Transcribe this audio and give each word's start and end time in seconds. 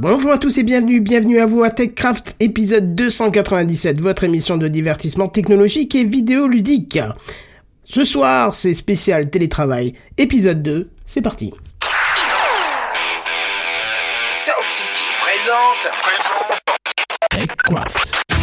Bonjour 0.00 0.30
à 0.30 0.38
tous 0.38 0.56
et 0.58 0.62
bienvenue, 0.62 1.00
bienvenue 1.00 1.40
à 1.40 1.46
vous 1.46 1.64
à 1.64 1.70
TechCraft 1.70 2.36
épisode 2.38 2.94
297, 2.94 4.00
votre 4.00 4.22
émission 4.22 4.56
de 4.56 4.68
divertissement 4.68 5.26
technologique 5.26 5.96
et 5.96 6.04
vidéoludique. 6.04 7.00
Ce 7.82 8.04
soir, 8.04 8.54
c'est 8.54 8.74
spécial 8.74 9.28
télétravail, 9.28 9.94
épisode 10.16 10.62
2, 10.62 10.90
c'est 11.04 11.20
parti. 11.20 11.52
Sound 14.30 14.70
City 14.70 15.02
présente. 15.20 15.90
TechCraft. 17.32 18.37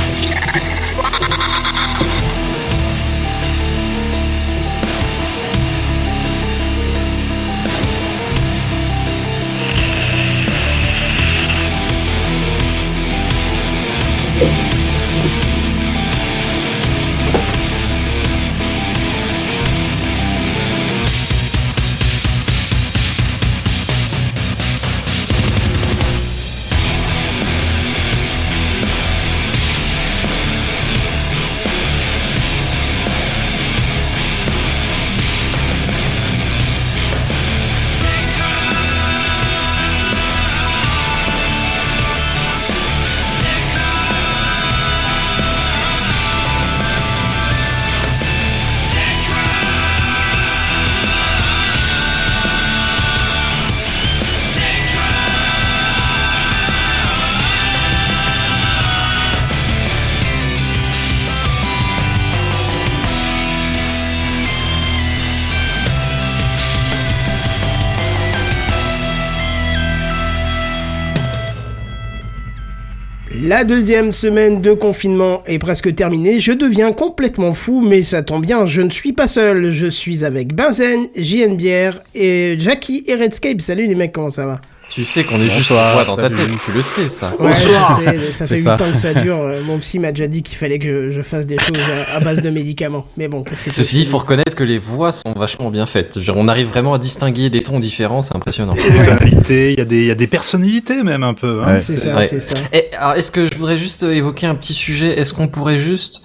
La 73.55 73.63
deuxième 73.63 74.11
semaine 74.11 74.59
de 74.59 74.73
confinement 74.73 75.41
est 75.45 75.59
presque 75.59 75.95
terminée. 75.95 76.41
Je 76.41 76.51
deviens 76.51 76.91
complètement 76.91 77.53
fou, 77.53 77.79
mais 77.79 78.01
ça 78.01 78.21
tombe 78.21 78.45
bien, 78.45 78.65
je 78.65 78.81
ne 78.81 78.89
suis 78.89 79.13
pas 79.13 79.27
seul. 79.27 79.69
Je 79.69 79.87
suis 79.87 80.25
avec 80.25 80.53
Benzen, 80.53 81.07
JNBR 81.15 82.01
et 82.15 82.57
Jackie 82.59 83.05
et 83.07 83.15
Redscape. 83.15 83.61
Salut 83.61 83.87
les 83.87 83.95
mecs, 83.95 84.11
comment 84.11 84.29
ça 84.29 84.45
va? 84.45 84.59
Tu 84.89 85.03
sais 85.03 85.23
qu'on 85.25 85.35
est 85.37 85.45
juste 85.49 85.69
Bonsoir, 85.71 85.93
voix 85.93 86.05
dans 86.05 86.15
ta 86.15 86.29
tête, 86.29 86.47
tu 86.63 86.71
le 86.71 86.81
sais 86.81 87.09
ça. 87.09 87.33
Ouais, 87.39 87.49
Bonsoir. 87.49 87.99
je 88.05 88.21
sais, 88.21 88.31
ça 88.31 88.45
fait 88.47 88.55
C'est 88.57 88.57
8 88.57 88.63
ça. 88.63 88.73
ans 88.75 88.91
que 88.91 88.97
ça 88.97 89.13
dure. 89.13 89.39
Euh, 89.41 89.61
Mon 89.65 89.77
psy 89.79 89.99
m'a 89.99 90.11
déjà 90.11 90.27
dit 90.27 90.41
qu'il 90.41 90.57
fallait 90.57 90.79
que 90.79 91.09
je, 91.09 91.15
je 91.17 91.21
fasse 91.21 91.45
des 91.45 91.57
choses 91.59 91.77
à, 92.07 92.15
à 92.15 92.19
base 92.21 92.39
de 92.41 92.49
médicaments. 92.49 93.05
Mais 93.17 93.27
bon, 93.27 93.43
qu'est-ce 93.43 93.63
que 93.63 93.69
Ceci 93.71 93.95
dit, 93.95 94.01
il 94.03 94.07
faut 94.07 94.19
reconnaître 94.19 94.55
que 94.55 94.63
les 94.63 94.77
voix 94.77 95.11
sont 95.11 95.33
vachement 95.35 95.69
bien 95.69 95.85
faites. 95.85 96.19
Genre, 96.19 96.37
on 96.37 96.47
arrive 96.47 96.67
vraiment 96.67 96.93
à 96.93 96.99
distinguer 96.99 97.49
des 97.49 97.61
tons 97.61 97.79
différents, 97.79 98.21
c'est 98.21 98.35
impressionnant. 98.35 98.73
Il 98.77 98.83
y 98.83 98.85
a 98.85 98.89
des 98.89 99.05
tonalités, 99.05 99.73
il 99.73 99.79
y 99.79 99.81
a 99.81 99.85
des, 99.85 99.97
il 100.01 100.05
y 100.07 100.11
a 100.11 100.15
des 100.15 100.27
personnalités 100.27 101.03
même 101.03 101.23
un 101.23 101.33
peu. 101.33 101.61
Hein. 101.63 101.73
Ouais. 101.73 101.79
C'est 101.81 101.97
ça, 101.97 102.15
Ouais. 102.15 102.27
c'est 102.27 102.39
ça. 102.39 102.55
Et 102.71 102.85
alors, 102.97 103.15
est-ce 103.15 103.31
que 103.31 103.47
je 103.51 103.57
voudrais 103.57 103.77
juste 103.77 104.03
évoquer 104.03 104.45
un 104.47 104.55
petit 104.55 104.73
sujet? 104.73 105.19
Est-ce 105.19 105.33
qu'on 105.33 105.49
pourrait 105.49 105.79
juste 105.79 106.21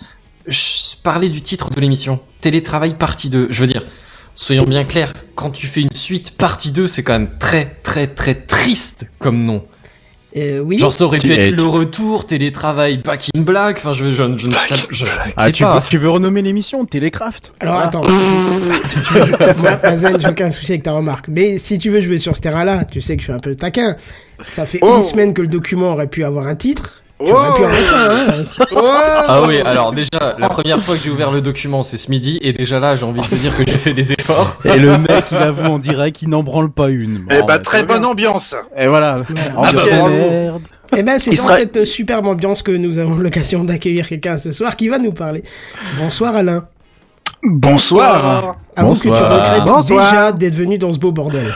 parler 1.02 1.28
du 1.28 1.42
titre 1.42 1.70
de 1.70 1.80
l'émission? 1.80 2.20
Télétravail 2.40 2.94
partie 2.94 3.30
2. 3.30 3.48
Je 3.50 3.60
veux 3.60 3.66
dire, 3.66 3.84
soyons 4.34 4.64
bien 4.64 4.84
clairs, 4.84 5.12
quand 5.34 5.50
tu 5.50 5.66
fais 5.66 5.80
une 5.82 5.90
suite 5.92 6.32
partie 6.36 6.70
2, 6.72 6.86
c'est 6.86 7.02
quand 7.02 7.12
même 7.18 7.30
très 7.38 7.76
très 7.82 8.06
très 8.06 8.34
triste 8.34 9.12
comme 9.18 9.44
nom. 9.44 9.64
Euh, 10.36 10.60
oui. 10.60 10.78
Genre, 10.78 10.92
ça 10.92 11.04
aurait 11.06 11.18
pu 11.18 11.26
Tu- 11.26 11.32
être 11.40 11.50
le 11.50 11.56
tu- 11.56 11.62
retour, 11.64 12.24
télétravail 12.24 12.98
back 12.98 13.30
in 13.36 13.40
black. 13.40 13.78
Enfin, 13.78 13.92
je, 13.92 14.04
je, 14.04 14.10
je, 14.12 14.36
je 14.38 14.46
ne 14.46 14.52
sais, 14.52 14.76
je, 14.90 15.04
sais 15.04 15.10
Ah, 15.36 15.50
tu, 15.50 15.64
pas. 15.64 15.74
veux, 15.74 15.80
tu 15.80 15.98
veux 15.98 16.08
renommer 16.08 16.40
l'émission 16.40 16.84
Télécraft? 16.84 17.52
Alors 17.58 17.74
Voilà. 17.74 17.88
attends, 17.88 18.00
tu, 18.02 18.12
tu 19.08 19.14
veux 19.14 19.54
moi, 19.60 20.18
j'ai 20.20 20.28
aucun 20.28 20.52
souci 20.52 20.70
avec 20.70 20.84
ta 20.84 20.92
remarque. 20.92 21.26
Mais 21.26 21.58
si 21.58 21.78
tu 21.78 21.90
veux 21.90 22.00
jouer 22.00 22.18
sur 22.18 22.36
ce 22.36 22.42
terrain-là, 22.42 22.84
tu 22.84 23.00
sais 23.00 23.16
que 23.16 23.22
je 23.22 23.24
suis 23.24 23.32
un 23.32 23.40
peu 23.40 23.56
taquin. 23.56 23.96
Ça 24.38 24.66
fait 24.66 24.78
Oh. 24.82 24.98
une 24.98 25.02
semaine 25.02 25.34
que 25.34 25.42
le 25.42 25.48
document 25.48 25.92
aurait 25.94 26.06
pu 26.06 26.22
avoir 26.22 26.46
un 26.46 26.54
titre. 26.54 26.99
Tu 27.24 27.30
aurais 27.32 27.54
pu 27.58 27.64
en 27.64 27.68
mettre 27.68 27.94
un, 27.94 28.10
hein. 28.10 29.24
Ah 29.28 29.42
oui, 29.46 29.60
alors 29.60 29.92
déjà, 29.92 30.36
la 30.38 30.48
première 30.48 30.80
fois 30.80 30.94
que 30.94 31.00
j'ai 31.02 31.10
ouvert 31.10 31.30
le 31.30 31.40
document, 31.42 31.82
c'est 31.82 31.98
ce 31.98 32.10
midi, 32.10 32.38
et 32.40 32.52
déjà 32.52 32.80
là, 32.80 32.94
j'ai 32.96 33.04
envie 33.04 33.20
de 33.20 33.26
te 33.26 33.34
dire 33.34 33.54
que 33.56 33.64
j'ai 33.64 33.76
fait 33.76 33.92
des 33.92 34.12
efforts. 34.12 34.56
Et 34.64 34.76
le 34.78 34.96
mec, 34.96 35.24
il 35.30 35.36
avoue 35.36 35.66
en 35.72 35.78
direct 35.78 36.16
qu'il 36.16 36.30
n'en 36.30 36.42
branle 36.42 36.70
pas 36.70 36.88
une. 36.88 37.26
Eh 37.30 37.34
Bon, 37.34 37.40
bah, 37.40 37.44
bah, 37.46 37.58
très 37.58 37.82
bonne 37.82 38.00
bien. 38.00 38.08
ambiance. 38.08 38.54
Et 38.76 38.86
voilà. 38.86 39.22
Ah, 39.56 39.70
bah, 39.72 39.82
merde. 40.08 40.62
Eh 40.96 41.02
ben, 41.02 41.18
c'est 41.18 41.30
dans 41.30 41.36
sera- 41.36 41.56
cette 41.56 41.84
superbe 41.84 42.26
ambiance 42.26 42.62
que 42.62 42.72
nous 42.72 42.98
avons 42.98 43.16
l'occasion 43.16 43.64
d'accueillir 43.64 44.08
quelqu'un 44.08 44.36
ce 44.38 44.50
soir 44.50 44.74
qui 44.76 44.88
va 44.88 44.98
nous 44.98 45.12
parler. 45.12 45.42
Bonsoir 45.98 46.34
Alain. 46.34 46.64
Bonsoir. 47.42 48.56
Avoue 48.76 48.92
que 48.94 48.98
tu 49.02 49.08
Bonsoir. 49.08 49.32
regrettes 49.46 49.64
Bonsoir. 49.66 50.10
déjà 50.10 50.32
d'être 50.32 50.54
venu 50.54 50.78
dans 50.78 50.92
ce 50.92 50.98
beau 50.98 51.12
bordel. 51.12 51.54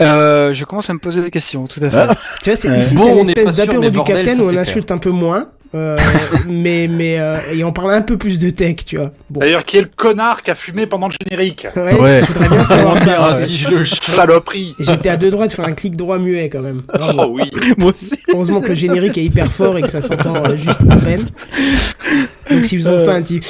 Euh, 0.00 0.52
je 0.52 0.64
commence 0.64 0.90
à 0.90 0.94
me 0.94 0.98
poser 0.98 1.22
des 1.22 1.30
questions, 1.30 1.66
tout 1.66 1.80
à 1.82 1.90
fait. 1.90 1.96
Ah. 1.96 2.14
Tu 2.42 2.50
vois, 2.50 2.56
c'est, 2.56 2.68
Ouais. 2.70 2.78
ici, 2.78 2.94
Bon, 2.94 3.04
c'est 3.04 3.10
on 3.12 3.20
une 3.20 3.26
n'est 3.28 3.34
pas 3.34 3.40
espèce 3.42 3.54
sûr, 3.56 3.66
d'apéro 3.66 3.82
du 3.84 3.90
bordel, 3.90 4.16
capitaine 4.16 4.40
où 4.44 4.48
on 4.52 4.56
insulte 4.58 4.90
un 4.90 4.98
peu 4.98 5.10
moins. 5.10 5.48
Euh, 5.74 5.96
mais, 6.48 6.88
mais, 6.88 7.18
euh, 7.18 7.38
et 7.52 7.64
on 7.64 7.72
parle 7.72 7.92
un 7.92 8.02
peu 8.02 8.16
plus 8.16 8.38
de 8.38 8.50
tech, 8.50 8.76
tu 8.86 8.96
vois. 8.96 9.10
Bon. 9.30 9.40
D'ailleurs, 9.40 9.64
qui 9.64 9.76
est 9.78 9.82
le 9.82 9.90
connard 9.94 10.42
qui 10.42 10.50
a 10.50 10.54
fumé 10.54 10.86
pendant 10.86 11.08
le 11.08 11.14
générique 11.22 11.66
Ouais, 11.76 11.94
Ouais. 12.00 12.20
je 12.26 12.32
voudrais 12.32 12.48
bien 12.48 12.64
savoir 12.64 12.98
ça. 13.04 13.16
Ah, 13.18 13.28
ouais. 13.30 13.34
si 13.36 13.56
je 13.56 13.70
le. 13.70 13.84
Saloperie. 13.84 14.74
J'étais 14.78 15.08
à 15.08 15.16
deux 15.16 15.30
droits 15.30 15.46
de 15.46 15.52
faire 15.52 15.66
un 15.66 15.72
clic 15.72 15.96
droit 15.96 16.18
muet 16.18 16.48
quand 16.48 16.62
même. 16.62 16.82
Bravo. 16.92 17.20
Oh 17.26 17.38
oui. 17.40 17.50
Moi 17.78 17.90
aussi. 17.92 18.18
Heureusement 18.32 18.60
que 18.60 18.68
le 18.68 18.74
générique 18.74 19.16
est 19.18 19.24
hyper 19.24 19.50
fort 19.52 19.78
et 19.78 19.82
que 19.82 19.88
ça 19.88 20.02
s'entend 20.02 20.36
euh, 20.44 20.56
juste 20.56 20.80
à 20.90 20.96
peine. 20.96 21.24
Donc 22.50 22.66
si 22.66 22.76
vous 22.76 22.88
entendez 22.88 23.08
un 23.10 23.22
petit 23.22 23.40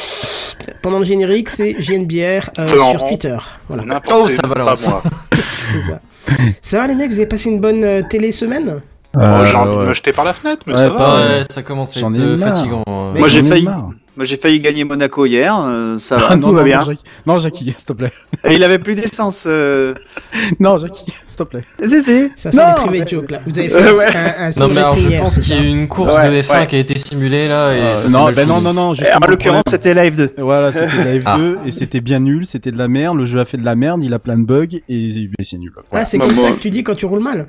pendant 0.83 0.99
le 1.01 1.05
générique, 1.05 1.49
c'est 1.49 1.77
JNBR 1.79 2.51
euh, 2.59 2.69
sur 2.69 3.05
Twitter. 3.07 3.37
Voilà, 3.69 4.01
Oh, 4.13 4.29
ça 4.29 4.43
pas 4.43 4.49
balance. 4.49 4.89
moi. 4.89 5.03
c'est 5.33 5.91
ça. 5.91 6.01
Ça 6.63 6.79
va 6.79 6.87
les 6.87 6.95
mecs, 6.95 7.11
vous 7.11 7.19
avez 7.19 7.27
passé 7.29 7.51
une 7.51 7.61
bonne 7.61 7.85
euh, 7.85 8.03
télé 8.09 8.33
semaine? 8.33 8.81
Oh, 9.17 9.45
J'ai 9.45 9.55
envie 9.57 9.77
de 9.77 9.83
me 9.85 9.95
jeter 9.95 10.13
par 10.13 10.25
la 10.25 10.33
fenêtre, 10.33 10.63
mais 10.67 10.75
Ouais, 10.75 10.79
ça 10.81 10.91
pas- 10.91 11.17
va. 11.17 11.27
Ouais, 11.37 11.43
ça 11.51 11.63
commence 11.63 11.97
à 11.97 12.01
être 12.01 12.19
euh, 12.19 12.37
fatigant. 12.37 12.83
euh. 12.89 13.15
Moi, 13.15 13.29
j'ai 13.29 13.43
failli-. 13.43 13.69
Moi 14.17 14.25
j'ai 14.27 14.37
failli 14.37 14.61
gagner 14.61 14.85
Monaco 14.85 15.27
hier, 15.27 15.59
euh, 15.59 15.99
ça 15.99 16.17
va, 16.17 16.27
Ah, 16.31 16.35
tout 16.35 16.43
non, 16.43 16.53
va 16.53 16.61
non, 16.61 16.65
bien. 16.65 16.79
non, 16.79 16.85
Jackie. 16.85 17.03
Non, 17.27 17.39
Jackie, 17.41 17.65
s'il 17.65 17.75
te 17.85 17.93
plaît. 17.93 18.13
Et 18.45 18.55
il 18.55 18.63
avait 18.63 18.79
plus 18.79 18.95
d'essence. 18.95 19.43
Euh... 19.49 19.95
Non, 20.61 20.79
Jackie, 20.79 21.07
s'il 21.27 21.37
te 21.37 21.43
plaît. 21.43 21.65
Si, 21.85 22.01
si. 22.01 22.29
Ça 22.37 22.53
c'est 22.53 22.57
Non, 22.57 22.63
les 22.69 22.75
private 22.75 22.91
mais- 22.93 23.09
jokes 23.09 23.31
là. 23.33 23.41
Vous 23.45 23.59
avez 23.59 23.69
fait 23.71 23.75
Euh, 23.75 23.91
un- 23.91 23.97
ouais. 23.97 24.05
un, 24.05 24.45
un 24.45 24.51
Non 24.61 24.69
mais 24.73 24.79
alors 24.79 24.97
je 24.97 25.19
pense 25.19 25.41
qu'il 25.41 25.57
y 25.57 25.59
a 25.59 25.63
eu 25.63 25.67
une 25.67 25.89
course 25.89 26.17
Ouais, 26.17 26.29
de 26.31 26.43
F1 26.43 26.61
ouais. 26.61 26.67
qui 26.69 26.77
a 26.77 26.79
été 26.79 26.97
simulée 26.97 27.49
là 27.49 27.75
et 27.75 27.81
Euh, 27.81 27.97
ça 27.97 28.09
non, 28.09 28.31
ben 28.31 28.47
non, 28.47 28.61
non, 28.61 28.73
non. 28.73 28.95
Justement, 28.95 29.17
en 29.21 29.27
le 29.27 29.31
l'occurrence, 29.33 29.65
c'était 29.69 29.95
Live 29.95 30.15
2. 30.15 30.35
Voilà, 30.39 30.73
c'était 30.73 31.13
Live 31.13 31.23
Ah. 31.27 31.37
2 31.37 31.59
et 31.67 31.73
c'était 31.73 32.01
bien 32.01 32.21
nul, 32.21 32.47
c'était 32.47 32.71
de 32.71 32.79
la 32.79 32.87
merde, 32.87 33.17
le 33.19 33.27
jeu 33.27 33.41
a 33.41 33.45
fait 33.45 33.57
de 33.57 33.65
la 33.65 33.75
merde, 33.75 34.05
il 34.05 34.15
a 34.15 34.21
plein 34.21 34.39
de 34.39 34.45
bugs 34.45 34.67
et, 34.73 34.81
et 34.89 35.29
c'est 35.43 35.59
nul. 35.59 35.73
Ah, 35.77 35.81
Voilà. 35.91 36.05
c'est 36.05 36.19
Bah, 36.19 36.27
comme 36.27 36.37
ça 36.37 36.53
que 36.53 36.61
tu 36.61 36.71
dis 36.71 36.85
quand 36.85 36.95
tu 36.95 37.07
roules 37.07 37.19
mal. 37.21 37.49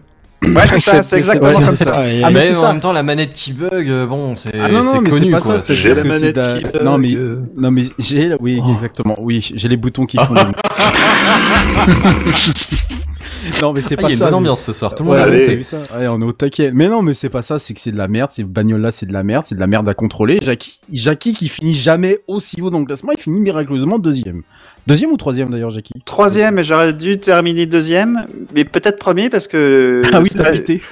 Ouais, 0.54 0.68
c'est 0.68 0.80
ça, 0.80 1.04
c'est 1.04 1.18
exactement 1.18 1.50
ouais, 1.50 1.66
comme 1.66 1.76
ça. 1.76 1.94
ça. 1.94 2.04
Ah, 2.24 2.30
mais 2.32 2.50
mais 2.50 2.56
en 2.56 2.62
ça. 2.62 2.72
même 2.74 2.82
temps 2.82 2.94
la 2.94 3.04
manette 3.04 3.34
qui 3.34 3.54
bug, 3.54 3.90
euh, 3.90 4.06
bon 4.06 4.36
c'est 4.36 4.52
Ah 4.54 4.70
connu 4.70 5.26
c'est 5.26 5.32
pas 5.32 5.42
quoi. 5.42 5.58
J'ai 5.70 5.94
la 5.94 6.04
manette 6.04 6.40
qui 6.58 6.84
Non 6.84 6.98
mais, 6.98 7.16
bug. 7.16 7.44
non 7.58 7.72
mais 7.72 7.86
j'ai, 8.00 8.36
oui, 8.40 8.62
exactement, 8.76 9.16
oui, 9.20 9.52
j'ai 9.56 9.68
les 9.68 9.78
boutons 9.78 10.06
qui 10.06 10.18
font. 10.18 10.36
non 13.62 13.74
mais 13.74 13.82
c'est 13.82 13.96
Ah, 13.98 14.02
pas 14.02 14.08
il 14.08 14.12
y 14.12 14.12
a 14.12 14.14
une 14.14 14.18
ça. 14.20 14.26
bonne 14.26 14.32
mais- 14.34 14.38
ambiance 14.38 14.62
ce 14.64 14.74
soir, 14.74 14.96
tout 14.96 15.04
le 15.04 15.10
monde 15.10 15.18
Ouais, 15.18 15.24
allez. 15.24 15.64
ça 15.64 15.78
on 15.94 16.22
est 16.22 16.26
au 16.26 16.32
taquet. 16.32 16.72
Mais 16.74 16.88
non, 16.90 17.02
mais 17.02 17.14
c'est 17.14 17.30
pas 17.30 17.42
ça, 17.42 17.60
c'est 17.60 17.74
que 17.74 17.80
c'est 17.80 17.92
de 17.92 17.98
la 17.98 18.08
merde, 18.08 18.32
ces 18.32 18.44
bagnoles-là, 18.44 18.92
c'est 18.92 19.06
de 19.06 19.14
la 19.14 19.24
merde, 19.24 19.46
c'est 19.48 19.56
de 19.56 19.60
la 19.60 19.68
merde 19.68 19.88
à 19.90 19.94
contrôler. 19.94 20.40
Jackie, 20.42 20.80
Jackie 20.92 21.34
qui 21.34 21.48
finit 21.50 21.74
jamais 21.76 22.20
aussi 22.28 22.62
haut 22.62 22.70
dans 22.70 22.80
le 22.80 22.86
classement, 22.86 23.12
il 23.12 23.20
finit 23.20 23.40
miraculeusement 23.40 24.00
deuxième. 24.00 24.42
Deuxième 24.88 25.12
ou 25.12 25.18
troisième 25.18 25.50
d'ailleurs, 25.50 25.72
Jackie 25.72 25.94
Troisième, 26.06 26.60
et 26.60 26.64
j'aurais 26.64 26.94
dû 26.94 27.20
terminer 27.20 27.66
deuxième, 27.66 28.26
mais 28.54 28.66
peut-être 28.66 28.98
premier 29.00 29.30
parce 29.30 29.48
que. 29.48 30.02
Ah 30.14 30.22
oui, 30.22 30.30
t'as 30.36 30.52
pité. 30.52 30.82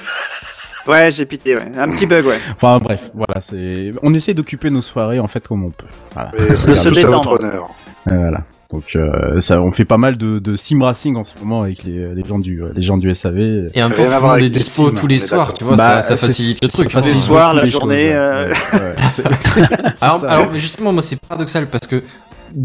Ouais, 0.85 1.11
j'ai 1.11 1.25
pité, 1.25 1.55
ouais. 1.55 1.71
Un 1.77 1.89
petit 1.91 2.05
bug, 2.05 2.25
ouais. 2.25 2.35
Enfin 2.57 2.77
bref, 2.79 3.09
voilà, 3.13 3.39
c'est. 3.39 3.93
On 4.03 4.13
essaie 4.13 4.33
d'occuper 4.33 4.69
nos 4.69 4.81
soirées 4.81 5.17
en 5.19 5.27
fait 5.27 5.47
comme 5.47 5.63
on 5.63 5.69
peut. 5.69 5.85
Voilà. 6.13 6.31
C'est 6.57 6.75
se 6.75 6.89
détendre. 6.89 7.39
Euh, 7.41 7.59
voilà. 8.05 8.41
Donc 8.73 8.83
euh, 8.95 9.39
ça, 9.39 9.61
on 9.61 9.71
fait 9.71 9.85
pas 9.85 9.97
mal 9.97 10.17
de, 10.17 10.39
de 10.39 10.55
sim 10.55 10.83
racing 10.83 11.15
en 11.15 11.23
ce 11.23 11.33
moment 11.39 11.61
avec 11.61 11.83
les, 11.83 12.13
les 12.15 12.23
gens 12.27 12.39
du 12.39 12.61
les 12.75 12.81
gens 12.83 12.97
du 12.97 13.13
SAV. 13.13 13.69
Et 13.73 13.83
en 13.83 13.89
même 13.89 13.95
temps 13.95 14.01
Rien 14.03 14.11
à 14.11 14.15
tout 14.15 14.15
le 14.15 14.19
voir 14.19 14.21
monde 14.23 14.29
est 14.31 14.33
avec 14.33 14.43
les 14.43 14.49
dispo 14.49 14.83
Steam, 14.87 14.95
tous 14.99 15.07
les 15.07 15.19
soirs, 15.19 15.53
tu 15.53 15.63
vois, 15.63 15.75
Bah, 15.75 16.01
ça, 16.01 16.01
ça 16.01 16.15
c'est- 16.17 16.25
facilite 16.27 16.63
le 16.63 16.69
ça 16.69 16.77
truc. 16.79 16.89
facilite 16.91 17.15
Les 17.15 17.21
soirs, 17.21 17.53
la 17.53 17.65
journée, 17.65 18.11
euh. 18.13 18.49
ouais. 18.73 18.95
Alors, 20.01 20.19
ça. 20.21 20.49
justement 20.57 20.91
moi 20.91 21.01
c'est 21.01 21.19
paradoxal 21.21 21.67
parce 21.67 21.87
que 21.87 22.01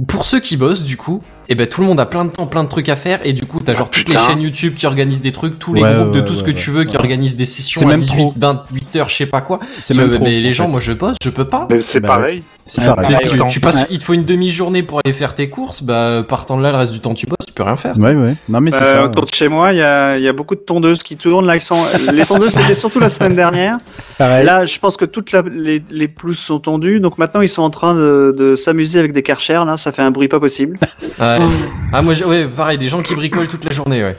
pour 0.06 0.24
ceux 0.26 0.40
qui 0.40 0.58
bossent, 0.58 0.84
du 0.84 0.98
coup, 0.98 1.22
et 1.48 1.54
ben 1.54 1.66
tout 1.66 1.80
le 1.80 1.86
monde 1.86 1.98
a 1.98 2.04
plein 2.04 2.26
de 2.26 2.30
temps, 2.30 2.46
plein 2.46 2.62
de 2.62 2.68
trucs 2.68 2.90
à 2.90 2.96
faire, 2.96 3.20
et 3.24 3.32
du 3.32 3.46
coup 3.46 3.58
t'as 3.64 3.72
Ah, 3.72 3.76
genre 3.76 3.90
toutes 3.90 4.08
les 4.10 4.18
chaînes 4.18 4.42
YouTube 4.42 4.74
qui 4.76 4.86
organisent 4.86 5.22
des 5.22 5.32
trucs, 5.32 5.58
tous 5.58 5.72
les 5.72 5.82
Ouais, 5.82 5.94
groupes 5.94 6.10
de 6.10 6.18
ouais, 6.20 6.24
tout 6.26 6.34
ce 6.34 6.44
ouais, 6.44 6.52
que 6.52 6.58
tu 6.58 6.70
ouais. 6.70 6.76
veux 6.78 6.84
qui 6.84 6.96
organisent 6.98 7.36
des 7.36 7.46
sessions 7.46 7.80
C'est 7.80 7.86
à 7.86 7.88
même 7.88 8.00
18, 8.00 8.16
trop. 8.20 8.34
28 8.36 8.96
heures, 8.96 9.08
je 9.08 9.14
sais 9.14 9.26
pas 9.26 9.40
quoi. 9.40 9.60
C'est 9.80 9.94
trop, 9.94 10.24
mais 10.24 10.40
les 10.40 10.48
en 10.50 10.52
gens, 10.52 10.64
fait. 10.66 10.70
moi 10.72 10.80
je 10.80 10.92
bosse, 10.92 11.16
je 11.24 11.30
peux 11.30 11.46
pas. 11.46 11.66
Mais 11.70 11.80
c'est 11.80 12.00
Bah 12.00 12.08
pareil. 12.08 12.42
C'est 12.70 12.82
Ah, 12.82 12.94
pareil. 12.94 13.16
Tu, 13.50 13.60
passes, 13.60 13.76
Ouais. 13.76 13.86
il 13.90 13.98
te 13.98 14.04
faut 14.04 14.12
une 14.12 14.24
demi-journée 14.26 14.82
pour 14.82 15.00
aller 15.04 15.14
faire 15.14 15.34
tes 15.34 15.48
courses, 15.48 15.82
bah 15.82 16.22
partant 16.28 16.56
de 16.58 16.62
là, 16.62 16.70
le 16.70 16.76
reste 16.76 16.92
du 16.92 17.00
temps 17.00 17.14
tu 17.14 17.24
bosses, 17.26 17.46
tu 17.46 17.52
peux 17.54 17.62
rien 17.62 17.76
faire. 17.76 17.94
Ouais, 17.98 18.14
ouais. 18.14 18.34
Non, 18.48 18.60
mais 18.60 18.70
c'est 18.70 18.82
Euh, 18.82 18.92
ça. 18.92 19.04
autour 19.04 19.24
de 19.24 19.32
chez 19.34 19.48
moi, 19.48 19.72
il 19.72 19.78
y 19.78 19.82
a, 19.82 20.16
il 20.18 20.22
y 20.22 20.28
a 20.28 20.32
beaucoup 20.34 20.54
de 20.54 20.60
tondeuses 20.60 21.02
qui 21.02 21.16
tournent. 21.16 21.46
Là, 21.46 21.56
ils 21.56 21.60
sont... 21.62 21.82
les 22.12 22.26
tondeuses, 22.26 22.50
c'était 22.52 22.74
surtout 22.74 23.00
la 23.00 23.08
semaine 23.08 23.34
dernière. 23.34 23.78
Pareil. 24.18 24.44
Là, 24.44 24.66
je 24.66 24.78
pense 24.78 24.96
que 24.98 25.06
toutes 25.06 25.32
la- 25.32 25.42
les, 25.50 25.82
les 25.90 26.08
pelouses 26.08 26.38
sont 26.38 26.60
tondues. 26.60 27.00
Donc 27.00 27.16
maintenant, 27.18 27.40
ils 27.40 27.48
sont 27.48 27.62
en 27.62 27.70
train 27.70 27.94
de, 27.94 28.34
de 28.36 28.54
s'amuser 28.54 28.98
avec 28.98 29.12
des 29.14 29.22
karchers. 29.22 29.62
Là, 29.66 29.76
ça 29.78 29.90
fait 29.90 30.02
un 30.02 30.10
bruit 30.10 30.28
pas 30.28 30.38
possible. 30.40 30.78
Ouais. 31.18 31.38
Ah 31.92 32.02
moi, 32.02 32.12
ouais, 32.26 32.46
pareil, 32.48 32.76
des 32.76 32.88
gens 32.88 33.00
qui 33.00 33.14
bricolent 33.14 33.48
toute 33.48 33.64
la 33.64 33.70
journée, 33.70 34.02
ouais. 34.04 34.16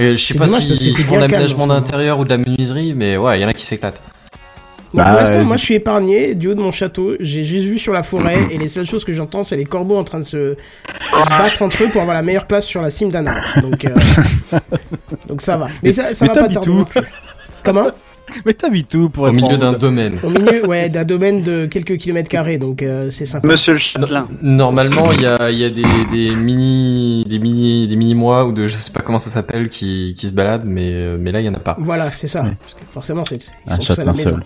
Et 0.00 0.16
je 0.16 0.24
sais 0.24 0.34
pas 0.34 0.48
s'ils 0.48 0.76
c'était 0.76 1.02
font 1.04 1.14
de 1.16 1.20
l'aménagement 1.20 1.66
d'intérieur 1.68 2.18
ou 2.18 2.24
de 2.24 2.30
la 2.30 2.38
menuiserie, 2.38 2.92
mais 2.96 3.16
ouais, 3.16 3.38
il 3.38 3.42
y 3.42 3.44
en 3.44 3.48
a 3.48 3.52
qui 3.54 3.64
s'éclatent. 3.64 4.02
Donc, 4.94 5.04
Bah, 5.04 5.10
pour 5.10 5.18
l'instant, 5.20 5.40
euh, 5.40 5.44
moi, 5.44 5.56
je 5.56 5.64
suis 5.64 5.74
épargné 5.74 6.36
du 6.36 6.48
haut 6.48 6.54
de 6.54 6.60
mon 6.60 6.70
château. 6.70 7.14
J'ai 7.18 7.44
juste 7.44 7.66
vu 7.66 7.80
sur 7.80 7.92
la 7.92 8.04
forêt 8.04 8.36
et 8.52 8.58
les 8.58 8.68
seules 8.68 8.86
choses 8.86 9.04
que 9.04 9.12
j'entends, 9.12 9.42
c'est 9.42 9.56
les 9.56 9.64
corbeaux 9.64 9.96
en 9.98 10.04
train 10.04 10.20
de 10.20 10.24
se, 10.24 10.36
de 10.36 10.54
se 10.54 11.30
battre 11.30 11.62
entre 11.62 11.82
eux 11.82 11.88
pour 11.90 12.00
avoir 12.00 12.14
la 12.16 12.22
meilleure 12.22 12.46
place 12.46 12.64
sur 12.64 12.80
la 12.80 12.90
cime 12.90 13.10
d'un 13.10 13.26
arbre. 13.26 13.42
Donc, 13.60 13.84
euh, 13.84 13.90
donc 15.28 15.40
ça 15.40 15.56
va. 15.56 15.66
Mais 15.82 15.92
ça, 15.92 16.14
ça 16.14 16.24
Mais 16.26 16.28
va 16.28 16.34
pas 16.34 16.40
t'habites 16.48 16.62
tarder 16.62 16.84
plus. 16.84 17.00
Comment? 17.64 17.86
Mais 18.46 18.54
t'habites 18.54 18.94
où 18.94 19.10
pour 19.10 19.24
Au 19.24 19.28
être 19.28 19.34
milieu 19.34 19.58
d'un 19.58 19.74
domaine. 19.74 20.18
Au 20.22 20.30
milieu, 20.30 20.64
ouais, 20.66 20.88
d'un 20.88 21.04
domaine 21.04 21.42
de 21.42 21.66
quelques 21.66 21.98
kilomètres 21.98 22.30
carrés, 22.30 22.56
donc 22.56 22.82
euh, 22.82 23.10
c'est 23.10 23.26
sympa. 23.26 23.46
Monsieur 23.46 23.74
le 23.74 23.78
châtelain. 23.78 24.28
Normalement, 24.40 25.12
il 25.12 25.20
y 25.20 25.26
a, 25.26 25.50
il 25.50 25.58
y 25.58 25.64
a 25.64 25.68
des, 25.70 25.82
des 26.10 26.34
mini, 26.34 27.24
des 27.28 27.38
mini, 27.38 27.86
des 27.86 27.96
mini 27.96 28.14
mois 28.14 28.46
ou 28.46 28.52
de, 28.52 28.66
je 28.66 28.74
sais 28.76 28.92
pas 28.92 29.00
comment 29.00 29.18
ça 29.18 29.28
s'appelle, 29.30 29.68
qui, 29.68 30.14
qui 30.16 30.28
se 30.28 30.32
baladent, 30.32 30.64
mais, 30.64 30.88
euh, 30.92 31.18
mais 31.20 31.32
là, 31.32 31.40
il 31.40 31.46
y 31.46 31.48
en 31.50 31.54
a 31.54 31.58
pas. 31.58 31.76
Voilà, 31.78 32.10
c'est 32.12 32.26
ça. 32.26 32.42
Ouais. 32.42 32.52
Parce 32.60 32.74
que 32.74 32.80
forcément, 32.90 33.24
c'est, 33.26 33.50
ils 33.66 33.72
Un 33.72 33.76
sont 33.76 33.82
tous 33.82 33.98
à 34.00 34.04
la 34.04 34.12
châtelain 34.14 34.24
maison. 34.24 34.36
seul. 34.36 34.44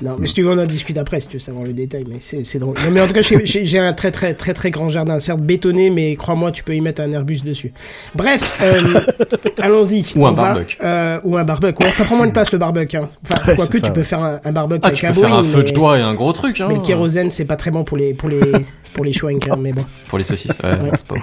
Non, 0.00 0.16
mais 0.18 0.28
si 0.28 0.34
tu 0.34 0.42
veux, 0.42 0.50
on 0.50 0.58
en 0.58 0.64
discute 0.64 0.96
après, 0.96 1.18
si 1.18 1.26
tu 1.28 1.34
veux 1.36 1.40
savoir 1.40 1.64
le 1.64 1.72
détail, 1.72 2.04
mais 2.08 2.18
c'est, 2.20 2.58
drôle. 2.58 2.76
Non, 2.84 2.90
mais 2.92 3.00
en 3.00 3.06
tout 3.08 3.14
cas, 3.14 3.22
j'ai, 3.22 3.78
un 3.78 3.92
très 3.92 4.12
très 4.12 4.34
très 4.34 4.54
très 4.54 4.70
grand 4.70 4.88
jardin, 4.88 5.18
certes 5.18 5.40
bétonné, 5.40 5.90
mais 5.90 6.14
crois-moi, 6.14 6.52
tu 6.52 6.62
peux 6.62 6.74
y 6.74 6.80
mettre 6.80 7.02
un 7.02 7.10
Airbus 7.10 7.40
dessus. 7.44 7.72
Bref, 8.14 8.60
euh, 8.62 9.00
allons-y. 9.58 10.04
Ou 10.16 10.26
un 10.26 10.32
barbecue. 10.32 10.76
euh, 10.82 11.20
ou 11.24 11.36
un 11.36 11.44
barbecue. 11.44 11.84
Ouais, 11.84 11.90
ça 11.90 12.04
prend 12.04 12.16
moins 12.16 12.26
de 12.28 12.32
place 12.32 12.52
le 12.52 12.58
barbecue. 12.58 12.96
Hein. 12.96 13.08
Enfin, 13.24 13.42
Ouais, 13.50 13.56
quoique 13.56 13.78
tu 13.78 13.90
peux 13.92 14.02
faire 14.04 14.22
un, 14.22 14.40
un 14.44 14.52
barbecue 14.52 14.80
Ah, 14.84 14.86
avec 14.88 14.98
tu 14.98 15.06
un 15.06 15.12
peux 15.12 15.20
faire 15.20 15.34
un 15.34 15.42
feu 15.42 15.62
de 15.62 15.68
joie 15.74 15.98
et 15.98 16.02
un 16.02 16.14
gros 16.14 16.32
truc, 16.32 16.60
hein. 16.60 16.66
Mais 16.68 16.74
le 16.76 16.80
kérosène, 16.80 17.30
c'est 17.30 17.44
pas 17.44 17.56
très 17.56 17.70
bon 17.70 17.82
pour 17.84 17.96
les 17.96 18.14
pour 18.14 18.28
les 18.28 18.40
pour 18.94 19.04
les 19.04 19.12
chouinks, 19.12 19.48
hein, 19.48 19.56
mais 19.60 19.72
bon. 19.72 19.84
Pour 20.08 20.18
les 20.18 20.24
saucisses, 20.24 20.58
ouais, 20.62 20.78
c'est 20.96 21.06
pas 21.06 21.14
bon. 21.16 21.20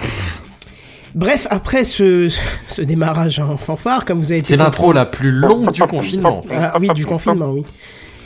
Bref, 1.14 1.46
après 1.48 1.84
ce, 1.84 2.28
ce 2.66 2.82
démarrage 2.82 3.38
en 3.38 3.56
fanfare, 3.56 4.04
comme 4.04 4.18
vous 4.18 4.32
avez 4.32 4.40
été 4.40 4.48
C'est 4.48 4.56
l'intro 4.58 4.92
la 4.92 5.06
plus 5.06 5.30
longue 5.30 5.72
du 5.72 5.80
confinement. 5.80 6.44
Ah 6.52 6.76
oui, 6.78 6.88
du 6.94 7.06
confinement, 7.06 7.52
oui. 7.52 7.64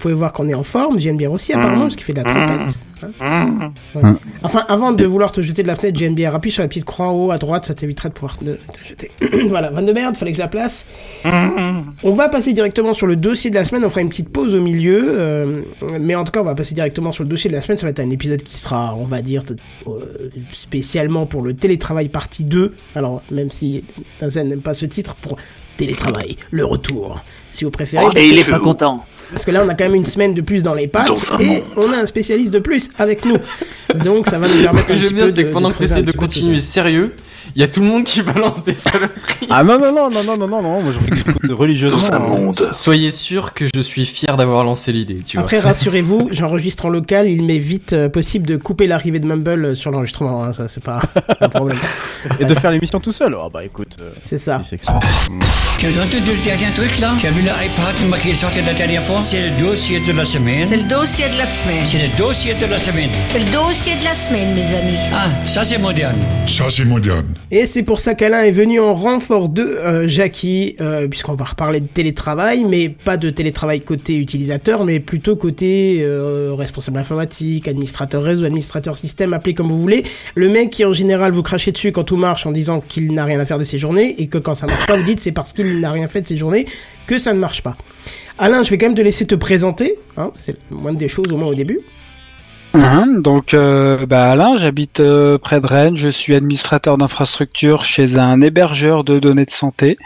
Vous 0.00 0.04
pouvez 0.04 0.14
voir 0.14 0.32
qu'on 0.32 0.48
est 0.48 0.54
en 0.54 0.62
forme, 0.62 0.98
JNBR 0.98 1.30
aussi 1.30 1.52
apparemment, 1.52 1.82
parce 1.82 1.94
qu'il 1.96 2.06
fait 2.06 2.14
de 2.14 2.22
la 2.22 2.24
trompette. 2.24 2.78
hein. 3.20 3.72
Ouais. 3.94 4.02
Hum. 4.02 4.18
Enfin, 4.42 4.64
avant 4.66 4.92
de 4.92 5.04
vouloir 5.04 5.30
te 5.30 5.42
jeter 5.42 5.62
de 5.62 5.68
la 5.68 5.74
fenêtre, 5.74 5.98
JNBR, 5.98 6.34
appuie 6.34 6.50
sur 6.50 6.62
la 6.62 6.68
petite 6.68 6.86
croix 6.86 7.08
en 7.08 7.12
haut 7.12 7.30
à 7.30 7.36
droite, 7.36 7.66
ça 7.66 7.74
t'évitera 7.74 8.08
de 8.08 8.14
pouvoir 8.14 8.38
te, 8.38 8.44
te 8.46 8.88
jeter. 8.88 9.10
voilà, 9.48 9.68
vanne 9.68 9.84
de 9.84 9.92
merde, 9.92 10.16
fallait 10.16 10.30
que 10.32 10.36
je 10.36 10.40
la 10.42 10.48
place. 10.48 10.86
On 12.02 12.14
va 12.14 12.30
passer 12.30 12.54
directement 12.54 12.94
sur 12.94 13.06
le 13.06 13.16
dossier 13.16 13.50
de 13.50 13.56
la 13.56 13.64
semaine, 13.66 13.84
on 13.84 13.90
fera 13.90 14.00
une 14.00 14.08
petite 14.08 14.30
pause 14.30 14.54
au 14.54 14.60
milieu, 14.62 15.04
euh, 15.10 15.60
mais 16.00 16.14
en 16.14 16.24
tout 16.24 16.32
cas, 16.32 16.40
on 16.40 16.44
va 16.44 16.54
passer 16.54 16.74
directement 16.74 17.12
sur 17.12 17.24
le 17.24 17.28
dossier 17.28 17.50
de 17.50 17.54
la 17.56 17.60
semaine. 17.60 17.76
Ça 17.76 17.84
va 17.84 17.90
être 17.90 18.00
un 18.00 18.08
épisode 18.10 18.42
qui 18.42 18.56
sera, 18.56 18.94
on 18.94 19.04
va 19.04 19.20
dire, 19.20 19.42
euh, 19.86 20.30
spécialement 20.54 21.26
pour 21.26 21.42
le 21.42 21.52
télétravail 21.52 22.08
partie 22.08 22.44
2. 22.44 22.74
Alors, 22.94 23.20
même 23.30 23.50
si 23.50 23.84
Benzen 24.18 24.48
n'aime 24.48 24.62
pas 24.62 24.72
ce 24.72 24.86
titre, 24.86 25.14
pour 25.16 25.36
télétravail, 25.76 26.36
le 26.50 26.64
retour, 26.64 27.20
si 27.50 27.64
vous 27.64 27.70
préférez. 27.70 28.04
Et 28.16 28.28
il 28.28 28.38
est 28.38 28.48
pas 28.50 28.58
content. 28.60 29.04
Parce 29.32 29.44
que 29.44 29.50
là, 29.50 29.62
on 29.64 29.68
a 29.68 29.74
quand 29.74 29.84
même 29.84 29.94
une 29.94 30.06
semaine 30.06 30.34
de 30.34 30.40
plus 30.40 30.62
dans 30.62 30.74
les 30.74 30.86
pattes 30.86 31.10
et 31.40 31.64
on 31.76 31.92
a 31.92 31.98
un 31.98 32.06
spécialiste 32.06 32.50
de 32.52 32.58
plus 32.58 32.90
avec 32.98 33.24
nous. 33.24 33.36
Donc, 34.02 34.26
ça 34.26 34.38
va 34.38 34.48
nous 34.48 34.54
permettre 34.62 34.88
Ce 34.88 34.92
un 34.92 34.96
que 34.96 35.02
j'aime 35.02 35.14
bien, 35.14 35.28
c'est 35.28 35.44
que 35.44 35.52
pendant 35.52 35.70
que 35.70 35.78
tu 35.78 35.84
essaies 35.84 36.02
de 36.02 36.12
continuer 36.12 36.60
sérieux, 36.60 37.12
il 37.54 37.60
y 37.60 37.64
a 37.64 37.68
tout 37.68 37.80
le 37.80 37.86
monde 37.86 38.04
qui 38.04 38.22
balance 38.34 38.64
des 38.64 38.72
saloperies. 38.72 39.46
Ah 39.50 39.64
non, 39.64 39.78
non, 39.78 39.92
non, 39.92 40.10
non, 40.10 40.22
non, 40.24 40.36
non, 40.36 40.48
non, 40.48 40.62
non, 40.62 40.82
moi 40.82 40.92
je 40.92 41.52
religieusement. 41.52 41.98
Dans 41.98 42.12
un 42.12 42.16
hein. 42.16 42.38
monde. 42.40 42.54
Soyez 42.54 43.10
sûr 43.10 43.54
que 43.54 43.66
je 43.72 43.80
suis 43.80 44.06
fier 44.06 44.36
d'avoir 44.36 44.64
lancé 44.64 44.92
l'idée, 44.92 45.18
tu 45.26 45.36
vois. 45.36 45.44
Après, 45.44 45.58
rassurez-vous, 45.58 46.28
j'enregistre 46.30 46.86
en 46.86 46.88
local, 46.88 47.28
il 47.28 47.42
m'est 47.42 47.58
vite 47.58 47.92
euh, 47.92 48.08
possible 48.08 48.46
de 48.46 48.56
couper 48.56 48.86
l'arrivée 48.86 49.20
de 49.20 49.26
Mumble 49.26 49.64
euh, 49.64 49.74
sur 49.74 49.90
l'enregistrement, 49.90 50.44
hein, 50.44 50.52
ça 50.52 50.68
c'est 50.68 50.82
pas 50.82 51.00
un 51.40 51.48
problème. 51.48 51.78
Et 52.38 52.44
de 52.44 52.54
faire 52.54 52.70
l'émission 52.70 53.00
tout 53.00 53.12
seul. 53.12 53.36
Ah 53.38 53.48
bah 53.52 53.64
écoute. 53.64 53.96
euh, 54.00 54.12
C'est 54.24 54.38
ça. 54.38 54.60
Tu 55.78 55.86
as 55.86 55.90
entendu 55.90 56.32
le 56.32 56.44
dernier 56.44 56.72
truc 56.74 56.98
là? 57.00 57.14
Tu 57.18 57.26
as 57.26 57.30
vu 57.30 57.42
l'iPad 57.42 58.20
qui 58.20 58.30
est 58.30 58.34
sorti 58.34 58.60
la 58.62 58.74
dernière 58.74 59.02
fois? 59.02 59.18
C'est 59.20 59.50
le 59.50 59.56
dossier 59.58 60.00
de 60.00 60.12
la 60.12 60.24
semaine. 60.24 60.66
C'est 60.66 60.76
le 60.76 60.88
dossier 60.88 61.28
de 61.28 61.38
la 61.38 61.46
semaine. 61.46 61.86
C'est 61.86 61.98
le 62.06 62.16
dossier 62.18 62.54
de 62.54 62.66
la 62.66 62.78
semaine. 62.78 63.10
C'est 63.30 63.38
le 63.38 63.52
dossier 63.52 63.94
de 63.96 64.04
la 64.04 64.14
semaine, 64.14 64.54
mes 64.54 64.74
amis. 64.74 64.98
Ah, 65.12 65.28
ça 65.46 65.62
c'est 65.64 65.78
moderne. 65.78 66.18
Ça, 66.46 66.66
c'est 66.68 66.84
moderne. 66.84 67.26
Et 67.52 67.66
c'est 67.66 67.82
pour 67.82 67.98
ça 67.98 68.14
qu'Alain 68.14 68.42
est 68.44 68.52
venu 68.52 68.78
en 68.78 68.94
renfort 68.94 69.48
de 69.48 69.64
euh, 69.64 70.06
Jackie, 70.06 70.76
euh, 70.80 71.08
puisqu'on 71.08 71.34
va 71.34 71.46
reparler 71.46 71.80
de 71.80 71.88
télétravail, 71.88 72.62
mais 72.62 72.88
pas 72.88 73.16
de 73.16 73.28
télétravail 73.28 73.80
côté 73.80 74.16
utilisateur, 74.16 74.84
mais 74.84 75.00
plutôt 75.00 75.34
côté 75.34 75.98
euh, 76.00 76.54
responsable 76.54 76.98
informatique, 76.98 77.66
administrateur 77.66 78.22
réseau, 78.22 78.44
administrateur 78.44 78.96
système, 78.96 79.32
appelez 79.32 79.54
comme 79.54 79.66
vous 79.66 79.80
voulez. 79.80 80.04
Le 80.36 80.48
mec 80.48 80.70
qui 80.70 80.84
en 80.84 80.92
général 80.92 81.32
vous 81.32 81.42
crachez 81.42 81.72
dessus 81.72 81.90
quand 81.90 82.04
tout 82.04 82.16
marche 82.16 82.46
en 82.46 82.52
disant 82.52 82.80
qu'il 82.80 83.12
n'a 83.12 83.24
rien 83.24 83.40
à 83.40 83.46
faire 83.46 83.58
de 83.58 83.64
ses 83.64 83.78
journées, 83.78 84.14
et 84.18 84.28
que 84.28 84.38
quand 84.38 84.54
ça 84.54 84.68
marche 84.68 84.86
pas, 84.86 84.96
vous 84.96 85.02
dites 85.02 85.18
c'est 85.18 85.32
parce 85.32 85.52
qu'il 85.52 85.80
n'a 85.80 85.90
rien 85.90 86.06
fait 86.06 86.22
de 86.22 86.28
ses 86.28 86.36
journées 86.36 86.66
que 87.08 87.18
ça 87.18 87.34
ne 87.34 87.40
marche 87.40 87.64
pas. 87.64 87.76
Alain, 88.38 88.62
je 88.62 88.70
vais 88.70 88.78
quand 88.78 88.86
même 88.86 88.94
te 88.94 89.02
laisser 89.02 89.26
te 89.26 89.34
présenter, 89.34 89.96
hein, 90.16 90.30
c'est 90.38 90.56
le 90.70 90.76
moindre 90.76 90.98
des 90.98 91.08
choses 91.08 91.32
au 91.32 91.36
moins 91.36 91.48
au 91.48 91.54
début. 91.56 91.80
Mhm, 92.72 93.20
donc, 93.22 93.52
euh, 93.54 94.06
bah, 94.06 94.30
Alain, 94.30 94.56
j'habite 94.56 95.00
euh, 95.00 95.38
près 95.38 95.60
de 95.60 95.66
Rennes. 95.66 95.96
Je 95.96 96.08
suis 96.08 96.34
administrateur 96.36 96.98
d'infrastructure 96.98 97.82
chez 97.84 98.18
un 98.18 98.40
hébergeur 98.40 99.02
de 99.02 99.18
données 99.18 99.44
de 99.44 99.50
santé. 99.50 99.98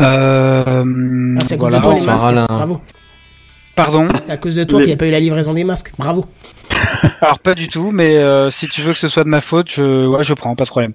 Euh, 0.00 1.34
Ah, 1.40 1.44
c'est 1.44 1.56
voilà. 1.56 1.80
bonsoir, 1.80 2.16
masques, 2.16 2.26
Alain. 2.28 2.46
bravo. 2.48 2.80
Pardon. 3.76 4.08
C'est 4.26 4.32
à 4.32 4.36
cause 4.36 4.54
de 4.56 4.64
toi 4.64 4.78
qu'il 4.80 4.88
n'y 4.88 4.92
a 4.94 4.96
pas 4.96 5.06
eu 5.06 5.10
la 5.10 5.20
livraison 5.20 5.52
des 5.52 5.64
masques, 5.64 5.92
bravo. 5.98 6.26
Alors 7.20 7.38
pas 7.38 7.54
du 7.54 7.68
tout, 7.68 7.90
mais 7.92 8.16
euh, 8.16 8.50
si 8.50 8.66
tu 8.68 8.80
veux 8.82 8.92
que 8.92 8.98
ce 8.98 9.08
soit 9.08 9.24
de 9.24 9.28
ma 9.28 9.40
faute, 9.40 9.70
je, 9.70 10.06
ouais, 10.08 10.22
je 10.22 10.34
prends, 10.34 10.54
pas 10.54 10.64
de 10.64 10.70
problème. 10.70 10.92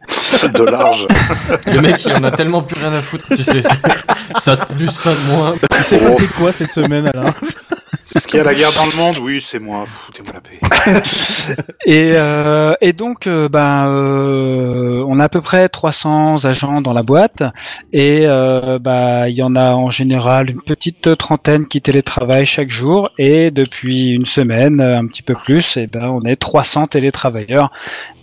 De 0.54 0.63
large. 0.63 1.08
Le 1.68 1.81
mec, 1.81 2.04
il 2.06 2.13
en 2.13 2.24
a 2.24 2.31
tellement 2.31 2.62
plus 2.63 2.80
rien 2.80 2.94
à 2.94 3.01
foutre, 3.01 3.25
tu 3.28 3.44
sais. 3.44 3.62
c'est- 3.62 3.80
Ça 4.38 4.56
de 4.56 4.66
plus, 4.75 4.90
ça 4.90 5.12
de 5.13 5.19
moins. 5.31 5.54
Il 5.78 5.84
s'est 5.84 6.00
passé 6.04 6.28
quoi 6.38 6.51
cette 6.51 6.72
semaine, 6.72 7.08
Alain? 7.13 7.34
Est-ce 8.15 8.27
qu'il 8.27 8.38
y 8.38 8.39
a 8.39 8.44
la 8.45 8.53
guerre 8.53 8.71
dans 8.73 8.85
le 8.85 8.95
monde 8.95 9.17
Oui, 9.21 9.43
c'est 9.45 9.60
moi. 9.60 9.84
Foutez-moi 9.86 10.34
la 10.34 10.41
paix. 10.41 10.60
Et, 11.86 12.12
euh, 12.13 12.74
et 12.81 12.93
donc, 12.93 13.27
euh, 13.27 13.50
ben, 13.50 13.88
euh, 13.89 15.03
on 15.07 15.19
a 15.19 15.25
à 15.25 15.29
peu 15.29 15.41
près 15.41 15.67
300 15.69 16.45
agents 16.45 16.81
dans 16.81 16.93
la 16.93 17.03
boîte, 17.03 17.43
et 17.93 18.25
euh, 18.25 18.79
bah, 18.79 19.29
il 19.29 19.36
y 19.36 19.43
en 19.43 19.55
a 19.55 19.74
en 19.74 19.89
général 19.89 20.50
une 20.50 20.62
petite 20.62 21.15
trentaine 21.17 21.67
qui 21.67 21.81
télétravaillent 21.81 22.45
chaque 22.45 22.69
jour, 22.69 23.10
et 23.17 23.51
depuis 23.51 24.10
une 24.12 24.25
semaine, 24.25 24.81
euh, 24.81 24.98
un 24.98 25.05
petit 25.07 25.22
peu 25.22 25.36
plus, 25.36 25.77
et 25.77 25.88
ben, 25.88 26.05
on 26.07 26.22
est 26.24 26.38
300 26.38 26.88
télétravailleurs, 26.88 27.72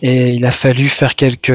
et 0.02 0.30
il 0.30 0.44
a 0.44 0.50
fallu 0.50 0.88
faire 0.88 1.14
quelques 1.14 1.52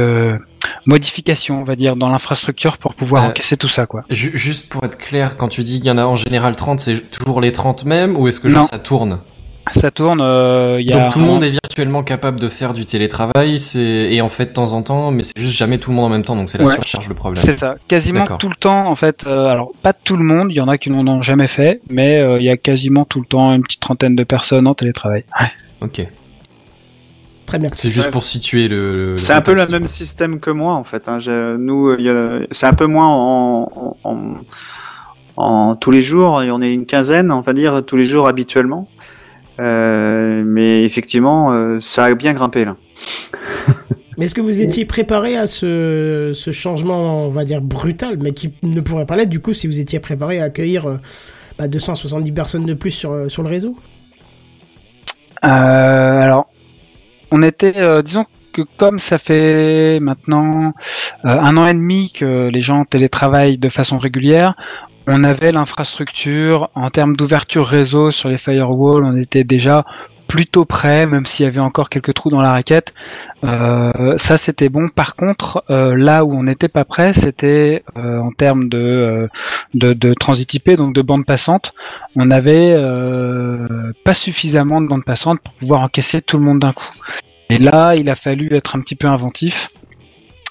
modifications, 0.85 1.59
on 1.59 1.63
va 1.63 1.75
dire, 1.75 1.95
dans 1.95 2.09
l'infrastructure 2.09 2.77
pour 2.77 2.93
pouvoir 2.95 3.23
Euh, 3.25 3.27
encaisser 3.29 3.57
tout 3.57 3.67
ça, 3.69 3.85
quoi. 3.85 4.03
Ju- 4.09 4.31
Juste 4.37 4.69
pour 4.69 4.83
être 4.83 4.97
clair, 4.97 5.37
quand 5.37 5.47
tu 5.47 5.63
dis 5.63 5.77
qu'il 5.79 5.87
y 5.87 5.91
en 5.91 5.97
a 5.97 6.05
en 6.05 6.15
général 6.15 6.55
30, 6.55 6.79
c'est 6.79 7.09
toujours 7.11 7.41
les 7.41 7.51
30 7.51 7.85
mêmes 7.85 8.15
ou 8.17 8.27
est-ce 8.27 8.39
que 8.39 8.49
genre 8.49 8.61
Non. 8.61 8.67
ça 8.67 8.79
tourne? 8.79 9.19
Ça 9.75 9.91
tourne, 9.91 10.21
euh, 10.21 10.77
il 10.79 10.87
y 10.87 10.93
a 10.93 10.99
Donc 10.99 11.11
tout 11.11 11.19
le 11.19 11.25
monde 11.25 11.43
est 11.43 11.49
virtuellement 11.49 12.01
capable 12.01 12.39
de 12.39 12.47
faire 12.47 12.73
du 12.73 12.85
télétravail, 12.85 13.59
c'est 13.59 13.79
et 13.81 14.21
en 14.21 14.29
fait 14.29 14.45
de 14.45 14.49
temps 14.51 14.71
en 14.71 14.81
temps, 14.81 15.11
mais 15.11 15.23
c'est 15.23 15.37
juste 15.37 15.57
jamais 15.57 15.77
tout 15.77 15.89
le 15.89 15.97
monde 15.97 16.05
en 16.05 16.09
même 16.09 16.23
temps, 16.23 16.37
donc 16.37 16.47
c'est 16.47 16.57
la 16.57 16.63
Ouais. 16.63 16.73
surcharge 16.73 17.09
le 17.09 17.15
problème. 17.15 17.43
C'est 17.43 17.59
ça, 17.59 17.75
quasiment 17.85 18.23
tout 18.37 18.47
le 18.47 18.55
temps 18.55 18.87
en 18.89 18.95
fait. 18.95 19.25
euh, 19.27 19.47
alors 19.47 19.71
pas 19.83 19.91
tout 19.91 20.15
le 20.15 20.23
monde, 20.23 20.47
il 20.51 20.55
y 20.55 20.61
en 20.61 20.69
a 20.69 20.77
qui 20.77 20.89
n'en 20.89 21.05
ont 21.05 21.21
jamais 21.21 21.47
fait, 21.47 21.81
mais 21.89 22.17
euh, 22.17 22.39
il 22.39 22.45
y 22.45 22.49
a 22.49 22.55
quasiment 22.55 23.03
tout 23.03 23.19
le 23.19 23.25
temps 23.25 23.53
une 23.53 23.61
petite 23.61 23.81
trentaine 23.81 24.15
de 24.15 24.23
personnes 24.23 24.67
en 24.67 24.73
télétravail. 24.73 25.25
Ok. 25.81 26.07
Très 27.47 27.57
bien. 27.59 27.69
C'est 27.73 27.89
juste 27.89 28.11
pour 28.11 28.23
situer 28.25 28.67
le. 28.67 29.15
C'est 29.17 29.33
un 29.33 29.41
peu 29.41 29.53
le 29.55 29.65
même 29.67 29.87
système 29.87 30.39
que 30.39 30.51
moi 30.51 30.73
en 30.73 30.83
fait. 30.83 31.07
Hein. 31.07 31.17
Nous, 31.57 31.89
a- 31.91 32.39
c'est 32.51 32.67
un 32.67 32.73
peu 32.73 32.85
moins 32.85 33.07
en, 33.07 33.95
en, 34.03 34.11
en- 34.11 34.33
en 35.37 35.75
tous 35.75 35.89
les 35.91 36.01
jours. 36.01 36.43
Et 36.43 36.51
on 36.51 36.61
est 36.61 36.71
une 36.73 36.85
quinzaine, 36.85 37.31
on 37.31 37.41
va 37.41 37.53
dire 37.53 37.83
tous 37.85 37.95
les 37.97 38.03
jours 38.03 38.27
habituellement. 38.27 38.87
Euh, 39.59 40.43
mais 40.45 40.83
effectivement, 40.83 41.51
euh, 41.53 41.79
ça 41.79 42.05
a 42.05 42.13
bien 42.15 42.33
grimpé 42.33 42.63
là. 42.65 42.75
Mais 44.17 44.25
est-ce 44.25 44.35
que 44.35 44.41
vous 44.41 44.61
étiez 44.61 44.83
préparé 44.85 45.37
à 45.37 45.47
ce, 45.47 46.31
ce 46.35 46.51
changement, 46.51 47.25
on 47.27 47.29
va 47.29 47.45
dire, 47.45 47.61
brutal, 47.61 48.17
mais 48.21 48.33
qui 48.33 48.51
ne 48.63 48.81
pourrait 48.81 49.05
pas 49.05 49.15
l'être, 49.15 49.29
du 49.29 49.39
coup, 49.39 49.53
si 49.53 49.67
vous 49.67 49.79
étiez 49.79 49.99
préparé 49.99 50.41
à 50.41 50.45
accueillir 50.45 50.87
euh, 50.87 50.97
bah, 51.57 51.67
270 51.67 52.31
personnes 52.33 52.65
de 52.65 52.73
plus 52.73 52.89
sur, 52.91 53.11
euh, 53.11 53.29
sur 53.29 53.41
le 53.43 53.49
réseau? 53.49 53.75
Euh, 55.43 55.47
alors, 56.21 56.47
on 57.31 57.41
était, 57.43 57.77
euh, 57.77 58.01
disons, 58.01 58.25
que 58.53 58.61
comme 58.77 58.97
ça 58.97 59.17
fait 59.17 59.99
maintenant 59.99 60.73
euh, 61.25 61.29
un 61.29 61.57
an 61.57 61.67
et 61.67 61.73
demi 61.73 62.11
que 62.11 62.49
les 62.49 62.59
gens 62.59 62.85
télétravaillent 62.85 63.57
de 63.57 63.69
façon 63.69 63.97
régulière, 63.97 64.53
on 65.05 65.23
avait 65.23 65.51
l'infrastructure 65.51 66.69
en 66.75 66.89
termes 66.89 67.15
d'ouverture 67.15 67.65
réseau 67.65 68.11
sur 68.11 68.29
les 68.29 68.37
firewalls, 68.37 69.03
on 69.05 69.15
était 69.15 69.43
déjà 69.43 69.85
plutôt 70.27 70.65
prêt, 70.65 71.05
même 71.05 71.25
s'il 71.25 71.45
y 71.45 71.47
avait 71.47 71.59
encore 71.59 71.89
quelques 71.89 72.13
trous 72.13 72.29
dans 72.29 72.41
la 72.41 72.51
raquette. 72.51 72.93
Euh, 73.43 74.17
ça, 74.17 74.37
c'était 74.37 74.69
bon. 74.69 74.89
Par 74.89 75.15
contre, 75.15 75.63
euh, 75.69 75.95
là 75.95 76.25
où 76.25 76.33
on 76.33 76.43
n'était 76.43 76.67
pas 76.67 76.85
prêt, 76.85 77.13
c'était 77.13 77.83
euh, 77.97 78.19
en 78.19 78.31
termes 78.31 78.67
de, 78.69 79.29
de, 79.73 79.93
de 79.93 80.13
transit 80.13 80.53
IP, 80.53 80.71
donc 80.71 80.93
de 80.93 81.01
bande 81.01 81.25
passante. 81.25 81.73
On 82.15 82.25
n'avait 82.25 82.75
pas 84.03 84.13
suffisamment 84.13 84.81
de 84.81 84.87
bande 84.87 85.05
passante 85.05 85.39
pour 85.39 85.53
pouvoir 85.53 85.81
encaisser 85.81 86.21
tout 86.21 86.37
le 86.37 86.43
monde 86.43 86.59
d'un 86.59 86.73
coup. 86.73 86.91
Et 87.49 87.57
là, 87.57 87.95
il 87.95 88.09
a 88.09 88.15
fallu 88.15 88.53
être 88.55 88.75
un 88.75 88.81
petit 88.81 88.95
peu 88.95 89.07
inventif. 89.07 89.69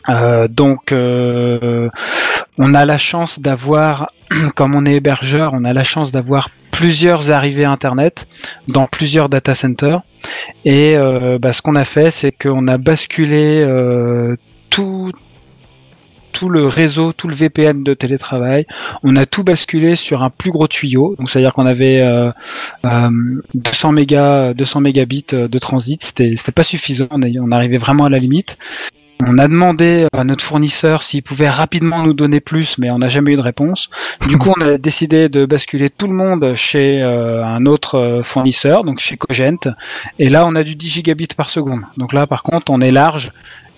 Donc, 0.08 0.92
on 0.92 2.74
a 2.74 2.84
la 2.84 2.98
chance 2.98 3.40
d'avoir, 3.40 4.10
comme 4.54 4.74
on 4.74 4.86
est 4.86 4.94
hébergeur, 4.94 5.52
on 5.54 5.64
a 5.64 5.72
la 5.72 5.82
chance 5.82 6.10
d'avoir 6.10 6.48
plusieurs 6.76 7.30
arrivées 7.30 7.64
Internet 7.64 8.26
dans 8.68 8.86
plusieurs 8.86 9.30
data 9.30 9.54
centers. 9.54 10.02
Et 10.66 10.94
euh, 10.94 11.38
bah, 11.38 11.52
ce 11.52 11.62
qu'on 11.62 11.74
a 11.74 11.84
fait, 11.84 12.10
c'est 12.10 12.32
qu'on 12.32 12.68
a 12.68 12.76
basculé 12.76 13.62
euh, 13.62 14.36
tout 14.68 15.10
tout 16.32 16.50
le 16.50 16.66
réseau, 16.66 17.14
tout 17.14 17.28
le 17.28 17.34
VPN 17.34 17.82
de 17.82 17.94
télétravail. 17.94 18.66
On 19.02 19.16
a 19.16 19.24
tout 19.24 19.42
basculé 19.42 19.94
sur 19.94 20.22
un 20.22 20.28
plus 20.28 20.50
gros 20.50 20.68
tuyau. 20.68 21.16
Donc, 21.18 21.30
c'est-à-dire 21.30 21.54
qu'on 21.54 21.64
avait 21.64 22.00
euh, 22.02 22.30
euh, 22.84 23.08
200 23.54 23.92
mégas, 23.92 24.52
200 24.52 24.82
mégabits 24.82 25.24
de 25.30 25.58
transit. 25.58 26.04
C'était, 26.04 26.34
c'était 26.36 26.52
pas 26.52 26.62
suffisant. 26.62 27.08
On 27.10 27.52
arrivait 27.52 27.78
vraiment 27.78 28.04
à 28.04 28.10
la 28.10 28.18
limite. 28.18 28.58
On 29.24 29.38
a 29.38 29.48
demandé 29.48 30.06
à 30.12 30.24
notre 30.24 30.44
fournisseur 30.44 31.02
s'il 31.02 31.22
pouvait 31.22 31.48
rapidement 31.48 32.02
nous 32.02 32.12
donner 32.12 32.40
plus, 32.40 32.76
mais 32.78 32.90
on 32.90 32.98
n'a 32.98 33.08
jamais 33.08 33.32
eu 33.32 33.36
de 33.36 33.40
réponse. 33.40 33.88
Du 34.28 34.36
coup, 34.36 34.52
on 34.56 34.60
a 34.60 34.76
décidé 34.76 35.28
de 35.30 35.46
basculer 35.46 35.88
tout 35.88 36.06
le 36.06 36.12
monde 36.12 36.54
chez 36.54 37.02
euh, 37.02 37.42
un 37.44 37.64
autre 37.64 37.94
euh, 37.96 38.22
fournisseur, 38.22 38.84
donc 38.84 38.98
chez 39.00 39.16
Cogent. 39.16 39.56
Et 40.18 40.28
là, 40.28 40.44
on 40.46 40.54
a 40.54 40.62
du 40.62 40.76
10 40.76 40.88
gigabits 40.88 41.28
par 41.34 41.48
seconde. 41.48 41.80
Donc 41.96 42.12
là, 42.12 42.26
par 42.26 42.42
contre, 42.42 42.70
on 42.70 42.80
est 42.82 42.90
large 42.90 43.30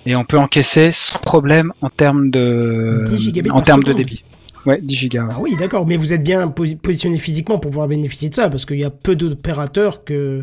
et 0.07 0.16
on 0.16 0.25
peut 0.25 0.38
encaisser 0.38 0.90
sans 0.90 1.21
problème 1.21 1.73
en 1.83 1.88
termes 1.88 2.30
de 2.30 3.00
10 3.07 3.18
gigabits 3.18 3.50
en 3.52 3.61
termes 3.62 3.85
de 3.85 3.92
débit. 3.92 4.25
Ouais, 4.66 4.80
10 4.83 4.97
gigas. 4.97 5.28
Ah 5.30 5.37
oui, 5.38 5.54
d'accord, 5.57 5.87
mais 5.87 5.97
vous 5.97 6.12
êtes 6.12 6.23
bien 6.25 6.49
posi- 6.49 6.76
positionné 6.76 7.16
physiquement 7.16 7.59
pour 7.61 7.71
pouvoir 7.71 7.87
bénéficier 7.88 8.28
de 8.28 8.35
ça, 8.35 8.50
parce 8.50 8.66
qu'il 8.66 8.78
y 8.78 8.85
a 8.85 8.90
peu 8.90 9.14
d'opérateurs 9.14 10.02
que 10.04 10.12
euh, 10.12 10.42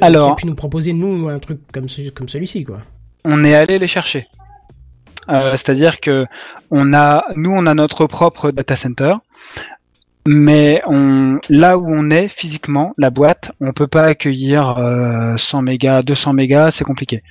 Alors- 0.00 0.28
qui 0.28 0.32
aient 0.32 0.42
pu 0.42 0.46
nous 0.46 0.54
proposer 0.56 0.94
nous 0.94 1.28
un 1.28 1.38
truc 1.38 1.60
comme 1.70 1.88
ce- 1.88 2.08
comme 2.10 2.28
celui-ci, 2.30 2.64
quoi. 2.64 2.78
On 3.24 3.44
est 3.44 3.54
allé 3.54 3.78
les 3.78 3.86
chercher. 3.86 4.26
Euh, 5.28 5.50
C'est-à-dire 5.52 6.00
que 6.00 6.26
on 6.70 6.92
a, 6.92 7.24
nous, 7.36 7.52
on 7.52 7.66
a 7.66 7.74
notre 7.74 8.06
propre 8.06 8.50
data 8.50 8.76
center, 8.76 9.14
mais 10.26 10.82
là 11.48 11.78
où 11.78 11.86
on 11.88 12.10
est 12.10 12.28
physiquement, 12.28 12.94
la 12.96 13.10
boîte, 13.10 13.50
on 13.60 13.72
peut 13.72 13.88
pas 13.88 14.02
accueillir 14.02 14.78
euh, 14.78 15.36
100 15.36 15.62
mégas, 15.62 16.02
200 16.02 16.32
mégas, 16.34 16.70
c'est 16.70 16.84
compliqué. 16.84 17.24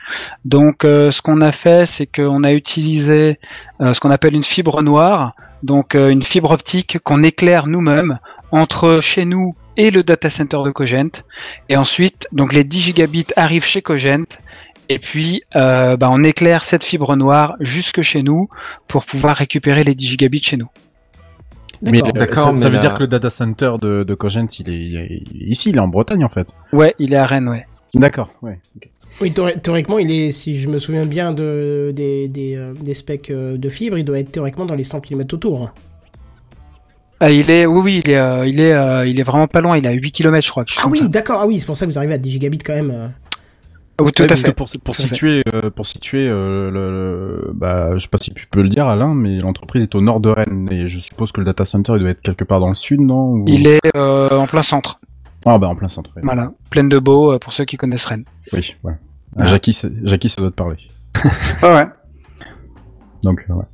Donc, 0.43 0.83
euh, 0.83 1.10
ce 1.10 1.21
qu'on 1.21 1.39
a 1.39 1.53
fait, 1.53 1.86
c'est 1.86 2.05
qu'on 2.05 2.43
a 2.43 2.51
utilisé 2.51 3.39
euh, 3.79 3.93
ce 3.93 4.00
qu'on 4.01 4.12
appelle 4.12 4.36
une 4.36 4.43
fibre 4.43 4.81
noire, 4.81 5.36
donc 5.63 5.93
une 5.93 6.24
fibre 6.24 6.51
optique 6.51 6.98
qu'on 7.03 7.24
éclaire 7.24 7.67
nous-mêmes 7.67 8.19
entre 8.51 9.00
chez 9.00 9.24
nous 9.24 9.55
et 9.77 9.89
le 9.89 10.03
data 10.03 10.29
center 10.29 10.57
de 10.65 10.71
Cogent. 10.71 11.24
Et 11.69 11.77
ensuite, 11.77 12.27
donc 12.33 12.51
les 12.51 12.65
10 12.65 12.81
gigabits 12.81 13.27
arrivent 13.38 13.63
chez 13.63 13.81
Cogent 13.81 14.38
et 14.89 15.00
puis, 15.00 15.41
euh, 15.55 15.95
bah, 15.97 16.09
on 16.11 16.23
éclaire 16.23 16.63
cette 16.63 16.83
fibre 16.83 17.15
noire 17.15 17.55
jusque 17.59 18.01
chez 18.01 18.23
nous 18.23 18.50
pour 18.88 19.05
pouvoir 19.05 19.35
récupérer 19.38 19.83
les 19.83 19.95
10 19.95 20.07
gigabits 20.09 20.43
chez 20.43 20.57
nous. 20.57 20.67
Mais 21.83 22.01
D'accord. 22.13 22.43
ça, 22.45 22.51
mais 22.51 22.57
ça 22.57 22.69
veut 22.69 22.75
la- 22.75 22.81
dire 22.81 22.93
que 22.93 23.00
le 23.00 23.07
data 23.07 23.29
center 23.31 23.71
de, 23.81 24.03
de 24.03 24.13
Cogent, 24.13 24.45
il 24.59 24.69
est, 24.69 24.79
il 24.79 24.95
est- 24.97 25.21
ici, 25.50 25.69
il 25.71 25.77
est 25.77 25.79
en 25.79 25.88
Bretagne 25.88 26.23
en 26.23 26.29
fait. 26.29 26.53
Ouais, 26.73 26.93
il 27.00 27.13
est 27.13 27.17
à 27.17 27.25
Rennes, 27.25 27.50
ouais. 27.50 27.65
D'accord, 27.95 28.29
ouais. 28.43 28.59
Oui, 29.19 29.31
théori- 29.31 29.59
théoriquement, 29.61 29.97
il 30.00 30.11
est, 30.11 30.31
si 30.31 30.59
je 30.59 30.69
me 30.69 30.77
souviens 30.79 31.05
bien 31.05 31.33
de, 31.33 31.91
des, 31.95 32.27
des, 32.27 32.55
euh, 32.55 32.73
des 32.79 32.93
specs 32.93 33.29
euh, 33.31 33.57
de 33.57 33.69
fibre, 33.69 33.97
il 33.97 34.05
doit 34.05 34.19
être 34.19 34.31
théoriquement 34.31 34.65
dans 34.65 34.75
les 34.75 34.83
100 34.83 35.01
km 35.01 35.33
autour. 35.35 35.71
Ah, 37.19 37.29
il 37.29 37.50
est, 37.51 37.65
oui, 37.65 37.81
oui, 37.83 38.01
il 38.03 38.09
est, 38.11 38.15
euh, 38.17 38.47
il 38.47 38.59
est, 38.59 38.71
euh, 38.73 39.05
il 39.07 39.19
est 39.19 39.23
vraiment 39.23 39.47
pas 39.47 39.61
loin. 39.61 39.77
Il 39.77 39.85
est 39.85 39.89
à 39.89 39.91
8 39.91 40.11
km, 40.11 40.45
je 40.45 40.51
crois. 40.51 40.63
chose 40.65 40.81
Ah 40.85 40.88
oui, 40.88 41.07
d'accord, 41.09 41.39
ah 41.41 41.47
oui, 41.47 41.59
c'est 41.59 41.65
pour 41.65 41.77
ça 41.77 41.85
que 41.85 41.91
vous 41.91 41.97
arrivez 41.97 42.13
à 42.13 42.17
10 42.17 42.31
gigabits 42.31 42.57
quand 42.59 42.73
même. 42.73 43.13
Oui, 44.03 44.12
tout 44.12 44.22
Ouais, 44.22 44.25
à 44.25 44.29
parce 44.29 44.41
que 44.41 44.48
fait. 44.48 44.53
pour, 44.53 44.67
pour 44.84 44.96
Tout 44.96 45.01
à 45.01 45.05
fait. 45.05 45.13
situer, 45.13 45.43
euh, 45.53 45.70
pour 45.75 45.86
situer, 45.86 46.27
euh, 46.27 46.70
le, 46.72 46.91
le- 46.91 47.51
bah, 47.53 47.89
je 47.93 48.00
sais 48.00 48.08
pas 48.08 48.17
si 48.17 48.34
tu 48.34 48.48
peux 48.48 48.62
le 48.62 48.70
dire, 48.70 48.88
Alain, 48.88 49.13
mais 49.13 49.38
l'entreprise 49.38 49.84
est 49.84 49.96
au 49.96 50.01
nord 50.01 50.20
de 50.20 50.29
Rennes 50.29 50.67
et 50.72 50.88
je 50.88 51.00
suppose 51.00 51.31
que 51.31 51.39
le 51.41 51.46
data 51.46 51.65
center 51.65 51.93
il 51.96 52.00
doit 52.00 52.10
être 52.10 52.22
quelque 52.22 52.43
part 52.43 52.60
dans 52.60 52.70
le 52.70 52.75
sud, 52.75 53.01
non 53.01 53.31
Ou- 53.34 53.46
Il 53.48 53.67
est 53.67 53.79
euh, 53.96 54.29
en 54.29 54.48
plein 54.48 54.62
centre. 54.62 55.00
Ah 55.46 55.58
bah 55.58 55.67
en 55.67 55.75
plein 55.75 55.88
centre. 55.89 56.12
ouais. 56.15 56.22
Voilà, 56.24 56.51
pleine 56.70 56.88
de 56.89 57.00
beau 57.00 57.34
euh, 57.34 57.39
pour 57.39 57.51
ceux 57.53 57.65
qui 57.65 57.75
connaissent 57.77 58.05
Rennes. 58.05 58.25
Oui, 58.53 58.75
ouais. 58.84 58.93
Ah. 59.39 59.46
Jackie, 59.48 59.74
ça- 59.74 59.88
Jackie, 60.03 60.29
ça 60.29 60.39
doit 60.41 60.51
te 60.51 60.55
parler. 60.55 60.77
Ouais, 61.63 61.74
ouais. 61.74 61.88
Donc 63.24 63.46
ouais. 63.50 63.65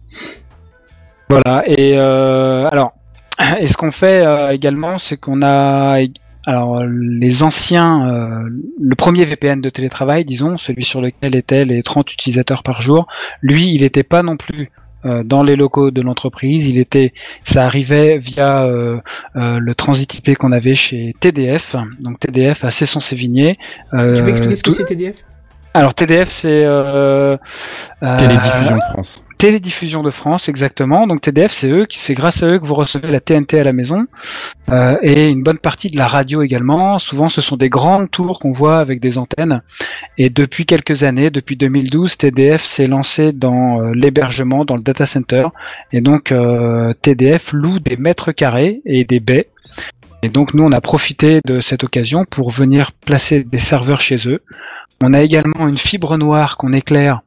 Voilà. 1.30 1.64
Et 1.68 1.98
euh, 1.98 2.68
alors, 2.70 2.94
et 3.60 3.68
ce 3.68 3.76
qu'on 3.78 3.92
fait 3.92 4.24
également, 4.54 4.98
c'est 4.98 5.18
qu'on 5.18 5.42
a 5.42 6.00
alors 6.48 6.82
les 6.86 7.44
anciens, 7.44 8.08
euh, 8.08 8.50
le 8.80 8.96
premier 8.96 9.26
VPN 9.26 9.60
de 9.60 9.68
télétravail, 9.68 10.24
disons, 10.24 10.58
celui 10.58 10.86
sur 10.86 11.02
lequel 11.02 11.36
étaient 11.36 11.66
les 11.66 11.84
30 11.84 12.14
utilisateurs 12.14 12.64
par 12.64 12.80
jour, 12.80 13.06
lui, 13.42 13.68
il 13.74 13.82
n'était 13.82 14.04
pas 14.04 14.24
non 14.24 14.38
plus 14.38 14.72
euh, 15.06 15.24
dans 15.24 15.44
les 15.44 15.58
locaux 15.58 15.92
de 15.92 16.02
l'entreprise. 16.02 16.70
Il 16.70 16.80
était, 16.80 17.14
ça 17.44 17.66
arrivait 17.66 18.18
via 18.18 18.64
euh, 18.64 18.98
euh, 19.36 19.60
le 19.60 19.76
transit 19.76 20.20
IP 20.20 20.38
qu'on 20.38 20.54
avait 20.54 20.74
chez 20.74 21.14
TDF. 21.20 21.76
Donc 22.00 22.22
TDF 22.22 22.64
à 22.64 22.70
Cesson-Sévigné. 22.70 23.60
Euh, 23.94 24.16
tu 24.16 24.24
peux 24.24 24.30
expliquer 24.30 24.56
ce 24.56 24.64
que 24.64 24.72
c'est 24.72 24.86
TDF 24.86 25.26
Alors 25.74 25.94
TDF, 25.94 26.30
c'est 26.30 26.64
euh, 26.64 27.36
euh, 28.04 28.18
Télédiffusion 28.18 28.78
de 28.78 28.82
France? 28.94 29.22
Télédiffusion 29.38 30.02
de 30.02 30.10
France, 30.10 30.50
exactement. 30.50 31.06
Donc 31.06 31.22
TDF, 31.22 31.52
c'est 31.52 31.70
eux, 31.70 31.86
c'est 31.92 32.16
grâce 32.16 32.42
à 32.42 32.48
eux 32.48 32.60
que 32.60 32.66
vous 32.66 32.74
recevez 32.74 33.12
la 33.12 33.20
TNT 33.20 33.60
à 33.60 33.64
la 33.64 33.72
maison 33.72 34.08
euh, 34.72 34.98
et 35.04 35.28
une 35.28 35.44
bonne 35.44 35.60
partie 35.60 35.90
de 35.92 35.98
la 35.98 36.08
radio 36.08 36.42
également. 36.42 36.98
Souvent, 36.98 37.30
ce 37.30 37.40
sont 37.40 37.56
des 37.56 37.70
grandes 37.70 38.10
tours 38.10 38.40
qu'on 38.40 38.52
voit 38.52 38.80
avec 38.80 39.00
des 39.00 39.20
antennes. 39.20 39.62
Et 40.18 40.30
depuis 40.30 40.66
quelques 40.66 41.04
années, 41.04 41.30
depuis 41.30 41.56
2012, 41.56 42.18
TDF 42.18 42.64
s'est 42.64 42.88
lancé 42.88 43.32
dans 43.32 43.80
euh, 43.80 43.92
l'hébergement, 43.94 44.66
dans 44.66 44.76
le 44.76 44.82
data 44.82 45.06
center. 45.06 45.44
Et 45.94 46.02
donc 46.02 46.32
euh, 46.32 46.94
TDF 47.04 47.54
loue 47.54 47.80
des 47.80 47.96
mètres 47.96 48.32
carrés 48.32 48.82
et 48.86 49.06
des 49.06 49.20
baies. 49.20 49.50
Et 50.24 50.30
donc 50.30 50.56
nous, 50.56 50.64
on 50.64 50.72
a 50.72 50.82
profité 50.82 51.42
de 51.46 51.60
cette 51.60 51.84
occasion 51.84 52.26
pour 52.26 52.50
venir 52.50 52.92
placer 52.92 53.44
des 53.44 53.60
serveurs 53.60 54.02
chez 54.02 54.28
eux. 54.28 54.42
On 55.04 55.14
a 55.14 55.22
également 55.22 55.68
une 55.68 55.78
fibre 55.78 56.18
noire 56.18 56.58
qu'on 56.58 56.74
éclaire 56.74 57.22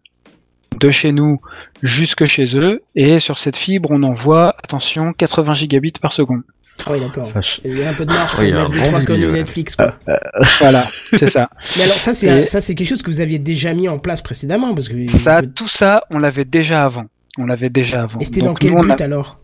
de 0.78 0.90
chez 0.90 1.12
nous 1.12 1.40
jusque 1.82 2.24
chez 2.24 2.56
eux, 2.56 2.82
et 2.94 3.18
sur 3.18 3.38
cette 3.38 3.56
fibre, 3.56 3.90
on 3.92 4.02
envoie, 4.02 4.54
attention, 4.62 5.12
80 5.12 5.54
gigabits 5.54 5.92
par 6.00 6.12
seconde. 6.12 6.42
Ah 6.86 6.92
oui, 6.92 7.00
d'accord. 7.00 7.30
Vache. 7.30 7.60
Il 7.64 7.78
y 7.78 7.82
a 7.82 7.90
un 7.90 7.94
peu 7.94 8.06
de 8.06 8.12
marge 8.12 8.30
pour 8.32 8.42
mettre 8.42 8.70
deux, 8.70 8.78
trois 8.78 9.00
conneries. 9.02 9.32
Netflix, 9.32 9.76
quoi. 9.76 9.96
Voilà, 10.60 10.88
c'est 11.14 11.28
ça. 11.28 11.50
Mais 11.76 11.84
alors 11.84 11.96
ça, 11.96 12.14
c'est 12.14 12.46
ça, 12.46 12.60
c'est 12.60 12.74
quelque 12.74 12.88
chose 12.88 13.02
que 13.02 13.10
vous 13.10 13.20
aviez 13.20 13.38
déjà 13.38 13.74
mis 13.74 13.88
en 13.88 13.98
place 13.98 14.22
précédemment, 14.22 14.74
parce 14.74 14.88
que 14.88 15.06
Ça, 15.06 15.42
tout 15.42 15.68
ça, 15.68 16.04
on 16.10 16.18
l'avait 16.18 16.44
déjà 16.44 16.84
avant. 16.84 17.04
On 17.38 17.46
l'avait 17.46 17.70
déjà 17.70 18.02
avant. 18.02 18.18
Et 18.20 18.24
c'était 18.24 18.42
dans 18.42 18.54
quel 18.54 18.74
but 18.74 19.00
alors? 19.00 19.38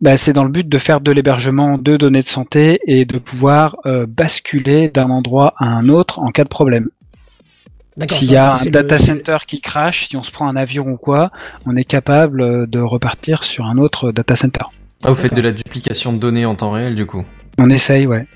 Bah, 0.00 0.16
C'est 0.16 0.32
dans 0.32 0.44
le 0.44 0.50
but 0.50 0.68
de 0.68 0.78
faire 0.78 1.00
de 1.00 1.12
l'hébergement 1.12 1.78
de 1.78 1.96
données 1.96 2.22
de 2.22 2.28
santé 2.28 2.80
et 2.86 3.04
de 3.04 3.18
pouvoir 3.18 3.76
euh, 3.86 4.06
basculer 4.06 4.88
d'un 4.88 5.10
endroit 5.10 5.54
à 5.58 5.66
un 5.66 5.88
autre 5.88 6.18
en 6.20 6.30
cas 6.30 6.44
de 6.44 6.48
problème. 6.48 6.88
S'il 8.06 8.30
y 8.30 8.36
a 8.36 8.52
un 8.52 8.64
data 8.66 8.96
le- 8.96 9.02
center 9.02 9.36
qui 9.46 9.60
crash, 9.60 10.08
si 10.08 10.16
on 10.16 10.22
se 10.22 10.30
prend 10.30 10.48
un 10.48 10.56
avion 10.56 10.86
ou 10.88 10.96
quoi, 10.96 11.30
on 11.66 11.76
est 11.76 11.84
capable 11.84 12.40
euh, 12.42 12.66
de 12.66 12.80
repartir 12.80 13.44
sur 13.44 13.64
un 13.66 13.78
autre 13.78 14.12
data 14.12 14.36
center. 14.36 14.64
Ah, 15.04 15.10
vous 15.10 15.16
faites 15.16 15.34
de 15.34 15.40
la 15.40 15.52
duplication 15.52 16.12
de 16.12 16.18
données 16.18 16.44
en 16.46 16.54
temps 16.54 16.70
réel, 16.70 16.94
du 16.94 17.06
coup. 17.06 17.24
On 17.58 17.66
essaye, 17.70 18.06
ouais. 18.06 18.26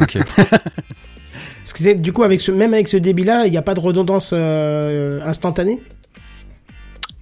Ok. 0.00 0.18
Parce 0.36 1.72
que 1.74 1.92
du 1.94 2.12
coup, 2.12 2.22
avec 2.22 2.40
ce, 2.40 2.50
même 2.50 2.74
avec 2.74 2.88
ce 2.88 2.96
débit-là, 2.96 3.46
il 3.46 3.50
n'y 3.50 3.56
a 3.56 3.62
pas 3.62 3.74
de 3.74 3.80
redondance 3.80 4.32
euh, 4.34 5.20
instantanée? 5.24 5.80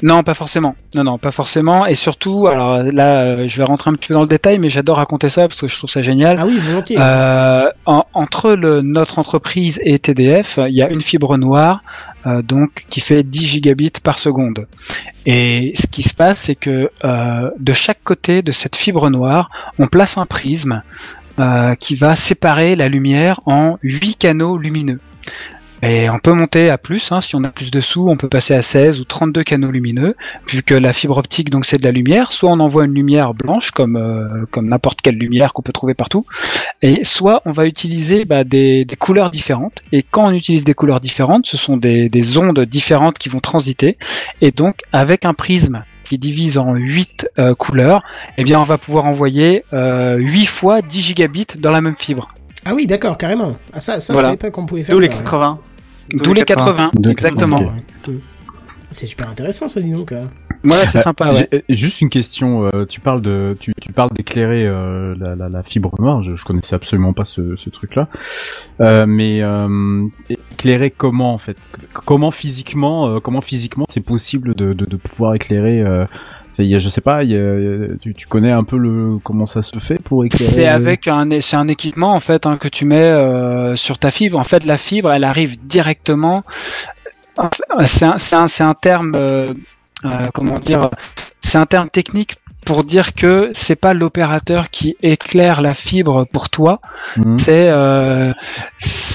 Non, 0.02 0.22
pas 0.22 0.34
forcément. 0.34 0.74
Non, 0.94 1.04
non, 1.04 1.18
pas 1.18 1.30
forcément. 1.30 1.86
Et 1.86 1.94
surtout, 1.94 2.46
alors 2.46 2.82
là, 2.82 3.22
euh, 3.22 3.48
je 3.48 3.56
vais 3.58 3.64
rentrer 3.64 3.90
un 3.90 3.94
petit 3.94 4.08
peu 4.08 4.14
dans 4.14 4.22
le 4.22 4.28
détail, 4.28 4.58
mais 4.58 4.68
j'adore 4.68 4.96
raconter 4.96 5.28
ça 5.28 5.42
parce 5.48 5.60
que 5.60 5.68
je 5.68 5.76
trouve 5.76 5.90
ça 5.90 6.02
génial. 6.02 6.36
Ah 6.40 6.46
oui, 6.46 6.58
volontiers. 6.58 6.96
Euh, 7.00 7.68
en- 7.86 8.04
entre 8.14 8.52
le, 8.52 8.80
notre 8.82 9.18
entreprise 9.18 9.80
et 9.84 9.98
TDF, 9.98 10.58
il 10.68 10.74
y 10.74 10.82
a 10.82 10.90
une 10.90 11.00
fibre 11.00 11.36
noire 11.36 11.82
euh, 12.26 12.42
donc 12.42 12.84
qui 12.90 13.00
fait 13.00 13.22
10 13.22 13.46
gigabits 13.46 13.92
par 14.02 14.18
seconde. 14.18 14.66
Et 15.26 15.72
ce 15.74 15.86
qui 15.86 16.02
se 16.02 16.14
passe, 16.14 16.40
c'est 16.40 16.54
que 16.54 16.90
de 17.58 17.72
chaque 17.72 18.02
côté 18.02 18.42
de 18.42 18.50
cette 18.52 18.76
fibre 18.76 19.10
noire, 19.10 19.50
on 19.78 19.86
place 19.86 20.16
un 20.18 20.26
prisme 20.26 20.82
qui 21.78 21.94
va 21.94 22.14
séparer 22.14 22.76
la 22.76 22.88
lumière 22.88 23.40
en 23.46 23.76
8 23.82 24.16
canaux 24.16 24.58
lumineux. 24.58 25.00
Et 25.82 26.10
on 26.10 26.18
peut 26.18 26.32
monter 26.32 26.68
à 26.68 26.78
plus, 26.78 27.10
hein, 27.12 27.20
si 27.20 27.36
on 27.36 27.44
a 27.44 27.48
plus 27.48 27.70
de 27.70 27.80
sous, 27.80 28.08
on 28.08 28.16
peut 28.16 28.28
passer 28.28 28.54
à 28.54 28.62
16 28.62 29.00
ou 29.00 29.04
32 29.04 29.42
canaux 29.44 29.70
lumineux, 29.70 30.14
vu 30.48 30.62
que 30.62 30.74
la 30.74 30.92
fibre 30.92 31.16
optique 31.16 31.50
donc 31.50 31.64
c'est 31.64 31.78
de 31.78 31.84
la 31.84 31.92
lumière. 31.92 32.32
Soit 32.32 32.50
on 32.50 32.60
envoie 32.60 32.84
une 32.84 32.94
lumière 32.94 33.34
blanche 33.34 33.70
comme 33.70 33.96
euh, 33.96 34.44
comme 34.50 34.68
n'importe 34.68 35.00
quelle 35.00 35.16
lumière 35.16 35.52
qu'on 35.52 35.62
peut 35.62 35.72
trouver 35.72 35.94
partout, 35.94 36.26
et 36.82 37.04
soit 37.04 37.42
on 37.46 37.52
va 37.52 37.66
utiliser 37.66 38.24
bah, 38.24 38.44
des, 38.44 38.84
des 38.84 38.96
couleurs 38.96 39.30
différentes. 39.30 39.82
Et 39.92 40.02
quand 40.02 40.26
on 40.26 40.32
utilise 40.32 40.64
des 40.64 40.74
couleurs 40.74 41.00
différentes, 41.00 41.46
ce 41.46 41.56
sont 41.56 41.76
des, 41.76 42.08
des 42.08 42.38
ondes 42.38 42.60
différentes 42.60 43.18
qui 43.18 43.28
vont 43.28 43.40
transiter, 43.40 43.96
et 44.40 44.50
donc 44.50 44.82
avec 44.92 45.24
un 45.24 45.34
prisme 45.34 45.84
qui 46.04 46.18
divise 46.18 46.58
en 46.58 46.74
8 46.74 47.30
euh, 47.38 47.54
couleurs, 47.54 48.02
eh 48.36 48.42
bien 48.44 48.60
on 48.60 48.64
va 48.64 48.78
pouvoir 48.78 49.06
envoyer 49.06 49.64
euh, 49.72 50.16
8 50.16 50.46
fois 50.46 50.82
10 50.82 51.00
gigabits 51.00 51.46
dans 51.58 51.70
la 51.70 51.80
même 51.80 51.94
fibre. 51.96 52.32
Ah 52.64 52.74
oui, 52.74 52.86
d'accord, 52.86 53.16
carrément. 53.16 53.56
Ah 53.72 53.80
ça, 53.80 54.00
ça 54.00 54.12
Voilà. 54.12 54.28
je 54.28 54.32
savais 54.32 54.38
pas 54.38 54.50
qu'on 54.50 54.66
pouvait 54.66 54.82
faire 54.82 54.94
D'où 54.94 55.00
les 55.00 55.08
ça, 55.08 55.14
ouais. 55.14 55.22
80. 55.22 55.58
D'où 56.12 56.32
les 56.34 56.44
80, 56.44 56.90
D'où- 56.94 57.10
exactement. 57.10 57.56
ok. 57.58 57.62
Ouais. 58.08 58.12
Mm. 58.14 58.18
C'est 58.92 59.06
super 59.06 59.28
intéressant 59.28 59.68
ça, 59.68 59.80
dis 59.80 59.92
donc. 59.92 60.10
hein. 60.10 60.28
Voilà, 60.64 60.84
c'est 60.84 60.98
Euh, 60.98 61.02
sympa. 61.04 61.30
Ouais. 61.32 61.48
Euh, 61.54 61.60
Juste 61.68 62.00
une 62.00 62.08
question. 62.08 62.64
euh, 62.74 62.84
tu 62.86 62.98
parles 63.00 63.22
de, 63.22 63.56
tu, 63.60 63.72
tu 63.80 63.92
parles 63.92 64.10
d'éclairer 64.12 64.66
euh, 64.66 65.14
la, 65.16 65.36
la, 65.36 65.48
la 65.48 65.62
fibre 65.62 65.94
noire. 66.00 66.24
Je, 66.24 66.34
je 66.34 66.44
connaissais 66.44 66.74
absolument 66.74 67.12
pas 67.12 67.24
ce, 67.24 67.54
ce 67.54 67.70
truc-là. 67.70 68.08
Euh, 68.80 69.06
mais 69.06 69.42
euh, 69.42 70.04
éclairer 70.28 70.90
comment 70.90 71.32
en 71.34 71.38
fait? 71.38 71.56
Comment 71.92 72.32
physiquement, 72.32 73.06
euh, 73.08 73.20
comment 73.20 73.40
physiquement 73.40 73.86
c'est 73.88 74.04
possible 74.04 74.54
de, 74.56 74.72
de, 74.72 74.84
de 74.86 74.96
pouvoir 74.96 75.34
éclairer 75.34 75.80
euh, 75.82 76.04
y 76.58 76.74
est, 76.74 76.80
je 76.80 76.88
sais 76.88 77.00
pas. 77.00 77.22
y 77.24 77.36
a- 77.36 77.96
tu, 78.00 78.12
tu 78.14 78.26
connais 78.26 78.50
un 78.52 78.64
peu 78.64 78.76
le 78.76 79.18
comment 79.22 79.46
ça 79.46 79.62
se 79.62 79.78
fait 79.78 80.00
pour 80.02 80.24
éclairer 80.24 80.52
C'est 80.52 80.66
avec 80.66 81.08
un, 81.08 81.40
c'est 81.40 81.56
un 81.56 81.68
équipement 81.68 82.12
en 82.14 82.20
fait 82.20 82.46
hein, 82.46 82.56
que 82.58 82.68
tu 82.68 82.84
mets 82.84 83.10
euh, 83.10 83.76
sur 83.76 83.98
ta 83.98 84.10
fibre. 84.10 84.38
En 84.38 84.44
fait, 84.44 84.64
la 84.64 84.76
fibre, 84.76 85.12
elle 85.12 85.24
arrive 85.24 85.56
directement. 85.66 86.42
C'est 87.86 88.04
un, 88.04 88.18
c'est 88.18 88.36
un, 88.36 88.46
c'est 88.48 88.64
un 88.64 88.74
terme, 88.74 89.12
euh, 89.14 89.54
euh, 90.04 90.08
comment 90.34 90.58
dire, 90.58 90.90
c'est 91.40 91.56
un 91.58 91.66
terme 91.66 91.88
technique 91.88 92.34
pour 92.66 92.84
dire 92.84 93.14
que 93.14 93.50
c'est 93.54 93.76
pas 93.76 93.94
l'opérateur 93.94 94.68
qui 94.68 94.94
éclaire 95.02 95.62
la 95.62 95.72
fibre 95.72 96.26
pour 96.30 96.50
toi, 96.50 96.80
Mhm. 97.16 97.38
c'est 97.38 97.68
euh, 97.70 98.32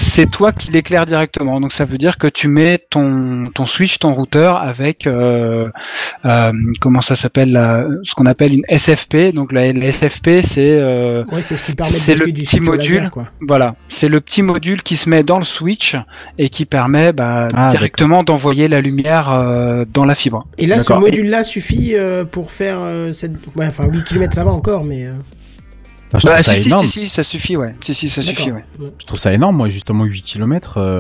c'est 0.06 0.30
toi 0.30 0.52
qui 0.52 0.72
l'éclaire 0.72 1.06
directement. 1.06 1.60
Donc 1.60 1.72
ça 1.74 1.86
veut 1.86 1.98
dire 1.98 2.18
que 2.18 2.28
tu 2.28 2.48
mets 2.48 2.78
ton 2.90 3.50
ton 3.54 3.66
switch, 3.66 4.00
ton 4.00 4.14
routeur 4.14 4.58
avec 4.58 5.08
euh, 5.08 5.70
euh, 6.26 6.52
comment 6.80 7.02
ça 7.02 7.16
s'appelle 7.16 7.54
ce 8.04 8.14
qu'on 8.16 8.26
appelle 8.26 8.54
une 8.54 8.66
SFP. 8.70 9.34
Donc 9.34 9.52
la, 9.52 9.72
la 9.74 9.92
SFP 9.92 10.42
c'est 10.42 10.62
euh, 10.80 11.24
Ouais, 11.32 11.42
c'est 11.42 11.58
ce 11.58 11.64
qui 11.64 11.74
permet 11.74 11.92
de 11.92 11.96
C'est 11.98 12.14
basculer 12.14 12.32
le 12.32 12.38
du 12.38 12.44
petit 12.44 12.60
laser, 12.60 12.72
module. 12.74 13.10
quoi. 13.10 13.28
voilà, 13.42 13.76
c'est 13.90 14.08
le 14.08 14.22
petit 14.22 14.42
module 14.42 14.84
qui 14.84 14.96
se 14.96 15.10
met 15.10 15.24
dans 15.24 15.38
le 15.38 15.44
switch 15.46 15.96
et 16.38 16.50
qui 16.50 16.66
permet 16.66 17.12
bah, 17.14 17.48
Ah, 17.56 17.68
directement 17.68 18.24
d'envoyer 18.24 18.68
la 18.68 18.82
lumière 18.82 19.32
euh, 19.32 19.86
dans 19.94 20.06
la 20.06 20.16
fibre. 20.16 20.46
Et 20.58 20.68
là, 20.68 20.76
ce 20.80 20.84
D'accord. 20.88 21.00
module-là 21.02 21.44
suffit 21.44 21.96
euh, 21.96 22.26
pour 22.26 22.52
faire 22.52 22.78
euh, 22.80 23.12
cette... 23.14 23.34
Ouais, 23.56 23.68
enfin, 23.68 23.86
8 23.88 24.04
km 24.04 24.34
ça 24.34 24.44
va 24.44 24.52
encore, 24.52 24.84
mais... 24.84 25.08
euh, 26.06 26.12
Bah, 26.12 26.20
je 26.20 26.26
trouve 26.28 26.36
Bah, 26.38 26.42
ça 26.44 26.54
si, 26.54 26.62
si, 26.62 26.68
énorme. 26.68 26.86
si, 26.86 26.92
si, 26.92 27.10
ça 27.10 27.24
suffit, 27.24 27.58
ouais. 27.58 27.76
Si, 27.84 27.94
si, 27.94 28.10
ça 28.10 28.22
suffit, 28.22 28.52
ouais. 28.52 28.64
Je 29.00 29.06
trouve 29.06 29.20
ça 29.20 29.34
énorme, 29.34 29.56
moi, 29.58 29.70
justement, 29.70 30.04
8 30.06 30.22
km, 30.22 30.78
euh, 30.78 31.00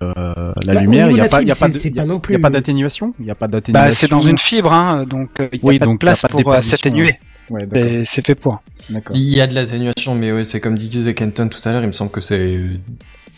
la 0.66 0.74
Bah, 0.74 0.82
lumière, 0.82 1.10
il 1.10 1.18
y 1.18 1.20
de 1.20 1.26
a 1.26 1.30
pas, 1.30 1.42
y 1.42 1.52
a 1.52 1.56
fibre, 1.56 1.60
pas 1.60 1.68
de, 1.68 1.72
c'est- 1.74 1.80
c'est 1.80 1.90
il 1.90 1.96
y 1.96 2.00
a- 2.00 2.06
pas 2.06 2.32
y 2.34 2.36
a 2.36 2.40
pas 2.40 2.50
d'atténuation, 2.50 3.14
il 3.20 3.26
y 3.26 3.32
a 3.32 3.36
pas 3.36 3.48
d'atténuation. 3.48 3.88
Bah, 3.88 3.92
c'est 3.96 4.10
dans 4.10 4.22
une 4.22 4.38
fibre, 4.38 4.74
hein, 4.74 5.06
donc 5.08 5.40
euh, 5.40 5.48
il 5.54 5.60
n'y 5.60 5.62
a 5.64 5.68
Oui, 5.68 5.80
pas 5.80 5.86
de 5.86 5.92
donc, 5.92 6.00
place 6.00 6.22
pas 6.22 6.28
pour 6.28 6.52
euh, 6.52 6.62
s'atténuer. 6.62 7.18
Ouais. 7.50 7.68
C'est- 7.72 8.02
C'est 8.06 8.26
fait 8.26 8.36
pour. 8.36 8.62
Il 9.14 9.22
y 9.22 9.40
a 9.42 9.48
de 9.48 9.54
l'atténuation, 9.54 10.16
mais 10.16 10.32
ouais, 10.32 10.44
c'est 10.44 10.60
comme 10.60 10.76
disait 10.76 11.14
Kenton 11.14 11.48
tout 11.48 11.60
à 11.68 11.72
l'heure, 11.72 11.84
il 11.84 11.88
me 11.88 11.92
semble 11.92 12.10
que 12.12 12.22
c'est 12.22 12.40
euh, 12.58 12.78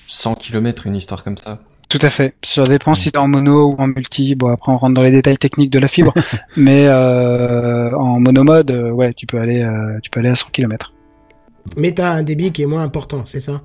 100 0.07 0.35
km, 0.35 0.87
une 0.87 0.95
histoire 0.95 1.23
comme 1.23 1.37
ça. 1.37 1.59
Tout 1.89 1.99
à 2.01 2.09
fait. 2.09 2.33
Ça 2.43 2.63
dépend 2.63 2.93
si 2.93 3.11
t'es 3.11 3.17
en 3.17 3.27
mono 3.29 3.71
ou 3.71 3.75
en 3.81 3.87
multi. 3.87 4.35
Bon, 4.35 4.47
après, 4.51 4.71
on 4.73 4.77
rentre 4.77 4.93
dans 4.93 5.03
les 5.03 5.11
détails 5.11 5.37
techniques 5.37 5.69
de 5.69 5.79
la 5.79 5.87
fibre. 5.87 6.13
mais 6.57 6.85
euh, 6.87 7.91
en 7.97 8.19
monomode, 8.19 8.71
euh, 8.71 8.91
ouais, 8.91 9.13
tu 9.13 9.25
peux 9.25 9.39
aller, 9.39 9.61
euh, 9.61 9.97
tu 10.03 10.09
peux 10.09 10.19
aller 10.19 10.29
à 10.29 10.35
100 10.35 10.49
km. 10.51 10.91
Mais 11.75 11.91
t'as 11.93 12.11
un 12.11 12.23
débit 12.23 12.51
qui 12.51 12.61
est 12.63 12.65
moins 12.67 12.83
important, 12.83 13.23
c'est 13.25 13.39
ça? 13.39 13.61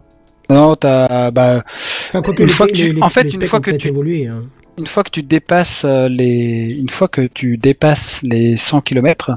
Non, 0.50 0.74
t'as, 0.74 1.30
bah, 1.30 1.64
Enfin, 2.08 2.20
quoique 2.22 2.42
Une 2.42 2.48
les, 2.48 2.52
fois 2.54 2.66
que 2.66 2.72
tu- 2.72 2.92
les- 2.92 3.02
en 3.02 3.08
fait, 3.08 3.32
une 3.32 3.42
fois 3.42 3.60
que 3.60 3.70
tu- 3.70 3.88
évolué. 3.88 4.26
hein. 4.26 4.42
une 4.78 4.86
fois 4.86 5.04
que 5.04 5.10
tu 5.10 5.22
dépasses 5.22 5.84
euh, 5.84 6.08
les, 6.08 6.76
une 6.78 6.88
fois 6.88 7.06
que 7.08 7.22
tu 7.22 7.56
dépasses 7.58 8.22
les 8.22 8.56
100 8.56 8.80
km, 8.80 9.32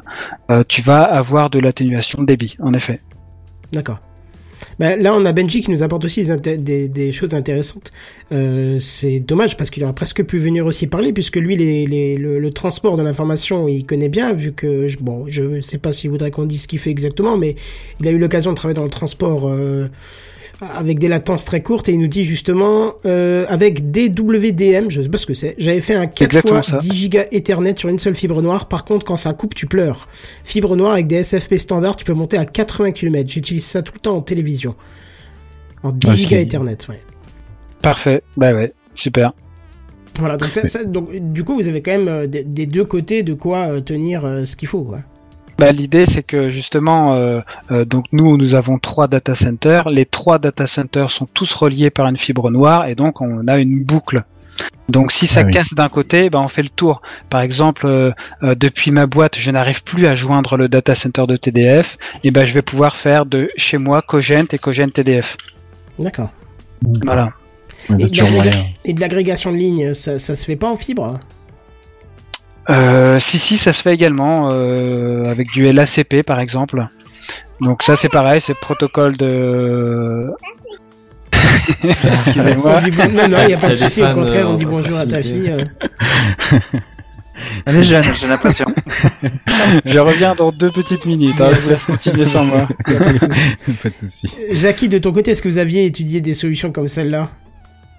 tu 0.68 0.82
vas 0.82 1.04
avoir 1.04 1.50
de 1.50 1.60
l'atténuation 1.60 2.22
de 2.22 2.26
débit, 2.26 2.56
en 2.62 2.74
effet. 2.74 3.02
D'accord. 3.72 4.00
Bah, 4.80 4.96
là, 4.96 5.14
on 5.16 5.24
a 5.26 5.32
Benji 5.32 5.62
qui 5.62 5.72
nous 5.72 5.84
apporte 5.84 6.06
aussi 6.06 6.26
des, 6.26 6.58
des, 6.58 6.90
des 6.90 7.12
choses 7.12 7.34
intéressantes. 7.34 7.92
Euh, 8.32 8.80
c'est 8.80 9.20
dommage 9.20 9.58
parce 9.58 9.70
qu'il 9.70 9.84
aurait 9.84 9.94
presque 9.94 10.24
pu 10.24 10.38
venir 10.38 10.66
aussi 10.66 10.88
parler 10.88 11.14
puisque 11.14 11.38
lui, 11.38 11.56
les, 11.56 11.86
les, 11.86 12.18
le, 12.18 12.40
le 12.40 12.50
transport 12.52 12.98
de 12.98 13.04
l'information, 13.04 13.68
il 13.68 13.86
connaît 13.86 14.10
bien 14.10 14.34
vu 14.34 14.52
que, 14.52 14.88
je, 14.88 14.98
bon, 15.00 15.26
je 15.28 15.62
sais 15.62 15.78
pas 15.78 15.94
s'il 15.94 16.10
voudrait 16.10 16.32
qu'on 16.32 16.46
dise 16.46 16.64
ce 16.64 16.68
qu'il 16.68 16.80
fait 16.80 16.90
exactement, 16.92 17.38
mais 17.38 17.56
il 18.00 18.08
a 18.08 18.12
eu 18.12 18.18
l'occasion 18.18 18.52
de 18.52 18.56
travailler 18.56 18.76
dans 18.76 18.84
le 18.84 18.90
transport 18.90 19.48
euh, 19.48 19.88
avec 20.62 21.00
des 21.00 21.08
latences 21.08 21.46
très 21.46 21.62
courtes 21.62 21.90
et 21.90 21.94
il 21.94 22.00
nous 22.00 22.08
dit 22.08 22.24
justement 22.24 22.94
euh, 23.06 23.46
avec 23.50 23.92
DWDM, 23.92 24.90
je 24.90 25.02
sais 25.02 25.10
pas 25.10 25.18
ce 25.18 25.26
que 25.26 25.34
c'est, 25.34 25.56
j'avais 25.58 25.82
fait 25.82 25.96
un 25.96 26.08
4 26.08 26.22
exactement 26.22 26.62
fois 26.62 26.72
ça. 26.72 26.78
10 26.78 26.94
gigas 26.94 27.26
Ethernet 27.32 27.76
sur 27.78 27.90
une 27.90 28.00
seule 28.00 28.16
fibre 28.16 28.42
noire. 28.42 28.68
Par 28.68 28.86
contre, 28.86 29.06
quand 29.06 29.18
ça 29.18 29.34
coupe, 29.34 29.54
tu 29.54 29.68
pleures. 29.68 30.08
Fibre 30.44 30.76
noire 30.76 30.94
avec 30.94 31.08
des 31.08 31.24
SFP 31.24 31.58
standards, 31.58 31.98
tu 31.98 32.06
peux 32.06 32.14
monter 32.14 32.38
à 32.38 32.46
80 32.46 32.92
km. 32.92 33.30
J'utilise 33.30 33.66
ça 33.66 33.82
tout 33.82 33.94
le 33.94 34.00
temps 34.00 34.16
en 34.16 34.22
télévision. 34.22 34.65
En 35.84 35.92
10 35.92 36.08
Ah, 36.10 36.14
gigas 36.14 36.30
c'est- 36.30 36.42
Ethernet, 36.44 36.78
ouais. 36.90 37.02
Parfait. 37.82 38.24
Bah 38.38 38.54
ouais, 38.54 38.74
super. 38.96 39.34
Voilà, 40.18 40.38
donc, 40.38 40.50
ça, 40.50 40.66
ça- 40.68 40.84
donc 40.86 41.12
du 41.14 41.44
coup, 41.44 41.56
vous 41.56 41.68
avez 41.68 41.82
quand 41.82 41.92
même 41.92 42.08
euh, 42.08 42.26
des, 42.28 42.44
des 42.44 42.66
deux 42.66 42.86
côtés 42.86 43.22
de 43.24 43.34
quoi 43.34 43.68
euh, 43.68 43.82
tenir 43.82 44.24
euh, 44.26 44.46
ce 44.46 44.56
qu'il 44.56 44.68
faut, 44.68 44.84
quoi. 44.84 45.00
Bah, 45.58 45.72
l'idée 45.72 46.06
c'est 46.06 46.24
que 46.24 46.50
justement, 46.50 47.16
euh, 47.16 47.40
euh, 47.72 47.86
donc 47.86 48.06
nous 48.12 48.36
nous 48.38 48.56
avons 48.56 48.78
trois 48.78 49.08
data 49.08 49.36
centers. 49.36 49.90
Les 49.90 50.06
trois 50.06 50.38
data 50.38 50.66
centers 50.66 51.10
sont 51.10 51.28
tous 51.34 51.54
reliés 51.54 51.90
par 51.90 52.08
une 52.08 52.18
fibre 52.18 52.50
noire 52.52 52.88
et 52.88 52.96
donc 52.96 53.22
on 53.22 53.48
a 53.48 53.58
une 53.58 53.82
boucle. 53.84 54.26
Donc 54.90 55.12
si 55.12 55.28
ça 55.28 55.42
Ah 55.42 55.44
oui. 55.46 55.52
casse 55.52 55.74
d'un 55.74 55.90
côté, 55.90 56.30
bah, 56.30 56.40
on 56.40 56.48
fait 56.48 56.62
le 56.62 56.70
tour. 56.70 57.02
Par 57.30 57.42
exemple, 57.42 57.88
euh, 57.88 58.12
euh, 58.44 58.56
depuis 58.56 58.92
ma 58.92 59.06
boîte, 59.08 59.38
je 59.38 59.50
n'arrive 59.52 59.84
plus 59.84 60.06
à 60.08 60.14
joindre 60.14 60.58
le 60.58 60.68
data 60.70 60.94
center 60.96 61.26
de 61.28 61.38
TDF, 61.38 61.98
et 62.24 62.32
ben 62.32 62.46
je 62.46 62.54
vais 62.54 62.62
pouvoir 62.62 62.96
faire 62.96 63.26
de 63.26 63.50
chez 63.58 63.78
moi 63.78 64.02
Cogent 64.02 64.46
et 64.54 64.58
Cogent 64.58 64.90
TDF. 64.90 65.38
D'accord. 66.00 66.32
Voilà. 67.04 67.32
Et, 68.00 68.94
de 68.94 69.00
l'agrégation 69.00 69.52
de 69.52 69.58
lignes, 69.58 69.94
ça, 69.94 70.18
ça 70.20 70.36
se 70.36 70.46
fait 70.46 70.56
pas 70.56 70.70
en 70.70 70.78
fibre 70.78 71.20
Euh, 72.70 73.20
si 73.20 73.38
si, 73.38 73.58
ça 73.58 73.74
se 73.74 73.82
fait 73.82 73.94
également 73.94 74.50
euh, 74.52 75.26
avec 75.26 75.52
du 75.52 75.72
LACP 75.72 76.24
par 76.26 76.40
exemple. 76.40 76.88
Donc 77.62 77.84
ça 77.84 77.96
c'est 77.96 78.10
pareil, 78.10 78.42
c'est 78.42 78.56
protocole 78.56 79.18
de. 79.18 80.32
Excusez-moi. 81.84 82.82
Bon- 82.82 83.12
Non, 83.14 83.28
non, 83.28 83.38
il 83.44 83.48
n'y 83.48 83.54
a 83.54 83.58
pas 83.58 83.70
de 83.70 83.76
souci. 83.76 84.04
Au 84.04 84.14
contraire, 84.14 84.48
on 84.50 84.54
euh, 84.54 84.58
dit 84.58 84.66
bonjour 84.66 84.98
à 85.00 85.06
ta 85.06 85.20
fille. 85.20 85.50
euh. 85.50 85.64
Elle 87.66 87.76
est 87.78 87.84
jeune, 87.84 88.04
j'ai 88.14 88.28
l'impression. 88.28 88.66
Je 89.86 90.00
reviens 90.00 90.36
dans 90.36 90.52
deux 90.52 90.72
petites 90.72 91.06
minutes. 91.06 91.40
Hein, 91.42 91.50
je 91.54 91.60
vous 91.60 91.70
laisse 91.72 91.86
continuer 91.86 92.24
sans 92.26 92.46
moi. 92.46 92.68
Y 92.88 92.96
a 92.96 93.00
pas 93.00 93.12
de 93.14 93.18
souci. 93.20 93.32
pas 93.84 93.90
de 93.90 93.98
souci. 93.98 94.28
Jackie, 94.52 94.88
de 94.88 94.98
ton 95.00 95.12
côté, 95.12 95.32
est-ce 95.32 95.42
que 95.42 95.50
vous 95.50 95.58
aviez 95.58 95.86
étudié 95.86 96.22
des 96.22 96.34
solutions 96.34 96.72
comme 96.72 96.88
celle-là? 96.88 97.30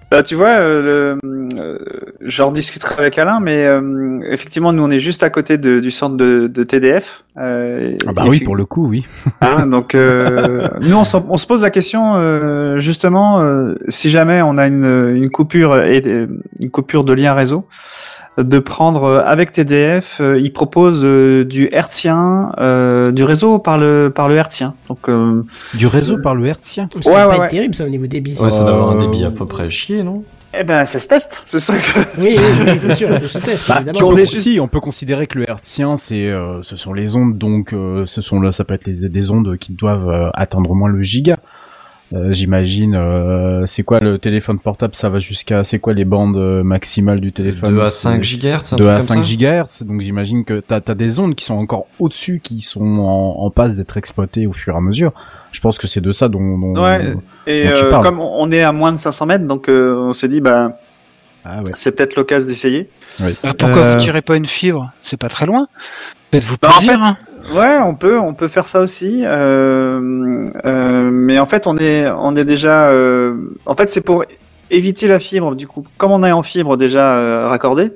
Bah, 0.09 0.23
tu 0.23 0.35
vois, 0.35 0.55
euh, 0.59 1.17
euh, 1.57 1.77
j'en 2.21 2.51
discuterai 2.51 2.95
avec 2.97 3.17
Alain, 3.17 3.39
mais 3.41 3.65
euh, 3.65 4.19
effectivement, 4.31 4.71
nous, 4.71 4.81
on 4.81 4.89
est 4.89 4.99
juste 4.99 5.21
à 5.21 5.29
côté 5.29 5.57
de, 5.57 5.81
du 5.81 5.91
centre 5.91 6.15
de, 6.15 6.47
de 6.47 6.63
TDF. 6.63 7.25
Euh, 7.37 7.93
Ah 8.07 8.13
bah 8.13 8.23
oui, 8.25 8.39
pour 8.39 8.55
le 8.55 8.63
coup, 8.63 8.87
oui. 8.87 9.05
Hein, 9.41 9.67
donc, 9.67 9.95
euh, 9.95 10.69
nous, 10.79 10.95
on, 10.95 11.03
on 11.29 11.37
se 11.37 11.45
pose 11.45 11.61
la 11.61 11.71
question, 11.71 12.13
euh, 12.15 12.77
justement, 12.77 13.41
euh, 13.41 13.75
si 13.89 14.09
jamais 14.09 14.41
on 14.41 14.55
a 14.57 14.67
une, 14.67 15.13
une 15.13 15.29
coupure 15.29 15.77
et 15.83 16.01
une 16.59 16.69
coupure 16.71 17.03
de 17.03 17.11
lien 17.11 17.33
réseau, 17.33 17.67
de 18.37 18.59
prendre 18.59 19.03
euh, 19.03 19.21
avec 19.25 19.51
TDF, 19.51 20.19
euh, 20.21 20.39
ils 20.39 20.53
proposent 20.53 21.03
euh, 21.03 21.43
du 21.45 21.69
hertzien, 21.71 22.51
euh, 22.59 23.11
du 23.11 23.23
réseau 23.23 23.59
par 23.59 23.77
le 23.77 24.11
par 24.13 24.29
le 24.29 24.35
hertzien. 24.35 24.75
Donc, 24.89 25.09
euh, 25.09 25.43
Du 25.73 25.87
réseau 25.87 26.17
par 26.19 26.35
le 26.35 26.45
hertzien. 26.45 26.87
Ça 27.01 27.09
Ouais, 27.09 27.15
va 27.15 27.27
ouais, 27.29 27.37
pas 27.37 27.45
être 27.45 27.51
terrible, 27.51 27.75
ça, 27.75 27.85
au 27.85 27.89
niveau 27.89 28.07
débit. 28.07 28.35
Ouais, 28.39 28.49
ça 28.49 28.63
doit 28.63 28.73
avoir 28.73 28.91
un 28.91 28.95
débit 28.97 29.23
à 29.25 29.31
peu 29.31 29.45
près 29.45 29.69
chier, 29.69 30.03
non? 30.03 30.23
Eh 30.59 30.63
ben, 30.63 30.85
ça 30.85 30.97
se 30.97 31.07
teste. 31.07 31.43
C'est 31.45 31.59
ça 31.59 31.73
que. 31.77 31.99
Oui, 32.19 32.35
oui, 32.37 32.43
oui, 32.67 32.79
bien 32.79 32.93
sûr, 32.95 33.09
je 33.09 33.37
teste, 33.37 33.67
Bah, 33.67 33.75
évidemment. 33.81 33.99
on 34.09 34.15
peut, 34.15 34.21
est 34.21 34.25
juste- 34.25 34.41
Si, 34.43 34.59
on 34.61 34.67
peut 34.67 34.79
considérer 34.79 35.27
que 35.27 35.37
le 35.39 35.47
hertzien, 35.49 35.97
c'est, 35.97 36.27
euh, 36.31 36.61
ce 36.63 36.77
sont 36.77 36.93
les 36.93 37.15
ondes, 37.15 37.37
donc, 37.37 37.73
euh, 37.73 38.05
ce 38.05 38.21
sont 38.21 38.39
le, 38.39 38.51
ça 38.51 38.63
peut 38.63 38.73
être 38.73 38.87
les- 38.87 39.09
des 39.09 39.29
ondes 39.29 39.57
qui 39.57 39.73
doivent 39.73 40.09
euh, 40.09 40.29
atteindre 40.33 40.71
au 40.71 40.73
moins 40.75 40.89
le 40.89 41.01
giga. 41.03 41.37
Euh, 42.13 42.31
J'imagine, 42.31 42.95
euh, 42.95 43.65
c'est 43.65 43.83
quoi 43.83 43.99
le 43.99 44.17
téléphone 44.17 44.59
portable? 44.59 44.95
Ça 44.95 45.09
va 45.09 45.19
jusqu'à, 45.19 45.63
c'est 45.65 45.79
quoi 45.79 45.93
les 45.93 46.05
bandes 46.05 46.37
euh, 46.37 46.63
maximales 46.63 47.19
du 47.19 47.33
téléphone? 47.33 47.75
2 47.75 47.81
à 47.81 47.89
C'est 47.89 48.03
5 48.09 48.21
GHz, 48.23 48.73
un 48.73 48.77
2 48.77 48.83
truc 48.83 48.85
à 48.85 48.97
comme 48.97 49.01
5 49.01 49.15
ça 49.17 49.21
gigahertz, 49.23 49.83
donc 49.83 49.99
j'imagine 50.01 50.45
que 50.45 50.61
t'as 50.61 50.79
as 50.87 50.95
des 50.95 51.19
ondes 51.19 51.35
qui 51.35 51.43
sont 51.43 51.55
encore 51.55 51.87
au-dessus, 51.99 52.39
qui 52.41 52.61
sont 52.61 52.79
en, 52.99 53.43
en 53.45 53.49
passe 53.51 53.75
d'être 53.75 53.97
exploitées 53.97 54.47
au 54.47 54.53
fur 54.53 54.73
et 54.73 54.77
à 54.77 54.81
mesure. 54.81 55.11
Je 55.51 55.59
pense 55.59 55.77
que 55.77 55.85
c'est 55.87 55.99
de 56.01 56.11
ça 56.13 56.29
dont, 56.29 56.57
dont 56.57 56.81
Ouais. 56.81 57.13
Et 57.45 57.65
dont 57.65 57.73
tu 57.75 57.83
euh, 57.83 57.89
parles. 57.89 58.03
comme 58.03 58.19
on 58.21 58.49
est 58.51 58.63
à 58.63 58.71
moins 58.71 58.93
de 58.93 58.97
500 58.97 59.25
mètres, 59.25 59.45
donc 59.45 59.67
euh, 59.67 59.95
on 59.97 60.13
se 60.13 60.27
dit, 60.27 60.39
bah, 60.39 60.77
Ah 61.43 61.57
ouais. 61.57 61.63
c'est 61.73 61.93
peut-être 61.93 62.15
l'occasion 62.15 62.47
d'essayer. 62.47 62.89
Ah, 63.21 63.53
pourquoi 63.57 63.77
Euh, 63.79 63.91
vous 63.93 63.99
tirez 63.99 64.21
pas 64.21 64.37
une 64.37 64.45
fibre? 64.45 64.91
C'est 65.01 65.17
pas 65.17 65.29
très 65.29 65.45
loin. 65.45 65.67
Faites-vous 66.31 66.55
Bah, 66.61 66.69
en 66.69 66.77
plaisir. 66.77 66.93
fait, 66.93 66.99
hein. 67.01 67.17
Ouais, 67.53 67.77
on 67.85 67.95
peut, 67.95 68.19
on 68.19 68.33
peut 68.33 68.49
faire 68.49 68.67
ça 68.67 68.81
aussi. 68.81 69.23
Euh, 69.25 70.01
euh, 70.65 71.09
mais 71.11 71.39
en 71.39 71.45
fait, 71.45 71.67
on 71.67 71.77
est, 71.77 72.07
on 72.09 72.35
est 72.35 72.45
déjà. 72.45 72.87
euh, 72.89 73.35
en 73.65 73.75
fait, 73.75 73.89
c'est 73.89 74.01
pour 74.01 74.23
éviter 74.71 75.07
la 75.07 75.19
fibre. 75.19 75.55
Du 75.55 75.67
coup, 75.67 75.83
comme 75.97 76.11
on 76.11 76.23
est 76.23 76.31
en 76.31 76.43
fibre 76.43 76.77
déjà 76.77 77.15
euh, 77.17 77.47
raccordée, 77.47 77.91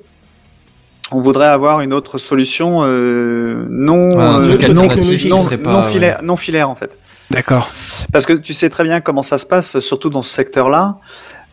on 1.12 1.20
voudrait 1.20 1.48
avoir 1.48 1.82
une 1.82 1.94
autre 1.94 2.18
solution 2.18 2.80
euh, 2.84 3.66
non, 3.70 4.18
Un 4.18 4.40
euh, 4.40 4.44
truc 4.44 4.62
non, 4.70 4.84
non, 4.84 4.88
pas, 4.88 5.70
non 5.70 5.82
ouais. 5.82 5.92
filaire, 5.92 6.20
non 6.24 6.38
filaire 6.38 6.70
en 6.70 6.76
fait. 6.76 6.98
D'accord. 7.30 7.70
Parce 8.12 8.26
que 8.26 8.34
tu 8.34 8.54
sais 8.54 8.70
très 8.70 8.84
bien 8.84 9.02
comment 9.02 9.24
ça 9.24 9.38
se 9.38 9.46
passe, 9.46 9.80
surtout 9.80 10.10
dans 10.10 10.24
ce 10.24 10.34
secteur-là. 10.34 10.98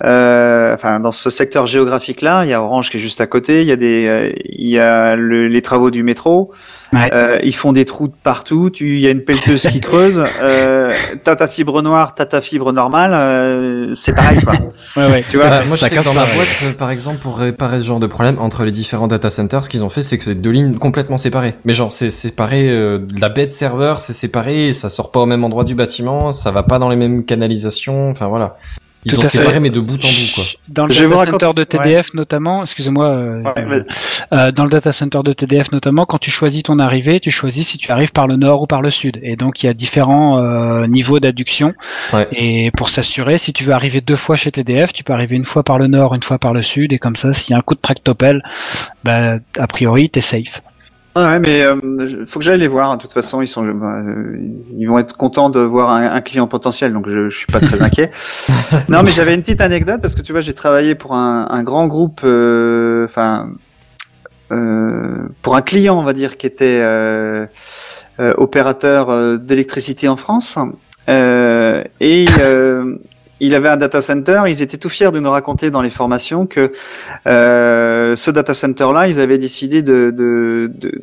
Euh, 0.05 0.75
enfin, 0.75 1.01
dans 1.01 1.13
ce 1.13 1.31
secteur 1.31 1.67
géographique-là, 1.67 2.45
il 2.45 2.51
y 2.51 2.55
a 2.55 2.63
Orange 2.63 2.91
qui 2.91 2.97
est 2.99 3.01
juste 3.01 3.21
à 3.21 3.27
côté. 3.27 3.63
Il 3.63 3.69
y 3.69 3.73
a 3.73 3.77
des, 3.77 4.07
euh, 4.07 4.33
il 4.45 4.69
y 4.69 4.79
a 4.79 5.17
le- 5.17 5.49
les 5.49 5.63
travaux 5.63 5.91
du 5.91 6.03
métro. 6.03 6.53
Ouais. 6.93 7.11
Euh, 7.13 7.39
ils 7.43 7.55
font 7.55 7.73
des 7.73 7.85
trous 7.85 8.09
de 8.09 8.15
partout. 8.23 8.71
Tu, 8.71 8.95
il 8.95 9.01
y 9.01 9.07
a 9.07 9.11
une 9.11 9.23
pelleteuse 9.25 9.67
qui 9.67 9.81
creuse. 9.81 10.25
Euh, 10.41 10.95
t'as 11.25 11.37
ta 11.37 11.49
fibre 11.49 11.83
noire, 11.83 12.15
t'as 12.15 12.25
ta 12.27 12.41
fibre 12.41 12.73
normale. 12.73 13.13
euh, 13.13 13.93
c'est 13.95 14.15
pareil, 14.15 14.39
quoi. 14.43 14.55
Ouais, 14.97 15.11
ouais. 15.11 15.25
tu 15.29 15.37
vois. 15.37 15.47
Bah, 15.49 15.63
moi, 15.67 15.77
je 15.77 15.81
sais 15.85 15.91
que 15.95 16.03
dans 16.05 16.15
ma 16.15 16.25
boîte, 16.25 16.63
euh, 16.65 16.73
par 16.73 16.91
exemple, 16.91 17.19
pour 17.19 17.39
réparer 17.39 17.81
ce 17.81 17.85
genre 17.85 18.01
de 18.01 18.07
problème 18.07 18.39
entre 18.39 18.65
les 18.65 18.71
différents 18.71 19.07
data 19.09 19.29
centers, 19.31 19.65
ce 19.65 19.69
qu'ils 19.69 19.85
ont 19.85 19.89
fait, 19.89 20.03
c'est 20.03 20.17
que 20.19 20.25
c'est 20.25 20.35
deux 20.35 20.51
lignes 20.51 20.75
complètement 20.77 21.17
séparées. 21.17 21.55
Mais 21.65 21.75
genre, 21.75 21.93
c'est 21.93 22.11
séparé 22.11 22.69
euh, 22.71 22.99
de 22.99 23.21
la 23.21 23.29
bête 23.29 23.53
serveur, 23.53 24.01
c'est 24.01 24.13
séparé, 24.13 24.73
ça 24.73 24.89
sort 24.89 25.11
pas 25.13 25.21
au 25.21 25.27
même 25.27 25.45
endroit 25.45 25.65
du 25.65 25.75
bâtiment, 25.75 26.33
ça 26.33 26.51
va 26.51 26.63
pas 26.63 26.79
dans 26.79 26.89
les 26.89 26.97
mêmes 26.97 27.25
canalisations. 27.25 28.11
Enfin 28.11 28.29
voilà, 28.29 28.57
ils 29.05 29.13
Tout 29.13 29.19
ont 29.19 29.21
à 29.21 29.23
fait. 29.27 29.39
séparé 29.39 29.61
mais 29.61 29.71
de 29.71 29.81
bout 29.81 29.95
en 30.05 30.09
bout 30.09 30.33
quoi. 30.35 30.45
Dans 30.69 30.85
le 30.87 30.93
Je 30.93 31.05
data 31.05 31.31
center 31.31 31.51
de 31.55 31.65
TDF 31.65 32.15
notamment, 32.15 32.63
excusez-moi, 32.63 33.07
euh, 33.07 33.43
Ouais, 33.43 33.65
mais- 33.67 34.39
euh, 34.39 34.51
dans 34.53 34.65
le 34.65 34.71
data 34.71 34.91
center 34.93 35.21
de 35.25 35.33
TDF 35.33 35.71
notamment, 35.73 36.05
quand 36.05 36.19
tu 36.19 36.31
choisis 36.31 36.63
ton 36.65 36.79
arrivée, 36.79 37.21
tu 37.21 37.31
choisis 37.31 37.69
si 37.69 37.79
tu 37.79 37.91
arrives 37.93 38.13
par 38.13 38.27
le 38.27 38.37
nord 38.37 38.63
ou 38.63 38.67
par 38.67 38.83
le 38.83 38.91
sud. 38.91 39.19
Et 39.23 39.37
donc 39.37 39.63
il 39.63 39.67
y 39.67 39.69
a 39.69 39.75
différents 39.75 40.39
euh, 40.43 40.87
niveaux 40.87 41.21
d'adduction. 41.21 41.75
Ouais. 42.13 42.27
Et 42.33 42.71
pour 42.77 42.89
s'assurer, 42.89 43.39
si 43.39 43.53
tu 43.53 43.65
veux 43.65 43.73
arriver 43.73 44.01
deux 44.01 44.17
fois 44.17 44.37
chez 44.37 44.51
TDF, 44.51 44.93
tu 44.93 45.05
peux 45.05 45.13
arriver 45.13 45.37
une 45.37 45.45
fois 45.45 45.63
par 45.63 45.79
le 45.79 45.87
nord, 45.87 46.15
une 46.15 46.23
fois 46.23 46.39
par 46.39 46.53
le 46.53 46.63
sud. 46.63 46.93
Et 46.93 46.99
comme 46.99 47.17
ça, 47.17 47.33
s'il 47.33 47.53
y 47.53 47.55
a 47.55 47.59
un 47.59 47.63
coup 47.63 47.75
de 47.75 47.81
tractopelle, 47.81 48.43
bah, 49.05 49.37
a 49.59 49.67
priori, 49.69 50.11
t'es 50.11 50.21
safe. 50.21 50.61
Ouais, 51.17 51.39
mais 51.41 51.63
euh, 51.63 52.25
faut 52.27 52.39
que 52.39 52.45
j'aille 52.45 52.61
les 52.61 52.69
voir. 52.69 52.97
De 52.97 53.03
toute 53.03 53.13
façon, 53.13 53.43
ils 53.43 53.49
sont, 53.49 53.65
euh, 53.65 54.37
ils 54.77 54.87
vont 54.87 54.99
être 54.99 55.17
contents 55.17 55.51
de 55.51 55.61
voir 55.61 55.91
un, 55.91 56.13
un 56.13 56.21
client 56.21 56.47
potentiel, 56.47 56.93
donc 56.93 57.09
je, 57.09 57.29
je 57.29 57.37
suis 57.37 57.47
pas 57.47 57.61
très 57.61 57.83
inquiet. 57.83 58.11
non, 58.89 59.03
mais 59.05 59.11
j'avais 59.11 59.35
une 59.35 59.41
petite 59.41 59.61
anecdote 59.61 60.01
parce 60.01 60.15
que 60.15 60.23
tu 60.23 60.33
vois, 60.33 60.41
j'ai 60.41 60.55
travaillé 60.55 60.95
pour 60.95 61.15
un, 61.15 61.49
un 61.51 61.63
grand 61.63 61.87
groupe, 61.87 62.21
euh, 62.25 63.05
enfin, 63.07 63.51
euh, 64.53 65.29
pour 65.43 65.57
un 65.57 65.63
client, 65.63 65.99
on 65.99 66.05
va 66.05 66.13
dire, 66.13 66.37
qui 66.37 66.47
était 66.47 66.81
euh, 66.83 67.47
opérateur 68.19 69.39
d'électricité 69.39 70.07
en 70.09 70.17
France, 70.17 70.57
euh, 71.09 71.83
et 72.01 72.27
euh, 72.39 72.97
il 73.41 73.55
avait 73.55 73.69
un 73.69 73.77
data 73.77 74.01
center. 74.01 74.43
Ils 74.49 74.63
étaient 74.63 74.79
tout 74.79 74.89
fiers 74.89 75.11
de 75.11 75.21
nous 75.21 75.31
raconter 75.31 75.71
dans 75.71 75.83
les 75.83 75.91
formations 75.91 76.47
que 76.47 76.73
euh, 77.27 78.17
ce 78.17 78.31
data 78.31 78.55
center-là, 78.55 79.09
ils 79.09 79.21
avaient 79.21 79.39
décidé 79.39 79.83
de, 79.83 80.13
de, 80.15 80.71
de 80.75 81.01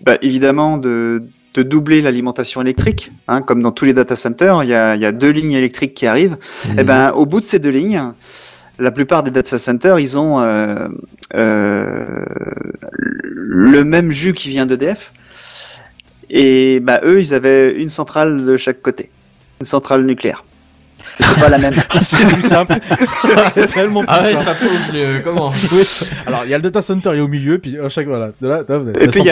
bah, 0.00 0.18
évidemment 0.22 0.78
de, 0.78 1.22
de 1.54 1.62
doubler 1.62 2.02
l'alimentation 2.02 2.60
électrique, 2.60 3.12
hein, 3.28 3.40
comme 3.40 3.62
dans 3.62 3.72
tous 3.72 3.86
les 3.86 3.94
data 3.94 4.14
centers, 4.14 4.62
il 4.62 4.68
y 4.68 4.74
a, 4.74 4.94
il 4.94 5.00
y 5.00 5.06
a 5.06 5.12
deux 5.12 5.30
lignes 5.30 5.52
électriques 5.52 5.94
qui 5.94 6.06
arrivent. 6.06 6.36
Mhm. 6.68 6.78
Et 6.78 6.84
ben, 6.84 7.12
au 7.12 7.24
bout 7.24 7.40
de 7.40 7.46
ces 7.46 7.58
deux 7.58 7.70
lignes, 7.70 8.12
la 8.78 8.90
plupart 8.90 9.22
des 9.22 9.30
data 9.30 9.58
centers, 9.58 9.98
ils 9.98 10.18
ont 10.18 10.40
euh, 10.40 10.88
euh, 11.34 12.24
le 12.90 13.84
même 13.84 14.12
jus 14.12 14.34
qui 14.34 14.50
vient 14.50 14.66
d'EDF. 14.66 15.12
Et 16.28 16.80
bah, 16.80 17.00
eux, 17.04 17.20
ils 17.20 17.32
avaient 17.32 17.72
une 17.72 17.88
centrale 17.88 18.44
de 18.44 18.56
chaque 18.56 18.82
côté, 18.82 19.10
une 19.60 19.66
centrale 19.66 20.04
nucléaire. 20.04 20.44
C'est 21.18 21.40
pas 21.40 21.48
la 21.48 21.58
même. 21.58 21.74
c'est 22.00 22.24
plus 22.26 22.48
simple. 22.48 22.74
c'est 23.52 23.66
tellement 23.68 24.00
plus 24.00 24.08
Ah 24.10 24.22
ouais, 24.22 24.36
simple. 24.36 24.58
ça 24.60 24.66
pose 24.66 24.92
le 24.92 25.20
comment 25.20 25.50
Oui. 25.72 25.86
Alors, 26.26 26.42
il 26.44 26.50
y 26.50 26.54
a 26.54 26.58
le 26.58 26.62
data 26.62 26.82
center, 26.82 27.10
il 27.14 27.18
est 27.18 27.22
au 27.22 27.28
milieu, 27.28 27.58
puis 27.58 27.78
à 27.78 27.88
chaque 27.88 28.06
voilà. 28.06 28.30
Là, 28.40 28.62
là, 28.68 28.78
vous 28.78 28.88
avez 28.88 29.04
Et 29.04 29.08
puis 29.08 29.20
il 29.20 29.26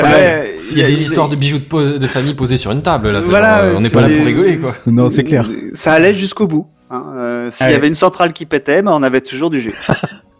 y 0.79 0.83
a 0.83 0.87
des 0.87 1.03
histoires 1.03 1.29
de 1.29 1.37
bijoux 1.37 1.59
de, 1.59 1.99
de 1.99 2.07
famille 2.07 2.35
posés 2.35 2.57
sur 2.57 2.70
une 2.73 2.83
table 2.83 3.11
là. 3.11 3.23
c'est 3.23 3.29
Voilà, 3.31 3.59
genre, 3.59 3.64
euh, 3.64 3.75
on 3.77 3.81
n'est 3.81 3.90
pas 3.90 4.01
là 4.01 4.09
pour 4.09 4.25
rigoler 4.27 4.59
quoi. 4.59 4.75
Non, 4.87 5.11
c'est 5.11 5.25
clair. 5.25 5.49
Ça 5.73 5.92
allait 5.92 6.14
jusqu'au 6.14 6.47
bout. 6.47 6.66
Hein. 6.90 7.05
Euh, 7.16 7.51
S'il 7.51 7.70
y 7.70 7.75
avait 7.75 7.88
une 7.88 7.94
centrale 7.94 8.33
qui 8.33 8.47
pétait, 8.47 8.83
on 8.87 9.03
avait 9.03 9.20
toujours 9.20 9.51
du 9.51 9.61
jus. 9.61 9.75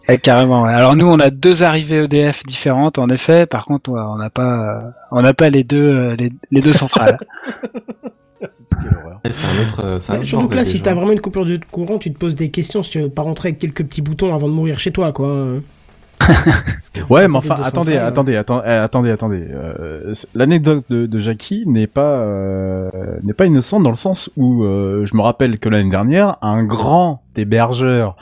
Eh, 0.09 0.19
carrément. 0.19 0.65
Alors 0.65 0.97
nous, 0.97 1.07
on 1.07 1.19
a 1.19 1.31
deux 1.31 1.63
arrivées 1.63 2.05
EDF 2.05 2.43
différentes, 2.45 2.99
en 2.99 3.09
effet. 3.09 3.47
Par 3.47 3.65
contre, 3.65 3.91
on 3.91 4.17
n'a 4.17 4.29
pas, 4.29 4.43
euh, 4.53 4.81
on 5.11 5.23
n'a 5.23 5.33
pas 5.33 5.49
les 5.49 5.65
deux, 5.65 5.79
euh, 5.83 6.17
les, 6.17 6.31
les 6.51 6.61
deux 6.61 6.75
centrales. 6.75 7.19
Quelle 8.83 8.97
horreur. 8.99 9.21
C'est 9.31 9.47
un 9.47 9.63
autre, 9.63 9.85
euh, 9.85 9.99
c'est 9.99 10.13
un 10.13 10.15
Ouais, 10.17 10.21
autre 10.21 10.29
Surtout 10.29 10.49
que 10.49 10.57
là, 10.57 10.65
si 10.65 10.81
t'as 10.81 10.95
vraiment 10.95 11.13
une 11.13 11.21
coupure 11.21 11.45
de 11.47 11.59
courant, 11.71 11.99
tu 11.99 12.13
te 12.13 12.19
poses 12.19 12.35
des 12.35 12.51
questions 12.51 12.83
si 12.83 12.91
tu 12.91 13.01
veux 13.01 13.09
pas 13.09 13.23
rentrer 13.23 13.49
avec 13.51 13.59
quelques 13.59 13.85
petits 13.85 14.03
boutons 14.03 14.35
avant 14.35 14.49
de 14.49 14.53
mourir 14.53 14.79
chez 14.79 14.91
toi, 14.93 15.13
quoi. 15.13 15.47
Ouais, 17.11 17.27
mais 17.29 17.37
enfin, 17.37 17.57
attendez, 17.63 17.93
centrale, 17.95 18.07
attendez, 18.09 18.37
attendez, 18.37 18.63
eh, 18.67 18.71
attendez, 18.71 19.11
attendez. 19.11 19.47
Euh, 19.51 20.15
L'anecdote 20.35 20.85
de, 20.89 21.07
de 21.07 21.21
Jackie 21.21 21.65
n'est 21.67 21.87
pas 21.89 22.19
euh, 22.21 22.89
n'est 23.25 23.33
pas 23.35 23.47
innocente 23.47 23.83
dans 23.83 23.91
le 23.91 23.97
sens 23.97 24.31
où 24.37 24.63
euh, 24.65 25.05
je 25.05 25.17
me 25.17 25.21
rappelle 25.23 25.59
que 25.59 25.69
l'année 25.69 25.91
dernière, 25.91 26.37
un 26.41 26.63
grand 26.65 27.23
hébergeur, 27.37 28.17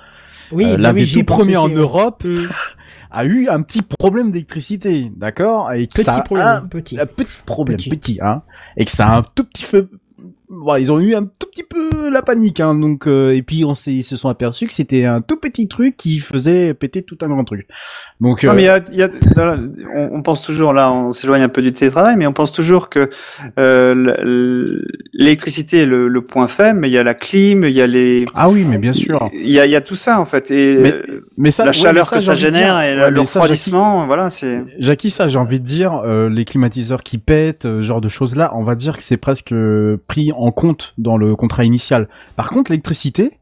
Oui, 0.52 0.64
euh, 0.66 0.72
bah 0.72 0.78
l'un 0.78 0.94
oui, 0.94 1.04
des 1.12 1.20
tout 1.20 1.24
premiers 1.24 1.56
en 1.58 1.66
ouais. 1.68 1.74
Europe, 1.74 2.24
a 3.10 3.24
eu 3.26 3.48
un 3.48 3.60
petit 3.62 3.82
problème 3.82 4.30
d'électricité, 4.32 5.12
d'accord, 5.16 5.70
et 5.72 5.86
que 5.86 5.92
Petit 5.94 6.04
ça 6.04 6.14
a 6.14 6.20
problème, 6.22 6.46
un, 6.48 6.62
petit. 6.66 6.98
un 6.98 7.06
petit 7.06 7.38
problème, 7.44 7.76
Petit. 7.76 7.90
petit, 7.90 8.18
hein, 8.22 8.42
et 8.76 8.84
que 8.86 8.90
ça 8.90 9.06
a 9.08 9.16
un 9.18 9.22
tout 9.22 9.44
petit 9.44 9.64
feu. 9.64 9.90
Bon, 10.54 10.76
ils 10.76 10.92
ont 10.92 11.00
eu 11.00 11.14
un 11.14 11.22
tout 11.22 11.46
petit 11.50 11.62
peu 11.62 12.10
la 12.10 12.20
panique, 12.20 12.60
hein, 12.60 12.74
donc 12.74 13.06
euh, 13.08 13.34
et 13.34 13.40
puis 13.42 13.64
on 13.64 13.74
s'est, 13.74 13.92
ils 13.94 14.02
se 14.02 14.16
sont 14.18 14.28
aperçus 14.28 14.66
que 14.66 14.74
c'était 14.74 15.06
un 15.06 15.22
tout 15.22 15.36
petit 15.38 15.66
truc 15.66 15.96
qui 15.96 16.18
faisait 16.18 16.74
péter 16.74 17.02
tout 17.02 17.16
un 17.22 17.28
grand 17.28 17.42
truc. 17.44 17.66
Donc 18.20 18.44
Non, 18.44 18.50
euh, 18.52 18.54
mais 18.54 18.64
y 18.64 18.68
a, 18.68 18.80
il 18.92 18.98
y 18.98 19.02
a- 19.02 19.08
la- 19.34 19.56
on, 19.94 20.10
on 20.16 20.22
pense 20.22 20.42
toujours 20.42 20.74
là, 20.74 20.92
on 20.92 21.10
s'éloigne 21.12 21.40
un 21.42 21.48
peu 21.48 21.62
du 21.62 21.72
télétravail, 21.72 22.16
mais 22.18 22.26
on 22.26 22.34
pense 22.34 22.52
toujours 22.52 22.90
que 22.90 23.08
euh, 23.58 24.82
l'électricité 25.14 25.78
est 25.80 25.86
le, 25.86 26.08
le 26.08 26.20
point 26.22 26.48
faible, 26.48 26.80
mais 26.80 26.88
il 26.90 26.92
y 26.92 26.98
a 26.98 27.02
la 27.02 27.14
clim, 27.14 27.64
il 27.64 27.72
y 27.72 27.80
a 27.80 27.86
les, 27.86 28.24
ah 28.34 28.50
oui, 28.50 28.64
mais 28.68 28.78
bien 28.78 28.92
sûr. 28.92 29.28
il 29.32 29.50
y 29.50 29.58
a, 29.58 29.66
y 29.66 29.76
a 29.76 29.80
tout 29.80 29.96
ça 29.96 30.20
en 30.20 30.26
fait, 30.26 30.50
et 30.50 30.76
Mais- 30.76 30.92
euh, 30.92 31.24
Mais 31.38 31.50
ça, 31.50 31.64
la 31.64 31.70
ouais, 31.70 31.72
chaleur 31.76 32.10
que 32.10 32.20
ça 32.20 32.34
génère 32.34 32.74
dire- 32.78 32.82
et 32.82 32.96
ouais, 33.00 33.10
le 33.10 33.16
ça, 33.24 33.40
refroidissement, 33.40 34.06
voilà, 34.06 34.28
c'est. 34.30 34.62
Jackie, 34.78 35.10
ça, 35.10 35.28
j'ai 35.28 35.38
envie 35.38 35.60
de 35.60 35.64
dire, 35.66 35.94
euh, 36.04 36.28
les 36.28 36.44
climatiseurs 36.44 37.02
qui 37.02 37.18
pètent, 37.18 37.64
euh, 37.64 37.82
genre 37.82 38.00
de 38.00 38.08
choses-là, 38.08 38.50
on 38.54 38.64
va 38.64 38.74
dire 38.74 38.96
que 38.96 39.02
c'est 39.02 39.16
presque 39.16 39.52
euh, 39.52 39.96
pris 40.08 40.30
en 40.36 40.41
compte 40.50 40.94
dans 40.98 41.16
le 41.16 41.36
contrat 41.36 41.64
initial. 41.64 42.08
Par 42.36 42.50
contre, 42.50 42.72
l'électricité, 42.72 43.38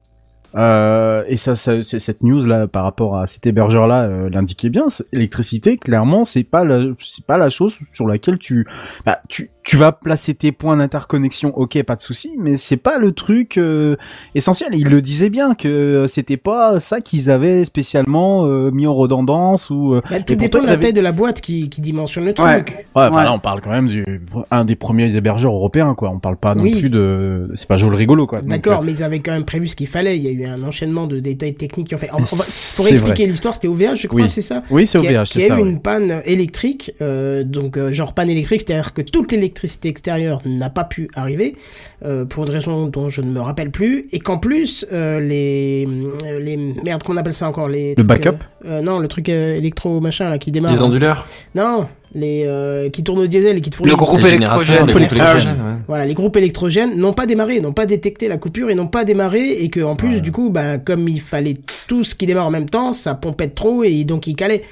euh, 0.56 1.22
et 1.28 1.36
ça, 1.36 1.54
ça 1.54 1.82
c'est- 1.84 2.00
cette 2.00 2.24
news 2.24 2.44
là 2.44 2.66
par 2.66 2.82
rapport 2.82 3.16
à 3.18 3.28
cet 3.28 3.46
hébergeur 3.46 3.86
là 3.86 4.02
euh, 4.02 4.28
l'indiquait 4.28 4.68
bien, 4.68 4.86
l'électricité, 5.12 5.76
clairement, 5.76 6.24
c'est 6.24 6.42
pas 6.42 6.64
la, 6.64 6.86
c'est 7.00 7.24
pas 7.24 7.38
la 7.38 7.50
chose 7.50 7.76
sur 7.94 8.08
laquelle 8.08 8.36
tu, 8.38 8.66
bah, 9.06 9.20
tu, 9.28 9.50
tu 9.62 9.76
vas 9.76 9.92
placer 9.92 10.34
tes 10.34 10.52
points 10.52 10.76
d'interconnexion, 10.76 11.56
ok, 11.56 11.82
pas 11.82 11.96
de 11.96 12.00
souci, 12.00 12.30
mais 12.38 12.56
c'est 12.56 12.76
pas 12.76 12.98
le 12.98 13.12
truc 13.12 13.58
euh, 13.58 13.96
essentiel. 14.34 14.74
Et 14.74 14.78
il 14.78 14.88
le 14.88 15.02
disait 15.02 15.30
bien 15.30 15.54
que 15.54 16.06
c'était 16.08 16.36
pas 16.36 16.80
ça 16.80 17.00
qu'ils 17.00 17.30
avaient 17.30 17.64
spécialement 17.64 18.46
euh, 18.46 18.70
mis 18.70 18.86
en 18.86 18.94
redondance 18.94 19.70
ou. 19.70 19.94
euh, 19.94 20.02
Bah, 20.10 20.20
tout 20.20 20.34
dépend 20.34 20.58
de 20.60 20.64
la 20.66 20.70
il 20.70 20.72
avait- 20.74 20.82
taille 20.82 20.92
de 20.94 21.00
la 21.00 21.12
boîte 21.12 21.40
qui, 21.40 21.68
qui 21.68 21.80
dimensionne 21.80 22.24
le 22.24 22.32
truc. 22.34 22.46
Ouais, 22.46 22.64
enfin 22.94 23.16
Ouais. 23.16 23.24
là 23.24 23.32
on 23.34 23.38
parle 23.38 23.60
quand 23.60 23.70
même 23.70 23.88
du 23.88 24.04
un 24.50 24.64
des 24.64 24.76
premiers 24.76 25.14
hébergeurs 25.14 25.52
européens 25.52 25.94
quoi. 25.94 26.10
On 26.10 26.18
parle 26.18 26.36
pas 26.36 26.54
non 26.54 26.64
Oui. 26.64 26.76
plus 26.80 26.90
de 26.90 27.50
c'est 27.56 27.68
pas 27.68 27.76
Joel 27.76 27.94
rigolo 27.94 28.26
quoi. 28.26 28.40
D'accord, 28.42 28.80
euh, 28.80 28.84
mais 28.84 28.92
ils 28.92 29.02
avaient 29.04 29.20
quand 29.20 29.32
même 29.32 29.44
prévu 29.44 29.66
ce 29.66 29.76
qu'il 29.76 29.88
fallait. 29.88 30.16
Il 30.18 30.24
y 30.24 30.28
a 30.28 30.30
eu 30.30 30.46
un 30.46 30.62
enchaînement 30.62 31.06
de 31.06 31.20
détails 31.20 31.54
techniques 31.54 31.88
qui 31.88 31.94
ont 31.94 31.98
fait. 31.98 32.06
Va- 32.10 32.16
pour 32.16 32.26
C'est 32.28 32.90
expliquer 32.90 33.26
l'histoire, 33.26 33.54
c'était 33.54 33.68
OVH, 33.68 33.96
je 33.96 34.06
crois, 34.08 34.22
Oui. 34.22 34.28
c'est 34.28 34.42
ça 34.42 34.62
Oui, 34.70 34.86
c'est 34.86 34.98
Qui 35.00 35.08
a- 35.08 35.20
OVH, 35.22 35.28
qui 35.28 35.40
c'est 35.40 35.44
a 35.50 35.54
ça. 35.54 35.60
eu 35.60 35.62
ouais. 35.64 35.68
une 35.70 35.80
panne 35.80 36.22
électrique, 36.24 36.92
euh, 37.02 37.44
donc 37.44 37.76
euh, 37.76 37.92
genre 37.92 38.14
panne 38.14 38.30
électrique, 38.30 38.62
c'est-à-dire 38.66 38.94
que 38.94 39.02
toute 39.02 39.32
l'électricité 39.32 39.49
extérieure 39.84 40.40
n'a 40.44 40.70
pas 40.70 40.84
pu 40.84 41.08
arriver 41.14 41.56
euh, 42.04 42.24
pour 42.24 42.44
une 42.44 42.50
raison 42.50 42.86
dont 42.86 43.08
je 43.08 43.20
ne 43.20 43.30
me 43.30 43.40
rappelle 43.40 43.70
plus, 43.70 44.06
et 44.12 44.18
qu'en 44.20 44.38
plus 44.38 44.86
euh, 44.92 45.20
les 45.20 45.86
euh, 46.24 46.38
les 46.40 46.56
merde 46.56 47.02
qu'on 47.02 47.16
appelle 47.16 47.34
ça 47.34 47.48
encore 47.48 47.68
les 47.68 47.90
Le 47.90 47.94
trucs, 47.96 48.06
backup 48.06 48.36
euh, 48.64 48.78
euh, 48.78 48.82
non 48.82 48.98
le 48.98 49.08
truc 49.08 49.28
euh, 49.28 49.56
électro 49.56 50.00
machin 50.00 50.30
là 50.30 50.38
qui 50.38 50.50
démarre 50.50 50.72
Les 50.72 50.82
onduleurs, 50.82 51.26
non 51.54 51.88
les 52.12 52.42
euh, 52.44 52.90
qui 52.90 53.04
tournent 53.04 53.20
au 53.20 53.26
diesel 53.28 53.56
et 53.56 53.60
qui 53.60 53.70
tournent 53.70 53.88
Le 53.88 53.94
groupe 53.94 54.18
électrogène. 54.24 54.86
les 54.86 54.92
groupes 54.92 54.96
Ah, 54.96 54.98
électrogènes. 54.98 55.50
ouais. 55.52 55.74
voilà, 55.86 56.04
les 56.06 56.14
groupes 56.14 56.36
électrogènes 56.36 56.96
n'ont 56.98 57.12
pas 57.12 57.26
démarré, 57.26 57.60
n'ont 57.60 57.72
pas 57.72 57.86
détecté 57.86 58.26
la 58.26 58.36
coupure 58.36 58.68
et 58.70 58.74
n'ont 58.74 58.88
pas 58.88 59.04
démarré 59.04 59.52
et 59.52 59.68
que 59.70 59.80
en 59.80 59.94
plus 59.94 60.14
Ouais. 60.16 60.20
du 60.20 60.32
coup, 60.32 60.50
ben 60.50 60.78
comme 60.80 61.06
il 61.08 61.20
fallait 61.20 61.54
tout 61.86 62.02
ce 62.02 62.16
qui 62.16 62.26
démarre 62.26 62.46
en 62.46 62.50
même 62.50 62.68
temps, 62.68 62.92
ça 62.92 63.14
pompait 63.14 63.48
trop 63.48 63.84
et 63.84 64.02
donc 64.04 64.26
il 64.26 64.34
calait. 64.34 64.62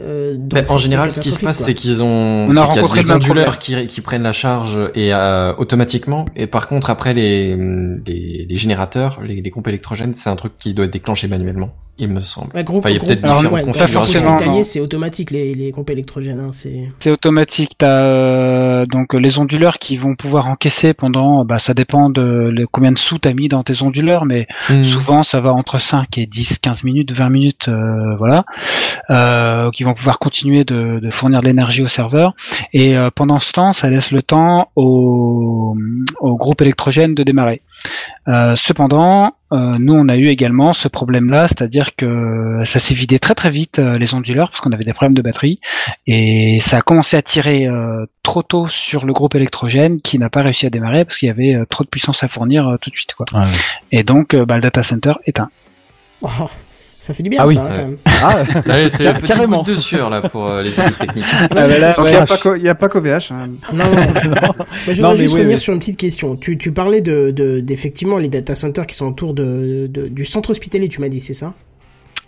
Euh, 0.00 0.36
en 0.68 0.78
général, 0.78 1.10
ce 1.10 1.20
qui 1.20 1.32
se 1.32 1.38
passe, 1.38 1.58
c'est 1.58 1.74
qu'ils 1.74 2.02
ont, 2.02 2.46
On 2.48 2.50
a 2.50 2.54
c'est 2.54 2.54
qu'il 2.54 2.56
y 2.56 2.58
a 2.58 2.64
rencontré 2.64 3.00
des 3.00 3.12
onduleurs 3.12 3.58
qui, 3.58 3.86
qui 3.86 4.00
prennent 4.00 4.22
la 4.22 4.32
charge 4.32 4.78
et 4.94 5.14
euh, 5.14 5.54
automatiquement. 5.56 6.24
Et 6.36 6.46
par 6.46 6.68
contre, 6.68 6.90
après 6.90 7.14
les 7.14 7.56
les, 8.06 8.46
les 8.48 8.56
générateurs, 8.56 9.20
les, 9.22 9.40
les 9.40 9.50
groupes 9.50 9.68
électrogènes, 9.68 10.14
c'est 10.14 10.30
un 10.30 10.36
truc 10.36 10.54
qui 10.58 10.74
doit 10.74 10.86
être 10.86 10.92
déclenché 10.92 11.28
manuellement, 11.28 11.70
il 11.98 12.08
me 12.08 12.20
semble. 12.20 12.50
Ouais, 12.54 12.64
groupe, 12.64 12.78
Enfin, 12.80 12.90
il 12.90 12.94
y 12.94 12.96
a 12.96 13.00
peut-être 13.00 13.24
alors, 13.24 13.36
différentes 13.36 13.54
ouais, 13.58 13.64
configurations. 13.64 14.62
c'est 14.64 14.80
automatique 14.80 15.30
les, 15.30 15.54
les 15.54 15.70
groupes 15.70 15.90
électrogènes. 15.90 16.40
Hein, 16.40 16.50
c'est 16.52 16.90
C'est 16.98 17.10
automatique. 17.10 17.72
T'as 17.78 18.04
euh, 18.04 18.86
donc 18.86 19.14
les 19.14 19.38
onduleurs 19.38 19.78
qui 19.78 19.96
vont 19.96 20.14
pouvoir 20.16 20.48
encaisser 20.48 20.92
pendant, 20.94 21.44
bah, 21.44 21.58
ça 21.58 21.72
dépend 21.74 22.10
de 22.10 22.50
le- 22.52 22.66
combien 22.66 22.92
de 22.92 22.98
sous 22.98 23.18
t'as 23.18 23.32
mis 23.32 23.48
dans 23.48 23.62
tes 23.62 23.82
onduleurs, 23.82 24.24
mais 24.24 24.46
Hmm. 24.70 24.82
souvent 24.84 25.22
ça 25.22 25.40
va 25.40 25.52
entre 25.52 25.78
5 25.78 26.18
et 26.18 26.26
10, 26.26 26.58
15 26.58 26.84
minutes, 26.84 27.12
20 27.12 27.28
minutes, 27.28 27.68
euh, 27.68 28.16
voilà, 28.16 28.44
euh, 29.10 29.70
qui 29.70 29.84
vont 29.84 29.94
pouvoir 29.94 30.18
continuer 30.18 30.64
de, 30.64 30.98
de 31.00 31.10
fournir 31.10 31.40
de 31.40 31.46
l'énergie 31.46 31.82
au 31.82 31.86
serveur. 31.88 32.34
Et 32.72 32.96
euh, 32.96 33.10
pendant 33.14 33.38
ce 33.38 33.52
temps, 33.52 33.72
ça 33.72 33.88
laisse 33.90 34.10
le 34.10 34.22
temps 34.22 34.68
au, 34.76 35.76
au 36.20 36.36
groupe 36.36 36.60
électrogène 36.62 37.14
de 37.14 37.22
démarrer. 37.22 37.62
Euh, 38.28 38.54
cependant, 38.56 39.32
euh, 39.52 39.76
nous 39.78 39.92
on 39.92 40.08
a 40.08 40.16
eu 40.16 40.28
également 40.28 40.72
ce 40.72 40.88
problème-là, 40.88 41.46
c'est-à-dire 41.48 41.94
que 41.96 42.62
ça 42.64 42.78
s'est 42.78 42.94
vidé 42.94 43.18
très 43.18 43.34
très 43.34 43.50
vite 43.50 43.78
euh, 43.78 43.98
les 43.98 44.14
onduleurs 44.14 44.50
parce 44.50 44.60
qu'on 44.60 44.72
avait 44.72 44.84
des 44.84 44.92
problèmes 44.92 45.14
de 45.14 45.22
batterie 45.22 45.60
et 46.06 46.58
ça 46.60 46.78
a 46.78 46.80
commencé 46.80 47.16
à 47.16 47.22
tirer 47.22 47.66
euh, 47.66 48.06
trop 48.22 48.42
tôt 48.42 48.66
sur 48.68 49.04
le 49.04 49.12
groupe 49.12 49.34
électrogène 49.34 50.00
qui 50.00 50.18
n'a 50.18 50.30
pas 50.30 50.42
réussi 50.42 50.66
à 50.66 50.70
démarrer 50.70 51.04
parce 51.04 51.18
qu'il 51.18 51.28
y 51.28 51.30
avait 51.30 51.54
euh, 51.54 51.66
trop 51.66 51.84
de 51.84 51.88
puissance 51.88 52.24
à 52.24 52.28
fournir 52.28 52.66
euh, 52.66 52.76
tout 52.78 52.90
de 52.90 52.96
suite 52.96 53.14
quoi. 53.14 53.26
Ah, 53.32 53.40
ouais. 53.40 53.46
Et 53.92 54.02
donc 54.02 54.34
euh, 54.34 54.44
bah, 54.44 54.56
le 54.56 54.62
data 54.62 54.82
center 54.82 55.12
éteint. 55.26 55.50
Oh, 56.22 56.28
ça 57.04 57.12
fait 57.12 57.22
du 57.22 57.28
bien 57.30 57.40
Ah 57.42 57.46
oui. 57.46 57.54
ça. 57.54 57.62
hein, 57.62 57.64
Ouais. 57.66 57.70
quand 57.76 57.84
même. 57.84 57.96
Ah, 58.22 58.42
Ouais, 58.66 58.88
c'est 58.88 59.04
le 59.04 59.18
petit 59.20 59.26
carrément. 59.26 59.62
coup 59.62 59.70
de 59.70 59.76
sueur 59.76 60.08
là 60.08 60.22
pour 60.22 60.46
euh, 60.46 60.62
les 60.62 60.70
équipes 60.80 60.98
techniques. 60.98 61.24
Ah, 61.50 61.66
là, 61.66 61.92
Donc 61.92 61.96
il 61.98 62.02
ouais. 62.04 62.10
n'y 62.12 62.16
a, 62.16 62.26
pas 62.26 62.36
qu'au- 62.38 62.54
il 62.54 62.62
y 62.62 62.68
a 62.68 62.74
pas 62.74 62.88
qu'OVH. 62.88 63.32
Hein. 63.32 63.50
Non, 63.72 63.84
non, 63.84 63.94
non. 63.96 64.30
Bah, 64.30 64.64
je 64.88 65.02
Non, 65.02 65.08
voudrais 65.10 65.16
juste 65.16 65.34
oui, 65.34 65.40
revenir 65.40 65.56
oui. 65.56 65.60
sur 65.60 65.72
une 65.74 65.78
petite 65.80 65.98
question. 65.98 66.36
Tu, 66.36 66.56
tu 66.56 66.72
parlais 66.72 67.02
de, 67.02 67.30
de, 67.30 67.60
d'effectivement 67.60 68.16
les 68.18 68.28
data 68.28 68.54
centers 68.54 68.86
qui 68.86 68.94
sont 68.96 69.06
autour 69.08 69.34
de, 69.34 69.86
de- 69.90 70.08
du 70.08 70.24
centre 70.24 70.50
hospitalier, 70.50 70.88
tu 70.88 71.00
m'as 71.02 71.08
dit, 71.10 71.20
c'est 71.20 71.34
ça? 71.34 71.52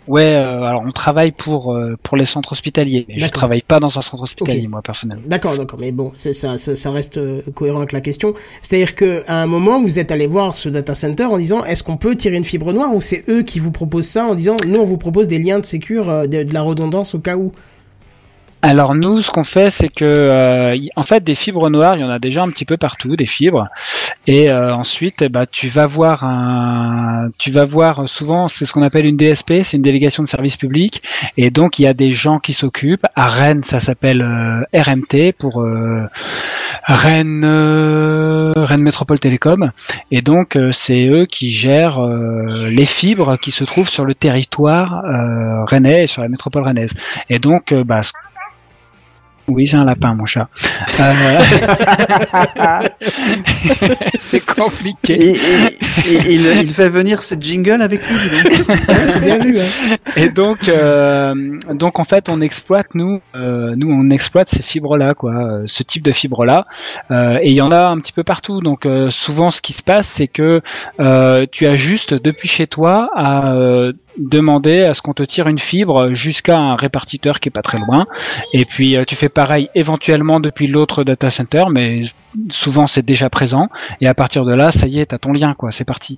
Ouais, 0.07 0.35
euh, 0.35 0.63
alors 0.63 0.83
on 0.85 0.91
travaille 0.91 1.31
pour 1.31 1.73
euh, 1.73 1.95
pour 2.01 2.17
les 2.17 2.25
centres 2.25 2.53
hospitaliers. 2.53 3.05
Mais 3.07 3.19
je 3.19 3.27
travaille 3.29 3.61
pas 3.61 3.79
dans 3.79 3.97
un 3.97 4.01
centre 4.01 4.23
hospitalier 4.23 4.67
moi 4.67 4.81
personnellement. 4.81 5.23
D'accord, 5.27 5.57
d'accord, 5.57 5.79
mais 5.79 5.91
bon, 5.91 6.11
c'est 6.15 6.33
ça, 6.33 6.57
ça, 6.57 6.75
ça 6.75 6.91
reste 6.91 7.17
euh, 7.17 7.41
cohérent 7.53 7.79
avec 7.79 7.91
la 7.91 8.01
question. 8.01 8.33
C'est-à-dire 8.61 8.95
que 8.95 9.23
à 9.27 9.41
un 9.41 9.47
moment, 9.47 9.81
vous 9.81 9.99
êtes 9.99 10.11
allé 10.11 10.27
voir 10.27 10.55
ce 10.55 10.69
data 10.69 10.95
center 10.95 11.25
en 11.25 11.37
disant, 11.37 11.63
est-ce 11.65 11.83
qu'on 11.83 11.97
peut 11.97 12.15
tirer 12.15 12.37
une 12.37 12.45
fibre 12.45 12.73
noire 12.73 12.93
ou 12.93 13.01
c'est 13.01 13.23
eux 13.29 13.43
qui 13.43 13.59
vous 13.59 13.71
proposent 13.71 14.07
ça 14.07 14.25
en 14.25 14.35
disant, 14.35 14.55
nous 14.65 14.79
on 14.79 14.85
vous 14.85 14.97
propose 14.97 15.27
des 15.27 15.39
liens 15.39 15.59
de 15.59 15.65
sécure, 15.65 16.09
euh, 16.09 16.27
de, 16.27 16.43
de 16.43 16.53
la 16.53 16.61
redondance 16.61 17.15
au 17.15 17.19
cas 17.19 17.35
où? 17.35 17.51
Alors 18.63 18.95
nous, 18.95 19.21
ce 19.21 19.29
qu'on 19.29 19.43
fait, 19.43 19.69
c'est 19.69 19.87
que 19.87 20.03
euh, 20.03 20.75
en 20.95 21.03
fait 21.03 21.23
des 21.23 21.35
fibres 21.35 21.69
noires, 21.69 21.95
il 21.95 22.01
y 22.01 22.03
en 22.03 22.09
a 22.09 22.17
déjà 22.17 22.41
un 22.41 22.49
petit 22.49 22.65
peu 22.65 22.75
partout, 22.75 23.15
des 23.15 23.27
fibres. 23.27 23.67
Et 24.25 24.51
euh, 24.51 24.71
ensuite, 24.71 25.21
eh 25.21 25.29
ben, 25.29 25.45
tu 25.49 25.67
vas 25.67 25.85
voir 25.85 26.23
un, 26.23 27.29
tu 27.37 27.51
vas 27.51 27.65
voir 27.65 28.09
souvent, 28.09 28.47
c'est 28.47 28.65
ce 28.65 28.73
qu'on 28.73 28.81
appelle 28.81 29.05
une 29.05 29.15
DSP, 29.15 29.61
c'est 29.63 29.77
une 29.77 29.83
délégation 29.83 30.23
de 30.23 30.27
service 30.27 30.57
public. 30.57 31.03
Et 31.37 31.51
donc 31.51 31.77
il 31.77 31.83
y 31.83 31.87
a 31.87 31.93
des 31.93 32.11
gens 32.11 32.39
qui 32.39 32.53
s'occupent. 32.53 33.05
À 33.15 33.27
Rennes, 33.27 33.63
ça 33.63 33.79
s'appelle 33.79 34.23
euh, 34.23 34.63
RMT 34.73 35.33
pour 35.37 35.63
Rennes, 36.87 37.45
Métropole 38.79 39.19
Télécom. 39.19 39.71
Et 40.09 40.23
donc 40.23 40.57
c'est 40.71 41.05
eux 41.05 41.27
qui 41.27 41.51
gèrent 41.51 42.01
les 42.01 42.85
fibres 42.85 43.37
qui 43.37 43.51
se 43.51 43.63
trouvent 43.63 43.89
sur 43.89 44.03
le 44.03 44.15
territoire 44.15 45.03
rennais 45.67 46.03
et 46.03 46.07
sur 46.07 46.23
la 46.23 46.29
métropole 46.29 46.63
rennaise. 46.63 46.93
Et 47.29 47.39
donc, 47.39 47.73
bah, 47.73 48.01
oui, 49.49 49.65
c'est 49.67 49.77
un 49.77 49.85
lapin, 49.85 50.13
mon 50.13 50.25
chat. 50.25 50.47
Euh, 50.99 52.79
c'est 54.19 54.43
compliqué. 54.45 55.13
Et, 55.13 55.29
et- 55.31 55.77
et 56.09 56.33
il, 56.33 56.45
il 56.63 56.69
fait 56.69 56.89
venir 56.89 57.21
cette 57.21 57.41
jingle 57.43 57.81
avec 57.81 58.01
lui. 58.09 58.17
dis 58.17 58.29
donc. 58.29 58.67
Ouais, 58.87 59.07
c'est 59.07 59.19
bien 59.19 59.37
vu, 59.37 59.59
hein. 59.59 59.95
Et 60.15 60.29
donc, 60.29 60.67
euh, 60.69 61.33
donc 61.73 61.99
en 61.99 62.03
fait, 62.03 62.29
on 62.29 62.41
exploite 62.41 62.87
nous, 62.95 63.21
euh, 63.35 63.73
nous 63.75 63.89
on 63.91 64.09
exploite 64.09 64.49
ces 64.49 64.63
fibres-là, 64.63 65.13
quoi, 65.13 65.33
euh, 65.33 65.63
ce 65.65 65.83
type 65.83 66.03
de 66.03 66.11
fibres-là. 66.11 66.65
Euh, 67.11 67.37
et 67.41 67.49
il 67.49 67.55
y 67.55 67.61
en 67.61 67.71
a 67.71 67.83
un 67.85 67.97
petit 67.99 68.13
peu 68.13 68.23
partout. 68.23 68.61
Donc 68.61 68.85
euh, 68.85 69.09
souvent, 69.09 69.49
ce 69.49 69.61
qui 69.61 69.73
se 69.73 69.83
passe, 69.83 70.07
c'est 70.07 70.27
que 70.27 70.61
euh, 70.99 71.45
tu 71.51 71.67
as 71.67 71.75
juste 71.75 72.13
depuis 72.13 72.47
chez 72.47 72.67
toi 72.67 73.09
à 73.15 73.51
euh, 73.53 73.93
demander 74.17 74.81
à 74.83 74.93
ce 74.95 75.01
qu'on 75.01 75.13
te 75.13 75.23
tire 75.23 75.47
une 75.47 75.59
fibre 75.59 76.13
jusqu'à 76.13 76.57
un 76.57 76.75
répartiteur 76.75 77.39
qui 77.39 77.49
est 77.49 77.51
pas 77.51 77.61
très 77.61 77.77
loin. 77.79 78.05
Et 78.53 78.65
puis 78.65 78.97
tu 79.07 79.15
fais 79.15 79.29
pareil 79.37 79.69
éventuellement 79.75 80.39
depuis 80.39 80.65
l'autre 80.65 81.03
data 81.03 81.29
center, 81.29 81.65
mais 81.71 82.01
souvent 82.49 82.87
c'est 82.87 83.05
déjà 83.05 83.29
présent. 83.29 83.67
Et 84.01 84.07
à 84.07 84.15
partir 84.15 84.45
de 84.45 84.51
là, 84.51 84.71
ça 84.71 84.87
y 84.87 84.99
est, 84.99 85.05
t'as 85.05 85.19
ton 85.19 85.31
lien, 85.31 85.53
quoi. 85.53 85.69
C'est 85.71 85.85
parti. 85.85 86.17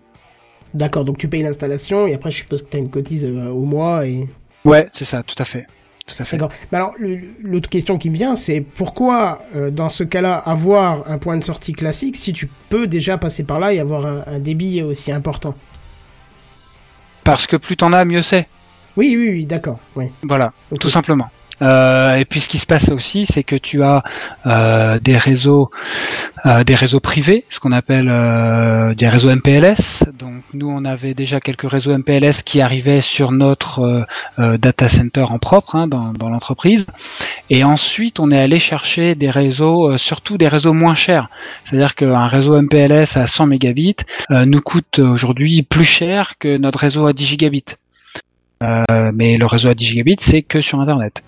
D'accord, 0.73 1.03
donc 1.03 1.17
tu 1.17 1.27
payes 1.27 1.43
l'installation 1.43 2.07
et 2.07 2.13
après 2.13 2.31
je 2.31 2.37
suppose 2.37 2.63
que 2.63 2.69
tu 2.69 2.77
as 2.77 2.79
une 2.79 2.89
cotise 2.89 3.25
euh, 3.25 3.49
au 3.49 3.65
mois 3.65 4.05
et... 4.05 4.25
Ouais, 4.63 4.87
c'est 4.93 5.03
ça, 5.03 5.21
tout 5.21 5.35
à 5.37 5.43
fait. 5.43 5.67
Tout 6.07 6.15
à 6.17 6.23
fait. 6.23 6.37
D'accord. 6.37 6.55
Mais 6.71 6.77
alors, 6.77 6.93
l'autre 7.41 7.69
question 7.69 7.97
qui 7.97 8.09
me 8.09 8.15
vient, 8.15 8.35
c'est 8.37 8.61
pourquoi, 8.61 9.41
euh, 9.53 9.69
dans 9.69 9.89
ce 9.89 10.05
cas-là, 10.05 10.35
avoir 10.35 11.11
un 11.11 11.17
point 11.17 11.35
de 11.35 11.43
sortie 11.43 11.73
classique 11.73 12.15
si 12.15 12.31
tu 12.31 12.49
peux 12.69 12.87
déjà 12.87 13.17
passer 13.17 13.43
par 13.43 13.59
là 13.59 13.73
et 13.73 13.79
avoir 13.81 14.05
un, 14.05 14.23
un 14.27 14.39
débit 14.39 14.81
aussi 14.81 15.11
important? 15.11 15.55
Parce 17.25 17.47
que 17.47 17.57
plus 17.57 17.75
t'en 17.75 17.91
as, 17.91 18.05
mieux 18.05 18.21
c'est. 18.21 18.47
Oui, 18.95 19.13
oui, 19.17 19.29
oui, 19.29 19.45
d'accord. 19.45 19.79
Oui. 19.97 20.05
Voilà, 20.23 20.53
tout 20.79 20.89
simplement. 20.89 21.29
Euh, 21.61 22.15
et 22.15 22.25
puis 22.25 22.39
ce 22.39 22.49
qui 22.49 22.57
se 22.57 22.65
passe 22.65 22.89
aussi, 22.89 23.25
c'est 23.25 23.43
que 23.43 23.55
tu 23.55 23.83
as 23.83 24.03
euh, 24.45 24.99
des 24.99 25.17
réseaux, 25.17 25.71
euh, 26.45 26.63
des 26.63 26.75
réseaux 26.75 26.99
privés, 26.99 27.45
ce 27.49 27.59
qu'on 27.59 27.71
appelle 27.71 28.07
des 28.95 29.07
réseaux 29.07 29.33
MPLS. 29.33 30.05
Donc 30.17 30.43
nous, 30.53 30.69
on 30.69 30.85
avait 30.85 31.13
déjà 31.13 31.39
quelques 31.39 31.69
réseaux 31.69 31.97
MPLS 31.97 32.43
qui 32.43 32.61
arrivaient 32.61 33.01
sur 33.01 33.31
notre 33.31 34.05
data 34.37 34.87
center 34.87 35.23
en 35.29 35.39
propre 35.39 35.75
hein, 35.75 35.87
dans, 35.87 36.13
dans 36.13 36.29
l'entreprise. 36.29 36.87
Et 37.49 37.63
ensuite, 37.63 38.19
on 38.19 38.31
est 38.31 38.39
allé 38.39 38.59
chercher 38.59 39.15
des 39.15 39.29
réseaux, 39.29 39.97
surtout 39.97 40.37
des 40.37 40.47
réseaux 40.47 40.73
moins 40.73 40.95
chers. 40.95 41.29
C'est-à-dire 41.63 41.95
qu'un 41.95 42.27
réseau 42.27 42.59
MPLS 42.61 43.17
à 43.17 43.25
100 43.25 43.47
mégabits 43.47 43.97
nous 44.29 44.61
coûte 44.61 44.99
aujourd'hui 44.99 45.63
plus 45.63 45.83
cher 45.83 46.37
que 46.39 46.57
notre 46.57 46.79
réseau 46.79 47.07
à 47.07 47.13
10 47.13 47.25
gigabits. 47.25 47.75
Euh, 48.63 49.11
mais 49.13 49.35
le 49.37 49.45
réseau 49.45 49.69
à 49.69 49.73
10 49.73 49.85
gigabits, 49.85 50.17
c'est 50.19 50.41
que 50.41 50.59
sur 50.61 50.79
Internet. 50.81 51.23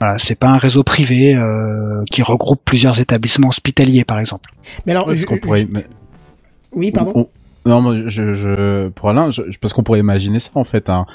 Voilà, 0.00 0.18
c'est 0.18 0.34
pas 0.34 0.48
un 0.48 0.58
réseau 0.58 0.82
privé 0.82 1.34
euh, 1.34 2.02
qui 2.10 2.22
regroupe 2.22 2.60
plusieurs 2.64 3.00
établissements 3.00 3.48
hospitaliers, 3.48 4.04
par 4.04 4.18
exemple. 4.18 4.50
Mais 4.86 4.92
alors, 4.92 5.06
Ouais, 5.06 5.14
parce 5.14 5.22
je- 5.22 5.26
qu'on 5.26 5.38
pourrait. 5.38 5.66
mais- 5.70 5.86
oui, 6.72 6.90
pardon. 6.90 7.12
on- 7.14 7.28
non, 7.70 7.80
moi, 7.80 7.94
je, 8.06 8.34
je, 8.34 8.88
pour 8.88 9.08
Alain, 9.10 9.30
je, 9.30 9.42
parce 9.60 9.72
qu'on 9.72 9.82
pourrait 9.82 10.00
imaginer 10.00 10.38
ça 10.40 10.50
en 10.54 10.64
fait, 10.64 10.90
un- 10.90 11.06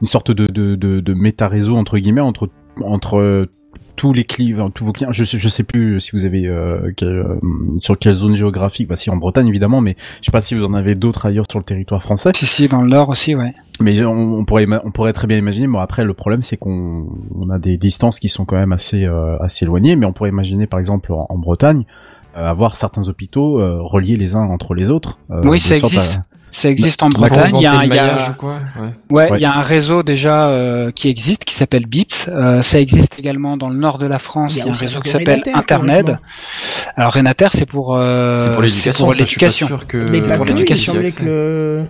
une 0.00 0.06
sorte 0.06 0.30
de, 0.30 0.46
de, 0.46 0.74
de, 0.74 1.00
de 1.00 1.14
méta-réseau 1.14 1.76
entre 1.76 1.98
guillemets 1.98 2.20
entre 2.20 2.48
entre 2.82 3.48
tous 3.96 4.12
les 4.12 4.24
clients, 4.24 4.70
tous 4.70 4.84
vos 4.84 4.92
clients. 4.92 5.10
Je 5.12 5.24
sais, 5.24 5.38
je 5.38 5.48
sais 5.48 5.62
plus 5.64 6.00
si 6.00 6.12
vous 6.12 6.24
avez 6.24 6.46
euh, 6.46 6.92
quel, 6.96 7.08
euh, 7.08 7.38
sur 7.80 7.98
quelle 7.98 8.14
zone 8.14 8.34
géographique. 8.36 8.88
Bah 8.88 8.96
si 8.96 9.10
en 9.10 9.16
Bretagne 9.16 9.48
évidemment, 9.48 9.80
mais 9.80 9.96
je 10.20 10.26
sais 10.26 10.32
pas 10.32 10.40
si 10.40 10.54
vous 10.54 10.64
en 10.64 10.74
avez 10.74 10.94
d'autres 10.94 11.26
ailleurs 11.26 11.46
sur 11.50 11.58
le 11.58 11.64
territoire 11.64 12.02
français. 12.02 12.30
Si, 12.36 12.46
si, 12.46 12.68
dans 12.68 12.82
le 12.82 12.88
Nord 12.88 13.08
aussi, 13.08 13.34
ouais. 13.34 13.54
Mais 13.80 14.04
on, 14.04 14.12
on 14.38 14.44
pourrait 14.44 14.66
on 14.84 14.90
pourrait 14.90 15.12
très 15.12 15.26
bien 15.26 15.36
imaginer. 15.38 15.66
Bon 15.66 15.78
après 15.80 16.04
le 16.04 16.14
problème 16.14 16.42
c'est 16.42 16.56
qu'on 16.56 17.06
on 17.34 17.50
a 17.50 17.58
des 17.58 17.76
distances 17.76 18.18
qui 18.20 18.28
sont 18.28 18.44
quand 18.44 18.56
même 18.56 18.72
assez 18.72 19.04
euh, 19.04 19.36
assez 19.40 19.64
éloignées, 19.64 19.96
mais 19.96 20.06
on 20.06 20.12
pourrait 20.12 20.30
imaginer 20.30 20.66
par 20.66 20.80
exemple 20.80 21.12
en, 21.12 21.26
en 21.28 21.38
Bretagne 21.38 21.84
euh, 22.36 22.46
avoir 22.48 22.76
certains 22.76 23.08
hôpitaux 23.08 23.60
euh, 23.60 23.78
reliés 23.82 24.16
les 24.16 24.34
uns 24.34 24.44
entre 24.44 24.74
les 24.74 24.88
autres. 24.90 25.18
Oui, 25.44 25.58
ça 25.58 25.74
à- 25.74 25.78
existe. 25.78 26.20
Ça 26.58 26.70
existe 26.70 27.02
en 27.02 27.10
Bretagne. 27.10 27.54
Il 27.56 27.62
y 27.62 27.66
a, 27.66 27.84
il 27.84 27.92
y 27.94 27.98
a- 27.98 28.02
maillage 28.06 28.30
ou 28.30 28.32
quoi 28.34 28.54
ouais. 28.80 28.88
ouais, 29.10 29.30
Ouais. 29.30 29.38
il 29.38 29.42
y 29.42 29.44
a 29.44 29.52
un 29.54 29.60
réseau 29.60 30.02
déjà 30.02 30.48
euh, 30.48 30.90
qui 30.90 31.10
existe, 31.10 31.44
qui 31.44 31.54
s'appelle 31.54 31.84
BIPS. 31.84 32.28
Euh, 32.28 32.62
ça 32.62 32.80
existe 32.80 33.18
également 33.18 33.58
dans 33.58 33.68
le 33.68 33.76
nord 33.76 33.98
de 33.98 34.06
la 34.06 34.18
France. 34.18 34.54
Il 34.54 34.58
y 34.58 34.60
Il 34.60 34.62
a 34.62 34.66
y 34.66 34.68
a 34.68 34.72
un 34.72 34.74
réseau 34.78 34.98
qui 35.00 35.10
s'appelle 35.10 35.42
Internet. 35.52 36.06
Alors 36.96 37.12
Renater, 37.12 37.50
c'est 37.52 37.66
pour 37.66 37.94
euh, 37.96 38.36
C'est 38.38 38.52
pour 38.52 38.62
l'éducation, 38.62 39.12
c'est 39.12 39.18
ça, 39.18 39.24
je 39.24 39.28
suis 39.28 39.38
pas 39.38 39.46
l'éducation. 39.46 39.66
sûr 39.66 39.86
que. 39.86 40.08
Mais 40.08 40.22
pour 40.22 40.46
l'éducation, 40.46 40.94
le... 41.22 41.84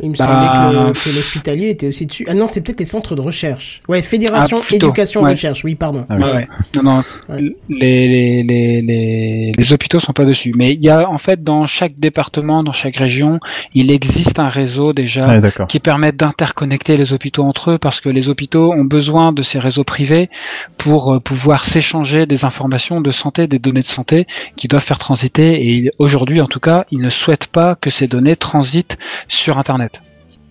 Il 0.00 0.10
me 0.10 0.16
Bah, 0.16 0.24
semblait 0.26 0.46
que 0.48 0.86
le- 0.88 0.92
que 0.92 1.16
l'hospitalier 1.16 1.70
était 1.70 1.88
aussi 1.88 2.06
dessus. 2.06 2.24
Ah 2.28 2.34
non, 2.34 2.46
c'est 2.46 2.60
peut-être 2.60 2.78
les 2.80 2.86
centres 2.86 3.14
de 3.16 3.20
recherche. 3.20 3.82
Ouais, 3.88 4.00
Fédération 4.02 4.60
Ah, 4.62 4.74
Éducation 4.74 5.22
ouais. 5.22 5.32
Recherche, 5.32 5.64
oui, 5.64 5.74
pardon. 5.74 6.06
Ah 6.08 6.14
oui. 6.16 6.22
Ouais, 6.24 6.32
ouais. 6.34 6.48
Non, 6.76 6.82
non, 6.82 7.02
Ouais. 7.28 7.42
les, 7.68 8.08
les, 8.08 8.82
les, 8.82 9.52
les, 9.56 9.72
hôpitaux 9.72 9.98
sont 9.98 10.12
pas 10.12 10.24
dessus. 10.24 10.52
Mais 10.56 10.74
il 10.74 10.82
y 10.84 10.88
a 10.88 11.08
en 11.08 11.18
fait 11.18 11.42
dans 11.42 11.66
chaque 11.66 11.98
département, 11.98 12.62
dans 12.62 12.72
chaque 12.72 12.96
région, 12.96 13.40
il 13.74 13.90
existe 13.90 14.38
un 14.38 14.46
réseau 14.48 14.92
déjà 14.92 15.26
qui 15.68 15.80
permet 15.80 16.12
d'interconnecter 16.12 16.96
les 16.96 17.12
hôpitaux 17.12 17.42
entre 17.44 17.72
eux 17.72 17.78
parce 17.78 18.00
que 18.00 18.08
les 18.08 18.28
hôpitaux 18.28 18.72
ont 18.72 18.84
besoin 18.84 19.32
de 19.32 19.42
ces 19.42 19.58
réseaux 19.58 19.84
privés 19.84 20.30
pour 20.76 21.14
euh, 21.14 21.18
pouvoir 21.20 21.64
s'échanger 21.64 22.26
des 22.26 22.44
informations 22.44 23.00
de 23.00 23.10
santé, 23.10 23.46
des 23.46 23.58
données 23.58 23.80
de 23.80 23.86
santé 23.86 24.26
qui 24.56 24.68
doivent 24.68 24.84
faire 24.84 24.98
transiter. 24.98 25.66
Et 25.68 25.90
aujourd'hui, 25.98 26.40
en 26.40 26.46
tout 26.46 26.60
cas, 26.60 26.84
ils 26.90 27.00
ne 27.00 27.08
souhaitent 27.08 27.48
pas 27.48 27.74
que 27.74 27.90
ces 27.90 28.06
données 28.06 28.36
transitent 28.36 28.96
sur 29.28 29.58
Internet. 29.58 29.87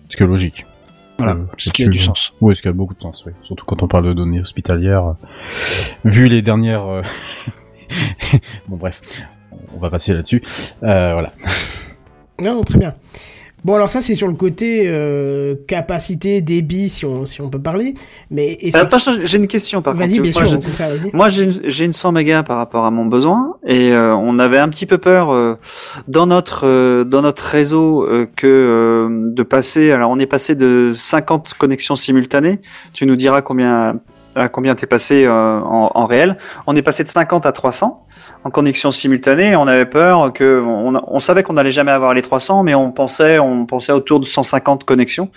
Ce 0.08 0.16
que 0.16 0.24
logique. 0.24 0.66
Voilà, 1.18 1.32
Euh, 1.32 1.44
ce 1.58 1.70
qui 1.70 1.84
a 1.84 1.88
du 1.88 1.98
sens. 1.98 2.32
Oui, 2.40 2.54
ce 2.54 2.62
qui 2.62 2.68
a 2.68 2.72
beaucoup 2.72 2.94
de 2.94 3.00
sens, 3.00 3.24
oui. 3.26 3.32
Surtout 3.42 3.64
quand 3.64 3.82
on 3.82 3.88
parle 3.88 4.06
de 4.06 4.12
données 4.12 4.40
hospitalières. 4.40 5.04
euh, 5.04 5.12
vu 6.04 6.28
les 6.28 6.42
dernières... 6.42 6.86
euh, 6.86 7.02
bon, 8.68 8.76
bref. 8.76 9.00
On 9.74 9.80
va 9.80 9.90
passer 9.90 10.14
là-dessus. 10.14 10.42
Euh, 10.84 11.12
voilà. 11.12 11.32
Non, 12.40 12.62
très 12.62 12.78
bien. 12.78 12.94
Bon, 13.64 13.74
alors 13.74 13.90
ça, 13.90 14.00
c'est 14.00 14.14
sur 14.14 14.28
le 14.28 14.34
côté 14.34 14.84
euh, 14.86 15.56
capacité, 15.66 16.40
débit, 16.42 16.88
si 16.88 17.04
on, 17.04 17.26
si 17.26 17.40
on 17.40 17.48
peut 17.50 17.58
parler. 17.60 17.94
Mais 18.30 18.56
Euh, 18.64 18.70
Attends, 18.74 18.98
j'ai 19.24 19.36
une 19.38 19.48
question 19.48 19.82
par 19.82 19.94
Vas-y, 19.94 20.18
contre. 20.18 20.22
bien 20.22 20.32
Moi, 20.32 20.44
sûr, 20.50 20.60
contraire, 20.60 20.88
vas-y. 20.90 21.10
Moi, 21.12 21.28
j'ai 21.28 21.42
une, 21.44 21.52
j'ai 21.64 21.84
une 21.84 21.92
100 21.92 22.12
mégas 22.12 22.42
par 22.44 22.56
rapport 22.56 22.84
à 22.84 22.90
mon 22.90 23.06
besoin 23.06 23.56
et 23.66 23.92
euh, 23.92 24.14
on 24.14 24.38
avait 24.38 24.58
un 24.58 24.68
petit 24.68 24.86
peu 24.86 24.98
peur 24.98 25.30
euh, 25.32 25.56
dans 26.06 26.26
notre 26.26 26.66
euh, 26.66 27.04
dans 27.04 27.22
notre 27.22 27.42
réseau 27.44 28.04
euh, 28.04 28.26
que 28.36 28.46
euh, 28.46 29.32
de 29.34 29.42
passer. 29.42 29.90
Alors, 29.90 30.10
on 30.10 30.18
est 30.18 30.26
passé 30.26 30.54
de 30.54 30.92
50 30.94 31.54
connexions 31.58 31.96
simultanées. 31.96 32.60
Tu 32.92 33.06
nous 33.06 33.16
diras 33.16 33.42
combien 33.42 34.00
à 34.36 34.48
combien 34.48 34.76
t'es 34.76 34.86
passé 34.86 35.24
euh, 35.24 35.58
en, 35.60 35.90
en 35.94 36.06
réel. 36.06 36.36
On 36.68 36.76
est 36.76 36.82
passé 36.82 37.02
de 37.02 37.08
50 37.08 37.44
à 37.44 37.50
300 37.52 38.04
en 38.44 38.50
connexion 38.50 38.90
simultanée. 38.90 39.56
On 39.56 39.66
avait 39.66 39.86
peur 39.86 40.32
que 40.32 40.62
on, 40.64 41.20
savait 41.20 41.42
qu'on 41.42 41.54
n'allait 41.54 41.72
jamais 41.72 41.92
avoir 41.92 42.14
les 42.14 42.22
300, 42.22 42.62
mais 42.62 42.74
on 42.74 42.90
pensait 42.92 43.38
on 43.38 43.66
pensait 43.66 43.92
autour 43.92 44.20
de 44.20 44.24
150 44.24 44.84
connexions. 44.84 45.30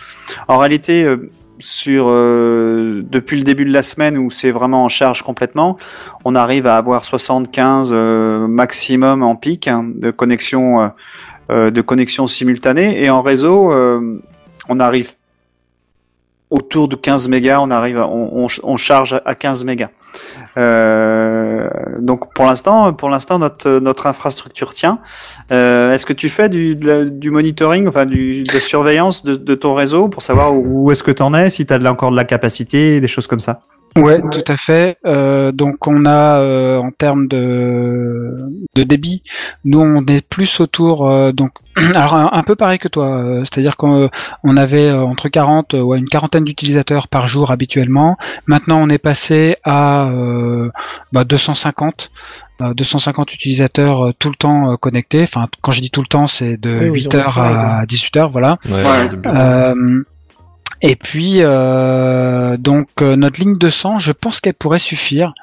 En 0.47 0.57
réalité. 0.57 1.03
euh, 1.03 1.29
sur 1.61 2.07
euh, 2.09 3.03
depuis 3.09 3.37
le 3.37 3.43
début 3.43 3.65
de 3.65 3.71
la 3.71 3.83
semaine 3.83 4.17
où 4.17 4.29
c'est 4.31 4.51
vraiment 4.51 4.83
en 4.83 4.89
charge 4.89 5.21
complètement, 5.21 5.77
on 6.25 6.35
arrive 6.35 6.67
à 6.67 6.77
avoir 6.77 7.05
75 7.05 7.91
euh, 7.91 8.47
maximum 8.47 9.23
en 9.23 9.35
pic 9.35 9.67
hein, 9.67 9.85
de 9.95 10.11
connexion 10.11 10.81
euh, 10.81 10.87
euh, 11.51 11.71
de 11.71 11.81
connexion 11.81 12.27
simultanée 12.27 13.03
et 13.03 13.09
en 13.09 13.21
réseau 13.21 13.71
euh, 13.71 14.21
on 14.69 14.79
arrive 14.79 15.13
autour 16.49 16.87
de 16.87 16.95
15 16.95 17.29
mégas, 17.29 17.59
on 17.61 17.71
arrive 17.71 17.97
on, 17.97 18.77
charge 18.77 19.21
à 19.23 19.35
15 19.35 19.63
mégas. 19.63 19.89
Donc 21.99 22.33
pour 22.33 22.45
l'instant 22.45 22.93
pour 22.93 23.09
l'instant 23.09 23.39
notre 23.39 23.79
notre 23.79 24.07
infrastructure 24.07 24.73
tient. 24.73 24.99
Euh, 25.51 25.93
est-ce 25.93 26.05
que 26.05 26.13
tu 26.13 26.29
fais 26.29 26.49
du, 26.49 26.75
du 26.75 27.31
monitoring, 27.31 27.87
enfin 27.87 28.05
de 28.05 28.43
la 28.53 28.59
surveillance 28.59 29.23
de, 29.23 29.35
de 29.35 29.55
ton 29.55 29.73
réseau 29.73 30.07
pour 30.07 30.21
savoir 30.21 30.53
où 30.55 30.91
est-ce 30.91 31.03
que 31.03 31.11
tu 31.11 31.23
en 31.23 31.33
es, 31.33 31.49
si 31.49 31.65
tu 31.65 31.73
as 31.73 31.91
encore 31.91 32.11
de 32.11 32.15
la 32.15 32.25
capacité, 32.25 33.01
des 33.01 33.07
choses 33.07 33.27
comme 33.27 33.39
ça? 33.39 33.59
Ouais, 33.97 34.21
tout 34.31 34.43
à 34.47 34.55
fait. 34.55 34.97
Euh, 35.05 35.51
donc 35.51 35.85
on 35.85 36.05
a 36.05 36.39
euh, 36.39 36.77
en 36.77 36.91
termes 36.91 37.27
de, 37.27 38.37
de 38.75 38.83
débit, 38.83 39.21
nous 39.65 39.81
on 39.81 40.05
est 40.05 40.25
plus 40.25 40.61
autour 40.61 41.09
euh, 41.09 41.31
donc 41.33 41.51
alors 41.95 42.15
un, 42.15 42.29
un 42.31 42.43
peu 42.43 42.55
pareil 42.55 42.79
que 42.79 42.87
toi, 42.87 43.07
euh, 43.17 43.39
c'est-à-dire 43.43 43.75
qu'on 43.75 44.09
on 44.45 44.55
avait 44.57 44.87
euh, 44.87 45.01
entre 45.03 45.27
40 45.27 45.73
ou 45.73 45.93
une 45.95 46.07
quarantaine 46.07 46.45
d'utilisateurs 46.45 47.09
par 47.09 47.27
jour 47.27 47.51
habituellement. 47.51 48.15
Maintenant 48.47 48.79
on 48.81 48.87
est 48.89 48.97
passé 48.97 49.57
à 49.65 50.05
euh, 50.09 50.69
bah, 51.11 51.25
250. 51.25 52.11
euh, 52.61 52.73
250 52.73 53.33
utilisateurs 53.33 54.07
euh, 54.07 54.11
tout 54.17 54.29
le 54.29 54.35
temps 54.35 54.71
euh, 54.71 54.75
connectés. 54.77 55.23
Enfin, 55.23 55.47
quand 55.61 55.71
je 55.73 55.81
dis 55.81 55.89
tout 55.89 56.01
le 56.01 56.07
temps, 56.07 56.27
c'est 56.27 56.55
de 56.57 56.77
Oui, 56.79 56.89
oui, 56.89 56.99
ils 57.01 57.07
ont 57.07 57.11
8h 57.11 57.25
travail, 57.25 57.53
quoi. 57.53 57.63
à 57.63 57.85
18h, 57.85 58.29
voilà. 58.29 58.57
Ouais. 58.69 59.09
Euh, 59.25 60.03
et 60.81 60.95
puis 60.95 61.37
euh, 61.37 62.57
donc 62.57 62.87
euh, 63.01 63.15
notre 63.15 63.39
ligne 63.39 63.57
de 63.57 63.69
sang, 63.69 63.97
je 63.97 64.11
pense 64.11 64.39
qu'elle 64.39 64.55
pourrait 64.55 64.79
suffire. 64.79 65.33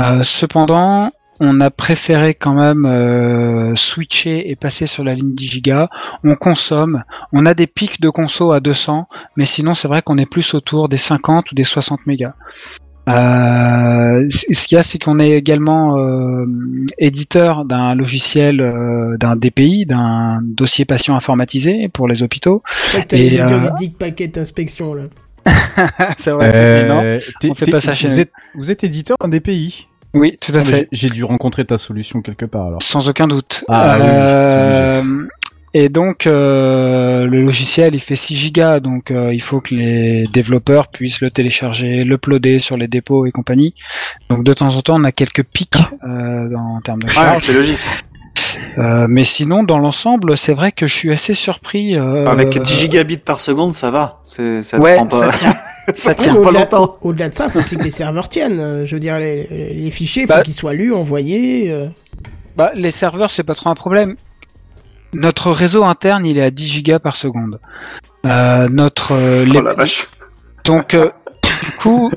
Euh, 0.00 0.22
cependant, 0.22 1.12
on 1.40 1.60
a 1.60 1.70
préféré 1.70 2.34
quand 2.34 2.54
même 2.54 3.76
switcher 3.76 4.50
et 4.50 4.56
passer 4.56 4.86
sur 4.86 5.04
la 5.04 5.14
ligne 5.14 5.34
10 5.34 5.44
gigas. 5.48 5.88
On 6.24 6.34
consomme, 6.34 7.04
on 7.32 7.46
a 7.46 7.54
des 7.54 7.68
pics 7.68 8.00
de 8.00 8.10
conso 8.10 8.50
à 8.50 8.58
200, 8.58 9.06
mais 9.36 9.44
sinon 9.44 9.74
c'est 9.74 9.86
vrai 9.86 10.02
qu'on 10.02 10.18
est 10.18 10.26
plus 10.26 10.54
autour 10.54 10.88
des 10.88 10.96
50 10.96 11.52
ou 11.52 11.54
des 11.54 11.62
60 11.62 12.06
mégas. 12.06 12.34
Euh, 13.08 14.26
ce 14.28 14.66
qu'il 14.66 14.76
y 14.76 14.78
a, 14.78 14.82
c'est 14.82 14.98
qu'on 14.98 15.18
est 15.18 15.30
également 15.30 15.96
euh, 15.98 16.44
éditeur 16.98 17.64
d'un 17.64 17.94
logiciel, 17.94 18.60
euh, 18.60 19.16
d'un 19.18 19.36
DPI, 19.36 19.86
d'un 19.86 20.40
dossier 20.42 20.84
patient 20.84 21.14
informatisé 21.16 21.88
pour 21.88 22.08
les 22.08 22.22
hôpitaux. 22.22 22.62
Je 22.66 22.88
crois 22.90 23.00
que 23.02 23.08
t'allais 23.08 23.26
Et, 23.34 23.40
euh, 23.40 23.46
du 23.60 23.66
Dick 23.78 23.98
Packet 23.98 24.36
Inspection, 24.38 24.94
là. 24.94 25.02
c'est 26.16 26.30
vrai. 26.32 26.50
mais 26.52 26.88
non. 26.88 27.00
Euh, 27.02 27.20
on 27.48 27.54
fait 27.54 27.70
pas 27.70 27.80
ça 27.80 27.94
chez 27.94 28.08
vous 28.08 28.14
nous. 28.14 28.20
êtes, 28.20 28.32
vous 28.54 28.70
êtes 28.70 28.84
éditeur 28.84 29.16
d'un 29.20 29.28
DPI 29.28 29.86
Oui, 30.14 30.36
tout 30.40 30.52
à 30.54 30.58
mais 30.58 30.64
fait. 30.64 30.88
J'ai 30.92 31.08
dû 31.08 31.24
rencontrer 31.24 31.64
ta 31.64 31.78
solution 31.78 32.20
quelque 32.22 32.44
part 32.44 32.66
alors. 32.66 32.82
Sans 32.82 33.08
aucun 33.08 33.26
doute. 33.26 33.64
Ah, 33.68 33.96
oui, 33.96 34.02
oui, 34.02 34.08
Euh, 34.10 35.02
et 35.74 35.88
donc 35.88 36.26
euh, 36.26 37.24
le 37.26 37.42
logiciel 37.42 37.94
il 37.94 38.00
fait 38.00 38.16
6 38.16 38.34
gigas, 38.34 38.80
donc 38.80 39.10
euh, 39.10 39.32
il 39.34 39.42
faut 39.42 39.60
que 39.60 39.74
les 39.74 40.26
développeurs 40.32 40.88
puissent 40.88 41.20
le 41.20 41.30
télécharger, 41.30 42.04
l'uploader 42.04 42.58
sur 42.58 42.76
les 42.76 42.86
dépôts 42.88 43.26
et 43.26 43.30
compagnie. 43.30 43.74
Donc 44.30 44.44
de 44.44 44.54
temps 44.54 44.74
en 44.74 44.82
temps 44.82 44.96
on 45.00 45.04
a 45.04 45.12
quelques 45.12 45.44
pics 45.44 45.74
euh, 46.06 46.54
en 46.56 46.80
termes 46.80 47.00
de 47.02 47.06
Ouais, 47.06 47.12
charge. 47.12 47.40
c'est 47.42 47.52
logique. 47.52 47.78
Euh, 48.78 49.06
mais 49.08 49.24
sinon 49.24 49.62
dans 49.62 49.78
l'ensemble 49.78 50.36
c'est 50.36 50.52
vrai 50.54 50.72
que 50.72 50.86
je 50.86 50.94
suis 50.94 51.12
assez 51.12 51.34
surpris. 51.34 51.96
euh, 51.96 52.24
Avec 52.24 52.50
10 52.60 52.78
gigabits 52.80 53.18
par 53.18 53.40
seconde, 53.40 53.74
ça 53.74 53.90
va. 53.90 54.20
Ça 54.26 54.78
Ouais, 54.78 54.96
prend 54.96 55.06
pas. 55.06 55.30
ça 55.94 56.14
tient. 56.14 56.32
ça 56.34 56.40
pas 56.40 56.50
longtemps. 56.52 56.94
Au-delà 57.02 57.28
de 57.28 57.34
ça, 57.34 57.46
il 57.46 57.50
faut 57.50 57.58
aussi 57.60 57.76
que 57.76 57.84
les 57.84 57.90
serveurs 57.90 58.28
tiennent. 58.28 58.60
Euh, 58.60 58.84
Je 58.86 58.94
veux 58.96 59.00
dire, 59.00 59.18
les, 59.18 59.46
les 59.74 59.90
fichiers, 59.90 60.22
il 60.22 60.26
faut 60.28 60.34
Bah- 60.34 60.42
qu'ils 60.42 60.54
soient 60.54 60.72
lus, 60.74 60.92
envoyés. 60.94 61.70
euh. 61.70 61.88
Bah, 62.56 62.70
les 62.74 62.90
serveurs, 62.90 63.30
c'est 63.30 63.42
pas 63.44 63.54
trop 63.54 63.70
un 63.70 63.74
problème. 63.74 64.16
Notre 65.14 65.50
réseau 65.50 65.84
interne, 65.84 66.26
il 66.26 66.38
est 66.38 66.42
à 66.42 66.50
10 66.50 66.66
gigas 66.68 66.98
par 66.98 67.16
seconde. 67.16 67.60
Euh, 68.26 68.68
notre 68.68 69.12
euh, 69.12 69.44
les- 69.44 69.58
Oh 69.58 69.62
la 69.62 69.74
vache. 69.74 70.08
donc 70.64 70.94
euh, 70.94 71.06
du 71.64 71.70
coup, 71.78 72.10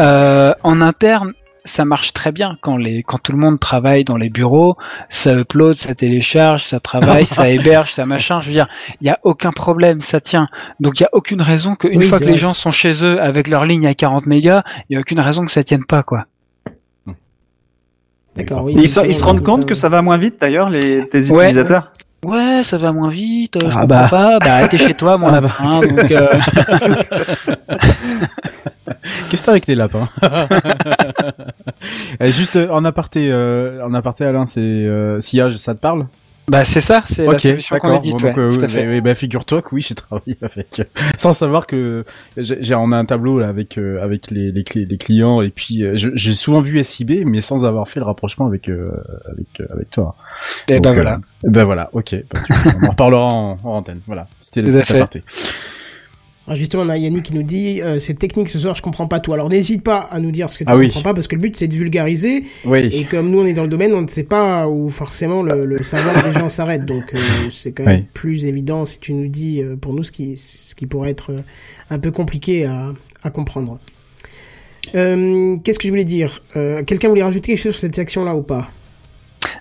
euh, 0.00 0.52
en 0.62 0.80
interne, 0.80 1.32
ça 1.64 1.86
marche 1.86 2.12
très 2.12 2.32
bien 2.32 2.58
quand 2.60 2.76
les 2.76 3.02
quand 3.02 3.16
tout 3.16 3.32
le 3.32 3.38
monde 3.38 3.58
travaille 3.58 4.04
dans 4.04 4.18
les 4.18 4.28
bureaux, 4.28 4.76
ça 5.08 5.32
upload, 5.34 5.74
ça 5.74 5.94
télécharge, 5.94 6.64
ça 6.64 6.80
travaille, 6.80 7.24
ça 7.24 7.48
héberge, 7.56 7.92
ça 7.92 8.04
machin. 8.04 8.40
Je 8.42 8.48
veux 8.48 8.52
dire, 8.52 8.66
il 9.00 9.06
y 9.06 9.10
a 9.10 9.18
aucun 9.22 9.50
problème, 9.52 10.00
ça 10.00 10.20
tient. 10.20 10.48
Donc 10.80 11.00
il 11.00 11.04
y 11.04 11.06
a 11.06 11.10
aucune 11.12 11.40
raison 11.40 11.76
qu'une 11.76 11.98
Oui, 11.98 12.06
fois 12.06 12.18
que 12.20 12.24
les 12.24 12.36
gens 12.36 12.52
sont 12.52 12.70
chez 12.72 13.02
eux 13.04 13.22
avec 13.22 13.48
leur 13.48 13.64
ligne 13.64 13.86
à 13.86 13.94
40 13.94 14.26
mégas, 14.26 14.62
il 14.90 14.94
y 14.94 14.96
a 14.96 15.00
aucune 15.00 15.20
raison 15.20 15.46
que 15.46 15.52
ça 15.52 15.64
tienne 15.64 15.84
pas 15.86 16.02
quoi. 16.02 16.26
D'accord, 18.36 18.64
oui. 18.64 18.74
Ils, 18.76 18.88
se- 18.88 19.06
ils 19.06 19.14
se 19.14 19.22
rendent 19.24 19.44
compte 19.44 19.64
que 19.64 19.74
ça 19.76 19.88
va 19.88 20.02
moins 20.02 20.18
vite 20.18 20.40
d'ailleurs, 20.40 20.68
les, 20.68 21.06
tes 21.08 21.30
Ouais. 21.30 21.44
utilisateurs 21.44 21.92
Ouais, 21.93 21.93
ça 22.62 22.76
va 22.78 22.92
moins 22.92 23.08
vite, 23.08 23.56
euh, 23.56 23.70
je 23.70 23.76
Ah 23.76 23.82
comprends 23.82 23.86
bah. 23.86 24.08
pas. 24.08 24.38
Bah, 24.40 24.68
t'es 24.68 24.78
chez 24.78 24.94
toi, 24.94 25.16
mon 25.18 25.28
Ah 25.32 25.40
lapin, 25.40 25.80
donc. 25.80 26.10
euh, 26.10 26.28
Qu'est-ce 29.30 29.40
que 29.42 29.46
t'as 29.46 29.52
avec 29.52 29.66
les 29.66 29.74
lapins 29.74 30.08
Eh, 32.20 32.32
Juste 32.32 32.56
euh, 32.56 32.68
en 32.70 32.84
aparté, 32.84 33.28
euh, 33.30 33.84
en 33.84 33.92
aparté 33.94 34.24
Alain, 34.24 34.46
c'est 34.46 34.60
euh, 34.60 35.20
Sillage, 35.20 35.56
ça 35.56 35.74
te 35.74 35.80
parle? 35.80 36.06
Bah, 36.46 36.64
c'est 36.64 36.82
ça, 36.82 37.02
c'est 37.06 37.30
la 37.30 37.32
Ok, 37.32 37.40
solution 37.40 37.76
qu'on 37.78 37.96
édite, 37.96 38.12
Bon, 38.12 38.28
donc, 38.28 38.36
ouais, 38.36 38.42
euh, 38.42 38.50
tout 38.50 38.60
à 38.62 38.68
fait. 38.68 39.00
bah, 39.00 39.14
figure-toi 39.14 39.62
que 39.62 39.74
oui, 39.74 39.80
j'ai 39.82 39.94
travaillé 39.94 40.36
avec, 40.42 40.80
euh, 40.80 40.84
sans 41.16 41.32
savoir 41.32 41.66
que 41.66 42.04
j'ai, 42.36 42.74
on 42.74 42.92
a 42.92 42.96
un 42.98 43.04
tableau 43.06 43.38
là 43.38 43.48
avec 43.48 43.78
euh, 43.78 44.02
avec 44.02 44.30
les 44.30 44.52
les, 44.52 44.62
clés, 44.62 44.84
les 44.84 44.98
clients 44.98 45.40
et 45.40 45.48
puis 45.50 45.82
euh, 45.84 45.92
j'ai 45.96 46.34
souvent 46.34 46.60
vu 46.60 46.82
SIB, 46.84 47.24
mais 47.26 47.40
sans 47.40 47.64
avoir 47.64 47.88
fait 47.88 48.00
le 48.00 48.06
rapprochement 48.06 48.46
avec 48.46 48.68
euh, 48.68 48.90
avec 49.30 49.46
euh, 49.60 49.66
avec 49.72 49.90
toi. 49.90 50.16
Et 50.68 50.80
Donc, 50.80 50.82
bah 50.82 50.90
euh, 50.90 50.92
voilà. 50.92 51.20
ben 51.44 51.64
voilà, 51.64 51.88
ok. 51.94 52.14
Bah, 52.32 52.40
on 52.82 52.86
en 52.86 52.90
reparlera 52.90 53.26
en, 53.28 53.56
en 53.64 53.70
antenne. 53.76 54.00
Voilà, 54.06 54.26
c'était 54.40 54.60
le 54.62 54.68
Tout 54.70 54.76
à 54.76 54.82
petit 54.82 54.92
fait. 54.92 54.94
aparté. 54.94 55.22
Alors 56.46 56.56
justement, 56.58 56.82
on 56.82 56.90
a 56.90 56.98
Yannick 56.98 57.22
qui 57.22 57.32
nous 57.34 57.42
dit 57.42 57.80
euh, 57.80 57.98
c'est 57.98 58.12
technique 58.18 58.50
ce 58.50 58.58
soir, 58.58 58.76
je 58.76 58.82
comprends 58.82 59.06
pas 59.06 59.18
tout. 59.18 59.32
Alors 59.32 59.48
n'hésite 59.48 59.82
pas 59.82 60.00
à 60.00 60.20
nous 60.20 60.30
dire 60.30 60.50
ce 60.52 60.58
que 60.58 60.64
tu 60.64 60.70
Ah 60.70 60.76
oui. 60.76 60.88
comprends 60.88 61.00
pas 61.02 61.14
parce 61.14 61.26
que 61.26 61.36
le 61.36 61.40
but 61.40 61.56
c'est 61.56 61.68
de 61.68 61.74
vulgariser 61.74 62.44
Oui. 62.66 62.80
et 62.92 63.04
comme 63.06 63.30
nous 63.30 63.40
on 63.40 63.46
est 63.46 63.54
dans 63.54 63.62
le 63.62 63.68
domaine, 63.68 63.94
on 63.94 64.02
ne 64.02 64.08
sait 64.08 64.24
pas 64.24 64.68
où 64.68 64.90
forcément 64.90 65.42
le, 65.42 65.64
le 65.64 65.82
savoir 65.82 66.22
des 66.22 66.38
gens 66.38 66.50
s'arrête. 66.50 66.84
Donc 66.84 67.14
euh, 67.14 67.18
c'est 67.50 67.72
quand 67.72 67.84
même 67.86 68.00
Oui. 68.00 68.06
plus 68.12 68.44
évident 68.44 68.84
si 68.84 68.98
tu 68.98 69.14
nous 69.14 69.28
dis 69.28 69.62
euh, 69.62 69.76
pour 69.76 69.94
nous 69.94 70.02
ce 70.02 70.12
qui 70.12 70.36
ce 70.36 70.74
qui 70.74 70.84
pourrait 70.84 71.10
être 71.10 71.32
euh, 71.32 71.40
un 71.88 71.98
peu 71.98 72.10
compliqué 72.10 72.66
à, 72.66 72.92
à 73.22 73.30
comprendre. 73.30 73.78
Euh, 74.94 75.56
Qu'est-ce 75.64 75.78
que 75.78 75.88
je 75.88 75.92
voulais 75.92 76.04
dire? 76.04 76.42
Euh, 76.56 76.82
Quelqu'un 76.84 77.08
voulait 77.08 77.22
rajouter 77.22 77.52
quelque 77.52 77.62
chose 77.62 77.72
sur 77.72 77.80
cette 77.80 77.96
section 77.96 78.22
là 78.24 78.34
ou 78.36 78.42
pas? 78.42 78.70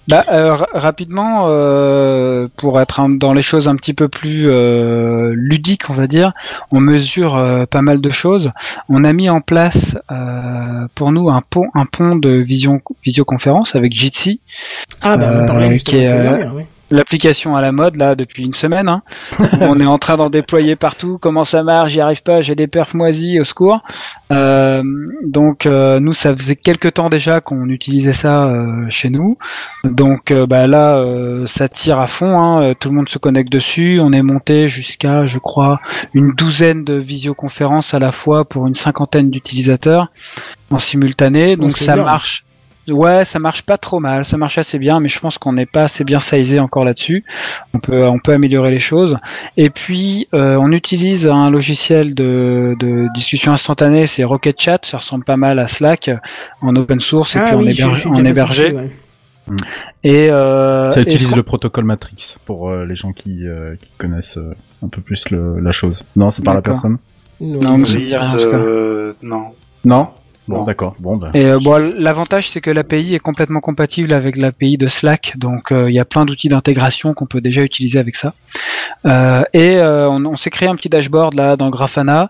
Bah, 0.07 0.25
euh, 0.31 0.53
ra- 0.53 0.67
rapidement, 0.73 1.45
euh, 1.47 2.47
pour 2.57 2.79
être 2.81 2.99
un- 2.99 3.09
dans 3.09 3.33
les 3.33 3.41
choses 3.41 3.67
un 3.67 3.75
petit 3.75 3.93
peu 3.93 4.07
plus 4.07 4.49
euh, 4.49 5.33
ludiques, 5.35 5.89
on 5.89 5.93
va 5.93 6.07
dire, 6.07 6.31
on 6.71 6.79
mesure 6.79 7.35
euh, 7.35 7.65
pas 7.65 7.81
mal 7.81 8.01
de 8.01 8.09
choses. 8.09 8.51
On 8.89 9.03
a 9.03 9.13
mis 9.13 9.29
en 9.29 9.41
place 9.41 9.97
euh, 10.11 10.87
pour 10.95 11.11
nous 11.11 11.29
un 11.29 11.41
pont, 11.49 11.67
un 11.73 11.85
pont 11.85 12.15
de 12.15 12.29
vision, 12.29 12.81
visioconférence 13.03 13.75
avec 13.75 13.93
Jitsi. 13.93 14.39
Ah 15.01 15.17
bah 15.17 15.27
on 15.31 15.37
en 15.39 15.41
Euh, 15.41 15.45
parlait 15.45 15.71
justement 15.71 15.91
qui 15.91 15.95
la 15.97 16.01
est, 16.01 16.05
semaine 16.05 16.21
dernière. 16.21 16.55
oui. 16.55 16.63
L'application 16.93 17.55
à 17.55 17.61
la 17.61 17.71
mode 17.71 17.97
là 17.97 18.15
depuis 18.15 18.43
une 18.43 18.53
semaine. 18.53 18.87
Hein. 18.87 19.01
on 19.61 19.79
est 19.79 19.85
en 19.85 19.97
train 19.97 20.15
d'en 20.15 20.29
déployer 20.29 20.75
partout. 20.75 21.17
Comment 21.19 21.43
ça 21.43 21.63
marche? 21.63 21.91
J'y 21.91 22.01
arrive 22.01 22.23
pas. 22.23 22.41
J'ai 22.41 22.55
des 22.55 22.67
perfs 22.67 22.93
moisis. 22.93 23.39
Au 23.39 23.43
secours. 23.43 23.79
Euh, 24.31 24.83
donc 25.25 25.65
euh, 25.65 25.99
nous, 25.99 26.13
ça 26.13 26.35
faisait 26.35 26.55
quelques 26.55 26.93
temps 26.93 27.09
déjà 27.09 27.41
qu'on 27.41 27.67
utilisait 27.69 28.13
ça 28.13 28.43
euh, 28.43 28.85
chez 28.89 29.09
nous. 29.09 29.37
Donc 29.83 30.31
euh, 30.31 30.45
bah, 30.45 30.67
là, 30.67 30.97
euh, 30.97 31.45
ça 31.47 31.67
tire 31.67 31.99
à 31.99 32.07
fond. 32.07 32.39
Hein. 32.39 32.73
Tout 32.79 32.89
le 32.89 32.95
monde 32.95 33.09
se 33.09 33.17
connecte 33.17 33.51
dessus. 33.51 33.99
On 33.99 34.13
est 34.13 34.21
monté 34.21 34.67
jusqu'à, 34.67 35.25
je 35.25 35.39
crois, 35.39 35.79
une 36.13 36.33
douzaine 36.33 36.83
de 36.83 36.95
visioconférences 36.95 37.93
à 37.93 37.99
la 37.99 38.11
fois 38.11 38.45
pour 38.45 38.67
une 38.67 38.75
cinquantaine 38.75 39.29
d'utilisateurs 39.31 40.09
en 40.69 40.77
simultané. 40.77 41.55
Donc 41.55 41.71
ça 41.71 41.95
bien. 41.95 42.03
marche. 42.03 42.45
Ouais, 42.89 43.23
ça 43.23 43.39
marche 43.39 43.61
pas 43.61 43.77
trop 43.77 43.99
mal, 44.01 44.25
ça 44.25 44.35
marche 44.37 44.57
assez 44.57 44.77
bien, 44.77 44.99
mais 44.99 45.07
je 45.07 45.17
pense 45.19 45.37
qu'on 45.37 45.53
n'est 45.53 45.65
pas 45.65 45.83
assez 45.83 46.03
bien 46.03 46.19
sizé 46.19 46.59
encore 46.59 46.83
là-dessus. 46.83 47.23
On 47.73 47.79
peut, 47.79 48.05
on 48.07 48.19
peut 48.19 48.33
améliorer 48.33 48.71
les 48.71 48.79
choses. 48.79 49.17
Et 49.55 49.69
puis, 49.69 50.27
euh, 50.33 50.57
on 50.59 50.71
utilise 50.73 51.27
un 51.27 51.49
logiciel 51.49 52.13
de, 52.13 52.75
de 52.79 53.07
discussion 53.13 53.53
instantanée, 53.53 54.05
c'est 54.05 54.25
Rocket 54.25 54.59
Chat, 54.59 54.79
ça 54.83 54.97
ressemble 54.97 55.23
pas 55.23 55.37
mal 55.37 55.59
à 55.59 55.67
Slack 55.67 56.11
en 56.61 56.75
open 56.75 56.99
source 56.99 57.35
et 57.35 57.39
Ah 57.39 57.45
puis 57.47 57.55
oui, 57.55 57.67
en, 57.69 57.71
je- 57.71 57.81
héberge- 58.09 58.15
je 58.17 58.21
hébergé. 58.29 58.63
dessus, 58.71 58.75
ouais. 58.75 58.91
Et, 60.03 60.29
euh, 60.29 60.89
Ça 60.91 61.01
utilise 61.01 61.35
le 61.35 61.43
protocole 61.43 61.83
Matrix 61.85 62.35
pour 62.45 62.69
euh, 62.69 62.85
les 62.85 62.95
gens 62.95 63.11
qui, 63.11 63.47
euh, 63.47 63.75
qui 63.81 63.91
connaissent 63.97 64.37
euh, 64.37 64.53
un 64.83 64.87
peu 64.87 65.01
plus 65.01 65.29
le, 65.31 65.59
la 65.59 65.71
chose. 65.71 66.01
Non, 66.15 66.31
c'est 66.31 66.43
pas 66.43 66.53
la 66.53 66.61
personne? 66.61 66.97
Non, 67.41 67.77
mais 67.77 67.85
ça 67.85 67.93
me 67.93 67.97
dit 67.99 68.05
rien, 68.15 68.21
en 68.21 68.31
tout 68.37 68.51
cas. 68.51 69.17
non. 69.21 69.45
Non? 69.85 70.07
Bon, 70.47 70.63
d'accord. 70.63 70.95
Bon. 70.99 71.19
Et 71.33 71.45
euh, 71.45 71.59
bon, 71.63 71.77
l'avantage 71.97 72.49
c'est 72.49 72.59
que 72.59 72.69
l'API 72.69 73.15
est 73.15 73.19
complètement 73.19 73.61
compatible 73.61 74.11
avec 74.11 74.35
l'API 74.35 74.77
de 74.77 74.87
Slack, 74.87 75.33
donc 75.37 75.71
euh, 75.71 75.89
il 75.89 75.93
y 75.95 75.99
a 75.99 76.05
plein 76.05 76.25
d'outils 76.25 76.49
d'intégration 76.49 77.13
qu'on 77.13 77.25
peut 77.25 77.39
déjà 77.41 77.61
utiliser 77.63 77.97
avec 77.99 78.15
ça. 78.15 78.33
Euh, 79.05 79.41
et 79.53 79.77
on, 79.81 80.25
on 80.25 80.35
s'est 80.35 80.49
créé 80.49 80.67
un 80.69 80.75
petit 80.75 80.89
dashboard 80.89 81.33
là 81.35 81.55
dans 81.55 81.69
Grafana 81.69 82.29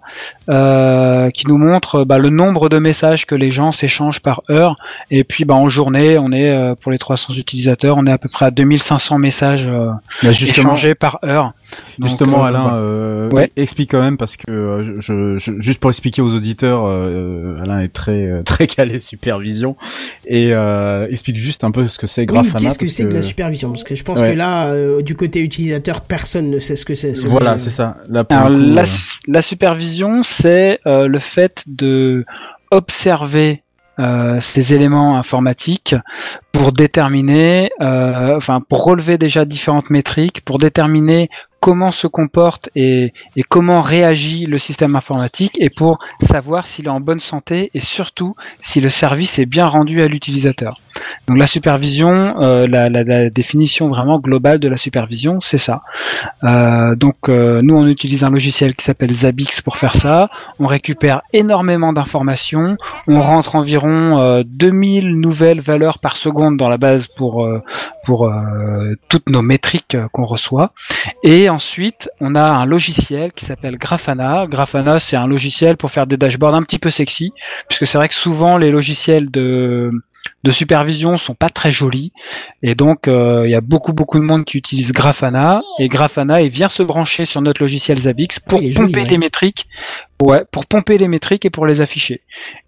qui 1.34 1.48
nous 1.48 1.58
montre 1.58 2.04
bah, 2.04 2.18
le 2.18 2.30
nombre 2.30 2.70
de 2.70 2.80
messages 2.80 3.26
que 3.26 3.36
les 3.36 3.52
gens 3.52 3.72
s'échangent 3.72 4.20
par 4.22 4.42
heure. 4.50 4.76
Et 5.12 5.24
puis 5.24 5.46
bah, 5.46 5.56
en 5.56 5.68
journée, 5.68 6.18
on 6.18 6.32
est 6.32 6.76
pour 6.82 6.92
les 6.92 6.98
300 6.98 7.34
utilisateurs, 7.38 7.98
on 7.98 8.06
est 8.06 8.12
à 8.12 8.18
peu 8.18 8.30
près 8.30 8.46
à 8.46 8.52
2500 8.52 9.18
messages 9.20 9.70
Bah, 10.24 10.30
échangés 10.32 10.96
par 10.96 11.20
heure. 11.26 11.54
Donc, 11.98 12.10
Justement, 12.10 12.44
Alain, 12.44 13.30
Ouais. 13.34 13.52
explique 13.56 13.92
quand 13.92 14.02
même 14.02 14.18
parce 14.18 14.36
que 14.38 14.98
je, 15.00 15.38
je- 15.38 15.60
juste 15.60 15.80
pour 15.80 15.90
expliquer 15.90 16.22
aux 16.22 16.34
auditeurs, 16.34 16.86
Alain 16.86 17.80
est 17.82 17.94
très 17.94 18.03
euh, 18.12 18.42
très 18.46 18.68
calé 18.68 19.00
supervision 19.00 19.76
et 20.26 20.54
euh, 20.54 21.08
explique 21.10 21.38
juste 21.38 21.64
un 21.64 21.72
peu 21.72 21.88
ce 21.88 21.98
que 21.98 22.08
c'est 22.08 22.22
Oui, 22.22 22.28
Grafana. 22.28 22.60
qu'est-ce 22.60 22.80
que 22.80 22.86
c'est 22.86 23.06
que 23.06 23.14
la 23.14 23.22
supervision? 23.22 23.72
Parce 23.72 23.84
que 23.84 23.96
je 23.96 24.04
pense 24.04 24.20
Ouais. 24.20 24.34
que 24.34 24.38
là, 24.38 24.68
euh, 24.68 25.02
du 25.02 25.16
côté 25.16 25.40
utilisateur, 25.42 26.02
personne 26.02 26.50
ne 26.50 26.60
sait 26.60 26.76
ce 26.76 26.86
que 26.86 26.96
c'est. 26.96 27.14
ce 27.14 27.28
Voilà, 27.28 27.58
c'est 27.58 27.70
ça. 27.70 27.98
Là, 28.10 28.26
Alors, 28.30 28.48
coup, 28.50 28.54
la, 28.58 28.82
euh, 28.82 28.86
la 29.28 29.42
supervision, 29.42 30.22
c'est 30.24 30.80
euh, 30.86 31.08
le 31.08 31.20
fait 31.20 31.64
de 31.68 32.26
observer 32.72 33.64
euh, 34.00 34.38
ces 34.40 34.74
éléments 34.74 35.18
informatiques 35.18 35.96
pour 36.54 36.72
déterminer, 36.72 37.72
euh, 37.82 38.38
enfin 38.38 38.62
pour 38.62 38.86
relever 38.86 39.18
déjà 39.18 39.44
différentes 39.44 39.90
métriques, 39.90 40.46
pour 40.46 40.60
déterminer 40.60 41.30
comment 41.60 41.92
se 41.92 42.08
comporte 42.08 42.70
et, 42.76 43.14
comment 43.48 43.80
réagit 43.80 44.46
le 44.46 44.58
système 44.58 44.98
informatique 44.98 45.54
et 45.62 45.70
pour 45.70 45.98
savoir 46.20 46.68
s'il 46.68 46.88
est 46.88 46.90
en 46.90 47.00
bonne 47.00 47.22
santé 47.22 47.72
et 47.74 47.80
surtout 47.80 48.36
si 48.60 48.82
le 48.82 48.90
service 48.90 49.40
est 49.40 49.46
bien 49.46 49.66
rendu 49.66 50.02
à 50.02 50.10
l'utilisateur. 50.10 50.82
Donc 51.28 51.38
la 51.38 51.46
supervision, 51.48 52.36
euh, 52.42 52.68
la, 52.68 53.30
définition 53.30 53.88
vraiment 53.88 54.20
globale 54.20 54.60
de 54.60 54.68
la 54.68 54.76
supervision, 54.76 55.40
c'est 55.40 55.58
ça. 55.58 55.80
Euh, 56.44 56.96
donc 56.96 57.30
nous 57.30 57.76
on 57.76 57.88
utilise 57.88 58.26
un 58.26 58.30
logiciel 58.30 58.76
qui 58.76 58.84
s'appelle 58.84 59.14
Zabbix 59.14 59.62
pour 59.62 59.78
faire 59.78 59.96
ça. 59.96 60.30
On 60.60 60.68
récupère 60.68 61.22
énormément 61.32 61.94
d'informations. 61.94 62.76
On 63.08 63.22
rentre 63.22 63.56
environ 63.56 64.20
euh, 64.20 64.44
2000 64.46 65.18
nouvelles 65.18 65.62
valeurs 65.62 66.00
par 66.00 66.18
seconde 66.18 66.43
dans 66.52 66.70
la 66.70 66.78
base 66.78 67.08
pour 67.08 67.46
euh, 67.46 67.62
euh, 68.10 68.96
toutes 69.10 69.30
nos 69.30 69.42
métriques 69.42 69.96
euh, 69.96 70.08
qu'on 70.12 70.26
reçoit. 70.26 70.74
Et 71.24 71.50
ensuite 71.50 72.10
on 72.20 72.36
a 72.36 72.44
un 72.44 72.66
logiciel 72.66 73.34
qui 73.34 73.46
s'appelle 73.46 73.78
Grafana. 73.78 74.46
Grafana 74.48 75.00
c'est 75.00 75.16
un 75.16 75.28
logiciel 75.28 75.78
pour 75.78 75.92
faire 75.92 76.08
des 76.08 76.18
dashboards 76.18 76.56
un 76.56 76.64
petit 76.64 76.80
peu 76.80 76.90
sexy, 76.90 77.34
puisque 77.68 77.88
c'est 77.88 77.98
vrai 77.98 78.10
que 78.10 78.16
souvent 78.16 78.58
les 78.58 78.72
logiciels 78.72 79.32
de 79.32 79.92
de 80.44 80.52
supervision 80.52 81.16
sont 81.18 81.36
pas 81.36 81.50
très 81.50 81.72
jolis 81.72 82.12
et 82.62 82.76
donc 82.76 83.08
euh, 83.08 83.44
il 83.46 83.52
y 83.52 83.56
a 83.56 83.62
beaucoup 83.62 83.94
beaucoup 83.94 84.20
de 84.20 84.24
monde 84.24 84.46
qui 84.46 84.58
utilise 84.58 84.92
Grafana. 84.92 85.62
Et 85.80 85.88
Grafana 85.88 86.42
il 86.42 86.50
vient 86.50 86.70
se 86.70 86.84
brancher 86.84 87.26
sur 87.26 87.42
notre 87.42 87.62
logiciel 87.62 87.98
Zabbix 87.98 88.40
pour 88.40 88.60
Ah, 88.60 88.70
joli, 88.70 88.74
pomper 88.76 89.02
ouais. 89.02 89.10
les 89.10 89.18
métriques. 89.18 89.68
Ouais 90.22 90.44
pour 90.52 90.66
pomper 90.66 90.98
les 90.98 91.08
métriques 91.08 91.46
et 91.46 91.50
pour 91.50 91.66
les 91.66 91.82
afficher. 91.82 92.22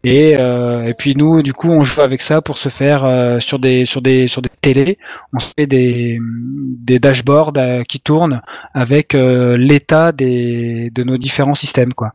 Et 0.04 0.36
euh, 0.38 0.86
et 0.86 0.94
puis 0.98 1.16
nous 1.16 1.42
du 1.42 1.54
coup 1.54 1.70
on 1.70 1.82
joue 1.82 2.02
avec 2.02 2.22
ça 2.22 2.42
pour 2.42 2.58
se 2.58 2.70
faire 2.70 3.06
euh, 3.06 3.40
sur 3.40 3.60
des 3.60 3.86
sur 3.86 4.02
des 4.02 4.28
sur 4.28 4.42
des 4.42 4.50
télés. 4.62 4.98
On 5.34 5.40
se 5.40 5.52
fait 5.58 5.68
des 5.68 6.18
des 6.22 7.00
dashboards 7.00 7.54
qui 7.88 8.00
tournent 8.00 8.42
avec 8.74 9.16
euh, 9.16 9.58
l'état 9.58 10.12
des 10.12 10.92
de 10.94 11.04
nos 11.04 11.18
différents 11.18 11.54
systèmes 11.54 11.94
quoi. 11.94 12.14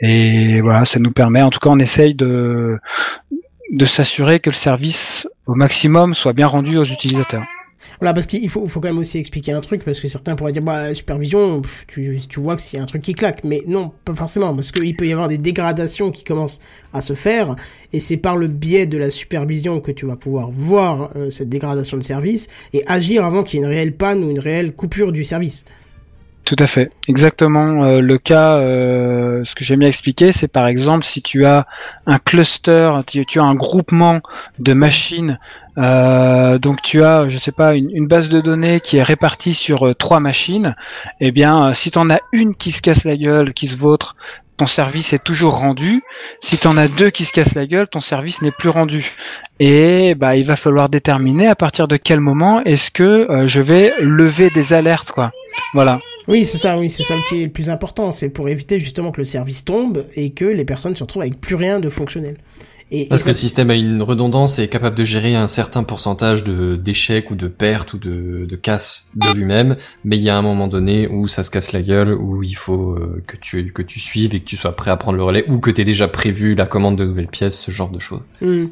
Et 0.00 0.60
voilà 0.60 0.84
ça 0.84 1.00
nous 1.00 1.10
permet 1.10 1.42
en 1.42 1.50
tout 1.50 1.58
cas 1.58 1.70
on 1.70 1.78
essaye 1.80 2.14
de 2.14 2.78
de 3.70 3.84
s'assurer 3.84 4.40
que 4.40 4.50
le 4.50 4.54
service 4.54 5.28
au 5.46 5.54
maximum 5.54 6.14
soit 6.14 6.32
bien 6.32 6.46
rendu 6.46 6.76
aux 6.78 6.84
utilisateurs. 6.84 7.44
Voilà, 8.00 8.12
parce 8.12 8.26
qu'il 8.26 8.48
faut, 8.48 8.66
faut 8.66 8.80
quand 8.80 8.88
même 8.88 8.98
aussi 8.98 9.18
expliquer 9.18 9.52
un 9.52 9.60
truc, 9.60 9.84
parce 9.84 10.00
que 10.00 10.08
certains 10.08 10.36
pourraient 10.36 10.52
dire, 10.52 10.62
bah, 10.62 10.88
la 10.88 10.94
supervision, 10.94 11.62
tu, 11.86 12.18
tu 12.28 12.40
vois 12.40 12.56
que 12.56 12.62
s'il 12.62 12.76
y 12.76 12.80
a 12.80 12.82
un 12.82 12.86
truc 12.86 13.02
qui 13.02 13.14
claque. 13.14 13.44
Mais 13.44 13.62
non, 13.66 13.92
pas 14.04 14.14
forcément, 14.14 14.54
parce 14.54 14.72
qu'il 14.72 14.96
peut 14.96 15.06
y 15.06 15.12
avoir 15.12 15.28
des 15.28 15.38
dégradations 15.38 16.10
qui 16.10 16.24
commencent 16.24 16.60
à 16.92 17.00
se 17.00 17.14
faire, 17.14 17.56
et 17.92 18.00
c'est 18.00 18.16
par 18.16 18.36
le 18.36 18.48
biais 18.48 18.86
de 18.86 18.98
la 18.98 19.10
supervision 19.10 19.80
que 19.80 19.92
tu 19.92 20.06
vas 20.06 20.16
pouvoir 20.16 20.50
voir 20.50 21.12
euh, 21.16 21.30
cette 21.30 21.48
dégradation 21.48 21.96
de 21.96 22.02
service, 22.02 22.48
et 22.72 22.84
agir 22.86 23.24
avant 23.24 23.42
qu'il 23.42 23.58
y 23.58 23.62
ait 23.62 23.66
une 23.66 23.72
réelle 23.72 23.96
panne 23.96 24.22
ou 24.22 24.30
une 24.30 24.40
réelle 24.40 24.74
coupure 24.74 25.12
du 25.12 25.24
service. 25.24 25.64
Tout 26.48 26.56
à 26.60 26.66
fait. 26.66 26.90
Exactement. 27.08 27.84
euh, 27.84 28.00
le 28.00 28.16
cas, 28.16 28.54
euh, 28.54 29.44
ce 29.44 29.54
que 29.54 29.64
j'aime 29.64 29.80
bien 29.80 29.88
expliquer, 29.88 30.32
c'est 30.32 30.48
par 30.48 30.66
exemple 30.66 31.04
si 31.04 31.20
tu 31.20 31.44
as 31.44 31.66
un 32.06 32.18
cluster, 32.18 32.90
tu, 33.06 33.38
as 33.38 33.42
un 33.42 33.54
groupement 33.54 34.22
de 34.58 34.72
machines. 34.72 35.38
euh, 35.76 36.58
donc 36.58 36.80
tu 36.80 37.04
as, 37.04 37.28
je 37.28 37.36
sais 37.36 37.52
pas, 37.52 37.74
une, 37.74 38.06
base 38.06 38.30
de 38.30 38.40
données 38.40 38.80
qui 38.80 38.96
est 38.96 39.02
répartie 39.02 39.52
sur 39.52 39.94
trois 39.98 40.20
machines. 40.20 40.74
Eh 41.20 41.32
bien, 41.32 41.74
si 41.74 41.90
tu 41.90 41.98
en 41.98 42.08
as 42.08 42.20
une 42.32 42.54
qui 42.54 42.72
se 42.72 42.80
casse 42.80 43.04
la 43.04 43.18
gueule, 43.18 43.52
qui 43.52 43.66
se 43.66 43.76
vautre, 43.76 44.16
ton 44.56 44.66
service 44.66 45.12
est 45.12 45.22
toujours 45.22 45.58
rendu. 45.58 46.02
Si 46.40 46.56
tu 46.56 46.66
en 46.66 46.78
as 46.78 46.88
deux 46.88 47.10
qui 47.10 47.26
se 47.26 47.32
cassent 47.32 47.56
la 47.56 47.66
gueule, 47.66 47.88
ton 47.88 48.00
service 48.00 48.40
n'est 48.40 48.52
plus 48.52 48.70
rendu. 48.70 49.12
Et 49.60 50.14
bah, 50.14 50.34
il 50.34 50.46
va 50.46 50.56
falloir 50.56 50.88
déterminer 50.88 51.46
à 51.46 51.54
partir 51.54 51.88
de 51.88 51.98
quel 51.98 52.20
moment 52.20 52.62
est-ce 52.64 52.90
que 52.90 53.26
je 53.44 53.60
vais 53.60 53.92
lever 54.00 54.48
des 54.48 54.72
alertes, 54.72 55.10
quoi. 55.10 55.30
Voilà. 55.74 56.00
Oui, 56.28 56.44
c'est 56.44 56.58
ça, 56.58 56.78
oui, 56.78 56.90
c'est 56.90 57.02
ça 57.02 57.14
qui 57.28 57.42
est 57.42 57.44
le 57.46 57.50
plus 57.50 57.70
important. 57.70 58.12
C'est 58.12 58.28
pour 58.28 58.48
éviter 58.48 58.78
justement 58.78 59.10
que 59.10 59.20
le 59.20 59.24
service 59.24 59.64
tombe 59.64 60.04
et 60.14 60.30
que 60.30 60.44
les 60.44 60.64
personnes 60.64 60.94
se 60.94 61.02
retrouvent 61.02 61.22
avec 61.22 61.40
plus 61.40 61.54
rien 61.54 61.80
de 61.80 61.88
fonctionnel. 61.88 62.36
Et, 62.90 63.06
Parce 63.06 63.22
et 63.22 63.24
que 63.24 63.30
le 63.30 63.34
système 63.34 63.70
a 63.70 63.74
une 63.74 64.02
redondance 64.02 64.58
et 64.58 64.62
est 64.62 64.68
capable 64.68 64.96
de 64.96 65.04
gérer 65.04 65.34
un 65.34 65.48
certain 65.48 65.82
pourcentage 65.82 66.42
de 66.42 66.76
d'échecs 66.76 67.30
ou 67.30 67.34
de 67.34 67.46
pertes 67.46 67.92
ou 67.92 67.98
de, 67.98 68.46
de 68.46 68.56
casses 68.56 69.08
de 69.14 69.30
lui-même, 69.30 69.76
mais 70.04 70.16
il 70.16 70.22
y 70.22 70.30
a 70.30 70.38
un 70.38 70.42
moment 70.42 70.68
donné 70.68 71.06
où 71.06 71.28
ça 71.28 71.42
se 71.42 71.50
casse 71.50 71.72
la 71.72 71.82
gueule, 71.82 72.14
où 72.14 72.42
il 72.42 72.56
faut 72.56 72.92
euh, 72.92 73.22
que 73.26 73.36
tu 73.36 73.72
que 73.72 73.82
tu 73.82 74.00
suives 74.00 74.34
et 74.34 74.40
que 74.40 74.46
tu 74.46 74.56
sois 74.56 74.74
prêt 74.74 74.90
à 74.90 74.96
prendre 74.96 75.18
le 75.18 75.24
relais, 75.24 75.44
ou 75.48 75.58
que 75.58 75.70
tu 75.70 75.82
aies 75.82 75.84
déjà 75.84 76.08
prévu 76.08 76.54
la 76.54 76.64
commande 76.64 76.96
de 76.96 77.04
nouvelles 77.04 77.28
pièces, 77.28 77.60
ce 77.60 77.70
genre 77.70 77.90
de 77.90 77.98
choses. 77.98 78.22
Hmm. 78.40 78.68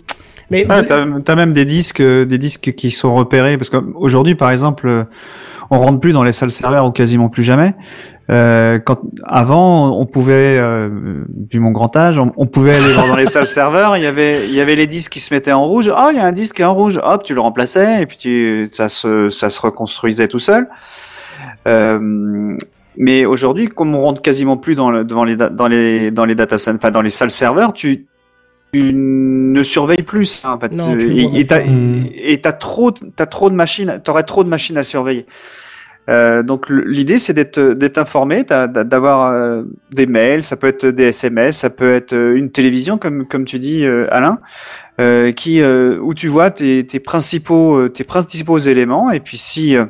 Mais 0.50 0.64
t'as, 0.64 1.04
t'as 1.20 1.34
même 1.34 1.52
des 1.52 1.64
disques, 1.64 2.00
euh, 2.00 2.24
des 2.24 2.38
disques 2.38 2.74
qui 2.74 2.90
sont 2.90 3.14
repérés 3.14 3.58
parce 3.58 3.68
qu'aujourd'hui, 3.68 4.34
par 4.34 4.50
exemple, 4.50 4.86
euh, 4.88 5.04
on 5.70 5.78
rentre 5.78 6.00
plus 6.00 6.12
dans 6.12 6.22
les 6.24 6.32
salles 6.32 6.50
serveurs 6.50 6.86
ou 6.86 6.90
quasiment 6.92 7.28
plus 7.28 7.42
jamais. 7.42 7.74
Euh, 8.28 8.78
quand 8.80 8.98
avant, 9.24 9.98
on 9.98 10.04
pouvait, 10.06 10.56
euh, 10.58 11.24
vu 11.50 11.60
mon 11.60 11.70
grand 11.70 11.94
âge, 11.96 12.18
on, 12.18 12.32
on 12.36 12.46
pouvait 12.46 12.74
aller 12.76 12.94
dans 12.94 13.14
les 13.16 13.26
salles 13.26 13.46
serveurs. 13.60 13.96
Il 13.96 14.02
y 14.02 14.06
avait, 14.06 14.46
il 14.48 14.54
y 14.54 14.60
avait 14.60 14.74
les 14.74 14.86
disques 14.86 15.12
qui 15.12 15.20
se 15.20 15.32
mettaient 15.32 15.52
en 15.52 15.64
rouge. 15.64 15.90
Oh, 15.96 16.08
il 16.10 16.16
y 16.16 16.20
a 16.20 16.24
un 16.24 16.32
disque 16.32 16.56
qui 16.56 16.62
est 16.62 16.64
en 16.66 16.74
rouge. 16.74 17.00
Hop, 17.02 17.22
tu 17.22 17.34
le 17.34 17.40
remplaçais 17.40 18.02
et 18.02 18.06
puis 18.06 18.16
tu, 18.16 18.68
ça 18.72 18.88
se, 18.88 19.30
ça 19.30 19.48
se 19.50 19.60
reconstruisait 19.60 20.28
tout 20.28 20.38
seul. 20.40 20.68
Euh, 21.68 22.56
mais 22.96 23.26
aujourd'hui, 23.26 23.68
comme 23.68 23.94
on 23.94 24.02
rentre 24.02 24.22
quasiment 24.22 24.56
plus 24.56 24.74
dans, 24.74 24.90
le, 24.90 25.04
dans 25.04 25.24
les 25.24 25.36
da- 25.36 25.50
dans 25.50 25.68
les 25.68 26.10
dans 26.10 26.24
les 26.24 26.34
data 26.34 26.56
enfin 26.56 26.90
dans 26.90 27.02
les 27.02 27.10
salles 27.10 27.30
serveurs, 27.30 27.72
tu 27.72 28.06
tu 28.76 28.92
ne 28.94 29.62
surveilles 29.62 30.02
plus 30.02 30.26
ça, 30.26 30.54
en 30.54 30.60
fait. 30.60 30.72
Non, 30.72 30.96
tu 30.96 31.22
et 31.36 31.46
t'as. 31.46 31.64
Mm. 31.64 32.06
et 32.14 32.40
t'as 32.40 32.52
trop 32.52 32.90
t'as 32.90 33.26
trop 33.26 33.50
de 33.50 33.54
machines, 33.54 34.00
t'aurais 34.04 34.22
trop 34.24 34.44
de 34.44 34.48
machines 34.48 34.76
à 34.76 34.84
surveiller. 34.84 35.26
Euh, 36.08 36.44
donc 36.44 36.70
l'idée 36.70 37.18
c'est 37.18 37.32
d'être 37.32 37.60
d'être 37.60 37.98
informé, 37.98 38.44
d'avoir 38.44 39.32
euh, 39.32 39.64
des 39.90 40.06
mails, 40.06 40.44
ça 40.44 40.56
peut 40.56 40.68
être 40.68 40.86
des 40.86 41.04
SMS, 41.06 41.56
ça 41.56 41.70
peut 41.70 41.94
être 41.94 42.12
euh, 42.12 42.36
une 42.36 42.50
télévision 42.52 42.96
comme 42.96 43.26
comme 43.26 43.44
tu 43.44 43.58
dis 43.58 43.84
euh, 43.84 44.06
Alain, 44.12 44.38
euh, 45.00 45.32
qui 45.32 45.60
euh, 45.60 45.98
où 46.00 46.14
tu 46.14 46.28
vois 46.28 46.50
tes, 46.50 46.86
tes 46.86 47.00
principaux 47.00 47.88
tes 47.88 48.04
principaux 48.04 48.58
éléments 48.58 49.10
et 49.10 49.18
puis 49.18 49.36
si 49.36 49.76
euh, 49.76 49.86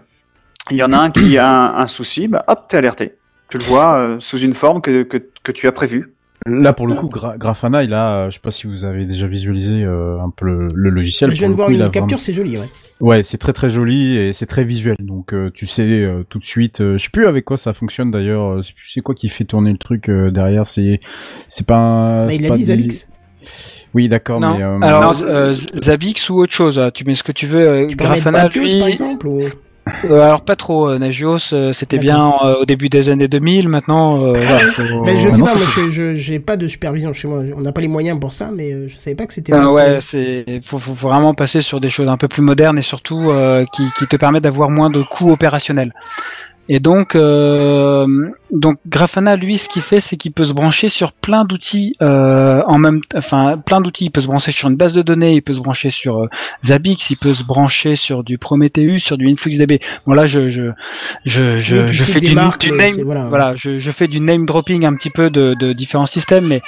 il 0.70 0.78
y 0.78 0.82
en 0.82 0.92
a 0.92 0.96
un 0.96 1.10
qui 1.10 1.36
a 1.38 1.48
un, 1.48 1.76
un 1.76 1.86
souci, 1.86 2.28
bah 2.28 2.44
hop, 2.48 2.64
t'es 2.68 2.78
alerté. 2.78 3.16
Tu 3.48 3.58
le 3.58 3.64
vois 3.64 3.98
euh, 3.98 4.16
sous 4.18 4.38
une 4.38 4.54
forme 4.54 4.80
que, 4.80 5.02
que, 5.04 5.18
que 5.42 5.52
tu 5.52 5.68
as 5.68 5.72
prévue. 5.72 6.15
Là, 6.46 6.72
pour 6.72 6.86
le 6.86 6.94
coup, 6.94 7.08
Gra- 7.08 7.36
Grafana, 7.36 7.82
il 7.82 7.92
a, 7.92 8.18
euh, 8.26 8.30
je 8.30 8.34
sais 8.34 8.40
pas 8.40 8.50
si 8.50 8.66
vous 8.66 8.84
avez 8.84 9.04
déjà 9.04 9.26
visualisé 9.26 9.82
euh, 9.82 10.20
un 10.20 10.30
peu 10.30 10.46
le, 10.46 10.68
le 10.72 10.90
logiciel. 10.90 11.30
Je 11.32 11.36
viens 11.40 11.50
de 11.50 11.54
voir 11.54 11.68
coup, 11.68 11.74
une 11.74 11.90
capture, 11.90 12.20
c'est 12.20 12.32
joli, 12.32 12.56
ouais. 12.56 12.68
Ouais, 13.00 13.22
c'est 13.22 13.36
très 13.38 13.52
très 13.52 13.68
joli 13.68 14.16
et 14.16 14.32
c'est 14.32 14.46
très 14.46 14.64
visuel. 14.64 14.96
Donc, 15.00 15.34
euh, 15.34 15.50
tu 15.52 15.66
sais 15.66 15.82
euh, 15.82 16.22
tout 16.28 16.38
de 16.38 16.44
suite. 16.44 16.80
euh, 16.80 16.96
je 16.98 17.04
sais 17.04 17.10
plus 17.10 17.26
avec 17.26 17.44
quoi 17.44 17.56
ça 17.56 17.72
fonctionne 17.72 18.10
d'ailleurs. 18.10 18.58
je 18.62 18.68
sais 18.68 18.72
plus 18.74 18.88
c'est 18.88 19.00
quoi 19.00 19.14
qui 19.14 19.28
fait 19.28 19.44
tourner 19.44 19.72
le 19.72 19.78
truc 19.78 20.08
euh, 20.08 20.30
derrière. 20.30 20.66
C'est, 20.66 21.00
c'est 21.48 21.66
pas. 21.66 21.76
Un, 21.76 22.26
Bah, 22.26 22.30
c'est 22.32 22.36
il 22.38 22.46
a 22.46 22.48
pas 22.48 22.54
dit 22.54 22.60
des- 22.60 22.66
Zabix. 22.66 23.08
Oui, 23.94 24.08
d'accord, 24.08 24.40
Non. 24.40 24.56
mais. 24.56 24.62
euh, 24.64 24.78
Alors, 24.82 25.14
euh, 25.26 25.52
Zabix 25.52 26.30
ou 26.30 26.38
autre 26.40 26.52
chose, 26.52 26.78
hein. 26.78 26.90
tu 26.92 27.04
mets 27.04 27.14
ce 27.14 27.22
que 27.22 27.32
tu 27.32 27.46
veux. 27.46 27.60
euh, 27.68 27.86
Tu 27.86 27.96
peux 27.96 28.04
mettre 28.04 28.22
Grafana, 28.22 28.48
lui, 28.48 28.78
par 28.78 28.88
exemple 28.88 29.26
ou... 29.26 29.42
euh, 30.04 30.20
alors 30.20 30.40
pas 30.40 30.56
trop. 30.56 30.88
euh, 30.88 30.98
Nagios, 30.98 31.52
euh, 31.52 31.72
c'était 31.72 31.98
bien 31.98 32.32
euh, 32.44 32.56
au 32.60 32.64
début 32.64 32.88
des 32.88 33.08
années 33.08 33.28
2000. 33.28 33.68
Maintenant, 33.68 34.20
euh, 34.20 34.32
voilà, 34.34 34.58
faut- 34.58 35.04
Ben, 35.04 35.16
je 35.16 35.28
sais 35.30 35.42
pas, 35.42 35.54
moi, 35.54 35.64
je, 35.90 36.14
j'ai 36.16 36.38
pas 36.40 36.56
de 36.56 36.66
supervision 36.68 37.12
chez 37.12 37.28
moi. 37.28 37.42
On 37.56 37.60
n'a 37.60 37.72
pas 37.72 37.80
les 37.80 37.88
moyens 37.88 38.18
pour 38.18 38.32
ça, 38.32 38.50
mais 38.52 38.72
euh, 38.72 38.88
je 38.88 38.96
savais 38.96 39.14
pas 39.16 39.26
que 39.26 39.32
c'était 39.32 39.52
passé. 39.60 39.74
ouais, 39.74 39.98
c'est 40.00 40.60
faut, 40.62 40.78
faut 40.78 40.94
faut 40.94 41.08
vraiment 41.08 41.34
passer 41.34 41.60
sur 41.60 41.80
des 41.80 41.88
choses 41.88 42.08
un 42.08 42.16
peu 42.16 42.28
plus 42.28 42.42
modernes 42.42 42.78
et 42.78 42.82
surtout 42.82 43.30
euh, 43.30 43.64
qui, 43.72 43.84
qui 43.98 44.06
te 44.06 44.16
permettent 44.16 44.44
d'avoir 44.44 44.70
moins 44.70 44.90
de 44.90 45.02
coûts 45.02 45.30
opérationnels. 45.30 45.92
Et 46.68 46.80
donc, 46.80 47.14
euh, 47.14 48.06
donc 48.50 48.78
Grafana, 48.88 49.36
lui, 49.36 49.56
ce 49.56 49.68
qu'il 49.68 49.82
fait, 49.82 50.00
c'est 50.00 50.16
qu'il 50.16 50.32
peut 50.32 50.44
se 50.44 50.52
brancher 50.52 50.88
sur 50.88 51.12
plein 51.12 51.44
d'outils 51.44 51.94
euh, 52.02 52.60
en 52.66 52.78
même, 52.78 53.00
enfin, 53.14 53.56
plein 53.64 53.80
d'outils. 53.80 54.06
Il 54.06 54.10
peut 54.10 54.20
se 54.20 54.26
brancher 54.26 54.50
sur 54.50 54.68
une 54.68 54.76
base 54.76 54.92
de 54.92 55.02
données, 55.02 55.34
il 55.34 55.42
peut 55.42 55.52
se 55.54 55.60
brancher 55.60 55.90
sur 55.90 56.24
euh, 56.24 56.28
Zabbix, 56.64 57.10
il 57.10 57.16
peut 57.18 57.32
se 57.32 57.44
brancher 57.44 57.94
sur 57.94 58.24
du 58.24 58.36
Prometheus, 58.38 58.98
sur 58.98 59.16
du 59.16 59.28
InfluxDB. 59.30 59.80
Bon 60.06 60.14
là, 60.14 60.26
je, 60.26 60.48
je, 60.48 60.72
je, 61.24 61.60
je, 61.60 61.76
Oui, 61.76 61.92
je 61.92 62.02
fais 62.02 62.20
du, 62.20 62.34
marques, 62.34 62.60
du 62.62 62.72
mais 62.72 62.86
name, 62.86 62.94
c'est- 62.96 63.02
voilà. 63.02 63.26
voilà, 63.26 63.52
je, 63.56 63.78
je 63.78 63.90
fais 63.92 64.08
du 64.08 64.20
name 64.20 64.44
dropping 64.44 64.84
un 64.86 64.94
petit 64.94 65.10
peu 65.10 65.30
de, 65.30 65.54
de 65.54 65.72
différents 65.72 66.06
systèmes, 66.06 66.46
mais 66.46 66.62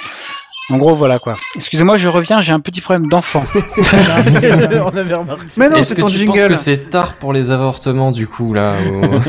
en 0.69 0.77
gros, 0.77 0.93
voilà 0.95 1.19
quoi. 1.19 1.35
Excusez-moi, 1.55 1.95
je 1.97 2.07
reviens, 2.07 2.41
j'ai 2.41 2.53
un 2.53 2.59
petit 2.59 2.81
problème 2.81 3.07
d'enfant. 3.09 3.43
c'est 3.67 3.89
pas 3.89 4.01
grave. 4.01 4.81
on 4.93 4.97
avait 4.97 5.13
remarqué. 5.15 5.43
Mais 5.57 5.69
non, 5.69 5.81
c'est 5.81 5.95
que 5.95 6.01
ton 6.01 6.07
tu 6.07 6.25
penses 6.25 6.35
jingle. 6.37 6.49
que 6.49 6.55
c'est 6.55 6.89
tard 6.89 7.15
pour 7.15 7.33
les 7.33 7.51
avortements 7.51 8.11
du 8.11 8.27
coup 8.27 8.53
là 8.53 8.75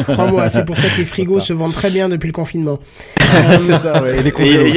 Crois-moi, 0.09 0.49
c'est 0.51 0.65
pour 0.65 0.77
ça 0.77 0.89
que 0.89 0.99
les 0.99 1.05
frigos 1.05 1.41
se 1.41 1.53
vendent 1.53 1.73
très 1.73 1.91
bien 1.91 2.09
depuis 2.09 2.27
le 2.27 2.33
confinement. 2.33 2.79
C'est 3.19 3.73
ça, 3.75 4.03
ouais. 4.03 4.21
Et 4.21 4.69
il 4.69 4.75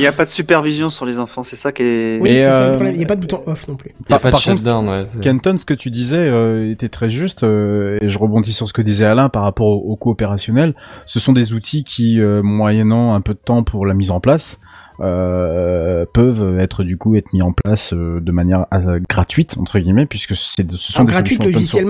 y, 0.00 0.06
a- 0.06 0.08
a 0.08 0.12
pas 0.12 0.24
de 0.24 0.30
supervision 0.30 0.90
sur 0.90 1.06
les 1.06 1.18
enfants, 1.18 1.42
c'est 1.42 1.56
ça 1.56 1.72
qui 1.72 1.82
est. 1.82 2.18
Oui, 2.20 2.30
c'est 2.36 2.44
ça 2.50 2.62
euh, 2.62 2.66
le 2.68 2.72
problème. 2.72 2.94
Il 2.94 2.98
n'y 2.98 3.04
a 3.04 3.08
pas 3.08 3.16
de 3.16 3.20
bouton 3.20 3.42
off 3.46 3.68
non 3.68 3.76
plus. 3.76 3.90
Il 4.08 4.12
y 4.12 4.14
a 4.14 4.18
pas 4.18 4.28
de 4.28 4.32
par 4.32 4.42
contre, 4.42 4.42
shutdown, 4.42 4.88
ouais. 4.88 5.04
Kenton, 5.22 5.56
ce 5.58 5.64
que 5.64 5.74
tu 5.74 5.90
disais 5.90 6.16
euh, 6.18 6.70
était 6.70 6.88
très 6.88 7.10
juste, 7.10 7.42
euh, 7.42 7.98
et 8.00 8.08
je 8.08 8.18
rebondis 8.18 8.52
sur 8.52 8.68
ce 8.68 8.72
que 8.72 8.82
disait 8.82 9.04
Alain 9.06 9.28
par 9.28 9.42
rapport 9.42 9.66
au, 9.66 9.92
au 9.92 9.96
coût 9.96 10.10
opérationnel. 10.10 10.74
Ce 11.06 11.20
sont 11.20 11.32
des 11.32 11.52
outils 11.52 11.84
qui, 11.84 12.20
euh, 12.20 12.42
moyennant 12.42 13.14
un 13.14 13.20
peu 13.20 13.34
de 13.34 13.40
temps 13.44 13.62
pour 13.62 13.86
la 13.86 13.94
mise 13.94 14.10
en 14.10 14.20
place, 14.20 14.58
euh, 15.00 16.04
peuvent 16.12 16.58
être 16.58 16.84
du 16.84 16.96
coup 16.96 17.14
être 17.16 17.32
mis 17.32 17.42
en 17.42 17.52
place 17.52 17.92
euh, 17.92 18.20
de 18.20 18.32
manière 18.32 18.66
euh, 18.74 19.00
gratuite 19.08 19.56
entre 19.58 19.78
guillemets, 19.78 20.06
puisque 20.06 20.36
c'est 20.36 20.66
de- 20.66 20.76
ce 20.76 20.92
sont 20.92 21.02
En 21.02 21.04
des 21.04 21.12
gratuite 21.12 21.38
source. 21.66 21.84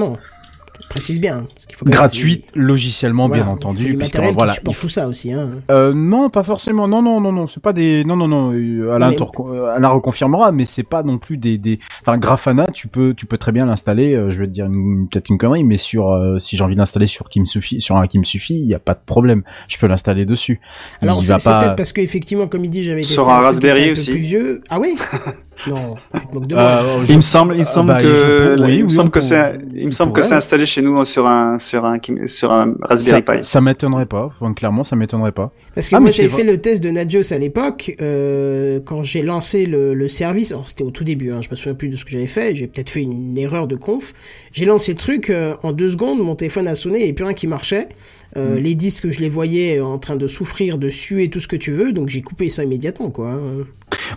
Précise 0.90 1.18
bien. 1.20 1.46
parce 1.54 1.64
qu'il 1.66 1.76
faut 1.76 1.86
gratuite 1.86 2.46
logiciellement 2.54 3.28
Voilà. 3.28 3.44
bien 3.44 3.52
entendu, 3.52 3.84
du 3.84 3.96
puisque 3.96 4.14
matériel 4.16 4.34
voilà. 4.34 4.54
il 4.62 4.74
faut- 4.74 4.88
ça 4.90 5.08
aussi. 5.08 5.32
Hein. 5.32 5.48
Euh, 5.70 5.94
non, 5.94 6.28
pas 6.28 6.42
forcément. 6.42 6.86
Non, 6.88 7.00
non, 7.00 7.20
non, 7.20 7.32
non. 7.32 7.46
C'est 7.48 7.62
pas 7.62 7.72
des. 7.72 8.04
Non, 8.04 8.16
non, 8.16 8.28
non. 8.28 8.52
euh, 8.52 8.92
Alain, 8.92 9.10
mais- 9.10 9.16
euh, 9.40 9.74
Alain 9.74 9.88
reconfirmera, 9.88 10.52
mais 10.52 10.64
c'est 10.66 10.82
pas 10.82 11.02
non 11.02 11.16
plus 11.18 11.36
des. 11.38 11.56
des... 11.58 11.78
Enfin, 12.02 12.18
Grafana, 12.18 12.66
tu 12.74 12.88
peux, 12.88 13.14
tu 13.14 13.24
peux 13.24 13.38
très 13.38 13.52
bien 13.52 13.64
l'installer. 13.66 14.14
euh, 14.14 14.30
je 14.30 14.40
vais 14.40 14.46
te 14.46 14.52
dire 14.52 14.66
une- 14.66 15.08
peut-être 15.10 15.28
une 15.30 15.38
connerie, 15.38 15.64
mais 15.64 15.78
sur, 15.78 16.10
euh, 16.10 16.38
si 16.40 16.56
j'ai 16.56 16.64
envie 16.64 16.74
de 16.74 16.80
l'installer 16.80 17.06
sur 17.06 17.28
qui 17.28 17.40
me 17.40 17.46
suffit, 17.46 17.80
sur 17.80 17.96
un 17.96 18.06
qui 18.06 18.18
me 18.18 18.24
suffit, 18.24 18.58
il 18.58 18.66
y 18.66 18.74
a 18.74 18.78
pas 18.80 18.94
de 18.94 19.00
problème. 19.06 19.42
Je 19.68 19.78
peux 19.78 19.86
l'installer 19.86 20.24
dessus. 20.26 20.60
Alors 21.02 21.22
c'est 21.22 21.28
va 21.32 21.38
c'est 21.38 21.48
pas. 21.50 21.60
peut-être 21.60 21.76
parce 21.76 21.92
qu'effectivement, 21.92 22.48
comme 22.48 22.64
il 22.64 22.70
dit, 22.70 22.82
j'avais 22.82 23.02
Sur 23.02 23.30
un 23.30 23.40
Raspberry 23.40 23.90
un 23.90 23.92
aussi. 23.92 24.10
plus 24.10 24.18
vieux. 24.20 24.62
Ah 24.68 24.80
oui? 24.80 24.96
Non, 25.68 25.96
tu 26.14 26.26
te 26.26 26.34
moques 26.34 26.46
de 26.46 26.54
moi. 26.54 26.62
Euh, 26.64 27.04
je- 27.06 27.12
Il 27.12 27.16
me 27.16 27.20
semble, 27.20 27.54
il 27.54 27.58
me 27.58 27.62
Euh, 27.62 27.64
semble 27.66 27.88
bah, 27.88 28.02
que, 28.02 28.14
je- 28.14 28.62
oui, 28.62 28.74
il 28.76 28.78
me 28.84 28.88
oui, 28.88 28.90
semble 28.90 29.08
on 29.08 29.10
que 29.10 29.20
c'est, 29.20 29.58
il 29.74 29.86
me 29.86 29.90
semble 29.90 30.12
que 30.12 30.22
c'est 30.22 30.34
installé 30.34 30.64
chez 30.66 30.82
nous 30.82 31.04
sur 31.04 31.26
un, 31.26 31.58
sur 31.58 31.84
un, 31.84 31.98
sur 32.26 32.52
un 32.52 32.74
Raspberry 32.82 33.22
ça, 33.26 33.32
Pi. 33.34 33.38
ça 33.44 33.60
m'étonnerait 33.60 34.06
pas. 34.06 34.30
Enfin, 34.40 34.52
clairement, 34.54 34.84
ça 34.84 34.96
m'étonnerait 34.96 35.32
pas. 35.32 35.52
Parce 35.74 35.88
que 35.88 35.96
Ah, 35.96 36.00
moi 36.00 36.10
j'avais 36.10 36.28
fait 36.28 36.44
le 36.44 36.58
test 36.58 36.82
de 36.82 36.90
Nagios 36.90 37.32
à 37.32 37.38
l'époque, 37.38 37.94
euh, 38.00 38.80
quand 38.84 39.02
j'ai 39.02 39.22
lancé 39.22 39.66
le, 39.66 39.94
le 39.94 40.08
service, 40.08 40.52
alors 40.52 40.68
c'était 40.68 40.84
au 40.84 40.90
tout 40.90 41.04
début, 41.04 41.30
hein, 41.32 41.40
je 41.42 41.50
me 41.50 41.56
souviens 41.56 41.74
plus 41.74 41.88
de 41.88 41.96
ce 41.96 42.04
que 42.04 42.10
j'avais 42.10 42.26
fait, 42.26 42.56
j'ai 42.56 42.66
peut-être 42.66 42.90
fait 42.90 43.02
une, 43.02 43.36
erreur 43.38 43.66
de 43.66 43.76
conf, 43.76 44.12
j'ai 44.52 44.64
lancé 44.64 44.92
le 44.92 44.98
truc, 44.98 45.30
euh, 45.30 45.54
en 45.62 45.72
deux 45.72 45.88
secondes 45.90 46.18
mon 46.20 46.34
téléphone 46.34 46.66
a 46.68 46.74
sonné 46.74 47.06
et 47.06 47.12
plus 47.12 47.24
rien 47.24 47.34
qui 47.34 47.46
marchait, 47.46 47.88
euh, 48.36 48.56
Mm. 48.56 48.58
les 48.62 48.74
disques 48.74 49.10
je 49.10 49.20
les 49.20 49.28
voyais 49.28 49.80
en 49.80 49.98
train 49.98 50.16
de 50.16 50.26
souffrir, 50.26 50.78
de 50.78 50.88
suer, 50.90 51.30
tout 51.30 51.40
ce 51.40 51.48
que 51.48 51.56
tu 51.56 51.72
veux, 51.72 51.92
donc 51.92 52.08
j'ai 52.08 52.22
coupé 52.22 52.48
ça 52.48 52.64
immédiatement 52.64 53.10
quoi. 53.10 53.30
hein. 53.32 53.64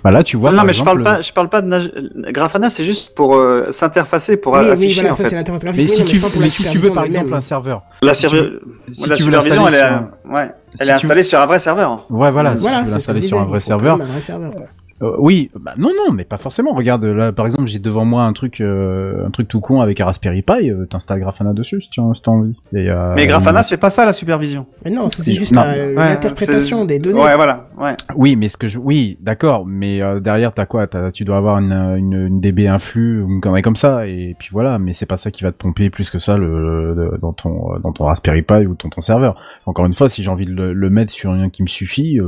Bah 0.04 0.12
là, 0.12 0.24
tu 0.24 0.38
vois. 0.38 0.52
non, 0.52 0.58
par 0.58 0.66
mais 0.66 0.74
je 0.74 0.82
exemple, 0.82 1.02
parle 1.04 1.16
pas, 1.18 1.22
je 1.22 1.33
parle 1.34 1.50
pas 1.50 1.62
de 1.62 2.32
Grafana, 2.32 2.70
c'est 2.70 2.84
juste 2.84 3.14
pour 3.16 3.36
euh, 3.36 3.68
s'interfacer, 3.72 4.38
pour 4.38 4.54
oui, 4.54 4.60
oui, 4.64 4.70
afficher 4.72 5.02
voilà, 5.02 5.12
en 5.12 5.16
ça 5.16 5.24
fait. 5.24 5.30
c'est 5.32 5.36
l'interface 5.36 5.64
graphique, 5.64 5.82
Mais 5.84 5.90
oui, 5.90 5.96
si 5.96 6.02
non, 6.04 6.08
tu, 6.08 6.16
je 6.38 6.40
mais 6.42 6.50
si 6.50 6.64
tu 6.70 6.78
veux 6.78 6.92
par 6.92 7.04
exemple 7.06 7.34
un 7.34 7.42
serveur, 7.42 7.82
La, 8.02 8.14
si 8.14 8.28
tu 8.28 8.36
servi- 8.36 8.40
veux- 8.42 8.62
si 8.94 9.10
la 9.10 9.16
tu 9.16 9.24
supervision, 9.24 9.68
elle 9.68 9.74
est, 9.74 9.78
sur- 9.78 10.32
ouais, 10.34 10.52
elle 10.80 10.86
si 10.86 10.92
est 10.92 10.96
installée 10.96 11.24
sur 11.24 11.40
un 11.40 11.46
vrai 11.46 11.60
serveur. 11.60 12.06
Ouais, 12.10 12.32
voilà. 12.32 12.56
si 12.58 12.62
Voilà, 12.64 12.80
tu 12.82 12.86
veux 12.88 12.92
l'installer 12.94 13.22
sur 13.22 13.40
un 13.40 13.46
vrai 13.46 13.60
serveur, 13.60 13.98
Euh, 15.04 15.16
oui, 15.20 15.52
bah 15.60 15.74
non, 15.78 15.90
non, 15.90 16.14
mais 16.14 16.24
pas 16.24 16.38
forcément. 16.38 16.74
Regarde, 16.74 17.04
là, 17.04 17.32
par 17.34 17.46
exemple, 17.46 17.68
j'ai 17.68 17.80
devant 17.80 18.06
moi 18.06 18.24
un 18.24 18.34
truc, 18.34 18.62
euh, 18.62 19.28
un 19.28 19.32
truc 19.32 19.48
tout 19.48 19.60
con 19.60 19.82
avec 19.82 20.00
un 20.00 20.06
Raspberry 20.06 20.42
Pi. 20.42 20.72
Euh, 20.72 20.86
T'installes 20.86 21.20
Grafana 21.20 21.54
dessus 21.54 21.82
si 21.82 21.90
as, 22.00 22.04
t'as 22.24 22.32
envie. 22.32 22.56
Et, 22.74 22.90
euh, 22.90 23.14
Mais 23.16 23.28
Grafana, 23.28 23.62
c'est 23.64 23.78
pas 23.78 23.90
ça 23.90 24.06
la 24.06 24.14
supervision. 24.14 24.66
Mais 24.86 24.92
non, 24.92 25.10
c'est 25.10 25.34
juste 25.34 25.56
Ouais, 25.56 25.94
l'interprétation 25.94 26.82
c'est- 26.82 26.88
des 26.88 27.00
données. 27.00 27.20
Ouais, 27.22 27.36
voilà, 27.36 27.68
ouais. 27.78 27.96
Oui, 28.16 28.36
mais 28.36 28.50
ce 28.50 28.58
que 28.58 28.68
je, 28.68 28.80
oui, 28.80 29.18
d'accord, 29.22 29.66
mais 29.66 30.02
euh, 30.02 30.20
derrière 30.20 30.54
t'as 30.54 30.66
quoi? 30.66 30.88
T'as, 30.88 31.12
tu 31.12 31.26
dois 31.26 31.38
avoir 31.38 31.58
une, 31.60 31.74
une, 31.74 32.28
une 32.28 32.40
DB 32.40 32.68
influx 32.68 33.22
ou 33.22 33.30
une 33.30 33.42
connerie 33.42 33.62
comme 33.62 33.76
ça, 33.76 34.08
et 34.08 34.36
puis 34.40 34.50
voilà. 34.52 34.80
Mais 34.80 34.94
c'est 34.94 35.06
pas 35.06 35.18
ça 35.18 35.32
qui 35.32 35.44
va 35.44 35.52
te 35.52 35.58
pomper 35.58 35.90
plus 35.90 36.10
que 36.10 36.20
ça 36.20 36.38
le, 36.38 36.94
le- 36.94 37.18
dans 37.22 37.34
ton 37.34 37.78
dans 37.84 37.92
ton 37.92 38.06
Raspberry 38.06 38.42
Pi 38.44 38.66
ou 38.68 38.76
dans 38.82 38.90
ton 38.90 39.02
serveur. 39.02 39.36
Encore 39.66 39.86
une 39.86 39.94
fois, 39.94 40.08
si 40.10 40.24
j'ai 40.24 40.30
envie 40.30 40.46
de 40.46 40.52
le, 40.54 40.74
le 40.74 40.90
mettre 40.90 41.12
sur 41.12 41.32
un 41.32 41.50
qui 41.50 41.64
me 41.64 41.68
suffit, 41.68 42.14
il 42.14 42.22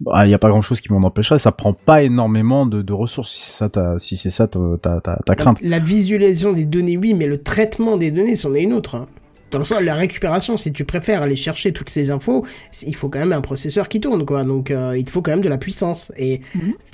bah, 0.00 0.26
y 0.26 0.34
a 0.34 0.38
pas 0.38 0.48
grand 0.48 0.62
chose 0.62 0.80
qui 0.80 0.92
m'en 0.92 1.06
empêcherait. 1.06 1.38
Ça 1.38 1.52
prend 1.52 1.72
pas 1.72 1.91
énormément 2.00 2.64
de, 2.64 2.80
de 2.80 2.92
ressources. 2.92 3.32
Si 3.32 3.42
c'est 3.50 3.52
ça, 3.58 3.68
ta, 3.68 3.98
si 3.98 4.16
c'est 4.16 4.30
ça 4.30 4.46
ta, 4.46 4.58
ta, 4.80 5.00
ta, 5.00 5.18
ta 5.26 5.34
crainte. 5.34 5.58
La, 5.62 5.80
visualisation 5.80 6.52
des 6.52 6.64
données, 6.64 6.96
oui, 6.96 7.12
mais 7.12 7.26
le 7.26 7.42
traitement 7.42 7.96
des 7.98 8.10
données, 8.10 8.36
c'en 8.36 8.54
est 8.54 8.62
une 8.62 8.72
autre. 8.72 8.94
hein. 8.94 9.08
Dans 9.50 9.58
le 9.58 9.64
sens, 9.64 9.82
la 9.82 9.92
récupération, 9.92 10.56
si 10.56 10.72
tu 10.72 10.86
préfères 10.86 11.20
aller 11.20 11.36
chercher 11.36 11.72
toutes 11.72 11.90
ces 11.90 12.10
infos, 12.10 12.46
il 12.86 12.94
faut 12.96 13.10
quand 13.10 13.18
même 13.18 13.32
un 13.34 13.42
processeur 13.42 13.90
qui 13.90 14.00
tourne, 14.00 14.24
quoi. 14.24 14.44
Donc, 14.44 14.70
euh, 14.70 14.96
il 14.96 15.04
te 15.04 15.10
faut 15.10 15.20
quand 15.20 15.32
même 15.32 15.42
de 15.42 15.48
la 15.50 15.58
puissance. 15.58 16.10
Et 16.16 16.40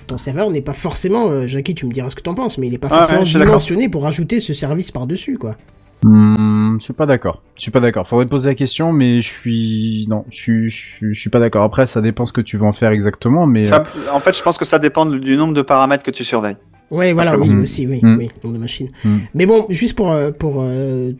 ton 0.08 0.18
serveur 0.18 0.50
n'est 0.50 0.60
pas 0.60 0.72
forcément, 0.72 1.28
euh, 1.28 1.46
Jackie, 1.46 1.76
tu 1.76 1.86
me 1.86 1.92
diras 1.92 2.10
ce 2.10 2.16
que 2.16 2.22
t'en 2.22 2.34
penses, 2.34 2.58
mais 2.58 2.66
il 2.66 2.74
est 2.74 2.78
pas 2.78 2.88
forcément 2.88 3.20
ouais, 3.20 3.44
dimensionné 3.44 3.88
pour 3.88 4.02
rajouter 4.02 4.40
ce 4.40 4.54
service 4.54 4.90
par-dessus, 4.90 5.38
quoi. 5.38 5.54
Hmm, 6.02 6.34
je 6.78 6.84
suis 6.84 6.92
pas 6.92 7.06
d'accord. 7.06 7.42
Je 7.56 7.62
suis 7.62 7.70
pas 7.70 7.80
d'accord. 7.80 8.06
Faudrait 8.06 8.26
poser 8.26 8.50
la 8.50 8.54
question, 8.54 8.92
mais 8.92 9.20
je 9.22 9.28
suis 9.28 10.06
non, 10.08 10.24
je 10.30 10.36
suis 10.36 10.70
je 10.70 10.76
suis, 10.76 11.14
je 11.14 11.20
suis 11.20 11.30
pas 11.30 11.38
d'accord. 11.40 11.62
Après, 11.64 11.86
ça 11.86 12.00
dépend 12.00 12.26
ce 12.26 12.32
que 12.32 12.40
tu 12.40 12.56
veux 12.56 12.64
en 12.64 12.72
faire 12.72 12.90
exactement, 12.90 13.46
mais 13.46 13.64
Ça, 13.64 13.84
en 14.12 14.20
fait, 14.20 14.36
je 14.36 14.42
pense 14.42 14.58
que 14.58 14.64
ça 14.64 14.78
dépend 14.78 15.06
du 15.06 15.36
nombre 15.36 15.54
de 15.54 15.62
paramètres 15.62 16.04
que 16.04 16.10
tu 16.10 16.24
surveilles. 16.24 16.56
Ouais, 16.90 17.12
voilà, 17.12 17.36
oui, 17.38 17.50
aussi, 17.54 17.86
oui, 17.86 18.00
Mm. 18.02 18.16
oui, 18.16 18.30
nombre 18.42 18.54
de 18.56 18.60
machines. 18.62 18.88
Mm. 19.04 19.16
Mais 19.34 19.44
bon, 19.44 19.66
juste 19.68 19.94
pour, 19.94 20.10
euh, 20.10 20.30
pour 20.30 20.62
euh, 20.62 21.12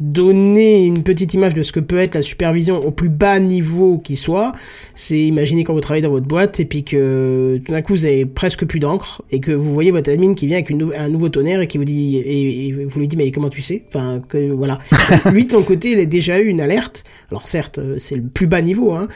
donner 0.00 0.84
une 0.84 1.02
petite 1.02 1.34
image 1.34 1.54
de 1.54 1.62
ce 1.62 1.72
que 1.72 1.80
peut 1.80 1.98
être 1.98 2.14
la 2.14 2.22
supervision 2.22 2.76
au 2.78 2.90
plus 2.90 3.08
bas 3.08 3.38
niveau 3.38 3.98
qui 3.98 4.16
soit, 4.16 4.52
c'est 4.94 5.18
imaginer 5.18 5.64
quand 5.64 5.74
vous 5.74 5.80
travaillez 5.80 6.02
dans 6.02 6.10
votre 6.10 6.26
boîte 6.26 6.60
et 6.60 6.64
puis 6.64 6.84
que 6.84 7.60
tout 7.64 7.72
d'un 7.72 7.82
coup 7.82 7.94
vous 7.94 8.06
avez 8.06 8.26
presque 8.26 8.64
plus 8.64 8.78
d'encre 8.78 9.22
et 9.30 9.40
que 9.40 9.52
vous 9.52 9.72
voyez 9.72 9.90
votre 9.90 10.10
admin 10.10 10.34
qui 10.34 10.46
vient 10.46 10.56
avec 10.56 10.70
une 10.70 10.92
un 10.96 11.08
nouveau 11.08 11.28
tonnerre 11.28 11.60
et 11.60 11.66
qui 11.66 11.78
vous 11.78 11.84
dit 11.84 12.16
et, 12.16 12.68
et 12.68 12.72
vous 12.72 13.00
lui 13.00 13.08
dites 13.08 13.18
mais 13.18 13.30
comment 13.30 13.50
tu 13.50 13.62
sais? 13.62 13.84
Enfin 13.88 14.20
que 14.28 14.50
voilà. 14.50 14.78
Lui 15.32 15.46
de 15.46 15.52
son 15.52 15.62
côté 15.62 15.92
il 15.92 16.00
a 16.00 16.04
déjà 16.04 16.38
eu 16.38 16.46
une 16.46 16.60
alerte. 16.60 17.04
Alors 17.30 17.46
certes 17.46 17.78
euh, 17.78 17.96
c'est 17.98 18.16
le 18.16 18.22
plus 18.22 18.46
bas 18.46 18.62
niveau 18.62 18.92
hein 18.92 19.08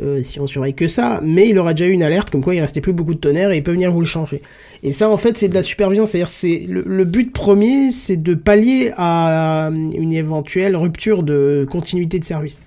euh, 0.00 0.22
si 0.22 0.40
on 0.40 0.46
surveille 0.46 0.74
que 0.74 0.88
ça 0.88 1.20
mais 1.22 1.48
il 1.48 1.58
aura 1.58 1.74
déjà 1.74 1.88
eu 1.88 1.92
une 1.92 2.02
alerte 2.02 2.30
comme 2.30 2.42
quoi 2.42 2.54
il 2.54 2.60
restait 2.60 2.80
plus 2.80 2.92
beaucoup 2.92 3.14
de 3.14 3.20
tonnerre 3.20 3.50
et 3.52 3.56
il 3.58 3.62
peut 3.62 3.72
venir 3.72 3.90
vous 3.92 4.00
le 4.00 4.06
changer 4.06 4.42
et 4.82 4.92
ça, 4.92 5.10
en 5.10 5.18
fait, 5.18 5.36
c'est 5.36 5.48
de 5.48 5.54
la 5.54 5.60
supervision. 5.60 6.06
C'est-à-dire, 6.06 6.30
c'est 6.30 6.64
le, 6.66 6.82
le 6.86 7.04
but 7.04 7.34
premier, 7.34 7.90
c'est 7.90 8.16
de 8.16 8.32
pallier 8.32 8.94
à 8.96 9.66
euh, 9.66 9.70
une 9.70 10.14
éventuelle 10.14 10.74
rupture 10.74 11.22
de 11.22 11.66
continuité 11.70 12.18
de 12.18 12.24
service. 12.24 12.60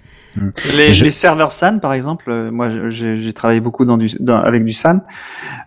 Les, 0.78 0.94
Je- 0.94 1.06
les 1.06 1.10
serveurs 1.10 1.52
SAN, 1.52 1.80
par 1.80 1.92
exemple, 1.94 2.26
euh, 2.30 2.52
moi 2.52 2.70
j'ai 2.90 3.16
j'ai 3.16 3.34
travaillé 3.34 3.62
beaucoup 3.62 3.84
dans 3.84 3.98
du, 3.98 4.10
dans- 4.20 4.38
avec 4.38 4.64
du 4.64 4.74
SAN. 4.74 5.00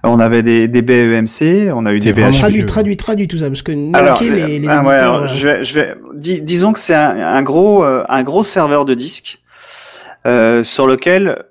On 0.05 0.21
avait 0.21 0.45
des, 0.45 0.69
des 0.69 0.83
BEMC, 0.83 1.69
on 1.75 1.85
a 1.85 1.93
eu 1.93 1.99
des 1.99 2.13
vraiment 2.13 2.31
BH. 2.31 2.39
Traduit, 2.39 2.65
traduit, 2.65 2.97
traduit 2.97 3.27
tout 3.27 3.39
ça, 3.39 3.49
parce 3.49 3.63
que 3.63 3.73
Alors, 3.97 4.21
Nokia, 4.23 4.47
les, 4.47 4.61
les 4.61 4.69
ah 4.69 4.85
ouais, 4.85 4.95
éditeurs, 4.95 5.15
alors, 5.15 5.23
euh, 5.25 5.29
je 5.29 5.49
vais, 5.49 5.65
je 5.65 5.75
vais, 5.75 5.95
dis- 6.15 6.43
disons 6.43 6.73
que 6.73 6.79
c'est 6.79 6.95
un, 6.95 7.17
un 7.27 7.43
gros, 7.43 7.83
euh, 7.85 8.05
un 8.09 8.23
gros 8.23 8.45
serveur 8.45 8.85
de 8.85 8.95
disque 8.95 9.41
euh, 10.27 10.63
sur 10.63 10.87
lequel 10.87 11.43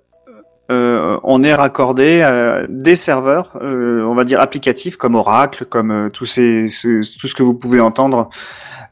euh, 0.72 1.20
on 1.24 1.44
est 1.44 1.54
raccordé 1.54 2.22
à 2.22 2.66
des 2.68 2.96
serveurs, 2.96 3.52
euh, 3.62 4.04
on 4.04 4.16
va 4.16 4.24
dire 4.24 4.40
applicatifs 4.42 4.98
comme 4.98 5.16
Oracle, 5.16 5.66
comme 5.66 5.92
euh, 5.92 6.10
tous 6.10 6.26
ces, 6.26 6.70
ce- 6.70 7.04
tout 7.20 7.28
ce 7.28 7.36
que 7.36 7.44
vous 7.44 7.54
pouvez 7.54 7.80
entendre, 7.80 8.30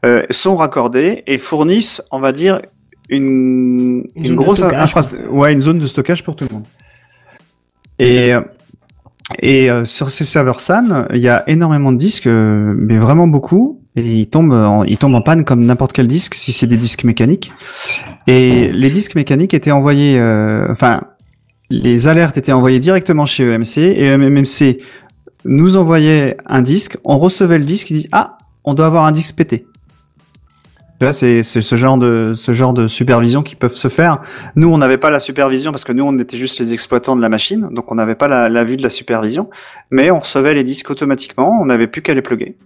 euh, 0.06 0.22
sont 0.30 0.56
raccordés 0.56 1.22
et 1.26 1.38
fournissent, 1.38 2.02
on 2.10 2.20
va 2.20 2.32
dire, 2.32 2.60
une, 3.08 4.04
Une 4.14 4.34
grosse 4.34 4.58
stockage, 4.58 4.82
infra- 4.96 5.28
ouais, 5.30 5.52
une 5.52 5.60
zone 5.60 5.78
de 5.78 5.86
stockage 5.86 6.22
pour 6.24 6.36
tout 6.36 6.46
le 6.48 6.54
monde. 6.54 6.64
Et 7.98 8.32
et 9.40 9.70
euh, 9.70 9.84
sur 9.86 10.10
ces 10.10 10.24
serveurs 10.24 10.60
SAN, 10.60 11.06
il 11.12 11.18
y 11.18 11.28
a 11.28 11.44
énormément 11.48 11.92
de 11.92 11.96
disques, 11.96 12.26
euh, 12.26 12.74
mais 12.76 12.98
vraiment 12.98 13.26
beaucoup, 13.26 13.80
et 13.96 14.02
ils 14.02 14.28
tombent 14.28 14.52
en, 14.52 14.84
ils 14.84 14.98
tombent 14.98 15.14
en 15.14 15.22
panne 15.22 15.44
comme 15.44 15.64
n'importe 15.64 15.92
quel 15.94 16.06
disque 16.06 16.34
si 16.34 16.52
c'est 16.52 16.66
des 16.66 16.76
disques 16.76 17.04
mécaniques. 17.04 17.52
Et 18.26 18.70
les 18.72 18.90
disques 18.90 19.14
mécaniques 19.14 19.54
étaient 19.54 19.70
envoyés, 19.70 20.18
euh, 20.18 20.66
enfin, 20.70 21.02
les 21.70 22.08
alertes 22.08 22.36
étaient 22.36 22.52
envoyées 22.52 22.80
directement 22.80 23.26
chez 23.26 23.44
EMC 23.44 23.78
et 23.78 24.06
EMC 24.06 24.80
nous 25.44 25.76
envoyait 25.76 26.36
un 26.46 26.62
disque, 26.62 26.96
on 27.04 27.18
recevait 27.18 27.58
le 27.58 27.64
disque, 27.64 27.90
il 27.90 27.98
dit 27.98 28.08
ah, 28.12 28.38
on 28.64 28.74
doit 28.74 28.86
avoir 28.86 29.04
un 29.04 29.12
disque 29.12 29.36
pété. 29.36 29.66
Tu 31.00 31.06
vois, 31.06 31.12
c'est 31.12 31.42
c'est 31.42 31.60
ce 31.60 31.74
genre 31.74 31.98
de 31.98 32.32
ce 32.34 32.52
genre 32.52 32.72
de 32.72 32.86
supervision 32.86 33.42
qui 33.42 33.56
peuvent 33.56 33.74
se 33.74 33.88
faire. 33.88 34.22
Nous, 34.54 34.72
on 34.72 34.78
n'avait 34.78 34.96
pas 34.96 35.10
la 35.10 35.18
supervision 35.18 35.72
parce 35.72 35.84
que 35.84 35.92
nous, 35.92 36.04
on 36.04 36.16
était 36.18 36.36
juste 36.36 36.60
les 36.60 36.72
exploitants 36.72 37.16
de 37.16 37.20
la 37.20 37.28
machine, 37.28 37.68
donc 37.72 37.90
on 37.90 37.96
n'avait 37.96 38.14
pas 38.14 38.28
la, 38.28 38.48
la 38.48 38.64
vue 38.64 38.76
de 38.76 38.82
la 38.82 38.90
supervision. 38.90 39.50
Mais 39.90 40.10
on 40.10 40.20
recevait 40.20 40.54
les 40.54 40.64
disques 40.64 40.90
automatiquement, 40.90 41.58
on 41.60 41.66
n'avait 41.66 41.88
plus 41.88 42.00
qu'à 42.00 42.14
les 42.14 42.22
plugger. 42.22 42.56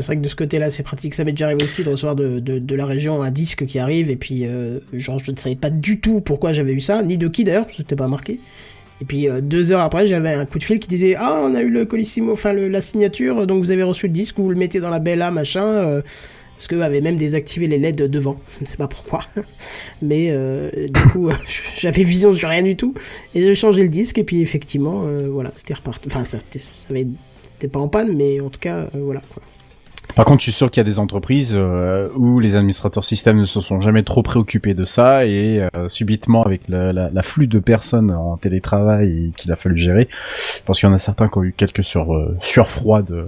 C'est 0.00 0.06
vrai 0.06 0.16
que 0.16 0.22
de 0.22 0.28
ce 0.28 0.36
côté-là, 0.36 0.70
c'est 0.70 0.82
pratique. 0.82 1.14
Ça 1.14 1.24
m'est 1.24 1.32
déjà 1.32 1.46
arrivé 1.46 1.64
aussi 1.64 1.82
de 1.82 1.90
recevoir 1.90 2.16
de, 2.16 2.38
de, 2.38 2.74
la 2.74 2.86
région 2.86 3.22
un 3.22 3.30
disque 3.30 3.66
qui 3.66 3.78
arrive, 3.78 4.10
et 4.10 4.16
puis, 4.16 4.46
euh, 4.46 4.80
genre, 4.92 5.18
je 5.18 5.30
ne 5.30 5.36
savais 5.36 5.56
pas 5.56 5.70
du 5.70 6.00
tout 6.00 6.20
pourquoi 6.20 6.52
j'avais 6.52 6.72
eu 6.72 6.80
ça, 6.80 7.02
ni 7.02 7.18
de 7.18 7.28
qui 7.28 7.44
d'ailleurs, 7.44 7.66
parce 7.66 7.82
que 7.82 7.94
pas 7.94 8.08
marqué. 8.08 8.40
Et 9.00 9.04
puis, 9.04 9.28
euh, 9.28 9.40
deux 9.40 9.72
heures 9.72 9.80
après, 9.80 10.06
j'avais 10.06 10.34
un 10.34 10.44
coup 10.44 10.58
de 10.58 10.64
fil 10.64 10.78
qui 10.78 10.88
disait 10.88 11.14
Ah, 11.18 11.40
on 11.42 11.54
a 11.54 11.62
eu 11.62 11.70
le 11.70 11.86
colissimo, 11.86 12.32
enfin, 12.32 12.52
la 12.52 12.80
signature, 12.80 13.46
donc 13.46 13.64
vous 13.64 13.70
avez 13.70 13.82
reçu 13.82 14.06
le 14.06 14.12
disque, 14.12 14.38
vous 14.38 14.50
le 14.50 14.56
mettez 14.56 14.80
dans 14.80 14.90
la 14.90 14.98
Bella, 14.98 15.30
machin. 15.30 15.64
Euh, 15.64 16.02
parce 16.60 16.68
qu'eux 16.68 16.82
avaient 16.82 17.00
même 17.00 17.16
désactivé 17.16 17.68
les 17.68 17.78
LED 17.78 18.10
devant. 18.10 18.36
Je 18.58 18.64
ne 18.64 18.68
sais 18.68 18.76
pas 18.76 18.86
pourquoi. 18.86 19.20
Mais 20.02 20.28
euh, 20.28 20.70
du 20.88 21.00
coup, 21.10 21.30
j'avais 21.76 22.04
vision 22.04 22.34
sur 22.34 22.50
rien 22.50 22.62
du 22.62 22.76
tout. 22.76 22.92
Et 23.34 23.42
j'ai 23.42 23.54
changé 23.54 23.82
le 23.82 23.88
disque, 23.88 24.18
et 24.18 24.24
puis 24.24 24.42
effectivement, 24.42 25.04
euh, 25.06 25.30
voilà, 25.30 25.52
c'était 25.56 25.72
reparti. 25.72 26.06
Enfin, 26.08 26.26
ça, 26.26 26.38
ça 26.38 26.94
c'était 27.44 27.68
pas 27.68 27.78
en 27.78 27.88
panne, 27.88 28.14
mais 28.14 28.40
en 28.40 28.50
tout 28.50 28.60
cas, 28.60 28.88
euh, 28.94 29.00
voilà. 29.00 29.22
Quoi. 29.32 29.42
Par 30.16 30.24
contre, 30.24 30.40
je 30.40 30.44
suis 30.44 30.52
sûr 30.52 30.70
qu'il 30.70 30.80
y 30.80 30.86
a 30.86 30.88
des 30.88 30.98
entreprises 30.98 31.52
euh, 31.54 32.08
où 32.16 32.40
les 32.40 32.56
administrateurs 32.56 33.04
système 33.04 33.38
ne 33.40 33.44
se 33.44 33.60
sont 33.60 33.80
jamais 33.80 34.02
trop 34.02 34.22
préoccupés 34.22 34.74
de 34.74 34.84
ça 34.84 35.26
et 35.26 35.68
euh, 35.74 35.88
subitement 35.88 36.42
avec 36.42 36.62
la, 36.68 36.92
la, 36.92 37.10
la 37.10 37.22
flux 37.22 37.46
de 37.46 37.58
personnes 37.58 38.10
en 38.10 38.36
télétravail 38.36 39.32
qu'il 39.36 39.50
a 39.52 39.56
fallu 39.56 39.78
gérer, 39.78 40.08
je 40.56 40.62
pense 40.64 40.80
qu'il 40.80 40.88
y 40.88 40.92
en 40.92 40.94
a 40.94 40.98
certains 40.98 41.28
qui 41.28 41.38
ont 41.38 41.44
eu 41.44 41.54
quelques 41.56 41.84
sur 41.84 42.14
euh, 42.14 42.36
surfroides 42.42 43.26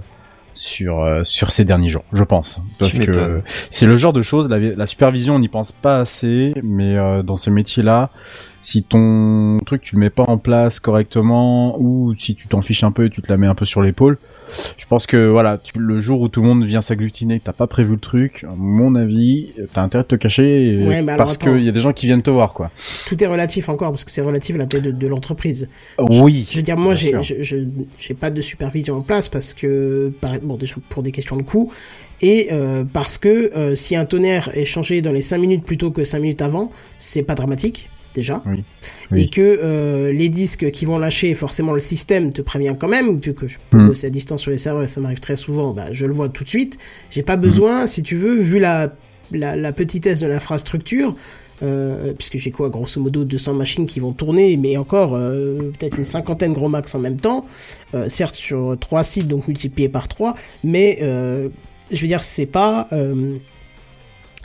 sur 0.55 0.99
euh, 1.03 1.23
sur 1.23 1.51
ces 1.51 1.65
derniers 1.65 1.89
jours, 1.89 2.03
je 2.13 2.23
pense, 2.23 2.59
parce 2.79 2.99
que 2.99 3.41
c'est 3.69 3.85
le 3.85 3.95
genre 3.97 4.13
de 4.13 4.21
choses. 4.21 4.47
La, 4.49 4.59
la 4.59 4.87
supervision, 4.87 5.35
on 5.35 5.39
n'y 5.39 5.47
pense 5.47 5.71
pas 5.71 5.99
assez, 5.99 6.53
mais 6.63 6.97
euh, 6.97 7.23
dans 7.23 7.37
ces 7.37 7.51
métiers-là, 7.51 8.09
si 8.63 8.81
ton 8.81 9.59
truc 9.65 9.81
tu 9.81 9.95
le 9.95 9.99
mets 9.99 10.09
pas 10.09 10.23
en 10.23 10.37
place 10.37 10.79
correctement 10.79 11.79
ou 11.79 12.15
si 12.17 12.33
tu 12.33 12.47
t'en 12.47 12.61
fiches 12.61 12.83
un 12.83 12.91
peu 12.91 13.05
et 13.05 13.09
tu 13.09 13.21
te 13.21 13.31
la 13.31 13.37
mets 13.37 13.45
un 13.47 13.55
peu 13.55 13.65
sur 13.65 13.81
l'épaule, 13.81 14.17
je 14.77 14.85
pense 14.85 15.05
que 15.05 15.27
voilà, 15.27 15.57
tu- 15.57 15.77
le 15.77 15.99
jour 15.99 16.21
où 16.21 16.29
tout 16.29 16.41
le 16.41 16.47
monde 16.47 16.63
vient 16.63 16.81
s'agglutiner, 16.81 17.39
t'as 17.43 17.53
pas 17.53 17.67
prévu 17.67 17.91
le 17.93 17.99
truc, 17.99 18.45
à 18.45 18.53
mon 18.55 18.95
avis, 18.95 19.51
t'as 19.73 19.81
intérêt 19.81 20.03
de 20.03 20.07
te 20.07 20.15
cacher 20.15 20.79
Ouais, 20.87 20.97
alors, 20.97 21.17
parce 21.17 21.37
qu'il 21.37 21.63
y 21.63 21.69
a 21.69 21.71
des 21.71 21.79
gens 21.79 21.93
qui 21.93 22.05
viennent 22.05 22.21
te 22.23 22.29
voir 22.31 22.53
quoi. 22.53 22.71
Tout 23.07 23.21
est 23.23 23.27
relatif 23.27 23.69
encore, 23.69 23.91
parce 23.91 24.05
que 24.05 24.11
c'est 24.11 24.21
relatif 24.21 24.55
à 24.55 24.59
la 24.59 24.65
taille 24.65 24.81
de, 24.81 24.91
de 24.91 25.07
l'entreprise. 25.07 25.69
Oui. 25.99 26.47
Je 26.49 26.57
veux 26.57 26.63
dire, 26.63 26.77
moi, 26.77 26.93
j'ai, 26.95 27.13
pas 28.19 28.29
de 28.31 28.41
supervision 28.41 28.97
en 28.97 29.01
place 29.01 29.27
parce 29.27 29.53
que, 29.53 30.11
bon, 30.41 30.55
déjà 30.55 30.75
pour 30.89 31.03
des 31.03 31.11
questions 31.11 31.35
de 31.35 31.41
coût, 31.41 31.71
et 32.21 32.49
euh, 32.51 32.83
parce 32.91 33.17
que 33.17 33.51
euh, 33.57 33.75
si 33.75 33.95
un 33.95 34.05
tonnerre 34.05 34.49
est 34.53 34.65
changé 34.65 35.01
dans 35.01 35.11
les 35.11 35.21
5 35.21 35.37
minutes 35.39 35.65
plutôt 35.65 35.91
que 35.91 36.03
5 36.05 36.19
minutes 36.19 36.41
avant, 36.41 36.71
c'est 36.99 37.23
pas 37.23 37.35
dramatique, 37.35 37.89
déjà. 38.13 38.41
Oui. 38.45 38.63
Oui. 39.11 39.21
Et 39.21 39.29
que 39.29 39.41
euh, 39.41 40.11
les 40.11 40.29
disques 40.29 40.69
qui 40.71 40.85
vont 40.85 40.97
lâcher, 40.97 41.33
forcément, 41.35 41.73
le 41.73 41.79
système 41.81 42.31
te 42.33 42.41
prévient 42.41 42.75
quand 42.79 42.87
même, 42.89 43.19
vu 43.19 43.33
que 43.33 43.47
je 43.47 43.57
peux 43.69 43.77
Mm. 43.79 43.87
bosser 43.87 44.07
à 44.07 44.09
distance 44.09 44.41
sur 44.41 44.51
les 44.51 44.57
serveurs, 44.57 44.83
et 44.83 44.87
ça 44.87 45.01
m'arrive 45.01 45.19
très 45.19 45.35
souvent, 45.35 45.73
bah, 45.73 45.87
je 45.91 46.05
le 46.05 46.13
vois 46.13 46.29
tout 46.29 46.43
de 46.43 46.49
suite. 46.49 46.77
J'ai 47.09 47.21
Mm. 47.21 47.25
pas 47.25 47.37
besoin, 47.37 47.87
si 47.87 48.03
tu 48.03 48.15
veux, 48.15 48.35
vu 48.39 48.59
la, 48.59 48.93
la, 49.31 49.55
la 49.55 49.71
petitesse 49.71 50.19
de 50.19 50.27
l'infrastructure, 50.27 51.15
euh, 51.61 52.13
puisque 52.17 52.37
j'ai 52.37 52.51
quoi, 52.51 52.69
grosso 52.69 52.99
modo 52.99 53.23
200 53.23 53.53
machines 53.53 53.85
qui 53.87 53.99
vont 53.99 54.11
tourner, 54.11 54.57
mais 54.57 54.75
encore 54.77 55.13
euh, 55.15 55.71
peut-être 55.79 55.97
une 55.97 56.03
cinquantaine 56.05 56.51
gros 56.51 56.67
max 56.67 56.93
en 56.95 56.99
même 56.99 57.19
temps, 57.19 57.45
euh, 57.93 58.09
certes 58.09 58.35
sur 58.35 58.75
trois 58.79 59.03
sites, 59.03 59.27
donc 59.27 59.47
multiplié 59.47 59.87
par 59.87 60.07
3, 60.07 60.35
mais 60.63 60.97
je 61.01 62.01
veux 62.01 62.07
dire, 62.07 62.21
c'est 62.23 62.45
pas... 62.47 62.87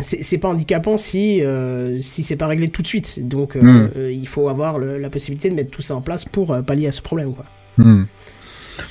c'est 0.00 0.22
c'est 0.22 0.38
pas 0.38 0.48
handicapant 0.48 0.96
si 0.96 1.42
euh, 1.42 2.00
si 2.00 2.22
c'est 2.22 2.36
pas 2.36 2.46
réglé 2.46 2.68
tout 2.68 2.82
de 2.82 2.86
suite. 2.86 3.26
Donc 3.26 3.56
euh, 3.56 3.62
Mm. 3.62 3.90
euh, 3.96 4.12
il 4.12 4.26
faut 4.28 4.48
avoir 4.48 4.78
le- 4.78 4.98
la 4.98 5.10
possibilité 5.10 5.50
de 5.50 5.54
mettre 5.54 5.70
tout 5.70 5.82
ça 5.82 5.94
en 5.96 6.00
place 6.00 6.24
pour 6.24 6.52
euh, 6.52 6.62
pallier 6.62 6.86
à 6.88 6.92
ce 6.92 7.02
problème 7.02 7.32
quoi. 7.34 7.44
Hmm. 7.78 8.04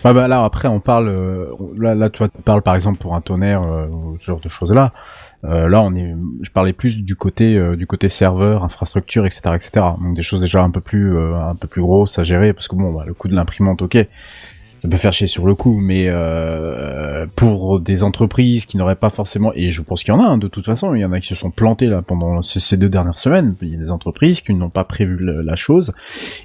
Ouais, 0.04 0.14
bah 0.14 0.28
là 0.28 0.44
après 0.44 0.68
on 0.68 0.82
parle 0.82 1.08
euh, 1.08 1.46
là 1.78 1.96
là 1.96 2.10
toi 2.10 2.28
tu 2.28 2.42
parles 2.42 2.62
par 2.62 2.76
exemple 2.76 2.98
pour 3.00 3.16
un 3.16 3.22
tonnerre 3.22 3.64
euh, 3.64 3.88
ce 4.20 4.26
genre 4.26 4.42
de 4.42 4.50
choses 4.50 4.74
là 4.74 4.92
euh, 5.46 5.70
là 5.70 5.82
on 5.82 5.96
est 5.96 6.14
je 6.42 6.52
parlais 6.52 6.74
plus 6.74 7.02
du 7.02 7.16
côté 7.16 7.58
euh, 7.58 7.78
du 7.78 7.88
côté 7.88 8.10
serveur 8.10 8.66
infrastructure 8.66 9.26
etc 9.26 9.42
etc 9.56 9.72
donc 10.02 10.14
des 10.14 10.24
choses 10.24 10.42
déjà 10.42 10.62
un 10.62 10.72
peu 10.72 10.82
plus 10.82 11.16
euh, 11.16 11.36
un 11.38 11.56
peu 11.56 11.70
plus 11.70 11.82
grosses 11.82 12.20
à 12.20 12.26
gérer 12.26 12.52
parce 12.52 12.68
que 12.68 12.76
bon 12.76 12.92
bah, 12.92 13.06
le 13.08 13.14
coût 13.14 13.30
de 13.30 13.36
l'imprimante 13.36 13.82
ok 13.82 14.06
ça 14.78 14.88
peut 14.88 14.98
faire 14.98 15.14
chier 15.14 15.28
sur 15.28 15.46
le 15.46 15.56
coup 15.56 15.80
mais 15.82 16.06
euh, 16.08 17.26
pour 17.36 17.80
des 17.80 18.04
entreprises 18.04 18.66
qui 18.66 18.78
n'auraient 18.78 18.96
pas 18.96 19.10
forcément 19.10 19.52
et 19.56 19.72
je 19.72 19.82
pense 19.82 20.04
qu'il 20.04 20.14
y 20.14 20.18
en 20.18 20.24
a 20.24 20.28
hein, 20.28 20.38
de 20.38 20.48
toute 20.48 20.66
façon 20.66 20.94
il 20.96 21.02
y 21.02 21.06
en 21.06 21.12
a 21.12 21.20
qui 21.20 21.28
se 21.28 21.36
sont 21.36 21.52
plantés 21.52 21.88
là 21.88 22.02
pendant 22.02 22.42
ces, 22.44 22.78
deux 22.78 22.90
dernières 22.90 23.20
semaines 23.20 23.56
il 23.62 23.70
y 23.70 23.76
a 23.76 23.80
des 23.80 23.92
entreprises 23.92 24.42
qui 24.42 24.54
n'ont 24.54 24.70
pas 24.70 24.84
prévu 24.84 25.18
la 25.20 25.56
chose 25.56 25.94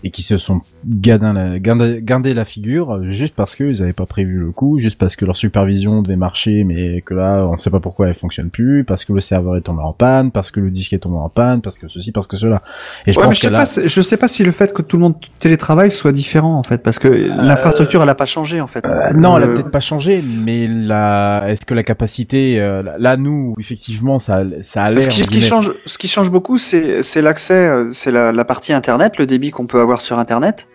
et 0.05 0.11
qui 0.11 0.22
se 0.22 0.39
sont 0.39 0.61
gadin 0.85 1.33
la, 1.35 2.45
figure 2.45 2.95
euh, 2.95 3.12
juste 3.12 3.35
parce 3.35 3.55
qu'ils 3.57 3.80
n'avaient 3.80 3.93
pas 3.93 4.07
prévu 4.07 4.39
le 4.39 4.51
coup, 4.51 4.78
juste 4.78 4.99
parce 4.99 5.16
que 5.16 5.24
leur 5.24 5.37
supervision 5.37 6.03
devait 6.03 6.16
marcher, 6.16 6.64
mais 6.64 7.01
que 7.01 7.14
là, 7.14 7.47
on 7.47 7.55
ne 7.55 7.59
sait 7.59 7.70
pas 7.70 7.80
pourquoi 7.80 8.09
elle 8.09 8.14
fonctionne 8.14 8.51
plus, 8.51 8.85
parce 8.85 9.05
que 9.05 9.12
le 9.12 9.20
serveur 9.20 9.57
est 9.57 9.62
tombé 9.62 9.83
en 9.83 9.93
panne, 9.93 10.30
parce 10.30 10.51
que 10.51 10.61
le 10.61 10.70
disque 10.70 10.93
est 10.93 10.99
tombé 10.99 11.16
en 11.16 11.28
panne, 11.28 11.61
parce 11.62 11.78
que 11.78 11.89
ceci, 11.89 12.12
parce 12.12 12.26
que 12.26 12.37
cela. 12.37 12.62
Et 13.07 13.12
je 13.12 13.18
Ouais, 13.18 13.26
pense 13.26 13.37
je 13.37 13.41
que 13.43 13.47
sais 13.47 13.53
là, 13.53 13.64
pas, 13.64 13.87
je 13.87 14.01
sais 14.01 14.16
pas 14.16 14.28
si 14.28 14.45
le 14.45 14.53
fait 14.53 14.72
que 14.72 14.83
tout 14.83 14.97
le 14.97 15.03
monde 15.03 15.14
télétravaille 15.39 15.91
soit 15.91 16.12
différent 16.12 16.59
en 16.59 16.62
fait, 16.62 16.83
parce 16.83 16.99
que 16.99 17.09
l'infrastructure 17.09 18.03
elle 18.03 18.09
a 18.09 18.14
pas 18.22 18.26
changé 18.26 18.60
en 18.60 18.68
fait. 18.68 18.84
Euh, 18.86 19.12
non, 19.14 19.36
elle 19.36 19.42
a 19.42 19.46
peut-être 19.48 19.72
pas 19.72 19.80
changé, 19.80 20.22
mais 20.44 20.68
la, 20.68 21.46
est-ce 21.48 21.66
que 21.66 21.74
la 21.74 21.82
capacité, 21.82 22.60
euh, 22.60 22.82
là, 22.98 23.16
nous, 23.16 23.56
effectivement, 23.58 24.20
ça, 24.20 24.44
ça 24.62 24.84
a 24.84 24.90
l'air. 24.92 25.02
Ce 25.02 25.10
qui, 25.10 25.24
ce 25.24 25.30
qui 25.30 25.40
change, 25.40 25.72
ce 25.84 25.98
qui 25.98 26.06
change 26.06 26.30
beaucoup, 26.30 26.56
c'est 26.56 27.20
l'accès, 27.20 27.66
euh, 27.66 27.90
c'est 27.92 28.12
la, 28.12 28.30
la 28.30 28.44
partie 28.44 28.72
internet, 28.72 29.18
le 29.18 29.26
débit 29.26 29.50
qu'on 29.50 29.66
peut 29.66 29.80
avoir 29.80 30.00
sur 30.00 30.20
internet 30.20 30.68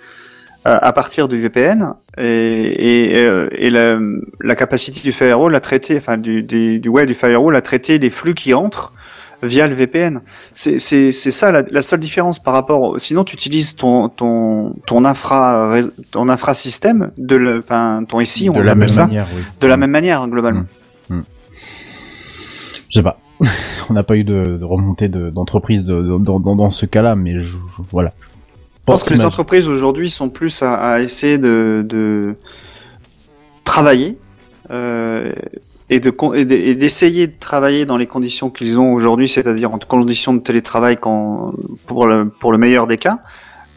euh, 0.66 0.78
à 0.82 0.92
partir 0.92 1.30
du 1.30 1.40
VPN 1.40 1.94
et, 2.18 2.26
et, 2.26 3.30
et 3.52 3.70
la, 3.70 3.98
la 4.42 4.56
capacité 4.56 5.00
du 5.02 5.14
firewall 5.14 5.56
à 5.56 5.62
traiter, 5.62 5.96
enfin 5.96 6.18
du, 6.18 6.44
du, 6.44 6.80
du 6.80 6.90
ouais 6.90 7.06
du 7.06 7.14
firewall 7.14 7.56
à 7.56 7.62
traiter 7.62 7.98
les 7.98 8.10
flux 8.10 8.34
qui 8.34 8.54
entrent 8.54 8.92
via 9.44 9.68
le 9.68 9.76
VPN. 9.76 10.22
C'est 10.54 10.80
ça 11.12 11.52
la, 11.52 11.62
la 11.70 11.82
seule 11.82 12.00
différence 12.00 12.40
par 12.40 12.54
rapport. 12.54 13.00
Sinon, 13.00 13.24
tu 13.24 13.36
utilises 13.36 13.76
ton 13.76 14.10
ton 14.10 14.74
ton 14.86 15.06
infra 15.06 15.76
ton 16.12 16.30
infrasystème 16.30 17.12
de 17.18 17.36
le, 17.36 17.60
enfin 17.60 18.04
ton 18.08 18.24
SI, 18.26 18.50
on 18.50 18.54
de 18.54 18.62
la 18.62 18.76
même 18.76 18.90
ça, 18.90 19.06
manière, 19.08 19.28
oui. 19.36 19.42
de 19.60 19.68
la 19.68 19.78
même 19.78 19.92
manière 19.92 20.28
globalement. 20.28 20.66
Je 21.10 22.94
sais 22.94 23.04
pas. 23.04 23.20
On 23.90 23.94
n'a 23.94 24.04
pas 24.04 24.16
eu 24.18 24.24
de, 24.24 24.58
de 24.58 24.64
remontée 24.66 25.10
de- 25.10 25.30
d'entreprise 25.30 25.82
de, 25.84 26.02
de- 26.02 26.18
dans, 26.18 26.40
dans, 26.40 26.72
ce 26.72 26.86
cas-là, 26.86 27.16
mais 27.16 27.44
je, 27.44 27.58
je- 27.58 27.58
voilà. 27.92 28.12
Je 28.20 28.84
pense 28.86 29.04
que 29.04 29.14
les 29.14 29.26
entreprises 29.26 29.68
aujourd'hui 29.68 30.10
sont 30.10 30.30
plus 30.30 30.64
à, 30.64 30.74
à 30.76 31.00
essayer 31.02 31.38
de, 31.38 31.86
de 31.88 32.36
travailler 33.66 34.18
euh, 34.72 35.34
et 35.90 36.00
de 36.00 36.10
d'essayer 36.74 37.28
de 37.28 37.34
travailler 37.40 37.86
dans 37.86 37.98
les 37.98 38.08
conditions 38.08 38.50
qu'ils 38.50 38.78
ont 38.78 38.94
aujourd'hui, 38.94 39.30
c'est-à-dire 39.30 39.74
en 39.74 39.80
conditions 39.80 40.34
de 40.34 40.40
télétravail 40.40 40.98
quand, 40.98 41.54
pour 41.86 42.08
le 42.08 42.30
pour 42.30 42.52
le 42.52 42.58
meilleur 42.58 42.88
des 42.88 42.98
cas. 42.98 43.20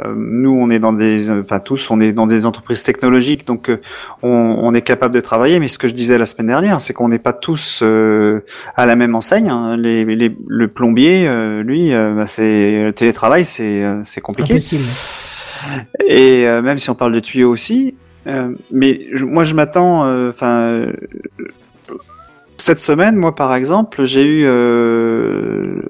Euh, 0.04 0.14
nous, 0.16 0.50
on 0.58 0.70
est 0.70 0.78
dans 0.78 0.94
des, 0.94 1.28
enfin 1.30 1.61
tous, 1.61 1.90
on 1.90 2.00
est 2.00 2.14
dans 2.14 2.26
des 2.26 2.46
entreprises 2.46 2.82
technologiques, 2.82 3.46
donc 3.46 3.68
euh, 3.68 3.76
on, 4.22 4.30
on 4.30 4.72
est 4.72 4.80
capable 4.80 5.14
de 5.14 5.20
travailler. 5.20 5.61
Mais 5.61 5.68
ce 5.68 5.78
que 5.78 5.88
je 5.88 5.94
disais 5.94 6.16
la 6.16 6.24
semaine 6.24 6.46
dernière, 6.46 6.80
c'est 6.80 6.94
qu'on 6.94 7.08
n'est 7.08 7.18
pas 7.18 7.34
tous 7.34 7.80
euh, 7.82 8.40
à 8.76 8.86
la 8.86 8.96
même 8.96 9.14
enseigne. 9.14 9.50
hein. 9.50 9.76
Les, 9.76 10.06
les- 10.06 10.34
le 10.48 10.68
plombier, 10.68 11.28
euh, 11.28 11.62
lui, 11.62 11.92
euh, 11.92 12.14
bah, 12.14 12.26
c'est 12.26 12.82
le 12.84 12.92
télétravail, 12.94 13.44
c'est 13.44 13.84
euh, 13.84 14.00
c'est 14.04 14.22
compliqué. 14.22 14.54
impossible 14.54 14.84
Et 16.08 16.46
euh, 16.48 16.62
même 16.62 16.78
si 16.78 16.88
on 16.88 16.94
parle 16.94 17.12
de 17.12 17.20
tuyaux 17.20 17.50
aussi, 17.50 17.94
euh, 18.26 18.54
mais 18.72 19.06
je- 19.12 19.26
moi 19.26 19.44
je 19.44 19.54
m'attends, 19.54 20.00
enfin, 20.30 20.62
euh, 20.62 20.92
cette 22.61 22.78
semaine, 22.78 23.16
moi 23.16 23.34
par 23.34 23.54
exemple, 23.54 24.04
j'ai 24.04 24.24
eu 24.24 24.42
euh, 24.44 25.80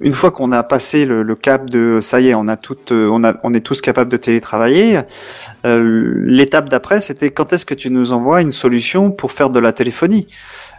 une 0.00 0.12
fois 0.12 0.30
qu'on 0.30 0.50
a 0.52 0.62
passé 0.62 1.04
le, 1.04 1.22
le 1.22 1.34
cap 1.36 1.68
de 1.70 1.98
ça 2.00 2.20
y 2.20 2.28
est, 2.30 2.34
on 2.34 2.48
a 2.48 2.56
tout, 2.56 2.76
euh, 2.90 3.08
on 3.12 3.22
a, 3.24 3.34
on 3.44 3.54
est 3.54 3.60
tous 3.60 3.80
capables 3.80 4.10
de 4.10 4.16
télétravailler. 4.16 5.00
euh, 5.64 6.14
L'étape 6.24 6.68
d'après, 6.68 7.00
c'était 7.00 7.30
quand 7.30 7.52
est-ce 7.52 7.66
que 7.66 7.74
tu 7.74 7.90
nous 7.90 8.12
envoies 8.12 8.40
une 8.42 8.52
solution 8.52 9.10
pour 9.10 9.30
faire 9.32 9.50
de 9.50 9.60
la 9.60 9.72
téléphonie 9.72 10.26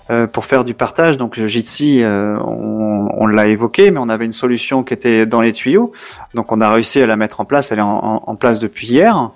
euh, 0.09 0.27
pour 0.27 0.43
faire 0.45 0.63
du 0.65 0.73
partage? 0.73 1.17
Donc 1.17 1.39
Jitsi, 1.39 2.03
euh, 2.03 2.37
on, 2.39 3.07
on 3.17 3.25
l'a 3.27 3.47
évoqué, 3.47 3.91
mais 3.91 3.99
on 4.01 4.09
avait 4.09 4.25
une 4.25 4.33
solution 4.33 4.83
qui 4.83 4.93
était 4.93 5.25
dans 5.25 5.41
les 5.41 5.53
tuyaux. 5.53 5.91
Donc 6.33 6.51
on 6.51 6.59
a 6.59 6.69
réussi 6.69 7.01
à 7.01 7.05
la 7.07 7.15
mettre 7.15 7.39
en 7.39 7.45
place. 7.45 7.71
Elle 7.71 7.79
est 7.79 7.81
en- 7.81 8.23
en 8.25 8.35
place 8.35 8.59
depuis 8.59 8.87
hier. 8.87 9.31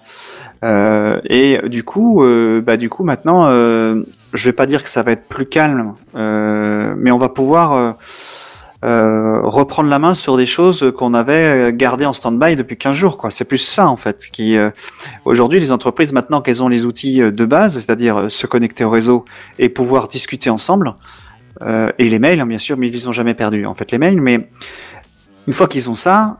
Euh, 0.63 1.19
et 1.25 1.59
du 1.69 1.83
coup, 1.83 2.23
euh, 2.23 2.61
bah 2.61 2.77
du 2.77 2.89
coup 2.89 3.03
maintenant, 3.03 3.47
euh, 3.47 4.01
je 4.33 4.49
vais 4.49 4.53
pas 4.53 4.65
dire 4.65 4.83
que 4.83 4.89
ça 4.89 5.03
va 5.03 5.11
être 5.11 5.27
plus 5.27 5.45
calme, 5.45 5.93
euh, 6.15 6.93
mais 6.97 7.11
on 7.11 7.17
va 7.17 7.29
pouvoir 7.29 7.73
euh, 7.73 7.91
euh, 8.85 9.41
reprendre 9.43 9.89
la 9.89 9.99
main 9.99 10.15
sur 10.15 10.37
des 10.37 10.45
choses 10.45 10.91
qu'on 10.97 11.13
avait 11.13 11.73
gardées 11.73 12.05
en 12.05 12.13
stand-by 12.13 12.55
depuis 12.55 12.77
15 12.77 12.95
jours. 12.95 13.17
Quoi. 13.17 13.29
C'est 13.29 13.45
plus 13.45 13.57
ça 13.59 13.87
en 13.87 13.97
fait. 13.97 14.27
Qui 14.31 14.57
aujourd'hui, 15.25 15.59
les 15.59 15.71
entreprises 15.71 16.13
maintenant 16.13 16.41
qu'elles 16.41 16.63
ont 16.63 16.69
les 16.69 16.85
outils 16.85 17.19
de 17.19 17.45
base, 17.45 17.75
c'est-à-dire 17.75 18.25
se 18.29 18.47
connecter 18.47 18.83
au 18.83 18.89
réseau 18.89 19.25
et 19.59 19.69
pouvoir 19.69 20.07
discuter 20.07 20.49
ensemble, 20.49 20.95
et 21.61 22.09
les 22.09 22.19
mails 22.19 22.39
hein, 22.39 22.45
bien 22.45 22.59
sûr, 22.59 22.77
mais 22.77 22.87
ils 22.87 22.93
les 22.93 23.07
ont 23.07 23.11
jamais 23.11 23.33
perdus 23.33 23.65
en 23.65 23.73
fait 23.73 23.91
les 23.91 23.97
mails. 23.97 24.21
Mais 24.21 24.47
une 25.47 25.53
fois 25.53 25.67
qu'ils 25.67 25.89
ont 25.89 25.95
ça, 25.95 26.37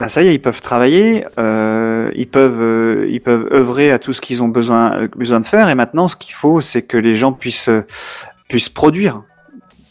bah 0.00 0.08
ça 0.08 0.22
y 0.22 0.28
est, 0.28 0.34
ils 0.34 0.42
peuvent 0.42 0.60
travailler, 0.60 1.24
euh, 1.38 2.10
ils 2.16 2.28
peuvent, 2.28 2.60
euh, 2.60 3.06
ils 3.08 3.20
peuvent 3.20 3.48
œuvrer 3.52 3.90
à 3.92 3.98
tout 3.98 4.12
ce 4.12 4.20
qu'ils 4.20 4.42
ont 4.42 4.48
besoin, 4.48 4.92
euh, 5.02 5.08
besoin 5.16 5.40
de 5.40 5.46
faire. 5.46 5.68
Et 5.68 5.74
maintenant, 5.74 6.08
ce 6.08 6.16
qu'il 6.16 6.34
faut, 6.34 6.60
c'est 6.60 6.82
que 6.82 6.96
les 6.96 7.14
gens 7.16 7.32
puissent, 7.32 7.68
euh, 7.68 7.82
puissent 8.48 8.68
produire. 8.68 9.22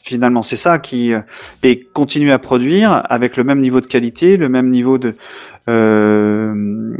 Finalement, 0.03 0.43
c'est 0.43 0.57
ça 0.57 0.79
qui 0.79 1.13
euh, 1.13 1.21
et 1.63 1.81
continuer 1.81 2.31
à 2.33 2.39
produire 2.39 3.03
avec 3.09 3.37
le 3.37 3.43
même 3.45 3.59
niveau 3.59 3.79
de 3.81 3.87
qualité, 3.87 4.35
le 4.37 4.49
même 4.49 4.69
niveau 4.69 4.97
de 4.97 5.15
euh, 5.69 6.53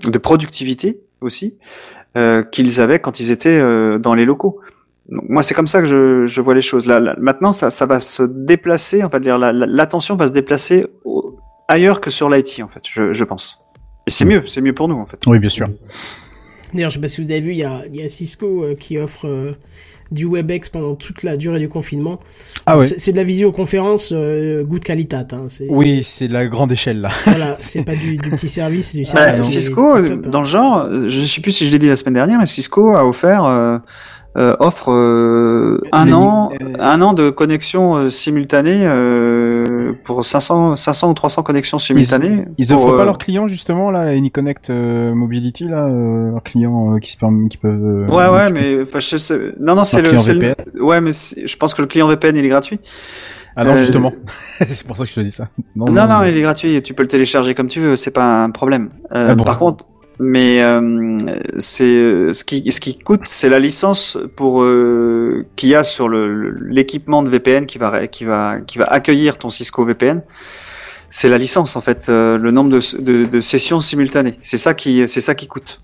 de 0.06 0.18
productivité 0.18 0.99
aussi 1.22 1.58
qu'ils 2.51 2.80
avaient 2.80 2.99
quand 2.99 3.20
ils 3.20 3.32
étaient 3.32 3.60
dans 3.99 4.14
les 4.14 4.24
locaux. 4.24 4.60
Donc, 5.10 5.24
moi, 5.28 5.41
c'est 5.41 5.56
comme 5.56 5.66
ça 5.66 5.82
que 5.82 5.88
je, 5.88 6.28
je 6.28 6.41
vois 6.41 6.54
les 6.54 6.62
choses. 6.62 6.86
Là, 6.86 6.99
là, 6.99 7.16
maintenant, 7.20 7.51
ça, 7.54 7.72
ça 7.72 7.88
va 7.88 7.99
se 7.99 8.22
déplacer. 8.22 9.04
En 9.04 9.10
fait, 9.10 9.20
la- 9.20 9.38
la- 9.39 9.51
l'attention 9.51 10.16
va 10.16 10.28
se 10.28 10.32
déplacer 10.34 10.86
au- 11.06 11.36
ailleurs 11.68 12.01
que 12.01 12.09
sur 12.09 12.30
l'IT, 12.30 12.61
en 12.64 12.68
fait. 12.68 12.84
Je, 12.89 13.14
je 13.14 13.24
pense. 13.24 13.59
Et 14.07 14.11
c'est 14.11 14.26
mieux, 14.26 14.43
c'est 14.47 14.61
mieux 14.61 14.74
pour 14.74 14.88
nous, 14.88 14.97
en 14.99 15.05
fait. 15.05 15.20
Oui, 15.28 15.39
bien 15.39 15.49
sûr. 15.49 15.68
D'ailleurs, 16.74 16.89
je 16.89 16.95
sais 16.95 17.01
pas 17.01 17.07
si 17.07 17.24
vous 17.24 17.30
avez 17.32 17.41
vu, 17.41 17.51
il 17.51 17.57
y 17.57 17.64
a, 17.64 17.84
il 17.88 17.95
y 17.95 18.03
a 18.03 18.09
Cisco 18.09 18.64
euh, 18.64 18.74
qui 18.76 18.97
offre 18.97 19.28
euh, 19.28 19.51
du 20.11 20.26
WebEx 20.26 20.70
pendant 20.70 20.95
toute 20.95 21.22
la 21.22 21.38
durée 21.38 21.59
du 21.59 21.70
confinement. 21.70 22.20
Ah 22.66 22.78
ouais. 22.80 22.84
C'est 22.97 23.11
de 23.11 23.18
la 23.18 23.24
visioconférence 23.24 24.09
euh, 24.11 24.64
good 24.64 24.84
qualitat. 24.84 25.28
Hein. 25.34 25.45
Oui, 25.70 26.01
c'est 26.03 26.28
de 26.28 26.34
la 26.34 26.47
grande 26.47 26.72
échelle 26.72 27.01
là. 27.01 27.09
Voilà, 27.26 27.57
c'est 27.59 27.84
pas 27.84 27.95
du, 27.95 28.18
du 28.18 28.30
petit 28.32 28.49
service, 28.49 28.89
c'est 28.91 28.97
du 28.97 29.03
Bah, 29.03 29.32
service. 29.32 29.39
est 29.39 29.43
Cisco, 29.43 29.91
hein. 29.97 30.03
dans 30.26 30.41
le 30.41 30.47
genre, 30.47 30.88
je 31.07 31.26
sais 31.28 31.41
plus 31.41 31.51
si 31.51 31.68
je 31.68 31.72
l'ai 31.72 31.78
dit 31.80 31.88
la 31.88 31.95
semaine 31.95 32.16
dernière, 32.16 32.39
mais 32.39 32.47
Cisco 32.47 32.95
a 32.95 33.05
offert 33.05 33.45
euh, 33.45 33.78
euh, 34.36 34.55
offre 34.59 34.91
euh, 34.91 35.80
un 35.91 36.11
an, 36.11 36.49
euh, 36.59 36.74
un 36.80 37.03
an 37.03 37.14
de 37.14 37.30
connexion 37.30 37.95
euh, 37.97 38.09
simultanée 38.09 38.84
euh, 39.89 39.93
pour 40.03 40.23
500, 40.23 40.75
500 40.75 41.09
ou 41.11 41.13
300 41.13 41.43
connexions 41.43 41.79
simultanées. 41.79 42.45
Ils 42.57 42.67
pour, 42.67 42.77
offrent 42.84 42.93
euh, 42.93 42.97
pas 42.97 43.05
leurs 43.05 43.17
clients 43.17 43.47
justement 43.47 43.91
là, 43.91 44.01
AnyConnect 44.01 44.69
euh, 44.69 45.13
Mobility 45.13 45.65
là, 45.67 45.86
euh, 45.86 46.31
leurs 46.31 46.43
clients 46.43 46.95
euh, 46.95 46.99
qui 46.99 47.11
se 47.11 47.17
permettent, 47.17 47.51
qui 47.51 47.57
peuvent. 47.57 47.84
euh, 47.84 48.07
Ouais, 48.07 48.27
ouais, 48.29 48.51
mais 48.51 48.81
enfin, 48.81 48.99
je 48.99 49.17
sais, 49.17 49.39
non, 49.59 49.75
non, 49.75 49.84
c'est 49.86 50.01
le, 50.01 50.11
le- 50.11 50.84
ouais, 50.84 51.01
mais 51.01 51.11
je 51.13 51.57
pense 51.57 51.73
que 51.73 51.81
le 51.81 51.88
client 51.88 52.07
VPN 52.07 52.36
il 52.36 52.45
est 52.45 52.49
gratuit. 52.49 52.79
Ah 53.55 53.63
non 53.65 53.73
euh, 53.73 53.77
justement. 53.77 54.11
c'est 54.67 54.88
pour 54.88 54.97
ça 54.97 55.03
que 55.03 55.09
je 55.11 55.15
te 55.15 55.19
dis 55.19 55.31
ça. 55.31 55.47
Non, 55.75 55.86
non, 55.91 56.23
il 56.23 56.36
est 56.36 56.41
gratuit. 56.41 56.81
Tu 56.81 56.93
peux 56.95 57.03
le 57.03 57.07
télécharger 57.09 57.53
comme 57.53 57.67
tu 57.67 57.79
veux. 57.79 57.95
C'est 57.95 58.09
pas 58.11 58.43
un 58.43 58.49
problème. 58.49 58.89
Euh, 59.13 59.27
Ah 59.31 59.36
bon. 59.36 59.43
Par 59.43 59.59
contre, 59.59 59.86
mais 60.24 60.61
euh, 60.63 61.17
c'est 61.59 62.34
ce 62.34 62.43
qui 62.43 62.71
ce 62.71 62.80
qui 62.80 62.97
coûte, 62.97 63.21
c'est 63.26 63.49
la 63.49 63.59
licence 63.59 64.17
pour 64.36 64.63
euh, 64.63 65.45
qu'il 65.55 65.69
y 65.69 65.76
a 65.76 65.84
sur 65.84 66.07
le 66.07 66.49
l'équipement 66.69 67.24
de 67.24 67.30
VPN 67.30 67.65
qui 67.65 67.78
va 67.78 68.07
qui 68.07 68.24
va 68.26 68.59
qui 68.65 68.78
va 68.78 68.86
accueillir 68.86 69.38
ton 69.38 69.49
Cisco 69.49 69.84
VPN. 69.86 70.21
C'est 71.09 71.30
la 71.30 71.38
licence 71.38 71.76
en 71.76 71.82
fait, 71.82 72.07
euh, 72.09 72.38
le 72.39 72.49
nombre 72.51 72.71
de, 72.71 72.80
de, 73.01 73.26
de 73.26 73.41
sessions 73.41 73.82
simultanées. 73.82 74.39
C'est 74.41 74.57
ça 74.57 74.74
qui 74.74 75.07
c'est 75.07 75.21
ça 75.21 75.36
qui 75.36 75.47
coûte. 75.47 75.82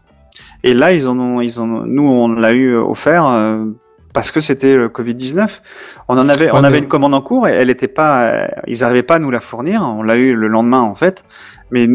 Et 0.64 0.74
là, 0.74 0.92
ils 0.94 1.08
en 1.08 1.20
ont 1.20 1.42
ils 1.42 1.60
en 1.60 1.70
ont, 1.70 1.84
nous 1.86 2.08
on 2.08 2.28
l'a 2.30 2.54
eu 2.54 2.76
offert. 2.76 3.28
euh, 3.28 3.66
parce 4.12 4.32
que 4.32 4.40
c'était 4.42 4.76
le 4.76 4.90
Covid 4.90 5.14
19, 5.14 5.62
on 6.08 6.18
en 6.18 6.28
avait, 6.30 6.46
Ouais, 6.46 6.52
on 6.54 6.64
avait 6.64 6.72
mais- 6.72 6.78
une 6.80 6.88
commande 6.88 7.14
en 7.14 7.22
cours 7.22 7.48
et 7.48 7.52
elle 7.52 7.70
était 7.70 7.88
pas, 7.88 8.24
euh, 8.26 8.48
ils 8.66 8.84
arrivaient 8.84 9.04
pas 9.04 9.16
à 9.16 9.20
nous 9.20 9.30
la 9.30 9.40
fournir. 9.40 9.84
On 9.84 10.02
l'a 10.02 10.18
eu 10.18 10.34
le 10.34 10.48
lendemain 10.48 10.82
en 10.82 10.96
fait, 10.96 11.24
mais 11.70 11.88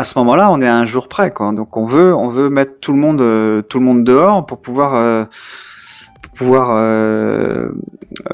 à 0.00 0.04
ce 0.04 0.18
moment-là, 0.18 0.50
on 0.50 0.62
est 0.62 0.66
un 0.66 0.86
jour 0.86 1.08
près, 1.08 1.30
quoi. 1.30 1.52
Donc 1.52 1.76
on 1.76 1.84
veut, 1.84 2.14
on 2.14 2.30
veut 2.30 2.48
mettre 2.48 2.80
tout 2.80 2.92
le 2.94 2.98
monde, 2.98 3.20
euh, 3.20 3.60
tout 3.60 3.78
le 3.78 3.84
monde 3.84 4.02
dehors 4.02 4.46
pour 4.46 4.62
pouvoir, 4.62 4.94
euh, 4.94 5.24
pour 6.22 6.32
pouvoir 6.32 6.70
euh, 6.72 7.68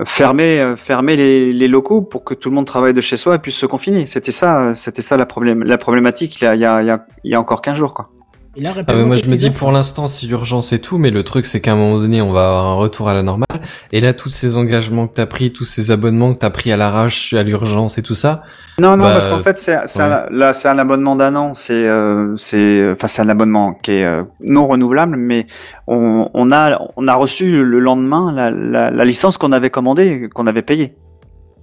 fermer, 0.05 0.75
fermer 0.77 1.17
les, 1.17 1.69
locaux 1.69 2.03
pour 2.03 2.23
que 2.23 2.35
tout 2.35 2.51
le 2.51 2.55
monde 2.55 2.67
travaille 2.67 2.95
de 2.95 3.01
chez 3.01 3.17
soi 3.17 3.35
et 3.35 3.39
puisse 3.41 3.57
se 3.57 3.67
confiner. 3.67 4.07
C'était 4.07 4.31
ça, 4.31 4.75
c'était 4.75 5.03
ça 5.03 5.17
la 5.17 5.27
problème, 5.27 5.65
la 5.65 5.77
problématique. 5.77 6.41
Il 6.41 6.45
y 6.45 6.65
a, 6.65 6.83
il 6.83 7.31
y 7.31 7.35
a 7.35 7.41
encore 7.41 7.63
15 7.63 7.77
jours, 7.77 7.95
quoi. 7.95 8.11
Et 8.59 8.63
là, 8.63 8.71
Ah, 8.87 8.95
mais 8.95 9.05
moi 9.05 9.17
je 9.17 9.29
me 9.29 9.37
dis 9.37 9.51
pour 9.51 9.71
l'instant 9.71 10.07
c'est 10.07 10.27
l'urgence 10.27 10.73
et 10.73 10.81
tout, 10.81 10.97
mais 10.97 11.11
le 11.11 11.23
truc 11.23 11.45
c'est 11.45 11.61
qu'à 11.61 11.73
un 11.73 11.77
moment 11.77 11.99
donné 11.99 12.23
on 12.23 12.33
va 12.33 12.47
avoir 12.47 12.65
un 12.65 12.75
retour 12.77 13.09
à 13.09 13.15
la 13.15 13.23
normale. 13.23 13.47
Et 13.93 14.01
là 14.01 14.15
tous 14.15 14.31
ces 14.31 14.57
engagements 14.57 15.07
que 15.09 15.13
t'as 15.15 15.27
pris, 15.27 15.53
tous 15.53 15.67
ces 15.67 15.91
abonnements 15.91 16.33
que 16.33 16.39
t'as 16.39 16.49
pris 16.51 16.73
à 16.73 16.77
l'arrache, 16.79 17.35
à 17.35 17.43
l'urgence 17.43 17.99
et 17.99 18.03
tout 18.03 18.15
ça, 18.15 18.43
Non, 18.81 18.97
non, 18.97 19.05
Bah, 19.05 19.13
parce 19.13 19.29
qu'en 19.29 19.41
fait, 19.41 19.59
c'est, 19.59 19.77
c'est 19.87 20.01
ouais. 20.03 20.05
un, 20.11 20.27
là, 20.31 20.53
c'est 20.55 20.69
un 20.69 20.79
abonnement 20.79 21.17
d'un 21.17 21.35
an. 21.37 21.53
C'est, 21.55 21.87
euh, 21.87 22.35
c'est, 22.37 22.93
enfin, 22.93 23.09
c'est 23.09 23.23
un 23.23 23.29
abonnement 23.29 23.75
qui 23.75 23.93
est 23.93 24.05
euh, 24.05 24.23
non 24.41 24.67
renouvelable, 24.69 25.17
mais 25.17 25.47
on, 25.87 26.29
on 26.35 26.53
a, 26.53 26.79
on 26.97 27.09
a 27.09 27.15
reçu 27.15 27.63
le 27.65 27.79
lendemain 27.81 28.33
la, 28.35 28.51
la, 28.51 28.91
la 28.91 29.05
licence 29.05 29.37
qu'on 29.39 29.53
avait 29.53 29.71
commandée, 29.71 30.29
qu'on 30.35 30.47
avait 30.47 30.63
payée. 30.63 30.95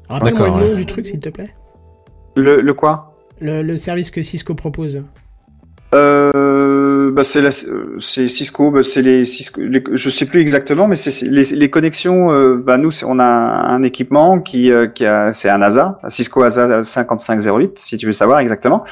Rappelle-moi 0.09 0.41
D'accord, 0.47 0.57
le 0.59 0.63
nom 0.65 0.69
ouais. 0.71 0.75
du 0.77 0.85
truc, 0.85 1.07
s'il 1.07 1.19
te 1.19 1.29
plaît. 1.29 1.55
Le, 2.35 2.61
le 2.61 2.73
quoi? 2.73 3.15
Le, 3.39 3.61
le 3.63 3.77
service 3.77 4.09
que 4.11 4.21
Cisco 4.21 4.53
propose. 4.55 5.01
euh, 5.93 6.31
bah, 7.13 7.23
c'est 7.23 8.27
Cisco, 8.27 8.71
bah, 8.71 8.81
c'est 8.83 9.01
les 9.01 9.25
Cisco, 9.25 9.61
les- 9.61 9.83
je 9.91 10.09
sais 10.09 10.25
plus 10.25 10.41
exactement, 10.41 10.87
mais 10.87 10.95
c'est 10.95 11.25
les, 11.27 11.43
les 11.43 11.69
connexions. 11.69 12.31
Euh, 12.31 12.57
bah, 12.57 12.77
nous, 12.77 12.91
on 13.05 13.19
a 13.19 13.23
un 13.25 13.83
équipement 13.83 14.39
qui, 14.41 14.71
euh, 14.71 14.87
qui 14.87 15.05
a, 15.05 15.31
c'est 15.33 15.49
un 15.49 15.61
ASA, 15.61 15.99
un 16.03 16.09
Cisco 16.09 16.41
ASA 16.43 16.83
5508, 16.83 17.79
si 17.79 17.97
tu 17.97 18.05
veux 18.05 18.11
savoir 18.11 18.39
exactement. 18.39 18.83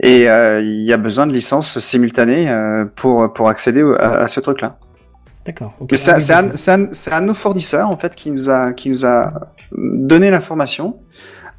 Et 0.00 0.28
euh, 0.28 0.60
il 0.60 0.82
y 0.82 0.92
a 0.92 0.96
besoin 0.96 1.26
de 1.26 1.32
licences 1.32 1.78
simultanées 1.78 2.50
euh, 2.50 2.84
pour 2.96 3.32
pour 3.32 3.48
accéder 3.48 3.82
à, 3.98 4.22
à 4.24 4.28
ce 4.28 4.40
truc-là. 4.40 4.76
D'accord. 5.46 5.74
Mais 5.90 5.96
c'est 5.98 6.32
un, 6.32 6.48
un 6.72 7.20
de 7.20 7.26
nos 7.26 7.34
fournisseurs 7.34 7.88
en 7.90 7.96
fait 7.98 8.14
qui 8.14 8.30
nous 8.30 8.50
a 8.50 8.72
qui 8.72 8.90
nous 8.90 9.04
a 9.06 9.32
donné 9.72 10.30
l'information. 10.30 10.96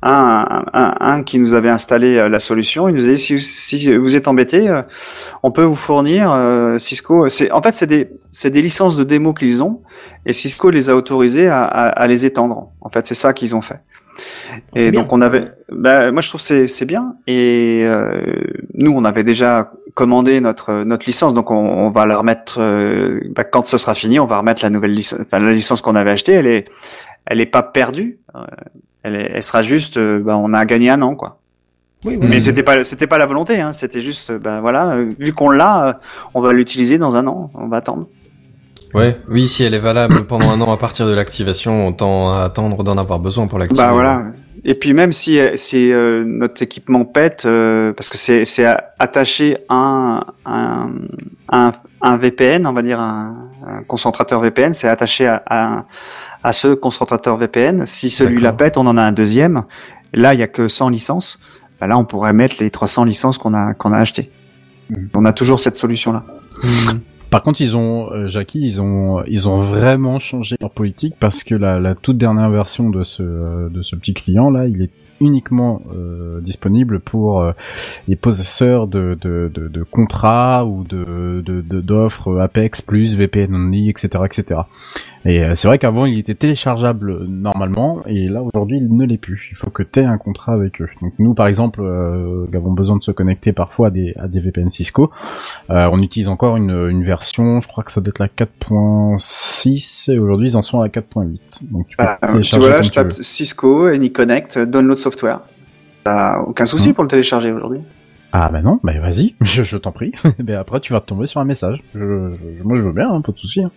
Un, 0.08 0.66
un, 0.74 0.94
un 1.00 1.24
qui 1.24 1.40
nous 1.40 1.56
avait 1.56 1.72
installé 1.72 2.18
euh, 2.18 2.30
la 2.30 2.38
solution, 2.38 2.88
il 2.88 2.94
nous 2.94 3.06
a 3.06 3.14
dit 3.14 3.18
si, 3.18 3.42
si 3.42 3.98
vous 3.98 4.16
êtes 4.16 4.28
embêté, 4.28 4.70
euh, 4.70 4.84
on 5.42 5.50
peut 5.50 5.64
vous 5.64 5.74
fournir 5.74 6.32
euh, 6.32 6.78
Cisco. 6.78 7.28
C'est 7.28 7.50
en 7.52 7.60
fait 7.64 7.74
c'est 7.74 7.88
des 7.88 8.12
c'est 8.30 8.52
des 8.52 8.62
licences 8.62 8.98
de 8.98 9.04
démo 9.04 9.34
qu'ils 9.34 9.64
ont 9.64 9.82
et 10.28 10.32
Cisco 10.32 10.70
les 10.70 10.92
a 10.92 10.96
autorisés 10.96 11.48
à, 11.48 11.64
à, 11.64 11.88
à 11.88 12.06
les 12.06 12.24
étendre. 12.24 12.70
En 12.82 12.90
fait 12.90 13.08
c'est 13.08 13.16
ça 13.16 13.34
qu'ils 13.34 13.56
ont 13.56 13.62
fait. 13.62 13.82
Et 14.76 14.92
bien. 14.92 15.02
donc 15.02 15.12
on 15.12 15.22
avait, 15.22 15.52
bah, 15.72 16.12
moi 16.12 16.22
je 16.22 16.30
trouve 16.30 16.40
que 16.40 16.46
c'est 16.46 16.68
c'est 16.68 16.86
bien. 16.86 17.16
Et 17.26 17.84
euh, 17.88 18.22
nous 18.76 18.94
on 18.96 19.06
avait 19.06 19.24
déjà 19.24 19.72
commandé 19.96 20.40
notre 20.40 20.84
notre 20.84 21.08
licence, 21.08 21.34
donc 21.34 21.50
on, 21.50 21.56
on 21.56 21.90
va 21.90 22.06
la 22.06 22.20
remettre 22.20 22.62
euh, 22.62 23.22
bah, 23.36 23.44
quand 23.44 23.66
ce 23.66 23.80
sera 23.80 23.96
fini, 23.96 24.20
on 24.20 24.28
va 24.28 24.38
remettre 24.38 24.62
la 24.62 24.70
nouvelle 24.70 24.94
licence, 24.94 25.22
enfin 25.22 25.40
la 25.40 25.52
licence 25.52 25.82
qu'on 25.82 25.96
avait 25.96 26.12
achetée, 26.12 26.34
elle 26.34 26.48
est 26.48 26.66
elle 27.26 27.42
est 27.42 27.48
pas 27.48 27.64
perdue, 27.64 28.20
elle, 29.06 29.16
est- 29.16 29.32
elle 29.36 29.44
sera 29.44 29.62
juste, 29.62 29.98
euh, 29.98 30.20
bah, 30.20 30.36
on 30.38 30.54
a 30.54 30.66
gagné 30.66 30.90
un 30.90 31.02
an 31.02 31.16
quoi. 31.16 31.38
Oui, 32.04 32.16
voilà. 32.18 32.30
Mais 32.30 32.40
c'était 32.40 32.64
pas 32.64 32.84
c'était 32.84 33.08
pas 33.08 33.18
la 33.18 33.26
volonté, 33.26 33.60
hein, 33.62 33.74
c'était 33.74 34.02
juste, 34.02 34.32
ben 34.32 34.60
voilà, 34.62 34.92
euh, 34.92 35.12
vu 35.20 35.34
qu'on 35.34 35.50
l'a, 35.50 36.00
on 36.34 36.42
va 36.42 36.54
l'utiliser 36.54 36.98
dans 36.98 37.16
un 37.16 37.26
an, 37.28 37.50
on 37.56 37.68
va 37.68 37.78
attendre. 37.78 38.08
ouais, 38.94 39.18
oui 39.30 39.48
si 39.48 39.64
elle 39.64 39.74
est 39.74 39.80
valable 39.80 40.26
pendant 40.28 40.50
un 40.52 40.62
an 40.62 40.72
à 40.72 40.78
partir 40.78 41.08
de 41.08 41.14
l'activation, 41.14 41.88
autant 41.88 42.34
attendre 42.36 42.84
d'en 42.84 42.98
avoir 42.98 43.20
besoin 43.20 43.48
pour 43.48 43.58
l'activer. 43.60 43.82
Bah 43.82 43.92
voilà. 43.94 44.24
Et 44.68 44.74
puis 44.76 44.94
même 44.94 45.14
si 45.14 45.40
si 45.56 45.92
euh, 45.94 46.24
notre 46.26 46.62
équipement 46.64 47.06
pète, 47.06 47.46
euh, 47.46 47.94
parce 47.94 48.10
que 48.10 48.18
c'est 48.18 48.46
c'est 48.46 48.66
a- 48.66 48.94
attaché 49.00 49.58
à 49.70 49.76
un, 49.76 50.24
un 50.46 50.90
un 51.52 51.72
un 52.02 52.18
VPN, 52.18 52.66
on 52.68 52.74
va 52.74 52.82
dire 52.82 53.00
un, 53.00 53.50
un 53.68 53.84
concentrateur 53.84 54.40
VPN, 54.42 54.74
c'est 54.74 54.88
attaché 54.88 55.28
à, 55.28 55.44
à 55.50 55.86
à 56.46 56.54
ce 56.54 56.76
concentrateur 56.76 57.38
VPN. 57.38 57.86
Si 57.86 58.10
celui-là 58.10 58.54
pète, 58.54 58.78
on 58.78 58.86
en 58.86 58.98
a 58.98 59.02
un 59.02 59.12
deuxième. 59.12 59.64
Là, 60.14 60.34
il 60.36 60.40
y 60.40 60.44
a 60.44 60.48
que 60.48 60.68
100 60.68 60.90
licences. 60.90 61.40
Bah 61.82 61.88
là, 61.88 61.98
on 61.98 62.06
pourrait 62.06 62.34
mettre 62.34 62.58
les 62.60 62.70
300 62.70 63.04
licences 63.04 63.38
qu'on 63.38 63.54
a 63.54 63.74
qu'on 63.74 63.92
a 63.92 63.98
achetées. 63.98 64.30
Mhm. 64.92 65.10
On 65.16 65.26
a 65.26 65.34
toujours 65.34 65.60
cette 65.60 65.76
solution-là. 65.76 66.24
Hmm. 66.64 67.00
Par 67.32 67.42
contre, 67.42 67.60
ils 67.62 67.76
ont, 67.76 68.12
euh, 68.14 68.28
Jackie, 68.30 68.62
ils 68.62 68.80
ont, 68.80 69.24
ils 69.26 69.50
ont 69.50 69.60
vraiment 69.60 70.20
changé 70.20 70.56
leur 70.62 70.70
politique 70.72 71.16
parce 71.20 71.44
que 71.44 71.56
la, 71.56 71.80
la 71.80 71.96
toute 71.96 72.18
dernière 72.18 72.50
version 72.52 72.90
de 72.92 73.04
ce, 73.04 73.24
euh, 73.24 73.68
de 73.70 73.82
ce 73.82 73.96
petit 73.96 74.14
client 74.14 74.50
là, 74.52 74.68
il 74.68 74.84
est 74.84 74.92
uniquement 75.20 75.82
euh, 75.94 76.40
disponible 76.42 77.00
pour 77.00 77.42
euh, 77.42 77.52
les 78.08 78.16
possesseurs 78.16 78.88
de, 78.88 79.18
de, 79.20 79.50
de, 79.54 79.68
de 79.68 79.84
contrats 79.84 80.66
ou 80.66 80.84
de 80.84 81.42
de- 81.46 81.62
de- 81.62 81.82
d'offres 81.82 82.38
Apex 82.40 82.82
plus 82.82 83.16
VPN 83.16 83.54
only, 83.56 83.90
etc., 83.90 84.08
etc. 84.26 84.62
Et 85.28 85.44
euh, 85.44 85.56
c'est 85.56 85.68
vrai 85.68 85.80
qu'avant 85.80 86.06
il 86.06 86.20
était 86.20 86.36
téléchargeable 86.36 87.10
euh, 87.10 87.26
normalement, 87.28 88.04
et 88.06 88.28
là 88.30 88.44
aujourd'hui 88.44 88.78
il 88.78 88.96
ne 88.96 89.06
l'est 89.06 89.18
plus. 89.18 89.48
Il 89.52 89.58
faut 89.58 89.72
que 89.72 89.82
tu 89.82 90.00
aies 90.00 90.06
un 90.06 90.20
contrat 90.20 90.54
avec 90.54 90.82
eux. 90.82 90.88
Donc 91.02 91.14
nous 91.18 91.34
par 91.34 91.48
exemple, 91.48 91.82
euh, 91.82 92.46
qui 92.50 92.56
avons 92.56 92.72
besoin 92.74 92.96
de 92.98 93.04
se 93.04 93.12
connecter 93.12 93.52
parfois 93.52 93.88
à 93.88 93.90
des, 93.90 94.14
à 94.18 94.28
des 94.28 94.40
VPN 94.40 94.70
Cisco, 94.70 95.10
euh, 95.72 95.90
on 95.92 96.02
utilise 96.02 96.28
encore 96.28 96.58
une, 96.58 96.70
une 96.90 97.04
version, 97.04 97.60
je 97.60 97.68
crois 97.68 97.84
que 97.84 97.92
ça 97.92 98.02
doit 98.02 98.10
être 98.10 98.20
la 98.20 98.28
4.6, 98.28 100.12
et 100.12 100.20
aujourd'hui 100.20 100.50
ils 100.50 100.58
en 100.58 100.62
sont 100.62 100.80
à 100.82 100.84
la 100.84 100.90
4.8. 100.90 101.40
Donc 101.72 101.88
tu 101.88 101.98
peux 101.98 102.04
Bah, 102.04 102.20
tu 102.42 102.56
vois 102.60 102.70
là, 102.70 102.82
je 102.84 102.92
tape. 102.92 103.14
Cisco, 103.14 103.86
AnyConnect, 103.88 104.60
Download 104.60 104.98
Software. 104.98 105.40
T'as 106.04 106.40
aucun 106.42 106.66
souci 106.68 106.90
Hmm. 106.90 106.94
pour 106.94 107.04
le 107.04 107.10
télécharger 107.10 107.52
aujourd'hui? 107.52 107.80
Ah 108.38 108.50
bah 108.52 108.62
non, 108.62 108.82
bah 108.84 108.92
vas-y, 109.00 109.34
je, 109.42 109.64
je 109.64 109.78
t'en 109.78 109.94
prie. 109.94 110.12
Mais 110.46 110.56
après 110.56 110.82
tu 110.82 110.92
vas 110.92 111.00
tomber 111.00 111.26
sur 111.26 111.40
un 111.40 111.46
message. 111.46 111.82
Je, 111.94 112.00
je- 112.00 112.64
moi 112.64 112.76
je 112.76 112.82
veux 112.82 112.92
bien, 112.92 113.10
hein, 113.10 113.22
pas 113.22 113.32
de 113.32 113.38
souci. 113.38 113.64
hein. 113.64 113.72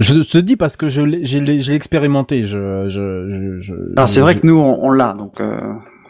Je 0.00 0.12
te 0.20 0.36
dis 0.38 0.56
parce 0.56 0.76
que 0.76 0.88
je 0.90 1.00
l'ai 1.00 1.74
expérimenté. 1.74 2.46
Je, 2.46 2.88
je, 2.90 3.58
je, 3.62 3.74
Alors 3.96 4.08
c'est 4.08 4.20
vrai 4.20 4.34
que 4.34 4.46
nous 4.46 4.58
on, 4.58 4.78
on 4.84 4.90
l'a, 4.90 5.14
donc 5.14 5.40
euh, 5.40 5.58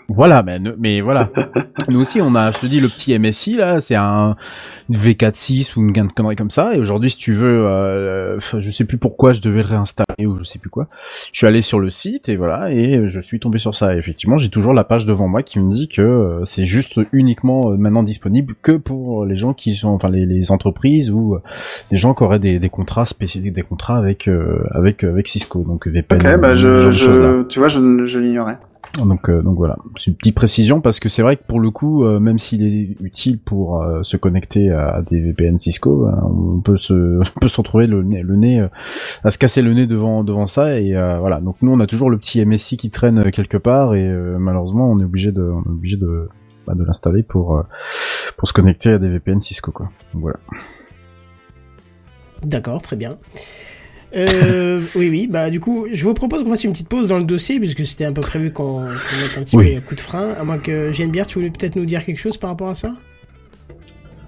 Voilà, 0.08 0.42
mais, 0.42 0.58
mais 0.78 1.00
voilà. 1.00 1.30
Nous 1.88 2.00
aussi, 2.00 2.20
on 2.20 2.34
a, 2.34 2.50
je 2.50 2.58
te 2.58 2.66
dis, 2.66 2.80
le 2.80 2.88
petit 2.88 3.18
MSI, 3.18 3.56
là, 3.56 3.80
c'est 3.80 3.94
un 3.94 4.36
une 4.88 4.96
V4.6 4.96 5.76
ou 5.76 5.82
une 5.82 5.92
gain 5.92 6.06
de 6.06 6.12
conneries 6.12 6.36
comme 6.36 6.50
ça. 6.50 6.74
Et 6.74 6.80
aujourd'hui, 6.80 7.10
si 7.10 7.16
tu 7.16 7.34
veux, 7.34 7.66
euh, 7.66 8.38
je 8.40 8.70
sais 8.70 8.84
plus 8.84 8.96
pourquoi 8.96 9.32
je 9.32 9.40
devais 9.40 9.62
le 9.62 9.68
réinstaller 9.68 10.26
ou 10.26 10.38
je 10.38 10.44
sais 10.44 10.58
plus 10.58 10.70
quoi. 10.70 10.88
Je 11.32 11.38
suis 11.38 11.46
allé 11.46 11.62
sur 11.62 11.78
le 11.78 11.90
site 11.90 12.28
et 12.28 12.36
voilà, 12.36 12.72
et 12.72 13.06
je 13.06 13.20
suis 13.20 13.38
tombé 13.38 13.58
sur 13.58 13.74
ça. 13.74 13.94
Et 13.94 13.98
effectivement, 13.98 14.38
j'ai 14.38 14.48
toujours 14.48 14.72
la 14.72 14.84
page 14.84 15.04
devant 15.04 15.28
moi 15.28 15.42
qui 15.42 15.58
me 15.58 15.70
dit 15.70 15.88
que 15.88 16.00
euh, 16.00 16.44
c'est 16.44 16.64
juste 16.64 16.98
uniquement 17.12 17.70
euh, 17.72 17.76
maintenant 17.76 18.02
disponible 18.02 18.54
que 18.62 18.72
pour 18.72 19.26
les 19.26 19.36
gens 19.36 19.52
qui 19.52 19.74
sont, 19.74 19.88
enfin, 19.88 20.08
les, 20.08 20.24
les 20.24 20.50
entreprises 20.50 21.10
ou 21.10 21.34
euh, 21.34 21.42
des 21.90 21.96
gens 21.96 22.14
qui 22.14 22.24
auraient 22.24 22.38
des, 22.38 22.58
des 22.58 22.70
contrats 22.70 23.04
spécifiques, 23.04 23.52
des 23.52 23.62
contrats 23.62 23.98
avec, 23.98 24.26
euh, 24.28 24.64
avec, 24.70 25.04
avec 25.04 25.28
Cisco. 25.28 25.64
Donc, 25.64 25.86
VPN. 25.86 26.18
ok, 26.18 26.40
bah 26.40 26.54
je, 26.54 26.90
je 26.90 27.42
tu 27.44 27.58
vois, 27.58 27.68
je, 27.68 28.04
je 28.04 28.18
l'ignorais. 28.18 28.58
Donc, 29.04 29.28
euh, 29.28 29.42
donc 29.42 29.56
voilà, 29.56 29.76
c'est 29.96 30.10
une 30.10 30.16
petite 30.16 30.34
précision 30.34 30.80
parce 30.80 30.98
que 30.98 31.08
c'est 31.08 31.22
vrai 31.22 31.36
que 31.36 31.42
pour 31.46 31.60
le 31.60 31.70
coup, 31.70 32.04
euh, 32.04 32.18
même 32.18 32.38
s'il 32.38 32.62
est 32.64 32.96
utile 33.00 33.38
pour 33.38 33.82
euh, 33.82 34.02
se 34.02 34.16
connecter 34.16 34.70
à 34.70 35.02
des 35.08 35.20
VPN 35.20 35.58
Cisco, 35.58 36.06
euh, 36.06 36.12
on 36.22 36.60
peut 36.60 36.78
se, 36.78 37.20
on 37.36 37.40
peut 37.40 37.48
se 37.48 37.56
retrouver 37.58 37.86
le 37.86 38.02
le 38.02 38.36
nez 38.36 38.60
euh, 38.60 38.68
à 39.24 39.30
se 39.30 39.38
casser 39.38 39.62
le 39.62 39.72
nez 39.74 39.86
devant 39.86 40.24
devant 40.24 40.46
ça 40.46 40.80
et 40.80 40.96
euh, 40.96 41.18
voilà. 41.18 41.40
Donc 41.40 41.56
nous, 41.62 41.70
on 41.70 41.80
a 41.80 41.86
toujours 41.86 42.10
le 42.10 42.18
petit 42.18 42.44
MSI 42.44 42.76
qui 42.76 42.90
traîne 42.90 43.30
quelque 43.30 43.56
part 43.56 43.94
et 43.94 44.08
malheureusement, 44.38 44.90
on 44.90 44.98
est 45.00 45.04
obligé 45.04 45.32
de, 45.32 45.42
on 45.42 45.62
est 45.62 45.72
obligé 45.72 45.96
de 45.96 46.28
bah, 46.66 46.74
de 46.74 46.84
l'installer 46.84 47.22
pour 47.22 47.62
pour 48.36 48.48
se 48.48 48.52
connecter 48.52 48.90
à 48.90 48.98
des 48.98 49.08
VPN 49.08 49.40
Cisco 49.40 49.70
quoi. 49.70 49.90
Donc 50.12 50.22
voilà. 50.22 50.38
D'accord, 52.42 52.82
très 52.82 52.96
bien. 52.96 53.18
Euh, 54.16 54.82
oui, 54.94 55.08
oui, 55.10 55.26
bah 55.30 55.50
du 55.50 55.60
coup, 55.60 55.86
je 55.92 56.02
vous 56.04 56.14
propose 56.14 56.42
qu'on 56.42 56.50
fasse 56.50 56.64
une 56.64 56.72
petite 56.72 56.88
pause 56.88 57.08
dans 57.08 57.18
le 57.18 57.24
dossier, 57.24 57.60
puisque 57.60 57.84
c'était 57.86 58.04
un 58.06 58.12
peu 58.12 58.22
prévu 58.22 58.52
qu'on 58.52 58.80
mette 58.82 59.36
un 59.36 59.42
petit 59.42 59.56
Oui. 59.56 59.74
peu 59.76 59.80
coup 59.82 59.94
de 59.94 60.00
frein. 60.00 60.30
À 60.40 60.44
moins 60.44 60.58
que 60.58 60.92
Geneviève, 60.92 61.26
tu 61.26 61.34
voulais 61.38 61.50
peut-être 61.50 61.76
nous 61.76 61.84
dire 61.84 62.04
quelque 62.04 62.18
chose 62.18 62.36
par 62.38 62.50
rapport 62.50 62.68
à 62.70 62.74
ça? 62.74 62.92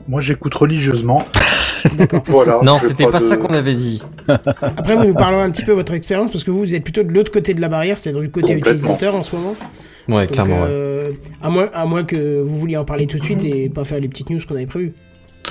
Moi, 0.08 0.20
j'écoute 0.20 0.54
religieusement. 0.54 1.24
D'accord. 1.96 2.22
Voilà. 2.26 2.60
Non, 2.62 2.76
c'était 2.78 3.06
pas 3.06 3.20
de- 3.20 3.24
ça 3.24 3.36
qu'on 3.38 3.54
avait 3.54 3.74
dit. 3.74 4.02
Après, 4.28 4.96
vous 4.96 5.04
nous 5.04 5.14
parlerez 5.14 5.42
un 5.42 5.50
petit 5.50 5.62
peu 5.64 5.72
de 5.72 5.76
votre 5.76 5.94
expérience, 5.94 6.30
parce 6.30 6.44
que 6.44 6.50
vous, 6.50 6.58
vous 6.60 6.74
êtes 6.74 6.84
plutôt 6.84 7.02
de 7.02 7.10
l'autre 7.12 7.32
côté 7.32 7.54
de 7.54 7.60
la 7.60 7.68
barrière, 7.68 7.96
c'est-à-dire 7.96 8.20
du 8.20 8.30
côté 8.30 8.52
utilisateur 8.54 9.14
en 9.14 9.22
ce 9.22 9.34
moment. 9.36 9.56
Ouais, 10.08 10.24
Donc, 10.26 10.32
clairement. 10.34 10.60
ouais. 10.62 10.68
euh, 10.68 11.10
à, 11.42 11.48
moins, 11.48 11.70
à 11.72 11.86
moins 11.86 12.04
que 12.04 12.40
vous 12.42 12.58
vouliez 12.58 12.76
en 12.76 12.84
parler 12.84 13.06
tout 13.06 13.18
de 13.18 13.24
suite 13.24 13.44
et 13.44 13.68
pas 13.70 13.84
faire 13.84 14.00
les 14.00 14.08
petites 14.08 14.28
news 14.30 14.40
qu'on 14.46 14.56
avait 14.56 14.66
prévues. 14.66 14.92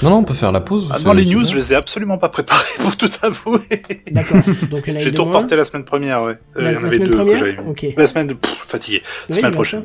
Non, 0.02 0.10
non, 0.12 0.18
on 0.18 0.24
peut 0.24 0.34
faire 0.34 0.52
la 0.52 0.62
pause. 0.62 0.89
Ah, 0.93 1.00
dans 1.00 1.14
les 1.14 1.26
news, 1.26 1.43
je 1.45 1.56
les 1.56 1.74
ai 1.74 1.76
absolument 1.76 2.18
pas 2.18 2.30
préparés 2.30 2.64
pour 2.80 2.95
tout 2.95 3.10
avouer. 3.22 3.60
D'accord. 4.12 4.38
Donc, 4.72 4.84
il 4.88 4.93
y 4.93 4.97
en 4.97 5.00
a 5.00 5.04
J'ai 5.04 5.12
tout 5.12 5.26
reporté 5.26 5.56
la 5.56 5.66
semaine 5.66 5.84
première, 5.84 6.24
ouais. 6.24 6.36
Euh, 6.58 6.62
La- 6.62 6.72
il 6.72 6.74
y 6.74 6.78
en 6.78 6.82
la 6.82 6.88
avait 6.88 6.95
semaine 6.97 7.10
deux 7.10 7.16
première. 7.18 7.43
La 7.97 8.08
semaine 8.08 8.28
de... 8.28 8.34
Pff, 8.34 8.52
fatigué. 8.66 9.02
Oui, 9.30 9.36
semaine 9.36 9.52
prochaine. 9.52 9.84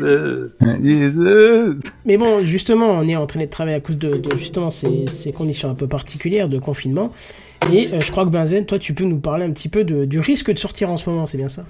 Euh, 0.00 0.48
Mais 2.04 2.16
bon, 2.16 2.44
justement, 2.44 2.90
on 2.90 3.06
est 3.06 3.16
en 3.16 3.26
train 3.26 3.40
de 3.40 3.46
travailler 3.46 3.76
à 3.76 3.80
cause 3.80 3.98
de, 3.98 4.16
de 4.16 4.36
justement 4.36 4.70
ces, 4.70 5.04
ces 5.10 5.32
conditions 5.32 5.70
un 5.70 5.74
peu 5.74 5.86
particulières 5.86 6.48
de 6.48 6.58
confinement. 6.58 7.12
Et 7.72 7.88
euh, 7.92 8.00
je 8.00 8.10
crois 8.10 8.24
que 8.24 8.30
Benzen, 8.30 8.66
toi, 8.66 8.78
tu 8.78 8.94
peux 8.94 9.04
nous 9.04 9.20
parler 9.20 9.44
un 9.44 9.50
petit 9.52 9.68
peu 9.68 9.84
de- 9.84 10.04
du 10.04 10.18
risque 10.18 10.52
de 10.52 10.58
sortir 10.58 10.90
en 10.90 10.96
ce 10.96 11.08
moment, 11.08 11.26
c'est 11.26 11.38
bien 11.38 11.48
ça? 11.48 11.64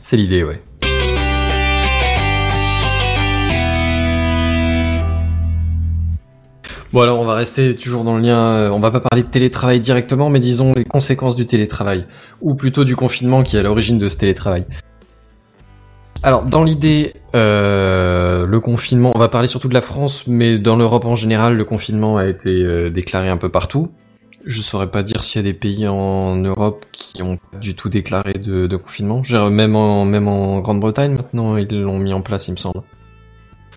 C'est 0.00 0.16
l'idée, 0.16 0.42
ouais. 0.44 0.56
Bon 6.92 7.00
alors 7.00 7.20
on 7.20 7.24
va 7.24 7.34
rester 7.34 7.74
toujours 7.74 8.04
dans 8.04 8.16
le 8.16 8.22
lien, 8.22 8.38
euh, 8.38 8.68
on 8.68 8.78
va 8.78 8.90
pas 8.90 9.00
parler 9.00 9.22
de 9.22 9.28
télétravail 9.28 9.80
directement, 9.80 10.28
mais 10.28 10.40
disons 10.40 10.74
les 10.76 10.84
conséquences 10.84 11.36
du 11.36 11.46
télétravail, 11.46 12.04
ou 12.42 12.54
plutôt 12.54 12.84
du 12.84 12.96
confinement 12.96 13.42
qui 13.42 13.56
est 13.56 13.60
à 13.60 13.62
l'origine 13.62 13.98
de 13.98 14.10
ce 14.10 14.18
télétravail. 14.18 14.66
Alors 16.22 16.42
dans 16.42 16.62
l'idée, 16.62 17.14
euh, 17.34 18.44
le 18.44 18.60
confinement, 18.60 19.12
on 19.14 19.18
va 19.18 19.30
parler 19.30 19.48
surtout 19.48 19.68
de 19.68 19.74
la 19.74 19.80
France, 19.80 20.26
mais 20.26 20.58
dans 20.58 20.76
l'Europe 20.76 21.06
en 21.06 21.16
général, 21.16 21.56
le 21.56 21.64
confinement 21.64 22.18
a 22.18 22.26
été 22.26 22.50
euh, 22.50 22.90
déclaré 22.90 23.30
un 23.30 23.38
peu 23.38 23.48
partout. 23.48 23.90
Je 24.44 24.60
saurais 24.60 24.90
pas 24.90 25.02
dire 25.02 25.24
s'il 25.24 25.40
y 25.40 25.48
a 25.48 25.50
des 25.50 25.58
pays 25.58 25.88
en 25.88 26.36
Europe 26.36 26.84
qui 26.92 27.22
ont 27.22 27.38
pas 27.38 27.58
du 27.58 27.74
tout 27.74 27.88
déclaré 27.88 28.34
de, 28.34 28.76
confinement. 28.76 29.22
Même 29.50 29.78
même 30.04 30.28
en 30.28 30.60
Grande-Bretagne 30.60 31.12
maintenant, 31.14 31.56
ils 31.56 31.68
l'ont 31.68 31.98
mis 31.98 32.12
en 32.12 32.20
place, 32.20 32.48
il 32.48 32.50
me 32.50 32.56
semble. 32.56 32.82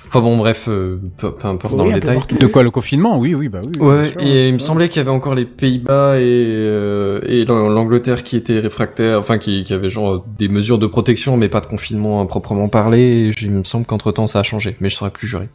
Enfin 0.08 0.22
bon, 0.22 0.38
bref, 0.38 0.66
euh, 0.70 0.98
peu, 1.18 1.34
peu 1.34 1.48
importe 1.48 1.74
Oui, 1.74 1.80
dans 1.80 1.86
le 1.88 1.94
détail. 1.94 2.16
partout. 2.16 2.36
De 2.38 2.48
quoi 2.48 2.64
le 2.64 2.70
confinement 2.72 3.18
Oui, 3.20 3.34
oui, 3.36 3.50
bah 3.50 3.62
oui. 3.66 3.80
Ouais, 3.80 4.12
sûr, 4.12 4.22
et 4.22 4.48
il 4.50 4.54
me 4.54 4.60
semblait 4.60 4.88
qu'il 4.88 4.98
y 4.98 5.02
avait 5.02 5.10
encore 5.12 5.36
les 5.36 5.46
Pays-Bas 5.46 6.18
et, 6.18 6.22
euh, 6.24 7.20
et 7.28 7.44
l'Ang- 7.44 7.70
l'Angleterre 7.70 8.24
qui 8.24 8.36
étaient 8.38 8.60
réfractaires, 8.60 9.20
enfin 9.20 9.38
qui, 9.38 9.64
qui 9.64 9.74
avaient 9.74 9.90
genre 9.90 10.24
des 10.38 10.48
mesures 10.48 10.78
de 10.78 10.88
protection, 10.88 11.38
mais 11.38 11.50
pas 11.50 11.60
de 11.60 11.66
confinement 11.68 12.22
à 12.22 12.26
proprement 12.28 12.70
parler. 12.70 13.30
Et 13.30 13.44
il 13.44 13.52
me 13.52 13.64
semble 13.64 13.86
qu'entre 13.86 14.12
temps 14.12 14.28
ça 14.28 14.40
a 14.40 14.44
changé, 14.44 14.78
mais 14.80 14.90
je 14.90 14.96
saurais 14.96 15.12
plus 15.12 15.28
jurer. 15.28 15.48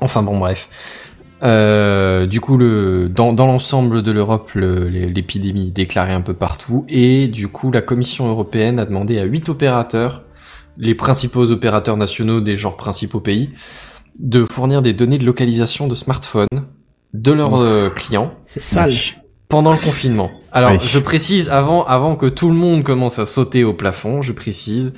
Enfin 0.00 0.22
bon, 0.22 0.38
bref. 0.38 1.14
Euh, 1.42 2.26
du 2.26 2.40
coup, 2.40 2.56
le, 2.56 3.08
dans, 3.08 3.32
dans 3.32 3.46
l'ensemble 3.46 4.02
de 4.02 4.10
l'Europe, 4.10 4.50
le- 4.54 4.88
l'épidémie 4.88 5.68
est 5.68 5.70
déclarée 5.70 6.12
un 6.12 6.20
peu 6.20 6.34
partout, 6.34 6.84
et 6.88 7.28
du 7.28 7.46
coup, 7.48 7.70
la 7.70 7.80
Commission 7.80 8.26
européenne 8.28 8.78
a 8.80 8.84
demandé 8.84 9.18
à 9.20 9.24
huit 9.24 9.48
opérateurs, 9.48 10.22
les 10.78 10.94
principaux 10.94 11.50
opérateurs 11.50 11.96
nationaux 11.96 12.40
des 12.40 12.56
genres 12.56 12.76
principaux 12.76 13.20
pays, 13.20 13.50
de 14.20 14.44
fournir 14.44 14.82
des 14.82 14.92
données 14.92 15.18
de 15.18 15.24
localisation 15.26 15.86
de 15.88 15.94
smartphones 15.94 16.46
de 17.14 17.32
leurs 17.32 17.56
euh, 17.56 17.88
clients 17.90 18.32
C'est 18.46 18.62
sale. 18.62 18.94
pendant 19.48 19.72
le 19.72 19.78
confinement. 19.78 20.30
Alors, 20.52 20.72
Oui. 20.72 20.78
je 20.82 20.98
précise 20.98 21.48
avant, 21.50 21.84
avant 21.84 22.16
que 22.16 22.26
tout 22.26 22.48
le 22.48 22.54
monde 22.56 22.82
commence 22.82 23.18
à 23.18 23.24
sauter 23.24 23.64
au 23.64 23.74
plafond, 23.74 24.22
je 24.22 24.32
précise 24.32 24.92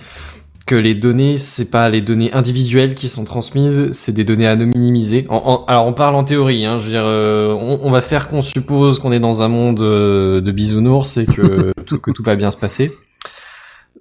que 0.67 0.75
les 0.77 0.95
données, 0.95 1.37
c'est 1.37 1.71
pas 1.71 1.89
les 1.89 2.01
données 2.01 2.33
individuelles 2.33 2.95
qui 2.95 3.09
sont 3.09 3.25
transmises, 3.25 3.91
c'est 3.91 4.13
des 4.13 4.23
données 4.25 4.47
anonymisées. 4.47 5.27
En- 5.29 5.37
en- 5.45 5.65
alors, 5.67 5.87
on 5.87 5.93
parle 5.93 6.15
en 6.15 6.23
théorie, 6.25 6.65
hein, 6.65 6.79
je 6.79 6.85
veux 6.85 6.91
dire, 6.91 7.03
euh, 7.05 7.53
on, 7.59 7.81
on 7.83 7.91
va 7.91 8.01
faire 8.01 8.29
qu'on 8.29 8.43
suppose 8.43 9.01
qu'on 9.01 9.11
est 9.13 9.19
dans 9.21 9.43
un 9.43 9.49
monde 9.49 9.81
euh, 9.81 10.41
de 10.41 10.53
bisounours 10.53 11.17
et 11.17 11.27
que 11.27 11.73
tout, 11.87 11.99
que 11.99 12.11
tout 12.13 12.23
va 12.23 12.37
bien 12.37 12.51
se 12.53 12.57
passer. 12.57 12.93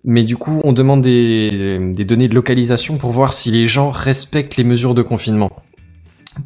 Mais 0.03 0.23
du 0.23 0.37
coup, 0.37 0.61
on 0.63 0.71
demande 0.71 1.01
des, 1.01 1.91
données 2.05 2.27
de 2.27 2.35
localisation 2.35 2.97
pour 2.97 3.11
voir 3.11 3.33
si 3.33 3.51
les 3.51 3.67
gens 3.67 3.89
respectent 3.91 4.55
les 4.55 4.63
mesures 4.63 4.95
de 4.95 5.01
confinement 5.01 5.51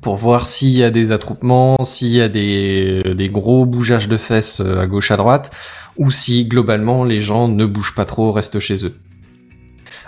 pour 0.02 0.16
voir 0.16 0.48
s'il 0.48 0.70
y 0.70 0.84
a 0.84 0.90
des 0.90 1.12
attroupements, 1.12 1.78
s'il 1.84 2.08
y 2.08 2.22
a 2.22 2.28
des, 2.28 3.04
des 3.16 3.30
gros 3.30 3.68
bougeages 3.68 4.08
de 4.08 4.18
fesses 4.18 4.60
euh, 4.60 4.80
à 4.80 4.88
gauche 4.88 5.12
à 5.12 5.18
droite, 5.18 5.52
ou 5.98 6.10
si 6.10 6.46
globalement 6.46 7.04
les 7.04 7.20
gens 7.20 7.48
ne 7.48 7.66
bougent 7.66 7.94
pas 7.94 8.06
trop, 8.06 8.32
restent 8.32 8.60
chez 8.60 8.86
eux. 8.86 8.96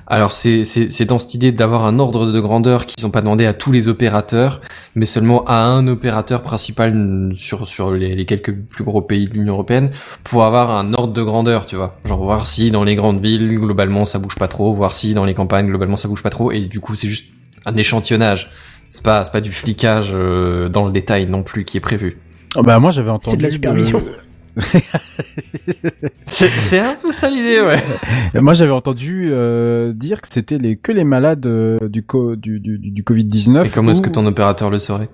Alors 0.07 0.33
c'est 0.33 0.65
c'est 0.65 0.91
c'est 0.91 1.05
dans 1.05 1.17
cette 1.17 1.33
idée 1.33 1.51
d'avoir 1.51 1.85
un 1.85 1.97
ordre 1.97 2.31
de 2.31 2.39
grandeur 2.39 2.85
qu'ils 2.85 3.05
ont 3.07 3.09
pas 3.09 3.21
demandé 3.21 3.47
à 3.47 3.53
tous 3.53 3.71
les 3.71 3.87
opérateurs, 3.87 4.61
mais 4.93 5.05
seulement 5.05 5.43
à 5.45 5.63
un 5.63 5.87
opérateur 5.87 6.43
principal 6.43 7.31
sur 7.35 7.67
sur 7.67 7.91
les, 7.91 8.15
les 8.15 8.25
quelques 8.25 8.55
plus 8.55 8.83
gros 8.83 9.01
pays 9.01 9.25
de 9.25 9.33
l'Union 9.33 9.53
européenne 9.53 9.89
pour 10.23 10.43
avoir 10.45 10.69
un 10.71 10.93
ordre 10.93 11.13
de 11.13 11.23
grandeur, 11.23 11.65
tu 11.65 11.75
vois. 11.75 11.97
Genre 12.05 12.23
voir 12.23 12.45
si 12.45 12.69
dans 12.69 12.83
les 12.83 12.95
grandes 12.95 13.19
villes 13.19 13.57
globalement 13.57 14.05
ça 14.05 14.19
bouge 14.19 14.35
pas 14.35 14.47
trop, 14.47 14.75
voir 14.75 14.93
si 14.93 15.15
dans 15.15 15.25
les 15.25 15.33
campagnes 15.33 15.67
globalement 15.67 15.95
ça 15.97 16.07
bouge 16.07 16.21
pas 16.21 16.29
trop, 16.29 16.51
et 16.51 16.61
du 16.61 16.79
coup 16.79 16.93
c'est 16.93 17.07
juste 17.07 17.25
un 17.65 17.75
échantillonnage. 17.75 18.51
C'est 18.89 19.03
pas 19.03 19.25
c'est 19.25 19.31
pas 19.31 19.41
du 19.41 19.51
flicage 19.51 20.11
euh, 20.13 20.69
dans 20.69 20.85
le 20.85 20.91
détail 20.91 21.25
non 21.25 21.41
plus 21.41 21.65
qui 21.65 21.77
est 21.77 21.81
prévu. 21.81 22.19
Ah 22.55 22.61
bah 22.61 22.77
moi 22.77 22.91
j'avais 22.91 23.09
entendu. 23.09 23.31
C'est 23.31 23.37
de 23.37 23.43
la 23.43 23.49
supervision. 23.49 23.99
C'est 23.99 24.34
c'est 26.25 26.79
un 26.79 26.95
peu 26.95 27.11
ça 27.11 27.29
l'idée, 27.29 27.61
ouais. 27.61 28.41
moi 28.41 28.53
j'avais 28.53 28.71
entendu 28.71 29.29
euh, 29.31 29.93
dire 29.93 30.21
que 30.21 30.27
c'était 30.29 30.57
les 30.57 30.77
que 30.77 30.91
les 30.91 31.03
malades 31.03 31.45
euh, 31.45 31.89
du 31.89 32.03
co 32.03 32.35
du 32.35 32.59
du, 32.59 32.77
du 32.77 33.03
Covid 33.03 33.25
19. 33.25 33.67
Et 33.67 33.69
comment 33.69 33.91
est-ce 33.91 34.01
que 34.01 34.09
ton 34.09 34.25
opérateur 34.25 34.69
le 34.69 34.79
saurait? 34.79 35.09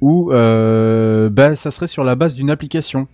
ou 0.00 0.32
euh, 0.32 1.28
bah 1.30 1.54
ça 1.54 1.70
serait 1.70 1.86
sur 1.86 2.04
la 2.04 2.14
base 2.14 2.34
d'une 2.34 2.50
application. 2.50 3.06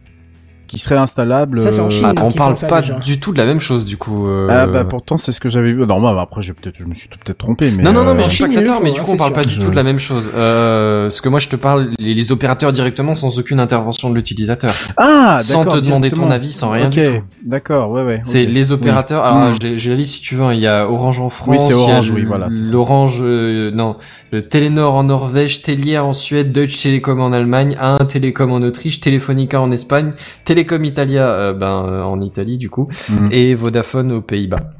Qui 0.66 0.78
serait 0.78 0.96
installable. 0.96 1.60
Ça, 1.60 1.70
c'est 1.70 1.80
en 1.80 1.86
euh, 1.86 1.90
Chine. 1.90 2.12
Ah, 2.16 2.22
on 2.24 2.30
qui 2.30 2.38
parle 2.38 2.54
pas 2.68 2.80
déjà. 2.80 2.94
du 2.94 3.18
tout 3.20 3.32
de 3.32 3.38
la 3.38 3.44
même 3.46 3.60
chose 3.60 3.84
du 3.84 3.96
coup. 3.96 4.26
euh, 4.28 4.48
Ah 4.50 4.66
bah 4.66 4.84
pourtant 4.84 5.16
c'est 5.16 5.32
ce 5.32 5.40
que 5.40 5.48
j'avais 5.48 5.72
vu. 5.72 5.86
Non, 5.86 6.00
moi 6.00 6.20
après 6.20 6.42
je 6.42 6.52
peut-être 6.52 6.76
je 6.78 6.84
me 6.84 6.94
suis 6.94 7.08
peut-être 7.08 7.38
trompé 7.38 7.70
mais 7.76 7.82
non, 7.82 7.92
non, 7.92 8.04
non, 8.04 8.14
mais 8.14 8.22
euh, 8.24 8.28
je 8.28 8.44
dis 8.44 8.54
pas 8.54 8.60
que 8.60 8.64
tort, 8.66 8.80
mais 8.82 8.90
du 8.92 9.00
hein, 9.00 9.04
coup, 9.04 9.12
on 9.12 9.16
parle 9.16 9.30
sûr. 9.34 9.42
pas 9.42 9.48
du 9.48 9.58
tout 9.58 9.70
de 9.70 9.76
la 9.76 9.82
même 9.82 9.98
chose. 9.98 10.30
Euh, 10.34 11.08
ce 11.10 11.20
que 11.22 11.28
moi, 11.28 11.38
je 11.40 11.48
te 11.48 11.56
parle, 11.56 11.90
les, 11.98 12.14
les 12.14 12.32
opérateurs 12.32 12.72
directement 12.72 13.14
sans 13.14 13.38
aucune 13.38 13.60
intervention 13.60 14.10
de 14.10 14.14
l'utilisateur. 14.14 14.72
Ah, 14.96 15.38
sans 15.40 15.60
d'accord, 15.64 15.80
te 15.80 15.84
demander 15.84 16.10
ton 16.10 16.30
avis, 16.30 16.52
sans 16.52 16.70
rien 16.70 16.86
Ok, 16.86 16.92
du 16.94 17.04
tout. 17.04 17.24
D'accord, 17.44 17.90
ouais 17.90 18.02
ouais. 18.04 18.20
C'est 18.22 18.44
les 18.46 18.72
opérateurs. 18.72 19.24
Alors, 19.24 19.36
Mm. 19.50 19.54
j'ai 19.60 19.78
j'ai 19.78 19.90
la 19.90 19.96
liste 19.96 20.14
si 20.14 20.20
tu 20.22 20.34
veux. 20.34 20.44
hein. 20.44 20.52
Il 20.54 20.60
y 20.60 20.66
a 20.66 20.88
Orange 20.88 21.20
en 21.20 21.28
France. 21.28 21.48
Oui, 21.50 21.58
c'est 21.60 21.74
Orange, 21.74 22.10
oui, 22.10 22.24
voilà. 22.24 22.48
L'Orange, 22.70 23.18
euh, 23.22 23.70
non, 23.70 23.96
le 24.32 24.46
Telenor 24.48 24.94
en 24.94 25.04
Norvège, 25.04 25.62
Telia 25.62 26.04
en 26.04 26.12
Suède, 26.12 26.52
Deutsche 26.52 26.82
Telekom 26.82 27.20
en 27.20 27.32
Allemagne, 27.32 27.76
1 27.80 27.98
Telecom 28.06 28.50
en 28.52 28.62
Autriche, 28.62 29.00
Telefonica 29.00 29.60
en 29.60 29.70
Espagne, 29.70 30.10
Telecom 30.56 30.84
Italia, 30.84 31.28
euh, 31.28 31.52
ben 31.52 31.84
euh, 31.86 32.02
en 32.02 32.18
Italie 32.20 32.56
du 32.56 32.70
coup, 32.70 32.88
Mm. 33.10 33.28
et 33.30 33.54
Vodafone 33.54 34.10
aux 34.12 34.22
Pays-Bas. 34.22 34.70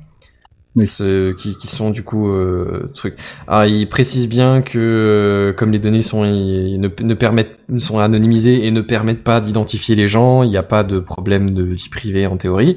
Oui. 0.75 0.85
Ceux 0.87 1.35
qui, 1.39 1.57
qui 1.57 1.69
sont 1.69 1.91
du 1.91 2.03
coup 2.03 2.29
euh, 2.31 2.91
trucs. 2.95 3.17
Alors 3.49 3.65
il 3.65 3.89
précise 3.89 4.29
bien 4.29 4.61
que 4.63 4.79
euh, 4.79 5.53
comme 5.55 5.73
les 5.73 5.79
données 5.79 6.03
sont 6.03 6.25
ils 6.25 6.79
ne, 6.81 6.89
ne 7.03 7.15
permettent 7.15 7.59
sont 7.79 7.99
anonymisées 7.99 8.67
et 8.67 8.71
ne 8.71 8.81
permettent 8.83 9.23
pas 9.25 9.41
d'identifier 9.41 9.95
les 9.97 10.07
gens, 10.07 10.43
il 10.43 10.51
n'y 10.51 10.57
a 10.59 10.63
pas 10.63 10.83
de 10.85 10.99
problème 10.99 11.51
de 11.51 11.63
vie 11.63 11.89
privée 11.91 12.27
en 12.27 12.37
théorie. 12.37 12.77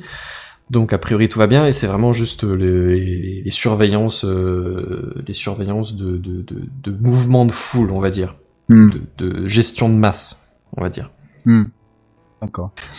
Donc 0.69 0.93
a 0.93 0.97
priori 0.97 1.27
tout 1.27 1.39
va 1.39 1.47
bien 1.47 1.65
et 1.65 1.71
c'est 1.73 1.87
vraiment 1.87 2.13
juste 2.13 2.43
le- 2.43 2.93
les, 2.93 3.41
les 3.43 3.51
surveillances 3.51 4.23
euh, 4.23 5.13
les 5.27 5.33
surveillances 5.33 5.95
de, 5.95 6.11
de, 6.17 6.41
de, 6.41 6.55
de 6.83 6.91
mouvements 7.01 7.45
de 7.45 7.51
foule 7.51 7.91
on 7.91 7.99
va 7.99 8.09
dire, 8.09 8.35
Hmm, 8.69 8.91
de, 8.91 9.01
de 9.25 9.47
gestion 9.47 9.89
de 9.89 9.95
masse 9.95 10.37
on 10.77 10.81
va 10.83 10.89
dire. 10.89 11.11
hmm. 11.45 11.63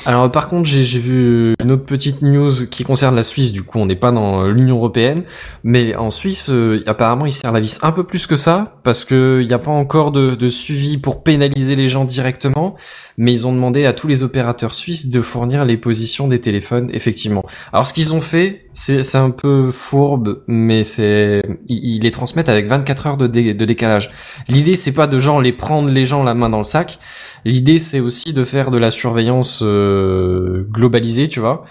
Alors 0.04 0.30
par 0.30 0.48
contre, 0.48 0.68
j'ai 0.68 0.98
vu 0.98 1.54
une 1.60 1.72
autre 1.72 1.84
petite 1.84 2.20
news 2.20 2.66
qui 2.70 2.84
concerne 2.84 3.16
la 3.16 3.22
Suisse. 3.22 3.52
Du 3.52 3.62
coup, 3.62 3.78
on 3.78 3.86
n'est 3.86 3.94
pas 3.94 4.12
dans 4.12 4.46
l'Union 4.46 4.76
européenne, 4.76 5.22
mais 5.64 5.96
en 5.96 6.10
Suisse, 6.10 6.50
euh, 6.50 6.82
apparemment, 6.86 7.24
ils 7.24 7.32
serrent 7.32 7.52
la 7.52 7.60
vis 7.60 7.78
un 7.82 7.92
peu 7.92 8.04
plus 8.04 8.26
que 8.26 8.36
ça 8.36 8.76
parce 8.82 9.04
que 9.04 9.40
il 9.40 9.46
n'y 9.46 9.54
a 9.54 9.58
pas 9.58 9.70
encore 9.70 10.12
de, 10.12 10.48
suivi 10.48 10.98
pour 10.98 11.22
pénaliser 11.22 11.76
les 11.76 11.88
gens 11.88 12.04
directement. 12.04 12.76
Mais 13.16 13.32
ils 13.32 13.46
ont 13.46 13.52
demandé 13.52 13.86
à 13.86 13.92
tous 13.92 14.08
les 14.08 14.22
opérateurs 14.22 14.74
suisses 14.74 15.10
de 15.10 15.20
fournir 15.20 15.64
les 15.64 15.76
positions 15.76 16.28
des 16.28 16.40
téléphones, 16.40 16.90
effectivement. 16.92 17.44
Alors 17.72 17.86
ce 17.86 17.92
qu'ils 17.92 18.14
ont 18.14 18.20
fait, 18.20 18.66
c'est 18.72 19.16
un 19.16 19.30
peu 19.30 19.70
fourbe, 19.70 20.42
mais 20.46 20.84
c'est 20.84 21.42
ils, 21.68 22.00
les 22.00 22.10
transmettent 22.10 22.48
avec 22.48 22.66
24 22.66 23.06
heures 23.06 23.16
de, 23.16 23.26
de 23.26 23.64
décalage. 23.64 24.10
L'idée, 24.48 24.76
c'est 24.76 24.92
pas 24.92 25.06
de 25.06 25.18
genre 25.18 25.40
les 25.40 25.52
prendre 25.52 25.88
les 25.88 26.04
gens 26.04 26.22
la 26.22 26.34
main 26.34 26.48
dans 26.48 26.58
le 26.58 26.64
sac. 26.64 26.98
L'idée, 27.44 27.78
c'est 27.78 28.00
aussi 28.00 28.32
de 28.32 28.44
faire 28.44 28.70
de 28.70 28.78
la 28.78 28.90
surveillance 28.90 29.60
euh, 29.62 30.64
globalisée, 30.70 31.28
tu 31.28 31.40
vois. 31.40 31.64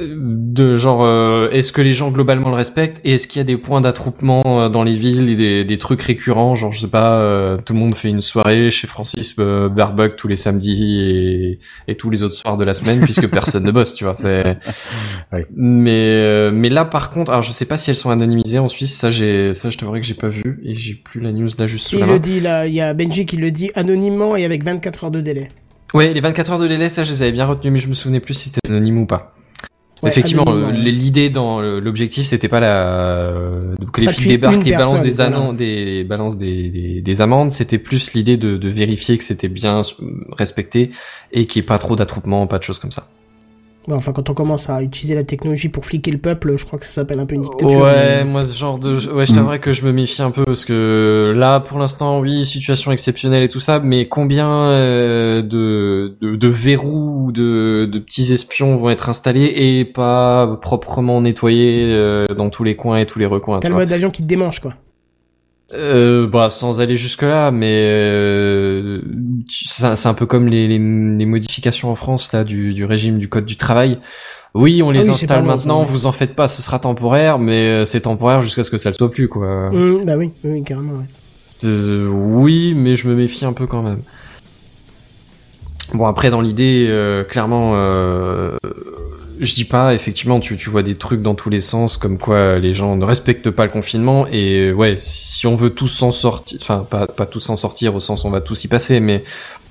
Euh, 0.00 0.16
De 0.18 0.74
genre, 0.76 1.04
euh, 1.04 1.50
est-ce 1.50 1.72
que 1.72 1.82
les 1.82 1.92
gens 1.92 2.10
globalement 2.10 2.48
le 2.48 2.54
respectent 2.54 3.00
et 3.04 3.14
est-ce 3.14 3.26
qu'il 3.28 3.38
y 3.38 3.42
a 3.42 3.44
des 3.44 3.56
points 3.58 3.80
d'attroupement 3.82 4.42
euh, 4.46 4.68
dans 4.68 4.82
les 4.84 4.92
villes 4.92 5.28
et 5.28 5.34
des, 5.34 5.64
des 5.64 5.78
trucs 5.78 6.00
récurrents, 6.02 6.54
genre 6.54 6.72
je 6.72 6.80
sais 6.80 6.86
pas, 6.88 7.18
euh, 7.20 7.58
tout 7.58 7.72
le 7.74 7.78
monde 7.78 7.94
fait 7.94 8.08
une 8.08 8.20
soirée 8.22 8.70
chez 8.70 8.86
Francis 8.86 9.34
euh, 9.38 9.68
Barbuck 9.68 10.16
tous 10.16 10.28
les 10.28 10.36
samedis 10.36 10.98
et, 11.00 11.58
et 11.88 11.94
tous 11.94 12.08
les 12.10 12.22
autres 12.22 12.34
soirs 12.34 12.56
de 12.56 12.64
la 12.64 12.72
semaine 12.74 13.00
puisque 13.00 13.26
personne 13.30 13.64
ne 13.64 13.70
bosse, 13.70 13.94
tu 13.94 14.04
vois. 14.04 14.14
C'est... 14.16 14.56
Oui. 15.32 15.40
Mais 15.54 15.90
euh, 15.92 16.50
mais 16.52 16.70
là 16.70 16.84
par 16.86 17.10
contre, 17.10 17.30
alors 17.30 17.42
je 17.42 17.52
sais 17.52 17.66
pas 17.66 17.76
si 17.76 17.90
elles 17.90 17.96
sont 17.96 18.10
anonymisées 18.10 18.58
en 18.58 18.68
Suisse, 18.68 18.94
ça 18.96 19.10
j'ai 19.10 19.52
ça 19.54 19.68
je 19.70 19.76
t'avouerai 19.78 20.00
que 20.00 20.06
j'ai 20.06 20.14
pas 20.14 20.28
vu 20.28 20.60
et 20.64 20.74
j'ai 20.74 20.94
plus 20.94 21.20
la 21.20 21.32
news 21.32 21.48
là 21.58 21.66
juste 21.66 21.86
sous 21.88 21.96
Il 21.96 22.00
la 22.00 22.06
le 22.06 22.12
main. 22.14 22.18
dit 22.18 22.40
là, 22.40 22.66
il 22.66 22.74
y 22.74 22.80
a 22.80 22.94
Benji 22.94 23.26
qui 23.26 23.36
le 23.36 23.50
dit 23.50 23.70
anonymement 23.74 24.36
et 24.36 24.44
avec 24.44 24.64
24 24.64 25.04
heures 25.04 25.10
de 25.10 25.20
délai. 25.20 25.48
Ouais, 25.94 26.14
les 26.14 26.20
24 26.20 26.52
heures 26.52 26.58
de 26.58 26.66
délai, 26.68 26.88
ça 26.88 27.04
je 27.04 27.10
les 27.10 27.22
avais 27.22 27.32
bien 27.32 27.44
retenus, 27.44 27.72
mais 27.74 27.78
je 27.78 27.88
me 27.88 27.94
souvenais 27.94 28.20
plus 28.20 28.32
si 28.34 28.48
c'était 28.48 28.60
anonyme 28.70 28.98
ou 28.98 29.06
pas. 29.06 29.34
Ouais, 30.02 30.08
Effectivement, 30.10 30.44
l'idée 30.70 31.30
dans 31.30 31.60
l'objectif, 31.60 32.26
c'était 32.26 32.48
pas 32.48 32.58
la 32.58 33.32
que 33.92 34.00
les 34.00 34.08
tuer 34.08 34.30
débarquent 34.30 34.66
et 34.66 34.72
balancent 34.72 35.02
des, 35.02 35.20
amendes, 35.20 35.56
des 35.56 36.02
balancent 36.02 36.36
des, 36.36 36.70
des, 36.70 37.00
des 37.00 37.20
amendes. 37.20 37.52
C'était 37.52 37.78
plus 37.78 38.12
l'idée 38.14 38.36
de, 38.36 38.56
de 38.56 38.68
vérifier 38.68 39.16
que 39.16 39.22
c'était 39.22 39.48
bien 39.48 39.82
respecté 40.30 40.90
et 41.30 41.46
qu'il 41.46 41.60
n'y 41.60 41.64
ait 41.64 41.68
pas 41.68 41.78
trop 41.78 41.94
d'attroupement, 41.94 42.48
pas 42.48 42.58
de 42.58 42.64
choses 42.64 42.80
comme 42.80 42.90
ça. 42.90 43.06
Enfin, 43.90 44.12
quand 44.12 44.30
on 44.30 44.34
commence 44.34 44.70
à 44.70 44.80
utiliser 44.82 45.14
la 45.16 45.24
technologie 45.24 45.68
pour 45.68 45.84
fliquer 45.84 46.12
le 46.12 46.18
peuple, 46.18 46.56
je 46.56 46.64
crois 46.64 46.78
que 46.78 46.84
ça 46.84 46.92
s'appelle 46.92 47.18
un 47.18 47.26
peu 47.26 47.34
une 47.34 47.40
dictature. 47.42 47.80
Ouais, 47.80 48.18
mais- 48.18 48.24
moi 48.24 48.44
ce 48.44 48.56
genre 48.56 48.78
de, 48.78 48.94
ouais, 49.12 49.26
je 49.26 49.32
t'avouerais 49.34 49.58
que 49.58 49.72
je 49.72 49.84
me 49.84 49.92
méfie 49.92 50.22
un 50.22 50.30
peu 50.30 50.44
parce 50.44 50.64
que 50.64 51.32
là, 51.36 51.58
pour 51.58 51.78
l'instant, 51.78 52.20
oui, 52.20 52.44
situation 52.44 52.92
exceptionnelle 52.92 53.42
et 53.42 53.48
tout 53.48 53.58
ça, 53.60 53.80
mais 53.80 54.06
combien 54.06 54.48
euh, 54.48 55.42
de, 55.42 56.16
de, 56.20 56.36
de 56.36 56.48
verrous 56.48 57.26
ou 57.26 57.32
de, 57.32 57.88
de 57.90 57.98
petits 57.98 58.32
espions 58.32 58.76
vont 58.76 58.90
être 58.90 59.08
installés 59.08 59.52
et 59.56 59.84
pas 59.84 60.58
proprement 60.60 61.20
nettoyés 61.20 61.86
euh, 61.92 62.26
dans 62.36 62.50
tous 62.50 62.62
les 62.64 62.74
coins 62.76 62.98
et 62.98 63.06
tous 63.06 63.18
les 63.18 63.26
recoins. 63.26 63.58
T'as 63.58 63.68
le 63.68 63.74
vois. 63.74 63.82
mode 63.82 63.92
avion 63.92 64.10
qui 64.10 64.22
te 64.22 64.28
démange, 64.28 64.60
quoi. 64.60 64.74
Euh, 65.74 66.26
bah, 66.26 66.50
sans 66.50 66.80
aller 66.80 66.96
jusque 66.96 67.22
là, 67.22 67.50
mais 67.50 67.86
euh, 67.88 69.00
c'est 69.48 70.06
un 70.06 70.14
peu 70.14 70.26
comme 70.26 70.46
les, 70.48 70.68
les, 70.68 70.78
les 70.78 71.26
modifications 71.26 71.90
en 71.90 71.94
France 71.94 72.32
là 72.32 72.44
du, 72.44 72.74
du 72.74 72.84
régime 72.84 73.18
du 73.18 73.28
code 73.28 73.46
du 73.46 73.56
travail. 73.56 73.98
Oui, 74.54 74.82
on 74.82 74.90
les 74.90 74.98
Ah 74.98 75.02
oui, 75.02 75.06
c'est 75.16 75.24
installe 75.24 75.42
bon, 75.42 75.48
maintenant. 75.48 75.82
Vous 75.82 76.06
en 76.06 76.12
faites 76.12 76.34
pas, 76.34 76.46
ce 76.46 76.60
sera 76.60 76.78
temporaire, 76.78 77.38
mais 77.38 77.68
euh, 77.68 77.84
c'est 77.86 78.02
temporaire 78.02 78.42
jusqu'à 78.42 78.64
ce 78.64 78.70
que 78.70 78.76
ça 78.76 78.90
le 78.90 78.94
soit 78.94 79.10
plus, 79.10 79.28
quoi. 79.28 79.70
Hum, 79.72 80.04
bah 80.04 80.16
oui, 80.18 80.32
oui, 80.44 80.62
carrément, 80.62 80.98
ouais. 80.98 81.06
Euh, 81.64 82.06
oui, 82.08 82.74
mais 82.76 82.96
je 82.96 83.08
me 83.08 83.14
méfie 83.14 83.46
un 83.46 83.54
peu 83.54 83.66
quand 83.66 83.82
même. 83.82 84.02
Bon 85.94 86.06
après 86.06 86.30
dans 86.30 86.40
l'idée, 86.40 86.86
euh, 86.88 87.22
clairement, 87.22 87.72
euh, 87.74 88.56
je 89.42 89.54
dis 89.54 89.64
pas. 89.64 89.94
Effectivement, 89.94 90.40
tu, 90.40 90.56
tu 90.56 90.70
vois 90.70 90.82
des 90.82 90.94
trucs 90.94 91.20
dans 91.20 91.34
tous 91.34 91.50
les 91.50 91.60
sens, 91.60 91.96
comme 91.96 92.18
quoi 92.18 92.58
les 92.58 92.72
gens 92.72 92.96
ne 92.96 93.04
respectent 93.04 93.50
pas 93.50 93.64
le 93.64 93.70
confinement. 93.70 94.26
Et 94.32 94.72
ouais, 94.72 94.94
si 94.96 95.46
on 95.46 95.54
veut 95.56 95.70
tous 95.70 95.88
s'en 95.88 96.12
sortir, 96.12 96.58
enfin 96.60 96.86
pas 96.88 97.06
pas 97.06 97.26
tous 97.26 97.40
s'en 97.40 97.56
sortir 97.56 97.94
au 97.94 98.00
sens 98.00 98.24
où 98.24 98.28
on 98.28 98.30
va 98.30 98.40
tous 98.40 98.64
y 98.64 98.68
passer, 98.68 99.00
mais 99.00 99.22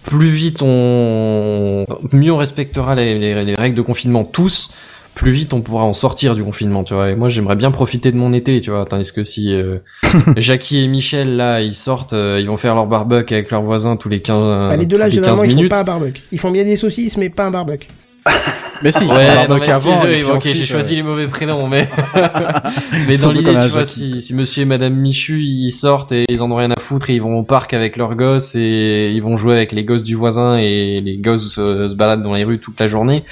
plus 0.04 0.30
vite 0.32 0.62
on, 0.62 1.86
mieux 2.12 2.32
on 2.32 2.38
respectera 2.38 2.96
les, 2.96 3.18
les, 3.18 3.44
les 3.44 3.56
règles 3.56 3.76
de 3.76 3.82
confinement 3.82 4.24
tous. 4.24 4.72
Plus 5.14 5.32
vite 5.32 5.54
on 5.54 5.62
pourra 5.62 5.84
en 5.84 5.92
sortir 5.92 6.36
du 6.36 6.44
confinement, 6.44 6.86
tu 6.86 6.94
vois. 6.94 7.10
Et 7.10 7.16
moi 7.16 7.28
j'aimerais 7.28 7.58
bien 7.58 7.70
profiter 7.72 8.12
de 8.14 8.18
mon 8.18 8.32
été, 8.32 8.62
tu 8.62 8.72
vois. 8.72 8.86
Tandis 8.86 9.12
que 9.12 9.26
si 9.26 9.54
euh, 9.54 9.80
Jackie 10.38 10.86
et 10.86 10.88
Michel 10.88 11.36
là 11.36 11.60
ils 11.60 11.76
sortent, 11.76 12.14
euh, 12.14 12.40
ils 12.40 12.48
vont 12.48 12.56
faire 12.56 12.76
leur 12.76 12.88
barbecue 12.88 13.34
avec 13.34 13.52
leurs 13.52 13.62
voisins 13.62 13.98
tous 13.98 14.08
les 14.08 14.22
15, 14.22 14.36
Enfin, 14.36 14.78
les 14.78 14.86
deux 14.86 14.98
là, 14.98 15.10
tous 15.10 15.18
les 15.18 15.22
15 15.22 15.26
généralement, 15.26 15.44
ils 15.44 15.50
font 15.50 15.56
minutes. 15.56 15.72
pas 15.72 15.80
un 15.82 15.84
barbecue. 15.84 16.22
Ils 16.32 16.40
font 16.40 16.52
bien 16.52 16.64
des 16.64 16.78
saucisses, 16.78 17.18
mais 17.18 17.30
pas 17.30 17.46
un 17.46 17.52
barbecue. 17.52 17.88
Mais 18.84 18.92
si, 18.92 19.06
Ouais, 19.06 19.48
non, 19.48 19.58
mais 19.60 19.70
avant. 19.70 20.02
ok, 20.34 20.42
j'ai 20.44 20.66
choisi 20.66 20.94
euh, 20.94 20.98
les 20.98 21.04
mauvais 21.04 21.28
prénoms, 21.28 21.68
mais 21.68 21.88
mais 23.08 23.18
dans 23.18 23.32
l'idée, 23.32 23.54
tu 23.62 23.68
vois, 23.70 23.86
si, 23.86 24.22
si 24.22 24.34
Monsieur 24.34 24.64
et 24.64 24.66
Madame 24.66 24.96
Michu 24.96 25.42
ils 25.42 25.72
sortent 25.72 26.12
et 26.12 26.26
ils 26.30 26.42
en 26.42 26.52
ont 26.52 26.56
rien 26.56 26.72
à 26.72 26.80
foutre 26.80 27.10
et 27.10 27.16
ils 27.16 27.22
vont 27.22 27.38
au 27.38 27.44
parc 27.44 27.74
avec 27.74 27.98
leurs 27.98 28.16
gosses 28.16 28.56
et 28.56 29.12
ils 29.14 29.22
vont 29.22 29.38
jouer 29.38 29.56
avec 29.56 29.72
les 29.72 29.84
gosses 29.84 30.04
du 30.04 30.16
voisin 30.16 30.58
et 30.58 31.00
les 31.00 31.18
gosses 31.18 31.58
euh, 31.60 31.88
se 31.88 31.96
baladent 31.96 32.22
dans 32.22 32.34
les 32.34 32.44
rues 32.44 32.60
toute 32.60 32.80
la 32.80 32.88
journée, 32.88 33.24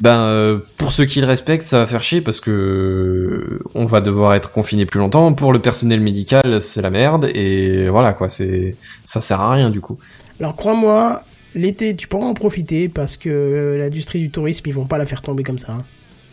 ben 0.00 0.18
euh, 0.18 0.58
pour 0.76 0.92
ceux 0.92 1.04
qui 1.04 1.20
le 1.20 1.26
respectent, 1.26 1.62
ça 1.64 1.78
va 1.78 1.86
faire 1.86 2.02
chier 2.02 2.20
parce 2.20 2.40
que 2.40 3.60
on 3.74 3.86
va 3.86 4.00
devoir 4.00 4.34
être 4.34 4.50
confiné 4.52 4.86
plus 4.86 5.00
longtemps. 5.00 5.32
Pour 5.32 5.52
le 5.52 5.58
personnel 5.58 6.00
médical, 6.00 6.60
c'est 6.60 6.82
la 6.82 6.90
merde 6.90 7.30
et 7.34 7.88
voilà 7.88 8.12
quoi, 8.12 8.28
c'est 8.28 8.76
ça 9.04 9.20
sert 9.20 9.40
à 9.40 9.52
rien 9.52 9.70
du 9.70 9.80
coup. 9.80 9.98
Alors 10.40 10.54
crois-moi, 10.54 11.22
l'été, 11.56 11.96
tu 11.96 12.06
pourras 12.06 12.26
en 12.26 12.34
profiter 12.34 12.88
parce 12.88 13.16
que 13.16 13.28
euh, 13.28 13.78
l'industrie 13.78 14.20
du 14.20 14.30
tourisme, 14.30 14.62
ils 14.68 14.74
vont 14.74 14.86
pas 14.86 14.98
la 14.98 15.06
faire 15.06 15.22
tomber 15.22 15.42
comme 15.42 15.58
ça. 15.58 15.72
hein. 15.72 15.84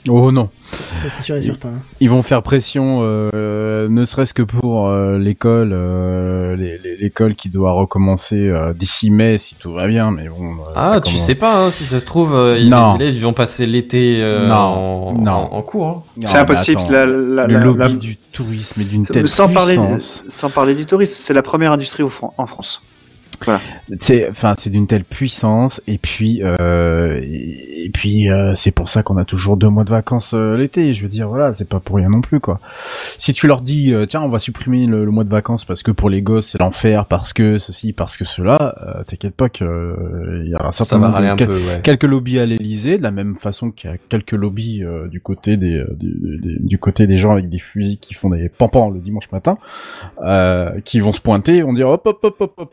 Oh 0.10 0.34
non. 0.34 0.50
Ça, 0.70 1.08
c'est 1.10 1.22
sûr 1.24 1.38
et 1.38 1.42
certain. 1.42 1.82
Ils 2.02 2.10
vont 2.10 2.22
faire 2.22 2.44
pression, 2.44 3.00
euh, 3.04 3.88
ne 3.88 4.04
serait-ce 4.04 4.34
que 4.34 4.42
pour 4.42 4.90
euh, 4.90 5.18
l'école, 5.18 5.72
euh, 5.72 6.58
l'école 7.00 7.36
qui 7.36 7.48
doit 7.48 7.72
recommencer 7.72 8.36
euh, 8.50 8.74
d'ici 8.74 9.12
mai 9.12 9.38
si 9.38 9.56
tout 9.56 9.72
va 9.72 9.88
bien. 9.88 10.12
Mais 10.12 10.28
bon. 10.28 10.56
euh, 10.56 10.72
Ah, 10.76 11.00
tu 11.00 11.12
commence- 11.14 11.26
sais 11.26 11.36
pas 11.36 11.56
hein, 11.56 11.72
si 11.72 11.86
ça 11.86 12.02
se 12.02 12.06
trouve, 12.06 12.36
euh, 12.36 12.62
Non. 12.68 12.96
les 12.98 13.02
élèves 13.06 13.16
ils 13.16 13.22
vont 13.24 13.32
passer 13.32 13.66
l'été 13.66 14.18
euh, 14.22 14.46
Non. 14.46 14.56
en, 14.56 15.14
Non. 15.14 15.32
en, 15.32 15.54
en 15.54 15.62
cours. 15.62 15.88
hein. 15.88 16.04
C'est 16.26 16.38
impossible. 16.38 16.82
attends, 16.82 16.92
La, 16.92 17.06
la, 17.06 17.48
le 17.48 17.54
la- 17.54 17.64
lobby 17.64 17.80
la- 17.80 17.90
du 17.98 18.18
tourisme 18.34 18.82
est 18.82 18.90
d'une 18.90 19.06
telle 19.06 19.30
sans 19.30 19.48
parler, 19.48 19.78
puissance. 19.78 20.26
sans 20.28 20.50
parler 20.50 20.76
du 20.76 20.86
tourisme, 20.86 21.16
c'est 21.18 21.34
la 21.34 21.44
première 21.44 21.72
industrie 21.72 22.04
au 22.04 22.10
Fran- 22.10 22.34
en 22.38 22.46
France. 22.46 22.82
C'est, 24.00 24.30
enfin, 24.30 24.56
c'est 24.58 24.70
d'une 24.70 24.88
telle 24.88 25.04
puissance. 25.04 25.82
Et 25.88 25.98
puis, 25.98 26.42
euh, 26.44 27.20
et, 27.22 27.86
et 27.86 27.90
puis, 27.90 28.30
euh, 28.30 28.56
c'est 28.56 28.72
pour 28.72 28.90
ça 28.90 29.04
qu'on 29.04 29.18
a 29.18 29.26
toujours 29.26 29.58
deux 29.58 29.70
mois 29.70 29.84
de 29.84 29.90
vacances 29.90 30.34
euh, 30.34 30.58
l'été. 30.58 30.94
Je 30.94 31.04
veux 31.04 31.10
dire, 31.10 31.28
voilà, 31.28 31.54
c'est 31.54 31.68
pas 31.68 31.80
pour 31.80 31.98
rien 31.98 32.10
non 32.10 32.22
plus, 32.22 32.40
quoi. 32.40 32.60
Si 33.18 33.34
tu 33.34 33.48
leur 33.48 33.62
dis, 33.62 33.94
euh, 33.94 34.06
tiens, 34.06 34.22
on 34.22 34.30
va 34.30 34.40
supprimer 34.40 34.86
le, 34.86 35.06
le 35.06 35.12
mois 35.12 35.24
de 35.24 35.30
vacances 35.30 35.66
parce 35.66 35.84
que 35.84 35.92
pour 35.92 36.10
les 36.10 36.22
gosses 36.22 36.48
c'est 36.48 36.60
l'enfer, 36.60 37.06
parce 37.06 37.34
que 37.34 37.58
ceci, 37.58 37.94
parce 37.94 38.18
que 38.18 38.26
cela, 38.26 38.76
euh, 38.82 39.04
t'inquiète 39.04 39.36
pas 39.36 39.50
que 39.50 39.64
euh, 39.64 40.42
il 40.46 40.50
y 40.52 40.56
aura 40.56 40.72
certainement 40.72 41.12
râler 41.12 41.28
un 41.30 41.36
quel- 41.36 41.48
peu, 41.48 41.56
ouais. 41.56 41.80
quelques 41.84 42.04
lobbies 42.04 42.40
à 42.40 42.46
l'Elysée, 42.46 42.98
de 42.98 43.04
la 43.04 43.12
même 43.12 43.36
façon 43.36 43.72
qu'il 43.72 43.90
y 43.90 43.94
a 43.94 43.98
quelques 44.10 44.32
lobbies 44.34 44.84
euh, 44.84 45.08
du 45.08 45.22
côté 45.22 45.58
des, 45.58 45.84
du, 46.00 46.78
côté 46.78 47.08
des 47.08 47.18
gens 47.18 47.32
avec 47.32 47.50
des 47.50 47.60
fusils 47.60 47.98
qui 48.00 48.14
font 48.14 48.30
des 48.30 48.50
pampans 48.50 48.90
le 48.90 49.00
dimanche 49.00 49.32
matin, 49.32 49.58
euh, 50.24 50.80
qui 50.82 51.00
vont 51.00 51.12
se 51.12 51.22
pointer, 51.22 51.64
on 51.64 51.74
dire 51.74 51.90
hop 51.90 52.06
hop 52.06 52.20
hop 52.24 52.36
hop 52.40 52.54
hop, 52.58 52.72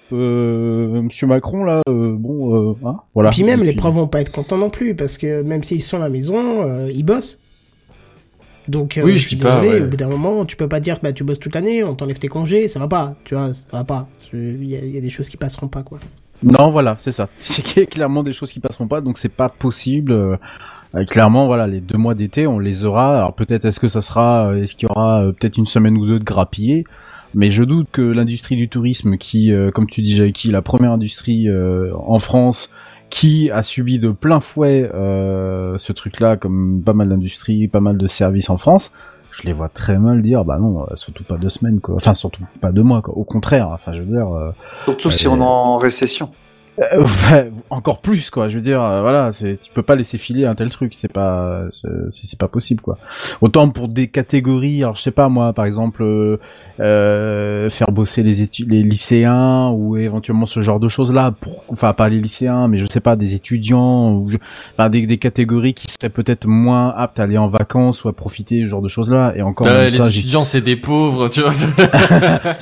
euh, 0.60 1.02
Monsieur 1.02 1.26
Macron 1.26 1.64
là, 1.64 1.82
euh, 1.88 2.14
bon, 2.16 2.54
euh, 2.70 2.74
hein, 2.84 2.96
voilà. 3.14 3.30
Puis 3.30 3.42
même, 3.44 3.62
les 3.62 3.74
profs 3.74 3.94
vont 3.94 4.06
pas 4.08 4.20
être 4.20 4.32
contents 4.32 4.58
non 4.58 4.70
plus, 4.70 4.94
parce 4.94 5.18
que 5.18 5.42
même 5.42 5.62
s'ils 5.62 5.82
sont 5.82 5.96
à 5.96 6.00
la 6.00 6.08
maison, 6.08 6.62
euh, 6.62 6.90
ils 6.92 7.02
bossent. 7.04 7.38
Donc, 8.68 8.98
euh, 8.98 9.02
Oui, 9.02 9.16
je 9.16 9.26
suis 9.28 9.36
dis 9.36 9.42
pas, 9.42 9.60
ouais. 9.60 9.80
au 9.80 9.86
bout 9.88 9.96
d'un 9.96 10.08
moment, 10.08 10.44
tu 10.44 10.56
peux 10.56 10.68
pas 10.68 10.80
dire, 10.80 10.98
bah, 11.02 11.12
tu 11.12 11.24
bosses 11.24 11.40
toute 11.40 11.54
l'année, 11.54 11.82
on 11.82 11.94
t'enlève 11.94 12.18
tes 12.18 12.28
congés, 12.28 12.68
ça 12.68 12.78
va 12.78 12.86
pas, 12.88 13.14
tu 13.24 13.34
vois, 13.34 13.52
ça 13.52 13.66
va 13.72 13.84
pas. 13.84 14.08
Il 14.32 14.62
y, 14.64 14.74
y 14.76 14.98
a 14.98 15.00
des 15.00 15.08
choses 15.10 15.28
qui 15.28 15.36
passeront 15.36 15.68
pas, 15.68 15.82
quoi. 15.82 15.98
Non, 16.42 16.70
voilà, 16.70 16.94
c'est 16.98 17.12
ça. 17.12 17.28
C'est 17.36 17.62
qu'il 17.62 17.80
y 17.80 17.82
a 17.82 17.86
clairement 17.86 18.22
des 18.22 18.32
choses 18.32 18.52
qui 18.52 18.60
passeront 18.60 18.86
pas, 18.86 19.00
donc 19.00 19.18
c'est 19.18 19.28
pas 19.28 19.48
possible. 19.48 20.38
clairement, 21.08 21.46
voilà, 21.46 21.66
les 21.66 21.80
deux 21.80 21.98
mois 21.98 22.14
d'été, 22.14 22.46
on 22.46 22.58
les 22.58 22.84
aura. 22.84 23.16
Alors 23.16 23.34
peut-être 23.34 23.64
est-ce 23.64 23.78
que 23.80 23.88
ça 23.88 24.00
sera, 24.02 24.56
est-ce 24.56 24.74
qu'il 24.76 24.88
y 24.88 24.92
aura 24.92 25.22
euh, 25.22 25.32
peut-être 25.32 25.56
une 25.58 25.66
semaine 25.66 25.96
ou 25.96 26.06
deux 26.06 26.18
de 26.18 26.24
grappillé, 26.24 26.84
mais 27.34 27.50
je 27.50 27.64
doute 27.64 27.88
que 27.92 28.02
l'industrie 28.02 28.56
du 28.56 28.68
tourisme, 28.68 29.16
qui, 29.16 29.52
euh, 29.52 29.70
comme 29.70 29.86
tu 29.86 30.02
dis, 30.02 30.16
Jacky, 30.16 30.50
la 30.50 30.62
première 30.62 30.92
industrie 30.92 31.48
euh, 31.48 31.92
en 31.94 32.18
France, 32.18 32.70
qui 33.10 33.50
a 33.50 33.62
subi 33.62 33.98
de 33.98 34.10
plein 34.10 34.40
fouet 34.40 34.90
euh, 34.94 35.76
ce 35.78 35.92
truc-là, 35.92 36.36
comme 36.36 36.82
pas 36.84 36.92
mal 36.92 37.08
d'industries, 37.08 37.68
pas 37.68 37.80
mal 37.80 37.98
de 37.98 38.06
services 38.06 38.50
en 38.50 38.56
France. 38.56 38.92
Je 39.32 39.46
les 39.46 39.52
vois 39.52 39.68
très 39.68 39.98
mal 39.98 40.22
dire, 40.22 40.44
bah 40.44 40.58
non, 40.58 40.82
euh, 40.82 40.94
surtout 40.94 41.24
pas 41.24 41.36
deux 41.36 41.48
semaines, 41.48 41.80
quoi. 41.80 41.96
Enfin, 41.96 42.14
surtout 42.14 42.42
pas 42.60 42.72
deux 42.72 42.82
mois, 42.82 43.02
quoi. 43.02 43.16
Au 43.16 43.24
contraire, 43.24 43.68
enfin, 43.68 43.92
je 43.92 44.00
veux 44.00 44.16
dire, 44.16 44.28
euh, 44.28 44.50
Surtout 44.84 45.10
si 45.10 45.28
on 45.28 45.38
est 45.38 45.42
en 45.42 45.76
récession. 45.76 46.30
Euh, 46.80 47.50
encore 47.70 48.00
plus 48.00 48.30
quoi. 48.30 48.48
Je 48.48 48.56
veux 48.56 48.62
dire, 48.62 48.82
euh, 48.82 49.00
voilà, 49.02 49.32
c'est 49.32 49.58
tu 49.60 49.70
peux 49.72 49.82
pas 49.82 49.96
laisser 49.96 50.18
filer 50.18 50.46
un 50.46 50.54
tel 50.54 50.68
truc, 50.70 50.94
c'est 50.96 51.12
pas 51.12 51.62
c'est 52.10 52.38
pas 52.38 52.48
possible 52.48 52.80
quoi. 52.80 52.98
Autant 53.40 53.68
pour 53.70 53.88
des 53.88 54.08
catégories, 54.08 54.82
alors 54.82 54.96
je 54.96 55.02
sais 55.02 55.10
pas 55.10 55.28
moi, 55.28 55.52
par 55.52 55.66
exemple 55.66 56.02
euh, 56.02 56.38
euh, 56.80 57.68
faire 57.70 57.92
bosser 57.92 58.22
les 58.22 58.48
les 58.66 58.82
lycéens 58.82 59.68
ou 59.70 59.96
éventuellement 59.98 60.46
ce 60.46 60.62
genre 60.62 60.80
de 60.80 60.88
choses 60.88 61.12
là 61.12 61.32
pour 61.38 61.62
enfin 61.68 61.92
pas 61.92 62.08
les 62.08 62.18
lycéens 62.18 62.68
mais 62.68 62.78
je 62.78 62.86
sais 62.86 63.00
pas 63.00 63.16
des 63.16 63.34
étudiants 63.34 64.12
ou 64.14 64.30
je- 64.30 64.38
enfin 64.78 64.88
des, 64.88 65.06
des 65.06 65.18
catégories 65.18 65.74
qui 65.74 65.86
seraient 65.90 66.08
peut-être 66.10 66.46
moins 66.46 66.94
aptes 66.96 67.20
à 67.20 67.24
aller 67.24 67.36
en 67.36 67.48
vacances 67.48 68.04
ou 68.04 68.08
à 68.08 68.14
profiter 68.14 68.62
ce 68.62 68.68
genre 68.68 68.80
de 68.80 68.88
choses 68.88 69.10
là 69.10 69.34
et 69.36 69.42
encore 69.42 69.66
même 69.66 69.84
les 69.84 69.90
ça, 69.90 70.08
étudiants, 70.08 70.42
c'est 70.42 70.62
des 70.62 70.76
pauvres, 70.76 71.28
tu 71.28 71.42
vois. 71.42 71.50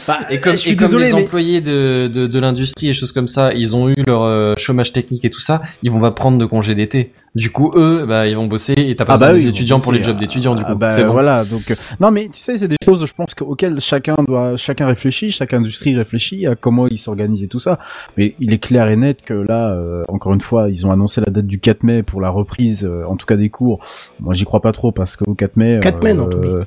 Bah, 0.07 0.19
et 0.31 0.41
comme, 0.41 0.55
et 0.67 0.77
comme 0.77 0.87
désolé, 0.87 1.07
les 1.07 1.13
mais- 1.13 1.23
employés 1.23 1.61
de, 1.61 2.09
de, 2.09 2.27
de 2.27 2.39
l'industrie 2.39 2.89
et 2.89 2.93
choses 2.93 3.13
comme 3.13 3.29
ça, 3.29 3.53
ils 3.53 3.77
ont 3.77 3.89
eu 3.89 3.95
leur 4.09 4.23
euh, 4.23 4.55
chômage 4.57 4.93
technique 4.93 5.25
et 5.25 5.31
tout 5.31 5.41
ça, 5.41 5.63
ils 5.83 5.91
vont 5.91 6.01
pas 6.01 6.11
prendre 6.11 6.39
de 6.39 6.45
congé 6.45 6.75
d'été. 6.75 7.13
Du 7.35 7.51
coup, 7.51 7.71
eux, 7.77 8.05
bah, 8.09 8.27
ils 8.27 8.35
vont 8.35 8.47
bosser 8.49 8.73
et 8.77 8.97
t'as 8.97 9.05
pas 9.05 9.15
besoin 9.15 9.29
Ah 9.29 9.33
oui, 9.35 9.43
des 9.43 9.49
étudiants 9.49 9.79
pour 9.79 9.93
les 9.93 10.03
jobs 10.03 10.17
d'étudiants, 10.17 10.57
du 10.57 10.63
ah 10.67 10.73
coup. 10.73 10.79
bah, 10.79 10.91
c'est 10.91 11.05
bon. 11.05 11.13
Voilà, 11.13 11.45
donc 11.45 11.71
euh, 11.71 11.77
non 12.01 12.11
mais 12.11 12.25
tu 12.25 12.39
sais 12.41 12.59
c'est 12.59 12.67
des 12.69 12.77
choses 12.85 13.07
je 13.07 13.13
pense 13.15 13.33
auxquelles 13.43 13.81
chacun 13.81 14.17
doit 14.27 14.57
chacun 14.57 14.87
réfléchit, 14.87 15.31
chaque 15.31 15.53
industrie 15.55 15.95
réfléchit 15.97 16.47
à 16.47 16.57
comment 16.57 16.89
il 16.89 16.99
s'organise 16.99 17.43
et 17.45 17.49
tout 17.49 17.61
ça. 17.61 17.79
Mais 18.17 18.35
il 18.41 18.53
est 18.53 18.59
clair 18.59 18.89
et 18.89 18.97
net 18.97 19.23
que 19.23 19.35
là 19.35 19.71
euh, 19.73 20.03
encore 20.09 20.33
une 20.33 20.41
fois, 20.41 20.69
ils 20.69 20.85
ont 20.87 20.91
annoncé 20.91 21.21
la 21.21 21.31
date 21.31 21.47
du 21.47 21.61
4 21.61 21.85
mai 21.85 22.03
pour 22.03 22.21
la 22.21 22.31
reprise 22.31 22.85
euh, 22.85 23.05
en 23.07 23.15
tout 23.17 23.27
cas 23.27 23.37
des 23.37 23.51
cours. 23.51 23.79
Moi 24.21 24.35
j'y 24.35 24.45
crois 24.45 24.61
pas 24.61 24.73
trop 24.73 24.91
parce 24.91 25.15
qu'au 25.17 25.35
4 25.35 25.57
mai 25.57 25.79
4 25.81 26.03
mai, 26.03 26.15
non, 26.15 26.29
euh, 26.33 26.65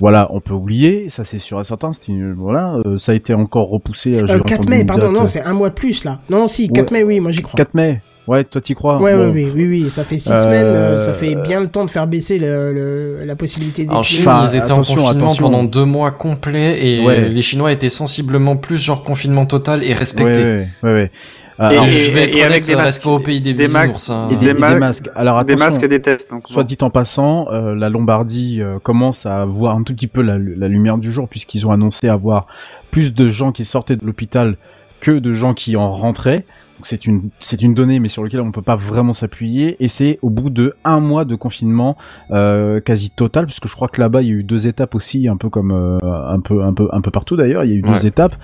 voilà, 0.00 0.28
on 0.32 0.40
peut 0.40 0.54
oublier, 0.54 1.08
ça 1.08 1.24
c'est 1.24 1.38
sûr 1.38 1.60
et 1.60 1.64
certain, 1.64 1.92
c'était 1.92 2.12
une- 2.12 2.34
voilà, 2.34 2.76
euh, 2.86 2.98
ça 2.98 3.12
a 3.12 3.14
été 3.14 3.32
encore 3.34 3.68
repoussé 3.70 4.14
euh, 4.14 4.26
j'ai 4.26 4.34
Euh, 4.34 4.40
4 4.40 4.60
entendu 4.60 4.68
mai, 4.68 4.84
pardon, 4.84 5.06
date, 5.12 5.20
non, 5.20 5.26
c'est 5.26 5.42
un 5.42 5.52
mois 5.54 5.70
de 5.70 5.74
plus, 5.74 6.04
là. 6.04 6.20
Non, 6.30 6.46
si, 6.48 6.68
4 6.74 6.92
Ouais. 6.92 6.98
mai, 6.98 7.04
oui, 7.04 7.20
moi 7.20 7.30
j'y 7.32 7.42
crois. 7.42 7.56
4 7.56 7.74
mai. 7.74 8.00
Ouais, 8.26 8.42
toi 8.42 8.58
t'y 8.62 8.74
crois 8.74 9.02
Ouais, 9.02 9.14
Bon. 9.14 9.26
ouais, 9.26 9.44
oui, 9.44 9.52
oui, 9.54 9.66
oui, 9.82 9.90
ça 9.90 10.02
fait 10.02 10.16
6 10.16 10.30
Euh, 10.32 10.42
semaines, 10.44 10.64
euh, 10.66 10.96
ça 10.96 11.12
fait 11.12 11.34
bien 11.34 11.60
le 11.60 11.68
temps 11.68 11.84
de 11.84 11.90
faire 11.90 12.06
baisser 12.06 12.38
le, 12.38 12.72
le- 12.72 13.24
la 13.26 13.36
possibilité 13.36 13.82
Alors, 13.86 14.00
d'étudier. 14.00 14.22
Chine, 14.22 14.32
ils 14.44 14.48
étaient 14.48 14.56
attention, 14.62 14.94
en 14.94 14.96
confinement 15.04 15.10
attention. 15.26 15.42
pendant 15.44 15.64
deux 15.64 15.84
mois 15.84 16.10
complets 16.10 16.86
et 16.86 17.04
Ouais. 17.04 17.28
les 17.28 17.40
Chinois 17.42 17.70
étaient 17.70 17.90
sensiblement 17.90 18.56
plus 18.56 18.78
genre 18.82 19.04
confinement 19.04 19.44
total 19.44 19.84
et 19.84 19.92
respecté. 19.92 20.40
Ouais, 20.40 20.44
ouais, 20.44 20.66
ouais, 20.84 20.92
ouais. 20.94 21.10
Et- 21.10 21.60
Alors, 21.62 21.72
alors, 21.72 21.84
je 21.86 22.12
vais 22.12 22.24
être 22.24 22.34
et 22.36 22.42
avec 22.42 22.64
des 22.64 22.74
masques. 22.76 23.06
au 23.06 23.18
pays 23.20 23.42
des, 23.42 23.52
Des 23.52 23.64
bisounours. 23.66 24.08
hein. 24.10 24.28
et 24.32 24.36
des, 24.36 24.46
des 24.46 24.54
des 24.54 24.58
masques. 24.78 25.08
Alors 25.14 25.44
Des 25.44 25.52
attention. 25.52 25.66
masques 25.66 25.82
et 25.84 25.88
des 25.88 26.00
tests. 26.02 26.30
Donc, 26.30 26.48
Soit 26.48 26.62
bon. 26.62 26.66
dit 26.66 26.78
en 26.80 26.88
passant, 26.90 27.46
euh, 27.52 27.74
la 27.74 27.90
Lombardie 27.90 28.60
euh, 28.62 28.78
commence 28.82 29.26
à 29.26 29.44
voir 29.44 29.76
un 29.76 29.82
tout 29.82 29.94
petit 29.94 30.06
peu 30.08 30.22
la, 30.22 30.38
la 30.38 30.66
lumière 30.66 30.96
du 30.96 31.12
jour 31.12 31.28
puisqu'ils 31.28 31.66
ont 31.66 31.72
annoncé 31.72 32.08
avoir 32.08 32.46
plus 32.90 33.12
de 33.14 33.28
gens 33.28 33.52
qui 33.52 33.66
sortaient 33.66 33.96
de 33.96 34.04
l'hôpital 34.06 34.56
que 35.00 35.10
de 35.12 35.32
gens 35.34 35.52
qui 35.54 35.76
en 35.76 35.92
rentraient. 35.92 36.44
Donc 36.84 36.88
c'est 36.88 37.06
une 37.06 37.30
c'est 37.40 37.62
une 37.62 37.72
donnée 37.72 37.98
mais 37.98 38.10
sur 38.10 38.22
laquelle 38.22 38.42
on 38.42 38.52
peut 38.52 38.60
pas 38.60 38.76
vraiment 38.76 39.14
s'appuyer. 39.14 39.82
Et 39.82 39.88
c'est 39.88 40.18
au 40.20 40.28
bout 40.28 40.50
de 40.50 40.74
un 40.84 41.00
mois 41.00 41.24
de 41.24 41.34
confinement 41.34 41.96
euh, 42.30 42.78
quasi 42.78 43.08
total 43.08 43.46
puisque 43.46 43.68
je 43.68 43.74
crois 43.74 43.88
que 43.88 44.02
là-bas 44.02 44.20
il 44.20 44.28
y 44.28 44.30
a 44.32 44.34
eu 44.34 44.44
deux 44.44 44.66
étapes 44.66 44.94
aussi 44.94 45.26
un 45.26 45.38
peu 45.38 45.48
comme 45.48 45.72
euh, 45.72 45.98
un 46.02 46.40
peu 46.40 46.62
un 46.62 46.74
peu 46.74 46.90
un 46.92 47.00
peu 47.00 47.10
partout 47.10 47.36
d'ailleurs. 47.36 47.64
Il 47.64 47.70
y 47.70 47.72
a 47.72 47.76
eu 47.76 47.80
deux 47.80 48.04
étapes. 48.04 48.36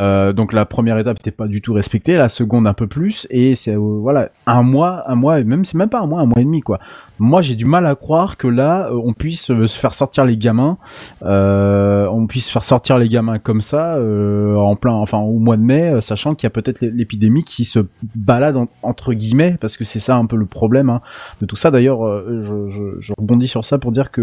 Euh, 0.00 0.32
donc 0.32 0.52
la 0.52 0.64
première 0.64 0.96
étape 0.96 1.16
n'était 1.16 1.32
pas 1.32 1.48
du 1.48 1.60
tout 1.60 1.72
respectée 1.72 2.16
la 2.16 2.28
seconde 2.28 2.68
un 2.68 2.72
peu 2.72 2.86
plus. 2.86 3.26
Et 3.30 3.56
c'est 3.56 3.74
voilà 3.74 4.28
un 4.46 4.62
mois 4.62 5.02
un 5.10 5.16
mois 5.16 5.40
et 5.40 5.44
même 5.44 5.64
c'est 5.64 5.76
même 5.76 5.88
pas 5.88 5.98
un 5.98 6.06
mois 6.06 6.20
un 6.20 6.26
mois 6.26 6.40
et 6.40 6.44
demi 6.44 6.60
quoi 6.60 6.78
moi 7.18 7.42
j'ai 7.42 7.54
du 7.56 7.64
mal 7.64 7.86
à 7.86 7.94
croire 7.94 8.36
que 8.36 8.46
là 8.46 8.88
euh, 8.90 9.00
on 9.04 9.12
puisse 9.12 9.50
euh, 9.50 9.66
se 9.66 9.78
faire 9.78 9.92
sortir 9.92 10.24
les 10.24 10.36
gamins 10.36 10.78
euh, 11.24 12.06
on 12.12 12.26
puisse 12.26 12.48
faire 12.50 12.64
sortir 12.64 12.98
les 12.98 13.08
gamins 13.08 13.38
comme 13.38 13.60
ça 13.60 13.96
euh, 13.96 14.54
en 14.56 14.76
plein 14.76 14.92
enfin 14.94 15.18
au 15.18 15.38
mois 15.38 15.56
de 15.56 15.62
mai 15.62 15.90
euh, 15.94 16.00
sachant 16.00 16.34
qu'il 16.34 16.46
y 16.46 16.48
a 16.48 16.50
peut-être 16.50 16.80
l'é- 16.80 16.90
l'épidémie 16.90 17.42
qui 17.42 17.64
se 17.64 17.80
balade 18.14 18.56
en- 18.56 18.68
entre 18.82 19.14
guillemets 19.14 19.56
parce 19.60 19.76
que 19.76 19.84
c'est 19.84 19.98
ça 19.98 20.16
un 20.16 20.26
peu 20.26 20.36
le 20.36 20.46
problème 20.46 20.90
hein, 20.90 21.00
de 21.40 21.46
tout 21.46 21.56
ça. 21.56 21.70
D'ailleurs 21.70 22.00
je, 22.28 22.68
je, 23.00 23.12
rebondis 23.18 23.48
sur 23.48 23.64
ça 23.64 23.78
pour 23.78 23.90
dire 23.92 24.10
que 24.10 24.20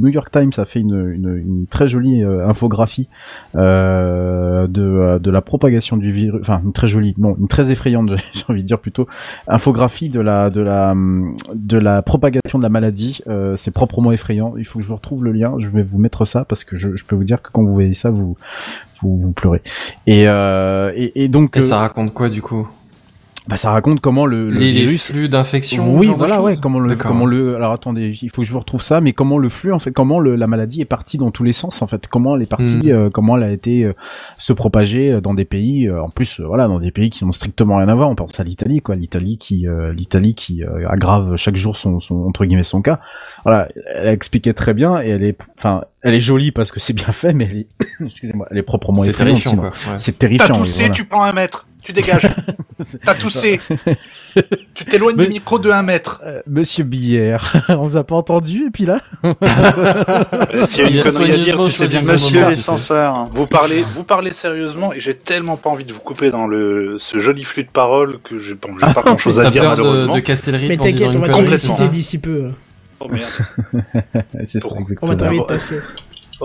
New 0.00 0.08
York 0.08 0.30
Times 0.30 0.50
a 0.56 0.64
fait 0.64 0.80
une, 0.80 1.66
très 1.70 1.88
jolie 1.88 2.22
infographie 2.22 3.08
de, 3.54 5.30
la 5.30 5.40
propagation 5.42 5.96
du 5.96 6.12
virus 6.12 6.40
enfin 6.40 6.60
une 6.64 6.72
très 6.72 6.88
jolie 6.88 7.14
non 7.18 7.36
une 7.38 7.48
très 7.48 7.70
effrayante 7.72 8.10
j'ai 8.32 8.44
envie 8.48 8.62
de 8.62 8.66
dire 8.66 8.78
plutôt 8.78 9.06
infographie 9.48 10.08
de 10.08 10.20
la 10.20 10.50
de 10.50 10.60
la 11.78 12.02
propagation 12.02 12.23
de 12.30 12.62
la 12.62 12.68
maladie 12.68 13.20
euh, 13.28 13.56
c'est 13.56 13.70
proprement 13.70 14.12
effrayant. 14.12 14.54
Il 14.56 14.64
faut 14.64 14.78
que 14.78 14.82
je 14.84 14.88
vous 14.88 14.96
retrouve 14.96 15.24
le 15.24 15.32
lien. 15.32 15.54
Je 15.58 15.68
vais 15.68 15.82
vous 15.82 15.98
mettre 15.98 16.24
ça 16.24 16.44
parce 16.44 16.64
que 16.64 16.76
je, 16.76 16.96
je 16.96 17.04
peux 17.04 17.16
vous 17.16 17.24
dire 17.24 17.42
que 17.42 17.50
quand 17.52 17.62
vous 17.62 17.74
voyez 17.74 17.94
ça 17.94 18.10
vous 18.10 18.36
vous, 19.02 19.18
vous 19.20 19.32
pleurez. 19.32 19.62
Et, 20.06 20.28
euh, 20.28 20.92
et 20.94 21.24
et 21.24 21.28
donc 21.28 21.56
Et 21.56 21.60
euh, 21.60 21.62
ça 21.62 21.78
raconte 21.78 22.14
quoi, 22.14 22.28
du 22.28 22.42
coup? 22.42 22.68
Bah, 23.46 23.56
ça 23.58 23.70
raconte 23.70 24.00
comment 24.00 24.24
le, 24.24 24.48
le 24.48 24.58
les, 24.58 24.86
flux 24.96 25.28
d'infection? 25.28 25.94
oui, 25.96 26.06
voilà, 26.16 26.40
ouais, 26.40 26.56
comment 26.56 26.80
le, 26.80 26.96
comment 26.96 27.26
le, 27.26 27.56
alors 27.56 27.72
attendez, 27.72 28.16
il 28.22 28.30
faut 28.30 28.40
que 28.40 28.46
je 28.48 28.52
vous 28.52 28.58
retrouve 28.58 28.82
ça, 28.82 29.00
mais 29.02 29.12
comment 29.12 29.36
le 29.36 29.50
flux, 29.50 29.72
en 29.72 29.78
fait, 29.78 29.92
comment 29.92 30.18
le, 30.18 30.34
la 30.36 30.46
maladie 30.46 30.80
est 30.80 30.86
partie 30.86 31.18
dans 31.18 31.30
tous 31.30 31.44
les 31.44 31.52
sens, 31.52 31.82
en 31.82 31.86
fait, 31.86 32.08
comment 32.08 32.36
elle 32.36 32.42
est 32.42 32.46
partie, 32.46 32.76
Mm. 32.76 32.88
euh, 32.88 33.10
comment 33.10 33.36
elle 33.36 33.42
a 33.42 33.50
été 33.50 33.84
euh, 33.84 33.92
se 34.38 34.52
propager 34.54 35.12
euh, 35.12 35.20
dans 35.20 35.34
des 35.34 35.44
pays, 35.44 35.86
euh, 35.88 36.02
en 36.02 36.08
plus, 36.08 36.40
euh, 36.40 36.46
voilà, 36.46 36.68
dans 36.68 36.80
des 36.80 36.90
pays 36.90 37.10
qui 37.10 37.24
n'ont 37.24 37.32
strictement 37.32 37.76
rien 37.76 37.88
à 37.88 37.94
voir. 37.94 38.08
On 38.08 38.14
pense 38.14 38.38
à 38.40 38.44
l'Italie, 38.44 38.80
quoi, 38.80 38.94
l'Italie 38.96 39.36
qui, 39.36 39.68
euh, 39.68 39.92
l'Italie 39.92 40.34
qui 40.34 40.64
euh, 40.64 40.88
aggrave 40.88 41.36
chaque 41.36 41.56
jour 41.56 41.76
son, 41.76 42.00
son 42.00 42.24
entre 42.24 42.46
guillemets 42.46 42.64
son 42.64 42.80
cas. 42.80 42.98
Voilà, 43.44 43.68
elle 43.94 44.08
a 44.08 44.12
expliqué 44.12 44.54
très 44.54 44.72
bien 44.72 45.02
et 45.02 45.08
elle 45.10 45.22
est, 45.22 45.36
enfin, 45.58 45.82
elle 46.00 46.14
est 46.14 46.20
jolie 46.22 46.50
parce 46.50 46.72
que 46.72 46.80
c'est 46.80 46.94
bien 46.94 47.12
fait, 47.12 47.34
mais 47.34 47.44
elle 47.50 47.56
est, 47.58 47.66
excusez-moi, 48.06 48.46
elle 48.50 48.56
est 48.58 48.62
proprement 48.62 49.00
C'est 49.00 49.12
terrifiant, 49.12 49.56
quoi. 49.56 49.66
ouais. 49.68 49.98
C'est 49.98 50.12
T'as 50.12 50.18
terrifiant. 50.28 50.54
oui, 50.54 50.60
toussé, 50.62 50.78
voilà. 50.84 50.94
tu 50.94 51.04
prends 51.04 51.22
un 51.24 51.32
mètre. 51.32 51.66
Tu 51.82 51.92
dégages. 51.92 52.26
T'as 53.04 53.14
toussé. 53.14 53.60
tu 54.74 54.84
t'éloignes 54.84 55.16
Mais- 55.16 55.24
du 55.26 55.30
micro 55.30 55.58
de 55.58 55.70
un 55.70 55.82
mètre. 55.82 56.20
Euh, 56.24 56.40
Monsieur 56.46 56.84
Billère, 56.84 57.64
on 57.68 57.82
vous 57.84 57.96
a 57.96 58.04
pas 58.04 58.16
entendu 58.16 58.66
et 58.66 58.70
puis 58.70 58.84
là. 58.86 59.00
S'il 60.66 60.82
y 60.82 60.86
a 60.86 60.90
une 60.90 60.98
à 61.00 61.02
dire, 61.02 61.12
soigneusement 61.12 61.66
tu 61.66 61.70
sais 61.70 61.76
choisi 61.76 61.92
bien 61.94 62.00
son 62.00 62.06
que 62.06 62.12
Monsieur 62.12 62.40
l'ascenseur. 62.40 63.28
Vous 63.30 63.46
parlez, 63.46 63.84
vous 63.92 64.04
parlez 64.04 64.32
sérieusement 64.32 64.92
et 64.92 65.00
j'ai 65.00 65.14
tellement 65.14 65.56
pas 65.56 65.70
envie 65.70 65.84
de 65.84 65.92
vous 65.92 66.00
couper 66.00 66.30
dans 66.30 66.46
le 66.46 66.96
ce 66.98 67.20
joli 67.20 67.44
flux 67.44 67.64
de 67.64 67.68
paroles 67.68 68.18
que 68.24 68.38
j'ai 68.38 68.54
bon, 68.54 68.74
pas 68.76 69.02
grand 69.02 69.18
chose 69.18 69.38
à 69.40 69.50
dire 69.50 69.62
peur 69.62 69.76
de, 69.76 69.82
malheureusement. 69.82 70.14
de 70.14 70.20
casser 70.20 70.52
le 70.52 70.58
Mais 70.58 70.66
rythme 70.68 70.84
disant 70.84 71.06
t'inquiète, 71.12 71.16
on 71.16 71.50
va 71.50 71.56
te 71.58 71.90
d'ici 71.90 72.18
peu. 72.18 72.50
Oh, 73.00 73.08
merde. 73.08 73.28
c'est 74.44 74.60
ça, 74.60 74.68
Bon, 74.68 74.76
On 74.76 74.80
exactement. 74.80 75.12
va 75.12 75.16
t'envoyer 75.16 75.40
bon. 75.40 75.46
ta 75.46 75.58
sieste. 75.58 75.92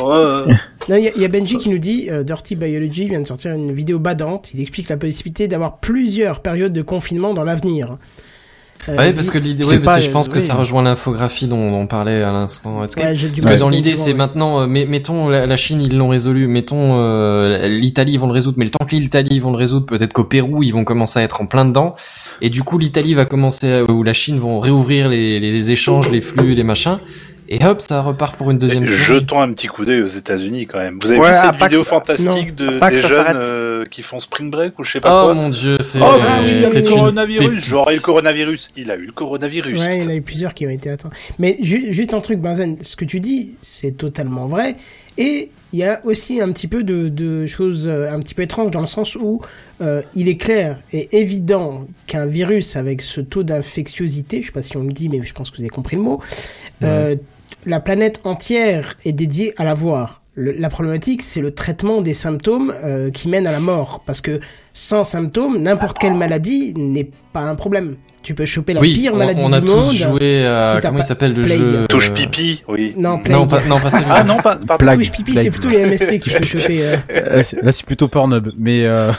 Oh, 0.01 0.51
il 0.87 1.03
y, 1.03 1.07
a- 1.07 1.11
il 1.15 1.21
y 1.21 1.25
a 1.25 1.27
Benji 1.27 1.57
qui 1.57 1.69
nous 1.69 1.77
dit, 1.77 2.07
euh, 2.09 2.23
Dirty 2.23 2.55
Biology 2.55 3.07
vient 3.07 3.19
de 3.19 3.27
sortir 3.27 3.53
une 3.53 3.71
vidéo 3.73 3.99
badante. 3.99 4.49
Il 4.53 4.61
explique 4.61 4.89
la 4.89 4.97
possibilité 4.97 5.47
d'avoir 5.47 5.77
plusieurs 5.79 6.39
périodes 6.41 6.73
de 6.73 6.81
confinement 6.81 7.33
dans 7.33 7.43
l'avenir. 7.43 7.97
Euh, 8.87 9.07
il 9.09 9.13
parce 9.13 9.29
que 9.29 9.37
l'idée, 9.37 9.63
parce 9.63 9.73
que 9.73 9.83
pas- 9.83 9.99
je 9.99 10.09
pense 10.09 10.29
que 10.29 10.35
oui. 10.35 10.41
ça 10.41 10.53
rejoint 10.55 10.81
l'infographie 10.81 11.47
dont, 11.47 11.69
dont 11.69 11.81
on 11.81 11.87
parlait 11.87 12.23
à 12.23 12.31
l'instant. 12.31 12.79
Ouais, 12.79 12.87
Parce 12.87 12.95
que 12.95 13.59
dans 13.59 13.67
l'idée, 13.67 13.93
c'est 13.95 14.11
ouais. 14.11 14.17
maintenant, 14.17 14.61
euh, 14.61 14.67
mais- 14.67 14.85
mettons 14.85 15.27
la, 15.27 15.45
la 15.45 15.55
Chine, 15.57 15.81
ils 15.81 15.97
l'ont 15.97 16.07
résolu, 16.07 16.47
mettons 16.47 16.97
euh, 16.97 17.67
l'Italie, 17.67 18.13
ils 18.13 18.19
vont 18.19 18.27
le 18.27 18.33
résoudre, 18.33 18.55
mais 18.57 18.63
le 18.63 18.71
temps 18.71 18.85
que 18.85 18.95
l'Italie 18.95 19.27
ils 19.33 19.41
vont 19.41 19.51
le 19.51 19.57
résoudre, 19.57 19.85
peut-être 19.85 20.13
qu'au 20.13 20.23
Pérou, 20.23 20.63
ils 20.63 20.71
vont 20.71 20.85
commencer 20.85 21.19
à 21.19 21.23
être 21.23 21.41
en 21.41 21.45
plein 21.45 21.65
dedans, 21.65 21.95
et 22.41 22.49
du 22.49 22.63
coup 22.63 22.77
l'Italie 22.77 23.13
va 23.15 23.25
commencer, 23.25 23.69
à- 23.69 23.83
ou 23.91 24.01
la 24.01 24.13
Chine 24.13 24.39
vont 24.39 24.61
réouvrir 24.61 25.09
les, 25.09 25.41
les, 25.41 25.51
les 25.51 25.71
échanges, 25.71 26.09
les 26.09 26.21
flux, 26.21 26.55
les 26.55 26.63
machins, 26.63 26.99
et 27.51 27.65
hop, 27.65 27.81
ça 27.81 28.01
repart 28.01 28.35
pour 28.37 28.51
une 28.51 28.57
deuxième 28.59 28.85
série. 28.87 29.01
Jetons 29.01 29.41
un 29.41 29.51
petit 29.53 29.67
coup 29.67 29.83
d'œil 29.83 30.01
aux 30.03 30.07
États-Unis 30.07 30.67
quand 30.67 30.77
même. 30.79 30.99
Vous 31.01 31.09
avez 31.11 31.19
Ouais, 31.19 31.31
vu 31.31 31.35
cette 31.41 31.55
vidéo 31.61 31.79
ça- 31.83 31.89
fantastique 31.89 32.55
de 32.55 32.77
pas 32.79 32.89
que 32.91 32.95
des 32.95 33.01
ça 33.01 33.07
jeunes 33.07 33.17
s'arrête. 33.17 33.35
euh, 33.43 33.85
qui 33.85 34.01
font 34.03 34.19
spring 34.19 34.51
break 34.51 34.77
ou 34.77 34.83
je 34.83 34.91
sais 34.91 35.01
pas 35.01 35.23
Oh 35.23 35.25
quoi 35.25 35.33
mon 35.33 35.49
dieu, 35.49 35.77
c'est 35.81 35.97
Oh, 35.99 36.19
bah 36.19 36.39
oui, 36.43 36.63
c'est 36.67 36.81
une 36.81 36.85
coronavirus. 36.87 37.65
J'aurais 37.65 37.93
eu 37.93 37.97
le 37.97 38.01
coronavirus. 38.03 38.69
Il 38.77 38.91
a 38.91 38.95
eu 38.95 39.05
le 39.07 39.11
coronavirus. 39.11 39.79
Ouais, 39.79 39.97
il 39.97 40.03
y 40.03 40.05
en 40.05 40.09
a 40.09 40.15
eu 40.15 40.21
plusieurs 40.21 40.53
qui 40.53 40.65
ont 40.67 40.69
été 40.69 40.89
atteints. 40.89 41.09
Mais 41.39 41.57
ju- 41.61 41.91
juste 41.91 42.13
un 42.13 42.21
truc, 42.21 42.39
Benzen, 42.39 42.77
ce 42.81 42.95
que 42.95 43.05
tu 43.05 43.19
dis, 43.19 43.55
c'est 43.61 43.97
totalement 43.97 44.47
vrai. 44.47 44.75
Et 45.17 45.49
il 45.73 45.79
y 45.79 45.83
a 45.83 46.01
aussi 46.05 46.41
un 46.41 46.51
petit 46.51 46.67
peu 46.67 46.83
de, 46.83 47.09
de 47.09 47.45
choses 47.47 47.87
euh, 47.87 48.11
un 48.11 48.19
petit 48.21 48.33
peu 48.33 48.41
étranges 48.43 48.71
dans 48.71 48.79
le 48.81 48.87
sens 48.87 49.15
où 49.15 49.41
euh, 49.81 50.01
il 50.15 50.27
est 50.27 50.37
clair 50.37 50.79
et 50.93 51.17
évident 51.19 51.87
qu'un 52.07 52.25
virus 52.25 52.75
avec 52.75 53.01
ce 53.01 53.21
taux 53.21 53.43
d'infectiosité, 53.43 54.41
je 54.41 54.47
sais 54.47 54.51
pas 54.51 54.61
si 54.61 54.75
on 54.77 54.83
le 54.83 54.91
dit, 54.93 55.09
mais 55.09 55.19
je 55.23 55.33
pense 55.33 55.51
que 55.51 55.57
vous 55.57 55.61
avez 55.63 55.69
compris 55.69 55.95
le 55.95 56.01
mot, 56.01 56.21
euh, 56.83 57.15
la 57.65 57.79
planète 57.79 58.21
entière 58.23 58.95
est 59.05 59.11
dédiée 59.13 59.53
à 59.57 59.63
l'avoir. 59.65 60.21
La 60.35 60.69
problématique, 60.69 61.21
c'est 61.21 61.41
le 61.41 61.53
traitement 61.53 62.01
des 62.01 62.13
symptômes 62.13 62.73
euh, 62.85 63.11
qui 63.11 63.27
mènent 63.27 63.47
à 63.47 63.51
la 63.51 63.59
mort. 63.59 64.03
Parce 64.05 64.21
que 64.21 64.39
sans 64.73 65.03
symptômes, 65.03 65.61
n'importe 65.61 65.97
quelle 65.97 66.13
maladie 66.13 66.73
n'est 66.77 67.09
pas 67.33 67.41
un 67.41 67.55
problème. 67.55 67.95
Tu 68.21 68.33
peux 68.35 68.45
choper 68.45 68.73
la 68.73 68.81
oui, 68.81 68.93
pire 68.93 69.13
on, 69.13 69.17
maladie 69.17 69.41
on 69.45 69.51
a 69.53 69.61
du 69.61 69.65
tous 69.67 69.75
monde. 69.75 69.93
joué 69.93 70.45
à 70.45 70.61
si 70.75 70.81
t'as 70.81 70.89
comment 70.89 70.99
il 70.99 71.03
s'appelle 71.03 71.33
le 71.33 71.41
Plague. 71.41 71.57
jeu 71.57 71.87
Touche 71.87 72.09
euh, 72.09 72.13
pipi, 72.13 72.63
oui. 72.67 72.93
Non, 72.97 73.17
Plague. 73.19 73.31
Non, 73.37 73.47
pas, 73.47 73.61
non, 73.65 73.79
pas 73.79 73.89
celui-là. 73.89 74.13
Ah 74.17 74.23
non, 74.25 74.37
pas. 74.37 74.57
Plague. 74.77 74.97
Touche 74.97 75.11
pipi, 75.11 75.37
c'est 75.37 75.49
plutôt 75.49 75.69
les 75.69 75.85
MST 75.85 76.19
que 76.19 76.29
tu 76.29 76.37
peux 76.37 76.45
choper. 76.59 76.81
euh. 76.83 77.41
Là, 77.63 77.71
c'est- 77.71 77.85
plutôt 77.85 78.09
Pornhub, 78.09 78.49
mais 78.57 78.83
euh, 78.85 79.11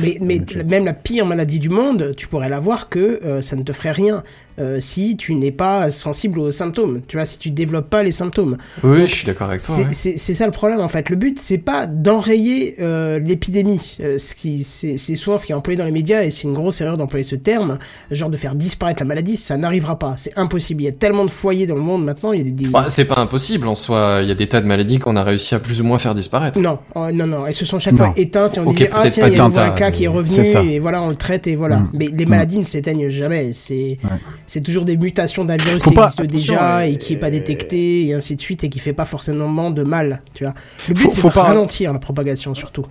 Mais, 0.00 0.18
même 0.66 0.84
la 0.84 0.92
pire 0.94 1.26
maladie 1.26 1.58
du 1.58 1.68
monde, 1.68 2.14
tu 2.16 2.28
pourrais 2.28 2.48
l'avoir 2.48 2.88
que 2.88 3.20
euh, 3.24 3.40
ça 3.42 3.56
ne 3.56 3.62
te 3.64 3.72
ferait 3.72 3.90
rien 3.92 4.22
euh, 4.58 4.78
si 4.80 5.16
tu 5.16 5.34
n'es 5.34 5.50
pas 5.50 5.90
sensible 5.90 6.38
aux 6.38 6.50
symptômes. 6.50 7.00
Tu 7.08 7.16
vois, 7.16 7.26
si 7.26 7.38
tu 7.38 7.50
développes 7.50 7.90
pas 7.90 8.02
les 8.02 8.12
symptômes. 8.12 8.56
Oui, 8.82 8.98
Donc, 9.00 9.08
je 9.08 9.14
suis 9.14 9.26
d'accord 9.26 9.48
avec 9.48 9.62
toi. 9.62 9.74
C'est 9.74 9.82
ouais. 9.82 9.88
c'est- 9.92 10.16
c'est 10.18 10.34
ça 10.34 10.46
le 10.46 10.52
problème 10.52 10.80
en 10.80 10.88
fait. 10.88 11.08
Le 11.10 11.16
but 11.16 11.38
c'est 11.40 11.58
pas 11.58 11.86
d'enrayer 11.86 12.76
euh, 12.80 13.18
l'épidémie. 13.18 13.96
Euh, 14.00 14.18
ce 14.18 14.34
qui 14.34 14.62
c'est 14.62 14.96
c'est 14.96 15.16
souvent 15.16 15.38
ce 15.38 15.46
qui 15.46 15.52
est 15.52 15.54
employé 15.54 15.76
dans 15.76 15.84
les 15.84 15.90
médias 15.92 16.22
et 16.22 16.30
c'est 16.30 16.46
une 16.48 16.54
grosse 16.54 16.80
erreur 16.80 16.96
d'employer 16.96 17.24
ce 17.24 17.36
terme, 17.36 17.78
genre 18.10 18.30
de 18.30 18.36
faire 18.36 18.54
disparaître 18.54 19.00
la 19.02 19.06
maladie. 19.06 19.36
Ça 19.36 19.56
n'arrivera 19.56 19.98
pas. 19.98 20.14
C'est 20.16 20.36
impossible. 20.38 20.82
Il 20.82 20.84
y 20.86 20.88
a 20.88 20.92
tellement 20.92 21.24
de 21.24 21.30
foyers 21.30 21.66
dans 21.66 21.74
le 21.74 21.80
monde 21.80 22.04
maintenant. 22.04 22.32
Il 22.32 22.38
y 22.38 22.40
a 22.40 22.44
des, 22.44 22.50
des- 22.52 22.66
Bah, 22.68 22.86
c'est 22.88 23.04
pas 23.06 23.18
impossible 23.20 23.66
en 23.68 23.74
soi. 23.74 24.20
Il 24.22 24.28
y 24.28 24.32
a 24.32 24.34
des 24.34 24.46
tas 24.48 24.60
de 24.60 24.66
maladies 24.66 24.98
qu'on 24.98 25.16
a 25.16 25.24
réussi 25.24 25.54
à 25.54 25.58
plus 25.58 25.80
ou 25.80 25.84
moins 25.84 25.98
faire 25.98 26.14
disparaître. 26.14 26.58
Non, 26.60 26.78
oh, 26.94 27.10
non, 27.12 27.26
non, 27.26 27.46
elles 27.46 27.54
se 27.54 27.64
sont 27.66 27.78
chaque 27.78 27.94
Non. 27.94 28.06
fois 28.06 28.14
éteintes 28.16 28.56
et 28.56 28.60
on 28.60 28.68
Ok, 28.68 28.74
disait 28.76 28.90
ah 28.92 29.00
peut-être 29.00 29.14
tiens 29.14 29.28
il 29.28 29.36
y 29.36 29.38
a 29.58 29.64
un 29.64 29.70
cas 29.70 29.90
qui 29.90 30.04
est 30.04 30.08
revenu 30.08 30.44
et 30.70 30.78
voilà 30.78 31.02
on 31.02 31.08
le 31.08 31.16
traite 31.16 31.46
et 31.46 31.56
voilà. 31.56 31.78
Mm. 31.78 31.90
Mais 31.94 32.08
les 32.12 32.26
Mm. 32.26 32.28
maladies 32.28 32.58
ne 32.58 32.64
s'éteignent 32.64 33.08
jamais. 33.08 33.52
C'est 33.52 33.98
Ouais. 34.04 34.10
C'est 34.46 34.60
toujours 34.60 34.84
des 34.84 34.96
mutations 34.96 35.44
d'un 35.44 35.56
virus 35.56 35.82
Faut 35.82 35.90
qui 35.90 35.96
pas- 35.96 36.02
existe 36.04 36.20
attention, 36.20 36.38
déjà 36.54 36.78
euh, 36.78 36.80
et 36.82 36.96
qui 36.96 37.14
est 37.14 37.16
pas 37.18 37.30
détecté 37.30 38.06
et 38.06 38.14
ainsi 38.14 38.36
de 38.36 38.40
suite 38.40 38.64
et 38.64 38.68
qui 38.68 38.78
fait 38.78 38.92
pas 38.92 39.04
forcément 39.04 39.70
de 39.70 39.82
mal. 39.82 40.22
Tu 40.34 40.44
vois. 40.44 40.54
Le 40.88 40.94
but 40.94 41.10
c'est 41.10 41.20
faut 41.20 41.28
de 41.28 41.34
pas- 41.34 41.44
ralentir 41.44 41.92
la 41.92 41.98
propagation 41.98 42.54
surtout. 42.54 42.84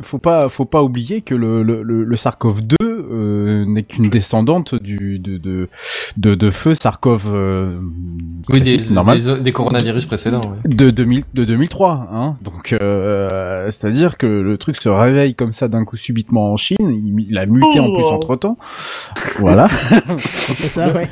Faut 0.00 0.18
pas, 0.18 0.48
faut 0.48 0.64
pas 0.64 0.82
oublier 0.82 1.20
que 1.22 1.34
le 1.34 1.62
le, 1.62 1.82
le, 1.82 2.04
le 2.04 2.16
SARS-CoV-2 2.16 2.74
euh, 2.80 3.64
n'est 3.66 3.82
qu'une 3.84 4.08
descendante 4.10 4.74
du 4.74 5.18
de 5.18 5.38
de 5.38 5.68
de, 6.16 6.34
de 6.34 6.50
feu 6.50 6.74
SARS-CoV 6.74 7.22
euh, 7.34 7.78
Oui, 8.50 8.60
des, 8.60 8.76
des, 8.78 9.40
des 9.40 9.52
coronavirus 9.52 10.06
précédents. 10.06 10.50
ouais. 10.52 10.56
de 10.74 10.90
2000 10.90 11.24
de 11.34 11.44
2003 11.44 12.08
hein 12.12 12.34
donc 12.42 12.72
euh, 12.72 13.68
c'est 13.70 13.86
à 13.86 13.90
dire 13.90 14.16
que 14.18 14.26
le 14.26 14.56
truc 14.58 14.76
se 14.76 14.88
réveille 14.88 15.34
comme 15.34 15.52
ça 15.52 15.68
d'un 15.68 15.84
coup 15.84 15.96
subitement 15.96 16.52
en 16.52 16.56
Chine 16.56 16.76
il, 16.80 17.26
il 17.30 17.38
a 17.38 17.46
muté 17.46 17.80
en 17.80 17.94
plus 17.94 18.04
entre 18.04 18.36
temps 18.36 18.56
voilà 19.38 19.68
C'est 20.18 20.68
ça, 20.68 20.92
ouais. 20.92 21.08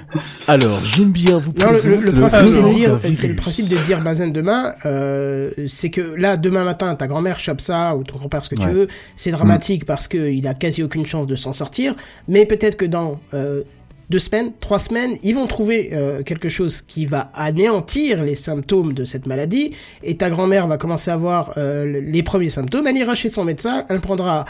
alors 0.48 0.80
j'aime 0.84 1.10
bien 1.10 1.38
vous 1.38 1.52
Non, 1.60 1.72
le, 1.72 1.96
le- 1.96 2.10
le 2.12 2.12
principe, 2.20 2.48
c'est 2.48 2.62
de 2.62 2.68
dire, 2.70 2.98
c'est 3.14 3.28
le 3.28 3.36
principe 3.36 3.68
de 3.68 3.76
dire, 3.84 4.02
Bazen, 4.02 4.32
demain, 4.32 4.72
euh, 4.84 5.50
c'est 5.66 5.90
que 5.90 6.14
là, 6.16 6.36
demain 6.36 6.64
matin, 6.64 6.94
ta 6.94 7.06
grand-mère 7.06 7.38
chope 7.38 7.60
ça, 7.60 7.96
ou 7.96 8.02
ton 8.04 8.18
grand-père, 8.18 8.42
ce 8.44 8.48
que 8.48 8.54
tu 8.54 8.62
Ouais. 8.66 8.72
C'est 9.14 9.30
dramatique 9.30 9.84
parce 9.84 10.08
que 10.08 10.30
il 10.30 10.46
a 10.46 10.54
quasi 10.54 10.82
aucune 10.82 11.06
chance 11.06 11.26
de 11.26 11.36
s'en 11.36 11.52
sortir, 11.52 11.94
mais 12.28 12.46
peut-être 12.46 12.76
que 12.76 12.86
dans, 12.86 13.20
euh, 13.34 13.62
deux 14.10 14.18
semaines, 14.18 14.52
trois 14.60 14.78
semaines, 14.78 15.16
ils 15.22 15.34
vont 15.34 15.46
trouver 15.46 15.90
euh, 15.92 16.22
quelque 16.22 16.48
chose 16.48 16.82
qui 16.82 17.06
va 17.06 17.30
anéantir 17.34 18.22
les 18.22 18.34
symptômes 18.34 18.92
de 18.92 19.04
cette 19.04 19.26
maladie, 19.26 19.72
et 20.02 20.16
ta 20.16 20.30
grand-mère 20.30 20.66
va 20.66 20.78
commencer 20.78 21.10
à 21.10 21.14
avoir 21.14 21.54
euh, 21.56 22.00
les 22.00 22.22
premiers 22.22 22.50
symptômes, 22.50 22.86
elle 22.86 22.96
ira 22.96 23.14
chez 23.14 23.28
son 23.28 23.44
médecin, 23.44 23.84
elle 23.88 24.00
prendra 24.00 24.44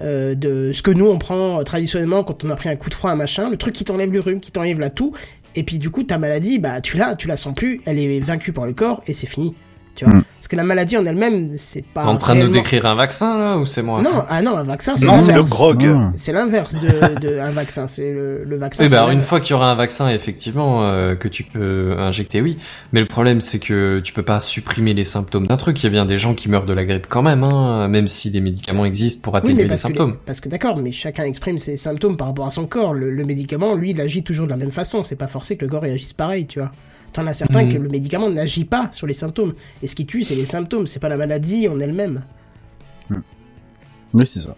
euh, 0.00 0.34
de 0.34 0.72
ce 0.72 0.82
que 0.82 0.90
nous 0.90 1.06
on 1.06 1.18
prend 1.18 1.62
traditionnellement 1.64 2.22
quand 2.22 2.44
on 2.44 2.50
a 2.50 2.56
pris 2.56 2.68
un 2.68 2.76
coup 2.76 2.90
de 2.90 2.94
froid, 2.94 3.10
un 3.10 3.16
machin, 3.16 3.48
le 3.50 3.56
truc 3.56 3.74
qui 3.74 3.84
t'enlève 3.84 4.12
le 4.12 4.20
rhume, 4.20 4.40
qui 4.40 4.52
t'enlève 4.52 4.78
la 4.78 4.90
toux, 4.90 5.14
et 5.54 5.62
puis 5.62 5.78
du 5.78 5.90
coup 5.90 6.02
ta 6.02 6.18
maladie, 6.18 6.58
bah 6.58 6.80
tu 6.80 6.98
l'as, 6.98 7.14
tu 7.16 7.28
la 7.28 7.36
sens 7.36 7.54
plus, 7.54 7.80
elle 7.86 7.98
est 7.98 8.20
vaincue 8.20 8.52
par 8.52 8.66
le 8.66 8.74
corps 8.74 9.00
et 9.06 9.14
c'est 9.14 9.26
fini. 9.26 9.54
Tu 9.98 10.04
vois 10.04 10.14
Mm. 10.14 10.22
Parce 10.38 10.46
que 10.48 10.54
la 10.56 10.62
maladie 10.62 10.96
en 10.96 11.04
elle-même, 11.04 11.50
c'est 11.56 11.82
pas. 11.84 12.04
en 12.06 12.16
train 12.16 12.36
de 12.36 12.42
nous 12.42 12.48
décrire 12.48 12.86
un 12.86 12.94
vaccin 12.94 13.36
là 13.38 13.58
ou 13.58 13.66
c'est 13.66 13.82
moi 13.82 14.00
Non, 14.00 14.22
ah 14.28 14.40
non, 14.40 14.56
un 14.56 14.62
vaccin, 14.62 14.94
c'est 14.94 15.04
Non, 15.04 15.18
c'est 15.18 15.32
le 15.32 15.38
l'inverse. 15.38 15.50
grog. 15.50 15.84
Ah. 15.84 16.12
C'est 16.14 16.32
l'inverse 16.32 16.74
de, 16.76 17.18
de 17.20 17.38
un 17.40 17.50
vaccin. 17.50 17.88
C'est 17.88 18.12
le, 18.12 18.44
le 18.44 18.56
vaccin. 18.56 18.84
Oui, 18.84 18.88
c'est 18.88 18.94
bah 18.94 19.00
alors 19.02 19.10
une 19.10 19.20
fois 19.20 19.40
qu'il 19.40 19.50
y 19.50 19.54
aura 19.54 19.70
un 19.72 19.74
vaccin, 19.74 20.08
effectivement, 20.10 20.84
euh, 20.86 21.16
que 21.16 21.26
tu 21.26 21.42
peux 21.42 21.96
injecter, 21.98 22.40
oui. 22.40 22.56
Mais 22.92 23.00
le 23.00 23.06
problème, 23.08 23.40
c'est 23.40 23.58
que 23.58 23.98
tu 24.04 24.12
peux 24.12 24.22
pas 24.22 24.38
supprimer 24.38 24.94
les 24.94 25.02
symptômes 25.04 25.48
d'un 25.48 25.56
truc. 25.56 25.82
Il 25.82 25.84
y 25.84 25.88
a 25.88 25.90
bien 25.90 26.04
des 26.06 26.18
gens 26.18 26.34
qui 26.34 26.48
meurent 26.48 26.64
de 26.66 26.72
la 26.72 26.84
grippe 26.84 27.08
quand 27.08 27.22
même, 27.22 27.42
hein, 27.42 27.88
même 27.88 28.06
si 28.06 28.30
des 28.30 28.40
médicaments 28.40 28.84
existent 28.84 29.20
pour 29.22 29.34
Oui, 29.34 29.38
atténuer 29.40 29.64
mais 29.64 29.70
les 29.70 29.76
symptômes. 29.76 30.18
parce 30.24 30.40
que 30.40 30.48
d'accord, 30.48 30.76
mais 30.76 30.92
chacun 30.92 31.24
exprime 31.24 31.58
ses 31.58 31.76
symptômes 31.76 32.16
par 32.16 32.28
rapport 32.28 32.46
à 32.46 32.52
son 32.52 32.64
corps. 32.66 32.94
Le, 32.94 33.10
le 33.10 33.24
médicament, 33.24 33.74
lui, 33.74 33.90
il 33.90 34.00
agit 34.00 34.22
toujours 34.22 34.46
de 34.46 34.52
la 34.52 34.56
même 34.56 34.70
façon. 34.72 35.02
C'est 35.02 35.16
pas 35.16 35.26
forcé 35.26 35.56
que 35.56 35.64
le 35.64 35.70
corps 35.70 35.82
réagisse 35.82 36.12
pareil, 36.12 36.46
tu 36.46 36.60
vois. 36.60 36.70
T'en 37.12 37.26
as 37.26 37.32
certains 37.34 37.64
Mhm. 37.64 37.72
que 37.72 37.78
le 37.78 37.88
médicament 37.88 38.28
n'agit 38.30 38.64
pas 38.64 38.88
sur 38.92 39.06
les 39.06 39.14
symptômes. 39.14 39.54
Et 39.82 39.86
ce 39.86 39.94
qui 39.94 40.06
tue, 40.06 40.24
c'est 40.24 40.34
les 40.34 40.44
symptômes, 40.44 40.86
c'est 40.86 41.00
pas 41.00 41.08
la 41.08 41.16
maladie 41.16 41.66
en 41.68 41.80
elle-même. 41.80 42.22
oui 44.14 44.26
c'est 44.26 44.40
ça 44.40 44.56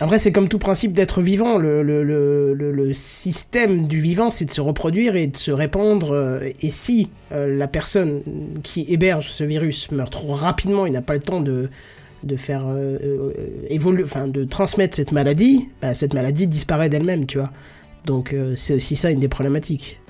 Après, 0.00 0.18
c'est 0.20 0.30
comme 0.30 0.48
tout 0.48 0.58
principe 0.60 0.92
d'être 0.92 1.20
vivant. 1.20 1.58
Le, 1.58 1.82
le, 1.82 2.04
le, 2.04 2.54
le, 2.54 2.94
système 2.94 3.88
du 3.88 4.00
vivant, 4.00 4.30
c'est 4.30 4.44
de 4.44 4.50
se 4.52 4.60
reproduire 4.60 5.16
et 5.16 5.26
de 5.26 5.36
se 5.36 5.50
répandre. 5.50 6.12
euh, 6.12 6.50
Et 6.60 6.70
si 6.70 7.10
euh, 7.32 7.56
la 7.58 7.66
personne 7.66 8.22
qui 8.62 8.84
héberge 8.88 9.28
ce 9.28 9.42
virus 9.44 9.90
meurt 9.90 10.12
trop 10.12 10.34
rapidement, 10.34 10.86
il 10.86 10.92
n'a 10.92 11.02
pas 11.02 11.14
le 11.14 11.20
temps 11.20 11.40
de 11.40 11.68
de 12.24 12.34
faire 12.36 12.64
euh, 12.66 12.98
euh, 13.02 13.32
évoluer, 13.70 14.02
enfin 14.02 14.26
de 14.26 14.42
transmettre 14.44 14.96
cette 14.96 15.12
maladie, 15.12 15.68
bah, 15.80 15.94
cette 15.94 16.14
maladie 16.14 16.48
disparaît 16.48 16.88
d'elle-même, 16.88 17.26
tu 17.26 17.38
vois. 17.38 17.50
Donc 18.06 18.34
c'est 18.56 18.74
aussi 18.74 18.96
ça 18.96 19.10
une 19.10 19.20
des 19.20 19.28
problématiques. 19.28 20.00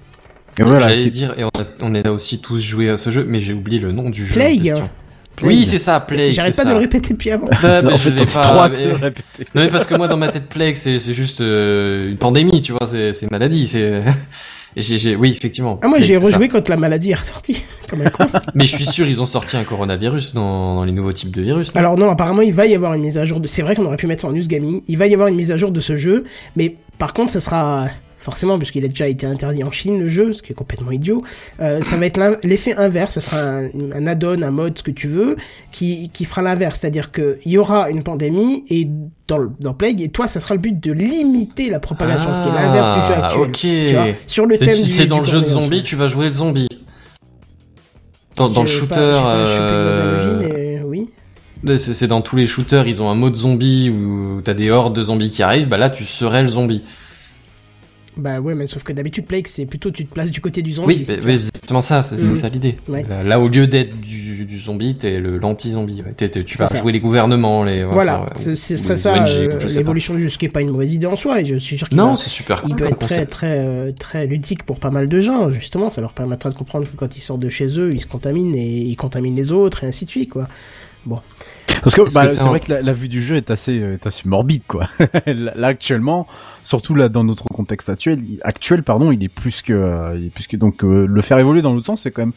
Et 0.61 0.63
voilà 0.65 0.89
J'allais 0.95 1.11
dire, 1.11 1.35
et 1.39 1.45
on 1.45 1.49
a, 1.49 1.65
on 1.83 1.95
a 1.95 2.11
aussi 2.11 2.41
tous 2.41 2.61
joué 2.61 2.89
à 2.91 2.97
ce 2.97 3.11
jeu, 3.11 3.25
mais 3.29 3.41
j'ai 3.41 3.53
oublié 3.55 3.79
le 3.81 3.93
nom 3.93 4.11
du 4.11 4.25
jeu. 4.27 4.41
En 4.41 4.45
question. 4.57 4.91
Plague. 5.37 5.49
Oui, 5.51 5.65
c'est 5.65 5.79
ça, 5.79 6.01
Plague. 6.01 6.33
J'arrête 6.33 6.57
pas 6.57 6.65
de 6.65 6.71
le 6.71 6.77
répéter 6.79 7.13
depuis 7.15 7.31
avant. 7.31 7.49
Ah, 7.63 7.81
bah, 7.83 7.91
en 7.93 7.97
fait 7.97 8.11
pas, 8.11 8.25
trois 8.43 8.69
mais- 8.69 8.87
Non 9.55 9.63
mais 9.63 9.69
parce 9.69 9.87
que 9.87 9.95
moi 9.95 10.09
dans 10.09 10.17
ma 10.17 10.29
tête 10.29 10.49
plague 10.49 10.75
c'est 10.75 10.99
c'est 10.99 11.13
juste 11.15 11.41
euh, 11.41 12.11
une 12.11 12.17
pandémie 12.17 12.61
tu 12.61 12.73
vois 12.73 12.87
c'est 12.87 13.31
maladie 13.31 13.69
c'est 13.69 14.03
et 14.77 14.83
j'ai 14.83 14.99
j'ai 14.99 15.15
oui 15.15 15.31
effectivement. 15.31 15.79
Ah 15.83 15.87
moi 15.87 15.99
Plague, 15.99 16.09
j'ai 16.09 16.15
ça. 16.15 16.21
rejoué 16.27 16.49
quand 16.49 16.69
la 16.69 16.77
maladie 16.77 17.11
est 17.13 17.15
ressortie, 17.15 17.63
comme 17.89 18.01
un 18.03 18.11
con. 18.11 18.27
Mais 18.55 18.65
je 18.65 18.75
suis 18.75 18.85
sûr 18.87 19.07
ils 19.07 19.23
ont 19.23 19.27
sorti 19.27 19.57
un 19.57 19.63
coronavirus 19.65 20.35
dans, 20.35 20.75
dans 20.75 20.85
les 20.85 20.91
nouveaux 20.93 21.13
types 21.13 21.31
de 21.35 21.43
virus. 21.43 21.73
non? 21.73 21.79
Alors 21.79 21.97
non, 21.97 22.11
apparemment 22.11 22.43
il 22.43 22.53
va 22.53 22.67
y 22.67 22.75
avoir 22.75 22.95
une 22.95 23.03
mise 23.03 23.17
à 23.19 23.25
jour 23.25 23.39
de. 23.39 23.47
C'est 23.47 23.63
vrai 23.63 23.77
qu'on 23.77 23.85
aurait 23.85 23.97
pu 23.97 24.09
mettre 24.09 24.23
ça 24.23 24.29
en 24.29 24.33
news 24.33 24.47
gaming. 24.47 24.83
Il 24.89 24.99
va 24.99 25.07
y 25.07 25.15
avoir 25.15 25.29
une 25.29 25.37
mise 25.37 25.53
à 25.53 25.57
jour 25.57 25.71
de 25.71 25.79
ce 25.81 25.97
jeu, 25.97 26.25
mais 26.57 26.75
par 26.99 27.15
contre 27.15 27.31
ça 27.31 27.39
sera 27.41 27.87
forcément 28.29 28.59
puisqu'il 28.59 28.85
a 28.85 28.89
déjà 28.89 29.09
été 29.09 29.27
interdit 29.27 29.65
en 29.65 29.71
Chine 29.71 29.99
le 29.99 30.09
jeu, 30.09 30.33
ce 30.33 30.43
qui 30.43 30.53
est 30.53 30.55
complètement 30.55 30.91
idiot. 30.91 31.23
euh, 31.61 31.81
ça 31.81 31.97
va 31.97 32.05
être 32.07 32.21
l'effet 32.45 32.75
inverse. 32.77 33.15
Ce 33.15 33.21
sera 33.21 33.39
un, 33.41 33.69
un 33.95 34.07
add-on, 34.07 34.43
un 34.43 34.51
mode, 34.51 34.77
ce 34.77 34.83
que 34.83 34.91
tu 34.91 35.09
veux, 35.09 35.37
qui 35.73 36.11
qui 36.13 36.25
fera 36.27 36.43
l'inverse, 36.43 36.79
c'est-à-dire 36.81 37.11
que 37.13 37.39
il 37.47 37.53
y 37.53 37.59
aura 37.59 37.89
une 37.91 38.03
pandémie 38.03 38.65
et 38.69 38.87
dans 39.27 39.39
le- 39.39 39.51
dans 39.61 39.73
Plague 39.75 40.01
et 40.03 40.09
toi 40.09 40.27
ça 40.27 40.41
sera 40.41 40.55
le 40.55 40.61
but 40.61 40.79
de 40.79 40.93
limiter 40.93 41.71
la 41.71 41.81
propagation, 41.81 42.33
ce 42.35 42.41
qui 42.43 42.49
est 42.49 42.53
l'inverse 42.53 42.91
du 43.01 43.07
jeu 43.07 43.15
Ah, 43.17 43.27
actuel. 43.27 43.43
ok. 43.49 43.59
Tu 43.61 43.95
vois, 43.95 44.05
sur 44.27 44.47
le 44.47 44.57
C'est- 44.57 44.65
thème 44.67 44.75
C'est 44.75 45.07
dans 45.07 45.17
du 45.23 45.31
le 45.31 45.37
jeu 45.37 45.41
de 45.41 45.47
zombie 45.47 45.83
tu 45.83 45.97
vas 45.97 46.07
jouer 46.07 46.27
le 46.27 46.31
zombie. 46.33 46.69
Dans, 48.37 48.49
dans 48.49 48.61
le 48.61 48.67
shooter. 48.67 48.95
pas- 48.95 49.47
chopé 49.47 49.59
euh, 49.63 50.39
mais 50.41 50.83
oui. 50.85 51.11
C'est 51.77 51.93
c'est 51.93 52.07
dans 52.07 52.21
tous 52.21 52.37
les 52.37 52.47
shooters, 52.47 52.87
ils 52.87 53.03
ont 53.03 53.11
un 53.11 53.17
mode 53.17 53.35
zombie 53.35 53.91
où 53.91 54.41
t'as 54.45 54.55
des 54.55 54.71
hordes 54.71 54.95
de 54.95 55.03
zombies 55.03 55.31
qui 55.31 55.43
arrivent, 55.43 55.69
bah 55.69 55.77
là 55.77 55.91
tu 55.91 56.05
serais 56.05 56.43
le 56.43 56.49
zombie. 56.49 56.83
Bah 58.19 58.41
ouais, 58.41 58.55
mais 58.57 58.67
sauf 58.67 58.83
que 58.83 58.93
d'habitude 58.93 59.27
Plague 59.27 59.47
c'est 59.47 59.65
plutôt 59.65 59.93
tu 59.93 60.05
te 60.05 60.13
places 60.13 60.33
du 60.33 60.41
côté 60.41 60.61
du 60.61 60.73
zombie. 60.73 60.95
Oui, 60.99 61.05
c'est 61.07 61.31
exactement 61.35 61.81
ça, 61.81 62.03
c'est 62.03 62.17
Mhm. 62.17 62.35
ça 62.35 62.49
l'idée. 62.49 62.77
Ouais. 62.89 63.07
Là, 63.09 63.23
là, 63.23 63.41
au 63.41 63.47
lieu 63.49 63.69
d'être 63.69 64.01
du, 64.01 64.45
du 64.45 64.59
zombie, 64.59 64.97
t'es 64.97 65.21
le 65.21 65.39
l'anti-zombie. 65.39 66.03
ouais. 66.03 66.29
Tu 66.45 66.59
vas 66.59 66.67
ça. 66.67 66.77
jouer 66.79 66.91
les 66.91 66.99
gouvernements, 67.01 67.63
les. 67.63 67.85
Voilà, 67.85 68.23
enfin, 68.23 68.35
ce, 68.55 68.55
serait 68.77 68.97
ça 68.97 69.15
euh, 69.15 69.57
pas. 69.59 69.67
l'évolution 69.69 70.15
du 70.15 70.25
jeu, 70.25 70.29
ce 70.31 70.39
qui 70.39 70.47
est 70.47 70.49
pas 70.49 70.61
une 70.63 70.71
mauvaise 70.71 70.93
idée 70.95 71.07
en 71.07 71.15
soi, 71.17 71.41
et 71.41 71.45
je 71.47 71.57
suis 71.57 71.79
sûr 71.79 71.89
qu'il 71.89 71.97
Non, 71.97 72.11
va- 72.11 72.17
c'est 72.17 72.29
super 72.29 72.61
il 72.65 72.71
cool 72.71 72.77
peut 72.77 72.87
être 72.87 72.99
très 72.99 73.25
très 73.27 73.59
euh, 73.59 73.93
très 73.93 74.27
ludique 74.27 74.65
pour 74.65 74.81
pas 74.81 74.91
mal 74.91 75.09
de 75.09 75.21
gens, 75.21 75.53
justement, 75.53 75.89
ça 75.91 76.01
leur 76.01 76.13
permettra 76.13 76.51
de 76.51 76.57
comprendre 76.57 76.91
que 76.91 76.97
quand 76.97 77.17
ils 77.17 77.21
sortent 77.21 77.41
de 77.41 77.51
chez 77.51 77.79
eux, 77.79 77.93
ils 77.95 78.01
se 78.01 78.07
contaminent 78.07 78.55
et 78.57 78.67
ils 78.67 78.97
contaminent 78.97 79.37
les 79.37 79.53
autres 79.53 79.85
et 79.85 79.87
ainsi 79.87 80.07
de 80.07 80.11
suite 80.11 80.31
quoi. 80.31 80.49
Parce 81.83 81.95
que 81.95 82.13
bah, 82.15 82.35
c'est 82.35 82.45
vrai 82.45 82.61
que 82.61 82.73
la, 82.73 82.83
la 82.83 82.93
vue 82.93 83.09
du 83.09 83.23
jeu 83.23 83.37
est 83.37 83.51
assez, 83.51 83.79
euh, 83.79 83.95
est 83.95 84.07
assez 84.07 84.29
morbide, 84.29 84.63
quoi. 84.67 84.89
là, 85.27 85.67
actuellement, 85.67 86.27
surtout 86.63 86.95
là 86.95 87.09
dans 87.09 87.25
notre 87.25 87.45
contexte 87.45 87.89
actuel, 87.89 88.23
actuel 88.43 88.83
pardon, 88.83 89.13
il 89.13 89.23
est 89.25 89.29
plus 89.29 89.63
que, 89.63 89.73
euh, 89.73 90.17
il 90.17 90.27
est 90.27 90.31
plus 90.31 90.47
que 90.47 90.57
donc 90.57 90.85
euh, 90.85 91.07
le 91.07 91.23
faire 91.23 91.39
évoluer 91.39 91.63
dans 91.63 91.73
l'autre 91.73 91.87
sens, 91.87 92.03
c'est 92.03 92.11
quand 92.11 92.23
même 92.23 92.33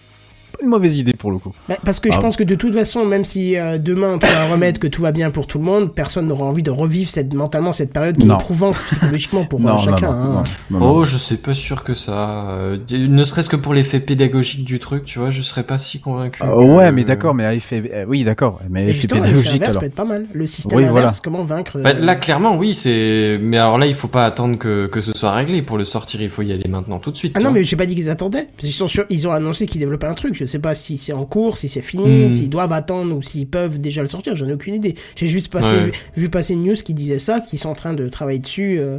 une 0.62 0.70
mauvaise 0.70 0.98
idée 0.98 1.14
pour 1.14 1.32
le 1.32 1.38
coup. 1.38 1.52
Bah, 1.70 1.78
parce 1.84 2.00
que 2.00 2.12
je 2.12 2.18
Ah. 2.18 2.22
pense 2.22 2.36
que 2.38 2.44
de 2.44 2.56
toute 2.56 2.74
façon, 2.74 3.06
même 3.06 3.24
si 3.24 3.58
euh, 3.58 3.78
demain 3.78 4.14
on 4.16 4.20
trouve 4.20 4.36
un 4.36 4.52
remède 4.52 4.78
que 4.80 4.88
tout 4.88 5.02
va 5.02 5.12
bien 5.12 5.32
pour 5.32 5.48
tout 5.48 5.58
le 5.58 5.64
monde, 5.66 5.94
personne 5.94 6.28
n'aura 6.28 6.46
envie 6.46 6.64
de 6.64 6.72
revivre 6.72 7.10
cette, 7.10 7.34
mentalement 7.34 7.72
cette 7.72 7.94
période 7.94 8.18
qui 8.18 8.26
Non. 8.28 8.38
est 8.38 8.42
éprouvante 8.42 8.76
psychologiquement 8.88 9.46
pour 9.46 9.60
euh, 9.60 9.64
non, 9.64 9.78
chacun. 9.78 10.08
non, 10.08 10.14
hein. 10.14 10.44
non, 10.70 10.80
non, 10.80 10.86
non. 10.86 10.92
Oh, 10.98 11.06
je 11.06 11.18
sais 11.18 11.38
pas 11.38 11.54
sûr 11.54 11.84
que 11.84 11.94
ça. 11.94 12.50
euh, 12.52 12.78
ne 12.92 13.24
serait-ce 13.24 13.50
que 13.50 13.56
pour 13.56 13.74
l'effet 13.74 14.00
pédagogique 14.00 14.66
du 14.66 14.80
truc, 14.80 15.06
tu 15.06 15.20
vois, 15.20 15.30
je 15.30 15.42
serais 15.42 15.64
pas 15.64 15.78
si 15.78 16.00
convaincu. 16.00 16.44
Euh, 16.44 16.48
que- 16.48 16.76
ouais, 16.78 16.92
mais 16.92 17.04
d'accord, 17.04 17.34
mais 17.34 17.46
à 17.46 17.54
effet, 17.54 17.84
euh, 17.94 18.06
oui, 18.08 18.24
d'accord, 18.24 18.60
mais 18.70 18.88
Et 18.88 18.90
effet 18.92 19.08
pédagogique 19.08 19.56
inverse 19.56 19.70
alors. 19.72 19.80
peut 19.82 19.86
être 19.88 19.96
pas 19.96 20.06
mal. 20.06 20.26
Le 20.34 20.46
système 20.46 20.78
Oui, 20.78 20.84
inverse, 20.86 20.94
voilà. 21.02 21.12
comment 21.24 21.44
vaincre. 21.44 21.78
euh, 21.78 21.84
Bah, 21.84 21.94
là, 21.94 22.16
clairement, 22.16 22.58
oui, 22.58 22.74
c'est. 22.74 23.40
Mais 23.42 23.58
alors 23.58 23.78
là, 23.78 23.86
il 23.88 23.94
faut 23.94 24.08
pas 24.08 24.26
attendre 24.26 24.58
que, 24.58 24.88
que 24.88 25.02
ce 25.02 25.12
soit 25.14 25.32
réglé 25.34 25.62
pour 25.62 25.78
le 25.78 25.86
sortir. 25.86 26.22
Il 26.22 26.30
faut 26.30 26.42
y 26.42 26.52
aller 26.52 26.68
maintenant, 26.70 27.00
tout 27.00 27.12
de 27.12 27.18
suite. 27.18 27.34
Ah 27.36 27.40
non, 27.40 27.50
vois. 27.50 27.60
mais 27.60 27.64
j'ai 27.64 27.76
pas 27.76 27.86
dit 27.86 27.96
qu'ils 27.96 28.10
attendaient. 28.10 28.48
Parce 28.56 28.68
qu'ils 28.68 28.74
sont 28.74 28.88
sûrs- 28.88 29.06
ils 29.10 29.28
ont 29.28 29.32
annoncé 29.32 29.66
qu'ils 29.68 29.80
développaient 29.80 30.08
un 30.08 30.14
truc. 30.14 30.36
Je 30.36 30.46
sais 30.52 30.60
pas 30.60 30.76
si 30.76 30.98
c'est 30.98 31.14
en 31.14 31.26
cours, 31.26 31.58
si 31.58 31.68
c'est 31.70 31.82
fini, 31.82 32.26
Hmm. 32.26 32.30
s'ils 32.30 32.50
doivent 32.50 32.74
attendre 32.74 33.16
ou 33.16 33.22
s'ils 33.22 33.48
peuvent 33.48 33.80
déjà 33.80 34.02
le 34.02 34.08
sortir. 34.08 34.36
J'en 34.36 34.48
ai 34.48 34.54
aucune 34.54 34.76
idée. 34.76 34.96
J'ai 35.16 35.28
juste 35.28 35.52
passé, 35.52 35.76
Ouais. 35.76 35.86
vu, 35.86 35.92
vu 36.16 36.30
passer 36.30 36.54
une 36.54 36.64
news 36.64 36.76
qui 36.76 36.94
disait 36.94 37.20
ça, 37.20 37.40
qu'ils 37.42 37.60
sont 37.60 37.70
en 37.70 37.76
train 37.76 37.94
de 37.94 38.08
travailler 38.10 38.40
dessus. 38.40 38.78
euh, 38.80 38.98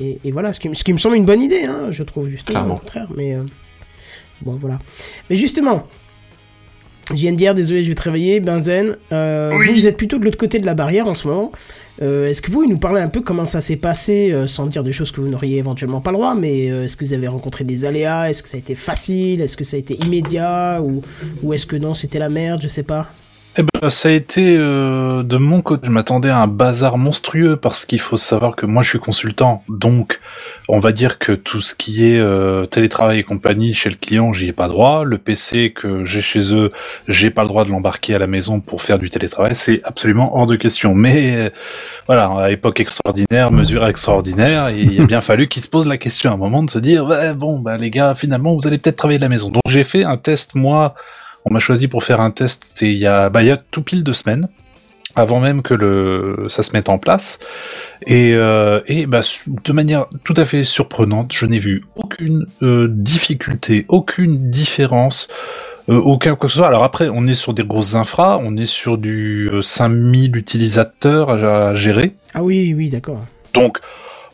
et, 0.00 0.18
et 0.24 0.30
voilà, 0.32 0.52
ce 0.52 0.60
qui, 0.60 0.68
ce 0.74 0.84
qui 0.84 0.92
me 0.92 0.98
semble 0.98 1.16
une 1.16 1.24
bonne 1.26 1.42
idée, 1.42 1.64
hein, 1.64 1.88
je 1.90 2.02
trouve 2.04 2.28
justement. 2.28 2.52
Clairement. 2.60 2.74
Au 2.76 2.78
contraire, 2.78 3.08
mais 3.16 3.34
euh, 3.34 3.42
bon, 4.42 4.52
voilà. 4.52 4.78
Mais 5.30 5.36
justement. 5.36 5.86
JNBR, 7.14 7.54
désolé, 7.54 7.84
je 7.84 7.88
vais 7.88 7.94
te 7.94 8.02
réveiller. 8.02 8.40
Benzen, 8.40 8.96
euh, 9.12 9.52
vous, 9.52 9.72
vous 9.72 9.86
êtes 9.86 9.96
plutôt 9.96 10.18
de 10.18 10.24
l'autre 10.24 10.38
côté 10.38 10.58
de 10.58 10.66
la 10.66 10.74
barrière 10.74 11.06
en 11.06 11.14
ce 11.14 11.28
moment. 11.28 11.52
Euh, 12.00 12.28
est-ce 12.28 12.40
que 12.42 12.48
vous 12.48 12.58
pouvez 12.58 12.68
nous 12.68 12.78
parler 12.78 13.00
un 13.00 13.08
peu 13.08 13.20
comment 13.20 13.44
ça 13.44 13.60
s'est 13.60 13.76
passé, 13.76 14.30
euh, 14.32 14.46
sans 14.46 14.66
dire 14.66 14.84
des 14.84 14.92
choses 14.92 15.10
que 15.10 15.20
vous 15.20 15.28
n'auriez 15.28 15.58
éventuellement 15.58 16.00
pas 16.00 16.12
le 16.12 16.16
droit, 16.16 16.34
mais 16.34 16.70
euh, 16.70 16.84
est-ce 16.84 16.96
que 16.96 17.04
vous 17.04 17.12
avez 17.12 17.26
rencontré 17.26 17.64
des 17.64 17.84
aléas? 17.84 18.30
Est-ce 18.30 18.42
que 18.42 18.48
ça 18.48 18.56
a 18.56 18.60
été 18.60 18.74
facile? 18.74 19.40
Est-ce 19.40 19.56
que 19.56 19.64
ça 19.64 19.76
a 19.76 19.80
été 19.80 19.98
immédiat? 20.04 20.80
Ou, 20.82 21.02
ou 21.42 21.54
est-ce 21.54 21.66
que 21.66 21.76
non, 21.76 21.94
c'était 21.94 22.20
la 22.20 22.28
merde? 22.28 22.60
Je 22.62 22.68
sais 22.68 22.84
pas. 22.84 23.06
Eh 23.56 23.62
ben, 23.62 23.90
ça 23.90 24.10
a 24.10 24.12
été 24.12 24.56
de 24.56 25.36
mon 25.36 25.62
côté. 25.62 25.88
Je 25.88 25.90
m'attendais 25.90 26.28
à 26.28 26.38
un 26.38 26.46
bazar 26.46 26.96
monstrueux 26.96 27.56
parce 27.56 27.84
qu'il 27.84 27.98
faut 27.98 28.16
savoir 28.16 28.54
que 28.54 28.66
moi 28.66 28.82
je 28.82 28.90
suis 28.90 29.00
consultant, 29.00 29.64
donc 29.68 30.20
on 30.70 30.80
va 30.80 30.92
dire 30.92 31.18
que 31.18 31.32
tout 31.32 31.62
ce 31.62 31.74
qui 31.74 32.04
est 32.04 32.20
euh, 32.20 32.66
télétravail 32.66 33.20
et 33.20 33.22
compagnie 33.22 33.72
chez 33.72 33.88
le 33.88 33.96
client, 33.96 34.34
j'y 34.34 34.48
ai 34.48 34.52
pas 34.52 34.68
droit. 34.68 35.02
Le 35.02 35.16
PC 35.16 35.72
que 35.72 36.04
j'ai 36.04 36.20
chez 36.20 36.52
eux, 36.54 36.72
j'ai 37.08 37.30
pas 37.30 37.42
le 37.42 37.48
droit 37.48 37.64
de 37.64 37.70
l'embarquer 37.70 38.14
à 38.14 38.18
la 38.18 38.26
maison 38.26 38.60
pour 38.60 38.82
faire 38.82 38.98
du 38.98 39.08
télétravail. 39.08 39.56
C'est 39.56 39.80
absolument 39.84 40.36
hors 40.36 40.46
de 40.46 40.56
question. 40.56 40.94
Mais 40.94 41.36
euh, 41.36 41.50
voilà, 42.06 42.30
à 42.36 42.50
époque 42.50 42.80
extraordinaire, 42.80 43.50
mesure 43.50 43.86
extraordinaire, 43.86 44.68
il 44.68 45.00
a 45.00 45.06
bien 45.06 45.22
fallu 45.22 45.48
qu'ils 45.48 45.62
se 45.62 45.68
posent 45.68 45.86
la 45.86 45.96
question 45.96 46.30
à 46.30 46.34
un 46.34 46.36
moment 46.36 46.62
de 46.62 46.70
se 46.70 46.78
dire, 46.78 47.06
ouais, 47.06 47.32
bon, 47.32 47.58
bah 47.58 47.78
les 47.78 47.90
gars, 47.90 48.14
finalement, 48.14 48.54
vous 48.54 48.66
allez 48.66 48.76
peut-être 48.76 48.96
travailler 48.96 49.18
de 49.18 49.24
la 49.24 49.30
maison. 49.30 49.48
Donc 49.48 49.62
j'ai 49.66 49.84
fait 49.84 50.04
un 50.04 50.18
test 50.18 50.54
moi. 50.54 50.94
On 51.46 51.52
m'a 51.52 51.60
choisi 51.60 51.88
pour 51.88 52.04
faire 52.04 52.20
un 52.20 52.30
test 52.30 52.82
il 52.82 52.98
y 52.98 53.06
a, 53.06 53.30
bah, 53.30 53.42
il 53.42 53.46
y 53.48 53.50
a 53.50 53.56
tout 53.56 53.80
pile 53.80 54.04
deux 54.04 54.12
semaines, 54.12 54.48
avant 55.16 55.40
même 55.40 55.62
que 55.62 56.46
ça 56.50 56.62
se 56.62 56.72
mette 56.72 56.90
en 56.90 56.98
place. 56.98 57.38
Et, 58.06 58.32
euh, 58.34 58.80
et 58.86 59.06
bah, 59.06 59.22
de 59.46 59.72
manière 59.72 60.06
tout 60.24 60.34
à 60.36 60.44
fait 60.44 60.64
surprenante, 60.64 61.32
je 61.32 61.46
n'ai 61.46 61.58
vu 61.58 61.84
aucune 61.96 62.46
euh, 62.62 62.86
difficulté, 62.90 63.86
aucune 63.88 64.50
différence, 64.50 65.28
euh, 65.88 65.96
aucun 65.96 66.36
quoi 66.36 66.48
que 66.48 66.52
ce 66.52 66.58
soit. 66.58 66.68
Alors 66.68 66.84
après, 66.84 67.08
on 67.12 67.26
est 67.26 67.34
sur 67.34 67.54
des 67.54 67.64
grosses 67.64 67.94
infras, 67.94 68.38
on 68.42 68.56
est 68.56 68.66
sur 68.66 68.98
du 68.98 69.50
euh, 69.52 69.62
5000 69.62 70.36
utilisateurs 70.36 71.30
à, 71.30 71.70
à 71.70 71.74
gérer. 71.74 72.14
Ah 72.34 72.42
oui, 72.42 72.74
oui, 72.74 72.88
d'accord. 72.88 73.24
Donc 73.54 73.78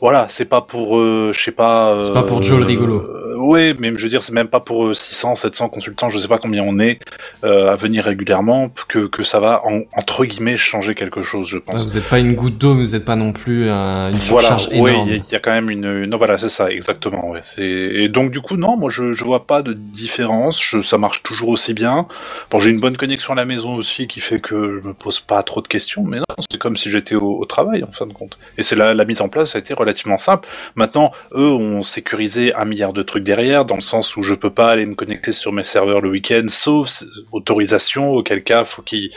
voilà, 0.04 0.26
c'est 0.28 0.44
pas 0.44 0.60
pour, 0.60 0.98
euh, 0.98 1.32
je 1.34 1.40
sais 1.42 1.50
pas. 1.50 1.96
C'est 1.98 2.12
pas 2.12 2.22
pour 2.22 2.42
Joe 2.42 2.58
le 2.58 2.66
rigolo. 2.66 2.96
euh, 3.00 3.36
ouais, 3.38 3.74
mais 3.78 3.90
je 3.96 4.02
veux 4.02 4.10
dire, 4.10 4.22
c'est 4.22 4.34
même 4.34 4.48
pas 4.48 4.60
pour 4.60 4.84
euh, 4.86 4.92
600, 4.92 5.34
700 5.34 5.70
consultants, 5.70 6.10
je 6.10 6.18
sais 6.18 6.28
pas 6.28 6.36
combien 6.36 6.62
on 6.62 6.78
est 6.78 7.00
euh, 7.42 7.72
à 7.72 7.76
venir 7.76 8.04
régulièrement 8.04 8.70
que 8.88 9.06
que 9.06 9.22
ça 9.22 9.40
va 9.40 9.62
en- 9.64 9.80
entre 9.96 10.26
guillemets 10.26 10.58
changer 10.58 10.94
quelque 10.94 11.22
chose, 11.22 11.48
je 11.48 11.56
Ouais, 11.56 11.62
pense. 11.66 11.84
vous 11.86 11.96
êtes 11.96 12.04
pas 12.10 12.18
une 12.18 12.34
goutte 12.34 12.58
d'eau, 12.58 12.74
mais 12.74 12.82
vous 12.82 12.94
êtes 12.94 13.06
pas 13.06 13.16
non 13.16 13.32
plus 13.32 13.70
un- 13.70 14.10
une 14.10 14.16
Voilà, 14.16 14.58
surcharge 14.58 14.68
oui, 14.78 14.90
énorme. 14.90 15.08
il 15.08 15.14
y, 15.14 15.18
a- 15.18 15.22
il 15.26 15.32
y 15.32 15.36
a 15.36 15.38
quand 15.38 15.52
même 15.52 15.70
une, 15.70 16.04
non 16.04 16.18
voilà, 16.18 16.36
c'est 16.38 16.50
ça, 16.50 16.70
exactement. 16.70 17.30
Ouais, 17.30 17.40
c'est 17.42 17.62
et 17.64 18.10
donc 18.10 18.30
du 18.30 18.42
coup 18.42 18.58
non, 18.58 18.76
moi 18.76 18.90
je 18.90 19.14
je 19.14 19.24
vois 19.24 19.46
pas 19.46 19.62
de 19.62 19.72
différence, 19.72 20.62
je, 20.62 20.82
ça 20.82 20.98
marche 20.98 21.22
toujours 21.22 21.48
aussi 21.48 21.72
bien. 21.72 22.06
Bon, 22.50 22.58
j'ai 22.58 22.68
une 22.70 22.80
bonne 22.80 22.98
connexion 22.98 23.32
à 23.32 23.36
la 23.36 23.46
maison 23.46 23.74
aussi 23.74 24.06
qui 24.06 24.20
fait 24.20 24.38
que 24.40 24.80
je 24.82 24.86
me 24.86 24.92
pose 24.92 25.18
pas 25.20 25.42
trop 25.42 25.62
de 25.62 25.68
questions, 25.68 26.02
mais 26.04 26.18
non, 26.18 26.24
c'est 26.50 26.58
comme 26.60 26.76
si 26.76 26.90
j'étais 26.90 27.14
au, 27.14 27.38
au 27.40 27.44
travail 27.46 27.82
en 27.84 27.92
fin 27.92 28.06
de 28.06 28.12
compte. 28.12 28.36
Et 28.58 28.62
c'est 28.62 28.76
la, 28.76 28.92
la 28.92 29.04
mise 29.06 29.22
en 29.22 29.28
place 29.30 29.56
a 29.56 29.58
été 29.60 29.72
relativement 29.72 29.93
simple. 30.16 30.48
Maintenant, 30.74 31.12
eux 31.32 31.52
ont 31.52 31.82
sécurisé 31.82 32.54
un 32.54 32.64
milliard 32.64 32.92
de 32.92 33.02
trucs 33.02 33.24
derrière, 33.24 33.64
dans 33.64 33.74
le 33.74 33.80
sens 33.80 34.16
où 34.16 34.22
je 34.22 34.34
peux 34.34 34.50
pas 34.50 34.70
aller 34.70 34.86
me 34.86 34.94
connecter 34.94 35.32
sur 35.32 35.52
mes 35.52 35.64
serveurs 35.64 36.00
le 36.00 36.10
week-end, 36.10 36.44
sauf 36.48 37.02
autorisation, 37.32 38.10
auquel 38.12 38.42
cas 38.42 38.64
faut 38.64 38.82
qu'ils 38.82 39.10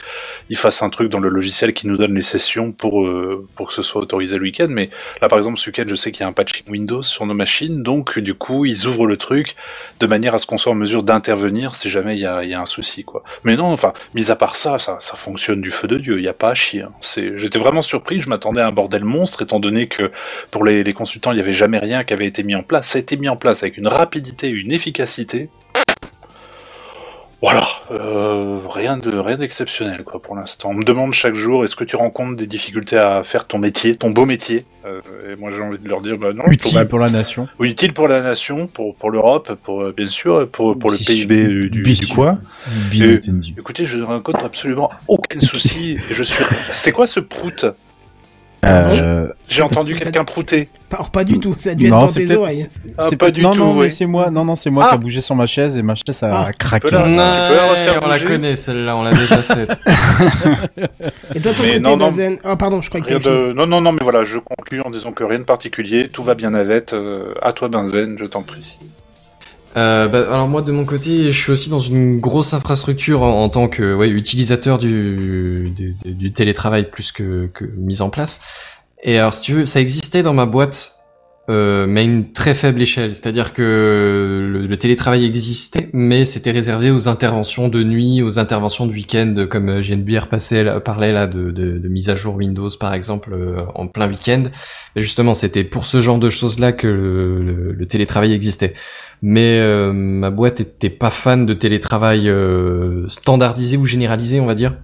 ils 0.50 0.56
fassent 0.56 0.82
un 0.82 0.90
truc 0.90 1.10
dans 1.10 1.20
le 1.20 1.28
logiciel 1.28 1.72
qui 1.72 1.86
nous 1.86 1.96
donne 1.96 2.14
les 2.14 2.22
sessions 2.22 2.72
pour 2.72 3.04
euh, 3.04 3.46
pour 3.56 3.68
que 3.68 3.74
ce 3.74 3.82
soit 3.82 4.02
autorisé 4.02 4.36
le 4.36 4.42
week-end. 4.42 4.68
Mais 4.68 4.90
là, 5.20 5.28
par 5.28 5.38
exemple, 5.38 5.58
ce 5.58 5.70
week-end, 5.70 5.84
je 5.88 5.94
sais 5.94 6.12
qu'il 6.12 6.22
y 6.22 6.24
a 6.24 6.28
un 6.28 6.32
patching 6.32 6.64
Windows 6.68 7.02
sur 7.02 7.26
nos 7.26 7.34
machines, 7.34 7.82
donc 7.82 8.18
du 8.18 8.34
coup, 8.34 8.64
ils 8.64 8.86
ouvrent 8.86 9.06
le 9.06 9.16
truc 9.16 9.56
de 10.00 10.06
manière 10.06 10.34
à 10.34 10.38
ce 10.38 10.46
qu'on 10.46 10.58
soit 10.58 10.72
en 10.72 10.76
mesure 10.76 11.02
d'intervenir 11.02 11.74
si 11.74 11.88
jamais 11.88 12.16
il 12.16 12.20
y 12.20 12.26
a, 12.26 12.44
y 12.44 12.54
un 12.54 12.66
souci, 12.66 13.04
quoi. 13.04 13.22
Mais 13.44 13.56
non, 13.56 13.66
enfin, 13.66 13.92
mis 14.14 14.30
à 14.30 14.36
part 14.36 14.56
ça, 14.56 14.78
ça, 14.78 14.98
fonctionne 15.16 15.60
du 15.60 15.70
feu 15.70 15.88
de 15.88 15.98
dieu. 15.98 16.18
Il 16.18 16.22
n'y 16.22 16.28
a 16.28 16.32
pas 16.32 16.50
à 16.50 16.54
chier. 16.54 16.82
hein. 16.82 16.92
J'étais 17.36 17.58
vraiment 17.58 17.82
surpris. 17.82 18.20
Je 18.20 18.28
m'attendais 18.28 18.60
à 18.60 18.66
un 18.66 18.72
bordel 18.72 19.04
monstre, 19.04 19.42
étant 19.42 19.60
donné 19.60 19.86
que 19.88 20.10
pour 20.50 20.64
les, 20.68 20.84
les 20.84 20.92
consultants, 20.92 21.32
il 21.32 21.36
n'y 21.36 21.40
avait 21.40 21.52
jamais 21.54 21.78
rien 21.78 22.04
qui 22.04 22.12
avait 22.14 22.26
été 22.26 22.42
mis 22.42 22.54
en 22.54 22.62
place. 22.62 22.88
Ça 22.88 22.98
a 22.98 23.00
été 23.00 23.16
mis 23.16 23.28
en 23.28 23.36
place 23.36 23.62
avec 23.62 23.76
une 23.76 23.88
rapidité, 23.88 24.48
une 24.48 24.72
efficacité. 24.72 25.48
Voilà, 27.40 27.64
euh, 27.92 28.58
rien 28.68 28.96
de 28.96 29.16
rien 29.16 29.36
d'exceptionnel 29.38 30.02
quoi 30.02 30.20
pour 30.20 30.34
l'instant. 30.34 30.70
On 30.70 30.74
me 30.74 30.82
demande 30.82 31.12
chaque 31.12 31.36
jour 31.36 31.64
est-ce 31.64 31.76
que 31.76 31.84
tu 31.84 31.94
rencontres 31.94 32.36
des 32.36 32.48
difficultés 32.48 32.98
à 32.98 33.22
faire 33.22 33.46
ton 33.46 33.58
métier, 33.58 33.94
ton 33.94 34.10
beau 34.10 34.26
métier 34.26 34.64
Euh, 34.84 35.00
Et 35.32 35.36
moi 35.36 35.52
j'ai 35.56 35.62
envie 35.62 35.78
de 35.78 35.88
leur 35.88 36.00
dire 36.00 36.18
bah 36.18 36.32
non, 36.32 36.42
trouve 36.42 36.52
Utile 36.52 36.84
pour 36.88 36.98
la 36.98 37.10
nation. 37.10 37.46
oui, 37.60 37.70
utile 37.70 37.92
pour 37.92 38.08
la 38.08 38.22
nation, 38.22 38.66
pour 38.66 38.96
pour 38.96 39.10
l'Europe, 39.12 39.52
pour 39.62 39.82
euh, 39.82 39.94
bien 39.96 40.08
sûr, 40.08 40.48
pour 40.50 40.76
pour 40.76 40.90
le 40.90 40.96
PIB 40.96 41.44
du, 41.46 41.70
du, 41.70 41.82
du 41.84 42.06
coin. 42.08 42.40
Bien 42.90 43.06
Et-. 43.12 43.20
Écoutez, 43.56 43.84
je 43.84 43.98
ne 43.98 44.02
rencontre 44.02 44.44
absolument 44.44 44.90
aucun 45.06 45.38
souci. 45.38 45.96
et 46.10 46.14
je 46.14 46.24
suis. 46.24 46.42
C'était 46.72 46.90
quoi 46.90 47.06
ce 47.06 47.20
prout? 47.20 47.66
Euh, 48.64 49.28
J'ai 49.48 49.62
entendu 49.62 49.94
quelqu'un 49.94 50.24
prouter. 50.24 50.68
Pas 51.12 51.22
du 51.22 51.38
tout, 51.38 51.54
ça 51.58 51.70
a 51.70 51.74
dû 51.74 51.86
être 51.86 51.92
non, 51.92 51.98
dans 52.00 52.06
c'est 52.08 52.24
tes 52.24 52.34
oreilles. 52.34 52.66
Ah, 52.96 53.06
c'est 53.08 53.16
pas 53.16 53.30
du 53.30 53.42
non, 53.42 53.52
tout, 53.52 53.58
non, 53.60 53.72
oui. 53.74 53.84
mais 53.84 53.90
c'est 53.90 54.06
moi. 54.06 54.30
Non, 54.30 54.44
non, 54.44 54.56
c'est 54.56 54.70
moi 54.70 54.84
Ah. 54.86 54.88
qui 54.90 54.94
a 54.94 54.98
bougé 54.98 55.20
sur 55.20 55.34
ma 55.36 55.46
chaise 55.46 55.76
et 55.76 55.82
ma 55.82 55.94
chaise 55.94 56.22
a 56.22 56.46
Ah. 56.48 56.52
craqué. 56.58 56.88
Tu 56.88 56.94
peux 56.94 57.00
la- 57.00 57.04
Ouais, 57.06 57.10
tu 57.10 57.14
peux 57.14 57.56
la 57.56 57.68
refaire 57.68 58.00
on 58.02 58.08
la 58.08 58.18
connaît 58.20 58.56
celle-là, 58.56 58.96
on 58.96 59.02
l'a 59.02 59.12
déjà 59.12 59.42
faite. 59.42 59.78
Et 61.34 61.40
toi, 61.40 61.52
ton 61.52 61.62
Mais 61.62 61.80
côté, 61.80 61.80
non. 61.80 62.36
Ah, 62.44 62.56
pardon, 62.56 62.80
je 62.82 62.88
crois 62.88 63.00
que 63.00 63.06
Rien 63.06 63.18
t'as 63.18 63.30
fini. 63.30 63.48
de... 63.48 63.52
Non, 63.52 63.66
non, 63.66 63.80
non, 63.80 63.92
mais 63.92 64.00
voilà, 64.02 64.24
je 64.24 64.38
conclus 64.38 64.80
en 64.80 64.90
disant 64.90 65.12
que 65.12 65.24
rien 65.24 65.38
de 65.38 65.44
particulier, 65.44 66.08
tout 66.08 66.22
va 66.22 66.34
bien 66.34 66.50
navette. 66.50 66.94
Euh, 66.94 67.34
à 67.42 67.52
toi, 67.52 67.68
Benzen, 67.68 68.16
je 68.18 68.24
t'en 68.24 68.42
prie. 68.42 68.78
Euh, 69.78 70.08
bah, 70.08 70.26
alors 70.32 70.48
moi 70.48 70.62
de 70.62 70.72
mon 70.72 70.84
côté, 70.84 71.30
je 71.30 71.40
suis 71.40 71.52
aussi 71.52 71.70
dans 71.70 71.78
une 71.78 72.18
grosse 72.18 72.52
infrastructure 72.52 73.22
en, 73.22 73.48
tant 73.48 73.68
que 73.68 74.04
utilisateur 74.06 74.78
du 74.78 76.32
télétravail 76.34 76.90
plus 76.90 77.12
que, 77.12 77.48
que 77.54 77.64
mise 77.64 78.02
en 78.02 78.10
place. 78.10 78.40
Et 79.04 79.18
alors 79.18 79.34
si 79.34 79.42
tu 79.42 79.52
veux, 79.52 79.66
ça 79.66 79.80
existait 79.80 80.22
dans 80.22 80.34
ma 80.34 80.46
boîte, 80.46 80.97
euh, 81.50 81.86
mais 81.86 82.00
à 82.00 82.02
une 82.02 82.30
très 82.32 82.52
faible 82.52 82.82
échelle. 82.82 83.14
C'est-à-dire 83.14 83.54
que 83.54 84.66
le, 84.68 84.76
télétravail 84.76 85.24
existait, 85.24 85.88
mais 85.94 86.26
c'était 86.26 86.50
réservé 86.50 86.90
aux 86.90 87.08
interventions 87.08 87.68
de 87.68 87.82
nuit, 87.82 88.20
aux 88.20 88.38
interventions 88.38 88.86
de 88.86 88.92
week-end, 88.92 89.46
comme 89.48 89.70
euh, 89.70 89.80
JNBR 89.80 90.26
passait, 90.28 90.80
parlait 90.80 91.12
là 91.12 91.26
de, 91.26 91.88
mise 91.88 92.10
à 92.10 92.14
jour 92.14 92.36
Windows 92.36 92.68
par 92.78 92.92
exemple 92.92 93.30
euh, 93.32 93.62
en 93.74 93.86
plein 93.86 94.08
week-end. 94.08 94.42
Mais 94.94 95.02
justement, 95.02 95.32
c'était 95.32 95.64
pour 95.64 95.86
ce 95.86 96.00
genre 96.00 96.18
de 96.18 96.28
choses-là 96.28 96.72
que 96.72 96.86
le, 96.86 97.86
télétravail 97.86 98.34
existait 98.34 98.74
mais 99.22 99.60
ma 99.92 100.30
boîte 100.30 100.60
était 100.60 100.90
pas 100.90 101.10
fan 101.10 101.44
de 101.46 101.54
télétravail 101.54 102.30
standardisé 103.08 103.76
ou 103.76 103.84
généralisé, 103.84 104.38
on 104.38 104.46
va 104.46 104.54
dire. 104.54 104.76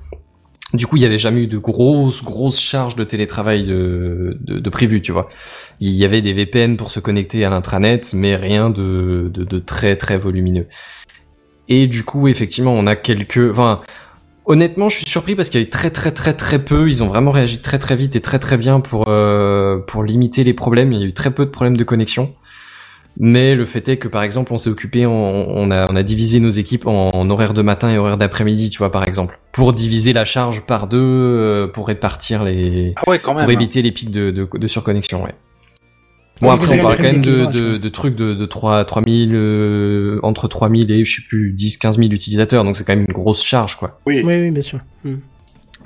Du 0.75 0.89
coup, 0.89 0.97
il 0.97 1.03
y 1.03 1.07
avait 1.07 1.19
jamais 1.19 1.43
eu 1.43 1.47
de 1.47 1.57
grosses 1.57 2.25
grosses 2.25 2.61
charges 2.61 2.97
de 2.97 3.05
télétravail 3.05 3.65
de, 3.65 4.37
de, 4.41 4.59
de 4.59 4.71
prévu, 4.71 5.01
tu 5.01 5.13
vois. 5.13 5.29
Il 5.79 5.93
y 5.93 6.05
avait 6.05 6.21
des 6.21 6.33
VPN 6.33 6.77
pour 6.77 6.91
se 6.91 6.99
connecter 6.99 7.45
à 7.45 7.51
l'intranet, 7.51 8.13
mais 8.13 8.35
rien 8.35 8.71
de, 8.71 9.31
de, 9.33 9.45
de 9.45 9.59
très 9.61 9.95
très 9.95 10.19
volumineux. 10.19 10.67
Et 11.69 11.87
du 11.87 12.03
coup, 12.03 12.27
effectivement, 12.29 12.73
on 12.73 12.87
a 12.87 12.97
quelques, 12.97 13.51
enfin. 13.51 13.81
Honnêtement, 14.47 14.91
je 14.91 14.97
suis 14.97 15.07
surpris 15.09 15.35
parce 15.37 15.49
qu'il 15.49 15.59
y 15.59 15.65
a 15.65 15.67
eu 15.67 15.71
très 15.71 15.89
très 15.89 16.11
très 16.11 16.35
très 16.35 16.63
peu. 16.63 16.87
Ils 16.91 17.03
ont 17.03 17.07
vraiment 17.07 17.31
réagi 17.31 17.63
très 17.63 17.79
très 17.79 17.97
vite 17.97 18.15
et 18.15 18.21
très 18.21 18.39
très 18.39 18.59
bien 18.59 18.79
pour 18.81 19.07
euh, 19.09 19.79
pour 19.79 20.05
limiter 20.05 20.45
les 20.45 20.53
problèmes. 20.53 20.93
Il 20.93 21.01
y 21.01 21.03
a 21.03 21.07
eu 21.07 21.15
très 21.15 21.31
peu 21.31 21.47
de 21.47 21.51
problèmes 21.51 21.79
de 21.79 21.85
connexion. 21.85 22.35
Mais 23.21 23.55
le 23.55 23.65
fait 23.65 23.89
est 23.89 23.97
que 23.97 24.09
par 24.09 24.23
exemple, 24.23 24.53
on 24.53 24.59
s'est 24.59 24.71
occupé, 24.71 25.07
on, 25.07 25.13
on 25.13 25.71
a, 25.71 25.91
on 25.91 25.95
a 25.95 26.03
divisé 26.03 26.41
nos 26.41 26.49
équipes 26.51 26.87
en, 26.87 27.11
en 27.11 27.31
horaire 27.31 27.55
de 27.55 27.63
matin 27.63 27.91
et 27.93 27.97
horaire 27.99 28.17
d'après-midi, 28.17 28.71
tu 28.71 28.79
vois, 28.79 28.91
par 28.91 29.07
exemple, 29.07 29.39
pour 29.53 29.73
diviser 29.73 30.13
la 30.13 30.25
charge 30.25 30.67
par 30.67 30.89
deux, 30.89 30.99
euh, 31.01 31.67
pour 31.69 31.87
répartir 31.87 32.43
les, 32.43 32.93
Ah 32.97 33.09
ouais, 33.09 33.19
quand 33.21 33.35
même. 33.35 33.45
pour 33.45 33.53
éviter 33.53 33.83
les 33.83 33.93
pics 33.93 34.11
de, 34.11 34.31
de, 34.31 34.49
de 34.53 34.67
surconnexion, 34.67 35.23
ouais. 35.23 35.35
Bon, 36.43 36.51
après, 36.51 36.77
on 36.77 36.83
parle 36.83 36.95
le 36.95 36.97
quand 36.97 37.13
même 37.13 37.23
de, 37.23 37.47
de, 37.47 37.77
de 37.77 37.89
trucs 37.89 38.17
de, 38.17 38.35
de 38.35 38.45
3, 38.47 38.85
3000, 38.85 39.31
euh, 39.35 40.19
entre 40.25 40.49
3000 40.49 40.91
et, 40.91 41.05
je 41.05 41.17
sais 41.17 41.23
plus, 41.29 41.53
10, 41.53 41.79
15 41.79 41.99
000 41.99 42.11
utilisateurs, 42.11 42.65
donc 42.65 42.75
c'est 42.75 42.83
quand 42.85 42.97
même 42.97 43.07
une 43.09 43.15
grosse 43.15 43.45
charge, 43.45 43.77
quoi. 43.77 44.01
Oui. 44.07 44.21
Oui, 44.25 44.35
oui, 44.35 44.51
bien 44.51 44.63
sûr. 44.63 44.81
Hmm. 45.05 45.15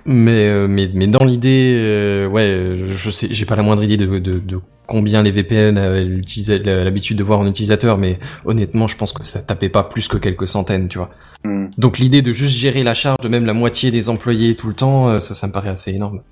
Mais, 0.06 0.46
euh, 0.48 0.66
mais, 0.66 0.88
mais 0.94 1.06
dans 1.06 1.24
l'idée, 1.26 1.74
euh, 1.76 2.26
ouais, 2.28 2.70
je, 2.74 2.86
je 2.86 3.10
sais, 3.10 3.28
j'ai 3.30 3.44
pas 3.44 3.56
la 3.56 3.62
moindre 3.62 3.82
idée 3.82 3.98
de, 3.98 4.06
de, 4.18 4.38
de 4.38 4.58
combien 4.88 5.22
les 5.22 5.30
VPN 5.30 5.78
avaient 5.78 6.02
l'utilisé- 6.02 6.58
l'habitude 6.58 7.18
de 7.18 7.22
voir 7.22 7.38
en 7.38 7.46
utilisateur, 7.46 7.98
mais 7.98 8.18
honnêtement, 8.44 8.88
je 8.88 8.96
pense 8.96 9.12
que 9.12 9.24
ça 9.24 9.40
tapait 9.40 9.68
pas 9.68 9.84
plus 9.84 10.08
que 10.08 10.16
quelques 10.16 10.48
centaines, 10.48 10.88
tu 10.88 10.98
vois. 10.98 11.10
Hmm. 11.44 11.66
Donc 11.78 11.98
l'idée 11.98 12.22
de 12.22 12.32
juste 12.32 12.56
gérer 12.56 12.82
la 12.82 12.94
charge 12.94 13.18
de 13.22 13.28
même 13.28 13.46
la 13.46 13.52
moitié 13.52 13.92
des 13.92 14.08
employés 14.08 14.56
tout 14.56 14.66
le 14.66 14.74
temps, 14.74 15.08
euh, 15.08 15.20
ça, 15.20 15.34
ça 15.34 15.46
me 15.46 15.52
paraît 15.52 15.68
assez 15.68 15.92
énorme. 15.92 16.22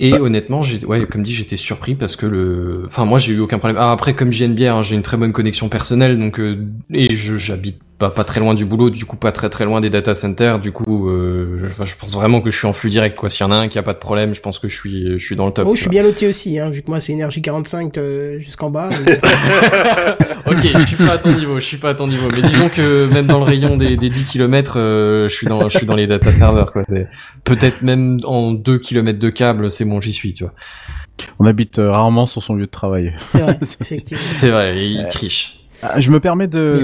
Et 0.00 0.12
honnêtement, 0.12 0.62
j'ai, 0.62 0.84
ouais, 0.86 1.06
comme 1.06 1.22
dit, 1.22 1.32
j'étais 1.32 1.56
surpris 1.56 1.94
parce 1.94 2.16
que 2.16 2.26
le, 2.26 2.82
enfin, 2.86 3.04
moi, 3.04 3.18
j'ai 3.18 3.32
eu 3.32 3.40
aucun 3.40 3.58
problème. 3.58 3.76
Ah, 3.80 3.92
après, 3.92 4.14
comme 4.14 4.32
JNBR, 4.32 4.76
hein, 4.76 4.82
j'ai 4.82 4.96
une 4.96 5.02
très 5.02 5.16
bonne 5.16 5.32
connexion 5.32 5.68
personnelle, 5.68 6.18
donc, 6.18 6.40
euh, 6.40 6.66
et 6.92 7.14
je, 7.14 7.36
j'habite 7.36 7.78
pas, 8.04 8.10
pas 8.10 8.24
très 8.24 8.40
loin 8.40 8.54
du 8.54 8.64
boulot, 8.64 8.90
du 8.90 9.04
coup, 9.04 9.16
pas 9.16 9.32
très 9.32 9.48
très 9.48 9.64
loin 9.64 9.80
des 9.80 9.90
data 9.90 10.14
centers, 10.14 10.58
du 10.58 10.72
coup, 10.72 11.08
euh, 11.08 11.58
je, 11.58 11.94
pense 11.96 12.14
vraiment 12.14 12.40
que 12.40 12.50
je 12.50 12.56
suis 12.56 12.66
en 12.66 12.72
flux 12.72 12.90
direct, 12.90 13.16
quoi. 13.16 13.30
S'il 13.30 13.44
y 13.44 13.48
en 13.48 13.52
a 13.52 13.56
un 13.56 13.68
qui 13.68 13.78
a 13.78 13.82
pas 13.82 13.94
de 13.94 13.98
problème, 13.98 14.34
je 14.34 14.40
pense 14.40 14.58
que 14.58 14.68
je 14.68 14.76
suis, 14.76 15.18
je 15.18 15.24
suis 15.24 15.36
dans 15.36 15.46
le 15.46 15.52
top. 15.52 15.66
Oh, 15.68 15.74
je 15.74 15.82
suis 15.82 15.90
bien 15.90 16.02
loti 16.02 16.26
aussi, 16.26 16.58
hein, 16.58 16.70
vu 16.70 16.82
que 16.82 16.90
moi 16.90 17.00
c'est 17.00 17.12
énergie 17.12 17.42
45 17.42 17.96
euh, 17.96 18.38
jusqu'en 18.38 18.70
bas. 18.70 18.88
donc, 18.90 19.08
ok, 20.46 20.66
je 20.78 20.86
suis 20.86 20.96
pas 20.96 21.12
à 21.12 21.18
ton 21.18 21.32
niveau, 21.32 21.60
je 21.60 21.64
suis 21.64 21.76
pas 21.76 21.90
à 21.90 21.94
ton 21.94 22.06
niveau, 22.06 22.28
mais 22.30 22.42
disons 22.42 22.68
que 22.68 23.06
même 23.06 23.26
dans 23.26 23.38
le 23.38 23.44
rayon 23.44 23.76
des, 23.76 23.96
des 23.96 24.10
10 24.10 24.24
km, 24.24 24.74
je 24.76 25.34
suis 25.34 25.46
dans, 25.46 25.68
je 25.68 25.78
suis 25.78 25.86
dans 25.86 25.96
les 25.96 26.06
data 26.06 26.32
servers, 26.32 26.72
quoi. 26.72 26.82
Peut-être 27.44 27.82
même 27.82 28.20
en 28.24 28.52
2 28.52 28.78
km 28.78 29.18
de 29.18 29.30
câble, 29.30 29.70
c'est 29.70 29.84
bon, 29.84 30.00
j'y 30.00 30.12
suis, 30.12 30.32
tu 30.32 30.44
vois. 30.44 30.52
On 31.38 31.46
habite 31.46 31.78
euh, 31.78 31.90
rarement 31.90 32.26
sur 32.26 32.42
son 32.42 32.54
lieu 32.54 32.66
de 32.66 32.70
travail. 32.70 33.14
c'est 33.22 33.40
vrai, 33.40 33.58
effectivement. 33.80 34.24
C'est 34.30 34.50
vrai, 34.50 34.86
il 34.86 35.06
triche. 35.08 35.63
Ah, 35.84 36.00
je 36.00 36.10
me 36.10 36.18
permets 36.20 36.48
de. 36.48 36.74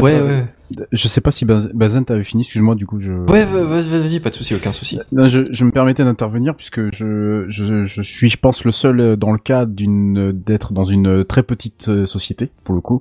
Ouais, 0.00 0.20
ouais. 0.20 0.46
Je 0.90 1.06
sais 1.06 1.20
pas 1.20 1.30
si 1.30 1.44
Baz- 1.44 1.70
Bazen 1.72 2.04
t'avait 2.04 2.24
fini. 2.24 2.42
Excuse-moi, 2.42 2.74
du 2.74 2.86
coup, 2.86 2.98
je. 2.98 3.12
Ouais, 3.30 3.44
vas-y, 3.44 4.18
pas 4.18 4.30
de 4.30 4.34
souci, 4.34 4.52
aucun 4.54 4.72
souci. 4.72 4.98
Non, 5.12 5.28
je, 5.28 5.42
je 5.48 5.64
me 5.64 5.70
permettais 5.70 6.02
d'intervenir 6.02 6.56
puisque 6.56 6.92
je, 6.92 7.44
je, 7.48 7.84
je 7.84 8.02
suis, 8.02 8.28
je 8.30 8.36
pense, 8.36 8.64
le 8.64 8.72
seul 8.72 8.98
euh, 9.00 9.16
dans 9.16 9.30
le 9.30 9.38
cas 9.38 9.64
d'une 9.64 10.32
d'être 10.32 10.72
dans 10.72 10.84
une 10.84 11.24
très 11.24 11.44
petite 11.44 11.88
euh, 11.88 12.06
société 12.06 12.50
pour 12.64 12.74
le 12.74 12.80
coup, 12.80 12.98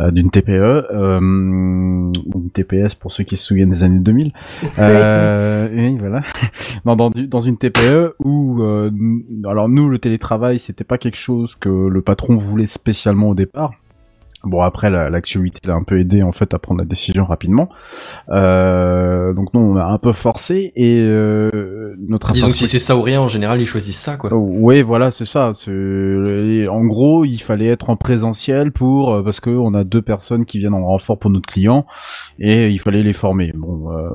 euh, 0.00 0.10
d'une 0.10 0.30
TPE 0.30 0.50
euh, 0.50 1.20
une 1.20 2.50
TPS 2.52 2.94
pour 2.96 3.12
ceux 3.12 3.22
qui 3.22 3.36
se 3.36 3.44
souviennent 3.46 3.70
des 3.70 3.82
années 3.84 4.00
2000. 4.00 4.32
Euh, 4.78 5.68
et 5.72 5.96
voilà. 5.98 6.22
non, 6.84 6.96
dans, 6.96 7.10
dans 7.10 7.40
une 7.40 7.56
TPE 7.58 8.14
où, 8.20 8.62
euh, 8.62 8.90
alors 9.48 9.68
nous, 9.68 9.88
le 9.88 9.98
télétravail, 9.98 10.58
c'était 10.58 10.84
pas 10.84 10.98
quelque 10.98 11.16
chose 11.18 11.54
que 11.58 11.68
le 11.68 12.00
patron 12.02 12.36
voulait 12.36 12.66
spécialement 12.66 13.28
au 13.30 13.34
départ. 13.34 13.72
Bon 14.44 14.60
après 14.62 14.88
la- 14.90 15.10
l'actualité 15.10 15.60
l'a 15.66 15.74
un 15.74 15.82
peu 15.82 15.98
aidé 15.98 16.22
en 16.22 16.32
fait 16.32 16.54
à 16.54 16.58
prendre 16.58 16.80
la 16.80 16.86
décision 16.86 17.24
rapidement. 17.24 17.68
Euh, 18.30 19.32
donc 19.32 19.52
nous 19.54 19.60
on 19.60 19.76
a 19.76 19.84
un 19.84 19.98
peu 19.98 20.12
forcé 20.12 20.72
et 20.76 21.00
euh, 21.00 21.94
notre 22.08 22.32
Disons 22.32 22.48
que 22.48 22.54
si 22.56 22.66
c'est 22.66 22.78
ça 22.78 22.96
ou 22.96 23.02
rien, 23.02 23.20
en 23.20 23.28
général, 23.28 23.60
ils 23.60 23.66
choisissent 23.66 23.98
ça, 24.00 24.16
quoi. 24.16 24.30
Oh, 24.32 24.36
ouais, 24.60 24.82
voilà, 24.82 25.10
c'est 25.10 25.24
ça. 25.24 25.52
En 26.70 26.84
gros, 26.84 27.24
il 27.24 27.38
fallait 27.38 27.66
être 27.66 27.90
en 27.90 27.96
présentiel 27.96 28.70
pour 28.72 29.12
euh, 29.12 29.22
parce 29.22 29.40
que 29.40 29.50
on 29.50 29.74
a 29.74 29.84
deux 29.84 30.02
personnes 30.02 30.44
qui 30.44 30.58
viennent 30.58 30.74
en 30.74 30.84
renfort 30.86 31.18
pour 31.18 31.30
notre 31.30 31.48
client 31.48 31.86
et 32.38 32.68
il 32.68 32.78
fallait 32.78 33.02
les 33.02 33.12
former. 33.12 33.52
Bon, 33.56 33.90
euh, 33.90 34.08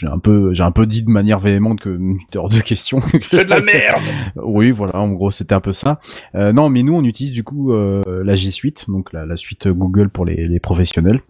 j'ai 0.00 0.08
un 0.08 0.18
peu, 0.18 0.52
j'ai 0.54 0.62
un 0.62 0.72
peu 0.72 0.86
dit 0.86 1.02
de 1.04 1.10
manière 1.10 1.38
véhémente 1.38 1.80
que 1.80 1.98
hors 2.36 2.48
de 2.48 2.58
question. 2.60 3.00
C'est 3.30 3.44
de 3.44 3.50
la 3.50 3.60
merde 3.62 4.02
oui, 4.42 4.70
voilà, 4.70 4.98
en 4.98 5.10
gros, 5.12 5.30
c'était 5.30 5.54
un 5.54 5.60
peu 5.60 5.72
ça. 5.72 5.98
Euh, 6.34 6.52
non, 6.52 6.68
mais 6.68 6.82
nous, 6.82 6.94
on 6.94 7.04
utilise 7.04 7.32
du 7.32 7.44
coup 7.44 7.72
euh, 7.72 8.02
la 8.24 8.34
G 8.34 8.50
Suite, 8.50 8.86
donc 8.88 9.12
la, 9.12 9.26
la 9.26 9.36
suite 9.36 9.66
Google 9.78 10.08
pour 10.10 10.24
les, 10.26 10.46
les 10.48 10.60
professionnels. 10.60 11.20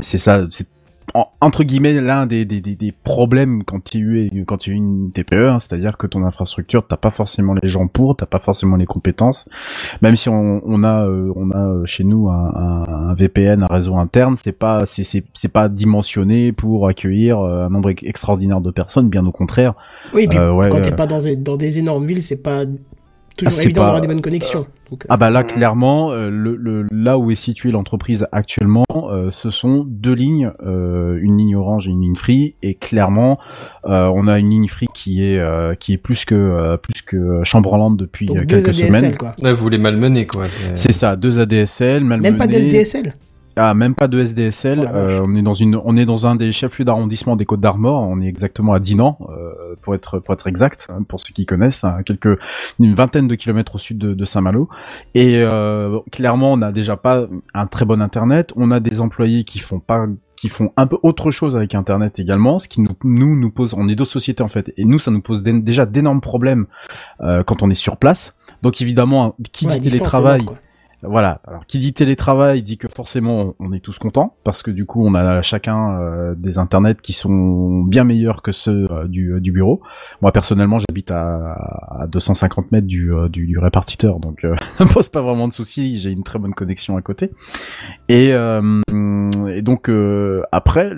C'est 0.00 0.18
ça, 0.18 0.46
c'est 0.50 0.68
en- 1.12 1.28
entre 1.42 1.62
guillemets 1.62 1.92
l'un 2.00 2.26
des, 2.26 2.44
des, 2.46 2.60
des, 2.62 2.74
des 2.74 2.90
problèmes 2.90 3.62
quand 3.62 3.84
tu 3.84 4.22
es 4.22 4.30
quand 4.44 4.56
tu 4.56 4.72
es 4.72 4.74
une 4.74 5.10
TPE, 5.12 5.34
hein, 5.50 5.58
c'est-à-dire 5.60 5.96
que 5.98 6.06
ton 6.08 6.24
infrastructure, 6.24 6.84
t'as 6.88 6.96
pas 6.96 7.10
forcément 7.10 7.54
les 7.62 7.68
gens 7.68 7.86
pour, 7.86 8.16
t'as 8.16 8.26
pas 8.26 8.38
forcément 8.40 8.76
les 8.76 8.86
compétences. 8.86 9.46
Même 10.02 10.16
si 10.16 10.28
on, 10.30 10.62
on 10.64 10.82
a 10.82 11.06
euh, 11.06 11.30
on 11.36 11.50
a 11.50 11.58
euh, 11.68 11.84
chez 11.84 12.02
nous 12.04 12.30
un, 12.30 12.52
un, 12.56 13.08
un 13.10 13.14
VPN, 13.14 13.62
un 13.62 13.66
réseau 13.66 13.96
interne, 13.96 14.34
c'est 14.36 14.52
pas 14.58 14.86
c'est 14.86 15.04
c'est 15.04 15.52
pas 15.52 15.68
dimensionné 15.68 16.52
pour 16.52 16.88
accueillir 16.88 17.38
euh, 17.38 17.66
un 17.66 17.68
nombre 17.68 17.90
ex- 17.90 18.02
extraordinaire 18.02 18.62
de 18.62 18.70
personnes, 18.72 19.08
bien 19.08 19.24
au 19.26 19.30
contraire. 19.32 19.74
Oui, 20.14 20.22
et 20.24 20.28
puis 20.28 20.38
Euh, 20.38 20.52
ouais, 20.52 20.70
quand 20.70 20.80
t'es 20.80 20.92
euh, 20.92 20.96
pas 20.96 21.06
dans, 21.06 21.18
des- 21.20 21.36
dans 21.36 21.56
des 21.58 21.78
énormes 21.78 22.06
villes, 22.06 22.22
c'est 22.22 22.42
pas 22.42 22.64
toujours 23.36 23.48
Ah, 23.48 23.50
c'est 23.50 23.64
évident 23.64 23.80
pas- 23.82 23.84
d'avoir 23.86 24.00
des 24.00 24.08
bonnes 24.08 24.22
connexions. 24.22 24.66
Donc, 24.90 25.04
euh, 25.04 25.06
Ah 25.08 25.16
bah 25.16 25.30
là 25.30 25.44
clairement 25.44 26.12
euh, 26.12 26.28
le, 26.30 26.56
le 26.56 26.86
là 26.92 27.18
où 27.18 27.30
est 27.30 27.34
située 27.36 27.70
l'entreprise 27.70 28.26
actuellement 28.32 28.84
euh, 28.92 29.30
ce 29.30 29.50
sont 29.50 29.84
deux 29.88 30.12
lignes 30.12 30.52
euh, 30.64 31.18
une 31.22 31.38
ligne 31.38 31.56
orange 31.56 31.88
et 31.88 31.90
une 31.90 32.02
ligne 32.02 32.16
free 32.16 32.54
et 32.62 32.74
clairement 32.74 33.38
euh, 33.86 34.10
on 34.14 34.28
a 34.28 34.38
une 34.38 34.50
ligne 34.50 34.68
free 34.68 34.86
qui 34.94 35.24
est 35.24 35.38
euh, 35.38 35.74
qui 35.74 35.94
est 35.94 35.96
plus 35.98 36.24
que 36.26 36.34
euh, 36.34 36.76
plus 36.76 37.00
que 37.02 37.40
chambreland 37.44 37.92
depuis 37.92 38.26
donc 38.26 38.36
euh, 38.36 38.40
deux 38.44 38.60
quelques 38.60 38.68
ADSL, 38.80 38.94
semaines 38.94 39.16
quoi. 39.16 39.34
Vous 39.52 39.68
les 39.70 39.78
malmenez, 39.78 40.26
quoi. 40.26 40.46
c'est 40.74 40.92
ça 40.92 41.16
deux 41.16 41.40
ADSL 41.40 42.04
malmenés. 42.04 42.30
Même 42.30 42.38
pas 42.38 42.46
d'SDSL 42.46 43.14
ah 43.56 43.74
même 43.74 43.94
pas 43.94 44.08
de 44.08 44.18
SDSL 44.20 44.88
Oh. 44.92 44.96
Euh, 44.96 45.20
on 45.24 45.34
est 45.36 45.42
dans 45.42 45.54
une 45.54 45.80
on 45.84 45.96
est 45.96 46.04
dans 46.06 46.26
un 46.26 46.34
des 46.36 46.52
chefs-lieux 46.52 46.84
d'arrondissement 46.84 47.36
des 47.36 47.44
Côtes 47.44 47.60
d'Armor. 47.60 48.02
On 48.02 48.20
est 48.20 48.26
exactement 48.26 48.72
à 48.72 48.80
Dinan 48.80 49.18
euh, 49.30 49.74
pour 49.82 49.94
être 49.94 50.18
pour 50.18 50.34
être 50.34 50.46
exact 50.46 50.88
hein, 50.90 51.02
pour 51.06 51.20
ceux 51.20 51.32
qui 51.32 51.46
connaissent 51.46 51.84
hein, 51.84 51.98
quelques 52.04 52.38
une 52.80 52.94
vingtaine 52.94 53.28
de 53.28 53.34
kilomètres 53.34 53.76
au 53.76 53.78
sud 53.78 53.98
de, 53.98 54.14
de 54.14 54.24
Saint-Malo. 54.24 54.68
Et 55.14 55.38
euh, 55.42 55.98
clairement 56.10 56.52
on 56.52 56.56
n'a 56.56 56.72
déjà 56.72 56.96
pas 56.96 57.26
un 57.54 57.66
très 57.66 57.84
bon 57.84 58.00
internet. 58.02 58.52
On 58.56 58.70
a 58.70 58.80
des 58.80 59.00
employés 59.00 59.44
qui 59.44 59.58
font 59.58 59.80
pas 59.80 60.06
qui 60.36 60.48
font 60.48 60.72
un 60.76 60.86
peu 60.88 60.98
autre 61.04 61.30
chose 61.30 61.56
avec 61.56 61.74
internet 61.76 62.18
également 62.18 62.58
ce 62.58 62.66
qui 62.68 62.80
nous 62.80 62.90
nous 63.04 63.36
nous 63.36 63.50
pose 63.50 63.74
on 63.74 63.88
est 63.88 63.94
deux 63.94 64.04
sociétés 64.04 64.42
en 64.42 64.48
fait. 64.48 64.72
Et 64.76 64.84
nous 64.84 64.98
ça 64.98 65.10
nous 65.12 65.20
pose 65.22 65.42
d'é- 65.44 65.60
déjà 65.60 65.86
d'énormes 65.86 66.20
problèmes 66.20 66.66
euh, 67.20 67.42
quand 67.44 67.62
on 67.62 67.70
est 67.70 67.74
sur 67.76 67.96
place. 67.98 68.34
Donc 68.62 68.80
évidemment 68.82 69.36
qui 69.52 69.66
Ouais, 69.68 69.78
dit 69.78 69.90
télétravail. 69.90 70.44
Voilà. 71.06 71.40
Alors, 71.46 71.66
qui 71.66 71.78
dit 71.78 71.92
télétravail 71.92 72.62
dit 72.62 72.78
que 72.78 72.88
forcément 72.88 73.54
on 73.58 73.72
est 73.72 73.80
tous 73.80 73.98
contents 73.98 74.36
parce 74.44 74.62
que 74.62 74.70
du 74.70 74.86
coup 74.86 75.04
on 75.06 75.14
a 75.14 75.42
chacun 75.42 75.98
euh, 76.00 76.34
des 76.36 76.58
internets 76.58 76.96
qui 77.02 77.12
sont 77.12 77.82
bien 77.82 78.04
meilleurs 78.04 78.42
que 78.42 78.52
ceux 78.52 78.88
euh, 78.90 79.06
du, 79.06 79.34
euh, 79.34 79.40
du 79.40 79.52
bureau. 79.52 79.82
Moi 80.22 80.32
personnellement, 80.32 80.78
j'habite 80.78 81.10
à, 81.10 81.54
à 82.00 82.06
250 82.06 82.72
mètres 82.72 82.86
du, 82.86 83.58
répartiteur, 83.58 84.18
donc 84.18 84.46
pose 84.92 85.08
pas 85.08 85.22
vraiment 85.22 85.48
de 85.48 85.52
soucis. 85.52 85.98
J'ai 85.98 86.10
une 86.10 86.24
très 86.24 86.38
bonne 86.38 86.54
connexion 86.54 86.96
à 86.96 87.02
côté. 87.02 87.30
Et, 88.08 88.32
donc 89.62 89.90
après, 90.52 90.92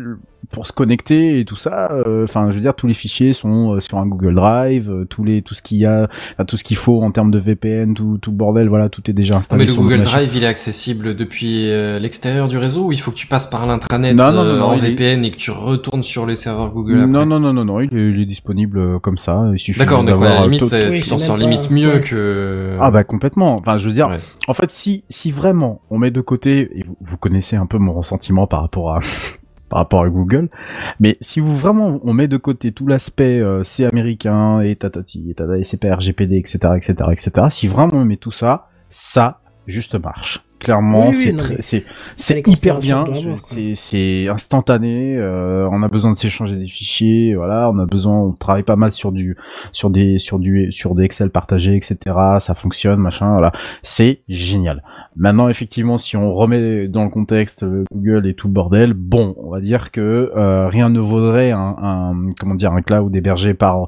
pour 0.51 0.67
se 0.67 0.73
connecter 0.73 1.41
et 1.41 1.45
tout 1.45 1.57
ça, 1.57 1.91
euh, 1.93 2.25
enfin, 2.25 2.49
je 2.51 2.55
veux 2.55 2.61
dire, 2.61 2.75
tous 2.75 2.87
les 2.87 2.95
fichiers 2.95 3.33
sont 3.33 3.75
euh, 3.75 3.81
sur 3.81 3.99
un 3.99 4.07
Google 4.07 4.35
Drive, 4.35 4.91
euh, 4.91 5.05
tous 5.05 5.25
les 5.25 5.43
tout 5.43 5.55
ce 5.55 5.63
qu'il 5.63 5.79
y 5.79 5.87
a, 5.87 6.09
enfin, 6.33 6.45
tout 6.45 6.57
ce 6.57 6.65
qu'il 6.65 6.77
faut 6.77 7.03
en 7.03 7.11
termes 7.11 7.31
de 7.31 7.39
VPN, 7.39 7.95
tout, 7.95 8.19
tout 8.21 8.31
le 8.31 8.37
bordel, 8.37 8.69
voilà, 8.69 8.89
tout 8.89 9.03
est 9.11 9.15
déjà 9.15 9.37
installé. 9.37 9.65
Mais 9.65 9.71
le 9.71 9.77
Google. 9.77 10.01
Drive, 10.01 10.31
il 10.35 10.45
est 10.45 10.47
accessible 10.47 11.17
depuis 11.17 11.71
euh, 11.71 11.99
l'extérieur 11.99 12.49
du 12.49 12.59
réseau 12.59 12.87
ou 12.87 12.93
il 12.93 13.01
faut 13.01 13.11
que 13.11 13.17
tu 13.17 13.27
passes 13.27 13.47
par 13.47 13.67
l'intranet 13.67 14.15
Non, 14.15 14.31
non, 14.31 14.45
non, 14.45 14.51
euh, 14.51 14.59
non, 14.59 14.67
en 14.67 14.77
VPN 14.77 15.25
et 15.25 15.31
que 15.31 15.37
tu 15.37 15.51
retournes 15.51 16.03
sur 16.03 16.27
les 16.27 16.37
serveurs 16.37 16.73
Google 16.73 17.01
après 17.01 17.07
Non, 17.07 17.27
non, 17.27 17.41
non, 17.41 17.53
non, 17.53 17.65
non, 17.65 17.81
il 17.81 17.97
est, 17.97 18.11
il 18.11 18.21
est 18.21 18.27
disponible 18.27 18.79
euh, 18.79 18.99
comme 18.99 19.19
ça. 19.19 19.51
Il 19.53 19.59
suffit 19.59 19.79
D'accord, 19.79 20.05
d'avoir 20.05 20.31
ouais, 20.31 20.37
à 20.37 20.41
la 20.41 20.47
limite, 20.47 21.03
tu 21.03 21.09
t'en 21.09 21.19
sors 21.19 21.37
limite 21.37 21.71
mieux 21.71 21.99
que... 22.01 22.77
Ah 22.81 22.91
bah 22.91 23.05
complètement. 23.05 23.57
Enfin, 23.61 23.79
je 23.79 23.89
veux 23.89 23.95
dire, 23.95 24.09
en 24.49 24.55
fait, 24.55 24.71
si 24.71 25.05
si 25.09 25.31
vraiment 25.31 25.81
on 25.91 25.99
met 25.99 26.11
de 26.11 26.21
côté, 26.21 26.71
et 26.75 26.83
vous, 26.85 26.97
vous 27.01 27.17
connaissez 27.17 27.57
un 27.57 27.67
peu 27.67 27.79
mon 27.79 27.93
ressentiment 27.93 28.47
par 28.47 28.63
rapport 28.63 28.95
à 28.95 29.01
par 29.69 29.81
rapport 29.81 30.03
à 30.03 30.09
Google, 30.09 30.49
mais 31.01 31.17
si 31.21 31.41
vous 31.41 31.57
vraiment 31.57 32.01
on 32.05 32.13
met 32.13 32.29
de 32.29 32.37
côté 32.37 32.73
tout 32.73 32.87
l'aspect 32.87 33.41
euh, 33.41 33.65
c'est 33.65 33.85
américain 33.85 34.61
et 34.61 34.77
tatati 34.77 35.31
et 35.31 35.35
tata 35.35 35.59
et 35.59 35.65
c'est 35.65 35.77
pas 35.77 35.95
RGPD 35.95 36.37
etc 36.37 36.75
etc 36.77 36.95
etc. 37.11 37.47
Si 37.51 37.67
vraiment 37.67 37.95
on 37.95 38.05
met 38.05 38.17
tout 38.17 38.33
ça, 38.33 38.69
ça 38.91 39.41
juste 39.67 39.95
marche. 39.97 40.45
Clairement, 40.67 41.11
Oui, 41.11 41.17
oui, 41.33 41.57
c'est 41.61 41.85
c'est 42.17 42.49
hyper 42.49 42.79
bien. 42.81 43.05
c'est 43.77 44.27
instantané. 44.27 45.17
euh, 45.17 45.69
on 45.71 45.81
a 45.85 45.89
besoin 45.89 46.11
de 46.11 46.17
s'échanger 46.19 46.57
des 46.57 46.67
fichiers. 46.67 47.37
Voilà, 47.37 47.71
on 47.73 47.79
a 47.79 47.87
besoin. 47.87 48.19
On 48.19 48.33
travaille 48.33 48.65
pas 48.65 48.75
mal 48.75 48.91
sur 48.91 49.13
du 49.13 49.37
sur 49.71 49.91
des 49.91 50.19
sur 50.19 50.41
du 50.41 50.73
sur 50.73 50.97
des 50.97 51.05
Excel 51.05 51.31
partagés, 51.31 51.77
etc. 51.77 51.97
Ça 52.41 52.57
fonctionne, 52.57 52.99
machin. 52.99 53.31
Voilà, 53.31 53.53
c'est 53.83 54.23
génial. 54.29 54.83
Maintenant, 55.15 55.49
effectivement, 55.49 55.99
si 55.99 56.17
on 56.17 56.35
remet 56.35 56.89
dans 56.89 57.05
le 57.05 57.11
contexte 57.11 57.63
euh, 57.63 57.85
Google 57.95 58.27
et 58.27 58.35
tout 58.35 58.49
le 58.49 58.53
bordel, 58.53 58.93
bon, 58.93 59.37
on 59.39 59.51
va 59.51 59.61
dire 59.61 59.93
que 59.93 60.33
euh, 60.37 60.67
rien 60.67 60.91
ne 60.91 60.99
vaudrait 60.99 61.53
un, 61.53 61.77
un 61.81 62.31
comment 62.41 62.57
dire 62.57 62.73
un 62.73 62.83
cloud 62.83 63.15
hébergé 63.15 63.55
par 63.55 63.87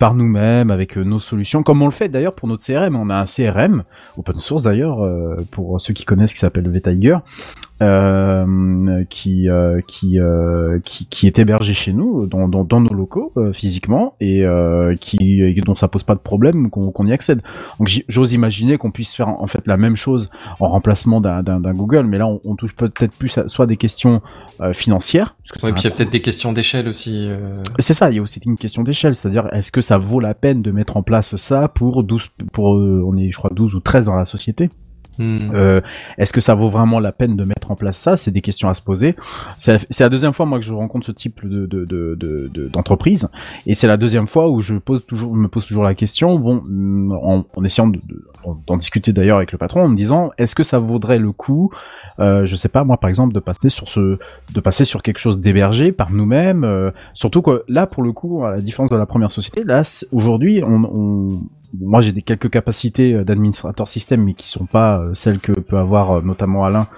par 0.00 0.14
nous-mêmes 0.14 0.70
avec 0.70 0.96
euh, 0.96 1.04
nos 1.04 1.20
solutions, 1.20 1.62
comme 1.62 1.82
on 1.82 1.84
le 1.84 1.92
fait 1.92 2.08
d'ailleurs 2.08 2.34
pour 2.34 2.48
notre 2.48 2.64
CRM. 2.64 2.96
On 2.96 3.10
a 3.10 3.16
un 3.16 3.24
CRM 3.26 3.84
open 4.16 4.40
source 4.40 4.62
d'ailleurs 4.62 5.04
euh, 5.04 5.36
pour 5.50 5.78
ceux 5.78 5.92
qui 5.92 6.06
connaissent 6.06 6.32
qui 6.32 6.40
s'appelle 6.40 6.68
VTiger 6.68 7.18
euh, 7.82 9.04
qui, 9.08 9.48
euh, 9.48 9.80
qui, 9.86 10.18
euh, 10.18 10.78
qui 10.84 11.06
qui 11.06 11.26
est 11.26 11.38
hébergé 11.38 11.74
chez 11.74 11.92
nous 11.92 12.26
dans, 12.26 12.48
dans, 12.48 12.64
dans 12.64 12.80
nos 12.80 12.92
locaux 12.92 13.32
euh, 13.36 13.52
physiquement 13.52 14.14
et 14.20 14.44
euh, 14.44 14.94
qui 15.00 15.42
et 15.42 15.54
dont 15.60 15.74
ça 15.76 15.88
pose 15.88 16.02
pas 16.02 16.14
de 16.14 16.20
problème 16.20 16.70
qu'on 16.70 16.90
qu'on 16.90 17.06
y 17.06 17.12
accède. 17.12 17.42
Donc 17.78 17.88
j'ose 18.08 18.32
imaginer 18.32 18.78
qu'on 18.78 18.90
puisse 18.90 19.14
faire 19.14 19.28
en 19.28 19.46
fait 19.46 19.66
la 19.66 19.76
même 19.76 19.96
chose 19.96 20.30
en 20.58 20.68
remplacement 20.68 21.20
d'un 21.20 21.74
Google, 21.74 22.04
mais 22.06 22.18
là 22.18 22.26
on, 22.26 22.40
on 22.44 22.54
touche 22.56 22.74
peut-être 22.76 23.14
plus 23.16 23.36
à 23.38 23.48
soit 23.48 23.66
des 23.66 23.76
questions 23.76 24.20
euh, 24.60 24.72
financières, 24.72 25.36
parce 25.38 25.60
que 25.62 25.66
Ouais, 25.66 25.70
c'est 25.70 25.72
puis 25.72 25.82
il 25.82 25.84
y 25.84 25.86
a 25.88 25.90
peut-être 25.96 26.12
des 26.12 26.22
questions 26.22 26.52
d'échelle 26.52 26.88
aussi. 26.88 27.26
euh. 27.28 27.62
c'est 27.78 27.94
ça, 27.94 28.10
il 28.10 28.16
y 28.16 28.18
a 28.18 28.22
aussi 28.22 28.40
une 28.44 28.56
question 28.56 28.82
d'échelle, 28.82 29.14
c'est-à-dire 29.14 29.48
est-ce 29.52 29.72
que 29.72 29.80
ça 29.80 29.98
vaut 29.98 30.20
la 30.20 30.34
peine 30.34 30.62
de 30.62 30.70
mettre 30.70 30.96
en 30.96 31.02
place 31.02 31.34
ça 31.36 31.68
pour 31.68 32.02
12 32.04 32.28
pour 32.52 32.76
euh, 32.76 33.02
on 33.06 33.16
est 33.16 33.30
je 33.30 33.36
crois 33.38 33.50
12 33.54 33.74
ou 33.74 33.80
13 33.80 34.06
dans 34.06 34.16
la 34.16 34.24
société? 34.24 34.68
Hmm. 35.20 35.50
euh, 35.54 35.80
Est-ce 36.16 36.32
que 36.32 36.40
ça 36.40 36.54
vaut 36.54 36.70
vraiment 36.70 36.98
la 36.98 37.12
peine 37.12 37.36
de 37.36 37.44
mettre 37.44 37.70
en 37.70 37.76
place 37.76 37.98
ça? 37.98 38.16
C'est 38.16 38.30
des 38.30 38.40
questions 38.40 38.68
à 38.70 38.74
se 38.74 38.80
poser. 38.80 39.16
C'est 39.58 40.00
la, 40.00 40.08
deuxième 40.08 40.32
fois 40.32 40.46
moi 40.46 40.58
que 40.58 40.64
je 40.64 40.72
rencontre 40.72 41.04
ce 41.06 41.12
type 41.12 41.46
de 41.46 41.66
de 41.66 41.84
de 41.84 42.14
de- 42.18 42.48
de- 42.52 42.68
d'entreprise, 42.68 43.28
et 43.66 43.74
c'est 43.74 43.86
la 43.86 43.96
deuxième 43.98 44.26
fois 44.26 44.48
où 44.48 44.62
je 44.62 44.74
pose 44.76 45.04
toujours 45.04 45.34
me 45.34 45.46
pose 45.48 45.66
toujours 45.66 45.84
la 45.84 45.94
question. 45.94 46.38
Bon, 46.38 46.62
mm, 46.64 47.12
en, 47.12 47.44
en 47.54 47.64
essayant 47.64 47.88
de- 47.88 47.98
de- 47.98 48.24
d'en 48.66 48.76
discuter 48.78 49.12
d'ailleurs 49.12 49.36
avec 49.36 49.52
le 49.52 49.58
patron, 49.58 49.82
en 49.82 49.88
me 49.88 49.96
disant 49.96 50.30
est-ce 50.38 50.54
que 50.54 50.62
ça 50.62 50.78
vaudrait 50.78 51.18
le 51.18 51.32
coup, 51.32 51.70
euh, 52.18 52.46
je 52.46 52.56
sais 52.56 52.70
pas 52.70 52.84
moi 52.84 52.96
par 52.96 53.10
exemple, 53.10 53.34
de 53.34 53.40
passer 53.40 53.68
sur 53.68 53.88
ce 53.90 54.18
de 54.54 54.60
passer 54.60 54.86
sur 54.86 55.02
quelque 55.02 55.18
chose 55.18 55.38
d'hébergé 55.38 55.92
par 55.92 56.10
nous-mêmes. 56.10 56.64
euh, 56.64 56.90
surtout 57.12 57.42
que 57.42 57.62
là 57.68 57.86
pour 57.86 58.02
le 58.02 58.12
coup, 58.12 58.42
à 58.44 58.50
la 58.52 58.60
différence 58.62 58.88
de 58.90 58.96
la 58.96 59.04
première 59.06 59.30
société, 59.30 59.64
là 59.64 59.82
aujourd'hui 60.12 60.62
on, 60.64 60.84
on 60.84 61.42
moi 61.78 62.00
j'ai 62.00 62.12
des 62.12 62.22
quelques 62.22 62.50
capacités 62.50 63.14
euh, 63.14 63.24
d'administrateur 63.24 63.86
système 63.86 64.24
mais 64.24 64.34
qui 64.34 64.48
sont 64.48 64.66
pas 64.66 64.98
euh, 64.98 65.14
celles 65.14 65.38
que 65.38 65.52
peut 65.52 65.78
avoir 65.78 66.10
euh, 66.10 66.22
notamment 66.22 66.64
Alain 66.64 66.88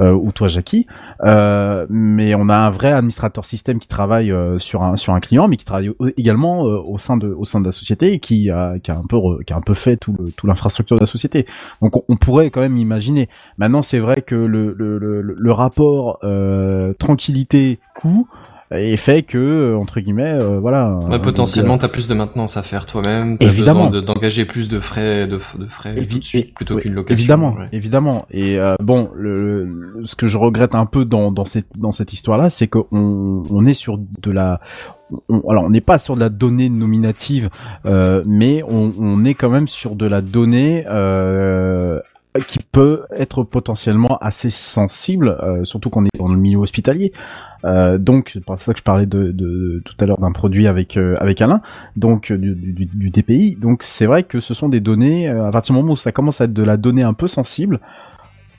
euh, 0.00 0.12
ou 0.12 0.32
toi 0.32 0.48
Jackie. 0.48 0.86
Euh, 1.24 1.86
mais 1.90 2.34
on 2.34 2.48
a 2.48 2.56
un 2.56 2.70
vrai 2.70 2.92
administrateur 2.92 3.44
système 3.44 3.78
qui 3.78 3.88
travaille 3.88 4.32
sur 4.58 4.82
un 4.82 4.96
sur 4.96 5.14
un 5.14 5.20
client 5.20 5.48
mais 5.48 5.56
qui 5.56 5.64
travaille 5.64 5.92
également 6.16 6.62
au 6.62 6.98
sein 6.98 7.16
de 7.16 7.28
au 7.28 7.44
sein 7.44 7.60
de 7.60 7.66
la 7.66 7.72
société 7.72 8.12
et 8.12 8.20
qui 8.20 8.50
a 8.50 8.78
qui 8.78 8.90
a 8.90 8.96
un 8.96 9.02
peu 9.08 9.18
qui 9.46 9.52
a 9.52 9.56
un 9.56 9.60
peu 9.60 9.74
fait 9.74 9.96
tout 9.96 10.14
le 10.18 10.30
tout 10.32 10.46
l'infrastructure 10.46 10.96
de 10.96 11.00
la 11.00 11.06
société. 11.06 11.46
Donc 11.82 12.02
on, 12.08 12.16
pourrait 12.16 12.50
quand 12.50 12.60
même 12.60 12.76
imaginer. 12.76 13.28
Maintenant 13.58 13.82
c'est 13.82 13.98
vrai 13.98 14.22
que 14.22 14.34
le 14.34 14.74
le 14.76 14.98
le, 14.98 15.22
le 15.22 15.52
rapport 15.52 16.20
tranquillité 16.98 17.80
coût 17.94 18.28
est 18.72 18.96
fait 18.96 19.22
que 19.22 19.36
euh, 19.38 19.76
entre 19.76 19.98
guillemets 20.00 20.32
euh, 20.40 20.60
voilà 20.60 20.94
Ouais, 21.02 21.10
donc, 21.10 21.22
potentiellement, 21.22 21.76
t'as 21.76 21.88
plus 21.88 22.06
de 22.06 22.14
maintenance 22.14 22.56
à 22.56 22.62
faire 22.62 22.86
toi-même. 22.86 23.36
Évidemment. 23.40 23.90
de- 23.90 24.00
d'engager 24.00 24.44
plus 24.44 24.68
de 24.68 24.78
frais, 24.78 25.26
de, 25.26 25.38
frais 25.38 25.94
Évi- 25.96 26.08
tout 26.08 26.18
de 26.20 26.24
suite 26.24 26.54
plutôt 26.54 26.76
qu'une 26.76 26.94
location. 26.94 27.20
Évidemment, 27.20 27.54
ouais. 27.54 27.68
évidemment. 27.72 28.26
Et 28.30 28.58
euh, 28.60 28.76
bon, 28.82 29.10
le, 29.14 29.64
le- 29.64 30.06
ce 30.06 30.14
que 30.14 30.26
je 30.28 30.38
regrette 30.38 30.74
un 30.76 30.86
peu 30.86 31.04
dans, 31.04 31.32
dans 31.32 31.44
cette 31.44 31.78
dans 31.78 31.90
cette 31.90 32.12
histoire-là, 32.12 32.48
c'est 32.50 32.68
qu'on 32.68 32.86
on 33.50 33.66
est 33.66 33.72
sur 33.74 33.98
de 33.98 34.30
la 34.30 34.60
on- 35.28 35.40
alors 35.50 35.64
on 35.64 35.70
n'est 35.70 35.80
pas 35.80 35.98
sur 35.98 36.14
de 36.14 36.20
la 36.20 36.28
donnée 36.28 36.68
nominative, 36.70 37.50
euh, 37.86 38.22
mais 38.26 38.62
on, 38.68 38.92
on 38.98 39.24
est 39.24 39.34
quand 39.34 39.50
même 39.50 39.66
sur 39.68 39.96
de 39.96 40.06
la 40.06 40.20
donnée 40.20 40.84
euh, 40.88 41.98
qui 42.46 42.60
peut 42.60 43.02
être 43.16 43.42
potentiellement 43.42 44.16
assez 44.20 44.50
sensible, 44.50 45.36
euh, 45.42 45.64
surtout 45.64 45.90
qu'on 45.90 46.04
est 46.04 46.16
dans 46.16 46.28
le 46.28 46.36
milieu 46.38 46.58
hospitalier. 46.58 47.12
Euh, 47.64 47.98
donc 47.98 48.30
c'est 48.32 48.44
pour 48.44 48.60
ça 48.60 48.72
que 48.72 48.78
je 48.78 48.84
parlais 48.84 49.06
tout 49.06 49.94
à 50.00 50.06
l'heure 50.06 50.18
d'un 50.18 50.32
produit 50.32 50.66
avec 50.66 50.96
euh, 50.96 51.16
avec 51.20 51.40
Alain, 51.42 51.60
donc 51.96 52.30
euh, 52.30 52.38
du, 52.38 52.54
du, 52.54 52.86
du 52.86 53.10
DPI. 53.10 53.56
Donc 53.56 53.82
c'est 53.82 54.06
vrai 54.06 54.22
que 54.22 54.40
ce 54.40 54.54
sont 54.54 54.68
des 54.68 54.80
données 54.80 55.28
euh, 55.28 55.46
à 55.46 55.50
partir 55.50 55.74
du 55.74 55.80
moment 55.80 55.92
où 55.92 55.96
ça 55.96 56.12
commence 56.12 56.40
à 56.40 56.44
être 56.44 56.52
de 56.52 56.62
la 56.62 56.76
donnée 56.76 57.02
un 57.02 57.14
peu 57.14 57.28
sensible. 57.28 57.80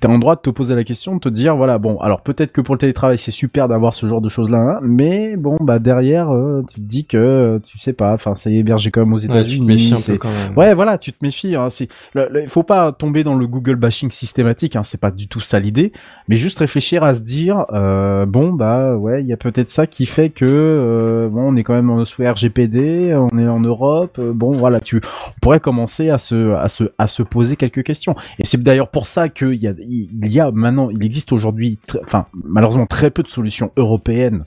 T'es 0.01 0.07
en 0.07 0.17
droit 0.17 0.35
de 0.35 0.41
te 0.41 0.49
poser 0.49 0.73
la 0.75 0.83
question, 0.83 1.15
de 1.15 1.19
te 1.19 1.29
dire 1.29 1.55
voilà 1.55 1.77
bon 1.77 1.97
alors 1.99 2.21
peut-être 2.21 2.51
que 2.51 2.59
pour 2.59 2.73
le 2.75 2.79
télétravail 2.79 3.19
c'est 3.19 3.29
super 3.31 3.67
d'avoir 3.67 3.93
ce 3.93 4.07
genre 4.07 4.19
de 4.19 4.29
choses 4.29 4.49
là, 4.49 4.57
hein, 4.57 4.79
mais 4.81 5.37
bon 5.37 5.57
bah 5.61 5.77
derrière 5.79 6.33
euh, 6.33 6.63
tu 6.67 6.81
te 6.81 6.85
dis 6.85 7.05
que 7.05 7.17
euh, 7.17 7.59
tu 7.63 7.77
sais 7.77 7.93
pas, 7.93 8.11
enfin 8.13 8.33
c'est 8.35 8.51
hébergé 8.51 8.89
quand 8.89 9.01
même 9.01 9.13
aux 9.13 9.17
Ouais, 9.17 9.21
tu 9.21 9.27
te 9.27 9.33
États-Unis. 9.33 9.65
méfies 9.67 9.93
un 9.93 9.97
c'est- 9.97 10.13
peu 10.13 10.17
quand 10.17 10.29
même. 10.31 10.57
Ouais, 10.57 10.73
voilà, 10.73 10.97
tu 10.97 11.13
te 11.13 11.17
méfies. 11.23 11.55
Hein, 11.55 11.67
c'est, 11.69 11.87
le- 12.13 12.27
le- 12.31 12.41
il 12.41 12.49
faut 12.49 12.63
pas 12.63 12.91
tomber 12.91 13.23
dans 13.23 13.35
le 13.35 13.45
Google 13.45 13.75
bashing 13.75 14.09
systématique. 14.09 14.75
Hein, 14.75 14.81
c'est 14.83 14.99
pas 14.99 15.11
du 15.11 15.27
tout 15.27 15.39
ça 15.39 15.59
l'idée, 15.59 15.91
mais 16.27 16.37
juste 16.37 16.57
réfléchir 16.57 17.03
à 17.03 17.13
se 17.13 17.21
dire, 17.21 17.65
euh, 17.71 18.25
bon 18.25 18.53
bah 18.53 18.95
ouais, 18.97 19.21
il 19.21 19.27
y 19.27 19.33
a 19.33 19.37
peut-être 19.37 19.69
ça 19.69 19.85
qui 19.85 20.07
fait 20.07 20.29
que 20.29 20.45
euh, 20.45 21.29
bon, 21.29 21.51
on 21.51 21.55
est 21.55 21.63
quand 21.63 21.79
même 21.79 22.05
sous 22.05 22.23
RGPD, 22.23 23.13
on 23.15 23.37
est 23.37 23.47
en 23.47 23.59
Europe. 23.59 24.17
euh, 24.19 24.31
bon, 24.33 24.51
voilà, 24.51 24.79
tu 24.79 24.97
on 24.97 25.39
pourrait 25.41 25.59
commencer 25.59 26.09
à 26.09 26.17
se 26.17 26.53
à 26.55 26.69
se 26.69 26.85
à 26.97 27.05
se 27.05 27.21
poser 27.23 27.55
quelques 27.55 27.83
questions. 27.83 28.15
Et 28.39 28.45
c'est 28.45 28.61
d'ailleurs 28.63 28.87
pour 28.89 29.05
ça 29.05 29.29
qu'il 29.29 29.53
y 29.55 29.67
a 29.67 29.73
il 29.91 30.31
y 30.31 30.39
a 30.39 30.51
maintenant, 30.51 30.89
il 30.89 31.03
existe 31.03 31.31
aujourd'hui, 31.31 31.79
enfin 32.03 32.27
malheureusement 32.33 32.85
très 32.85 33.11
peu 33.11 33.23
de 33.23 33.27
solutions 33.27 33.71
européennes 33.75 34.45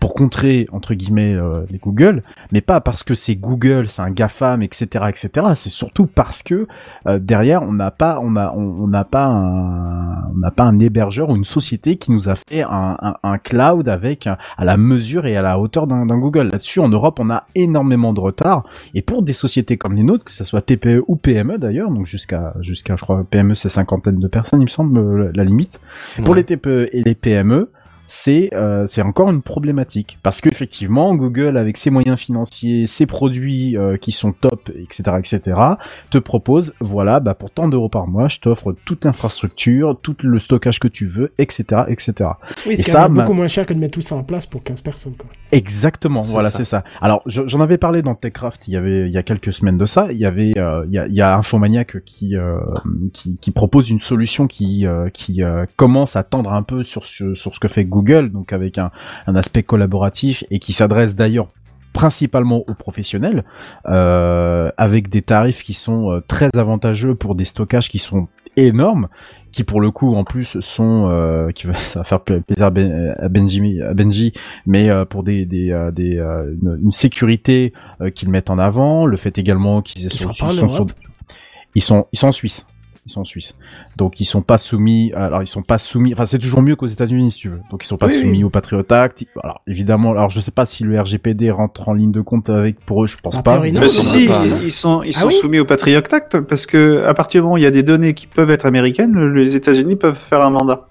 pour 0.00 0.14
contrer 0.14 0.66
entre 0.72 0.94
guillemets 0.94 1.34
euh, 1.34 1.62
les 1.70 1.78
Google, 1.78 2.22
mais 2.52 2.60
pas 2.60 2.80
parce 2.80 3.02
que 3.02 3.14
c'est 3.14 3.36
Google, 3.36 3.88
c'est 3.88 4.02
un 4.02 4.10
GAFAM, 4.10 4.62
etc., 4.62 5.06
etc. 5.08 5.46
C'est 5.54 5.70
surtout 5.70 6.06
parce 6.06 6.42
que 6.42 6.66
euh, 7.06 7.18
derrière 7.18 7.62
on 7.62 7.72
n'a 7.72 7.90
pas, 7.90 8.18
on 8.20 8.36
a, 8.36 8.52
on 8.52 8.86
n'a 8.86 9.04
pas 9.04 9.26
un, 9.26 10.28
on 10.34 10.38
n'a 10.38 10.50
pas 10.50 10.64
un 10.64 10.78
hébergeur 10.78 11.30
ou 11.30 11.36
une 11.36 11.44
société 11.44 11.96
qui 11.96 12.12
nous 12.12 12.28
a 12.28 12.34
fait 12.36 12.62
un, 12.62 12.96
un, 13.00 13.14
un 13.22 13.38
cloud 13.38 13.88
avec 13.88 14.26
un- 14.26 14.36
à 14.56 14.64
la 14.64 14.76
mesure 14.76 15.26
et 15.26 15.36
à 15.36 15.42
la 15.42 15.58
hauteur 15.58 15.86
d'un 15.86 16.04
Google. 16.06 16.48
Là-dessus, 16.52 16.80
en 16.80 16.88
Europe, 16.88 17.18
on 17.20 17.30
a 17.30 17.42
énormément 17.54 18.12
de 18.12 18.20
retard. 18.20 18.64
Et 18.94 19.02
pour 19.02 19.22
des 19.22 19.32
sociétés 19.32 19.76
comme 19.76 19.94
les 19.94 20.02
nôtres, 20.02 20.24
que 20.24 20.32
ce 20.32 20.44
soit 20.44 20.62
TPE 20.62 21.02
ou 21.08 21.16
PME 21.16 21.58
d'ailleurs, 21.58 21.90
donc 21.90 22.06
jusqu'à, 22.06 22.54
jusqu'à, 22.60 22.96
je 22.96 23.02
crois, 23.02 23.24
PME 23.28 23.54
c'est 23.54 23.68
cinquantaine 23.68 24.18
de 24.18 24.28
personnes, 24.28 24.60
il 24.60 24.64
me 24.64 24.68
semble, 24.68 25.24
la, 25.26 25.30
la 25.34 25.44
limite. 25.44 25.80
Pour 26.24 26.34
les 26.34 26.44
TPE 26.44 26.86
et 26.92 27.02
les 27.02 27.14
PME, 27.14 27.70
c'est 28.16 28.50
euh, 28.54 28.86
c'est 28.86 29.02
encore 29.02 29.28
une 29.30 29.42
problématique 29.42 30.18
parce 30.22 30.40
que 30.40 30.48
effectivement 30.48 31.16
Google 31.16 31.56
avec 31.56 31.76
ses 31.76 31.90
moyens 31.90 32.16
financiers, 32.20 32.86
ses 32.86 33.06
produits 33.06 33.76
euh, 33.76 33.96
qui 33.96 34.12
sont 34.12 34.30
top, 34.32 34.70
etc., 34.70 35.02
etc., 35.18 35.40
te 36.10 36.18
propose 36.18 36.74
voilà 36.80 37.18
bah 37.18 37.34
pour 37.34 37.50
tant 37.50 37.66
d'euros 37.66 37.88
par 37.88 38.06
mois, 38.06 38.28
je 38.28 38.38
t'offre 38.38 38.72
toute 38.84 39.04
l'infrastructure, 39.04 39.98
tout 40.00 40.14
le 40.22 40.38
stockage 40.38 40.78
que 40.78 40.86
tu 40.86 41.06
veux, 41.06 41.32
etc., 41.38 41.82
etc. 41.88 42.30
Oui, 42.66 42.74
Et 42.74 42.76
ce 42.76 42.82
qui 42.84 42.90
ça, 42.92 43.08
ma- 43.08 43.22
beaucoup 43.22 43.34
moins 43.34 43.48
cher 43.48 43.66
que 43.66 43.74
de 43.74 43.80
mettre 43.80 43.94
tout 43.94 44.00
ça 44.00 44.14
en 44.14 44.22
place 44.22 44.46
pour 44.46 44.62
15 44.62 44.80
personnes, 44.82 45.14
quoi. 45.16 45.28
Exactement, 45.50 46.22
C'est 46.22 46.32
voilà, 46.32 46.50
ça. 46.50 46.58
c'est 46.58 46.64
ça. 46.64 46.84
Alors, 47.00 47.22
je- 47.26 47.46
j'en 47.48 47.60
avais 47.60 47.78
parlé 47.78 48.02
dans 48.02 48.14
Techcraft, 48.14 48.68
il 48.68 48.74
y 48.74 48.76
avait 48.76 49.06
il 49.06 49.12
y 49.12 49.18
a 49.18 49.22
quelques 49.24 49.52
semaines 49.52 49.78
de 49.78 49.86
ça. 49.86 50.06
Il 50.12 50.18
y 50.18 50.26
avait 50.26 50.52
euh, 50.56 50.84
il 50.86 50.92
y 50.92 50.98
a 50.98 51.06
il 51.08 51.14
y 51.14 51.20
a 51.20 51.36
Infomaniac 51.36 52.04
qui 52.04 52.36
euh, 52.36 52.58
qui, 53.12 53.36
qui 53.40 53.50
propose 53.50 53.90
une 53.90 54.00
solution 54.00 54.46
qui 54.46 54.86
euh, 54.86 55.08
qui 55.10 55.42
euh, 55.42 55.66
commence 55.76 56.14
à 56.16 56.22
tendre 56.22 56.52
un 56.52 56.62
peu 56.62 56.84
sur 56.84 57.04
ce- 57.06 57.34
sur 57.34 57.54
ce 57.54 57.60
que 57.60 57.68
fait 57.68 57.84
Google, 57.84 58.03
donc 58.30 58.52
avec 58.52 58.78
un 58.78 58.90
un 59.26 59.34
aspect 59.36 59.62
collaboratif 59.62 60.44
et 60.50 60.58
qui 60.58 60.72
s'adresse 60.72 61.14
d'ailleurs 61.14 61.48
principalement 61.92 62.62
aux 62.68 62.74
professionnels, 62.74 63.44
euh, 63.86 64.70
avec 64.76 65.08
des 65.08 65.22
tarifs 65.22 65.62
qui 65.62 65.74
sont 65.74 66.10
euh, 66.10 66.20
très 66.26 66.48
avantageux 66.56 67.14
pour 67.14 67.36
des 67.36 67.44
stockages 67.44 67.88
qui 67.88 67.98
sont 67.98 68.26
énormes, 68.56 69.06
qui 69.52 69.62
pour 69.62 69.80
le 69.80 69.92
coup 69.92 70.14
en 70.16 70.24
plus 70.24 70.58
sont, 70.60 71.08
euh, 71.08 71.50
qui 71.52 71.68
va, 71.68 71.74
ça 71.92 72.00
va 72.00 72.04
faire 72.04 72.20
pla- 72.20 72.40
plaisir 72.40 72.66
à, 72.66 72.70
ben, 72.70 73.14
Benji, 73.30 73.80
à 73.80 73.94
Benji, 73.94 74.32
mais 74.66 74.90
euh, 74.90 75.04
pour 75.04 75.22
des, 75.22 75.46
des, 75.46 75.88
des 75.92 76.16
une, 76.18 76.80
une 76.82 76.92
sécurité 76.92 77.72
qu'ils 78.16 78.28
mettent 78.28 78.50
en 78.50 78.58
avant, 78.58 79.06
le 79.06 79.16
fait 79.16 79.38
également 79.38 79.80
qu'ils 79.80 80.10
sont, 80.18 80.30
ils 81.76 81.82
sont 81.82 82.06
ils 82.12 82.18
sont 82.18 82.26
en 82.28 82.32
Suisse. 82.32 82.66
Ils 83.06 83.12
sont 83.12 83.20
en 83.20 83.24
Suisse. 83.24 83.54
Donc 83.96 84.18
ils 84.20 84.24
sont 84.24 84.40
pas 84.40 84.56
soumis 84.56 85.12
alors 85.14 85.42
ils 85.42 85.46
sont 85.46 85.62
pas 85.62 85.76
soumis 85.76 86.14
enfin 86.14 86.24
c'est 86.24 86.38
toujours 86.38 86.62
mieux 86.62 86.74
qu'aux 86.74 86.86
États-Unis 86.86 87.32
si 87.32 87.38
tu 87.40 87.48
veux. 87.50 87.60
Donc 87.70 87.84
ils 87.84 87.86
sont 87.86 87.98
pas 87.98 88.06
Oui, 88.06 88.14
oui. 88.16 88.20
soumis 88.22 88.44
au 88.44 88.48
Patriot 88.50 88.82
Act. 88.90 89.26
Alors 89.42 89.60
évidemment 89.66 90.12
alors 90.12 90.30
je 90.30 90.40
sais 90.40 90.50
pas 90.50 90.64
si 90.64 90.84
le 90.84 90.98
RGPD 90.98 91.50
rentre 91.50 91.88
en 91.88 91.92
ligne 91.92 92.12
de 92.12 92.22
compte 92.22 92.48
avec 92.48 92.80
pour 92.80 93.04
eux, 93.04 93.06
je 93.06 93.18
pense 93.18 93.42
pas. 93.42 93.60
Mais 93.60 93.88
si, 93.90 94.02
si, 94.02 94.26
pas, 94.26 94.40
ils, 94.62 94.70
sont, 94.70 95.02
ils 95.02 95.12
Ah 95.16 95.20
sont 95.20 95.26
oui 95.26 95.34
soumis 95.34 95.58
au 95.58 95.66
Patriot 95.66 95.98
Act 95.98 96.40
parce 96.40 96.64
que 96.66 97.04
à 97.04 97.12
partir 97.12 97.40
du 97.40 97.42
moment 97.42 97.54
où 97.54 97.58
il 97.58 97.64
y 97.64 97.66
a 97.66 97.70
des 97.70 97.82
données 97.82 98.14
qui 98.14 98.26
peuvent 98.26 98.50
être 98.50 98.64
américaines, 98.64 99.34
les 99.34 99.54
États-Unis 99.54 99.96
peuvent 99.96 100.16
faire 100.18 100.40
un 100.40 100.50
mandat. 100.50 100.88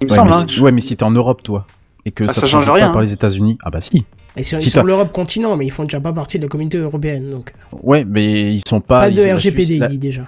Il 0.00 0.04
me 0.06 0.10
ouais, 0.10 0.16
semble. 0.16 0.30
mais 0.30 0.36
Hein. 0.36 0.44
si, 0.48 0.60
ouais 0.60 0.70
mais 0.70 0.80
si 0.80 0.96
t'es 0.96 1.02
en 1.02 1.10
Europe 1.10 1.42
toi 1.42 1.66
et 2.04 2.12
que 2.12 2.24
Ah, 2.28 2.32
ça, 2.32 2.42
ça 2.42 2.46
change 2.46 2.70
rien, 2.70 2.86
pas 2.86 2.92
par 2.92 3.00
hein. 3.00 3.04
les 3.04 3.12
États-Unis, 3.12 3.58
ah 3.64 3.70
bah 3.70 3.80
si. 3.80 4.04
Et 4.38 4.42
sur, 4.42 4.60
Si 4.60 4.70
sur 4.70 4.82
t'as- 4.82 4.86
l'Europe 4.86 5.12
continent, 5.12 5.56
mais 5.56 5.66
ils 5.66 5.70
font 5.72 5.84
déjà 5.84 6.00
pas 6.00 6.12
partie 6.12 6.38
de 6.38 6.44
la 6.44 6.48
communauté 6.48 6.78
européenne, 6.78 7.30
donc. 7.30 7.52
Ouais, 7.82 8.04
mais 8.04 8.54
ils 8.54 8.62
sont 8.66 8.80
pas 8.80 9.00
Pas 9.02 9.10
de 9.10 9.20
RGPD, 9.20 9.62
Suisse- 9.62 9.68
il 9.70 9.78
la- 9.80 9.88
dit 9.88 9.98
déjà. 9.98 10.22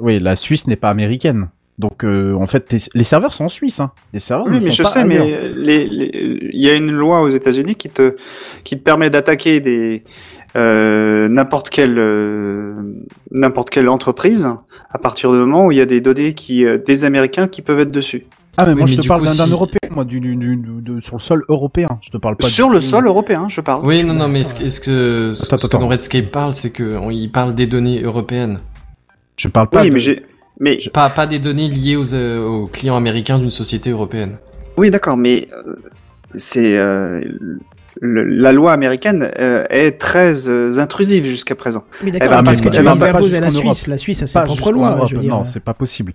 Oui, 0.00 0.18
la 0.20 0.36
Suisse 0.36 0.66
n'est 0.66 0.76
pas 0.76 0.90
américaine. 0.90 1.48
Donc 1.78 2.04
euh, 2.04 2.34
en 2.34 2.44
fait 2.46 2.76
les 2.94 3.02
serveurs 3.02 3.32
sont 3.32 3.44
en 3.44 3.48
Suisse 3.48 3.80
hein. 3.80 3.92
Les 4.12 4.20
serveurs 4.20 4.46
Oui, 4.46 4.60
mais 4.62 4.70
je 4.70 4.82
sais, 4.82 4.98
ailleurs. 5.00 5.24
mais 5.24 5.48
les, 5.56 5.86
les- 5.86 6.50
il 6.52 6.60
y 6.60 6.68
a 6.68 6.74
une 6.74 6.92
loi 6.92 7.22
aux 7.22 7.30
États-Unis 7.30 7.76
qui 7.76 7.88
te, 7.88 8.14
qui 8.62 8.76
te 8.78 8.82
permet 8.82 9.08
d'attaquer 9.08 9.58
des 9.60 10.04
euh, 10.54 11.28
n'importe 11.28 11.70
quelle 11.70 11.98
euh, 11.98 12.74
n'importe 13.30 13.70
quelle 13.70 13.88
entreprise 13.88 14.46
à 14.90 14.98
partir 14.98 15.32
du 15.32 15.38
moment 15.38 15.64
où 15.66 15.72
il 15.72 15.78
y 15.78 15.80
a 15.80 15.86
des 15.86 16.02
données 16.02 16.34
qui 16.34 16.66
euh, 16.66 16.76
des 16.76 17.04
Américains 17.06 17.48
qui 17.48 17.62
peuvent 17.62 17.80
être 17.80 17.90
dessus 17.90 18.26
Ah 18.58 18.64
mais 18.66 18.72
Oui, 18.72 18.74
moi 18.80 18.84
mais 18.86 18.92
je 18.92 19.00
te 19.00 19.06
parle 19.08 19.24
d'un 19.24 19.30
si- 19.32 19.50
européen 19.50 19.78
moi 19.90 20.04
du, 20.04 20.20
du, 20.20 20.36
du- 20.36 20.56
du- 20.56 20.80
de- 20.82 21.00
sur 21.00 21.16
le 21.16 21.20
sol 21.22 21.44
européen. 21.48 21.88
Je 22.02 22.10
te 22.10 22.16
parle 22.18 22.36
pas 22.36 22.46
sur 22.46 22.68
du- 22.68 22.74
le 22.74 22.80
sol 22.80 23.06
européen, 23.06 23.48
je 23.48 23.60
parle. 23.62 23.84
Oui, 23.84 24.04
non, 24.04 24.12
non, 24.14 24.28
mais 24.28 24.44
ce, 24.44 24.54
que- 24.54 24.68
ce 24.68 24.80
que, 24.80 25.32
ce, 25.32 25.46
Attends, 25.46 25.58
ce 25.58 25.66
que 25.68 25.76
attends. 25.76 25.88
Redscape 25.88 26.26
parle, 26.30 26.52
c'est 26.54 26.70
que 26.70 26.96
on- 26.96 27.10
il 27.10 27.30
parle 27.32 27.54
des 27.54 27.66
données 27.66 28.02
européennes. 28.02 28.60
Je 29.36 29.48
parle 29.48 29.68
pas 29.70 29.80
Oui, 29.82 29.88
de- 29.88 29.94
mais 29.94 30.00
j'ai 30.00 30.22
Mais 30.60 30.78
Pas, 30.92 31.08
pas 31.08 31.26
des 31.26 31.38
données 31.38 31.68
liées 31.68 31.96
aux, 31.96 32.14
euh, 32.14 32.46
aux 32.46 32.66
clients 32.66 32.94
américains 32.96 33.38
d'une 33.38 33.50
société 33.50 33.90
européenne. 33.90 34.36
oui, 34.76 34.90
d'accord, 34.90 35.16
mais 35.16 35.48
euh, 35.66 35.74
c'est 36.34 36.76
euh, 36.76 37.20
le- 38.00 38.24
la 38.24 38.52
loi 38.52 38.72
américaine 38.72 39.30
euh, 39.40 39.64
est 39.70 39.98
très 39.98 40.48
euh, 40.48 40.78
intrusive 40.78 41.24
jusqu'à 41.24 41.54
présent. 41.54 41.84
Mais 42.02 42.08
Eh 42.08 42.12
d'accord, 42.12 42.28
ben, 42.28 42.36
mais 42.36 42.44
parce 42.44 42.58
mais- 42.62 42.70
que 42.70 42.76
tu 42.76 42.82
ben, 42.82 43.02
imposes 43.02 43.34
à 43.34 43.40
la 43.40 43.50
Suisse? 43.50 43.86
La 43.86 43.96
Suisse 43.96 44.22
a 44.22 44.26
ses 44.26 44.38
Pas 44.38 44.44
propres 44.44 44.72
lois, 44.72 44.90
Europe, 44.90 45.08
je 45.08 45.14
veux 45.16 45.22
dire. 45.22 45.34
Non, 45.34 45.44
c'est 45.46 45.60
pas 45.64 45.74
possible. 45.74 46.12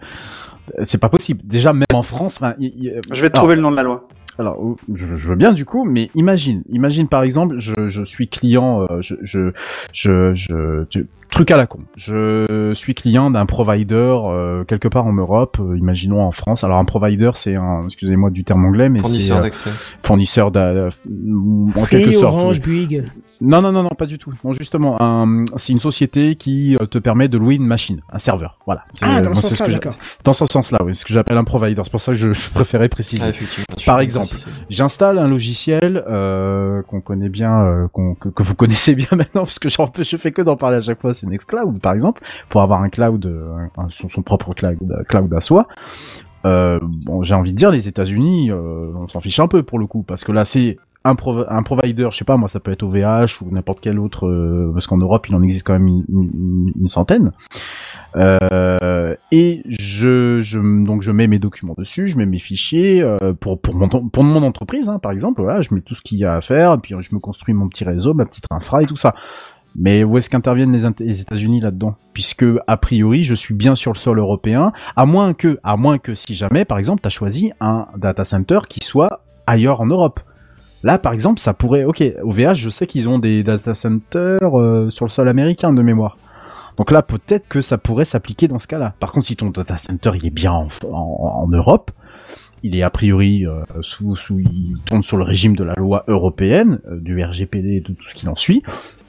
Euh, 0.77 0.83
C'est 0.85 0.97
pas 0.97 1.09
possible. 1.09 1.41
Déjà, 1.43 1.73
même 1.73 1.85
en 1.93 2.03
France, 2.03 2.39
il- 2.59 2.73
il- 2.77 3.01
Je 3.11 3.21
vais 3.21 3.29
te 3.29 3.33
alors, 3.33 3.43
trouver 3.43 3.55
le 3.55 3.61
nom 3.61 3.71
de 3.71 3.75
la 3.75 3.83
loi. 3.83 4.07
Alors, 4.39 4.57
oh, 4.61 4.77
je, 4.93 5.17
je 5.17 5.29
veux 5.29 5.35
bien 5.35 5.51
du 5.51 5.65
coup, 5.65 5.83
mais 5.83 6.11
imagine, 6.13 6.61
imagine 6.69 7.07
par 7.07 7.23
exemple, 7.23 7.55
je, 7.57 7.73
je 7.89 8.03
suis 8.03 8.27
client, 8.27 8.83
euh, 8.83 9.01
je, 9.01 9.15
je, 9.23 9.51
je, 9.93 10.33
je- 10.35 10.83
tu- 10.85 11.07
truc 11.29 11.51
à 11.51 11.57
la 11.57 11.67
con. 11.67 11.79
Je 11.95 12.71
suis 12.73 12.95
client 12.95 13.29
d'un 13.29 13.45
provider 13.45 13.95
euh, 13.95 14.63
quelque 14.63 14.87
part 14.87 15.05
en 15.05 15.13
Europe, 15.13 15.57
euh, 15.59 15.77
imaginons 15.77 16.21
en 16.23 16.31
France. 16.31 16.63
Alors 16.63 16.77
un 16.77 16.85
provider, 16.85 17.31
c'est 17.35 17.55
un, 17.55 17.83
excusez-moi 17.85 18.29
du 18.29 18.43
terme 18.43 18.65
anglais, 18.65 18.89
mais 18.89 18.99
c'est 18.99 19.03
Fournisseur 19.03 19.37
euh, 19.37 19.41
d'accès. 19.41 19.69
fournisseur 20.03 20.51
d'a- 20.51 20.73
d'a- 20.73 20.85
en 20.87 21.69
Free, 21.83 21.89
quelque 21.89 22.11
sorte. 22.13 22.35
Orange, 22.35 22.61
oui. 22.65 22.85
Bouygues. 22.87 23.03
Non, 23.41 23.61
non, 23.61 23.71
non, 23.71 23.83
non, 23.83 23.89
pas 23.89 24.05
du 24.07 24.17
tout. 24.17 24.33
Non, 24.43 24.53
justement, 24.53 25.01
un- 25.01 25.43
c'est 25.57 25.73
une 25.73 25.79
société 25.79 26.35
qui 26.35 26.75
euh, 26.81 26.85
te 26.85 26.97
permet 26.97 27.27
de 27.27 27.37
louer 27.37 27.55
une 27.55 27.67
machine, 27.67 28.01
un 28.11 28.19
serveur. 28.19 28.57
Voilà. 28.65 28.83
C'est- 28.95 29.05
Ah, 29.07 29.21
dans 29.21 29.31
moi, 29.31 29.35
ce 29.35 29.49
sens-là, 29.49 29.67
d'accord. 29.73 29.97
Dans 30.23 30.33
ce 30.33 30.45
sens-là, 30.45 30.79
oui, 30.83 30.95
ce 30.95 31.05
que 31.05 31.13
j'appelle 31.13 31.37
un 31.37 31.43
provider. 31.43 31.81
C'est 31.83 31.91
pour 31.91 32.01
ça 32.01 32.13
que 32.13 32.17
je, 32.17 32.33
je 32.33 32.49
préférais 32.49 32.89
préciser. 32.89 33.23
Ah, 33.25 33.29
effectivement. 33.29 33.65
Par 33.85 33.99
exemple. 33.99 34.27
J'installe 34.69 35.17
un 35.19 35.27
logiciel 35.27 36.03
euh, 36.09 36.81
qu'on 36.83 37.01
connaît 37.01 37.29
bien, 37.29 37.61
euh, 37.63 37.87
qu'on- 37.89 38.15
que, 38.15 38.29
que 38.29 38.43
vous 38.43 38.55
connaissez 38.55 38.95
bien 38.95 39.07
maintenant, 39.15 39.43
parce 39.43 39.59
que 39.59 39.69
je 39.69 40.17
fais 40.17 40.31
que 40.31 40.41
d'en 40.41 40.55
parler 40.57 40.77
à 40.77 40.81
chaque 40.81 40.99
fois. 41.01 41.13
C'est 41.17 41.27
Nextcloud, 41.27 41.79
par 41.79 41.93
exemple, 41.93 42.23
pour 42.49 42.61
avoir 42.61 42.81
un 42.81 42.89
cloud, 42.89 43.25
euh, 43.25 43.67
son, 43.89 44.21
propre 44.21 44.53
cloud, 44.53 44.77
cloud 45.07 45.33
à 45.33 45.41
soi. 45.41 45.67
Euh, 46.45 46.79
bon, 46.81 47.23
j'ai 47.23 47.35
envie 47.35 47.51
de 47.51 47.57
dire, 47.57 47.71
les 47.71 47.87
États-Unis, 47.87 48.51
euh, 48.51 48.91
on 48.95 49.07
s'en 49.07 49.19
fiche 49.19 49.39
un 49.39 49.47
peu 49.47 49.63
pour 49.63 49.79
le 49.79 49.87
coup, 49.87 50.03
parce 50.03 50.23
que 50.23 50.31
là, 50.31 50.45
c'est 50.45 50.77
un, 51.03 51.15
prov- 51.15 51.47
un 51.49 51.63
provider, 51.63 52.07
je 52.11 52.17
sais 52.17 52.25
pas, 52.25 52.37
moi, 52.37 52.49
ça 52.49 52.59
peut 52.59 52.71
être 52.71 52.83
OVH 52.83 53.41
ou 53.41 53.51
n'importe 53.51 53.79
quel 53.81 53.99
autre, 53.99 54.27
euh, 54.27 54.71
parce 54.73 54.87
qu'en 54.87 54.97
Europe, 54.97 55.27
il 55.29 55.35
en 55.35 55.41
existe 55.41 55.65
quand 55.65 55.73
même 55.73 55.87
une, 55.87 56.87
centaine. 56.87 57.31
Euh, 58.15 59.15
et 59.31 59.61
je, 59.67 60.39
je, 60.41 60.59
donc 60.85 61.01
je 61.01 61.11
mets 61.11 61.27
mes 61.27 61.39
documents 61.39 61.75
dessus, 61.77 62.07
je 62.07 62.17
mets 62.17 62.25
mes 62.25 62.39
fichiers 62.39 63.01
euh, 63.01 63.33
pour 63.33 63.59
pour 63.59 63.75
mon 63.75 63.89
pour 63.89 64.23
mon 64.23 64.41
entreprise, 64.41 64.87
hein, 64.87 64.99
par 64.99 65.11
exemple. 65.11 65.41
Voilà, 65.41 65.61
je 65.61 65.73
mets 65.73 65.81
tout 65.81 65.95
ce 65.95 66.01
qu'il 66.01 66.17
y 66.17 66.25
a 66.25 66.35
à 66.35 66.41
faire, 66.41 66.73
et 66.73 66.77
puis 66.77 66.95
je 66.97 67.13
me 67.13 67.19
construis 67.19 67.53
mon 67.53 67.67
petit 67.67 67.83
réseau, 67.83 68.13
ma 68.13 68.25
petite 68.25 68.45
infra 68.49 68.81
et 68.83 68.85
tout 68.85 68.95
ça. 68.95 69.13
Mais 69.77 70.03
où 70.03 70.17
est-ce 70.17 70.29
qu'interviennent 70.29 70.71
les, 70.71 71.21
États-Unis 71.21 71.61
là-dedans? 71.61 71.95
Puisque 72.13 72.45
a 72.65 72.77
priori, 72.77 73.23
je 73.23 73.35
suis 73.35 73.53
bien 73.53 73.75
sur 73.75 73.93
le 73.93 73.97
sol 73.97 74.17
européen, 74.17 74.71
à 74.95 75.05
moins 75.05 75.33
que, 75.33 75.59
à 75.63 75.77
moins 75.77 75.99
que 75.99 76.15
si 76.15 76.33
jamais, 76.33 76.65
par 76.65 76.79
exemple, 76.79 77.01
t'as 77.01 77.09
choisi 77.09 77.51
un 77.59 77.85
data 77.95 78.25
center 78.25 78.59
qui 78.67 78.79
soit 78.83 79.21
ailleurs 79.45 79.81
en 79.81 79.85
Europe. 79.85 80.19
Là, 80.83 80.97
par 80.97 81.13
exemple, 81.13 81.39
ça 81.39 81.53
pourrait. 81.53 81.83
Ok, 81.83 82.03
OVH, 82.23 82.55
je 82.55 82.69
sais 82.69 82.87
qu'ils 82.87 83.07
ont 83.07 83.19
des 83.19 83.43
data 83.43 83.75
centers 83.75 84.39
euh, 84.59 84.89
sur 84.89 85.05
le 85.05 85.11
sol 85.11 85.27
américain 85.29 85.71
de 85.71 85.81
mémoire. 85.81 86.17
Donc 86.77 86.91
là, 86.91 87.01
peut-être 87.01 87.47
que 87.47 87.61
ça 87.61 87.77
pourrait 87.77 88.05
s'appliquer 88.05 88.47
dans 88.47 88.59
ce 88.59 88.67
cas-là. 88.67 88.93
Par 88.99 89.11
contre, 89.11 89.27
si 89.27 89.35
ton 89.35 89.49
data 89.49 89.77
center 89.77 90.11
il 90.15 90.27
est 90.27 90.31
bien 90.31 90.51
en, 90.53 90.67
en- 90.91 91.41
en 91.43 91.47
Europe, 91.47 91.91
il 92.63 92.75
est 92.75 92.83
a 92.83 92.89
priori 92.89 93.45
euh, 93.45 93.61
sous, 93.81 94.15
sous, 94.15 94.39
il 94.39 94.75
tourne 94.85 95.03
sur 95.03 95.17
le 95.17 95.23
régime 95.23 95.55
de 95.55 95.63
la 95.63 95.73
loi 95.75 96.03
européenne, 96.07 96.79
euh, 96.89 96.99
du 96.99 97.23
RGPD 97.23 97.69
et 97.75 97.79
de 97.81 97.87
tout 97.87 97.95
ce 98.09 98.15
qui 98.15 98.27
en 98.27 98.35
suit. 98.35 98.63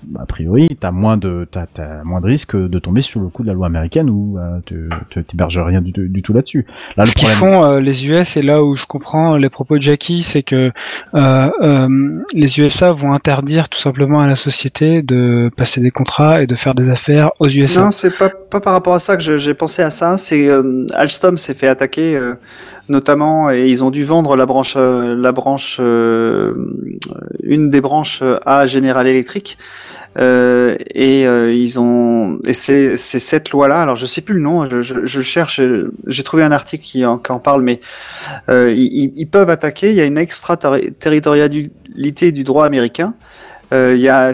bah, 0.04 0.20
a 0.22 0.26
priori, 0.26 0.68
t'as 0.78 0.90
moins 0.92 1.16
de, 1.16 1.46
t'as, 1.50 1.66
t'as 1.66 2.04
moins 2.04 2.20
de 2.20 2.26
risque 2.26 2.54
de 2.54 2.78
tomber 2.78 3.02
sur 3.02 3.20
le 3.20 3.28
coup 3.28 3.42
de 3.42 3.48
la 3.48 3.54
loi 3.54 3.66
américaine 3.66 4.08
où 4.10 4.38
euh, 4.38 4.58
tu 4.66 4.88
tu- 5.10 5.24
t'héberges 5.24 5.58
rien 5.58 5.80
du, 5.80 5.92
du 5.92 6.22
tout 6.22 6.32
là-dessus. 6.32 6.66
Là, 6.96 7.02
le 7.04 7.06
Ce 7.08 7.14
qu'ils 7.14 7.28
problème. 7.28 7.60
font 7.62 7.64
euh, 7.68 7.80
les 7.80 8.06
US 8.08 8.36
et 8.36 8.42
là 8.42 8.62
où 8.62 8.74
je 8.76 8.86
comprends 8.86 9.36
les 9.36 9.48
propos 9.48 9.76
de 9.76 9.82
Jackie, 9.82 10.22
c'est 10.22 10.42
que 10.44 10.70
euh, 11.14 11.50
euh, 11.62 12.22
les 12.34 12.60
USA 12.60 12.92
vont 12.92 13.12
interdire 13.12 13.68
tout 13.68 13.78
simplement 13.80 14.20
à 14.20 14.26
la 14.28 14.36
société 14.36 15.02
de 15.02 15.50
passer 15.56 15.80
des 15.80 15.90
contrats 15.90 16.42
et 16.42 16.46
de 16.46 16.54
faire 16.54 16.74
des 16.74 16.90
affaires 16.90 17.30
aux 17.40 17.48
USA. 17.48 17.80
Non, 17.82 17.90
c'est 17.90 18.16
pas, 18.16 18.28
pas 18.28 18.60
par 18.60 18.74
rapport 18.74 18.94
à 18.94 18.98
ça 19.00 19.16
que 19.16 19.22
je- 19.22 19.38
j'ai 19.38 19.54
pensé 19.54 19.82
à 19.82 19.90
ça. 19.90 20.16
C'est 20.16 20.46
euh, 20.48 20.86
Alstom 20.94 21.36
s'est 21.36 21.54
fait 21.54 21.66
attaquer 21.68 22.14
euh, 22.14 22.34
notamment 22.88 23.50
et 23.50 23.66
ils 23.66 23.84
ont 23.84 23.90
dû 23.90 24.04
vendre 24.04 24.36
la 24.36 24.46
branche, 24.46 24.74
euh, 24.76 25.14
la 25.14 25.32
branche, 25.32 25.76
euh, 25.80 26.54
une 27.42 27.70
des 27.70 27.80
branches 27.80 28.22
à 28.44 28.66
General 28.66 29.06
Electric. 29.06 29.58
Euh, 30.18 30.74
et 30.94 31.26
euh, 31.26 31.54
ils 31.54 31.78
ont 31.78 32.38
et 32.46 32.54
c'est 32.54 32.96
cette 32.96 33.50
loi 33.50 33.68
là 33.68 33.82
alors 33.82 33.94
je 33.94 34.06
sais 34.06 34.22
plus 34.22 34.34
le 34.34 34.40
nom 34.40 34.64
je, 34.64 34.80
je, 34.80 35.04
je 35.04 35.20
cherche 35.20 35.60
j'ai 36.06 36.22
trouvé 36.24 36.42
un 36.42 36.50
article 36.50 36.82
qui 36.82 37.04
en, 37.04 37.18
qui 37.18 37.30
en 37.30 37.38
parle 37.38 37.62
mais 37.62 37.78
euh, 38.48 38.72
ils 38.74 39.26
peuvent 39.26 39.50
attaquer. 39.50 39.90
Il 39.90 39.96
y 39.96 40.00
a 40.00 40.06
une 40.06 40.18
extraterritorialité 40.18 42.32
du 42.32 42.42
droit 42.42 42.64
américain 42.64 43.14
euh, 43.72 43.94
y 43.96 44.08
a 44.08 44.32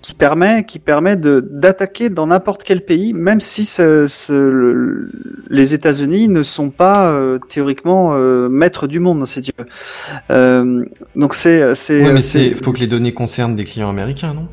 qui 0.00 0.14
permet 0.14 0.64
qui 0.64 0.78
permet 0.78 1.16
d'attaquer 1.16 2.08
dans 2.08 2.26
n'importe 2.26 2.62
quel 2.64 2.82
pays 2.84 3.12
même 3.12 3.40
si 3.40 3.64
ce, 3.64 4.06
ce- 4.06 4.32
le- 4.32 5.10
les 5.50 5.74
États-Unis 5.74 6.28
ne 6.28 6.42
sont 6.42 6.70
pas 6.70 7.10
euh, 7.12 7.38
théoriquement 7.48 8.12
euh, 8.14 8.48
maîtres 8.48 8.86
du 8.86 9.00
monde 9.00 9.26
si 9.26 9.42
tu 9.42 9.52
veux 9.58 9.66
Euh, 10.30 10.84
donc 11.16 11.34
c'est 11.34 11.74
c'est 11.74 12.02
Ouais, 12.02 12.12
mais 12.12 12.22
c'est- 12.22 12.50
c'est, 12.50 12.64
faut 12.64 12.72
que 12.72 12.80
les 12.80 12.86
données 12.86 13.12
concernent 13.12 13.54
des 13.56 13.64
clients 13.64 13.90
américains, 13.90 14.32
non? 14.34 14.48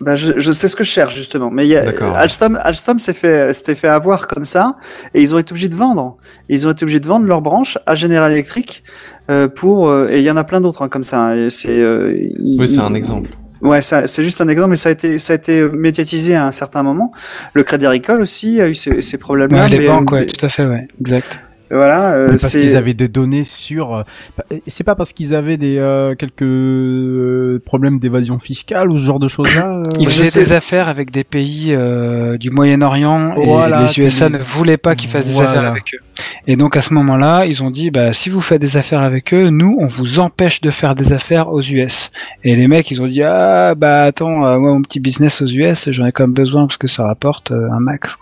Bah, 0.00 0.16
je, 0.16 0.32
je 0.38 0.52
sais 0.52 0.68
ce 0.68 0.76
que 0.76 0.84
je 0.84 0.90
cherche 0.90 1.14
justement, 1.14 1.50
mais 1.50 1.66
y 1.66 1.76
a. 1.76 1.82
Alstom, 2.16 2.58
Alstom 2.62 2.98
s'est 2.98 3.12
fait, 3.14 3.52
s'était 3.54 3.74
fait 3.74 3.88
avoir 3.88 4.26
comme 4.26 4.44
ça, 4.44 4.76
et 5.14 5.22
ils 5.22 5.34
ont 5.34 5.38
été 5.38 5.52
obligés 5.52 5.68
de 5.68 5.76
vendre. 5.76 6.16
Ils 6.48 6.66
ont 6.66 6.70
été 6.72 6.84
obligés 6.84 7.00
de 7.00 7.06
vendre 7.06 7.26
leur 7.26 7.40
branche 7.40 7.78
à 7.86 7.94
General 7.94 8.30
Electric 8.32 8.82
euh, 9.30 9.48
pour, 9.48 9.88
euh, 9.88 10.08
et 10.10 10.18
il 10.18 10.24
y 10.24 10.30
en 10.30 10.36
a 10.36 10.44
plein 10.44 10.60
d'autres 10.60 10.82
hein, 10.82 10.88
comme 10.88 11.04
ça. 11.04 11.20
hein, 11.28 11.48
c'est, 11.50 11.78
euh, 11.78 12.28
Oui, 12.58 12.66
c'est 12.68 12.80
un 12.80 12.94
exemple. 12.94 13.30
Ouais, 13.62 13.80
ça, 13.80 14.06
c'est 14.06 14.22
juste 14.22 14.40
un 14.42 14.48
exemple, 14.48 14.70
mais 14.70 14.76
ça 14.76 14.90
a 14.90 14.92
été, 14.92 15.18
ça 15.18 15.32
a 15.32 15.36
été 15.36 15.66
médiatisé 15.70 16.34
à 16.34 16.44
un 16.46 16.50
certain 16.50 16.82
moment. 16.82 17.12
Le 17.54 17.62
Crédit 17.62 17.86
Agricole 17.86 18.20
aussi 18.20 18.60
a 18.60 18.68
eu 18.68 18.74
ces, 18.74 19.00
ces 19.00 19.16
problèmes-là. 19.16 19.62
Ouais, 19.62 19.68
les 19.70 19.78
mais- 19.78 19.86
banques, 19.86 20.10
ouais, 20.12 20.26
tout 20.26 20.44
à 20.44 20.48
fait, 20.50 20.66
ouais, 20.66 20.86
exact. 21.00 21.46
Voilà, 21.74 22.14
euh, 22.14 22.26
parce 22.28 22.52
qu'ils 22.52 22.76
avaient 22.76 22.94
des 22.94 23.08
données 23.08 23.44
sur. 23.44 23.94
euh, 23.94 24.02
bah, 24.38 24.44
C'est 24.66 24.84
pas 24.84 24.94
parce 24.94 25.12
qu'ils 25.12 25.34
avaient 25.34 25.56
des 25.56 25.76
euh, 25.78 26.14
quelques 26.14 26.42
euh, 26.42 27.60
problèmes 27.64 27.98
d'évasion 27.98 28.38
fiscale 28.38 28.90
ou 28.90 28.98
ce 28.98 29.04
genre 29.04 29.18
de 29.18 29.28
choses-là. 29.28 29.78
euh, 29.78 29.82
Ils 29.98 30.06
faisaient 30.08 30.40
des 30.40 30.52
affaires 30.52 30.88
avec 30.88 31.10
des 31.10 31.24
pays 31.24 31.68
euh, 31.74 32.36
du 32.38 32.50
Moyen-Orient 32.50 33.34
et 33.36 33.46
les 33.82 33.98
USA 34.00 34.26
les- 34.28 34.34
ne 34.34 34.38
voulaient 34.38 34.76
pas 34.76 34.94
qu'ils 34.94 35.08
fassent 35.10 35.26
des 35.26 35.34
affaires 35.48 35.62
avec 35.70 35.94
eux. 35.94 35.98
Et 36.46 36.56
donc 36.56 36.76
à 36.76 36.80
ce 36.80 36.92
moment-là, 36.94 37.44
ils 37.46 37.62
ont 37.64 37.70
dit 37.70 37.90
bah 37.90 38.12
si 38.12 38.28
vous 38.30 38.40
faites 38.40 38.60
des 38.60 38.76
affaires 38.76 39.00
avec 39.02 39.32
eux, 39.34 39.48
nous 39.50 39.76
on 39.80 39.86
vous 39.86 40.20
empêche 40.20 40.60
de 40.60 40.70
faire 40.70 40.94
des 40.94 41.12
affaires 41.12 41.48
aux 41.52 41.62
US. 41.62 42.10
Et 42.44 42.54
les 42.54 42.68
mecs 42.68 42.90
ils 42.90 43.02
ont 43.02 43.06
dit 43.08 43.22
ah 43.22 43.74
bah 43.74 44.02
attends 44.04 44.46
euh, 44.46 44.58
moi 44.58 44.72
mon 44.74 44.82
petit 44.82 45.00
business 45.00 45.42
aux 45.42 45.46
US 45.46 45.90
j'en 45.90 46.06
ai 46.06 46.12
quand 46.12 46.24
même 46.24 46.34
besoin 46.34 46.66
parce 46.66 46.76
que 46.76 46.86
ça 46.86 47.04
rapporte 47.06 47.50
euh, 47.50 47.68
un 47.72 47.80
max. 47.80 48.18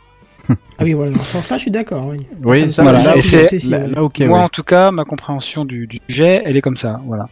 Ah 0.49 0.85
oui, 0.85 0.93
voilà, 0.95 1.13
dans 1.13 1.19
ce 1.23 1.33
sens-là, 1.33 1.57
je 1.57 1.63
suis 1.63 1.71
d'accord, 1.71 2.07
oui. 2.07 2.27
Oui, 2.43 2.73
Ça 2.73 2.83
voilà. 2.83 3.03
là, 3.03 3.15
moi 3.15 4.09
ouais. 4.11 4.29
en 4.45 4.49
tout 4.49 4.63
cas 4.65 4.91
ma 4.91 5.05
compréhension 5.05 5.65
du, 5.65 5.87
du 5.87 6.01
sujet 6.09 6.43
elle 6.45 6.57
est 6.57 6.61
comme 6.63 6.77
ça 6.77 7.01
voilà. 7.07 7.29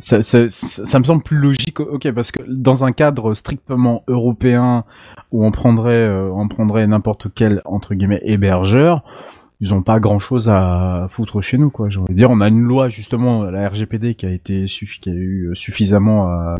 ça, 0.00 0.22
ça, 0.22 0.48
ça, 0.48 0.84
ça 0.84 0.98
me 0.98 1.04
semble 1.04 1.22
plus 1.22 1.36
logique, 1.38 1.80
ok, 1.80 2.10
parce 2.12 2.32
que 2.32 2.40
dans 2.48 2.84
un 2.84 2.92
cadre 2.92 3.34
strictement 3.34 4.02
européen 4.08 4.84
où 5.32 5.44
on 5.44 5.50
prendrait, 5.50 5.92
euh, 6.08 6.30
on 6.32 6.48
prendrait 6.48 6.86
n'importe 6.86 7.28
quel 7.34 7.60
entre 7.64 7.94
guillemets 7.94 8.20
hébergeur, 8.24 9.02
ils 9.60 9.72
ont 9.72 9.82
pas 9.82 10.00
grand 10.00 10.18
chose 10.18 10.48
à 10.48 11.06
foutre 11.08 11.40
chez 11.40 11.58
nous, 11.58 11.70
quoi. 11.70 11.88
J'ai 11.88 12.00
envie 12.00 12.12
de 12.12 12.18
dire, 12.18 12.30
on 12.30 12.40
a 12.40 12.48
une 12.48 12.60
loi 12.60 12.88
justement, 12.88 13.44
la 13.44 13.68
RGPD, 13.68 14.14
qui 14.14 14.26
a 14.26 14.30
été 14.30 14.68
suffi, 14.68 15.00
qui 15.00 15.10
a 15.10 15.14
eu 15.14 15.50
suffisamment, 15.54 16.30
euh, 16.30 16.56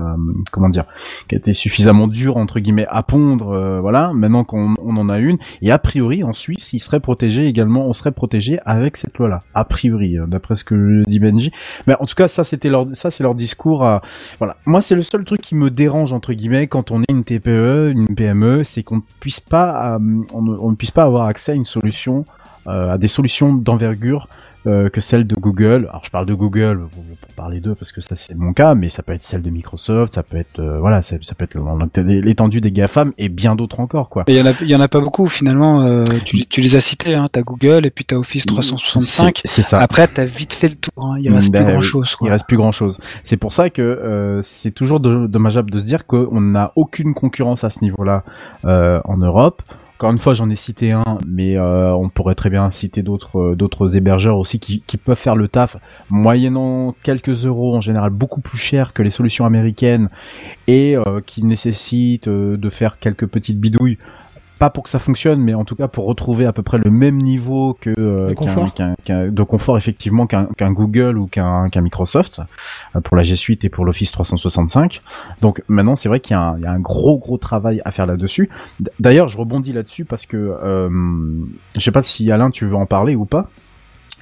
comment 0.52 0.68
dire, 0.68 0.84
qui 1.28 1.34
a 1.34 1.38
été 1.38 1.54
suffisamment 1.54 2.06
dure 2.06 2.36
entre 2.36 2.60
guillemets 2.60 2.86
à 2.88 3.02
pondre, 3.02 3.50
euh, 3.50 3.80
voilà. 3.80 4.12
Maintenant 4.14 4.44
qu'on 4.44 4.74
on 4.82 4.96
en 4.96 5.08
a 5.08 5.18
une, 5.18 5.38
et 5.62 5.70
a 5.70 5.78
priori 5.78 6.24
en 6.24 6.32
Suisse, 6.32 6.72
ils 6.72 6.78
seraient 6.78 7.00
protégés 7.00 7.46
également, 7.46 7.86
on 7.86 7.92
serait 7.92 8.12
protégé 8.12 8.58
avec 8.64 8.96
cette 8.96 9.18
loi-là, 9.18 9.42
a 9.54 9.64
priori, 9.64 10.18
euh, 10.18 10.26
d'après 10.26 10.56
ce 10.56 10.64
que 10.64 11.02
dit 11.06 11.18
Benji. 11.18 11.52
Mais 11.86 11.94
en 12.00 12.06
tout 12.06 12.14
cas, 12.14 12.28
ça 12.28 12.44
c'était 12.44 12.70
leur, 12.70 12.86
ça 12.92 13.10
c'est 13.10 13.22
leur 13.22 13.34
discours. 13.34 13.84
À... 13.84 14.02
Voilà. 14.38 14.56
Moi, 14.66 14.80
c'est 14.80 14.94
le 14.94 15.02
seul 15.02 15.24
truc 15.24 15.40
qui 15.40 15.54
me 15.54 15.70
dérange 15.70 16.12
entre 16.12 16.32
guillemets 16.32 16.66
quand 16.66 16.90
on 16.90 17.02
est 17.02 17.10
une 17.10 17.24
TPE, 17.24 17.92
une 17.94 18.14
PME, 18.14 18.64
c'est 18.64 18.82
qu'on 18.82 19.02
puisse 19.20 19.40
pas, 19.40 19.96
euh, 19.96 20.22
on, 20.32 20.70
ne, 20.70 20.76
puisse 20.76 20.90
pas 20.90 21.04
avoir 21.04 21.26
accès 21.26 21.52
à 21.52 21.54
une 21.54 21.64
solution, 21.64 22.24
euh, 22.28 22.43
à 22.66 22.98
des 22.98 23.08
solutions 23.08 23.52
d'envergure. 23.54 24.28
euh, 24.66 24.88
que 24.88 25.02
celle 25.02 25.26
de 25.26 25.34
Google. 25.34 25.88
Alors 25.90 26.02
je 26.06 26.10
parle 26.10 26.24
de 26.24 26.32
Google 26.32 26.86
pour, 26.90 27.04
parler 27.36 27.60
d'eux 27.60 27.74
parce 27.74 27.92
que 27.92 28.00
ça 28.00 28.16
c'est 28.16 28.34
mon 28.34 28.54
cas, 28.54 28.74
mais 28.74 28.88
ça 28.88 29.02
peut 29.02 29.12
être 29.12 29.22
celle 29.22 29.42
de 29.42 29.50
Microsoft, 29.50 30.14
ça 30.14 30.22
peut 30.22 30.38
être 30.38 30.58
euh, 30.58 30.78
voilà, 30.78 31.02
ça, 31.02 31.16
ça 31.20 31.34
peut 31.34 31.44
être 31.44 31.58
l'étendue 31.98 32.62
des 32.62 32.72
GAFAM 32.72 33.12
et 33.18 33.28
bien 33.28 33.56
d'autres 33.56 33.80
encore 33.80 34.08
quoi. 34.08 34.24
Il 34.28 34.36
y 34.36 34.40
en 34.40 34.46
a 34.46 34.52
il 34.62 34.68
y 34.70 34.74
en 34.74 34.80
a 34.80 34.88
pas 34.88 35.00
beaucoup 35.00 35.26
finalement 35.26 35.82
euh, 35.82 36.04
tu, 36.24 36.46
tu 36.46 36.62
les 36.62 36.76
as 36.76 36.80
cités 36.80 37.12
hein, 37.14 37.26
t'as 37.30 37.42
Google 37.42 37.84
et 37.84 37.90
puis 37.90 38.06
t'as 38.06 38.16
Office 38.16 38.46
365. 38.46 39.40
C'est 39.44 39.48
c'est 39.48 39.62
ça. 39.62 39.80
Après 39.80 40.08
t'as 40.08 40.24
vite 40.24 40.54
fait 40.54 40.68
le 40.68 40.76
tour 40.76 40.94
hein. 41.04 41.16
il 41.20 41.30
reste 41.30 41.50
Ben, 41.50 41.62
plus 41.64 41.72
grand 41.72 41.80
oui, 41.80 41.86
chose 41.86 42.16
quoi. 42.16 42.28
Il 42.28 42.30
reste 42.30 42.46
plus 42.46 42.56
grand 42.56 42.72
chose. 42.72 42.98
C'est 43.22 43.36
pour 43.36 43.52
ça 43.52 43.68
que 43.68 43.82
euh, 43.82 44.40
c'est 44.42 44.70
toujours 44.70 45.00
de- 45.00 45.26
dommageable 45.26 45.70
de 45.72 45.78
se 45.78 45.84
dire 45.84 46.06
qu'on 46.06 46.40
n'a 46.40 46.72
aucune 46.76 47.12
concurrence 47.12 47.64
à 47.64 47.70
ce 47.70 47.80
niveau-là 47.82 48.22
euh, 48.64 49.00
en 49.04 49.18
Europe. 49.18 49.62
Encore 50.04 50.12
une 50.12 50.18
fois, 50.18 50.34
j'en 50.34 50.50
ai 50.50 50.56
cité 50.56 50.92
un, 50.92 51.16
mais 51.26 51.56
euh, 51.56 51.94
on 51.94 52.10
pourrait 52.10 52.34
très 52.34 52.50
bien 52.50 52.70
citer 52.70 53.02
d'autres 53.02 53.38
euh, 53.38 53.88
hébergeurs 53.94 54.36
aussi 54.36 54.60
qui, 54.60 54.82
peuvent 54.98 55.16
faire 55.16 55.34
le 55.34 55.48
taf 55.48 55.78
moyennant 56.10 56.94
quelques 57.02 57.46
euros 57.46 57.74
en 57.74 57.80
général 57.80 58.10
beaucoup 58.10 58.42
plus 58.42 58.58
cher 58.58 58.92
que 58.92 59.02
les 59.02 59.08
solutions 59.08 59.46
américaines 59.46 60.10
et 60.66 60.94
euh, 60.94 61.22
qui 61.24 61.42
nécessitent 61.42 62.28
de 62.28 62.68
faire 62.68 62.98
quelques 62.98 63.26
petites 63.26 63.58
bidouilles 63.58 63.96
pas 64.64 64.70
pour 64.70 64.84
que 64.84 64.88
ça 64.90 64.98
fonctionne, 64.98 65.40
mais 65.40 65.52
en 65.52 65.64
tout 65.66 65.76
cas 65.76 65.88
pour 65.88 66.06
retrouver 66.06 66.46
à 66.46 66.52
peu 66.54 66.62
près 66.62 66.78
le 66.82 66.90
même 66.90 67.18
niveau 67.18 67.76
que 67.78 67.90
euh, 67.98 68.30
De 68.30 68.34
confort. 68.34 68.64
de 68.66 69.42
effectivement 69.76 70.26
qu'un 70.26 70.72
Google 70.72 71.18
ou 71.18 71.26
qu'un 71.26 71.68
Microsoft 71.82 72.40
euh, 72.96 73.00
pour 73.00 73.14
la 73.16 73.24
G 73.24 73.36
Suite 73.36 73.62
et 73.64 73.68
pour 73.68 73.84
l'Office 73.84 74.10
365. 74.10 75.02
Donc 75.42 75.62
maintenant 75.68 75.96
c'est 75.96 76.08
vrai 76.08 76.20
qu'il 76.20 76.34
y, 76.34 76.38
a 76.38 76.40
un- 76.42 76.56
il 76.56 76.62
y 76.62 76.66
a 76.66 76.70
un 76.72 76.80
gros 76.80 77.18
gros 77.18 77.36
travail 77.36 77.82
à 77.84 77.90
faire 77.90 78.06
là-dessus. 78.06 78.48
D'ailleurs 79.00 79.28
je 79.28 79.36
rebondis 79.36 79.72
là-dessus 79.74 80.06
parce 80.06 80.24
que 80.24 80.36
euh, 80.38 80.88
je 81.74 81.80
sais 81.80 81.92
pas 81.92 82.02
si 82.02 82.30
Alain 82.30 82.50
tu 82.50 82.64
veux 82.66 82.76
en 82.76 82.86
parler 82.86 83.14
ou 83.16 83.26
pas. 83.26 83.50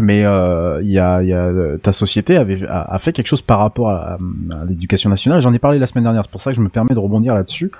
Mais 0.00 0.24
euh, 0.24 0.80
il 0.82 0.90
y 0.90 0.98
a, 0.98 1.22
y 1.22 1.32
a 1.34 1.50
ta 1.82 1.92
société 1.92 2.36
avait 2.36 2.66
a, 2.66 2.94
a 2.94 2.98
fait 2.98 3.12
quelque 3.12 3.26
chose 3.26 3.42
par 3.42 3.58
rapport 3.58 3.90
à, 3.90 4.14
à 4.14 4.64
l'éducation 4.66 5.10
nationale. 5.10 5.40
J'en 5.42 5.52
ai 5.52 5.58
parlé 5.58 5.78
la 5.78 5.86
semaine 5.86 6.04
dernière, 6.04 6.22
c'est 6.24 6.30
pour 6.30 6.40
ça 6.40 6.50
que 6.50 6.56
je 6.56 6.62
me 6.62 6.70
permets 6.70 6.94
de 6.94 6.98
rebondir 6.98 7.34
là-dessus. 7.34 7.70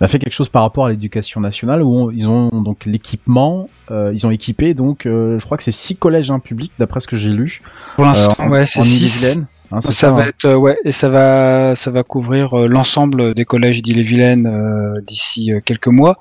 Elle 0.00 0.04
a 0.04 0.08
fait 0.08 0.18
quelque 0.20 0.32
chose 0.32 0.48
par 0.48 0.62
rapport 0.62 0.86
à 0.86 0.90
l'éducation 0.90 1.40
nationale 1.40 1.82
où 1.82 1.92
on- 1.94 2.10
ils 2.12 2.28
ont 2.28 2.62
donc 2.62 2.86
l'équipement, 2.86 3.68
euh, 3.90 4.12
ils 4.14 4.24
ont 4.26 4.30
équipé 4.30 4.72
donc 4.74 5.04
euh, 5.06 5.38
je 5.40 5.44
crois 5.44 5.56
que 5.56 5.64
c'est 5.64 5.72
six 5.72 5.96
collèges 5.96 6.30
hein, 6.30 6.38
publics 6.38 6.72
d'après 6.78 7.00
ce 7.00 7.08
que 7.08 7.16
j'ai 7.16 7.30
lu. 7.30 7.60
Pour 7.96 8.04
l'instant, 8.04 8.34
Euh, 8.44 8.48
ouais, 8.48 8.64
c'est 8.64 8.78
en 8.80 8.84
6. 8.84 8.96
Ille-et-Vilaine. 8.96 9.46
Hein, 9.72 9.80
Ça 9.82 9.90
ça, 9.90 10.10
va 10.12 10.22
hein. 10.22 10.26
être 10.28 10.44
euh, 10.46 10.54
ouais 10.56 10.78
et 10.84 10.92
ça 10.92 11.08
va 11.10 11.74
ça 11.74 11.90
va 11.90 12.02
couvrir 12.02 12.54
euh, 12.56 12.66
l'ensemble 12.66 13.34
des 13.34 13.44
collèges 13.44 13.82
d'Ille-et-Vilaine 13.82 14.46
euh, 14.46 15.00
d'ici 15.06 15.52
euh, 15.52 15.60
quelques 15.64 15.88
mois. 15.88 16.18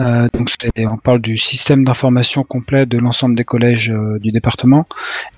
Euh, 0.00 0.28
donc 0.32 0.50
on 0.78 0.96
parle 0.96 1.20
du 1.20 1.36
système 1.36 1.84
d'information 1.84 2.44
complet 2.44 2.86
de 2.86 2.98
l'ensemble 2.98 3.34
des 3.34 3.44
collèges 3.44 3.90
euh, 3.90 4.18
du 4.20 4.30
département. 4.30 4.86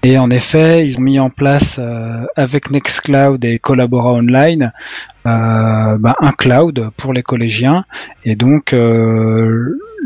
Et 0.03 0.19
en 0.19 0.31
effet, 0.31 0.87
ils 0.87 0.99
ont 0.99 1.03
mis 1.03 1.19
en 1.19 1.31
place 1.31 1.79
euh, 1.79 2.25
avec 2.37 2.71
Nextcloud 2.71 3.45
et 3.45 3.59
Collabora 3.59 4.13
Online 4.13 4.73
euh, 5.27 5.99
ben, 5.99 6.15
un 6.21 6.33
cloud 6.33 6.91
pour 6.97 7.13
les 7.13 7.23
collégiens. 7.23 7.85
Et 8.25 8.37
donc 8.37 8.75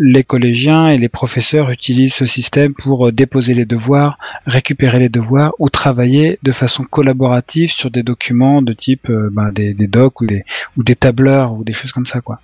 les 0.00 0.24
collégiens 0.24 0.88
et 0.88 0.98
les 0.98 1.08
professeurs 1.08 1.70
utilisent 1.70 2.14
ce 2.14 2.26
système 2.26 2.74
pour 2.74 3.12
déposer 3.12 3.54
les 3.54 3.64
devoirs, 3.64 4.18
récupérer 4.46 4.98
les 4.98 5.08
devoirs 5.08 5.52
ou 5.58 5.68
travailler 5.68 6.38
de 6.42 6.52
façon 6.52 6.82
collaborative 6.84 7.70
sur 7.70 7.90
des 7.90 8.02
documents 8.02 8.60
de 8.62 8.72
type 8.72 9.10
ben, 9.10 9.52
des, 9.52 9.72
des 9.72 9.86
docs 9.86 10.20
ou 10.20 10.26
des, 10.26 10.44
ou 10.76 10.82
des 10.82 10.96
tableurs 10.96 11.52
ou 11.52 11.62
des 11.64 11.72
choses 11.72 11.92
comme 11.92 12.06
ça 12.06 12.20
quoi. 12.20 12.40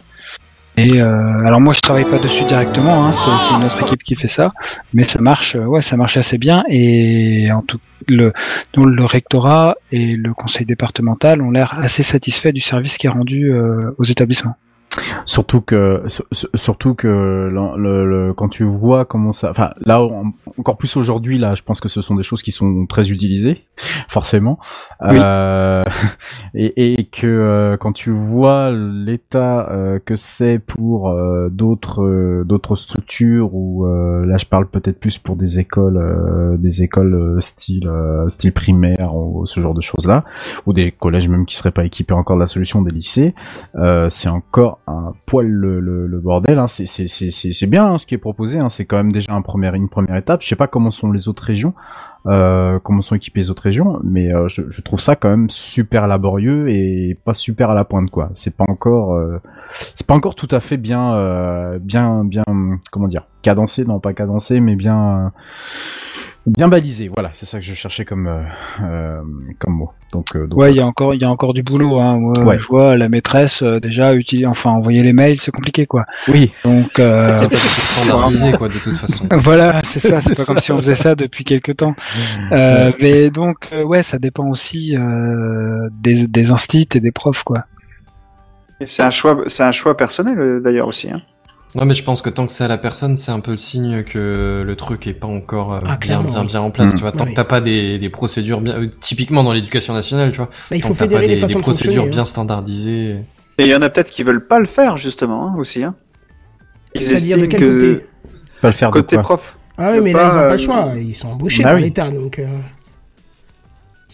Et 0.82 1.02
euh, 1.02 1.44
alors 1.44 1.60
moi 1.60 1.74
je 1.74 1.80
travaille 1.80 2.06
pas 2.06 2.18
dessus 2.18 2.44
directement, 2.44 3.04
hein, 3.04 3.12
c'est 3.12 3.66
autre 3.66 3.82
équipe 3.82 4.02
qui 4.02 4.14
fait 4.16 4.28
ça, 4.28 4.54
mais 4.94 5.06
ça 5.06 5.20
marche, 5.20 5.54
euh, 5.54 5.66
ouais 5.66 5.82
ça 5.82 5.98
marche 5.98 6.16
assez 6.16 6.38
bien 6.38 6.64
et 6.70 7.52
en 7.52 7.60
tout 7.60 7.78
le 8.08 8.32
le 8.76 9.04
rectorat 9.04 9.76
et 9.92 10.16
le 10.16 10.32
conseil 10.32 10.64
départemental 10.64 11.42
ont 11.42 11.50
l'air 11.50 11.78
assez 11.78 12.02
satisfaits 12.02 12.52
du 12.52 12.60
service 12.60 12.96
qui 12.96 13.08
est 13.08 13.10
rendu 13.10 13.52
euh, 13.52 13.92
aux 13.98 14.04
établissements. 14.04 14.56
Surtout 15.24 15.60
que, 15.60 16.02
sur- 16.08 16.24
sur- 16.32 16.48
surtout 16.54 16.94
que 16.94 17.06
le, 17.06 17.76
le- 17.80 18.06
le- 18.28 18.34
quand 18.34 18.48
tu 18.48 18.64
vois 18.64 19.04
comment 19.04 19.30
ça, 19.32 19.50
enfin 19.50 19.70
là 19.84 20.02
en- 20.02 20.32
encore 20.58 20.76
plus 20.76 20.96
aujourd'hui 20.96 21.38
là, 21.38 21.54
je 21.54 21.62
pense 21.62 21.80
que 21.80 21.88
ce 21.88 22.02
sont 22.02 22.16
des 22.16 22.22
choses 22.24 22.42
qui 22.42 22.50
sont 22.50 22.86
très 22.86 23.10
utilisées, 23.10 23.62
forcément, 24.08 24.58
Oui. 25.02 25.16
Euh, 25.20 25.84
et, 26.54 26.94
et 27.00 27.04
que 27.04 27.26
euh, 27.26 27.76
quand 27.76 27.92
tu 27.92 28.10
vois 28.10 28.72
l'état 28.72 29.70
euh, 29.70 29.98
que 30.04 30.16
c'est 30.16 30.58
pour 30.58 31.10
euh, 31.10 31.48
d'autres 31.50 32.02
euh, 32.02 32.44
d'autres 32.44 32.74
structures 32.74 33.54
ou 33.54 33.86
euh, 33.86 34.26
là 34.26 34.38
je 34.38 34.46
parle 34.46 34.66
peut-être 34.66 34.98
plus 34.98 35.18
pour 35.18 35.36
des 35.36 35.58
écoles 35.60 35.96
euh, 35.98 36.56
des 36.56 36.82
écoles 36.82 37.40
style 37.40 37.86
euh, 37.88 38.28
style 38.28 38.52
primaire 38.52 39.14
ou 39.14 39.46
ce 39.46 39.60
genre 39.60 39.74
de 39.74 39.80
choses 39.80 40.06
là 40.06 40.24
ou 40.66 40.72
des 40.72 40.90
collèges 40.90 41.28
même 41.28 41.46
qui 41.46 41.56
seraient 41.56 41.70
pas 41.70 41.84
équipés 41.84 42.14
encore 42.14 42.36
de 42.36 42.40
la 42.40 42.46
solution 42.48 42.82
des 42.82 42.90
lycées 42.90 43.34
euh, 43.76 44.08
c'est 44.10 44.28
encore 44.28 44.78
poil 45.26 45.46
le, 45.46 46.20
bordel. 46.20 46.58
Hein. 46.58 46.66
C'est 46.68 47.66
bien 47.66 47.86
hein, 47.86 47.98
ce 47.98 48.06
qui 48.06 48.14
est 48.14 48.18
proposé. 48.18 48.58
Hein. 48.58 48.68
C'est 48.68 48.84
quand 48.84 48.96
même 48.96 49.12
déjà 49.12 49.32
un 49.32 49.42
une 49.74 49.88
première 49.88 50.16
étape. 50.16 50.42
Je 50.42 50.48
sais 50.48 50.56
pas 50.56 50.66
comment 50.66 50.90
sont 50.90 51.12
les 51.12 51.28
autres 51.28 51.42
régions, 51.42 51.74
euh, 52.26 52.78
comment 52.82 53.02
sont 53.02 53.14
équipées 53.14 53.40
les 53.40 53.50
autres 53.50 53.62
régions, 53.62 54.00
mais 54.04 54.32
euh, 54.32 54.48
je, 54.48 54.82
trouve 54.82 55.00
ça 55.00 55.16
quand 55.16 55.30
même 55.30 55.50
super 55.50 56.06
laborieux 56.06 56.68
et 56.68 57.16
pas 57.24 57.34
super 57.34 57.70
à 57.70 57.74
la 57.74 57.84
pointe 57.84 58.10
quoi. 58.10 58.30
C'est 58.34 58.54
pas 58.54 58.64
encore 58.68 59.14
euh, 59.14 59.38
c'est 59.70 60.06
pas 60.06 60.14
encore 60.14 60.34
tout 60.34 60.48
à 60.50 60.60
fait 60.60 60.76
bien 60.76 61.78
bien 61.80 62.24
bien 62.24 62.44
comment 62.90 63.08
dire 63.08 63.26
cadencé 63.42 63.84
non 63.84 64.00
pas 64.00 64.12
cadencé 64.12 64.60
mais 64.60 64.76
bien 64.76 65.32
bien 66.46 66.68
balisé. 66.68 67.08
Voilà, 67.08 67.30
c'est 67.34 67.46
ça 67.46 67.58
que 67.58 67.64
je 67.64 67.74
cherchais 67.74 68.04
comme 68.04 68.26
euh, 68.26 68.42
euh, 68.82 69.20
comme 69.58 69.74
mot. 69.74 69.90
Donc, 70.12 70.34
euh, 70.34 70.46
donc 70.46 70.58
Ouais, 70.58 70.70
il 70.72 70.76
y 70.76 70.80
a 70.80 70.86
encore 70.86 71.14
il 71.14 71.20
y 71.20 71.24
a 71.24 71.30
encore 71.30 71.54
du 71.54 71.62
boulot. 71.62 71.98
Hein. 72.00 72.18
Moi, 72.18 72.32
Ouais. 72.44 72.58
Je 72.58 72.66
vois 72.66 72.96
la 72.96 73.08
maîtresse 73.08 73.62
euh, 73.62 73.78
déjà 73.78 74.14
utiliser, 74.14 74.46
enfin 74.46 74.70
envoyer 74.70 75.02
les 75.02 75.12
mails, 75.12 75.38
c'est 75.38 75.52
compliqué 75.52 75.86
quoi. 75.86 76.04
oui. 76.28 76.50
Donc 76.64 76.98
euh, 76.98 77.36
C'est 77.38 77.48
pas 77.50 77.56
standardisé, 77.56 78.52
quoi, 78.58 78.68
de 78.68 78.78
toute 78.78 78.96
façon. 78.96 79.28
voilà, 79.32 79.82
c'est 79.84 80.00
ça. 80.08 80.20
C'est 80.20 80.36
pas 80.36 80.44
comme 80.44 80.58
si 80.58 80.72
on 80.72 80.78
faisait 80.78 80.94
ça 80.94 81.14
depuis 81.14 81.44
quelque 81.44 81.72
temps. 81.72 81.94
Euh, 82.52 82.92
mais 83.00 83.30
donc 83.30 83.70
ouais, 83.84 84.02
ça 84.02 84.18
dépend 84.18 84.48
aussi 84.48 84.96
euh, 84.96 85.88
des 85.92 86.26
des 86.26 86.50
instits 86.50 86.88
et 86.94 87.00
des 87.00 87.12
profs 87.12 87.44
quoi. 87.44 87.64
C'est 88.86 89.02
un 89.02 89.10
choix, 89.10 89.42
c'est 89.46 89.62
un 89.62 89.72
choix 89.72 89.94
personnel 89.96 90.60
d'ailleurs 90.64 90.88
aussi. 90.88 91.10
Hein. 91.10 91.20
Non, 91.76 91.84
mais 91.84 91.94
je 91.94 92.02
pense 92.02 92.20
que 92.20 92.30
tant 92.30 92.46
que 92.46 92.52
c'est 92.52 92.64
à 92.64 92.68
la 92.68 92.78
personne, 92.78 93.14
c'est 93.14 93.30
un 93.30 93.38
peu 93.40 93.52
le 93.52 93.56
signe 93.56 94.02
que 94.02 94.64
le 94.66 94.76
truc 94.76 95.06
est 95.06 95.14
pas 95.14 95.28
encore 95.28 95.74
euh, 95.74 95.80
Ah, 95.86 95.96
bien, 96.00 96.20
bien, 96.22 96.44
bien 96.44 96.60
en 96.60 96.70
place. 96.70 96.92
Mm. 96.92 96.94
Tu 96.96 97.00
vois, 97.02 97.12
tant 97.12 97.24
Oui. 97.24 97.30
que 97.30 97.36
t'as 97.36 97.44
pas 97.44 97.60
des, 97.60 97.98
des 97.98 98.08
procédures 98.10 98.60
bien, 98.60 98.74
euh, 98.74 98.88
typiquement 99.00 99.44
dans 99.44 99.52
l'éducation 99.52 99.94
nationale, 99.94 100.32
tu 100.32 100.38
vois. 100.38 100.50
Bah, 100.70 100.76
il 100.76 100.82
tant 100.82 100.88
faut 100.88 100.94
que 100.94 100.98
t'as 100.98 101.04
pas 101.06 101.10
fédérer 101.12 101.26
les 101.28 101.40
des, 101.40 101.46
des 101.46 101.54
de 101.54 101.60
procédures 101.60 102.06
bien 102.06 102.22
hein. 102.22 102.24
standardisées. 102.24 103.18
Et 103.58 103.64
il 103.64 103.68
y 103.68 103.74
en 103.76 103.82
a 103.82 103.88
peut-être 103.90 104.10
qui 104.10 104.22
veulent 104.24 104.46
pas 104.46 104.58
le 104.58 104.66
faire 104.66 104.96
justement 104.96 105.46
hein, 105.48 105.54
aussi. 105.58 105.84
Hein. 105.84 105.94
Ils 106.94 107.02
C'est-à-dire 107.02 107.38
de 107.38 107.44
estiment 107.44 107.48
quel 107.48 107.60
que 107.60 107.92
côté? 107.94 108.06
Pas 108.62 108.68
le 108.68 108.74
faire 108.74 108.90
de 108.90 108.94
côté 108.94 109.16
quoi? 109.16 109.22
prof. 109.22 109.58
Ah 109.78 109.90
oui, 109.92 109.98
de 109.98 110.02
mais 110.02 110.12
là, 110.12 110.24
ils 110.24 110.32
ont 110.32 110.34
pas 110.34 110.46
euh, 110.46 110.52
le 110.52 110.58
choix. 110.58 110.88
Ils 110.96 111.14
sont 111.14 111.28
embauchés 111.28 111.62
bah 111.62 111.70
par 111.70 111.76
oui. 111.78 111.84
l'État, 111.84 112.10
donc. 112.10 112.40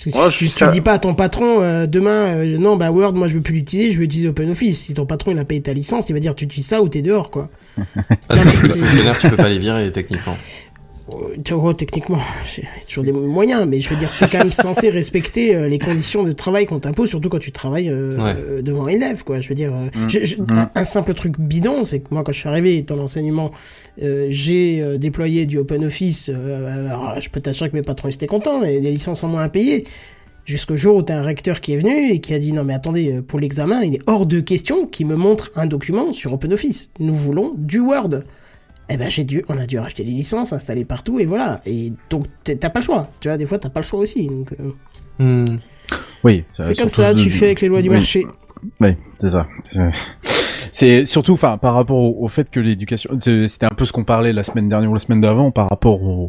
Parce 0.05 0.14
que 0.14 0.18
Moi, 0.18 0.31
si 0.31 0.44
je- 0.44 0.44
tu, 0.44 0.48
ça- 0.51 0.66
tu 0.68 0.73
dis 0.74 0.81
pas 0.81 0.93
à 0.93 0.98
ton 0.98 1.14
patron 1.14 1.60
euh, 1.62 1.86
demain, 1.86 2.36
euh, 2.36 2.59
non, 2.59 2.77
bah 2.77 2.90
Word, 2.90 3.14
moi 3.14 3.28
je 3.28 3.35
veux 3.36 3.40
plus 3.43 3.55
l'utiliser, 3.55 3.93
je 3.93 3.98
veux 3.98 4.05
utiliser 4.05 4.28
OpenOffice. 4.28 4.78
Si 4.85 4.94
ton 4.94 5.06
patron 5.06 5.32
il 5.32 5.39
a 5.39 5.44
payé 5.44 5.62
ta 5.62 5.73
licence, 5.73 6.09
il 6.09 6.12
va 6.12 6.20
dire 6.20 6.35
tu 6.35 6.44
utilises 6.44 6.66
ça 6.66 6.82
ou 6.82 6.89
t'es 6.89 7.02
dehors, 7.02 7.31
quoi. 7.31 7.48
Ah, 8.28 8.36
Non, 8.36 8.43
sauf 8.43 8.47
mais 8.62 8.68
que 8.68 8.74
le 8.74 8.81
fonctionnaire, 8.81 9.18
tu 9.18 9.28
peux 9.31 9.36
pas 9.36 9.48
les 9.48 9.59
virer, 9.59 9.90
techniquement. 9.93 10.36
Oh, 11.09 11.73
techniquement, 11.73 12.19
il 12.59 12.65
y 12.65 12.66
a 12.66 12.85
toujours 12.87 13.05
des 13.05 13.12
moyens, 13.12 13.65
mais 13.69 13.81
je 13.81 13.91
veux 13.91 13.97
dire, 13.97 14.12
t'es 14.19 14.27
quand 14.28 14.39
même 14.39 14.51
censé 14.51 14.89
respecter 14.91 15.55
euh, 15.55 15.69
les 15.69 15.78
conditions 15.78 16.24
de 16.24 16.33
travail 16.33 16.66
qu'on 16.66 16.81
t'impose, 16.81 17.09
surtout 17.09 17.28
quand 17.28 17.39
tu 17.39 17.53
travailles 17.53 17.89
euh, 17.91 18.16
Ouais. 18.16 18.35
euh, 18.37 18.61
devant 18.62 18.87
un 18.87 18.89
élève, 18.89 19.23
quoi. 19.23 19.41
Je 19.41 19.49
veux 19.49 19.55
dire, 19.55 19.73
euh, 19.73 19.87
Mm. 20.05 20.09
je- 20.09 20.24
je- 20.24 20.43
Mm. 20.43 20.66
un, 20.74 20.85
simple 20.85 21.15
truc 21.15 21.39
bidon, 21.39 21.85
c'est 21.85 22.01
que 22.01 22.09
moi, 22.11 22.24
quand 22.24 22.33
je 22.33 22.41
suis 22.41 22.49
arrivé 22.49 22.83
dans 22.83 22.97
l'enseignement, 22.97 23.53
euh, 24.03 24.27
j'ai 24.31 24.81
euh, 24.83 24.99
déployé 24.99 25.47
du 25.47 25.59
OpenOffice. 25.59 26.28
Euh, 26.35 26.89
alors, 26.89 27.20
je 27.20 27.31
peux 27.31 27.41
t'assurer 27.41 27.70
que 27.70 27.77
mes 27.77 27.83
patrons 27.83 28.09
étaient 28.09 28.27
contents, 28.27 28.65
et 28.65 28.81
des 28.81 28.91
licences 28.91 29.23
en 29.23 29.28
moins 29.28 29.45
à 29.45 29.49
payer. 29.49 29.85
Jusqu'au 30.45 30.77
jour 30.77 30.97
où 30.97 31.03
t'as 31.03 31.19
un 31.19 31.23
recteur 31.23 31.61
qui 31.61 31.73
est 31.73 31.77
venu 31.77 32.11
et 32.12 32.20
qui 32.20 32.33
a 32.35 32.39
dit 32.39 32.53
non 32.53 32.62
mais 32.62 32.73
attendez 32.74 33.20
pour 33.27 33.41
l'examen 33.41 33.83
il 33.83 33.95
est 33.97 34.03
hors 34.07 34.27
de 34.27 34.39
question 34.39 34.87
qu'il 34.87 35.07
me 35.09 35.16
montre 35.16 35.51
un 35.57 35.66
document 35.66 36.12
sur 36.12 36.33
OpenOffice. 36.33 36.91
Nous 37.01 37.16
voulons 37.16 37.55
du 37.59 37.81
Word. 37.81 38.23
Eh 38.89 38.97
ben 38.97 39.09
j'ai 39.11 39.25
dû, 39.25 39.45
on 39.49 39.59
a 39.59 39.67
dû 39.67 39.79
racheter 39.79 40.05
les 40.05 40.13
licences, 40.13 40.53
installer 40.53 40.85
partout 40.85 41.19
et 41.19 41.25
voilà. 41.25 41.61
Et 41.67 41.93
donc 42.11 42.27
t'as 42.45 42.71
pas 42.71 42.79
le 42.81 42.85
choix. 42.85 43.09
Tu 43.21 43.29
vois, 43.29 43.37
des 43.37 43.47
fois 43.47 43.59
t'as 43.59 43.69
pas 43.71 43.81
le 43.81 43.87
choix 43.87 44.01
aussi. 44.01 44.27
Donc 44.29 44.53
euh, 44.61 44.73
Hmm. 45.19 45.59
Oui. 46.25 46.45
c'est 46.53 46.77
comme 46.77 46.89
ça, 46.91 47.15
de- 47.15 47.23
tu 47.23 47.31
fais 47.31 47.47
avec 47.47 47.61
les 47.63 47.69
lois 47.69 47.81
du 47.83 47.89
oui. 47.89 47.97
marché. 47.97 48.27
Oui, 48.81 48.91
c'est 49.19 49.31
ça. 49.31 49.47
C'est- 50.73 51.07
surtout, 51.07 51.33
enfin, 51.33 51.57
par 51.59 51.75
rapport 51.75 51.97
au, 51.99 52.25
au 52.25 52.29
fait 52.29 52.51
que 52.51 52.61
l'éducation, 52.61 53.11
c'était 53.21 53.65
un 53.67 53.71
peu 53.75 53.85
ce 53.87 53.93
qu'on 53.93 54.05
parlait 54.05 54.33
la 54.33 54.43
semaine 54.43 54.69
dernière 54.69 54.91
ou 54.91 54.95
la 54.95 54.99
semaine 55.01 55.21
d'avant, 55.23 55.51
par 55.51 55.69
rapport 55.71 56.03
au, 56.03 56.29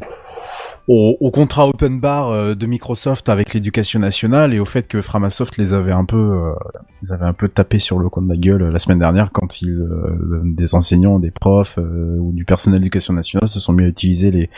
au, 0.88 1.18
au 1.20 1.32
contrat 1.32 1.68
open 1.68 2.00
bar 2.00 2.30
euh, 2.32 2.56
de 2.56 2.66
Microsoft 2.66 3.30
avec 3.30 3.54
l'éducation 3.54 4.00
nationale 4.00 4.54
et 4.54 4.60
au 4.60 4.66
fait 4.66 4.88
que 4.88 5.02
Framasoft 5.02 5.58
les 5.58 5.74
avait 5.74 5.92
un 5.92 6.06
peu, 6.06 6.18
euh, 6.18 6.54
les 7.02 7.12
avait 7.12 7.26
un 7.26 7.34
peu 7.34 7.50
tapé 7.50 7.78
sur 7.80 8.00
le 8.00 8.08
coin 8.10 8.24
de 8.24 8.30
la 8.30 8.38
gueule 8.38 8.62
euh, 8.64 8.72
la 8.72 8.80
semaine 8.80 9.00
dernière 9.00 9.32
quand 9.32 9.62
ils, 9.62 9.70
euh, 9.70 10.42
des 10.46 10.76
enseignants, 10.76 11.20
des 11.20 11.32
profs 11.32 11.78
euh, 11.78 12.16
ou 12.20 12.32
du 12.32 12.46
personnel 12.46 12.80
d'éducation 12.80 13.14
nationale 13.14 13.50
se 13.50 13.60
sont 13.60 13.74
mis 13.74 13.84
à 13.84 13.88
utiliser 13.88 14.32
les, 14.32 14.50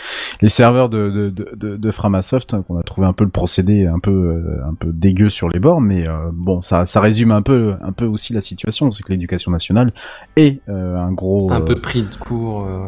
les 0.42 0.50
serveurs 0.50 0.90
de, 0.90 1.10
de, 1.10 1.30
de, 1.30 1.50
de, 1.56 1.78
de 1.78 1.92
Framasoft, 1.92 2.54
hein, 2.54 2.64
qu'on 2.68 2.78
a 2.78 2.84
trouvé 2.84 3.08
un 3.08 3.14
peu 3.14 3.24
le 3.24 3.32
procédé 3.32 3.88
un 3.88 4.00
peu, 4.00 4.12
euh, 4.12 4.62
un 4.70 4.74
peu 4.76 4.92
dégueu 4.94 5.30
sur 5.30 5.50
les 5.50 5.60
bords, 5.60 5.82
mais 5.82 6.08
euh, 6.08 6.30
bon, 6.34 6.62
ça, 6.62 6.86
ça 6.86 7.02
résume 7.02 7.32
un 7.32 7.42
peu, 7.42 7.74
un 7.82 7.92
peu 7.92 8.06
aussi 8.06 8.34
la 8.34 8.42
situation, 8.42 8.92
c'est 8.92 9.04
que 9.04 9.12
l'éducation 9.12 9.52
nationale 9.52 9.92
est 10.36 10.60
euh, 10.70 10.96
un 10.98 11.12
gros, 11.12 11.52
Un 11.52 11.62
peu 11.62 11.76
pris 11.76 12.04
de 12.04 12.16
court. 12.16 12.68
euh, 12.68 12.88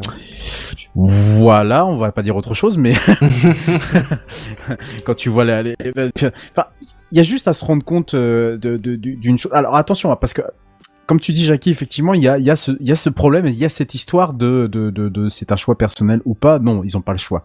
voilà, 0.93 1.85
on 1.85 1.97
va 1.97 2.11
pas 2.11 2.21
dire 2.21 2.35
autre 2.35 2.53
chose, 2.53 2.77
mais 2.77 2.93
quand 5.05 5.15
tu 5.15 5.29
vois 5.29 5.45
les, 5.45 5.75
enfin, 5.95 6.65
il 7.11 7.17
y 7.17 7.19
a 7.19 7.23
juste 7.23 7.47
à 7.47 7.53
se 7.53 7.63
rendre 7.65 7.83
compte 7.83 8.13
euh, 8.13 8.57
de- 8.57 8.77
de- 8.77 8.95
du- 8.95 9.15
d'une 9.15 9.37
chose. 9.37 9.51
Alors 9.53 9.75
attention, 9.75 10.11
hein, 10.11 10.15
parce 10.19 10.33
que 10.33 10.41
comme 11.11 11.19
tu 11.19 11.33
dis, 11.33 11.43
Jackie, 11.43 11.71
effectivement, 11.71 12.13
il 12.13 12.21
y 12.21 12.29
a, 12.29 12.37
il 12.37 12.45
y 12.45 12.49
a 12.49 12.55
ce, 12.55 12.71
il 12.79 12.87
y 12.87 12.91
a 12.93 12.95
ce 12.95 13.09
problème, 13.09 13.45
il 13.45 13.55
y 13.55 13.65
a 13.65 13.69
cette 13.69 13.93
histoire 13.95 14.31
de, 14.31 14.69
de, 14.71 14.91
de, 14.91 15.09
de 15.09 15.27
c'est 15.27 15.51
un 15.51 15.57
choix 15.57 15.77
personnel 15.77 16.21
ou 16.23 16.35
pas? 16.35 16.57
Non, 16.57 16.85
ils 16.85 16.95
ont 16.95 17.01
pas 17.01 17.11
le 17.11 17.17
choix. 17.17 17.43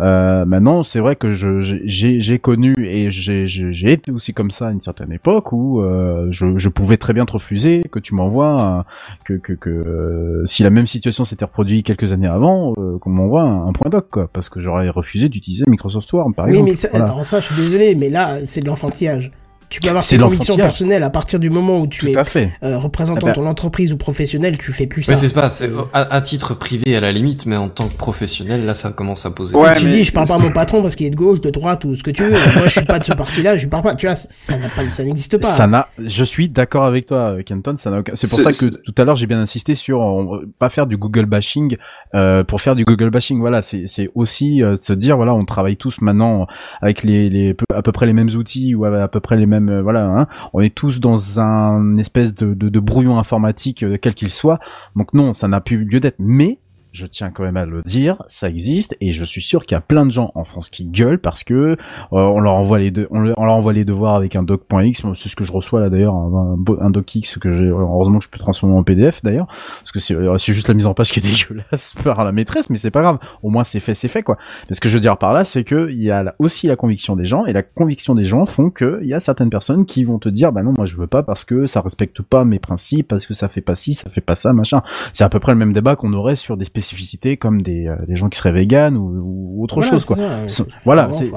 Euh, 0.00 0.44
maintenant, 0.44 0.82
c'est 0.82 0.98
vrai 0.98 1.14
que 1.14 1.30
je, 1.30 1.60
j'ai, 1.62 2.38
connu 2.40 2.74
et 2.76 3.12
j'ai, 3.12 3.92
été 3.92 4.10
aussi 4.10 4.34
comme 4.34 4.50
ça 4.50 4.66
à 4.66 4.72
une 4.72 4.80
certaine 4.80 5.12
époque 5.12 5.52
où 5.52 5.80
euh, 5.80 6.26
je, 6.32 6.58
je 6.58 6.68
pouvais 6.68 6.96
très 6.96 7.12
bien 7.12 7.24
te 7.24 7.34
refuser 7.34 7.84
que 7.88 8.00
tu 8.00 8.16
m'envoies, 8.16 8.84
que, 9.24 9.34
que, 9.34 9.52
que 9.52 9.70
euh, 9.70 10.44
si 10.46 10.64
la 10.64 10.70
même 10.70 10.88
situation 10.88 11.22
s'était 11.22 11.44
reproduite 11.44 11.86
quelques 11.86 12.10
années 12.10 12.26
avant, 12.26 12.74
euh, 12.78 12.98
qu'on 12.98 13.10
m'envoie 13.10 13.42
un, 13.42 13.68
un, 13.68 13.72
point 13.74 13.90
doc, 13.90 14.08
quoi, 14.10 14.28
parce 14.32 14.48
que 14.48 14.60
j'aurais 14.60 14.88
refusé 14.88 15.28
d'utiliser 15.28 15.62
Microsoft 15.68 16.12
Word, 16.12 16.32
par 16.34 16.46
oui, 16.46 16.54
exemple. 16.54 16.64
Oui, 16.64 16.70
mais 16.72 16.76
ça, 16.76 16.88
alors 16.92 17.24
ça, 17.24 17.38
je 17.38 17.46
suis 17.46 17.54
désolé, 17.54 17.94
mais 17.94 18.10
là, 18.10 18.38
c'est 18.44 18.60
de 18.60 18.66
l'enfantillage. 18.66 19.30
Tu 19.70 19.80
peux 19.80 19.88
avoir 19.88 20.06
tes 20.06 20.16
convictions 20.16 20.56
personnelles 20.56 21.02
à 21.02 21.10
partir 21.10 21.38
du 21.38 21.50
moment 21.50 21.80
où 21.80 21.86
tu 21.86 22.00
Tout 22.06 22.08
es 22.12 22.16
à 22.16 22.24
fait. 22.24 22.52
Euh, 22.62 22.78
représentant 22.78 23.20
Eh 23.22 23.26
ben- 23.26 23.32
ton 23.34 23.46
entreprise 23.46 23.92
ou 23.92 23.96
professionnel, 23.98 24.56
tu 24.56 24.72
fais 24.72 24.86
plus 24.86 25.02
ça. 25.02 25.12
Mais 25.12 25.16
c'est 25.16 25.34
pas, 25.34 25.50
c'est 25.50 25.70
à, 25.92 26.14
à 26.14 26.20
titre 26.22 26.54
privé 26.54 26.96
à 26.96 27.00
la 27.00 27.12
limite, 27.12 27.44
mais 27.44 27.56
en 27.56 27.68
tant 27.68 27.88
que 27.88 27.94
professionnel, 27.94 28.64
là, 28.64 28.72
ça 28.72 28.90
commence 28.92 29.26
à 29.26 29.30
poser. 29.30 29.54
Ouais, 29.56 29.74
tu 29.76 29.84
mais- 29.84 29.90
dis, 29.90 30.04
je 30.04 30.12
parle 30.12 30.26
pas 30.26 30.36
à 30.36 30.38
mon 30.38 30.52
patron 30.52 30.80
parce 30.80 30.96
qu'il 30.96 31.06
est 31.06 31.10
de 31.10 31.16
gauche, 31.16 31.40
de 31.42 31.50
droite 31.50 31.84
ou 31.84 31.94
ce 31.94 32.02
que 32.02 32.10
tu 32.10 32.24
veux. 32.24 32.30
Moi, 32.30 32.64
je 32.64 32.68
suis 32.70 32.84
pas 32.84 32.98
de 32.98 33.04
ce 33.04 33.12
parti-là, 33.12 33.58
je 33.58 33.66
parle 33.66 33.82
pas. 33.82 33.94
Tu 33.94 34.06
vois, 34.06 34.14
ça 34.14 34.56
n'a 34.56 34.68
pas, 34.70 34.88
ça 34.88 35.04
n'existe 35.04 35.36
pas. 35.36 35.48
Ça 35.52 35.66
n'a, 35.66 35.88
je 35.98 36.24
suis 36.24 36.48
d'accord 36.48 36.84
avec 36.84 37.04
toi, 37.06 37.36
Kenton. 37.44 37.74
Ça 37.78 37.90
n'a 37.90 37.98
aucun. 37.98 38.12
C'est 38.14 38.30
pour 38.30 38.40
ça 38.40 38.52
que 38.52 38.66
tout 38.82 38.94
à 38.96 39.04
l'heure 39.04 39.16
j'ai 39.16 39.26
bien 39.26 39.40
insisté 39.40 39.74
sur 39.74 40.00
on- 40.00 40.40
pas 40.58 40.70
faire 40.70 40.86
du 40.86 40.96
Google 40.96 41.26
bashing 41.26 41.76
euh, 42.14 42.42
pour 42.42 42.60
faire 42.62 42.74
du 42.74 42.84
Google 42.84 43.10
bashing. 43.10 43.38
Voilà, 43.40 43.60
c'est 43.62 43.86
c'est 43.86 44.10
aussi 44.14 44.62
euh, 44.62 44.76
de 44.78 44.82
se 44.82 44.92
dire 44.94 45.16
voilà, 45.16 45.34
on 45.34 45.44
travaille 45.44 45.76
tous 45.76 46.00
maintenant 46.00 46.46
avec 46.80 47.02
les 47.02 47.28
les 47.28 47.54
à 47.74 47.82
peu 47.82 47.92
près 47.92 48.06
les 48.06 48.12
mêmes 48.14 48.30
outils 48.34 48.74
ou 48.74 48.84
à 48.86 49.08
peu 49.08 49.20
près 49.20 49.36
les 49.36 49.44
mêmes 49.46 49.57
euh, 49.60 49.82
voilà. 49.82 50.06
Hein, 50.06 50.26
on 50.52 50.60
est 50.60 50.74
tous 50.74 51.00
dans 51.00 51.40
un 51.40 51.96
espèce 51.98 52.34
de 52.34 52.54
de, 52.54 52.80
brouillon 52.80 53.18
informatique 53.18 53.82
euh, 53.82 53.98
quel 54.00 54.14
qu'il 54.14 54.30
soit. 54.30 54.58
Donc 54.96 55.14
non, 55.14 55.34
ça 55.34 55.48
n'a 55.48 55.60
plus 55.60 55.84
lieu 55.84 56.00
d'être. 56.00 56.18
Mais 56.18 56.58
je 56.98 57.06
tiens 57.06 57.30
quand 57.30 57.44
même 57.44 57.56
à 57.56 57.64
le 57.64 57.82
dire, 57.82 58.22
ça 58.28 58.48
existe 58.48 58.96
et 59.00 59.12
je 59.12 59.24
suis 59.24 59.42
sûr 59.42 59.64
qu'il 59.64 59.74
y 59.74 59.78
a 59.78 59.80
plein 59.80 60.04
de 60.04 60.10
gens 60.10 60.32
en 60.34 60.44
France 60.44 60.68
qui 60.68 60.84
gueulent 60.84 61.20
parce 61.20 61.44
que 61.44 61.54
euh, 61.54 61.76
on 62.10 62.40
leur 62.40 62.54
envoie 62.54 62.78
les 62.78 62.90
deux, 62.90 63.06
on, 63.10 63.20
leur- 63.20 63.38
envoie 63.38 63.72
les 63.72 63.84
devoirs 63.84 64.14
avec 64.16 64.36
un 64.36 64.42
doc.x, 64.42 65.02
c'est 65.14 65.28
ce 65.28 65.36
que 65.36 65.44
je 65.44 65.52
reçois 65.52 65.80
là 65.80 65.90
d'ailleurs, 65.90 66.14
un, 66.14 66.56
un, 66.80 66.90
docx 66.90 67.38
que 67.38 67.54
j'ai 67.54 67.66
heureusement 67.68 68.18
que 68.18 68.24
je 68.24 68.30
peux 68.30 68.38
transformer 68.38 68.76
en 68.76 68.82
PDF 68.82 69.22
d'ailleurs 69.22 69.46
parce 69.46 69.92
que 69.92 70.00
c'est 70.00 70.14
euh, 70.14 70.36
c'est 70.38 70.52
juste 70.52 70.68
la 70.68 70.74
mise 70.74 70.86
en 70.86 70.94
page 70.94 71.12
qui 71.12 71.20
est 71.20 71.22
dégueulasse 71.48 71.94
par 72.02 72.24
la 72.24 72.32
maîtresse, 72.32 72.68
mais 72.70 72.76
c'est 72.78 72.90
pas 72.90 73.02
grave, 73.02 73.18
au 73.42 73.50
moins 73.50 73.64
c'est 73.64 73.80
fait, 73.80 73.94
c'est 73.94 74.08
fait 74.08 74.22
quoi. 74.22 74.36
Mais 74.68 74.74
ce 74.74 74.80
que 74.80 74.88
je 74.88 74.94
veux 74.94 75.00
dire 75.00 75.16
par 75.18 75.32
là, 75.32 75.44
c'est 75.44 75.64
que 75.64 75.88
il 75.90 76.02
y 76.02 76.10
a 76.10 76.34
aussi 76.38 76.66
la 76.66 76.76
conviction 76.76 77.14
des 77.16 77.26
gens 77.26 77.46
et 77.46 77.52
la 77.52 77.62
conviction 77.62 78.14
des 78.14 78.24
gens 78.24 78.44
font 78.44 78.70
que 78.70 78.98
il 79.02 79.08
y 79.08 79.14
a 79.14 79.20
certaines 79.20 79.50
personnes 79.50 79.86
qui 79.86 80.04
vont 80.04 80.18
te 80.18 80.28
dire 80.28 80.52
bah 80.52 80.62
non 80.62 80.74
moi 80.76 80.86
je 80.86 80.96
veux 80.96 81.06
pas 81.06 81.22
parce 81.22 81.44
que 81.44 81.66
ça 81.66 81.80
respecte 81.80 82.22
pas 82.22 82.44
mes 82.44 82.58
principes, 82.58 83.08
parce 83.08 83.26
que 83.26 83.34
ça 83.34 83.48
fait 83.48 83.60
pas 83.60 83.76
ci, 83.76 83.94
ça 83.94 84.10
fait 84.10 84.20
pas 84.20 84.36
ça, 84.36 84.52
machin. 84.52 84.82
C'est 85.12 85.24
à 85.24 85.28
peu 85.28 85.40
près 85.40 85.52
le 85.52 85.58
même 85.58 85.72
débat 85.72 85.96
qu'on 85.96 86.12
aurait 86.12 86.36
sur 86.36 86.56
des 86.56 86.64
spécificités 86.88 87.36
comme 87.36 87.62
des, 87.62 87.86
euh, 87.86 87.96
des 88.06 88.16
gens 88.16 88.28
qui 88.28 88.38
seraient 88.38 88.52
véganes 88.52 88.96
ou, 88.96 89.56
ou 89.58 89.62
autre 89.62 89.76
Voilà, 89.76 89.90
chose 89.90 90.04
quoi. 90.04 90.16
ça. 90.16 90.64
Voilà, 90.84 91.10
c'est- 91.12 91.30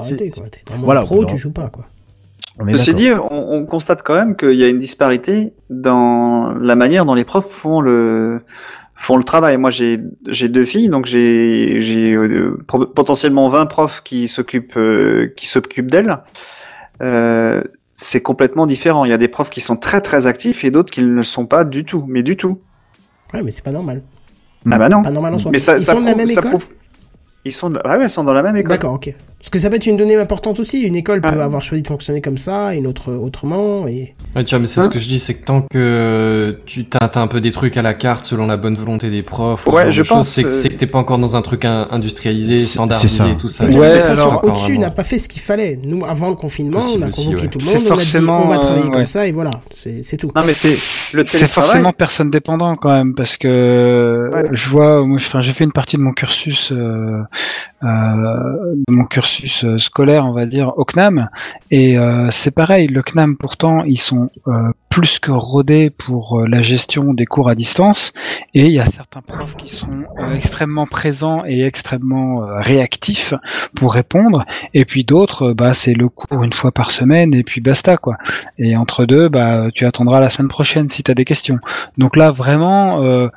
voilà, 0.78 1.02
pro, 1.02 1.24
tu 1.24 1.36
joues 1.38 1.52
pas, 1.52 1.68
quoi. 1.68 1.86
Ceci 2.72 2.94
dit, 2.94 3.10
on, 3.12 3.52
on 3.54 3.64
constate 3.64 4.02
quand 4.02 4.14
même 4.14 4.36
qu'il 4.36 4.54
y 4.54 4.62
a 4.62 4.68
une 4.68 4.76
disparité 4.76 5.54
dans 5.70 6.52
la 6.60 6.76
manière 6.76 7.06
dont 7.06 7.14
les 7.14 7.24
profs 7.24 7.48
font 7.50 7.80
le 7.80 8.42
font 8.94 9.16
le 9.16 9.24
travail. 9.24 9.56
Moi, 9.56 9.70
j'ai 9.70 9.98
j'ai 10.28 10.48
deux 10.50 10.64
filles, 10.66 10.88
donc 10.90 11.06
j'ai 11.06 11.80
j'ai 11.80 12.12
euh, 12.12 12.58
potentiellement 12.94 13.48
20 13.48 13.64
profs 13.66 14.02
qui 14.02 14.28
s'occupent 14.28 14.76
euh, 14.76 15.32
qui 15.34 15.46
s'occupent 15.46 15.90
d'elles. 15.90 16.18
Euh, 17.02 17.62
c'est 17.94 18.20
complètement 18.22 18.66
différent. 18.66 19.04
Il 19.06 19.10
y 19.10 19.14
a 19.14 19.18
des 19.18 19.28
profs 19.28 19.50
qui 19.50 19.60
sont 19.62 19.76
très 19.76 20.00
très 20.02 20.26
actifs 20.26 20.62
et 20.64 20.70
d'autres 20.70 20.92
qui 20.92 21.00
ne 21.02 21.06
le 21.08 21.22
sont 21.22 21.46
pas 21.46 21.64
du 21.64 21.84
tout, 21.84 22.04
mais 22.06 22.22
du 22.22 22.36
tout. 22.36 22.60
Ouais, 23.32 23.42
mais 23.42 23.50
c'est 23.50 23.64
pas 23.64 23.72
normal. 23.72 24.02
Ah 24.70 24.78
bah 24.78 24.88
non. 24.88 25.02
Pas 25.02 25.10
normal 25.10 25.34
en 25.34 25.38
soi. 25.38 25.50
Mais 25.50 25.58
ça, 25.58 25.74
Ils 25.76 25.80
ça 25.80 25.92
sont 25.92 26.00
de 26.00 26.04
la 26.06 26.10
prouve- 26.12 26.18
même 26.18 26.26
ça 26.28 26.40
école 26.40 26.50
prouve- 26.50 26.68
Ils 27.44 27.52
sont, 27.52 27.70
de- 27.70 27.80
ah 27.84 27.98
ouais, 27.98 28.04
ils 28.04 28.10
sont 28.10 28.24
dans 28.24 28.32
la 28.32 28.42
même 28.42 28.56
école. 28.56 28.70
D'accord, 28.70 28.94
ok. 28.94 29.14
Parce 29.42 29.50
que 29.50 29.58
ça 29.58 29.70
peut 29.70 29.74
être 29.76 29.86
une 29.86 29.96
donnée 29.96 30.14
importante 30.16 30.60
aussi. 30.60 30.82
Une 30.82 30.94
école 30.94 31.20
peut 31.20 31.28
Ah. 31.32 31.42
avoir 31.44 31.60
choisi 31.60 31.82
de 31.82 31.88
fonctionner 31.88 32.20
comme 32.20 32.38
ça, 32.38 32.74
une 32.74 32.86
autre 32.86 33.12
autrement, 33.12 33.88
et 33.88 34.14
Ouais, 34.36 34.44
tu 34.44 34.50
vois, 34.54 34.60
mais 34.60 34.66
c'est 34.66 34.80
Hein 34.80 34.84
ce 34.84 34.88
que 34.88 35.00
je 35.00 35.08
dis, 35.08 35.18
c'est 35.18 35.34
que 35.34 35.44
tant 35.44 35.62
que 35.62 36.56
tu 36.64 36.84
t'as 36.84 37.08
t'as 37.08 37.20
un 37.20 37.26
peu 37.26 37.40
des 37.40 37.50
trucs 37.50 37.76
à 37.76 37.82
la 37.82 37.92
carte 37.92 38.24
selon 38.24 38.46
la 38.46 38.56
bonne 38.56 38.76
volonté 38.76 39.10
des 39.10 39.24
profs, 39.24 39.66
Ouais, 39.66 39.90
je 39.90 40.02
pense, 40.02 40.28
c'est 40.28 40.44
que, 40.44 40.46
euh, 40.48 40.50
c'est 40.50 40.68
que 40.68 40.74
t'es 40.76 40.86
pas 40.86 40.98
encore 40.98 41.18
dans 41.18 41.34
un 41.34 41.42
truc 41.42 41.64
in- 41.64 41.88
industrialisé, 41.90 42.62
standardisé, 42.64 43.18
ça. 43.18 43.26
tout 43.36 43.48
ça. 43.48 43.66
Ouais, 43.66 44.00
alors- 44.00 44.44
au-dessus 44.44 44.78
n'a 44.78 44.90
pas 44.92 45.02
fait 45.02 45.18
ce 45.18 45.28
qu'il 45.28 45.42
fallait. 45.42 45.76
Nous, 45.90 46.04
avant 46.06 46.28
le 46.28 46.36
confinement, 46.36 46.78
Possible 46.78 47.02
on 47.02 47.06
a 47.06 47.08
aussi, 47.08 47.24
convoqué 47.24 47.42
ouais. 47.42 47.48
tout 47.50 47.58
le 47.58 47.64
monde, 47.64 47.74
on 47.90 47.98
a 47.98 48.04
dit 48.04 48.16
on 48.28 48.48
va 48.48 48.58
travailler 48.58 48.86
euh, 48.86 48.90
comme 48.90 49.00
ouais. 49.00 49.06
ça, 49.06 49.26
et 49.26 49.32
voilà. 49.32 49.50
C'est 49.74 50.16
tout. 50.16 50.30
Non 50.36 50.42
mais 50.46 50.54
c'est 50.54 51.16
le 51.16 51.24
C'est 51.24 51.48
forcément 51.48 51.92
personne 51.92 52.30
dépendant 52.30 52.76
quand 52.76 52.92
même 52.92 53.14
parce 53.16 53.36
que 53.36 54.30
Ouais. 54.32 54.44
je 54.52 54.68
vois, 54.68 55.04
moi, 55.04 55.18
j'ai 55.40 55.52
fait 55.52 55.64
une 55.64 55.72
partie 55.72 55.96
de 55.96 56.02
mon 56.02 56.12
cursus, 56.12 56.70
euh, 56.70 57.20
euh, 57.82 57.86
de 57.86 58.94
mon 58.96 59.04
cursus 59.04 59.31
euh, 59.64 59.78
scolaire, 59.78 60.26
on 60.26 60.32
va 60.32 60.46
dire, 60.46 60.72
au 60.76 60.84
CNAM, 60.84 61.28
et 61.70 61.98
euh, 61.98 62.28
c'est 62.30 62.50
pareil. 62.50 62.86
Le 62.86 63.02
CNAM, 63.02 63.36
pourtant, 63.36 63.84
ils 63.84 63.98
sont 63.98 64.28
euh, 64.48 64.72
plus 64.88 65.18
que 65.18 65.30
rodés 65.30 65.90
pour 65.90 66.44
la 66.46 66.60
gestion 66.62 67.14
des 67.14 67.26
cours 67.26 67.48
à 67.48 67.54
distance, 67.54 68.12
et 68.54 68.66
il 68.66 68.72
y 68.72 68.80
a 68.80 68.86
certains 68.86 69.22
profs 69.22 69.56
qui 69.56 69.68
sont 69.68 70.04
extrêmement 70.34 70.86
présents 70.86 71.44
et 71.46 71.64
extrêmement 71.64 72.46
réactifs 72.58 73.32
pour 73.74 73.94
répondre, 73.94 74.44
et 74.74 74.84
puis 74.84 75.04
d'autres, 75.04 75.52
bah, 75.52 75.72
c'est 75.72 75.94
le 75.94 76.08
cours 76.08 76.42
une 76.42 76.52
fois 76.52 76.72
par 76.72 76.90
semaine, 76.90 77.34
et 77.34 77.42
puis 77.42 77.60
basta 77.60 77.96
quoi. 77.96 78.16
Et 78.58 78.76
entre 78.76 79.06
deux, 79.06 79.28
bah, 79.28 79.70
tu 79.74 79.86
attendras 79.86 80.20
la 80.20 80.28
semaine 80.28 80.48
prochaine 80.48 80.88
si 80.90 81.02
tu 81.02 81.10
as 81.10 81.14
des 81.14 81.24
questions. 81.24 81.58
Donc 81.96 82.16
là, 82.16 82.30
vraiment, 82.30 83.30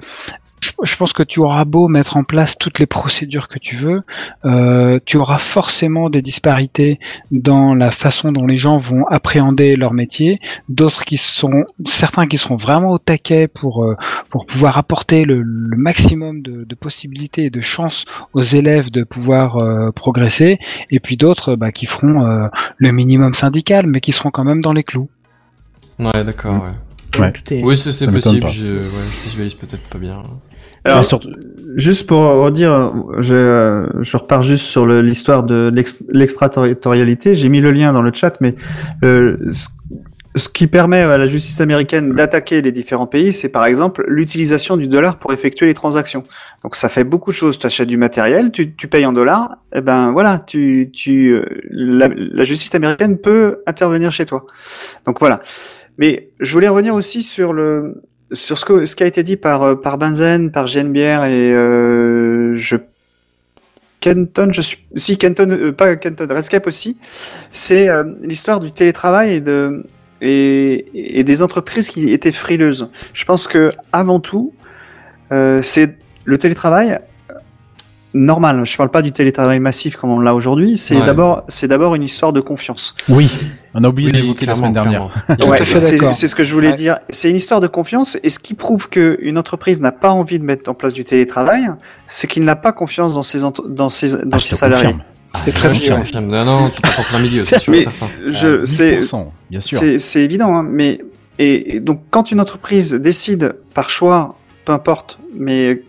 je, 0.65 0.71
je 0.83 0.95
pense 0.97 1.13
que 1.13 1.23
tu 1.23 1.39
auras 1.39 1.65
beau 1.65 1.87
mettre 1.87 2.17
en 2.17 2.23
place 2.23 2.57
toutes 2.57 2.79
les 2.79 2.85
procédures 2.85 3.47
que 3.47 3.59
tu 3.59 3.75
veux, 3.75 4.01
euh, 4.45 4.99
tu 5.05 5.17
auras 5.17 5.37
forcément 5.37 6.09
des 6.09 6.21
disparités 6.21 6.99
dans 7.31 7.73
la 7.75 7.91
façon 7.91 8.31
dont 8.31 8.45
les 8.45 8.57
gens 8.57 8.77
vont 8.77 9.05
appréhender 9.07 9.75
leur 9.75 9.93
métier, 9.93 10.39
d'autres 10.69 11.05
qui 11.05 11.17
sont, 11.17 11.63
certains 11.85 12.27
qui 12.27 12.37
seront 12.37 12.55
vraiment 12.55 12.91
au 12.91 12.97
taquet 12.97 13.47
pour 13.47 13.83
euh, 13.85 13.95
pour 14.29 14.45
pouvoir 14.45 14.77
apporter 14.77 15.25
le, 15.25 15.41
le 15.41 15.77
maximum 15.77 16.41
de, 16.41 16.63
de 16.63 16.75
possibilités 16.75 17.45
et 17.45 17.49
de 17.49 17.61
chances 17.61 18.05
aux 18.33 18.41
élèves 18.41 18.91
de 18.91 19.03
pouvoir 19.03 19.57
euh, 19.61 19.91
progresser, 19.91 20.57
et 20.91 20.99
puis 20.99 21.17
d'autres 21.17 21.55
bah, 21.55 21.71
qui 21.71 21.85
feront 21.85 22.25
euh, 22.25 22.47
le 22.77 22.91
minimum 22.91 23.33
syndical, 23.33 23.87
mais 23.87 23.99
qui 24.01 24.11
seront 24.11 24.29
quand 24.31 24.43
même 24.43 24.61
dans 24.61 24.73
les 24.73 24.83
clous. 24.83 25.09
Ouais, 25.99 26.23
d'accord, 26.23 26.55
ouais. 26.63 26.71
Ouais. 27.19 27.31
Tout 27.31 27.53
est- 27.53 27.63
Oui, 27.63 27.77
c'est 27.77 28.11
possible, 28.11 28.45
je, 28.47 28.67
ouais, 28.67 29.05
je 29.11 29.21
visualise 29.21 29.53
peut-être 29.55 29.87
pas 29.87 29.97
bien. 29.99 30.23
Alors, 30.85 31.03
juste 31.75 32.07
pour 32.07 32.19
redire, 32.19 32.93
je, 33.17 33.85
je 34.01 34.17
repars 34.17 34.43
juste 34.43 34.65
sur 34.65 34.85
l'histoire 34.85 35.43
de 35.43 35.71
l'ex- 35.73 36.03
l'extraterritorialité. 36.09 37.35
J'ai 37.35 37.49
mis 37.49 37.59
le 37.59 37.71
lien 37.71 37.91
dans 37.91 38.01
le 38.01 38.11
chat, 38.13 38.37
mais 38.39 38.53
euh, 39.03 39.35
ce, 40.35 40.47
qui 40.49 40.67
permet 40.67 41.01
à 41.01 41.17
la 41.17 41.27
justice 41.27 41.59
américaine 41.61 42.13
d'attaquer 42.13 42.61
les 42.61 42.71
différents 42.71 43.07
pays, 43.07 43.33
c'est 43.33 43.49
par 43.49 43.65
exemple 43.65 44.05
l'utilisation 44.07 44.77
du 44.77 44.87
dollar 44.87 45.17
pour 45.17 45.33
effectuer 45.33 45.65
les 45.65 45.73
transactions. 45.73 46.23
Donc 46.63 46.75
ça 46.75 46.87
fait 46.87 47.03
beaucoup 47.03 47.31
de 47.31 47.35
choses. 47.35 47.57
Tu 47.57 47.65
achètes 47.65 47.87
du 47.87 47.97
matériel, 47.97 48.51
tu, 48.51 48.75
tu 48.75 48.87
payes 48.87 49.05
en 49.05 49.13
dollars, 49.13 49.57
et 49.73 49.81
ben 49.81 50.11
voilà, 50.11 50.39
tu, 50.39 50.91
tu, 50.93 51.33
euh, 51.33 51.45
la, 51.71 52.09
la 52.09 52.43
justice 52.43 52.73
américaine 52.75 53.17
peut 53.17 53.63
intervenir 53.65 54.11
chez 54.11 54.25
toi. 54.25 54.45
Donc 55.05 55.19
voilà. 55.19 55.39
Mais 55.97 56.29
je 56.39 56.51
voulais 56.53 56.67
revenir 56.67 56.93
aussi 56.93 57.23
sur 57.23 57.53
le 57.53 58.01
sur 58.35 58.57
ce, 58.57 58.65
que, 58.65 58.85
ce 58.85 58.95
qui 58.95 59.03
a 59.03 59.07
été 59.07 59.23
dit 59.23 59.37
par 59.37 59.63
euh, 59.63 59.75
par 59.75 59.97
Benzen, 59.97 60.51
par 60.51 60.67
Genebière 60.67 61.23
et 61.25 61.51
euh, 61.53 62.55
je 62.55 62.77
Kenton, 63.99 64.49
je 64.51 64.61
suis 64.61 64.85
si 64.95 65.17
Kenton, 65.17 65.49
euh, 65.49 65.71
pas 65.71 65.95
Kenton, 65.95 66.27
Redscape 66.29 66.67
aussi. 66.67 66.99
C'est 67.51 67.89
l'histoire 68.21 68.59
du 68.59 68.71
télétravail 68.71 69.35
et 69.35 69.41
de 69.41 69.83
et, 70.21 71.23
des 71.23 71.41
entreprises 71.41 71.89
qui 71.89 72.11
étaient 72.13 72.31
frileuses. 72.31 72.89
Je 73.13 73.25
pense 73.25 73.47
que 73.47 73.71
avant 73.91 74.19
tout, 74.19 74.53
c'est 75.31 75.97
le 76.23 76.37
télétravail 76.37 76.99
normal. 78.15 78.65
Je 78.65 78.75
parle 78.77 78.89
pas 78.89 79.01
du 79.01 79.11
télétravail 79.11 79.59
massif 79.59 79.97
comme 79.97 80.09
on 80.09 80.19
l'a 80.19 80.33
aujourd'hui. 80.33 80.77
C'est 80.77 80.95
Ouais. 80.97 81.05
d'abord 81.05 81.43
c'est 81.49 81.67
d'abord 81.67 81.93
une 81.95 82.03
histoire 82.03 82.31
de 82.33 82.39
confiance. 82.41 82.95
Oui, 83.09 83.29
on 83.73 83.83
a 83.83 83.89
oublié 83.89 84.09
Oui, 84.11 84.21
d'évoquer 84.21 84.45
la 84.45 84.55
semaine 84.55 84.73
dernière. 84.73 85.09
Ouais, 85.47 85.63
c'est 85.65 86.27
ce 86.27 86.35
que 86.35 86.43
je 86.43 86.53
voulais 86.53 86.69
Ouais. 86.69 86.73
dire. 86.73 86.97
C'est 87.09 87.29
une 87.29 87.35
histoire 87.35 87.59
de 87.61 87.67
confiance 87.67 88.17
et 88.23 88.29
ce 88.29 88.39
qui 88.39 88.53
prouve 88.53 88.89
que 88.89 89.17
une 89.21 89.37
entreprise 89.37 89.81
n'a 89.81 89.91
pas 89.91 90.09
envie 90.11 90.39
de 90.39 90.45
mettre 90.45 90.69
en 90.71 90.73
place 90.73 90.93
du 90.93 91.03
télétravail, 91.03 91.67
c'est 92.07 92.27
qu'il 92.27 92.45
n'a 92.45 92.55
pas 92.55 92.71
confiance 92.71 93.13
dans 93.13 93.23
ses 93.23 93.39
dans 93.67 93.89
ses 93.89 94.11
dans 94.25 94.37
Ah, 94.37 94.39
ses 94.39 94.55
salariés. 94.55 94.85
confirme. 94.93 95.03
C'est 95.43 95.51
très 95.53 95.73
Je 95.73 95.81
te 95.81 96.17
bien. 96.17 96.21
Non, 96.21 96.45
non, 96.45 96.69
tu 96.69 96.81
plein 96.81 97.19
milieu, 97.19 97.43
c'est 97.43 97.59
sûr 97.65 97.71
Mais 97.73 97.83
certain. 97.83 98.07
je 98.29 98.61
Ah, 98.61 98.65
c'est 98.65 98.99
10%, 99.01 99.25
bien 99.51 99.59
sûr. 99.59 99.77
c'est 99.79 99.99
c'est 99.99 100.21
évident 100.21 100.55
hein, 100.55 100.63
mais 100.67 101.01
et, 101.37 101.75
et 101.75 101.79
donc 101.81 102.01
quand 102.09 102.31
une 102.31 102.39
entreprise 102.39 102.93
décide 102.93 103.57
par 103.73 103.89
choix, 103.89 104.35
peu 104.63 104.71
importe, 104.71 105.19
mais 105.37 105.81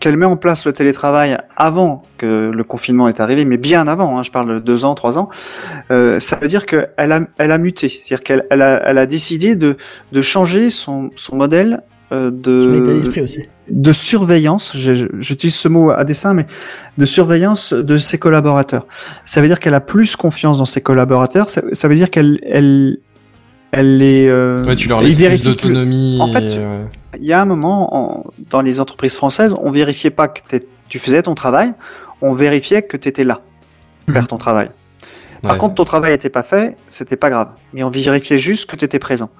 qu'elle 0.00 0.16
met 0.16 0.26
en 0.26 0.36
place 0.36 0.66
le 0.66 0.72
télétravail 0.72 1.36
avant 1.56 2.02
que 2.18 2.50
le 2.54 2.64
confinement 2.64 3.08
est 3.08 3.20
arrivé, 3.20 3.44
mais 3.44 3.56
bien 3.56 3.86
avant, 3.86 4.18
hein, 4.18 4.22
je 4.22 4.30
parle 4.30 4.54
de 4.54 4.58
deux 4.60 4.84
ans, 4.84 4.94
trois 4.94 5.18
ans, 5.18 5.28
euh, 5.90 6.20
ça 6.20 6.36
veut 6.36 6.48
dire 6.48 6.66
qu'elle 6.66 6.88
a, 6.96 7.20
elle 7.38 7.52
a 7.52 7.58
muté. 7.58 7.88
C'est-à-dire 7.88 8.22
qu'elle 8.22 8.46
elle 8.50 8.62
a, 8.62 8.82
elle 8.88 8.98
a 8.98 9.06
décidé 9.06 9.56
de, 9.56 9.76
de 10.12 10.22
changer 10.22 10.70
son, 10.70 11.10
son 11.16 11.36
modèle 11.36 11.82
euh, 12.12 12.30
de, 12.30 13.20
aussi. 13.22 13.42
de 13.70 13.92
surveillance, 13.92 14.76
j'utilise 14.76 15.54
ce 15.54 15.68
mot 15.68 15.90
à 15.90 16.04
dessein, 16.04 16.34
mais 16.34 16.44
de 16.98 17.04
surveillance 17.06 17.72
de 17.72 17.98
ses 17.98 18.18
collaborateurs. 18.18 18.86
Ça 19.24 19.40
veut 19.40 19.48
dire 19.48 19.58
qu'elle 19.58 19.74
a 19.74 19.80
plus 19.80 20.14
confiance 20.14 20.58
dans 20.58 20.66
ses 20.66 20.82
collaborateurs. 20.82 21.48
Ça, 21.48 21.62
ça 21.72 21.88
veut 21.88 21.96
dire 21.96 22.10
qu'elle, 22.10 22.38
elle, 22.42 22.98
elle 23.74 23.98
les. 23.98 24.26
euh, 24.28 24.62
Ouais, 24.64 24.76
tu 24.76 24.88
leur 24.88 25.00
laisses 25.02 25.16
plus 25.16 25.44
d'autonomie. 25.44 26.18
En 26.20 26.28
fait, 26.32 26.44
euh, 26.58 26.84
il 27.18 27.26
y 27.26 27.32
a 27.32 27.40
un 27.40 27.44
moment, 27.44 27.94
en- 27.96 28.24
dans 28.50 28.60
les 28.62 28.80
entreprises 28.80 29.16
françaises, 29.16 29.54
on 29.60 29.70
vérifiait 29.70 30.10
pas 30.10 30.28
que 30.28 30.40
tu 30.88 30.98
faisais 30.98 31.22
ton 31.22 31.34
travail, 31.34 31.72
on 32.22 32.34
vérifiait 32.34 32.82
que 32.82 32.96
tu 32.96 33.08
étais 33.08 33.24
là, 33.24 33.40
pour 34.06 34.14
faire 34.14 34.28
ton 34.28 34.38
travail. 34.38 34.70
Par 35.44 35.52
ouais. 35.52 35.58
contre, 35.58 35.74
ton 35.74 35.84
travail 35.84 36.12
était 36.12 36.30
pas 36.30 36.42
fait, 36.42 36.76
c'était 36.88 37.16
pas 37.16 37.30
grave. 37.30 37.48
Mais 37.72 37.82
on 37.82 37.90
vérifiait 37.90 38.38
juste 38.38 38.68
que 38.68 38.76
tu 38.76 38.84
étais 38.84 38.98
présent. 38.98 39.30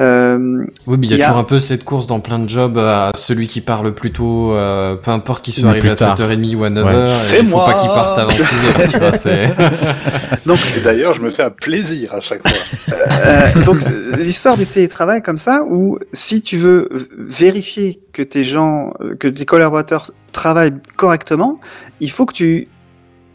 Euh, 0.00 0.64
Oui, 0.86 0.96
mais 0.98 1.06
il 1.06 1.10
y 1.10 1.12
a 1.14 1.16
il 1.16 1.18
y 1.18 1.22
a- 1.22 1.26
toujours 1.26 1.38
un 1.38 1.44
peu 1.44 1.58
cette 1.58 1.84
course 1.84 2.06
dans 2.06 2.20
plein 2.20 2.38
de 2.38 2.48
jobs 2.48 2.78
à 2.78 3.10
celui 3.14 3.46
qui 3.46 3.60
parle 3.60 3.94
plus 3.94 4.12
tôt, 4.12 4.52
euh, 4.54 4.96
peu 4.96 5.10
importe 5.10 5.44
qu'il 5.44 5.54
soit 5.54 5.68
arrivé 5.70 5.90
à 5.90 5.96
tard. 5.96 6.16
7h30 6.16 6.54
ou 6.56 6.64
à 6.64 6.70
9h, 6.70 6.84
Ouais. 7.08 7.12
C'est 7.14 7.40
il 7.40 7.46
faut 7.46 7.56
moi 7.56 7.66
pas 7.66 7.74
qu'il 7.74 7.88
parte 7.88 8.18
avant 8.18 8.30
6h, 8.30 8.90
tu 8.90 8.98
vois, 8.98 9.12
c'est... 9.12 9.54
donc, 10.46 10.58
Et 10.76 10.80
d'ailleurs, 10.80 11.14
je 11.14 11.20
me 11.20 11.30
fais 11.30 11.42
un 11.44 11.50
plaisir 11.50 12.12
à 12.14 12.20
chaque 12.20 12.46
fois. 12.46 12.58
euh, 12.94 13.62
donc 13.64 13.78
l'histoire 14.18 14.56
du 14.56 14.66
télétravail 14.66 15.22
comme 15.22 15.38
ça, 15.38 15.62
où 15.68 15.98
si 16.12 16.40
tu 16.42 16.58
veux 16.58 16.88
vérifier 17.18 18.00
que 18.12 18.22
tes 18.22 18.44
gens, 18.44 18.92
euh, 19.00 19.14
que 19.16 19.28
tes 19.28 19.44
collaborateurs 19.44 20.10
travaillent 20.32 20.74
correctement, 20.96 21.60
il 22.00 22.10
faut 22.10 22.26
que 22.26 22.34
tu 22.34 22.68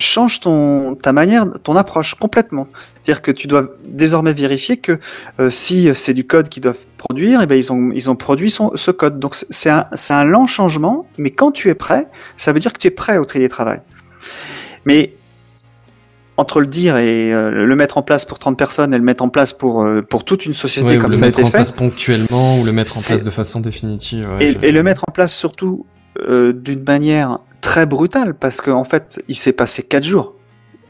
changes 0.02 0.40
ton 0.42 0.96
ta 0.96 1.14
manière, 1.14 1.46
ton 1.64 1.76
approche 1.76 2.16
complètement. 2.16 2.68
C'est-à-dire 3.04 3.22
que 3.22 3.32
tu 3.32 3.48
dois 3.48 3.68
désormais 3.88 4.34
vérifier 4.34 4.78
que 4.78 5.00
euh, 5.40 5.50
si 5.50 5.90
c'est 5.96 6.14
du 6.14 6.26
code 6.28 6.50
qu'ils 6.50 6.64
doivent 6.64 6.84
produire, 6.98 7.42
et 7.42 7.48
ben 7.48 7.56
ils 7.58 7.72
ont 7.72 7.92
ils 7.94 8.10
ont 8.10 8.16
produit 8.16 8.52
son, 8.52 8.72
ce 8.76 8.92
code. 8.92 9.20
Donc 9.20 9.36
c'est- 9.36 9.70
un 9.70 9.86
c'est 9.94 10.14
un 10.14 10.24
lent 10.26 10.48
changement, 10.48 11.08
mais 11.18 11.32
quand 11.32 11.52
tu 11.52 11.70
es 11.70 11.76
prêt, 11.76 12.08
ça 12.38 12.52
veut 12.52 12.60
dire 12.60 12.74
que 12.74 12.80
tu 12.80 12.88
es 12.88 12.92
prêt 12.92 13.18
au 13.18 13.26
télétravail. 13.26 13.80
Mais 14.86 15.14
entre 16.38 16.60
le 16.60 16.66
dire 16.68 16.98
et 16.98 17.32
euh, 17.32 17.66
le 17.66 17.76
mettre 17.76 17.98
en 17.98 18.02
place 18.02 18.26
pour 18.26 18.40
30 18.40 18.58
personnes 18.58 18.94
et 18.94 18.98
le 18.98 19.04
mettre 19.04 19.24
en 19.24 19.30
place 19.30 19.54
pour 19.54 19.84
euh, 19.84 20.02
pour 20.02 20.24
toute 20.26 20.46
une 20.46 20.54
société 20.54 20.88
Ouais, 20.88 20.98
comme 20.98 21.12
le 21.12 21.16
ça 21.18 21.26
a 21.26 21.28
mettre 21.28 21.40
été 21.40 21.48
en 21.48 21.52
place 21.52 21.72
ponctuellement, 21.72 22.60
ou 22.60 22.66
le 22.66 22.72
mettre 22.72 22.98
en 22.98 23.02
place 23.02 23.24
de 23.24 23.30
façon 23.30 23.60
définitive. 23.60 24.28
ouais, 24.40 24.52
et, 24.62 24.68
et 24.70 24.72
le 24.72 24.82
mettre 24.82 25.04
en 25.08 25.12
place 25.12 25.36
surtout 25.36 25.86
euh, 26.28 26.52
d'une 26.54 26.84
manière 26.84 27.40
très 27.62 27.86
brutale 27.86 28.34
parce 28.34 28.60
qu'en 28.62 28.84
fait 28.84 29.22
il 29.28 29.36
s'est 29.36 29.54
passé 29.54 29.84
quatre 29.84 30.04
jours 30.04 30.36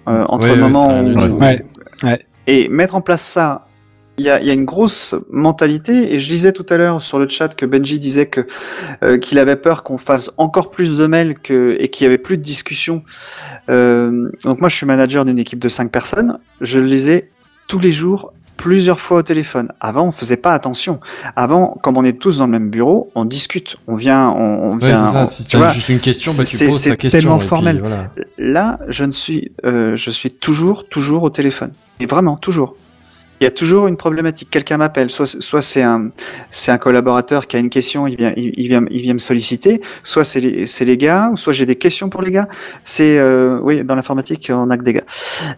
euh, 0.07 0.26
entre 0.30 0.48
Ouais, 0.49 0.56
le 0.56 0.61
moment 0.61 1.02
où. 1.02 1.38
Ouais. 1.39 2.26
et 2.48 2.68
mettre 2.69 2.95
en 2.95 3.02
place 3.02 3.22
ça 3.22 3.68
il 4.18 4.26
y 4.26 4.30
a, 4.30 4.39
il 4.41 4.45
y 4.48 4.52
a 4.52 4.53
une 4.53 4.65
grosse 4.65 5.15
mentalité 5.31 6.14
et 6.14 6.19
je 6.19 6.27
disais 6.30 6.52
tout 6.52 6.65
à 6.69 6.77
l'heure 6.77 7.02
sur 7.02 7.18
le 7.18 7.27
chat 7.27 7.56
que 7.56 7.65
Benji 7.65 7.98
disait 7.98 8.27
que 8.27 8.45
euh, 9.03 9.18
qu'il 9.18 9.39
avait 9.39 9.56
peur 9.56 9.84
qu'on 9.84 9.98
fasse 9.98 10.31
encore 10.38 10.69
plus 10.69 10.98
de 10.98 11.07
mails 11.07 11.39
que 11.39 11.76
et 11.80 11.88
qu'il 11.89 12.06
y 12.06 12.07
avait 12.07 12.18
plus 12.18 12.38
de 12.38 12.43
discussions. 12.43 13.03
Euh, 13.69 14.30
donc 14.43 14.60
moi 14.60 14.69
je 14.69 14.76
suis 14.76 14.85
manager 14.85 15.26
d'une 15.26 15.39
équipe 15.39 15.60
de 15.60 15.69
cinq 15.69 15.91
personnes, 15.91 16.39
je 16.60 16.80
les 16.80 17.10
ai 17.11 17.31
tous 17.68 17.80
les 17.80 17.91
jours 17.93 18.34
plusieurs 18.61 18.99
fois 18.99 19.17
au 19.19 19.21
téléphone. 19.23 19.69
Avant 19.79 20.03
on 20.07 20.11
faisait 20.11 20.38
pas 20.38 20.53
attention. 20.53 20.99
Avant 21.35 21.77
comme 21.81 21.97
on 21.97 22.03
est 22.03 22.19
tous 22.19 22.38
dans 22.38 22.45
le 22.45 22.51
même 22.51 22.69
bureau, 22.69 23.11
on 23.15 23.25
discute, 23.25 23.77
on 23.88 23.95
vient 23.95 24.29
on, 24.29 24.71
on 24.71 24.71
Ouais, 24.73 24.88
vient 24.88 25.07
c'est 25.07 25.13
ça, 25.13 25.23
on- 25.23 25.25
si 25.25 25.43
tu 25.43 25.49
tu 25.49 25.57
vois, 25.57 25.67
as 25.67 25.71
juste 25.73 25.89
une 25.89 25.99
question, 25.99 26.31
bah, 26.38 26.43
tu 26.45 26.55
c'est- 26.57 26.65
poses 26.67 26.77
c'est 26.77 26.89
ta 26.91 26.95
question. 26.97 27.19
tellement 27.19 27.35
et 27.38 27.39
puis, 27.39 27.47
formel. 27.47 27.79
voilà. 27.79 28.07
Là, 28.38 28.79
je 28.88 29.03
ne 29.03 29.11
suis, 29.11 29.51
euh, 29.65 29.95
je 29.95 30.11
suis 30.11 30.31
toujours, 30.31 30.88
toujours 30.88 31.23
au 31.23 31.29
téléphone. 31.29 31.71
Et 31.99 32.05
vraiment, 32.05 32.38
toujours. 32.38 32.75
Il 33.41 33.45
y 33.45 33.47
a 33.47 33.51
toujours 33.51 33.88
une 33.88 33.97
problématique. 33.97 34.49
Quelqu'un 34.51 34.77
m'appelle. 34.77 35.09
Soit, 35.09 35.26
soit 35.26 35.63
c'est 35.63 35.81
un, 35.81 36.09
c'est 36.51 36.72
un 36.72 36.77
collaborateur 36.77 37.47
qui 37.47 37.57
a 37.57 37.59
une 37.59 37.72
question, 37.72 38.05
il 38.05 38.15
vient, 38.15 38.34
il, 38.38 38.51
il 38.55 38.68
vient, 38.68 38.84
il 38.91 39.01
vient 39.01 39.13
me 39.15 39.19
solliciter. 39.19 39.81
Soit 40.03 40.23
c'est 40.23 40.39
les, 40.39 40.68
c'est 40.68 40.85
les 40.85 40.95
gars, 40.95 41.30
ou 41.34 41.38
soit 41.38 41.51
j'ai 41.51 41.65
des 41.65 41.76
questions 41.76 42.07
pour 42.07 42.22
les 42.22 42.30
gars. 42.31 42.47
C'est, 42.84 43.18
euh, 43.18 43.57
oui, 43.63 43.84
dans 43.84 43.95
l'informatique, 43.95 44.51
on 44.53 44.69
a 44.69 44.77
que 44.77 44.84
des 44.84 44.93
gars. 44.93 45.03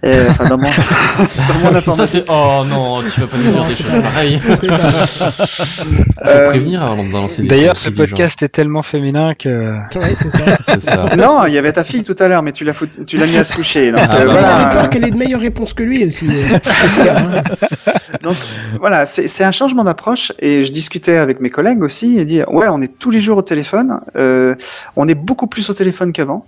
Euh, 0.05 0.27
enfin, 0.29 0.47
dans 0.47 0.57
mon, 0.57 0.69
dans 1.19 1.59
mon 1.61 1.71
Ça, 1.71 1.77
informatique. 1.77 2.05
c'est... 2.07 2.25
Oh 2.29 2.63
non, 2.69 3.01
tu 3.01 3.19
vas 3.19 3.27
pas 3.27 3.37
nous 3.37 3.51
dire 3.51 3.63
des 3.65 3.75
choses 3.75 4.01
pareilles. 4.01 4.39
Faut 4.39 4.55
Euh, 6.25 6.49
prévenir 6.49 6.81
avant 6.83 7.03
de 7.03 7.11
balancer 7.11 7.41
des 7.41 7.49
D'ailleurs, 7.49 7.77
ce 7.77 7.89
podcast 7.89 8.41
est 8.43 8.49
tellement 8.49 8.81
féminin 8.81 9.33
que. 9.37 9.73
Ouais, 9.95 10.15
c'est 10.15 10.29
ça. 10.29 10.39
C'est 10.61 10.81
ça. 10.81 11.09
non, 11.17 11.45
il 11.47 11.53
y 11.53 11.57
avait 11.57 11.73
ta 11.73 11.83
fille 11.83 12.03
tout 12.05 12.15
à 12.19 12.27
l'heure, 12.29 12.43
mais 12.43 12.53
tu 12.53 12.63
l'as 12.63 12.71
foutu- 12.73 13.03
tu 13.05 13.17
l'as 13.17 13.25
mis 13.27 13.37
à 13.37 13.43
se 13.43 13.53
coucher. 13.53 13.91
Donc, 13.91 13.99
Ah, 14.03 14.15
euh, 14.15 14.19
bah, 14.19 14.23
Il 14.25 14.31
voilà. 14.31 14.67
a 14.69 14.71
peur 14.71 14.89
qu'elle 14.89 15.03
ait 15.05 15.11
de 15.11 15.17
meilleures 15.17 15.41
réponses 15.41 15.73
que 15.73 15.83
lui 15.83 16.05
aussi. 16.05 16.29
C'est 16.63 16.89
ça, 16.89 17.17
hein. 17.17 17.43
Donc 18.23 18.35
voilà, 18.79 19.05
c'est 19.05 19.43
un 19.43 19.51
changement 19.51 19.83
d'approche 19.83 20.31
et 20.39 20.63
je 20.63 20.71
discutais 20.71 21.17
avec 21.17 21.39
mes 21.39 21.49
collègues 21.49 21.83
aussi 21.83 22.19
et 22.19 22.25
dire 22.25 22.51
ouais, 22.51 22.67
on 22.69 22.81
est 22.81 22.97
tous 22.99 23.11
les 23.11 23.21
jours 23.21 23.37
au 23.37 23.41
téléphone, 23.41 23.99
euh, 24.15 24.55
on 24.95 25.07
est 25.07 25.15
beaucoup 25.15 25.47
plus 25.47 25.69
au 25.69 25.73
téléphone 25.73 26.11
qu'avant. 26.11 26.45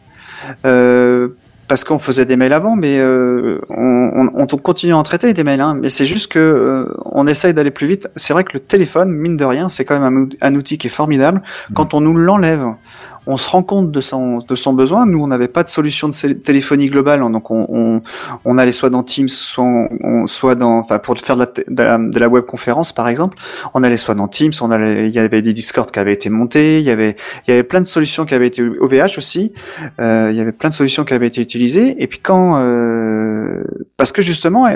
Euh, 0.65 1.29
parce 1.67 1.83
qu'on 1.83 1.99
faisait 1.99 2.25
des 2.25 2.37
mails 2.37 2.53
avant, 2.53 2.75
mais 2.75 2.99
euh, 2.99 3.59
on, 3.69 4.29
on, 4.35 4.41
on 4.41 4.45
continue 4.45 4.93
à 4.93 4.97
en 4.97 5.03
traiter 5.03 5.33
des 5.33 5.43
mails. 5.43 5.61
Hein, 5.61 5.77
mais 5.79 5.89
c'est 5.89 6.05
juste 6.05 6.31
que 6.31 6.39
euh, 6.39 6.93
on 7.05 7.25
essaye 7.27 7.53
d'aller 7.53 7.71
plus 7.71 7.87
vite. 7.87 8.07
C'est 8.15 8.33
vrai 8.33 8.43
que 8.43 8.53
le 8.53 8.59
téléphone, 8.59 9.09
mine 9.11 9.37
de 9.37 9.45
rien, 9.45 9.69
c'est 9.69 9.85
quand 9.85 9.99
même 9.99 10.29
un, 10.41 10.47
un 10.47 10.55
outil 10.55 10.77
qui 10.77 10.87
est 10.87 10.91
formidable. 10.91 11.41
Quand 11.73 11.93
on 11.93 12.01
nous 12.01 12.15
l'enlève, 12.15 12.67
on 13.27 13.37
se 13.37 13.49
rend 13.49 13.63
compte 13.63 13.91
de 13.91 14.01
son, 14.01 14.39
de 14.39 14.55
son 14.55 14.73
besoin. 14.73 15.05
Nous, 15.05 15.21
on 15.21 15.27
n'avait 15.27 15.47
pas 15.47 15.63
de 15.63 15.69
solution 15.69 16.09
de 16.09 16.33
téléphonie 16.33 16.87
globale, 16.87 17.21
hein, 17.21 17.29
donc 17.29 17.51
on, 17.51 17.65
on, 17.69 18.01
on 18.45 18.57
allait 18.57 18.71
soit 18.71 18.89
dans 18.89 19.03
Teams, 19.03 19.29
soit, 19.29 19.89
soit 20.27 20.55
dans, 20.55 20.79
enfin, 20.79 20.99
pour 20.99 21.17
faire 21.17 21.37
de 21.37 21.45
la, 21.67 21.97
de 21.97 22.19
la, 22.19 22.29
webconférence, 22.29 22.93
par 22.93 23.07
exemple, 23.07 23.37
on 23.73 23.83
allait 23.83 23.97
soit 23.97 24.15
dans 24.15 24.27
Teams, 24.27 24.53
on 24.61 24.71
allait, 24.71 25.07
il 25.07 25.13
y 25.13 25.19
avait 25.19 25.41
des 25.41 25.53
Discord 25.53 25.89
qui 25.89 25.99
avaient 25.99 26.13
été 26.13 26.29
montés, 26.29 26.79
il 26.79 26.85
y 26.85 26.91
avait, 26.91 27.15
il 27.47 27.51
y 27.51 27.53
avait 27.53 27.63
plein 27.63 27.81
de 27.81 27.87
solutions 27.87 28.25
qui 28.25 28.33
avaient 28.33 28.47
été 28.47 28.61
OVH 28.61 29.17
aussi, 29.17 29.53
euh, 29.99 30.29
il 30.31 30.37
y 30.37 30.41
avait 30.41 30.51
plein 30.51 30.69
de 30.69 30.75
solutions 30.75 31.05
qui 31.05 31.13
avaient 31.13 31.27
été 31.27 31.41
utilisées. 31.41 31.95
Et 32.01 32.07
puis 32.07 32.19
quand, 32.19 32.59
euh, 32.59 33.63
parce 33.97 34.11
que 34.11 34.21
justement, 34.21 34.67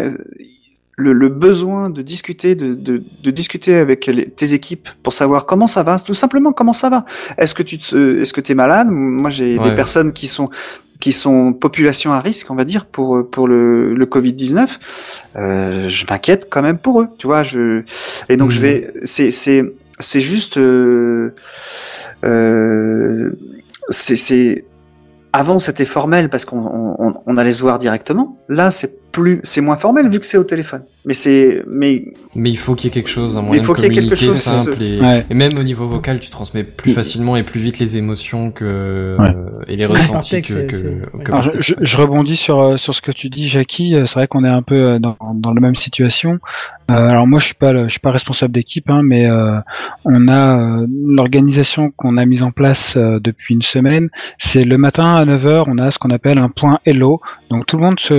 le, 0.99 1.13
le 1.13 1.29
besoin 1.29 1.89
de 1.89 2.01
discuter, 2.01 2.55
de, 2.55 2.73
de, 2.75 3.01
de 3.23 3.31
discuter 3.31 3.75
avec 3.75 4.05
les- 4.05 4.29
tes 4.29 4.53
équipes 4.53 4.87
pour 5.03 5.13
savoir 5.13 5.45
comment 5.45 5.67
ça 5.67 5.81
va, 5.83 5.97
tout 5.99 6.13
simplement 6.13 6.51
comment 6.53 6.73
ça 6.73 6.89
va. 6.89 7.05
Est-ce 7.37 7.53
que 7.55 7.63
tu 7.63 7.79
te, 7.79 8.21
est-ce 8.21 8.33
que 8.33 8.41
t'es 8.41 8.55
malade? 8.55 8.87
Moi, 8.91 9.29
j'ai 9.29 9.57
Ouais. 9.57 9.69
des 9.69 9.75
personnes 9.75 10.11
qui 10.13 10.27
sont 10.27 10.49
qui 10.99 11.13
sont 11.13 11.53
population 11.53 12.11
à 12.11 12.19
risque, 12.19 12.51
on 12.51 12.55
va 12.55 12.65
dire, 12.65 12.85
pour 12.85 13.09
pour 13.31 13.47
le, 13.47 13.93
le 13.95 14.05
Covid 14.05 14.33
19. 14.33 14.79
Euh, 15.37 15.87
je 15.87 16.05
m'inquiète 16.09 16.47
quand 16.49 16.61
même 16.61 16.77
pour 16.77 16.99
eux, 17.01 17.07
tu 17.17 17.25
vois. 17.27 17.41
Je 17.43 17.83
et 18.27 18.35
donc 18.35 18.51
je 18.51 18.57
Mhm. 18.59 18.63
vais, 18.65 18.93
c'est 19.05 19.31
c'est 19.31 19.63
c'est 20.01 20.19
juste, 20.21 20.57
euh, 20.57 21.33
euh, 22.25 23.31
c'est 23.89 24.15
c'est 24.15 24.65
avant 25.31 25.59
c'était 25.59 25.85
formel 25.85 26.29
parce 26.29 26.43
qu'on 26.45 26.59
on, 26.99 27.13
on 27.25 27.37
allait 27.37 27.51
se 27.51 27.61
voir 27.61 27.79
directement. 27.79 28.37
Là, 28.49 28.71
c'est 28.71 28.98
plus, 29.11 29.39
c'est 29.43 29.61
moins 29.61 29.75
formel 29.75 30.07
vu 30.09 30.19
que 30.19 30.25
c'est 30.25 30.37
au 30.37 30.43
téléphone. 30.43 30.83
Mais 31.05 31.13
c'est, 31.13 31.63
mais 31.67 32.05
Mais 32.35 32.49
il 32.51 32.57
faut 32.57 32.75
qu'il 32.75 32.85
y 32.85 32.87
ait 32.89 32.93
quelque 32.93 33.09
chose, 33.09 33.37
un 33.37 33.41
moyen 33.41 33.61
il 33.61 33.65
faut 33.65 33.73
de 33.73 33.79
qu'il 33.81 33.85
y 33.93 33.97
ait 33.97 34.01
quelque 34.01 34.15
communiquer 34.15 34.25
chose, 34.27 34.35
simple. 34.41 34.75
ce- 34.77 34.83
Et, 34.83 34.99
Ouais. 35.01 35.25
et 35.29 35.33
même 35.33 35.57
au 35.57 35.63
niveau 35.63 35.87
vocal, 35.87 36.19
tu 36.19 36.29
transmets 36.29 36.63
plus 36.63 36.91
facilement 36.91 37.35
et 37.37 37.43
plus 37.43 37.59
vite 37.59 37.79
les 37.79 37.97
émotions 37.97 38.51
que 38.51 39.15
Ouais. 39.17 39.29
euh, 39.29 39.63
et 39.67 39.75
les 39.77 39.85
ressentis 39.85 40.41
que, 40.41 40.67
que, 40.67 41.23
que 41.23 41.31
Alors, 41.31 41.43
je, 41.43 41.49
texte. 41.51 41.69
je- 41.79 41.85
je 41.85 41.97
rebondis 41.97 42.35
sur 42.35 42.59
euh, 42.59 42.77
sur 42.77 42.93
ce 42.93 43.01
que 43.01 43.11
tu 43.11 43.29
dis, 43.29 43.47
Jackie. 43.47 43.95
Euh, 43.95 44.05
C'est 44.05 44.15
vrai 44.15 44.27
qu'on 44.27 44.43
est 44.43 44.49
un 44.49 44.61
peu 44.61 44.99
dans, 44.99 45.17
dans 45.33 45.53
la 45.53 45.61
même 45.61 45.75
situation. 45.75 46.39
Euh, 46.91 46.95
alors 46.95 47.27
moi, 47.27 47.39
je 47.39 47.45
suis 47.45 47.55
pas 47.55 47.71
le- 47.73 47.85
je 47.85 47.91
suis 47.91 47.99
pas 47.99 48.11
responsable 48.11 48.51
d'équipe, 48.53 48.89
hein, 48.89 49.01
mais 49.03 49.25
euh, 49.29 49.57
on 50.05 50.27
a 50.27 50.59
euh, 50.81 50.87
l'organisation 51.05 51.91
qu'on 51.95 52.17
a 52.17 52.25
mise 52.25 52.43
en 52.43 52.51
place 52.51 52.95
euh, 52.97 53.19
depuis 53.21 53.55
une 53.55 53.61
semaine. 53.61 54.09
C'est 54.37 54.63
le 54.65 54.77
matin 54.77 55.15
à 55.15 55.25
9h, 55.25 55.63
on 55.67 55.77
a 55.77 55.89
ce 55.91 55.97
qu'on 55.99 56.09
appelle 56.11 56.37
un 56.37 56.49
point 56.49 56.79
hello. 56.85 57.21
Donc 57.49 57.65
tout 57.65 57.77
le 57.77 57.83
monde 57.83 57.99
se 57.99 58.13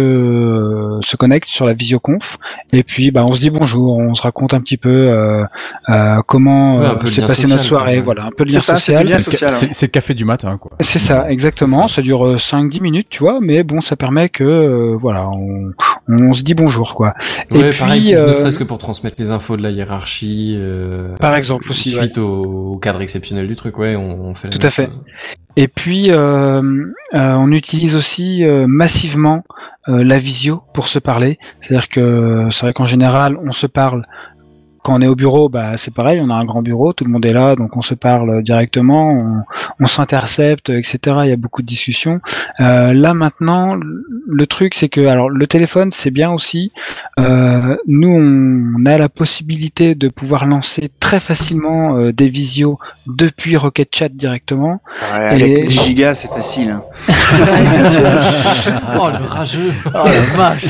se 1.03 1.17
connecte 1.17 1.49
sur 1.49 1.67
la 1.67 1.73
visioconf 1.75 2.39
et 2.73 2.83
puis 2.83 3.11
bah 3.11 3.25
on 3.27 3.33
se 3.33 3.41
dit 3.41 3.51
bonjour, 3.51 3.97
on 3.99 4.15
se 4.15 4.23
raconte 4.23 4.55
un 4.55 4.61
petit 4.61 4.77
peu 4.77 4.89
euh, 5.09 5.45
euh, 5.89 6.21
comment 6.27 6.77
Ouais, 6.77 6.85
euh, 6.87 7.07
s'est 7.07 7.21
passée 7.23 7.47
notre 7.49 7.63
soirée, 7.65 7.97
ouais. 7.97 8.01
voilà, 8.03 8.25
un 8.25 8.31
peu 8.37 8.45
de 8.45 8.53
lien 8.53 8.61
ça, 8.61 8.77
social. 8.77 9.05
lien 9.07 9.19
C'est 9.19 9.83
le, 9.83 9.91
café 9.91 10.15
du 10.15 10.25
matin, 10.25 10.57
quoi. 10.59 10.73
C'est 10.81 10.99
ça, 10.99 11.31
exactement. 11.31 11.89
Ça 11.89 12.03
dure 12.03 12.27
euh, 12.27 12.37
5-10 12.37 12.81
minutes, 12.83 13.07
tu 13.11 13.21
vois, 13.21 13.39
mais 13.41 13.63
bon, 13.63 13.81
ça 13.81 13.97
permet 13.97 14.29
que, 14.29 14.45
euh, 14.45 14.97
voilà, 14.99 15.29
on, 15.29 15.73
on 16.09 16.33
se 16.33 16.43
dit 16.43 16.55
bonjour, 16.55 16.95
quoi. 16.95 17.15
Ouais, 17.51 17.61
et 17.61 17.71
puis, 17.71 17.79
pareil, 17.79 18.15
euh, 18.15 18.29
ne 18.29 18.33
serait-ce 18.33 18.59
que 18.59 18.65
pour 18.65 18.79
transmettre 18.79 19.17
les 19.19 19.31
infos 19.31 19.57
de 19.57 19.63
la 19.63 19.71
hiérarchie. 19.71 20.55
euh, 20.59 21.17
Par 21.17 21.35
exemple 21.35 21.69
aussi, 21.71 21.91
Suite 21.91 22.19
au, 22.19 22.73
au 22.75 22.77
cadre 22.79 23.01
exceptionnel 23.03 23.47
du 23.49 23.57
truc, 23.57 23.79
ouais, 23.79 23.97
on, 23.97 24.25
on 24.27 24.35
fait 24.35 24.49
la 24.49 24.53
Tout 24.53 24.59
même 24.59 24.67
à 24.69 24.71
fait. 24.71 24.87
chose. 24.87 25.03
Et 25.57 25.67
puis, 25.69 26.11
euh, 26.11 26.63
euh, 26.63 27.35
on 27.35 27.51
utilise 27.53 27.97
aussi 27.97 28.45
euh, 28.45 28.67
massivement 28.69 29.43
euh, 29.43 29.80
la 29.99 30.19
visio 30.19 30.63
pour 30.73 30.89
se 30.89 30.99
parler. 30.99 31.39
C'est-à-dire 31.61 31.89
que 31.89 32.49
c'est 32.51 32.67
vrai 32.67 32.73
qu'en 32.73 32.87
général, 32.87 33.37
on 33.45 33.53
se 33.53 33.67
parle 33.67 34.05
quand 34.83 34.95
on 34.95 35.01
est 35.03 35.07
au 35.07 35.15
bureau, 35.15 35.49
bah 35.49 35.77
c'est 35.77 35.93
pareil, 35.93 36.21
on 36.23 36.31
a 36.31 36.35
un 36.35 36.45
grand 36.45 36.63
bureau, 36.63 36.93
tout 36.93 37.05
le 37.05 37.11
monde 37.11 37.25
est 37.27 37.33
là, 37.33 37.55
donc 37.57 37.77
on 37.77 37.83
se 37.83 37.95
parle 37.95 38.43
directement, 38.43 39.11
on, 39.11 39.43
on 39.81 39.87
s'intercepte, 39.87 40.71
etc. 40.71 40.99
Il 41.25 41.29
y 41.31 41.33
a 41.33 41.37
beaucoup 41.37 41.63
de 41.63 41.67
discussions. 41.67 42.21
Euh, 42.61 42.93
là 42.93 43.13
maintenant, 43.15 43.77
le 43.77 44.47
truc 44.47 44.75
c'est 44.75 44.89
que 44.89 45.07
alors 45.07 45.29
le 45.29 45.47
téléphone 45.47 45.91
c'est 45.93 46.11
bien 46.11 46.31
aussi. 46.31 46.73
Euh, 47.19 47.77
nous 47.87 48.09
on 48.09 48.87
a 48.87 48.97
la 48.99 49.09
possibilité 49.09 49.95
de 49.95 50.09
pouvoir 50.09 50.47
lancer 50.47 50.91
très 51.01 51.21
facilement 51.21 51.97
euh, 51.99 52.13
des 52.13 52.29
visios 52.29 52.79
depuis 53.07 53.57
Rocket 53.57 53.95
Chat 53.95 54.09
directement. 54.09 54.81
Ouais, 55.13 55.27
avec 55.27 55.59
Et- 55.59 55.65
10 55.65 55.83
gigas, 55.85 56.15
c'est 56.15 56.29
facile. 56.29 56.71
hein. 56.71 56.83
Oh, 59.01 59.09
le 59.09 59.25
rageux. 59.25 59.73
Oh, 59.87 59.91
la 59.95 60.21
vache. 60.37 60.65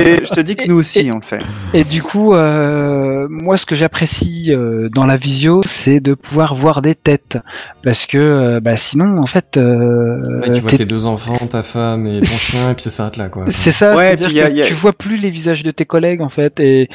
Et 0.00 0.24
je 0.24 0.30
te 0.32 0.40
dis 0.40 0.56
que 0.56 0.66
nous 0.68 0.76
aussi, 0.78 1.10
on 1.12 1.16
le 1.16 1.22
fait. 1.22 1.40
Et 1.72 1.84
du 1.84 2.02
coup, 2.02 2.34
euh, 2.34 3.13
moi, 3.28 3.56
ce 3.56 3.66
que 3.66 3.74
j'apprécie 3.74 4.52
euh, 4.52 4.88
dans 4.88 5.06
la 5.06 5.16
visio, 5.16 5.60
c'est 5.66 6.00
de 6.00 6.14
pouvoir 6.14 6.54
voir 6.54 6.82
des 6.82 6.94
têtes, 6.94 7.38
parce 7.82 8.06
que 8.06 8.18
euh, 8.18 8.60
bah, 8.60 8.76
sinon, 8.76 9.18
en 9.18 9.26
fait, 9.26 9.56
euh, 9.56 10.40
Ouais, 10.40 10.52
tu 10.52 10.60
vois 10.60 10.70
t'es- 10.70 10.84
deux 10.86 11.06
enfants, 11.06 11.46
ta 11.46 11.62
femme 11.62 12.06
et 12.06 12.20
ton 12.20 12.26
chien, 12.26 12.70
et 12.70 12.74
puis 12.74 12.84
ça 12.84 12.90
s'arrête 12.90 13.16
là, 13.16 13.28
quoi. 13.28 13.44
c'est 13.48 13.70
ça, 13.70 13.94
Ouais, 13.94 14.16
c'est-à-dire 14.16 14.26
puis 14.28 14.36
y 14.36 14.40
a- 14.40 14.48
que 14.50 14.54
y 14.56 14.62
a- 14.62 14.66
tu 14.66 14.74
vois 14.74 14.92
plus 14.92 15.16
les 15.16 15.30
visages 15.30 15.62
de 15.62 15.70
tes 15.70 15.84
collègues, 15.84 16.20
en 16.22 16.28
fait, 16.28 16.60
et 16.60 16.88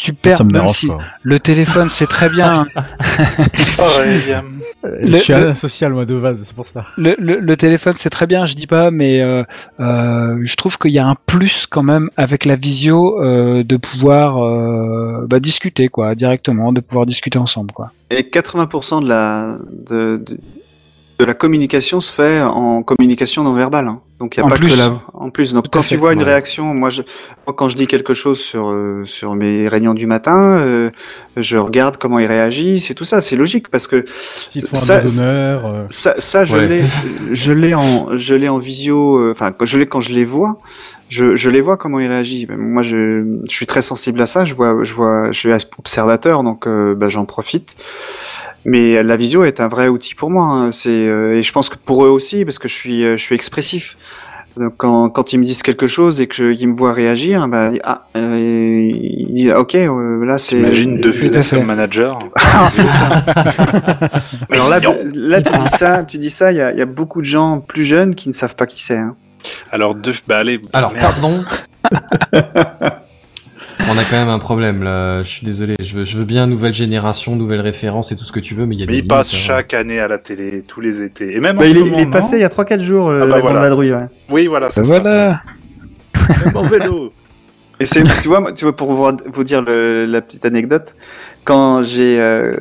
tu 0.00 0.12
perds. 0.14 0.36
Ça 0.38 0.44
me 0.44 0.50
dérange 0.52 0.76
si 0.76 0.88
pas. 0.88 0.98
le 1.22 1.38
téléphone, 1.38 1.88
c'est 1.90 2.06
très 2.08 2.28
bien. 2.28 2.66
Le- 4.82 5.18
je 5.18 5.22
suis 5.22 5.32
le- 5.34 5.50
asocial 5.50 5.92
moi 5.92 6.06
de 6.06 6.18
base, 6.18 6.40
c'est 6.42 6.54
pour 6.54 6.64
ça. 6.66 6.86
Le, 6.96 7.14
le, 7.18 7.38
le 7.38 7.56
téléphone, 7.56 7.94
c'est 7.98 8.08
très 8.10 8.26
bien, 8.26 8.46
je 8.46 8.54
dis 8.54 8.66
pas, 8.66 8.90
mais 8.90 9.20
euh, 9.20 9.42
euh, 9.78 10.38
je 10.42 10.56
trouve 10.56 10.78
qu'il 10.78 10.92
y 10.92 10.98
a 10.98 11.06
un 11.06 11.16
plus 11.26 11.66
quand 11.66 11.82
même 11.82 12.08
avec 12.16 12.44
la 12.46 12.56
visio 12.56 13.22
euh, 13.22 13.62
de 13.62 13.76
pouvoir 13.76 14.42
euh, 14.42 15.26
bah, 15.28 15.38
discuter 15.40 15.88
quoi, 15.88 16.14
directement, 16.14 16.72
de 16.72 16.80
pouvoir 16.80 17.04
discuter 17.06 17.38
ensemble 17.38 17.72
quoi. 17.72 17.92
Et 18.10 18.22
80% 18.22 19.02
de 19.04 19.08
la, 19.08 19.58
de, 19.90 20.16
de, 20.16 20.38
de 21.20 21.24
la 21.26 21.34
communication 21.34 22.00
se 22.00 22.12
fait 22.12 22.40
en 22.40 22.82
communication 22.82 23.42
non 23.44 23.52
verbale. 23.52 23.88
Hein. 23.88 24.00
Donc 24.18 24.36
il 24.36 24.40
y 24.40 24.42
a 24.42 24.46
En 24.46 24.50
pas 24.50 24.56
plus. 24.56 24.72
que 24.72 24.76
la, 24.78 25.00
en 25.14 25.30
plus. 25.30 25.52
Donc 25.54 25.64
Tout 25.64 25.70
quand 25.78 25.82
tu 25.86 25.96
vois 25.96 26.12
une 26.12 26.22
réaction, 26.22 26.74
moi, 26.74 26.90
je, 26.90 27.02
moi 27.46 27.54
quand 27.56 27.68
je 27.70 27.76
dis 27.76 27.86
quelque 27.86 28.12
chose 28.12 28.38
sur 28.38 28.68
euh, 28.70 29.02
sur 29.04 29.34
mes 29.34 29.66
réunions 29.68 29.94
du 29.94 30.06
matin, 30.06 30.58
euh, 30.60 30.90
je 31.36 31.56
regarde 31.56 31.96
comment 31.96 32.18
ils 32.18 32.26
réagissent 32.26 32.90
et 32.90 32.94
tout 32.94 33.04
ça. 33.06 33.20
C'est 33.20 33.36
logique 33.36 33.68
parce 33.70 33.86
que 33.86 34.04
Ça, 34.06 35.00
euh, 35.22 35.86
ça, 35.90 36.14
ça 36.18 36.44
je 36.44 36.56
Ouais. 36.56 36.66
l'ai, 36.68 36.82
je 37.32 37.52
l'ai 37.52 37.74
en, 37.74 38.16
je 38.16 38.34
l'ai 38.34 38.48
en 38.48 38.58
visio. 38.58 39.16
euh, 39.18 39.30
Enfin, 39.32 39.52
je 39.62 39.78
l'ai 39.78 39.86
quand 39.86 40.00
je 40.00 40.10
les 40.10 40.24
vois, 40.26 40.58
je, 41.08 41.34
je 41.36 41.48
les 41.48 41.60
vois 41.62 41.76
comment 41.78 41.98
ils 41.98 42.08
réagissent. 42.08 42.46
Moi, 42.56 42.82
je, 42.82 43.24
je 43.48 43.50
suis 43.50 43.66
très 43.66 43.82
sensible 43.82 44.20
à 44.20 44.26
ça. 44.26 44.44
Je 44.44 44.54
vois, 44.54 44.84
je 44.84 44.92
vois, 44.94 45.30
je 45.32 45.38
suis 45.38 45.50
observateur, 45.78 46.42
donc 46.42 46.66
euh, 46.66 46.94
ben, 46.94 47.08
j'en 47.08 47.24
profite. 47.24 47.74
Mais 48.64 49.02
la 49.02 49.16
visio 49.16 49.44
est 49.44 49.60
un 49.60 49.68
vrai 49.68 49.88
outil 49.88 50.14
pour 50.14 50.30
moi. 50.30 50.44
hein. 50.46 50.72
C'est 50.72 50.90
euh, 51.08 51.38
et 51.38 51.42
je 51.42 51.52
pense 51.52 51.68
que 51.70 51.76
pour 51.76 52.04
eux 52.04 52.08
aussi, 52.10 52.44
parce 52.44 52.58
que 52.58 52.68
je 52.68 52.74
suis, 52.74 53.04
euh, 53.04 53.16
je 53.16 53.22
suis 53.22 53.34
expressif. 53.34 53.96
Donc 54.56 54.74
quand, 54.76 55.08
quand 55.10 55.32
ils 55.32 55.38
me 55.38 55.44
disent 55.44 55.62
quelque 55.62 55.86
chose 55.86 56.20
et 56.20 56.26
que 56.26 56.34
je- 56.34 56.52
qu'ils 56.52 56.68
me 56.68 56.74
voient 56.74 56.92
réagir, 56.92 57.46
ben 57.48 57.78
ah, 57.84 58.06
euh, 58.16 58.38
ils 58.40 59.32
disent 59.32 59.52
ok, 59.52 59.74
euh, 59.76 60.24
là 60.26 60.38
c'est. 60.38 60.60
Deux 60.60 61.00
Tout 61.00 61.08
à 61.08 61.12
Funès 61.12 61.48
fait. 61.48 61.56
comme 61.56 61.66
manager 61.66 62.18
Alors 64.50 64.68
là, 64.68 64.80
là 65.14 65.40
tu 65.40 65.52
dis 65.52 65.68
ça, 65.68 66.02
tu 66.02 66.18
dis 66.18 66.30
ça. 66.30 66.52
Il 66.52 66.58
y 66.58 66.60
a, 66.60 66.72
il 66.72 66.78
y 66.78 66.82
a 66.82 66.86
beaucoup 66.86 67.20
de 67.20 67.26
gens 67.26 67.60
plus 67.60 67.84
jeunes 67.84 68.14
qui 68.14 68.28
ne 68.28 68.34
savent 68.34 68.56
pas 68.56 68.66
qui 68.66 68.82
c'est. 68.82 68.98
hein. 68.98 69.14
Alors, 69.70 69.94
deux... 69.94 70.12
bah 70.28 70.38
allez. 70.38 70.60
Alors, 70.72 70.92
merde. 70.92 71.12
pardon. 71.14 71.42
On 73.92 73.98
a 73.98 74.04
quand 74.04 74.16
même 74.16 74.28
un 74.28 74.38
problème 74.38 74.82
là. 74.82 75.22
Je 75.22 75.28
suis 75.28 75.44
désolé. 75.44 75.74
Je 75.80 75.96
veux, 75.96 76.04
je 76.04 76.16
veux 76.18 76.24
bien 76.24 76.46
nouvelle 76.46 76.74
génération, 76.74 77.34
nouvelle 77.36 77.60
référence 77.60 78.12
et 78.12 78.16
tout 78.16 78.24
ce 78.24 78.32
que 78.32 78.40
tu 78.40 78.54
veux, 78.54 78.64
mais 78.66 78.76
il 78.76 78.80
y 78.80 78.82
a 78.82 78.86
Mais 78.86 78.92
des 78.92 78.98
il 78.98 79.06
passe 79.08 79.32
limites, 79.32 79.50
hein. 79.50 79.54
chaque 79.56 79.74
année 79.74 79.98
à 79.98 80.06
la 80.08 80.18
télé, 80.18 80.62
tous 80.66 80.80
les 80.80 81.02
étés. 81.02 81.36
Et 81.36 81.40
même 81.40 81.56
en 81.56 81.60
Bah, 81.60 81.66
il, 81.66 81.74
ce 81.74 81.78
est, 81.78 81.84
moment, 81.84 81.98
il 81.98 82.02
est 82.02 82.10
passé 82.10 82.36
il 82.36 82.40
y 82.40 82.44
a 82.44 82.48
3-4 82.48 82.80
jours, 82.80 83.08
euh, 83.08 83.20
Ah 83.22 83.26
bah 83.26 83.34
la 83.36 83.40
grande 83.40 83.52
voilà. 83.52 83.60
vadrouille. 83.68 83.92
Ouais. 83.92 84.06
Oui, 84.30 84.46
voilà, 84.46 84.70
c'est 84.70 84.84
ça. 84.84 85.00
Voilà. 85.00 85.42
Même 86.44 86.56
en 86.56 86.66
vélo. 86.68 87.12
Et 87.80 87.86
c'est, 87.86 88.04
tu 88.20 88.28
vois, 88.28 88.40
moi, 88.40 88.52
tu 88.52 88.64
vois, 88.66 88.76
pour 88.76 88.92
vous, 88.92 89.10
vous 89.32 89.42
dire 89.44 89.62
le- 89.62 90.04
la 90.04 90.20
petite 90.20 90.44
anecdote, 90.44 90.94
quand 91.44 91.82
j'ai, 91.82 92.20
euh, 92.20 92.52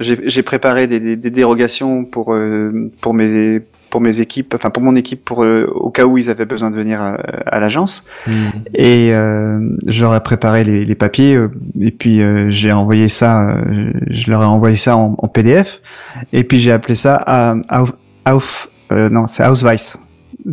j'ai, 0.00 0.18
j'ai 0.28 0.42
préparé 0.42 0.88
des, 0.88 0.98
des, 0.98 1.16
des 1.16 1.30
dérogations 1.30 2.04
pour 2.04 2.34
euh, 2.34 2.90
pour 3.00 3.14
mes 3.14 3.60
pour 3.96 4.02
mes 4.02 4.20
équipes, 4.20 4.52
enfin 4.54 4.68
pour 4.68 4.82
mon 4.82 4.94
équipe, 4.94 5.24
pour 5.24 5.42
euh, 5.42 5.64
au 5.74 5.88
cas 5.88 6.04
où 6.04 6.18
ils 6.18 6.28
avaient 6.28 6.44
besoin 6.44 6.70
de 6.70 6.76
venir 6.76 7.00
à, 7.00 7.14
à 7.46 7.60
l'agence, 7.60 8.04
Hmm. 8.26 8.32
et 8.74 9.14
euh, 9.14 9.58
je 9.86 10.02
leur 10.02 10.14
ai 10.14 10.20
préparé 10.22 10.64
les, 10.64 10.84
les 10.84 10.94
papiers, 10.94 11.34
euh, 11.34 11.48
et 11.80 11.90
puis 11.92 12.20
euh, 12.20 12.50
j'ai 12.50 12.72
envoyé 12.72 13.08
ça, 13.08 13.48
euh, 13.48 13.90
je 14.10 14.30
leur 14.30 14.42
ai 14.42 14.44
envoyé 14.44 14.76
ça 14.76 14.98
en, 14.98 15.14
en 15.16 15.28
PDF, 15.28 15.80
et 16.34 16.44
puis 16.44 16.60
j'ai 16.60 16.72
appelé 16.72 16.94
ça 16.94 17.14
à, 17.26 17.54
euh, 18.92 19.08
non, 19.08 19.26
c'est 19.26 19.46
Ausweis. 19.46 19.94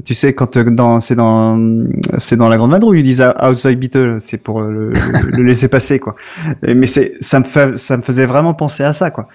Tu 0.06 0.14
sais, 0.14 0.32
quand 0.34 0.56
euh, 0.56 0.64
dans, 0.64 1.02
c'est 1.02 1.16
dans, 1.16 1.60
c'est 2.18 2.38
dans 2.38 2.48
la 2.48 2.56
grande 2.58 2.72
vadrouille, 2.72 3.02
ils 3.02 3.04
disent 3.04 3.26
Ausweis 3.42 3.76
bitte, 3.76 3.98
c'est 4.20 4.38
pour 4.38 4.62
le, 4.62 4.94
laisser 5.44 5.68
passer, 5.68 6.00
quoi. 6.00 6.16
Et- 6.66 6.76
Mais 6.76 6.88
c'est, 6.88 7.16
ça 7.20 7.42
me 7.42 7.76
ça 7.78 7.98
me 7.98 8.02
faisait 8.02 8.26
vraiment 8.26 8.54
penser 8.54 8.84
à 8.84 8.94
ça, 8.94 9.12
quoi. 9.12 9.28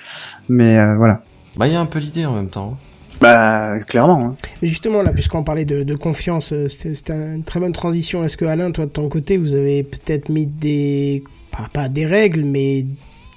Mais 0.49 0.79
euh, 0.79 0.97
voilà. 0.97 1.21
Bah, 1.59 1.67
il 1.67 1.75
y 1.75 1.77
a 1.77 1.81
un 1.81 1.87
peu 1.87 1.99
l'idée 1.99 2.25
en 2.25 2.35
même 2.35 2.49
temps. 2.49 2.77
Bah, 3.21 3.79
clairement. 3.87 4.27
hein. 4.27 4.33
Justement, 4.63 5.03
là, 5.03 5.13
puisqu'on 5.13 5.43
parlait 5.43 5.65
de, 5.65 5.83
de 5.83 5.95
confiance, 5.97 6.53
euh, 6.53 6.69
c'était 6.69 7.13
une 7.13 7.43
très 7.43 7.59
bonne 7.59 7.73
transition. 7.73 8.23
Est-ce 8.25 8.37
que, 8.37 8.45
Alain, 8.45 8.71
toi, 8.71 8.87
de 8.87 8.91
ton 8.91 9.09
côté, 9.09 9.37
vous 9.37 9.55
avez 9.55 9.83
peut-être 9.83 10.29
mis 10.29 10.47
des. 10.47 11.25
Pas, 11.51 11.69
pas 11.73 11.89
des 11.89 12.07
règles, 12.07 12.45
mais 12.45 12.87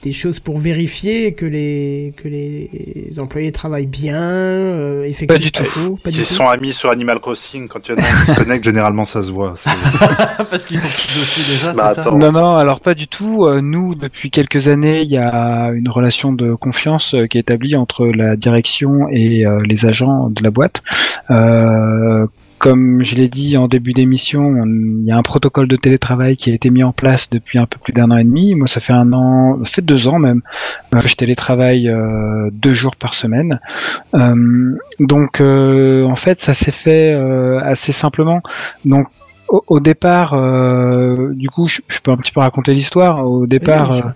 des 0.04 0.12
choses 0.14 0.40
pour 0.40 0.58
vérifier 0.58 1.34
que 1.34 1.46
les, 1.46 2.14
que 2.18 2.28
les 2.28 3.20
employés 3.20 3.52
travaillent 3.52 3.86
bien, 3.86 4.20
euh, 4.22 5.04
effectuent 5.04 5.28
Pas 5.28 5.38
du 5.40 5.52
tout. 5.52 6.00
Pas 6.04 6.10
Ils 6.10 6.14
du 6.14 6.20
tout 6.20 6.26
sont 6.26 6.48
amis 6.48 6.74
sur 6.74 6.90
Animal 6.90 7.20
Crossing. 7.20 7.68
Quand 7.68 7.88
il 7.88 7.92
y 7.92 7.94
en 7.96 8.04
a 8.04 8.08
un 8.08 8.22
qui 8.22 8.28
se 8.28 8.34
connecte, 8.34 8.64
généralement, 8.66 9.06
ça 9.06 9.22
se 9.22 9.32
voit. 9.32 9.54
Parce 10.50 10.66
qu'ils 10.66 10.78
sont 10.80 10.88
tous 10.88 11.20
dessus 11.20 11.50
déjà, 11.52 11.74
Bah, 11.74 11.90
c'est 11.90 11.96
ça 11.96 12.02
attends. 12.02 12.18
Non, 12.18 12.32
non, 12.32 12.56
alors 12.56 12.80
pas 12.80 12.94
du 12.94 13.08
tout. 13.08 13.46
Euh, 13.46 13.62
Nous, 13.62 13.96
depuis 13.96 14.32
quelques 14.32 14.68
années, 14.68 15.02
il 15.02 15.10
y 15.10 15.18
a 15.18 15.72
une 15.74 15.90
relation 15.90 16.34
de 16.34 16.54
confiance 16.56 17.14
euh, 17.14 17.28
qui 17.28 17.38
est 17.38 17.42
établie 17.42 17.76
entre 17.76 18.06
la 18.08 18.36
direction 18.36 19.02
et 19.12 19.46
les 19.68 19.86
agents 19.86 20.30
de 20.30 20.44
la 20.44 20.52
boîte. 20.52 20.82
Euh, 21.30 22.26
comme 22.62 23.04
je 23.04 23.16
l'ai 23.16 23.28
dit 23.28 23.58
en 23.58 23.68
début 23.68 23.92
d'émission, 23.92 24.42
on- 24.44 24.68
il 25.02 25.06
y 25.08 25.12
a 25.12 25.18
un 25.18 25.24
protocole 25.24 25.68
de 25.68 25.76
télétravail 25.76 26.36
qui 26.36 26.52
a 26.52 26.54
été 26.54 26.70
mis 26.70 26.84
en 26.84 26.92
place 26.94 27.28
depuis 27.32 27.58
un 27.58 27.66
peu 27.66 27.80
plus 27.84 27.92
d'un 27.92 28.12
an 28.12 28.18
et 28.18 28.24
demi. 28.24 28.54
Moi, 28.54 28.68
ça 28.68 28.80
fait 28.80 28.94
un 28.94 29.12
an, 29.14 29.58
ça 29.64 29.70
fait 29.72 29.82
deux 29.82 30.08
ans 30.08 30.20
même, 30.20 30.42
euh, 30.94 31.00
que 31.00 31.08
je 31.08 31.16
télétravaille 31.16 31.90
euh, 31.90 32.50
deux 32.54 32.72
jours 32.74 32.96
par 32.96 33.16
semaine. 33.16 33.60
Euh, 34.14 34.78
donc, 35.00 35.42
euh, 35.42 36.04
en 36.06 36.16
fait, 36.16 36.40
ça 36.40 36.54
s'est 36.54 36.72
fait 36.72 37.12
assez 37.64 37.92
simplement. 37.94 38.42
Donc, 38.86 39.08
au, 39.50 39.64
au 39.68 39.80
départ, 39.80 40.32
du 41.34 41.50
coup, 41.50 41.68
je, 41.68 41.82
je 41.88 42.00
peux 42.00 42.12
un 42.12 42.18
petit 42.18 42.32
peu 42.32 42.42
raconter 42.42 42.74
l'histoire. 42.76 43.28
Au 43.28 43.48
départ, 43.48 44.14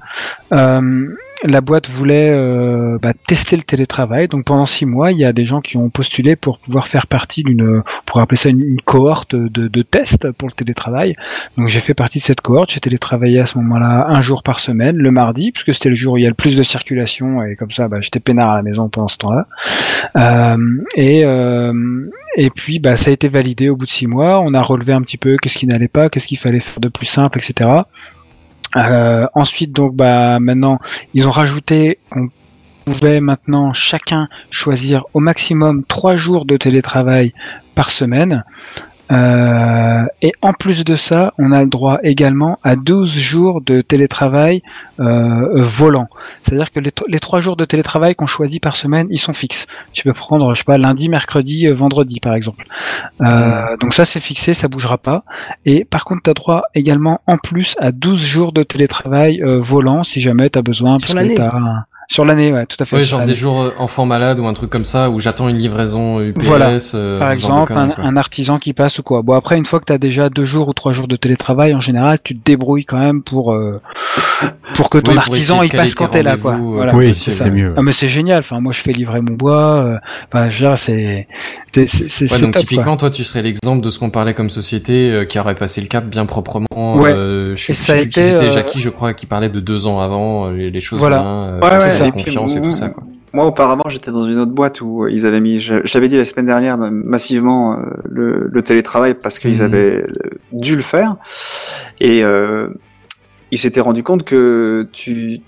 la 1.44 1.62
boîte 1.62 1.90
voulait 1.90 2.30
euh, 2.30 2.98
bah, 3.02 3.14
tester 3.28 3.56
le 3.56 3.64
télétravail. 3.64 4.28
Donc 4.28 4.46
pendant 4.46 4.66
six 4.66 4.86
mois, 4.86 5.12
il 5.12 5.18
y 5.18 5.26
a 5.26 5.34
des 5.34 5.46
gens 5.46 5.62
qui 5.62 5.78
ont 5.78 5.90
postulé 5.90 6.36
pour 6.36 6.60
pouvoir 6.60 6.88
faire 6.88 7.08
partie 7.08 7.44
d'une, 7.44 7.82
pour 8.06 8.20
appeler 8.20 8.38
ça 8.38 8.50
une, 8.50 8.80
cohorte 8.84 9.36
de, 9.36 9.68
de 9.68 9.82
tests 9.82 10.32
pour 10.32 10.48
le 10.48 10.54
télétravail. 10.54 11.16
Donc 11.58 11.68
j'ai 11.68 11.80
fait 11.80 11.94
partie 11.94 12.20
de 12.20 12.24
cette 12.24 12.42
cohorte. 12.42 12.72
J'ai 12.72 12.80
télétravaillé 12.80 13.40
à 13.40 13.46
ce 13.46 13.58
moment-là 13.58 14.08
un 14.10 14.22
jour 14.22 14.44
par 14.44 14.60
semaine, 14.60 14.98
le 14.98 15.12
mardi, 15.12 15.52
puisque 15.52 15.74
c'était 15.74 15.90
le 15.90 15.96
jour 15.96 16.14
où 16.14 16.18
il 16.18 16.24
y 16.24 16.26
a 16.26 16.30
le 16.30 16.36
plus 16.36 16.56
de 16.56 16.64
circulation 16.64 17.44
et 17.44 17.56
comme 17.56 17.72
ça, 17.72 17.88
bah, 17.88 17.98
j'étais 18.02 18.20
peinard 18.20 18.52
à 18.52 18.56
la 18.56 18.64
maison 18.64 18.90
pendant 18.90 19.08
ce 19.08 19.18
temps-là. 19.18 19.46
Euh, 20.16 20.58
et 20.96 21.26
euh, 21.26 22.10
et 22.38 22.50
puis 22.50 22.80
bah, 22.80 22.96
ça 22.96 23.10
a 23.10 23.14
été 23.14 23.28
validé 23.28 23.70
au 23.70 23.76
bout 23.76 23.86
de 23.86 23.92
six 23.92 24.08
mois. 24.08 24.40
On 24.42 24.54
a 24.54 24.62
relevé 24.62 24.94
un 24.94 25.02
petit 25.02 25.18
peu 25.18 25.38
qu'est-ce 25.38 25.58
qui 25.58 25.68
n'allait 25.68 25.88
pas, 25.88 26.10
qu'est-ce 26.10 26.28
qu'il 26.28 26.38
fallait 26.38 26.60
faire 26.60 26.80
de 26.80 26.90
plus 26.90 27.06
simple, 27.06 27.40
etc. 27.40 27.70
Euh, 28.76 29.28
ensuite, 29.34 29.72
donc, 29.72 29.96
bah, 29.96 30.40
maintenant, 30.40 30.80
ils 31.14 31.28
ont 31.28 31.32
rajouté 31.32 32.00
qu'on 32.10 32.30
pouvait 32.86 33.20
maintenant 33.20 33.74
chacun 33.74 34.28
choisir 34.52 35.06
au 35.14 35.20
maximum 35.20 35.84
trois 35.86 36.16
jours 36.16 36.46
de 36.46 36.58
télétravail 36.58 37.34
par 37.74 37.90
semaine. 37.90 38.44
Euh, 39.12 40.06
et 40.22 40.34
en 40.42 40.54
plus 40.54 40.84
de 40.84 40.96
ça, 40.96 41.34
on 41.38 41.52
a 41.52 41.62
le 41.62 41.68
droit 41.70 42.00
également 42.04 42.58
à 42.64 42.76
12 42.76 43.14
jours 43.16 43.62
de 43.62 43.82
télétravail 43.82 44.62
euh, 45.00 45.62
volant. 45.62 46.08
C'est-à-dire 46.42 46.72
que 46.72 46.80
les, 46.80 46.92
les 47.08 47.20
trois 47.20 47.40
jours 47.40 47.56
de 47.56 47.66
télétravail 47.66 48.16
qu'on 48.16 48.26
choisit 48.28 48.62
par 48.62 48.76
semaine, 48.76 49.08
ils 49.12 49.20
sont 49.20 49.34
fixes. 49.34 49.68
Tu 49.94 50.04
peux 50.04 50.14
prendre, 50.14 50.54
je 50.54 50.60
sais 50.60 50.64
pas, 50.64 50.78
lundi, 50.78 51.08
mercredi, 51.10 51.68
euh, 51.68 51.74
vendredi, 51.74 52.20
par 52.20 52.34
exemple. 52.34 52.66
Euh, 53.22 53.78
Donc 53.80 53.94
ça, 53.94 54.06
c'est 54.06 54.20
fixé, 54.20 54.54
ça 54.54 54.68
bougera 54.68 54.98
pas. 54.98 55.24
Et 55.66 55.86
par 55.86 56.04
contre, 56.06 56.24
tu 56.24 56.30
as 56.30 56.34
droit 56.34 56.64
également 56.74 57.22
en 57.28 57.38
plus 57.38 57.76
à 57.80 57.92
12 57.92 58.22
jours 58.22 58.52
de 58.54 58.64
télétravail 58.64 59.42
euh, 59.44 59.60
volant 59.60 60.04
si 60.04 60.20
jamais 60.22 60.50
tu 60.50 60.58
as 60.60 60.62
besoin. 60.62 60.98
Sur 61.00 61.08
parce 61.08 61.14
que 61.14 61.18
l'année 61.18 61.36
t'as 61.36 61.56
un- 61.56 61.86
Sur 62.08 62.24
l'année, 62.26 62.54
ouais, 62.54 62.66
tout 62.68 62.78
à 62.80 62.86
fait. 62.86 62.98
Ouais, 62.98 63.04
genre 63.04 63.24
des 63.24 63.34
jours 63.34 63.62
euh, 63.62 63.72
enfants 63.80 64.06
malades 64.06 64.40
ou 64.40 64.46
un 64.46 64.54
truc 64.54 64.70
comme 64.70 64.86
ça 64.86 65.10
où 65.10 65.20
j'attends 65.20 65.50
une 65.50 65.58
livraison 65.58 66.22
UPS. 66.22 66.44
Voilà. 66.44 66.70
euh, 66.94 67.20
Par 67.20 67.30
genre 67.36 67.64
exemple, 67.64 67.74
un, 67.98 68.16
artisan 68.16 68.58
qui 68.58 68.74
passe 68.74 69.00
ou 69.00 69.04
quoi. 69.04 69.22
Bon, 69.24 69.34
après, 69.34 69.58
une 69.58 69.66
fois 69.66 69.80
que 69.80 69.86
tu 69.86 69.94
as 69.94 69.98
déjà 69.98 70.30
deux 70.30 70.44
jours 70.44 70.68
ou 70.68 70.74
trois 70.74 70.92
jours 70.94 71.08
de 71.08 71.16
télétravail, 71.16 71.74
en 71.74 71.80
général, 71.80 72.20
tu 72.24 72.36
te 72.38 72.44
débrouilles 72.46 72.86
quand 72.86 73.00
même 73.00 73.24
pour 73.24 73.54
euh, 73.54 73.82
pour 74.76 74.90
que 74.90 74.98
ton 75.00 75.12
Oui, 75.12 75.18
pour 75.18 75.24
artisan 75.34 75.62
il 75.64 75.70
passe 75.72 75.96
quand 75.96 76.08
tes 76.08 76.22
là, 76.24 76.38
quoi. 76.38 76.54
euh, 76.54 76.58
Voilà. 76.60 76.96
Oui, 76.96 77.16
c'est 77.16 77.50
mieux. 77.50 77.70
Ah 77.76 77.82
mais 77.82 77.92
c'est 77.92 78.08
génial. 78.08 78.40
Enfin, 78.40 78.60
moi, 78.60 78.72
je 78.72 78.82
fais 78.82 78.94
livrer 78.94 79.22
mon 79.22 79.34
bois. 79.34 79.84
euh, 79.84 79.98
Enfin, 80.32 80.50
je 80.50 80.58
dire, 80.66 80.78
c'est 80.78 81.28
c'est 81.74 81.88
c'est 81.88 82.08
c'est 82.10 82.32
Ouais, 82.32 82.42
donc 82.42 82.54
top, 82.54 82.62
typiquement, 82.62 82.84
quoi. 82.86 82.98
toi, 82.98 83.10
tu 83.10 83.24
serais 83.24 83.42
l'exemple 83.42 83.82
de 83.84 83.90
ce 83.90 84.00
qu'on 84.00 84.10
parlait 84.10 84.34
comme 84.34 84.50
société 84.50 85.12
euh, 85.12 85.26
qui 85.26 85.40
aurait 85.40 85.56
passé 85.56 85.82
le 85.82 85.88
cap 85.88 86.06
bien 86.06 86.26
proprement. 86.26 86.66
Ouais. 86.98 87.12
Euh, 87.12 87.56
je 87.56 87.72
Et 87.72 87.74
sais 87.74 87.84
ça 87.84 87.94
a 87.94 87.96
plus 87.98 88.10
qui 88.10 88.20
été, 88.20 88.30
c'était 88.32 88.46
euh, 88.46 88.50
Jackie, 88.50 88.80
je 88.80 88.90
crois, 88.90 89.14
qui 89.14 89.26
parlait 89.26 89.50
de 89.50 89.60
deux 89.60 89.88
ans 89.88 90.00
avant, 90.00 90.48
euh, 90.48 90.52
les, 90.54 90.72
les 90.72 90.80
choses 90.80 91.00
Voilà. 91.00 91.18
Euh, 92.02 92.06
la 92.06 92.12
puis, 92.12 92.24
confiance 92.24 92.56
et 92.56 92.62
tout 92.62 92.72
ça. 92.72 92.90
Quoi. 92.90 93.04
Moi, 93.34 93.46
auparavant, 93.46 93.84
j'étais 93.90 94.12
dans 94.12 94.26
une 94.26 94.38
autre 94.40 94.52
boîte 94.54 94.80
où 94.80 95.08
ils 95.10 95.26
avaient 95.26 95.42
mis, 95.42 95.60
je, 95.60 95.76
je 95.84 95.94
l'avais 95.94 96.08
dit 96.08 96.16
la 96.18 96.24
semaine 96.24 96.46
dernière, 96.46 96.78
massivement 96.78 97.74
euh, 97.74 97.84
le, 98.10 98.48
le 98.50 98.62
télétravail 98.62 99.14
parce 99.14 99.40
qu'ils 99.40 99.56
Mhm. 99.58 99.62
avaient 99.62 100.04
euh, 100.04 100.08
dû 100.54 100.76
le 100.78 100.82
faire. 100.82 101.18
Et 102.00 102.24
euh, 102.24 102.70
ils 103.52 103.58
s'étaient 103.58 103.82
rendu 103.82 104.04
compte 104.04 104.24
que 104.24 104.88
tu 104.94 105.42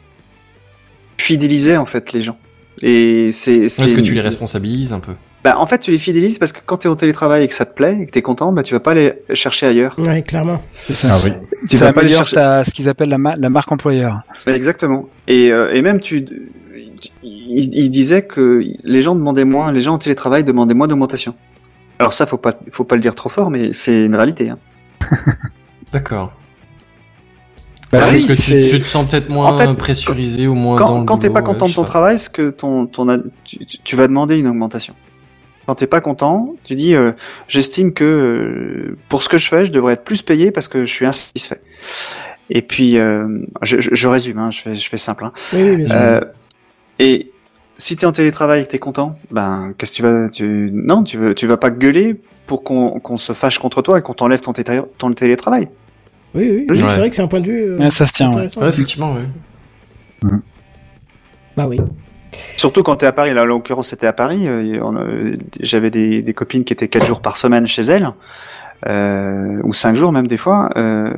fidélisais 1.17 1.77
en 1.77 1.85
fait 1.85 2.11
les 2.13 2.21
gens. 2.21 2.37
Et 2.81 3.31
c'est, 3.31 3.69
c'est 3.69 3.83
Est-ce 3.85 3.95
que 3.95 4.01
tu 4.01 4.13
les 4.13 4.21
responsabilises 4.21 4.93
un 4.93 4.99
peu? 4.99 5.13
Bah, 5.47 5.57
en 5.59 5.65
fait, 5.65 5.79
tu 5.79 5.91
les 5.91 5.97
fidélises 5.97 6.39
parce 6.39 6.51
que 6.51 6.59
quand 6.65 6.77
tu 6.77 6.87
es 6.87 6.89
au 6.89 6.95
télétravail 6.95 7.43
et 7.43 7.47
que 7.47 7.53
ça 7.53 7.65
te 7.65 7.73
plaît 7.73 7.99
et 8.01 8.05
que 8.05 8.11
tu 8.11 8.19
es 8.19 8.21
content, 8.21 8.51
bah, 8.51 8.63
tu 8.63 8.73
vas 8.73 8.81
pas 8.81 8.93
les 8.93 9.13
chercher 9.33 9.65
ailleurs. 9.67 9.95
Ouais, 9.97 10.21
clairement. 10.21 10.61
C'est 10.75 10.93
ça. 10.95 11.07
Ah 11.11 11.19
oui. 11.23 11.31
Tu 11.69 11.77
ça 11.77 11.85
vas 11.85 11.93
pas 11.93 12.01
les 12.01 12.09
chercher. 12.09 12.35
ta- 12.35 12.63
ce 12.65 12.71
qu'ils 12.71 12.89
appellent 12.89 13.07
la, 13.09 13.17
ma- 13.17 13.35
la 13.37 13.49
marque 13.49 13.71
employeur. 13.71 14.21
Bah, 14.45 14.53
Exactement. 14.53 15.07
Et, 15.27 15.51
euh, 15.53 15.73
et 15.73 15.81
même 15.81 16.01
tu, 16.01 16.25
il, 17.23 17.75
il 17.75 17.89
disait 17.89 18.23
que 18.23 18.61
les 18.83 19.01
gens 19.01 19.15
demandaient 19.15 19.45
moins, 19.45 19.71
les 19.71 19.79
gens 19.81 19.93
en 19.93 19.97
télétravail 19.97 20.43
demandaient 20.43 20.73
moins 20.73 20.87
d'augmentation. 20.87 21.33
Alors 21.99 22.11
ça, 22.11 22.25
faut 22.25 22.37
pas, 22.37 22.51
faut 22.71 22.83
pas 22.83 22.95
le 22.95 23.01
dire 23.01 23.15
trop 23.15 23.29
fort, 23.29 23.49
mais 23.49 23.71
c'est 23.71 24.05
une 24.05 24.15
réalité. 24.15 24.49
Hein. 24.49 24.57
D'accord. 25.93 26.33
Bah, 27.89 27.99
parce 27.99 28.11
que 28.25 28.33
tu, 28.33 28.79
te 28.79 28.85
sens 28.85 29.09
peut-être 29.09 29.29
moins 29.29 29.53
En 29.53 29.57
fait, 29.57 29.73
pressurisé 29.75 30.45
ou 30.47 30.55
moins 30.55 30.75
dans 30.75 30.87
Quand, 30.87 30.99
le 30.99 31.05
quand 31.05 31.17
t'es 31.19 31.29
pas 31.29 31.41
content 31.41 31.69
de 31.69 31.73
ton 31.73 31.85
travail, 31.85 32.19
ce 32.19 32.29
que 32.29 32.49
ton, 32.49 32.89
tu 33.45 33.95
vas 33.95 34.07
demander 34.09 34.37
une 34.37 34.47
augmentation. 34.49 34.93
Quand 35.67 35.75
t'es 35.75 35.85
pas 35.87 35.99
content, 36.01 36.55
tu 36.63 36.75
dis, 36.75 36.95
euh, 36.95 37.11
j'estime 37.49 37.91
que 37.93 38.03
euh, 38.05 38.97
pour 39.09 39.21
ce 39.21 39.27
que 39.29 39.37
je 39.37 39.47
fais, 39.47 39.65
je 39.65 39.71
devrais 39.71 39.93
être 39.93 40.03
plus 40.05 40.21
payé 40.21 40.49
parce 40.51 40.67
que 40.69 40.85
je 40.85 40.91
suis 40.93 41.05
insatisfait. 41.05 41.61
Et 42.49 42.61
puis, 42.61 42.97
euh, 42.97 43.27
je, 43.61 43.81
je, 43.81 43.89
je 43.93 44.07
résume, 44.07 44.39
hein, 44.39 44.49
je 44.49 44.61
fais, 44.61 44.75
je 44.75 44.89
fais 44.89 44.97
simple. 44.97 45.25
Hein. 45.25 45.33
Oui, 45.53 45.61
oui, 45.63 45.75
bien 45.77 45.87
sûr. 45.87 45.95
Euh, 45.97 46.21
et 46.99 47.31
si 47.75 47.97
t'es 47.97 48.05
en 48.05 48.13
télétravail 48.13 48.61
et 48.61 48.65
que 48.65 48.69
t'es 48.71 48.79
content, 48.79 49.19
ben 49.29 49.73
qu'est-ce 49.77 49.91
que 49.91 49.95
tu 49.97 50.03
vas, 50.03 50.29
tu 50.29 50.69
non, 50.73 51.03
tu 51.03 51.17
veux, 51.17 51.35
tu 51.35 51.45
vas 51.47 51.57
pas 51.57 51.69
gueuler 51.69 52.15
pour 52.45 52.63
qu'on 52.63 52.99
qu'on 53.01 53.17
se 53.17 53.33
fâche 53.33 53.59
contre 53.59 53.81
toi 53.81 53.99
et 53.99 54.01
qu'on 54.01 54.13
t'enlève 54.13 54.39
ton, 54.39 54.53
télétravail. 55.13 55.67
Oui, 56.33 56.65
oui, 56.69 56.81
Ouais. 56.81 56.87
c'est 56.87 56.99
vrai 56.99 57.09
que 57.09 57.15
c'est 57.17 57.21
un 57.21 57.27
point 57.27 57.41
de 57.41 57.45
vue 57.47 57.61
euh, 57.71 57.77
Ouais, 57.77 57.89
ça 57.91 58.05
se 58.05 58.13
tient. 58.13 58.31
ouais. 58.31 58.47
effectivement, 58.69 59.13
ouais. 59.15 60.31
Bah 61.57 61.67
oui. 61.67 61.77
Surtout 62.57 62.83
quand 62.83 62.95
t'es 62.97 63.05
à 63.05 63.11
Paris. 63.11 63.33
Là, 63.33 63.43
en 63.43 63.45
l'occurrence, 63.45 63.89
c'était 63.89 64.07
à 64.07 64.13
Paris. 64.13 64.47
euh, 64.47 64.81
a- 64.81 65.37
J'avais 65.61 65.89
des, 65.91 66.21
des 66.21 66.33
copines 66.33 66.63
qui 66.63 66.73
étaient 66.73 66.87
quatre 66.87 67.05
jours 67.05 67.21
par 67.21 67.37
semaine 67.37 67.67
chez 67.67 67.83
elles, 67.83 68.09
euh, 68.87 69.59
ou 69.63 69.73
cinq 69.73 69.95
jours 69.95 70.11
même 70.11 70.27
des 70.27 70.37
fois. 70.37 70.69
Euh, 70.77 71.13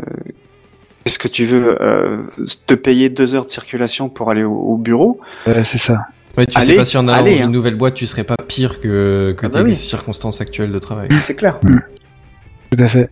Est-ce 1.05 1.19
que 1.19 1.27
tu 1.27 1.45
veux 1.45 1.81
euh, 1.81 2.23
te 2.67 2.73
payer 2.73 3.09
deux 3.09 3.35
heures 3.35 3.45
de 3.45 3.51
circulation 3.51 4.09
pour 4.09 4.29
aller 4.31 4.43
au, 4.43 4.53
au 4.53 4.77
bureau? 4.77 5.19
C'est 5.63 5.77
ça. 5.77 6.05
Ouais, 6.37 6.45
tu 6.45 6.53
sais 6.53 6.59
Allez, 6.69 6.75
pas 6.75 6.85
si 6.85 6.97
en 6.97 7.07
allant 7.07 7.19
allez, 7.25 7.35
dans 7.37 7.41
hein. 7.43 7.45
une 7.47 7.51
nouvelle 7.51 7.75
boîte, 7.75 7.95
tu 7.95 8.05
serais 8.05 8.23
pas 8.23 8.35
pire 8.47 8.79
que, 8.79 9.33
que 9.37 9.45
Ah 9.47 9.49
bah 9.49 9.59
tes 9.63 9.69
oui. 9.69 9.75
circonstances 9.75 10.41
actuelles 10.41 10.71
de 10.71 10.79
travail. 10.79 11.09
C'est 11.23 11.35
clair. 11.35 11.59
Tout 11.59 12.83
à 12.83 12.87
fait. 12.87 13.09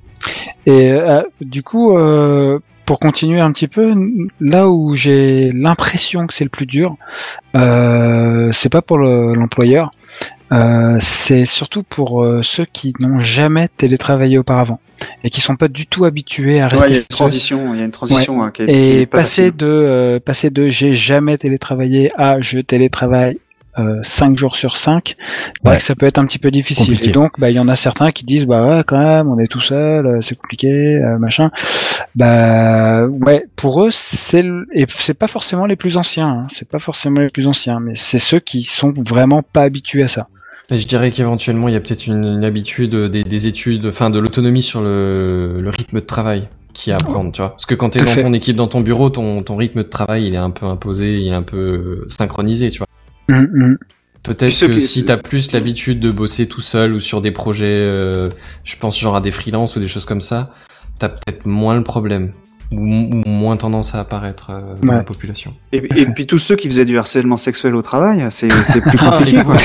Et 0.67 0.91
euh, 0.91 1.23
du 1.41 1.63
coup, 1.63 1.97
euh, 1.97 2.59
pour 2.87 2.99
continuer 2.99 3.39
un 3.39 3.51
petit 3.51 3.67
peu, 3.67 3.93
là 4.39 4.67
où 4.69 4.95
j'ai 4.95 5.49
l'impression 5.51 6.25
que 6.25 6.33
c'est 6.33 6.43
le 6.45 6.49
plus 6.49 6.65
dur, 6.65 6.95
euh, 7.55 8.49
c'est 8.53 8.69
pas 8.69 8.81
pour 8.81 8.97
le- 8.97 9.33
l'employeur, 9.33 9.91
euh, 10.53 10.95
c'est 10.99 11.43
surtout 11.45 11.83
pour 11.83 12.23
euh, 12.23 12.41
ceux 12.41 12.65
qui 12.65 12.93
n'ont 12.99 13.19
jamais 13.19 13.67
télétravaillé 13.77 14.37
auparavant 14.37 14.79
et 15.23 15.29
qui 15.29 15.41
sont 15.41 15.57
pas 15.57 15.67
du 15.67 15.85
tout 15.85 16.05
habitués 16.05 16.61
à 16.61 16.67
rester 16.69 16.79
Ouais, 16.81 16.89
il 16.89 16.93
y 16.93 16.97
a 16.97 16.99
une 17.01 17.05
transition. 17.07 17.73
Il 17.73 17.79
y 17.79 17.81
a 17.81 17.85
une 17.85 17.91
transition 17.91 18.41
hein, 18.41 18.51
qui 18.51 18.63
est, 18.63 18.65
qui 18.65 18.71
est 18.79 19.01
Et 19.01 19.05
pas 19.05 19.17
passer 19.19 19.51
de 19.51 19.67
euh, 19.67 20.19
passer 20.19 20.49
de 20.49 20.69
j'ai 20.69 20.93
jamais 20.93 21.37
télétravaillé 21.37 22.09
à 22.17 22.39
je 22.39 22.59
télétravaille 22.59 23.37
euh, 23.79 23.99
5 24.01 24.35
jours 24.37 24.55
sur 24.55 24.75
5, 24.75 25.15
Ouais. 25.63 25.77
ça 25.77 25.93
peut 25.93 26.07
être 26.07 26.17
un 26.17 26.25
petit 26.25 26.39
peu 26.39 26.49
difficile. 26.49 26.85
Compliqué. 26.95 27.09
Et 27.09 27.13
donc, 27.13 27.33
bah, 27.37 27.51
il 27.51 27.55
y 27.57 27.59
en 27.59 27.67
a 27.67 27.75
certains 27.75 28.11
qui 28.11 28.25
disent, 28.25 28.47
bah 28.47 28.65
ouais, 28.65 28.83
quand 28.87 28.97
même, 28.97 29.29
on 29.29 29.37
est 29.37 29.45
tout 29.45 29.61
seul, 29.61 30.07
euh, 30.07 30.17
c'est 30.21 30.35
compliqué, 30.35 30.67
euh, 30.71 31.19
machin. 31.19 31.51
Bah 32.17 33.05
ouais, 33.05 33.45
pour 33.55 33.83
eux, 33.85 33.89
c'est 33.91 34.41
le- 34.41 34.65
et 34.73 34.87
c'est 34.89 35.13
pas 35.13 35.27
forcément 35.27 35.67
les 35.67 35.75
plus 35.75 35.97
anciens, 35.97 36.27
hein, 36.27 36.47
c'est 36.49 36.67
pas 36.67 36.79
forcément 36.79 37.21
les 37.21 37.29
plus 37.29 37.47
anciens, 37.47 37.79
mais 37.79 37.93
c'est 37.93 38.17
ceux 38.17 38.39
qui 38.39 38.63
sont 38.63 38.91
vraiment 38.91 39.43
pas 39.43 39.61
habitués 39.61 40.01
à 40.01 40.07
ça. 40.07 40.27
Et 40.71 40.79
je 40.79 40.87
dirais 40.87 41.11
qu'éventuellement, 41.11 41.67
il 41.67 41.73
y 41.73 41.77
a 41.77 41.79
peut-être 41.79 42.07
une, 42.07 42.23
une 42.25 42.43
habitude 42.43 42.95
des, 42.95 43.23
des 43.23 43.45
études, 43.45 43.85
enfin 43.85 44.09
de 44.09 44.17
l'autonomie 44.17 44.63
sur 44.63 44.81
le, 44.81 45.61
le 45.61 45.69
rythme 45.69 45.99
de 45.99 46.05
travail 46.05 46.47
qui 46.73 46.91
à 46.91 46.97
prendre, 46.97 47.31
tu 47.31 47.39
vois. 47.39 47.51
Parce 47.51 47.67
que 47.67 47.75
quand 47.75 47.91
t'es 47.91 47.99
dans 47.99 48.07
fait. 48.07 48.21
ton 48.23 48.33
équipe, 48.33 48.55
dans 48.55 48.67
ton 48.67 48.81
bureau, 48.81 49.11
ton, 49.11 49.43
ton 49.43 49.55
rythme 49.55 49.83
de 49.83 49.87
travail, 49.87 50.25
il 50.25 50.33
est 50.33 50.37
un 50.37 50.49
peu 50.49 50.65
imposé, 50.65 51.19
il 51.19 51.27
est 51.27 51.35
un 51.35 51.43
peu 51.43 52.05
synchronisé, 52.09 52.71
tu 52.71 52.79
vois. 52.79 52.87
Hum, 53.29 53.47
hum. 53.53 53.77
Peut-être 54.23 54.59
que 54.59 54.73
qui- 54.73 54.81
si 54.81 55.05
t'as 55.05 55.17
plus 55.17 55.51
l'habitude 55.53 55.99
de 55.99 56.09
bosser 56.09 56.47
tout 56.47 56.61
seul 56.61 56.93
ou 56.93 56.99
sur 56.99 57.21
des 57.21 57.31
projets, 57.31 57.67
euh, 57.67 58.29
je 58.63 58.75
pense 58.75 58.99
genre 58.99 59.15
à 59.15 59.21
des 59.21 59.31
freelances 59.31 59.75
ou 59.75 59.79
des 59.79 59.87
choses 59.87 60.05
comme 60.05 60.19
ça, 60.21 60.51
t'as 60.99 61.09
peut-être 61.09 61.45
moins 61.45 61.75
le 61.75 61.83
problème. 61.83 62.33
Ou, 62.71 62.79
ou 62.79 63.23
moins 63.29 63.55
tendance 63.55 63.95
à 63.95 63.99
apparaître 64.01 64.49
euh, 64.51 64.75
dans 64.81 64.89
Ouais. 64.89 64.95
la 64.97 65.03
population. 65.03 65.53
Et, 65.71 65.77
et 65.95 66.05
puis 66.07 66.27
tous 66.27 66.37
ceux 66.37 66.57
qui 66.57 66.67
faisaient 66.67 66.83
du 66.83 66.97
harcèlement 66.97 67.37
sexuel 67.37 67.75
au 67.75 67.81
travail, 67.81 68.25
c'est 68.29 68.51
c'est 68.51 68.81
plus 68.81 68.99
Ah, 69.01 69.11
compliqué. 69.17 69.41
quoi. 69.43 69.55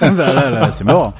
bah 0.00 0.32
là, 0.32 0.50
là, 0.50 0.70
c'est 0.70 0.84
mort. 0.84 1.12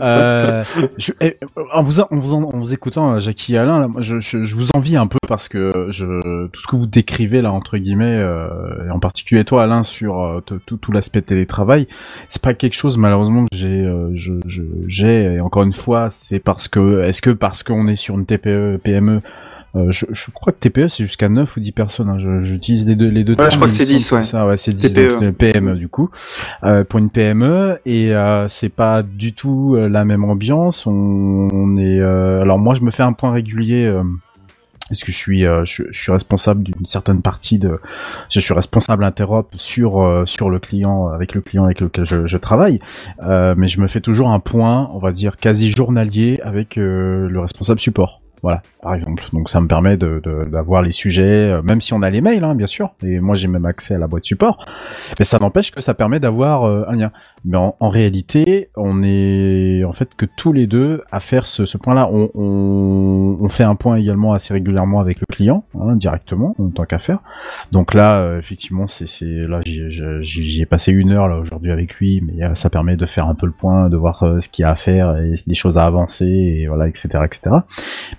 Euh, 0.00 0.62
je, 0.98 1.12
eh, 1.22 1.38
en 1.72 1.82
vous, 1.82 2.00
en 2.00 2.06
vous, 2.10 2.34
en 2.34 2.58
vous 2.58 2.74
écoutant, 2.74 3.14
euh, 3.14 3.20
Jackie 3.20 3.54
et 3.54 3.58
Alain, 3.58 3.80
là, 3.80 3.88
je, 4.00 4.20
je, 4.20 4.44
je 4.44 4.54
vous 4.54 4.68
envie 4.74 4.96
un 4.98 5.06
peu 5.06 5.18
parce 5.28 5.48
que 5.48 5.86
je, 5.88 6.46
tout 6.48 6.60
ce 6.60 6.66
que 6.66 6.76
vous 6.76 6.86
décrivez 6.86 7.40
là 7.40 7.52
entre 7.52 7.78
guillemets, 7.78 8.18
euh, 8.18 8.48
et 8.86 8.90
en 8.90 8.98
particulier 8.98 9.44
toi, 9.44 9.62
Alain, 9.62 9.82
sur 9.84 10.20
euh, 10.20 10.40
tout, 10.44 10.60
tout, 10.66 10.76
tout 10.76 10.92
l'aspect 10.92 11.22
télétravail, 11.22 11.86
c'est 12.28 12.42
pas 12.42 12.52
quelque 12.52 12.74
chose 12.74 12.98
malheureusement 12.98 13.44
que 13.50 13.56
j'ai, 13.56 13.66
euh, 13.82 14.10
je, 14.14 14.34
je, 14.46 14.62
j'ai. 14.88 15.22
Et 15.36 15.40
encore 15.40 15.62
une 15.62 15.72
fois, 15.72 16.08
c'est 16.10 16.38
parce 16.40 16.68
que, 16.68 17.02
est-ce 17.04 17.22
que 17.22 17.30
parce 17.30 17.62
qu'on 17.62 17.86
est 17.86 17.96
sur 17.96 18.14
une 18.18 18.26
TPE, 18.26 18.78
PME 18.82 19.22
euh, 19.74 19.90
je, 19.90 20.04
je 20.10 20.30
crois 20.30 20.52
que 20.52 20.58
TPE 20.58 20.88
c'est 20.88 21.04
jusqu'à 21.04 21.28
9 21.28 21.56
ou 21.56 21.60
10 21.60 21.72
personnes. 21.72 22.08
Hein. 22.08 22.18
Je- 22.18 22.42
J'utilise 22.42 22.86
les 22.86 22.94
deux 22.96 23.08
les 23.08 23.24
deux 23.24 23.32
Ouais, 23.32 23.36
termes. 23.38 23.50
je 23.50 23.56
crois 23.56 23.68
que 23.68 23.72
c'est 23.72 23.84
me 23.84 23.88
10, 23.88 23.98
semble 24.00 24.20
ouais. 24.20 24.26
Ça, 24.26 24.46
ouais, 24.46 24.56
c'est 24.56 24.72
10 24.72 24.92
TPE. 24.94 25.12
donc, 25.14 25.22
euh, 25.22 25.32
PME 25.32 25.76
du 25.76 25.88
coup 25.88 26.10
euh, 26.64 26.84
pour 26.84 26.98
une 26.98 27.10
PME 27.10 27.78
et 27.86 28.14
euh, 28.14 28.48
c'est 28.48 28.68
pas 28.68 29.02
du 29.02 29.32
tout 29.32 29.74
euh, 29.76 29.88
la 29.88 30.04
même 30.04 30.24
ambiance. 30.24 30.86
On, 30.86 31.48
on 31.52 31.76
est 31.78 32.00
euh, 32.00 32.42
alors 32.42 32.58
moi 32.58 32.74
je 32.74 32.82
me 32.82 32.90
fais 32.90 33.02
un 33.02 33.12
point 33.14 33.30
régulier. 33.32 33.86
Euh, 33.86 34.02
parce 34.88 35.04
que 35.04 35.12
je 35.12 35.16
suis, 35.16 35.46
euh, 35.46 35.64
je, 35.64 35.84
je 35.90 35.98
suis 36.02 36.12
responsable 36.12 36.64
d'une 36.64 36.84
certaine 36.84 37.22
partie 37.22 37.58
de, 37.58 37.80
je 38.28 38.40
suis 38.40 38.52
responsable 38.52 39.04
interop 39.04 39.48
sur 39.56 40.02
euh, 40.02 40.26
sur 40.26 40.50
le 40.50 40.58
client 40.58 41.06
avec 41.06 41.34
le 41.34 41.40
client 41.40 41.64
avec 41.64 41.80
lequel 41.80 42.04
je, 42.04 42.26
je 42.26 42.36
travaille, 42.36 42.78
euh, 43.22 43.54
mais 43.56 43.68
je 43.68 43.80
me 43.80 43.86
fais 43.88 44.00
toujours 44.02 44.28
un 44.30 44.40
point, 44.40 44.90
on 44.92 44.98
va 44.98 45.12
dire 45.12 45.38
quasi 45.38 45.70
journalier 45.70 46.40
avec 46.44 46.76
euh, 46.76 47.26
le 47.26 47.40
responsable 47.40 47.80
support. 47.80 48.20
Voilà, 48.42 48.62
par 48.82 48.94
exemple. 48.94 49.24
Donc 49.32 49.48
ça 49.48 49.60
me 49.60 49.68
permet 49.68 49.96
de 49.96 50.20
de- 50.22 50.44
d'avoir 50.50 50.82
les 50.82 50.90
sujets, 50.90 51.22
euh, 51.52 51.62
même 51.62 51.80
si 51.80 51.94
on 51.94 52.02
a 52.02 52.10
les 52.10 52.20
mails, 52.20 52.44
hein, 52.44 52.54
bien 52.54 52.66
sûr. 52.66 52.90
Et 53.02 53.20
moi 53.20 53.34
j'ai 53.36 53.48
même 53.48 53.64
accès 53.64 53.94
à 53.94 53.98
la 53.98 54.06
boîte 54.08 54.24
support. 54.24 54.66
Mais 55.18 55.24
ça 55.24 55.38
n'empêche 55.38 55.70
que 55.70 55.80
ça 55.80 55.94
permet 55.94 56.20
d'avoir 56.20 56.64
euh, 56.64 56.84
un 56.88 56.92
lien. 56.94 57.12
Mais 57.44 57.56
en, 57.56 57.76
en 57.80 57.88
réalité, 57.88 58.70
on 58.76 59.02
est 59.02 59.82
en 59.84 59.92
fait 59.92 60.14
que 60.16 60.26
tous 60.36 60.52
les 60.52 60.66
deux 60.66 61.02
à 61.10 61.20
faire 61.20 61.46
ce, 61.46 61.64
ce 61.64 61.78
point-là. 61.78 62.08
On, 62.12 62.30
on, 62.34 63.38
on 63.40 63.48
fait 63.48 63.64
un 63.64 63.74
point 63.74 63.96
également 63.96 64.32
assez 64.32 64.52
régulièrement 64.52 65.00
avec 65.00 65.20
le 65.20 65.26
client, 65.32 65.64
hein, 65.80 65.96
directement, 65.96 66.54
en 66.58 66.68
tant 66.70 66.84
qu'affaire. 66.84 67.20
Donc 67.72 67.94
là, 67.94 68.18
euh, 68.20 68.38
effectivement, 68.38 68.86
c'est 68.86 69.06
là 69.24 69.60
j'y 69.64 70.60
ai 70.60 70.66
passé 70.66 70.92
une 70.92 71.10
heure 71.12 71.28
là 71.28 71.38
aujourd'hui 71.38 71.70
avec 71.70 71.94
lui, 71.94 72.20
mais 72.20 72.54
ça 72.54 72.70
permet 72.70 72.96
de 72.96 73.06
faire 73.06 73.28
un 73.28 73.34
peu 73.34 73.46
le 73.46 73.52
point, 73.52 73.88
de 73.88 73.96
voir 73.96 74.24
ce 74.40 74.48
qu'il 74.48 74.62
y 74.62 74.66
a 74.66 74.70
à 74.70 74.76
faire 74.76 75.16
et 75.18 75.34
des 75.46 75.54
choses 75.54 75.78
à 75.78 75.84
avancer 75.84 76.24
et 76.26 76.66
voilà, 76.66 76.88
etc., 76.88 77.08
etc. 77.24 77.56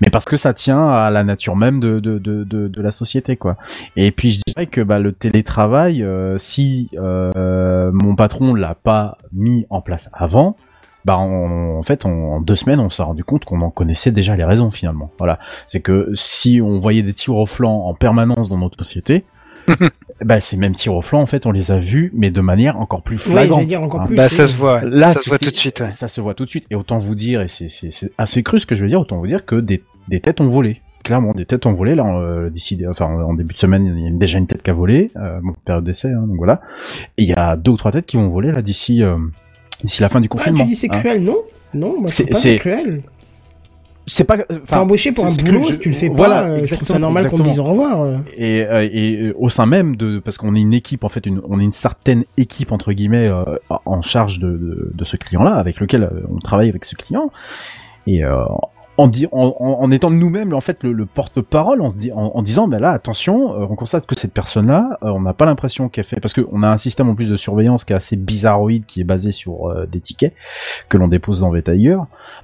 Mais 0.01 0.09
parce 0.09 0.25
que 0.25 0.37
ça 0.37 0.52
tient 0.53 0.87
à 0.89 1.09
la 1.11 1.23
nature 1.23 1.55
même 1.55 1.79
de 1.79 1.99
de 1.99 2.17
de 2.19 2.43
de, 2.43 2.67
de 2.67 2.81
la 2.81 2.91
société, 2.91 3.35
quoi. 3.37 3.57
Et 3.95 4.11
puis 4.11 4.31
je 4.31 4.41
dirais 4.47 4.67
que 4.67 4.81
bah, 4.81 4.99
le 4.99 5.11
télétravail, 5.11 6.03
euh, 6.03 6.37
si 6.37 6.89
euh, 6.97 7.91
mon 7.93 8.15
patron 8.15 8.53
l'a 8.53 8.75
pas 8.75 9.17
mis 9.31 9.65
en 9.69 9.81
place 9.81 10.09
avant, 10.13 10.55
bah 11.05 11.17
on- 11.19 11.77
en 11.79 11.83
fait 11.83 12.05
on- 12.05 12.35
en 12.35 12.41
deux 12.41 12.55
semaines 12.55 12.79
on 12.79 12.89
s'est 12.89 13.03
rendu 13.03 13.23
compte 13.23 13.43
qu'on 13.45 13.61
en 13.61 13.69
connaissait 13.69 14.11
déjà 14.11 14.35
les 14.35 14.43
raisons 14.45 14.71
finalement. 14.71 15.11
Voilà, 15.17 15.39
c'est 15.67 15.81
que 15.81 16.11
si 16.15 16.61
on 16.63 16.79
voyait 16.79 17.01
des 17.03 17.13
tirs 17.13 17.35
au 17.35 17.45
flanc 17.45 17.85
en 17.85 17.93
permanence 17.93 18.49
dans 18.49 18.57
notre 18.57 18.77
société, 18.77 19.25
bah, 20.25 20.41
ces 20.41 20.57
mêmes 20.57 20.73
tirs 20.73 20.93
au 20.93 21.01
flanc, 21.01 21.21
en 21.21 21.25
fait, 21.25 21.45
on 21.45 21.51
les 21.51 21.71
a 21.71 21.79
vus, 21.79 22.11
mais 22.13 22.31
de 22.31 22.41
manière 22.41 22.79
encore 22.81 23.01
plus 23.01 23.17
flagrante. 23.17 23.65
dire 23.65 23.81
encore 23.81 24.01
hein. 24.01 24.05
plus. 24.07 24.15
Bah 24.17 24.23
oui. 24.29 24.35
ça 24.35 24.45
se 24.45 24.55
voit. 24.55 24.81
Là, 24.83 25.13
ça 25.13 25.21
se 25.21 25.29
voit 25.29 25.39
tout 25.39 25.51
de 25.51 25.55
suite. 25.55 25.79
ouais. 25.79 25.89
Ça 25.89 26.09
se 26.09 26.19
voit 26.19 26.33
tout 26.33 26.43
de 26.43 26.49
suite. 26.49 26.65
Et 26.69 26.75
autant 26.75 26.99
vous 26.99 27.15
dire, 27.15 27.41
et 27.41 27.47
c'est- 27.47 27.69
c'est 27.69 27.89
c'est 27.91 28.11
assez 28.17 28.43
cru 28.43 28.59
ce 28.59 28.65
que 28.65 28.75
je 28.75 28.83
veux 28.83 28.89
dire, 28.89 28.99
autant 28.99 29.17
vous 29.17 29.27
dire 29.27 29.45
que 29.45 29.55
des, 29.55 29.81
des 30.07 30.19
têtes 30.19 30.41
ont 30.41 30.47
volé. 30.47 30.81
Clairement, 31.03 31.33
des 31.33 31.45
têtes 31.45 31.65
ont 31.65 31.73
volé. 31.73 31.95
Là, 31.95 32.05
euh, 32.15 32.49
d'ici, 32.49 32.81
enfin, 32.89 33.05
en 33.05 33.33
début 33.33 33.53
de 33.53 33.59
semaine, 33.59 33.93
il 33.97 34.03
y 34.05 34.07
a 34.07 34.11
déjà 34.11 34.37
une 34.37 34.47
tête 34.47 34.63
qui 34.63 34.69
a 34.69 34.73
volé. 34.73 35.11
Euh, 35.17 35.39
bon, 35.43 35.53
période 35.65 35.83
d'essai, 35.83 36.09
hein, 36.11 36.25
donc 36.27 36.37
voilà. 36.37 36.61
Et 37.17 37.23
il 37.23 37.29
y 37.29 37.33
a 37.33 37.57
deux 37.57 37.71
ou 37.71 37.77
trois 37.77 37.91
têtes 37.91 38.05
qui 38.05 38.15
vont 38.17 38.29
voler 38.29 38.51
là 38.51 38.61
d'ici, 38.61 39.03
euh, 39.03 39.17
d'ici 39.83 40.01
la 40.01 40.07
fin 40.09 40.21
du 40.21 40.27
Ah, 40.31 40.33
confinement. 40.33 40.59
tu 40.63 40.69
dis 40.69 40.75
c'est 40.75 40.87
hein. 40.93 40.99
cruel, 40.99 41.23
non? 41.23 41.37
Non, 41.73 41.99
moi 41.99 42.07
C'est- 42.07 42.25
pas 42.29 42.35
c'est- 42.37 42.55
cruel. 42.55 43.01
C'est 44.05 44.25
pas. 44.25 44.37
T'es 44.37 44.55
Enfin, 44.63 44.81
embauché 44.81 45.13
pour 45.13 45.23
un 45.23 45.33
boulot, 45.33 45.63
je- 45.63 45.73
si 45.73 45.79
tu 45.79 45.89
le 45.89 45.95
fais 45.95 46.09
pas, 46.09 46.15
voilà, 46.15 46.41
euh, 46.43 46.45
je 46.45 46.51
trouve 46.51 46.67
ça 46.67 46.75
exactement, 46.95 46.99
normal 46.99 47.29
qu'on 47.29 47.37
te 47.37 47.41
dise 47.43 47.59
au 47.59 47.63
revoir. 47.63 48.01
euh. 48.01 48.17
et, 48.35 48.61
euh, 48.65 48.87
et 48.91 49.15
euh, 49.29 49.33
au 49.39 49.47
sein 49.47 49.65
même 49.65 49.95
de 49.95 50.19
parce 50.19 50.37
qu'on 50.37 50.55
est 50.55 50.59
une 50.61 50.73
équipe 50.73 51.05
en 51.05 51.09
fait 51.09 51.25
une, 51.25 51.41
on 51.47 51.57
est 51.59 51.63
une 51.63 51.71
certaine 51.71 52.25
équipe 52.35 52.73
entre 52.73 52.91
guillemets 52.91 53.27
euh, 53.29 53.43
en 53.85 54.01
charge 54.01 54.39
de, 54.39 54.49
de, 54.51 54.91
de 54.93 55.05
ce 55.05 55.15
client 55.15 55.41
là 55.43 55.55
avec 55.55 55.79
lequel 55.79 56.03
euh, 56.03 56.09
on 56.29 56.37
travaille 56.39 56.67
avec 56.67 56.83
ce 56.83 56.95
client 56.95 57.31
et 58.05 58.25
euh, 58.25 58.35
en, 58.97 59.07
di- 59.07 59.27
en, 59.31 59.55
en, 59.59 59.89
étant 59.91 60.11
nous-mêmes 60.11 60.53
en 60.53 60.61
fait 60.61 60.83
le, 60.83 60.91
le 60.91 61.07
porte-parole 61.07 61.81
en, 61.81 61.89
di- 61.89 62.11
en, 62.11 62.31
en 62.35 62.41
disant 62.43 62.67
ben 62.67 62.79
là 62.79 62.91
attention 62.91 63.53
euh, 63.59 63.65
on 63.67 63.75
constate 63.75 64.05
que 64.05 64.13
cette 64.15 64.33
personne 64.33 64.67
là 64.67 64.99
on 65.01 65.21
n'a 65.21 65.33
pas 65.33 65.45
l'impression 65.45 65.89
qu'elle 65.89 66.03
fait 66.03 66.19
parce 66.19 66.33
que 66.33 66.47
on 66.51 66.61
a 66.61 66.67
un 66.69 66.77
système 66.77 67.09
en 67.09 67.15
plus 67.15 67.25
de 67.27 67.35
surveillance 67.35 67.85
qui 67.85 67.93
est 67.93 67.95
assez 67.95 68.15
bizarroïde 68.15 68.85
qui 68.85 69.01
est 69.01 69.05
basé 69.05 69.31
sur 69.31 69.69
euh, 69.69 69.87
des 69.87 69.99
tickets 69.99 70.35
que 70.89 70.97
l'on 70.97 71.07
dépose 71.07 71.39
dans 71.39 71.49
Vetiger 71.49 71.97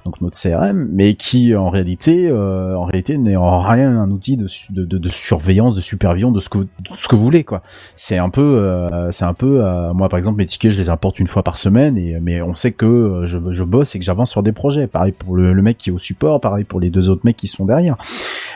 donc 0.04 0.20
notre 0.20 0.36
CRM 0.40 0.88
mais 0.92 1.14
qui 1.14 1.54
en 1.54 1.70
réalité 1.70 2.28
euh, 2.28 2.74
en 2.76 2.84
réalité 2.84 3.16
n'est 3.16 3.36
en 3.36 3.60
rien 3.62 3.96
un 3.96 4.10
outil 4.10 4.36
de, 4.36 4.48
de, 4.70 4.84
de, 4.98 5.08
surveillance 5.08 5.76
de 5.76 5.80
supervision 5.80 6.32
de 6.32 6.40
ce 6.40 6.48
que 6.48 6.58
de 6.58 6.66
ce 6.98 7.06
que 7.06 7.14
vous 7.14 7.22
voulez 7.22 7.44
quoi. 7.44 7.62
C'est 7.94 8.18
un 8.18 8.28
peu 8.28 8.40
euh, 8.58 9.12
c'est 9.12 9.24
un 9.24 9.34
peu 9.34 9.64
euh, 9.64 9.92
moi 9.94 10.08
par 10.08 10.18
exemple 10.18 10.38
mes 10.38 10.46
tickets 10.46 10.72
je 10.72 10.78
les 10.80 10.88
importe 10.88 11.20
une 11.20 11.28
fois 11.28 11.42
par 11.44 11.58
semaine 11.58 11.96
et 11.96 12.18
mais 12.20 12.42
on 12.42 12.54
sait 12.54 12.72
que 12.72 12.86
euh, 12.86 13.26
je, 13.26 13.38
je 13.52 13.62
bosse 13.62 13.94
et 13.94 13.98
que 14.00 14.04
j'avance 14.04 14.30
sur 14.30 14.42
des 14.42 14.52
projets. 14.52 14.86
Pareil 14.88 15.12
pour 15.12 15.36
le, 15.36 15.52
le 15.52 15.62
mec 15.62 15.78
qui 15.78 15.90
est 15.90 15.92
au 15.92 15.98
support 15.98 16.39
pareil 16.40 16.64
pour 16.64 16.80
les 16.80 16.90
deux 16.90 17.08
autres 17.08 17.22
mecs 17.24 17.36
qui 17.36 17.46
sont 17.46 17.64
derrière. 17.64 17.96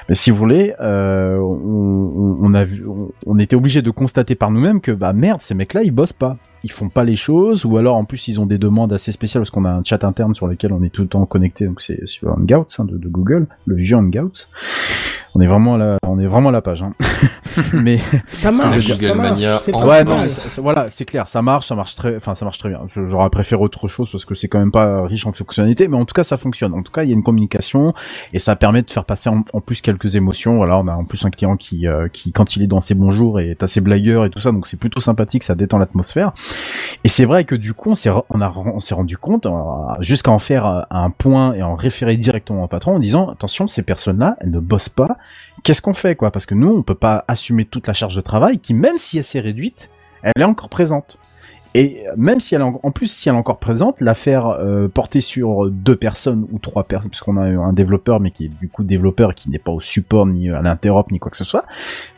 Mais 0.08 0.14
si 0.14 0.30
vous 0.30 0.36
voulez 0.36 0.74
euh, 0.80 1.38
on, 1.38 2.52
a 2.54 2.64
vu 2.64 2.86
on, 2.86 3.10
on 3.26 3.38
était 3.38 3.56
obligé 3.56 3.82
de 3.82 3.90
constater 3.90 4.34
par 4.34 4.50
nous-mêmes 4.50 4.80
que 4.80 4.92
bah 4.92 5.12
merde 5.12 5.40
ces 5.40 5.54
mecs 5.54 5.74
là 5.74 5.82
ils 5.82 5.92
bossent 5.92 6.12
pas 6.12 6.36
ils 6.64 6.72
font 6.72 6.88
pas 6.88 7.04
les 7.04 7.14
choses 7.16 7.64
ou 7.64 7.76
alors 7.78 7.94
en 7.96 8.04
plus 8.04 8.26
ils 8.26 8.40
ont 8.40 8.46
des 8.46 8.58
demandes 8.58 8.92
assez 8.92 9.12
spéciales 9.12 9.42
parce 9.42 9.50
qu'on 9.52 9.64
a 9.64 9.70
un 9.70 9.84
chat 9.84 10.02
interne 10.02 10.34
sur 10.34 10.48
lequel 10.48 10.72
on 10.72 10.82
est 10.82 10.90
tout 10.90 11.02
le 11.02 11.08
temps 11.08 11.24
connecté 11.26 11.66
donc 11.66 11.80
c'est 11.80 12.06
sur 12.08 12.30
Hangouts 12.30 12.66
hein, 12.78 12.84
de, 12.84 12.96
de 12.98 13.08
Google 13.08 13.46
le 13.66 13.76
vieux 13.76 13.96
Hangouts 13.96 14.32
on 15.36 15.40
est 15.40 15.46
vraiment 15.46 15.74
à 15.74 15.78
la 15.78 15.98
on 16.06 16.18
est 16.18 16.26
vraiment 16.26 16.48
à 16.48 16.52
la 16.52 16.62
page 16.62 16.82
hein. 16.82 16.92
mais 17.72 17.98
Ça 18.32 18.50
marche, 18.50 18.76
le 18.76 18.82
ça 18.82 18.94
Google 19.12 19.16
marche. 19.20 19.30
Mania 19.32 19.58
C'est 19.58 19.76
ouais, 19.76 20.04
non, 20.04 20.18
ça- 20.24 20.48
ça- 20.48 20.62
voilà, 20.62 20.86
c'est 20.90 21.04
clair, 21.04 21.28
ça 21.28 21.40
marche, 21.42 21.66
ça 21.68 21.74
marche 21.74 21.94
très, 21.94 22.16
enfin, 22.16 22.34
ça 22.34 22.44
marche 22.44 22.58
très 22.58 22.68
bien. 22.68 22.80
J'aurais 23.08 23.30
préféré 23.30 23.60
autre 23.62 23.86
chose 23.86 24.08
parce 24.10 24.24
que 24.24 24.34
c'est 24.34 24.48
quand 24.48 24.58
même 24.58 24.72
pas 24.72 25.04
riche 25.06 25.24
en 25.26 25.32
fonctionnalités, 25.32 25.86
mais 25.86 25.96
en 25.96 26.04
tout 26.04 26.14
cas, 26.14 26.24
ça 26.24 26.36
fonctionne. 26.36 26.74
En 26.74 26.82
tout 26.82 26.90
cas, 26.90 27.04
il 27.04 27.10
y 27.10 27.12
a 27.12 27.14
une 27.14 27.22
communication 27.22 27.94
et 28.32 28.38
ça 28.40 28.56
permet 28.56 28.82
de 28.82 28.90
faire 28.90 29.04
passer 29.04 29.28
en, 29.28 29.44
en 29.52 29.60
plus 29.60 29.80
quelques 29.82 30.16
émotions. 30.16 30.56
Voilà, 30.56 30.78
on 30.78 30.88
a 30.88 30.94
en 30.94 31.04
plus 31.04 31.24
un 31.24 31.30
client 31.30 31.56
qui, 31.56 31.86
euh, 31.86 32.08
qui, 32.08 32.32
quand 32.32 32.56
il 32.56 32.62
est 32.62 32.66
dans 32.66 32.80
ses 32.80 32.94
bons 32.94 33.12
jours, 33.12 33.38
est 33.38 33.62
assez 33.62 33.80
blagueur 33.80 34.24
et 34.24 34.30
tout 34.30 34.40
ça, 34.40 34.50
donc 34.50 34.66
c'est 34.66 34.78
plutôt 34.78 35.00
sympathique, 35.00 35.44
ça 35.44 35.54
détend 35.54 35.78
l'atmosphère. 35.78 36.32
Et 37.04 37.08
c'est 37.08 37.26
vrai 37.26 37.44
que 37.44 37.54
du 37.54 37.74
coup, 37.74 37.90
on 37.90 37.94
s'est, 37.94 38.10
rendu 38.10 39.18
compte, 39.18 39.46
euh, 39.46 39.50
jusqu'à 40.00 40.30
en 40.30 40.38
faire 40.38 40.66
euh, 40.66 40.80
un 40.90 41.10
point 41.10 41.52
et 41.52 41.62
en 41.62 41.74
référer 41.74 42.16
directement 42.16 42.64
au 42.64 42.68
patron 42.68 42.96
en 42.96 42.98
disant, 42.98 43.28
attention, 43.28 43.68
ces 43.68 43.82
personnes-là, 43.82 44.36
elles 44.40 44.50
ne 44.50 44.58
bossent 44.58 44.88
pas. 44.88 45.18
Qu'est-ce 45.62 45.82
qu'on 45.82 45.94
fait, 45.94 46.16
quoi? 46.16 46.30
Parce 46.30 46.46
que 46.46 46.54
nous, 46.54 46.74
on 46.74 46.82
peut 46.82 46.94
pas 46.94 47.24
assumer 47.28 47.66
toute 47.66 47.86
la 47.86 47.94
charge 47.94 48.16
de 48.16 48.22
travail 48.22 48.58
qui, 48.58 48.72
même 48.72 48.96
si 48.96 49.18
elle 49.18 49.24
s'est 49.24 49.40
réduite, 49.40 49.90
elle 50.22 50.32
est 50.40 50.44
encore 50.44 50.70
présente. 50.70 51.18
Et 51.74 52.04
même 52.16 52.40
si 52.40 52.54
elle 52.54 52.60
est 52.60 52.64
en, 52.64 52.78
en 52.82 52.90
plus 52.92 53.06
si 53.06 53.28
elle 53.28 53.34
est 53.34 53.38
encore 53.38 53.58
présente, 53.58 54.00
la 54.00 54.14
faire 54.14 54.46
euh, 54.46 54.88
porter 54.88 55.20
sur 55.20 55.68
deux 55.70 55.96
personnes 55.96 56.46
ou 56.52 56.58
trois 56.58 56.84
personnes, 56.84 57.10
puisqu'on 57.10 57.36
a 57.36 57.42
un 57.42 57.72
développeur 57.72 58.20
mais 58.20 58.30
qui 58.30 58.46
est 58.46 58.52
du 58.60 58.68
coup 58.68 58.84
développeur 58.84 59.34
qui 59.34 59.50
n'est 59.50 59.58
pas 59.58 59.72
au 59.72 59.80
support 59.80 60.26
ni 60.26 60.50
à 60.50 60.62
l'interop 60.62 61.10
ni 61.10 61.18
quoi 61.18 61.30
que 61.30 61.36
ce 61.36 61.44
soit, 61.44 61.64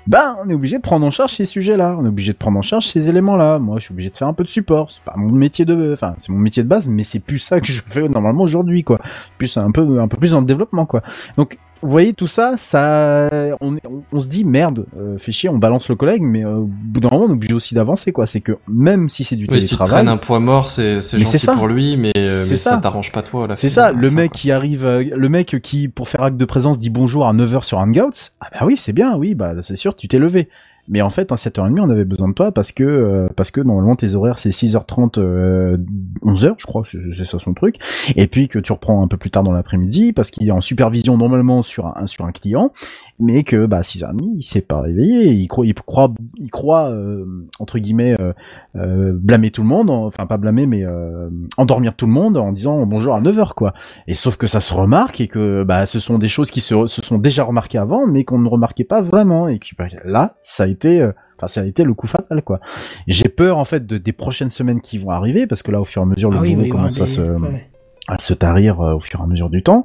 ben 0.07 0.37
on 0.45 0.49
est 0.51 0.55
obligé 0.55 0.77
de 0.77 0.83
prendre 0.83 1.05
en 1.07 1.11
charge 1.11 1.33
ces 1.33 1.45
sujets-là, 1.45 1.97
on 1.99 2.05
est 2.05 2.09
obligé 2.09 2.33
de 2.33 2.39
prendre 2.39 2.59
en 2.59 2.63
charge 2.63 2.87
ces 2.87 3.09
éléments-là. 3.09 3.59
Moi, 3.59 3.79
je 3.79 3.85
suis 3.85 3.93
obligé 3.93 4.11
de 4.11 4.17
faire 4.17 4.29
un 4.29 4.35
peu 4.35 4.45
de 4.45 4.51
support. 4.51 4.91
C'est 4.91 5.03
pas 5.03 5.15
mon 5.17 5.33
métier 5.33 5.65
de, 5.65 5.93
enfin 5.93 6.15
c'est 6.19 6.31
mon 6.31 6.39
métier 6.39 6.63
de 6.63 6.69
base, 6.69 6.87
mais 6.87 7.03
c'est 7.03 7.19
plus 7.19 7.39
ça 7.39 7.61
que 7.61 7.67
je 7.67 7.81
fais 7.81 8.09
normalement 8.09 8.43
aujourd'hui, 8.43 8.85
quoi. 8.85 9.01
Plus 9.39 9.57
un 9.57 9.71
peu 9.71 10.01
un 10.01 10.09
peu 10.09 10.17
plus 10.17 10.33
dans 10.33 10.41
le 10.41 10.47
développement, 10.47 10.87
quoi. 10.87 11.03
Donc 11.37 11.59
vous 11.83 11.91
voyez 11.91 12.15
tout 12.15 12.27
ça, 12.27 12.55
ça, 12.57 13.29
on, 13.61 13.75
on, 13.75 14.03
on 14.11 14.21
se 14.21 14.27
dit 14.27 14.45
merde, 14.45 14.87
euh, 14.99 15.19
fait 15.19 15.33
chier, 15.33 15.49
on 15.49 15.59
balance 15.59 15.89
le 15.89 15.95
collègue, 15.95 16.23
mais 16.23 16.45
euh, 16.45 16.57
au 16.57 16.65
bout 16.67 17.01
d'un 17.01 17.11
moment, 17.11 17.27
on 17.27 17.29
est 17.29 17.33
obligé 17.33 17.55
aussi 17.55 17.75
d'avancer, 17.75 18.13
quoi. 18.13 18.27
C'est 18.27 18.41
que 18.41 18.53
même 18.67 19.09
si 19.11 19.25
c'est 19.25 19.37
du 19.37 19.47
Oui, 19.49 19.61
si 19.61 19.67
tu 19.67 19.77
télétravail, 19.77 20.05
traînes 20.05 20.09
un 20.09 20.17
poids 20.17 20.41
mort, 20.41 20.69
c'est 20.69 21.01
gentil 21.01 21.39
ça. 21.39 21.55
pour 21.55 21.69
lui, 21.69 21.97
mais, 21.97 22.13
euh, 22.17 22.47
mais 22.49 22.57
ça. 22.57 22.71
ça, 22.71 22.77
t'arrange 22.79 23.13
pas 23.13 23.23
toi. 23.23 23.49
c'est 23.57 23.69
ça, 23.69 23.93
le 23.93 24.11
mec 24.11 24.33
quoi. 24.33 24.41
qui 24.41 24.53
arrive, 24.53 24.85
euh, 24.85 25.05
le 25.15 25.29
mec 25.29 25.61
qui 25.63 25.89
pour 25.89 26.09
faire 26.09 26.23
acte 26.23 26.37
de 26.37 26.45
présence 26.45 26.79
dit 26.79 26.91
bonjour 26.91 27.27
à 27.27 27.33
9h 27.33 27.65
sur 27.65 27.79
Hangouts, 27.79 28.31
ah 28.41 28.49
bah 28.53 28.67
oui, 28.67 28.77
c'est 28.77 28.93
bien, 28.93 29.17
oui, 29.17 29.35
bah 29.35 29.53
c'est 29.63 29.77
sûr, 29.77 29.95
tu 29.95 30.09
t'es 30.09 30.19
levé. 30.19 30.49
Mais 30.89 31.03
en 31.03 31.11
fait, 31.11 31.33
à 31.33 31.35
7h30, 31.37 31.81
on 31.81 31.91
avait 31.91 32.05
besoin 32.05 32.29
de 32.29 32.35
toi 32.35 32.53
parce 32.53 32.73
que 32.73 32.85
euh, 32.85 33.29
parce 33.37 33.51
que 33.51 33.61
normalement 33.61 33.97
tes 33.97 34.15
horaires 34.15 34.39
c'est 34.39 34.51
6h30 34.51 35.19
euh, 35.19 35.77
11h, 36.23 36.55
je 36.59 36.67
crois, 36.67 36.83
c'est 36.91 37.25
ça 37.25 37.39
son 37.39 37.55
truc. 37.55 37.77
Et 38.17 38.27
puis 38.27 38.49
que 38.49 38.59
tu 38.59 38.73
reprends 38.73 39.03
un 39.03 39.09
peu 39.09 39.17
plus 39.17 39.31
tard 39.31 39.43
dans 39.43 39.53
l'après-midi 39.53 40.13
parce 40.13 40.31
qu'il 40.31 40.47
est 40.49 40.53
en 40.53 40.61
supervision 40.61 41.17
normalement 41.17 41.63
sur 41.63 41.87
un 41.97 42.07
sur 42.07 42.25
un 42.25 42.33
client, 42.33 42.73
mais 43.19 43.45
que 43.45 43.67
bah 43.67 43.81
6h30, 43.81 44.37
il 44.37 44.43
s'est 44.43 44.61
pas 44.61 44.81
réveillé, 44.81 45.33
il 45.33 45.49
croit 45.49 45.67
il 45.67 45.75
croit 45.75 46.13
il 46.37 46.51
croit 46.51 46.91
euh, 46.91 47.25
entre 47.59 47.79
guillemets 47.79 48.17
euh, 48.21 48.33
euh, 48.77 49.13
blâmer 49.15 49.51
tout 49.51 49.63
le 49.63 49.69
monde, 49.69 49.91
enfin 49.91 50.27
pas 50.27 50.37
blâmer 50.37 50.67
mais 50.67 50.85
euh, 50.85 51.31
endormir 51.57 51.95
tout 51.95 52.07
le 52.07 52.13
monde 52.13 52.37
en 52.37 52.53
disant 52.53 52.85
bonjour 52.87 53.15
à 53.15 53.21
9h 53.21 53.55
quoi. 53.55 53.73
Et 54.07 54.15
sauf 54.15 54.37
que 54.37 54.47
ça 54.47 54.61
se 54.61 54.75
remarque 54.75 55.21
et 55.21 55.29
que 55.29 55.63
bah 55.63 55.87
ce 55.87 55.99
sont 56.01 56.19
des 56.19 56.29
choses 56.29 56.51
qui 56.51 56.61
se, 56.61 56.87
se 56.87 57.03
sont 57.03 57.19
déjà 57.19 57.45
remarquées 57.45 57.79
avant 57.79 58.07
mais 58.07 58.25
qu'on 58.25 58.39
ne 58.39 58.49
remarquait 58.49 58.85
pas 58.85 59.01
vraiment 59.01 59.49
et 59.49 59.59
que 59.59 59.69
bah, 59.79 59.87
là 60.05 60.37
ça 60.43 60.65
a 60.65 60.67
été 60.67 60.76
euh, 60.85 61.13
enfin 61.37 61.49
ça 61.49 61.63
a 61.63 61.65
été 61.65 61.85
le 61.85 61.95
coup 61.95 62.07
fatal 62.07 62.43
quoi. 62.43 62.61
J'ai 63.07 63.29
peur 63.29 63.59
en 63.59 63.65
fait 63.65 63.87
de, 63.87 63.99
des 63.99 64.13
prochaines 64.13 64.51
semaines 64.51 64.81
qui 64.81 64.99
vont 64.99 65.11
arriver 65.11 65.47
parce 65.47 65.63
que 65.63 65.71
là 65.73 65.81
au 65.81 65.85
fur 65.85 66.03
et 66.03 66.05
à 66.05 66.07
mesure 66.07 66.31
le 66.31 66.37
Ah 66.39 66.41
boulot 66.41 66.63
oui, 66.63 66.69
commence 66.69 67.01
à 67.01 67.07
se 67.07 67.21
ouais. 67.21 67.71
à 68.09 68.19
se 68.19 68.35
tarir 68.35 68.81
euh, 68.81 68.95
au 68.95 69.01
fur 69.01 69.21
et 69.21 69.23
à 69.23 69.27
mesure 69.27 69.51
du 69.51 69.63
temps. 69.63 69.85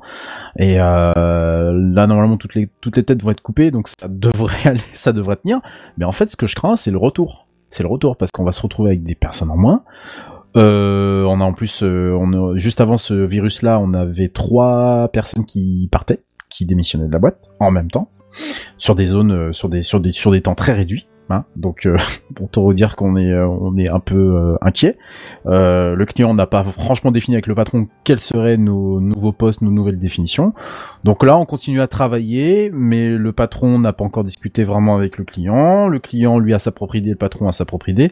Et 0.58 0.80
euh, 0.80 1.72
là, 1.74 2.06
normalement, 2.08 2.38
toutes 2.38 2.54
les 2.56 2.70
toutes 2.82 2.98
les 2.98 3.04
têtes 3.04 3.24
vont 3.24 3.32
être 3.32 3.42
coupées, 3.42 3.72
donc 3.72 3.88
ça 3.88 4.08
devrait 4.08 4.58
aller, 4.70 4.80
ça 4.94 5.12
devrait 5.14 5.38
tenir. 5.38 5.60
Mais 5.98 6.06
en 6.06 6.12
fait, 6.12 6.30
ce 6.30 6.36
que 6.38 6.46
je 6.48 6.56
crains, 6.56 6.76
c'est 6.76 6.92
le 6.92 6.98
retour. 6.98 7.48
C'est 7.70 7.84
le 7.84 7.90
retour 7.90 8.18
parce 8.18 8.32
qu'on 8.32 8.44
va 8.44 8.52
se 8.52 8.62
retrouver 8.62 8.90
avec 8.90 9.04
des 9.04 9.16
personnes 9.16 9.50
en 9.50 9.58
moins. 9.58 9.84
Euh, 10.58 11.24
on 11.24 11.40
a 11.40 11.44
en 11.46 11.54
plus, 11.54 11.82
euh, 11.84 12.14
on 12.20 12.52
a- 12.54 12.58
juste 12.58 12.82
avant 12.82 12.98
ce 12.98 13.14
virus-là, 13.14 13.80
on 13.80 13.94
avait 13.94 14.28
trois 14.28 15.10
personnes 15.14 15.46
qui 15.46 15.88
partaient, 15.92 16.20
qui 16.50 16.66
démissionnaient 16.66 17.08
de 17.08 17.12
la 17.14 17.20
boîte 17.20 17.40
en 17.62 17.72
même 17.72 17.90
temps, 17.90 18.10
sur 18.78 18.96
des 18.96 19.08
zones, 19.08 19.32
euh, 19.32 19.54
sur 19.54 19.70
des 19.70 19.84
sur 19.84 20.00
des 20.00 20.12
sur 20.12 20.32
des 20.32 20.42
temps 20.42 20.56
très 20.56 20.74
réduits. 20.74 21.08
Hein. 21.32 21.46
Donc, 21.56 21.86
euh, 21.86 21.98
pour 22.36 22.50
te 22.50 22.74
dire 22.74 22.96
qu'on 22.96 23.16
est 23.16 23.32
euh, 23.32 23.48
on 23.48 23.78
est 23.78 23.88
un 23.88 24.00
peu 24.00 24.36
euh, 24.36 24.56
inquiet. 24.62 24.98
Le 25.46 26.04
client 26.06 26.34
n'a 26.34 26.48
pas 26.48 26.64
franchement 26.64 27.12
défini 27.12 27.36
avec 27.36 27.48
le 27.48 27.56
patron 27.56 27.88
quels 28.04 28.20
seraient 28.20 28.58
nos 28.58 29.00
nouveaux 29.00 29.32
postes, 29.32 29.62
nos 29.62 29.72
nouvelles 29.72 30.00
définitions. 30.00 30.54
Donc 31.04 31.24
là, 31.24 31.38
on 31.38 31.46
continue 31.46 31.82
à 31.82 31.88
travailler, 31.88 32.70
mais 32.74 33.10
le 33.10 33.32
patron 33.32 33.80
n'a 33.80 33.94
pas 33.94 34.04
encore 34.04 34.24
discuté 34.24 34.64
vraiment 34.64 34.96
avec 34.96 35.18
le 35.18 35.24
client. 35.24 35.88
Le 35.88 36.00
client, 36.00 36.40
lui, 36.40 36.54
a 36.54 36.60
sa 36.60 36.72
propre 36.72 36.96
idée, 36.96 37.12
le 37.12 37.16
patron 37.16 37.48
a 37.48 37.52
sa 37.52 37.66
propre 37.66 37.90
idée. 37.90 38.12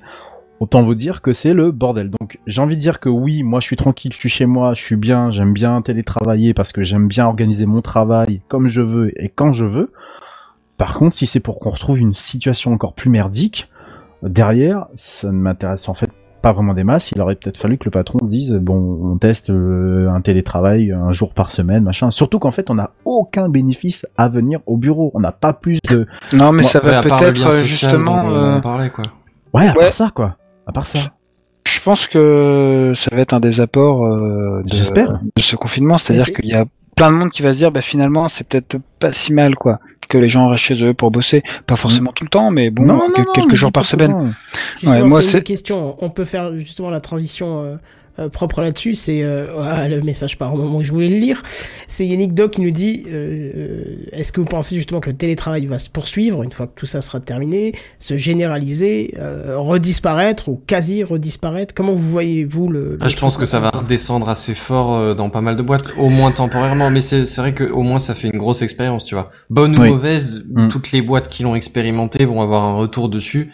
Autant 0.60 0.84
vous 0.84 0.96
dire 0.96 1.22
que 1.22 1.32
c'est 1.32 1.54
le 1.54 1.72
bordel. 1.72 2.10
Donc 2.10 2.38
j'ai 2.46 2.62
envie 2.62 2.76
de 2.76 2.82
dire 2.82 3.00
que 3.00 3.08
oui, 3.08 3.44
moi 3.44 3.62
je 3.62 3.66
suis 3.66 3.78
tranquille, 3.78 4.12
je 4.12 4.18
suis 4.18 4.28
chez 4.28 4.46
moi, 4.46 4.74
je 4.74 4.82
suis 4.82 4.98
bien, 4.98 5.32
j'aime 5.32 5.54
bien 5.54 5.82
télétravailler 5.82 6.54
parce 6.54 6.74
que 6.74 6.84
j'aime 6.84 7.08
bien 7.08 7.28
organiser 7.28 7.66
mon 7.66 7.82
travail 7.82 8.42
comme 8.50 8.68
je 8.68 8.82
veux 8.82 9.14
et 9.24 9.30
quand 9.30 9.54
je 9.54 9.64
veux. 9.64 9.94
Par 10.80 10.94
contre, 10.96 11.16
si 11.16 11.28
c'est 11.28 11.40
pour 11.42 11.60
qu'on 11.60 11.70
retrouve 11.70 12.00
une 12.00 12.16
situation 12.16 12.74
encore 12.74 12.94
plus 12.94 13.12
merdique, 13.12 13.70
derrière, 14.24 14.88
ça 14.96 15.28
ne 15.28 15.34
m'intéresse 15.38 15.88
en 15.90 15.94
fait 15.94 16.10
pas 16.42 16.54
vraiment 16.54 16.74
des 16.74 16.86
masses. 16.86 17.12
Il 17.12 17.22
aurait 17.22 17.36
peut-être 17.36 17.58
fallu 17.58 17.78
que 17.78 17.84
le 17.86 17.92
patron 17.92 18.18
dise 18.26 18.54
bon, 18.54 18.98
on 19.04 19.18
teste 19.18 19.50
euh, 19.50 20.10
un 20.10 20.22
télétravail 20.22 20.92
un 20.94 21.12
jour 21.12 21.34
par 21.34 21.52
semaine, 21.52 21.84
machin. 21.84 22.12
Surtout 22.12 22.40
qu'en 22.40 22.52
fait, 22.52 22.70
on 22.70 22.76
n'a 22.76 22.92
aucun 23.04 23.50
bénéfice 23.50 24.08
à 24.18 24.30
venir 24.30 24.62
au 24.66 24.78
bureau. 24.78 25.12
On 25.14 25.20
n'a 25.20 25.34
pas 25.34 25.52
plus 25.54 25.80
de 25.90 26.08
Non, 26.34 26.52
mais 26.54 26.64
ça 26.64 26.80
va 26.80 27.02
peut-être 27.02 27.46
euh, 27.48 27.64
justement. 27.64 28.24
dont 28.24 28.30
euh, 28.30 28.56
on 28.56 28.62
parlait, 28.62 28.90
quoi. 28.90 29.04
ouais, 29.54 29.68
à 29.68 29.74
Ouais. 29.74 29.84
part 29.84 29.94
ça 29.94 30.10
quoi. 30.16 30.38
À 30.66 30.72
part 30.72 30.86
ça. 30.86 31.12
Je 31.68 31.82
pense 31.82 32.08
que 32.08 32.94
ça 32.96 33.14
va 33.14 33.22
être 33.22 33.34
un 33.34 33.40
des 33.42 33.60
apports 33.60 34.06
euh, 34.06 34.64
de, 34.64 34.74
J'espère. 34.74 35.20
de 35.36 35.42
ce 35.42 35.56
confinement, 35.58 35.98
c'est-à-dire 35.98 36.26
c'est- 36.26 36.34
qu'il 36.34 36.48
y 36.48 36.54
a 36.56 36.66
plein 37.00 37.12
de 37.12 37.16
monde 37.18 37.30
qui 37.32 37.42
va 37.42 37.54
se 37.54 37.58
dire, 37.58 37.72
bah 37.72 37.82
finalement, 37.82 38.28
c'est 38.28 38.48
peut-être 38.48 38.78
pas 39.00 39.14
si 39.14 39.34
mal, 39.34 39.56
quoi, 39.56 39.80
que 40.10 40.18
les 40.18 40.28
gens 40.28 40.48
restent 40.50 40.64
chez 40.66 40.84
eux 40.84 40.94
pour 40.94 41.12
bosser, 41.12 41.44
pas 41.66 41.76
forcément 41.78 42.12
tout 42.12 42.24
le 42.26 42.30
temps, 42.30 42.52
mais 42.52 42.70
bon, 42.72 42.84
quel- 43.16 43.26
quelques 43.34 43.50
mais 43.52 43.56
jours 43.56 43.70
dis 43.70 43.74
par 43.74 43.86
semaine. 43.86 44.34
Ouais, 44.84 45.02
moi, 45.04 45.22
c'est 45.22 45.38
une 45.38 45.44
questions. 45.44 45.96
On 46.04 46.10
peut 46.10 46.26
faire 46.26 46.54
justement 46.60 46.90
la 46.90 47.00
transition 47.00 47.64
euh, 47.64 47.76
euh, 48.20 48.30
propre 48.30 48.62
là-dessus, 48.62 48.96
c'est 48.96 49.22
euh, 49.24 49.48
ah, 49.62 49.88
le 49.88 50.02
message 50.02 50.38
par 50.38 50.54
au 50.54 50.58
moment 50.58 50.78
où 50.80 50.84
je 50.84 50.92
voulais 50.92 51.10
le 51.10 51.18
lire. 51.18 51.42
C'est 51.88 52.06
Yannick 52.06 52.34
Doc 52.34 52.52
qui 52.52 52.62
nous 52.62 52.72
dit 52.72 53.06
euh, 53.08 53.52
euh, 53.56 53.84
est-ce 54.12 54.32
que 54.32 54.42
vous 54.42 54.46
pensez 54.48 54.76
justement 54.76 55.00
que 55.00 55.10
le 55.10 55.16
télétravail 55.16 55.66
va 55.66 55.80
se 55.80 55.90
poursuivre 55.90 56.44
une 56.44 56.52
fois 56.52 56.68
que 56.68 56.74
tout 56.76 56.86
ça 56.86 57.02
sera 57.02 57.20
terminé, 57.20 57.74
se 58.00 58.18
généraliser, 58.18 59.14
euh, 59.18 59.58
redisparaître 59.58 60.50
ou 60.50 60.62
quasi 60.68 61.04
redisparaître? 61.04 61.74
Comment 61.74 61.94
vous 61.94 62.10
voyez 62.10 62.46
vous 62.46 62.68
le, 62.70 62.92
le 62.94 62.98
Ah, 63.02 63.08
je 63.08 63.18
pense 63.18 63.38
que 63.38 63.46
ça 63.46 63.60
va 63.60 63.70
redescendre 63.70 64.30
assez 64.30 64.54
fort 64.54 64.96
euh, 64.96 65.14
dans 65.14 65.30
pas 65.30 65.42
mal 65.42 65.56
de 65.56 65.62
boîtes, 65.64 65.92
au 65.98 66.10
moins 66.10 66.32
temporairement. 66.32 66.90
Mais 66.92 67.02
c'est 67.02 67.26
c'est 67.26 67.42
vrai 67.42 67.54
que 67.54 67.64
au 67.64 67.82
moins 67.82 68.00
ça 68.00 68.16
fait 68.16 68.30
une 68.30 68.38
grosse 68.40 68.62
expérience, 68.62 69.06
tu 69.06 69.16
vois. 69.16 69.30
Bonne 69.50 69.78
ou 69.78 69.82
Oui. 69.82 69.90
mauvaise, 69.90 70.44
Mm. 70.50 70.68
toutes 70.68 70.92
les 70.92 71.02
boîtes 71.02 71.30
qui 71.30 71.44
l'ont 71.44 71.56
expérimenté 71.56 72.26
vont 72.26 72.42
avoir 72.42 72.64
un 72.66 72.76
retour 72.76 73.08
dessus. 73.10 73.52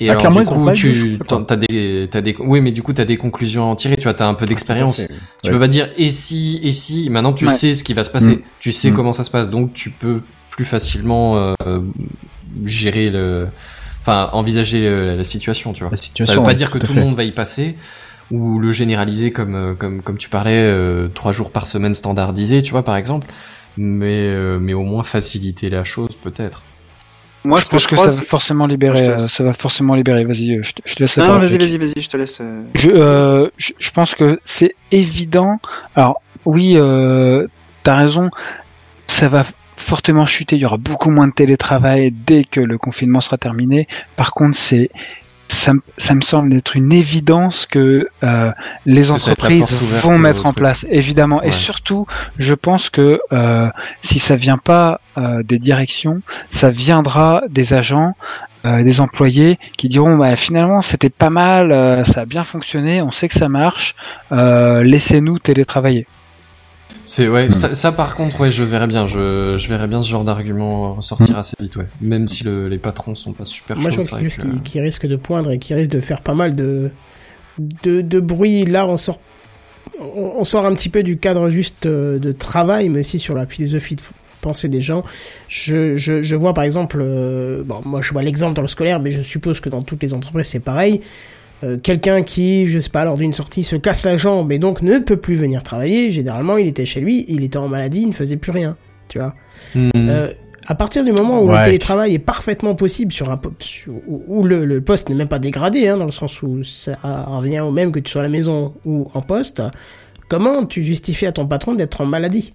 Et 0.00 0.08
Ah, 0.08 0.12
alors, 0.12 0.20
clairement, 0.22 0.40
du 0.40 0.46
coup, 0.48 0.72
tu 0.72 1.18
t'as 1.46 1.56
des, 1.56 2.08
t'as 2.10 2.20
des, 2.20 2.34
oui, 2.40 2.60
mais 2.60 2.72
du 2.72 2.82
coup, 2.82 2.92
t'as 2.92 3.04
des 3.04 3.16
conclusions 3.16 3.62
à 3.62 3.66
en 3.66 3.76
tirer. 3.76 3.96
Tu 3.96 4.02
vois, 4.02 4.14
t'as 4.14 4.26
un 4.26 4.34
peu 4.34 4.44
d'expérience. 4.44 4.98
À 5.00 5.06
fait. 5.06 5.14
Tu 5.42 5.48
Ouais. 5.50 5.52
peux 5.54 5.60
pas 5.60 5.68
dire 5.68 5.88
et 5.96 6.10
si, 6.10 6.58
et 6.64 6.72
si. 6.72 7.08
Maintenant, 7.10 7.32
tu 7.32 7.46
Ouais. 7.46 7.52
sais 7.52 7.74
ce 7.74 7.84
qui 7.84 7.94
va 7.94 8.02
se 8.02 8.10
passer. 8.10 8.36
Mm. 8.36 8.42
Tu 8.58 8.72
sais 8.72 8.90
Mm. 8.90 8.94
comment 8.94 9.12
ça 9.12 9.22
se 9.22 9.30
passe. 9.30 9.50
Donc, 9.50 9.72
tu 9.72 9.90
peux 9.90 10.20
plus 10.50 10.64
facilement 10.64 11.36
euh, 11.36 11.80
gérer 12.64 13.10
le, 13.10 13.46
enfin, 14.02 14.30
envisager 14.32 15.14
la 15.16 15.24
situation. 15.24 15.72
Tu 15.72 15.82
vois. 15.84 15.90
La 15.92 15.96
Ça 15.96 16.02
situation, 16.02 16.34
veut 16.34 16.42
pas 16.42 16.48
ouais, 16.48 16.54
dire 16.54 16.70
que 16.72 16.78
tout 16.78 16.88
tout 16.88 16.94
le 16.94 17.00
monde 17.00 17.14
va 17.16 17.24
y 17.24 17.32
passer 17.32 17.76
ou 18.30 18.58
le 18.58 18.72
généraliser 18.72 19.30
comme 19.30 19.54
euh, 19.54 19.74
comme 19.74 20.02
comme 20.02 20.16
tu 20.18 20.28
parlais 20.28 20.52
euh, 20.56 21.08
trois 21.08 21.30
jours 21.32 21.52
par 21.52 21.66
semaine 21.68 21.94
standardisé, 21.94 22.62
tu 22.62 22.72
vois 22.72 22.82
par 22.82 22.96
exemple. 22.96 23.28
Mais 23.76 24.28
euh, 24.28 24.58
mais 24.60 24.72
au 24.72 24.82
moins 24.82 25.02
faciliter 25.04 25.68
la 25.70 25.84
chose 25.84 26.10
peut-être. 26.22 26.62
Moi, 27.44 27.58
Je 27.60 27.66
pense 27.68 27.86
que 27.86 27.96
ça 27.96 28.04
va 28.06 28.10
forcément 28.10 28.66
libérer. 28.66 29.06
euh. 29.08 29.18
Ça 29.18 29.44
va 29.44 29.52
forcément 29.52 29.94
libérer. 29.94 30.24
Vas-y, 30.24 30.52
euh, 30.56 30.62
je 30.62 30.72
te, 30.72 30.82
je 30.84 30.94
te 30.94 31.00
laisse 31.02 31.16
la 31.16 31.28
Non, 31.28 31.38
vas-y, 31.38 31.58
vas-y, 31.58 31.76
vas-y, 31.76 32.00
je 32.00 32.08
te 32.08 32.16
laisse. 32.16 32.38
euh, 32.40 32.62
Je, 32.74 32.90
euh, 32.90 33.48
je, 33.58 33.72
je 33.78 33.90
pense 33.90 34.14
que 34.14 34.40
c'est 34.44 34.74
évident. 34.90 35.58
Alors 35.94 36.22
oui, 36.46 36.72
euh, 36.76 37.46
t'as 37.82 37.96
raison. 37.96 38.28
Ça 39.06 39.28
va 39.28 39.42
fortement 39.76 40.24
chuter. 40.24 40.56
Il 40.56 40.62
y 40.62 40.64
aura 40.66 40.78
beaucoup 40.78 41.10
moins 41.10 41.28
de 41.28 41.32
télétravail 41.34 42.12
dès 42.26 42.44
que 42.44 42.60
le 42.60 42.78
confinement 42.78 43.20
sera 43.20 43.36
terminé. 43.36 43.86
Par 44.16 44.32
contre, 44.32 44.56
c'est 44.56 44.90
ça, 45.54 45.72
me- 45.74 45.80
ça 45.96 46.14
me 46.14 46.20
semble 46.20 46.52
être 46.54 46.76
une 46.76 46.92
évidence 46.92 47.64
que 47.66 48.08
euh, 48.22 48.50
les 48.84 49.10
entreprises 49.10 49.74
vont 50.02 50.18
mettre 50.18 50.40
en 50.40 50.50
truc. 50.50 50.56
place, 50.58 50.86
évidemment. 50.90 51.42
Et 51.42 51.50
surtout, 51.50 52.06
je 52.38 52.52
pense 52.54 52.90
que 52.90 53.20
euh, 53.32 53.68
si 54.02 54.18
ça 54.18 54.36
vient 54.36 54.58
pas 54.58 55.00
euh, 55.16 55.42
des 55.42 55.58
directions, 55.58 56.20
ça 56.50 56.68
viendra 56.70 57.42
des 57.48 57.72
agents, 57.72 58.14
des 58.64 59.00
employés 59.02 59.58
qui 59.76 59.88
diront 59.90 60.16
bah, 60.16 60.36
finalement 60.36 60.80
c'était 60.80 61.10
pas 61.10 61.28
mal, 61.28 62.02
ça 62.06 62.22
a 62.22 62.24
bien 62.24 62.44
fonctionné, 62.44 63.02
on 63.02 63.10
sait 63.10 63.28
que 63.28 63.34
ça 63.34 63.50
marche, 63.50 63.94
laissez-nous 64.30 65.38
télétravailler. 65.38 66.06
C'est 67.06 67.28
ouais, 67.28 67.48
Mm. 67.48 67.52
ça, 67.52 67.74
ça, 67.74 67.92
par 67.92 68.16
contre 68.16 68.40
ouais, 68.40 68.50
je 68.50 68.62
verrais 68.62 68.86
bien, 68.86 69.06
je 69.06 69.56
je 69.58 69.68
verrais 69.68 69.88
bien 69.88 70.00
ce 70.00 70.08
genre 70.08 70.24
d'argument 70.24 70.94
ressortir 70.94 71.36
assez 71.38 71.54
vite 71.60 71.76
ouais. 71.76 71.86
Même 72.00 72.26
si 72.28 72.44
le, 72.44 72.68
les 72.68 72.78
patrons 72.78 73.14
sont 73.14 73.32
pas 73.32 73.44
super 73.44 73.76
Moi, 73.78 73.90
je 73.90 73.96
chauds, 73.96 74.00
quelque 74.02 74.10
vrai 74.14 74.30
chose 74.30 74.36
que- 74.38 74.56
qui, 74.56 74.60
qui 74.62 74.80
risque 74.80 75.06
de 75.06 75.16
poindre 75.16 75.50
et 75.52 75.58
qui 75.58 75.74
risque 75.74 75.90
de 75.90 76.00
faire 76.00 76.22
pas 76.22 76.34
mal 76.34 76.56
de, 76.56 76.90
de, 77.58 78.00
de 78.00 78.20
bruit. 78.20 78.64
Là, 78.64 78.86
on 78.86 78.96
sort, 78.96 79.20
on, 80.00 80.32
on 80.38 80.44
sort 80.44 80.64
un 80.66 80.74
petit 80.74 80.88
peu 80.88 81.02
du 81.02 81.18
cadre 81.18 81.50
juste 81.50 81.86
euh, 81.86 82.18
de 82.18 82.32
travail, 82.32 82.88
mais 82.88 83.00
aussi 83.00 83.18
sur 83.18 83.34
la 83.34 83.46
philosophie 83.46 83.96
de 83.96 84.02
pensée 84.40 84.68
des 84.68 84.80
gens. 84.80 85.04
Je, 85.48 85.96
je, 85.96 86.22
je 86.22 86.36
vois 86.36 86.54
par 86.54 86.64
exemple, 86.64 86.98
euh, 87.02 87.62
bon, 87.64 87.80
moi 87.84 88.00
je 88.02 88.12
vois 88.12 88.22
l'exemple 88.22 88.54
dans 88.54 88.62
le 88.62 88.68
scolaire, 88.68 89.00
mais 89.00 89.10
je 89.10 89.22
suppose 89.22 89.60
que 89.60 89.68
dans 89.68 89.82
toutes 89.82 90.02
les 90.02 90.14
entreprises 90.14 90.46
c'est 90.46 90.60
pareil. 90.60 91.00
Euh, 91.64 91.76
Quelqu'un 91.82 92.22
qui, 92.22 92.66
je 92.66 92.78
sais 92.78 92.90
pas, 92.90 93.04
lors 93.04 93.16
d'une 93.16 93.32
sortie 93.32 93.64
se 93.64 93.76
casse 93.76 94.04
la 94.04 94.16
jambe 94.16 94.52
et 94.52 94.58
donc 94.58 94.82
ne 94.82 94.98
peut 94.98 95.16
plus 95.16 95.34
venir 95.34 95.62
travailler. 95.62 96.10
Généralement, 96.10 96.56
il 96.58 96.66
était 96.68 96.86
chez 96.86 97.00
lui, 97.00 97.24
il 97.28 97.42
était 97.42 97.56
en 97.58 97.68
maladie, 97.68 98.02
il 98.02 98.08
ne 98.08 98.12
faisait 98.12 98.36
plus 98.36 98.52
rien. 98.52 98.76
Tu 99.08 99.18
vois. 99.18 99.34
Hmm. 99.74 99.90
Euh, 99.96 100.32
à 100.66 100.74
partir 100.74 101.04
du 101.04 101.12
moment 101.12 101.42
où 101.42 101.48
Ouais. 101.50 101.58
le 101.58 101.64
télétravail 101.64 102.14
est 102.14 102.18
parfaitement 102.18 102.74
possible 102.74 103.12
sur 103.12 103.30
un 103.30 103.36
po- 103.36 103.52
sur- 103.58 103.92
où, 104.08 104.22
où 104.26 104.42
le, 104.44 104.64
le 104.64 104.80
poste 104.80 105.08
n'est 105.08 105.14
même 105.14 105.28
pas 105.28 105.38
dégradé, 105.38 105.88
hein, 105.88 105.96
dans 105.98 106.06
le 106.06 106.12
sens 106.12 106.42
où 106.42 106.64
ça 106.64 106.96
revient 107.02 107.60
au 107.60 107.70
même 107.70 107.92
que 107.92 107.98
tu 107.98 108.10
sois 108.10 108.20
à 108.22 108.24
la 108.24 108.30
maison 108.30 108.74
ou 108.86 109.08
en 109.14 109.20
poste, 109.20 109.62
comment 110.28 110.64
tu 110.64 110.82
justifies 110.84 111.26
à 111.26 111.32
ton 111.32 111.46
patron 111.46 111.74
d'être 111.74 112.00
en 112.00 112.06
maladie 112.06 112.54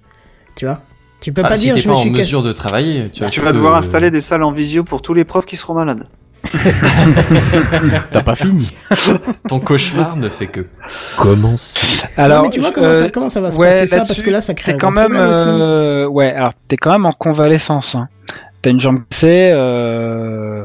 Tu 0.56 0.66
vois? 0.66 0.82
Tu 1.22 1.34
peux 1.34 1.42
Ah, 1.46 1.50
pas 1.50 1.56
si 1.56 1.66
dire 1.66 1.78
je 1.78 1.84
pas 1.84 1.92
me 1.92 1.96
en 1.98 2.02
suis 2.02 2.10
mesure 2.12 2.42
de 2.44 2.52
travailler, 2.54 3.10
tu, 3.12 3.24
Tu 3.26 3.32
je 3.40 3.42
vas 3.42 3.52
devoir 3.54 3.76
installer 3.76 4.10
des 4.10 4.22
salles 4.22 4.44
en 4.44 4.52
visio 4.52 4.84
pour 4.84 5.02
tous 5.02 5.14
les 5.14 5.24
profs 5.26 5.46
qui 5.46 5.56
seront 5.58 5.74
malades. 5.76 6.08
T'as 8.12 8.24
pas 8.24 8.36
fini. 8.36 8.74
Ton 9.48 9.60
cauchemar 9.60 10.16
ne 10.16 10.30
fait 10.30 10.48
que 10.48 10.66
commencer. 11.18 11.88
Non, 12.18 12.24
Alors, 12.24 12.44
mais 12.44 12.50
tu 12.50 12.60
vois 12.60 12.72
comment, 12.72 12.88
euh, 12.88 12.94
ça, 12.94 13.10
comment 13.10 13.30
ça 13.30 13.42
va 13.42 13.52
se 13.52 13.58
ouais, 13.60 13.70
passer 13.70 13.88
ça? 13.88 13.98
Parce 14.00 14.22
que 14.22 14.30
là, 14.30 14.42
ça 14.42 14.54
crée 14.54 14.74
un 14.74 14.78
quand 14.78 14.92
même, 14.92 15.12
aussi. 15.16 15.40
euh, 15.48 16.08
ouais, 16.08 16.32
alors 16.32 16.52
t'es 16.68 16.78
quand 16.78 16.92
même 16.92 17.06
en 17.06 17.14
convalescence. 17.14 17.96
Hein. 17.96 18.08
T'as 18.62 18.72
une 18.72 18.80
jambe 18.80 19.00
cassée. 19.10 19.52
Euh, 19.54 20.64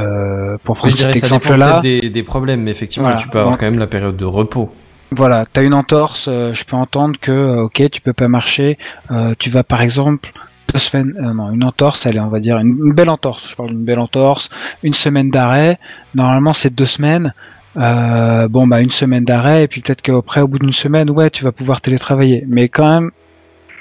euh, 0.00 0.56
pour 0.62 0.76
prendre 0.76 0.94
cet 0.94 1.16
exemple-là, 1.16 1.80
des, 1.80 2.10
des 2.10 2.22
problèmes, 2.22 2.62
mais 2.62 2.70
effectivement, 2.70 3.08
Voilà. 3.08 3.20
tu 3.20 3.28
peux 3.28 3.38
avoir 3.38 3.52
Donc- 3.52 3.60
quand 3.60 3.66
même 3.70 3.78
la 3.78 3.86
période 3.86 4.16
de 4.16 4.24
repos. 4.26 4.70
Voilà, 5.12 5.44
t'as 5.50 5.62
une 5.62 5.72
entorse, 5.72 6.26
euh, 6.28 6.52
je 6.52 6.64
peux 6.64 6.74
entendre 6.76 7.18
que 7.20 7.30
euh, 7.30 7.62
ok, 7.62 7.82
tu 7.92 8.00
peux 8.00 8.12
pas 8.12 8.26
marcher, 8.28 8.76
euh, 9.12 9.34
tu 9.38 9.48
vas 9.50 9.62
par 9.62 9.80
exemple 9.80 10.32
deux 10.76 10.80
semaines, 10.80 11.14
euh, 11.18 11.32
non, 11.32 11.50
une 11.50 11.64
entorse, 11.64 12.04
allez, 12.06 12.20
on 12.20 12.28
va 12.28 12.38
dire 12.38 12.58
une, 12.58 12.76
une 12.84 12.92
belle 12.92 13.08
entorse, 13.08 13.48
je 13.48 13.56
parle 13.56 13.70
d'une 13.70 13.84
belle 13.84 13.98
entorse, 13.98 14.50
une 14.82 14.92
semaine 14.92 15.30
d'arrêt, 15.30 15.78
normalement 16.14 16.52
c'est 16.52 16.74
deux 16.74 16.86
semaines, 16.86 17.32
euh, 17.78 18.46
bon 18.48 18.66
bah 18.66 18.82
une 18.82 18.90
semaine 18.90 19.24
d'arrêt 19.24 19.64
et 19.64 19.68
puis 19.68 19.80
peut-être 19.80 20.02
qu'après 20.02 20.42
au 20.42 20.48
bout 20.48 20.58
d'une 20.58 20.74
semaine, 20.74 21.10
ouais, 21.10 21.30
tu 21.30 21.44
vas 21.44 21.52
pouvoir 21.52 21.80
télétravailler, 21.80 22.44
mais 22.46 22.68
quand 22.68 22.88
même, 22.88 23.10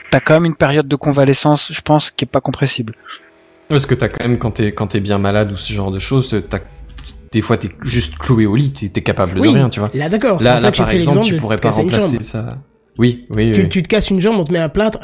t'as 0.10 0.22
quand 0.22 0.36
même 0.36 0.46
une 0.46 0.56
période 0.56 0.88
de 0.88 0.96
convalescence, 0.96 1.72
je 1.72 1.82
pense, 1.82 2.12
qui 2.12 2.24
est 2.24 2.32
pas 2.32 2.42
compressible. 2.42 2.96
Parce 3.68 3.86
que 3.86 3.96
t'as 3.96 4.08
quand 4.08 4.26
même, 4.26 4.38
quand 4.38 4.52
t'es, 4.52 4.72
quand 4.72 4.88
t'es 4.88 5.02
bien 5.02 5.18
malade 5.18 5.52
ou 5.52 5.58
ce 5.58 5.74
genre 5.74 5.92
de 5.92 6.00
choses, 6.00 6.44
t'as, 6.50 6.60
des 7.34 7.42
fois 7.42 7.58
t'es 7.58 7.70
juste 7.82 8.18
cloué 8.18 8.46
au 8.46 8.56
lit, 8.56 8.72
t'es, 8.72 9.02
capable 9.02 9.38
Oui, 9.38 9.50
de 9.50 9.56
rien, 9.56 9.70
tu 9.70 9.82
vois. 9.82 9.92
Là, 9.94 10.08
d'accord. 10.08 10.38
c'est 10.40 10.46
Là, 10.46 10.60
là 10.62 10.72
j'ai 10.72 10.84
par 10.84 10.92
exemple, 10.92 11.22
tu 11.26 11.36
pourrais 11.36 11.58
pas 11.58 11.72
remplacer 11.72 12.24
ça. 12.24 12.58
Oui, 12.98 13.26
oui, 13.30 13.52
tu, 13.54 13.62
oui. 13.64 13.70
tu 13.70 13.84
te 13.84 13.88
casses 13.88 14.10
une 14.10 14.20
jambe, 14.22 14.38
on 14.40 14.44
te 14.46 14.52
met 14.52 14.60
un 14.60 14.70
plâtre, 14.70 15.00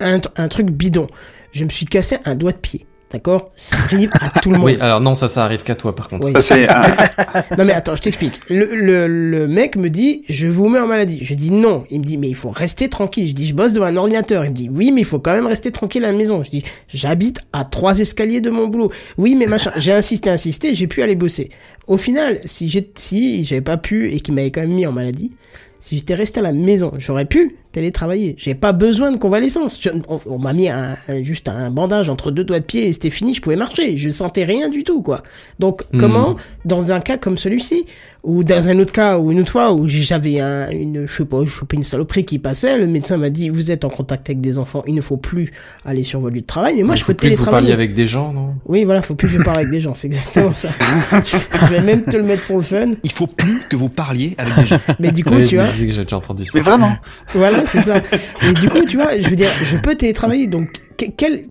un, 0.00 0.16
un- 0.16 0.20
un 0.36 0.48
truc 0.48 0.70
bidon. 0.70 1.06
Je 1.52 1.64
me 1.64 1.70
suis 1.70 1.86
cassé 1.86 2.16
un 2.24 2.34
doigt 2.34 2.52
de 2.52 2.56
pied. 2.58 2.86
D'accord? 3.12 3.50
Ça 3.56 3.76
arrive 3.76 4.08
à 4.20 4.38
tout 4.38 4.52
le 4.52 4.58
monde. 4.58 4.66
Oui, 4.66 4.76
alors 4.80 5.00
non, 5.00 5.16
ça, 5.16 5.26
ça 5.26 5.44
arrive 5.44 5.64
qu'à 5.64 5.74
toi, 5.74 5.96
par 5.96 6.08
contre. 6.08 6.28
Oui. 6.28 6.32
Ça, 6.34 6.40
c'est 6.54 6.68
un- 6.68 6.94
Non 7.58 7.64
mais 7.64 7.72
attends, 7.72 7.96
je 7.96 8.02
t'explique. 8.02 8.34
Le, 8.48 8.66
le, 8.72 9.08
le 9.08 9.48
mec 9.48 9.74
me 9.74 9.90
dit, 9.90 10.22
je 10.28 10.46
vous 10.46 10.68
mets 10.68 10.78
en 10.78 10.86
maladie. 10.86 11.18
Je 11.22 11.34
dis 11.34 11.50
non. 11.50 11.82
Il 11.90 11.98
me 11.98 12.04
dit, 12.04 12.16
mais 12.16 12.28
il 12.28 12.36
faut 12.36 12.50
rester 12.50 12.88
tranquille. 12.88 13.26
Je 13.26 13.32
dis, 13.32 13.48
je 13.48 13.54
bosse 13.54 13.72
devant 13.72 13.86
un 13.86 13.96
ordinateur. 13.96 14.44
Il 14.44 14.50
me 14.50 14.54
dit, 14.54 14.70
oui, 14.72 14.92
mais 14.92 15.00
il 15.00 15.04
faut 15.04 15.18
quand 15.18 15.32
même 15.32 15.48
rester 15.48 15.72
tranquille 15.72 16.04
à 16.04 16.12
la 16.12 16.16
maison. 16.16 16.44
Je 16.44 16.50
dis, 16.50 16.62
j'habite 16.86 17.40
à 17.52 17.64
trois 17.64 17.98
escaliers 17.98 18.40
de 18.40 18.50
mon 18.50 18.68
boulot. 18.68 18.92
Oui, 19.18 19.34
mais 19.34 19.46
machin. 19.46 19.72
J'ai 19.76 19.92
insisté, 19.92 20.30
insisté, 20.30 20.76
j'ai 20.76 20.86
pu 20.86 21.02
aller 21.02 21.16
bosser. 21.16 21.50
Au 21.88 21.96
final, 21.96 22.38
si 22.44 22.68
j'ai, 22.68 22.88
si 22.94 23.44
j'avais 23.44 23.60
pas 23.60 23.76
pu 23.76 24.12
et 24.12 24.20
qu'il 24.20 24.34
m'avait 24.34 24.52
quand 24.52 24.60
même 24.60 24.70
mis 24.74 24.86
en 24.86 24.92
maladie, 24.92 25.32
si 25.80 25.96
j'étais 25.96 26.14
resté 26.14 26.40
à 26.40 26.42
la 26.44 26.52
maison, 26.52 26.92
j'aurais 26.98 27.24
pu 27.24 27.56
télétravailler. 27.72 28.34
J'ai 28.38 28.54
pas 28.54 28.72
besoin 28.72 29.10
de 29.12 29.16
convalescence. 29.16 29.78
Je- 29.80 29.90
on 30.08 30.20
on 30.26 30.38
m'a 30.38 30.52
mis 30.52 30.68
un, 30.68 30.96
un- 31.08 31.22
juste 31.22 31.48
un 31.48 31.70
bandage 31.70 32.08
entre 32.08 32.30
deux 32.30 32.44
doigts 32.44 32.60
de 32.60 32.64
pied 32.64 32.88
et 32.88 32.92
c'était 32.92 33.10
fini. 33.10 33.34
Je 33.34 33.40
pouvais 33.42 33.56
marcher. 33.56 33.96
Je 33.96 34.10
sentais 34.10 34.44
rien 34.44 34.68
du 34.68 34.84
tout, 34.84 35.02
quoi. 35.02 35.22
Donc, 35.58 35.82
Hmm. 35.92 35.98
comment, 35.98 36.36
dans 36.64 36.92
un 36.92 37.00
cas 37.00 37.16
comme 37.16 37.36
celui-ci, 37.36 37.84
ou 38.22 38.44
dans 38.44 38.68
un 38.68 38.78
autre 38.78 38.92
cas, 38.92 39.18
ou 39.18 39.32
une 39.32 39.40
autre 39.40 39.50
fois 39.52 39.72
où 39.72 39.88
j'avais 39.88 40.40
un, 40.40 40.68
une, 40.70 41.06
je 41.06 41.16
sais 41.16 41.24
pas, 41.24 41.42
je 41.44 41.48
chopais 41.50 41.76
une 41.76 41.82
saloperie 41.82 42.24
qui 42.26 42.38
passait, 42.38 42.76
le 42.76 42.86
médecin 42.86 43.16
m'a 43.16 43.30
dit, 43.30 43.48
vous 43.48 43.70
êtes 43.70 43.84
en 43.84 43.88
contact 43.88 44.28
avec 44.28 44.42
des 44.42 44.58
enfants, 44.58 44.84
il 44.86 44.94
ne 44.94 45.00
faut 45.00 45.16
plus 45.16 45.52
aller 45.86 46.04
sur 46.04 46.20
votre 46.20 46.34
lieu 46.34 46.42
de 46.42 46.46
travail, 46.46 46.74
mais 46.76 46.82
moi, 46.82 46.96
je 46.96 47.02
faut 47.04 47.12
peux 47.12 47.18
plus 47.18 47.30
que 47.30 47.36
vous 47.36 47.44
parliez 47.46 47.68
télétravailler. 47.68 47.72
avec 47.72 47.94
des 47.94 48.06
gens, 48.06 48.32
non? 48.34 48.54
Oui, 48.66 48.84
voilà, 48.84 49.00
faut 49.00 49.14
plus 49.14 49.26
que 49.28 49.34
je 49.34 49.42
parle 49.42 49.56
avec 49.58 49.70
des 49.70 49.80
gens, 49.80 49.94
c'est 49.94 50.08
exactement 50.08 50.54
ça. 50.54 50.68
je 51.24 51.66
vais 51.74 51.80
même 51.82 52.02
te 52.02 52.16
le 52.16 52.24
mettre 52.24 52.46
pour 52.46 52.56
le 52.56 52.62
fun, 52.62 52.90
Il 53.02 53.10
faut 53.10 53.26
plus 53.26 53.62
que 53.70 53.76
vous 53.76 53.88
parliez 53.88 54.34
avec 54.38 54.54
des 54.56 54.66
gens. 54.66 54.80
mais 54.98 55.12
du 55.12 55.24
coup, 55.24 55.34
Oui, 55.34 55.44
tu 55.46 55.54
vois, 55.56 55.64
disais 55.64 55.86
que 55.86 55.92
j'ai 55.92 56.02
déjà 56.04 56.16
entendu 56.16 56.44
ça. 56.44 56.58
Mais 56.58 56.62
vraiment. 56.62 56.94
Voilà, 57.32 57.59
c'est 57.66 57.82
ça. 57.82 57.96
Et 58.42 58.52
du 58.52 58.68
coup, 58.68 58.84
tu 58.84 58.96
vois, 58.96 59.20
je 59.20 59.28
veux 59.28 59.36
dire, 59.36 59.48
je 59.64 59.76
peux 59.76 59.94
télétravailler. 59.94 60.46
Donc, 60.46 60.68
que- 60.96 61.06
quel, 61.16 61.46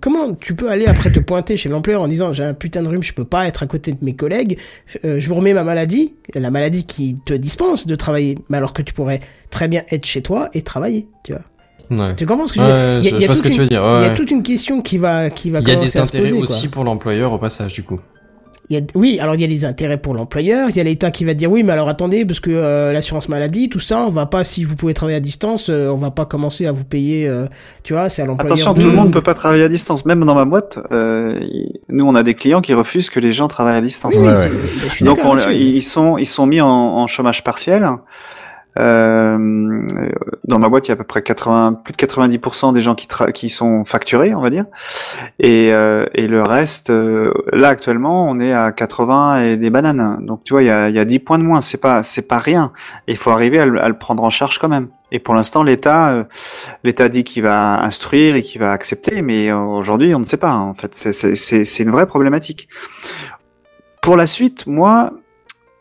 comment 0.00 0.34
tu 0.34 0.54
peux 0.54 0.70
aller 0.70 0.86
après 0.86 1.10
te 1.10 1.18
pointer 1.20 1.56
chez 1.56 1.68
l'employeur 1.68 2.02
en 2.02 2.08
disant 2.08 2.32
j'ai 2.32 2.44
un 2.44 2.54
putain 2.54 2.82
de 2.82 2.88
rhume, 2.88 3.02
je 3.02 3.12
peux 3.12 3.24
pas 3.24 3.46
être 3.46 3.62
à 3.62 3.66
côté 3.66 3.92
de 3.92 3.98
mes 4.02 4.14
collègues, 4.14 4.58
euh, 5.04 5.18
je 5.18 5.28
vous 5.28 5.34
remets 5.34 5.52
ma 5.54 5.64
maladie, 5.64 6.14
la 6.34 6.50
maladie 6.50 6.84
qui 6.84 7.16
te 7.24 7.34
dispense 7.34 7.86
de 7.86 7.94
travailler, 7.94 8.38
mais 8.48 8.56
alors 8.58 8.72
que 8.72 8.82
tu 8.82 8.94
pourrais 8.94 9.20
très 9.50 9.68
bien 9.68 9.82
être 9.90 10.06
chez 10.06 10.22
toi 10.22 10.48
et 10.54 10.62
travailler, 10.62 11.08
tu 11.24 11.32
vois. 11.32 11.42
Ouais. 11.90 12.14
Tu 12.16 12.24
comprends 12.24 12.46
ce 12.46 12.52
que 12.54 12.60
je 12.60 12.64
veux 12.64 13.00
dire? 13.02 13.12
Il 13.14 13.20
y 13.20 13.24
a- 13.24 13.28
toute 13.28 13.42
tu 13.42 13.58
veux 13.60 13.66
dire. 13.66 13.82
Il 13.82 14.02
y 14.02 14.06
a 14.06 14.08
ouais. 14.08 14.14
toute 14.14 14.30
une 14.30 14.42
question 14.42 14.80
qui 14.80 14.96
va 14.96 15.28
qui 15.28 15.50
va 15.50 15.60
Il 15.60 15.68
y 15.68 15.72
a 15.72 15.76
des 15.76 15.98
intérêts 16.00 16.32
aussi 16.32 16.62
quoi. 16.62 16.70
pour 16.72 16.84
l'employeur 16.84 17.32
au 17.32 17.38
passage, 17.38 17.74
du 17.74 17.82
coup. 17.82 18.00
Il 18.70 18.76
y 18.76 18.78
a, 18.78 18.82
oui, 18.94 19.18
alors 19.20 19.34
il 19.34 19.42
y 19.42 19.44
a 19.44 19.46
les 19.46 19.66
intérêts 19.66 19.98
pour 19.98 20.14
l'employeur, 20.14 20.70
il 20.70 20.76
y 20.76 20.80
a 20.80 20.84
l'État 20.84 21.10
qui 21.10 21.26
va 21.26 21.34
dire 21.34 21.50
oui, 21.52 21.62
mais 21.62 21.72
alors 21.72 21.90
attendez, 21.90 22.24
parce 22.24 22.40
que 22.40 22.50
euh, 22.50 22.94
l'assurance 22.94 23.28
maladie, 23.28 23.68
tout 23.68 23.78
ça, 23.78 23.98
on 24.06 24.08
va 24.10 24.24
pas, 24.24 24.42
si 24.42 24.64
vous 24.64 24.74
pouvez 24.74 24.94
travailler 24.94 25.18
à 25.18 25.20
distance, 25.20 25.68
euh, 25.68 25.88
on 25.90 25.96
va 25.96 26.10
pas 26.10 26.24
commencer 26.24 26.64
à 26.64 26.72
vous 26.72 26.84
payer, 26.84 27.28
euh, 27.28 27.44
tu 27.82 27.92
vois, 27.92 28.08
c'est 28.08 28.22
à 28.22 28.24
l'employeur. 28.24 28.54
Attention, 28.54 28.72
de- 28.72 28.80
tout 28.80 28.88
le 28.88 28.96
monde 28.96 29.12
peut 29.12 29.20
pas 29.22 29.34
travailler 29.34 29.64
à 29.64 29.68
distance. 29.68 30.06
Même 30.06 30.24
dans 30.24 30.34
ma 30.34 30.46
boîte, 30.46 30.78
euh, 30.92 31.38
y- 31.42 31.72
nous 31.90 32.06
on 32.06 32.14
a 32.14 32.22
des 32.22 32.32
clients 32.32 32.62
qui 32.62 32.72
refusent 32.72 33.10
que 33.10 33.20
les 33.20 33.34
gens 33.34 33.48
travaillent 33.48 33.76
à 33.76 33.82
distance. 33.82 34.14
Oui, 34.16 34.22
oui, 34.22 34.28
Ouais, 34.28 34.34
c'est- 34.36 34.48
ouais. 34.48 34.56
je 34.84 34.88
suis 34.88 35.04
Donc 35.04 35.18
on- 35.24 35.36
ils 35.50 35.82
sont 35.82 36.16
ils 36.16 36.24
sont 36.24 36.46
mis 36.46 36.62
en, 36.62 36.66
en 36.68 37.06
chômage 37.06 37.44
partiel. 37.44 37.86
Euh, 38.78 39.86
dans 40.44 40.58
ma 40.58 40.68
boîte, 40.68 40.86
il 40.86 40.90
y 40.90 40.92
a 40.92 40.94
à 40.94 40.96
peu 40.96 41.04
près 41.04 41.22
80, 41.22 41.80
plus 41.84 41.92
de 41.92 41.96
90% 41.96 42.72
des 42.72 42.80
gens 42.80 42.94
qui, 42.94 43.48
sont 43.48 43.84
facturés, 43.84 44.34
on 44.34 44.40
va 44.40 44.50
dire, 44.50 44.66
et, 45.38 45.72
euh, 45.72 46.06
et 46.14 46.26
le 46.26 46.42
reste, 46.42 46.90
euh, 46.90 47.32
là 47.52 47.68
actuellement, 47.68 48.28
on 48.28 48.40
est 48.40 48.52
à 48.52 48.72
80 48.72 49.42
et 49.42 49.56
des 49.56 49.70
bananes. 49.70 50.18
Donc 50.24 50.42
tu 50.44 50.52
vois, 50.54 50.62
il 50.62 50.66
y 50.66 50.70
a, 50.70 50.88
il 50.88 50.94
y 50.94 50.98
a 50.98 51.04
10 51.04 51.18
points 51.20 51.38
de 51.38 51.44
moins, 51.44 51.60
c'est 51.60 51.78
pas 51.78 52.02
c'est 52.02 52.22
pas 52.22 52.38
rien. 52.38 52.72
Il 53.06 53.16
faut 53.16 53.30
arriver 53.30 53.58
à, 53.60 53.66
le- 53.66 53.80
à 53.80 53.88
le 53.88 53.96
prendre 53.96 54.22
en 54.22 54.30
charge 54.30 54.58
quand 54.58 54.68
même. 54.68 54.88
Et 55.12 55.18
pour 55.20 55.34
l'instant, 55.34 55.62
l'État 55.62 56.12
euh, 56.12 56.24
l'État 56.82 57.08
dit 57.08 57.24
qu'il 57.24 57.42
va 57.44 57.80
instruire 57.82 58.34
et 58.34 58.42
qu'il 58.42 58.60
va 58.60 58.72
accepter, 58.72 59.22
mais 59.22 59.52
aujourd'hui, 59.52 60.14
on 60.14 60.18
ne 60.20 60.24
sait 60.24 60.36
pas. 60.36 60.52
En 60.54 60.74
fait, 60.74 60.94
c'est 60.94 61.82
une 61.82 61.90
vraie 61.90 62.06
problématique. 62.06 62.68
Pour 64.02 64.16
la 64.16 64.26
suite, 64.26 64.66
moi, 64.66 65.12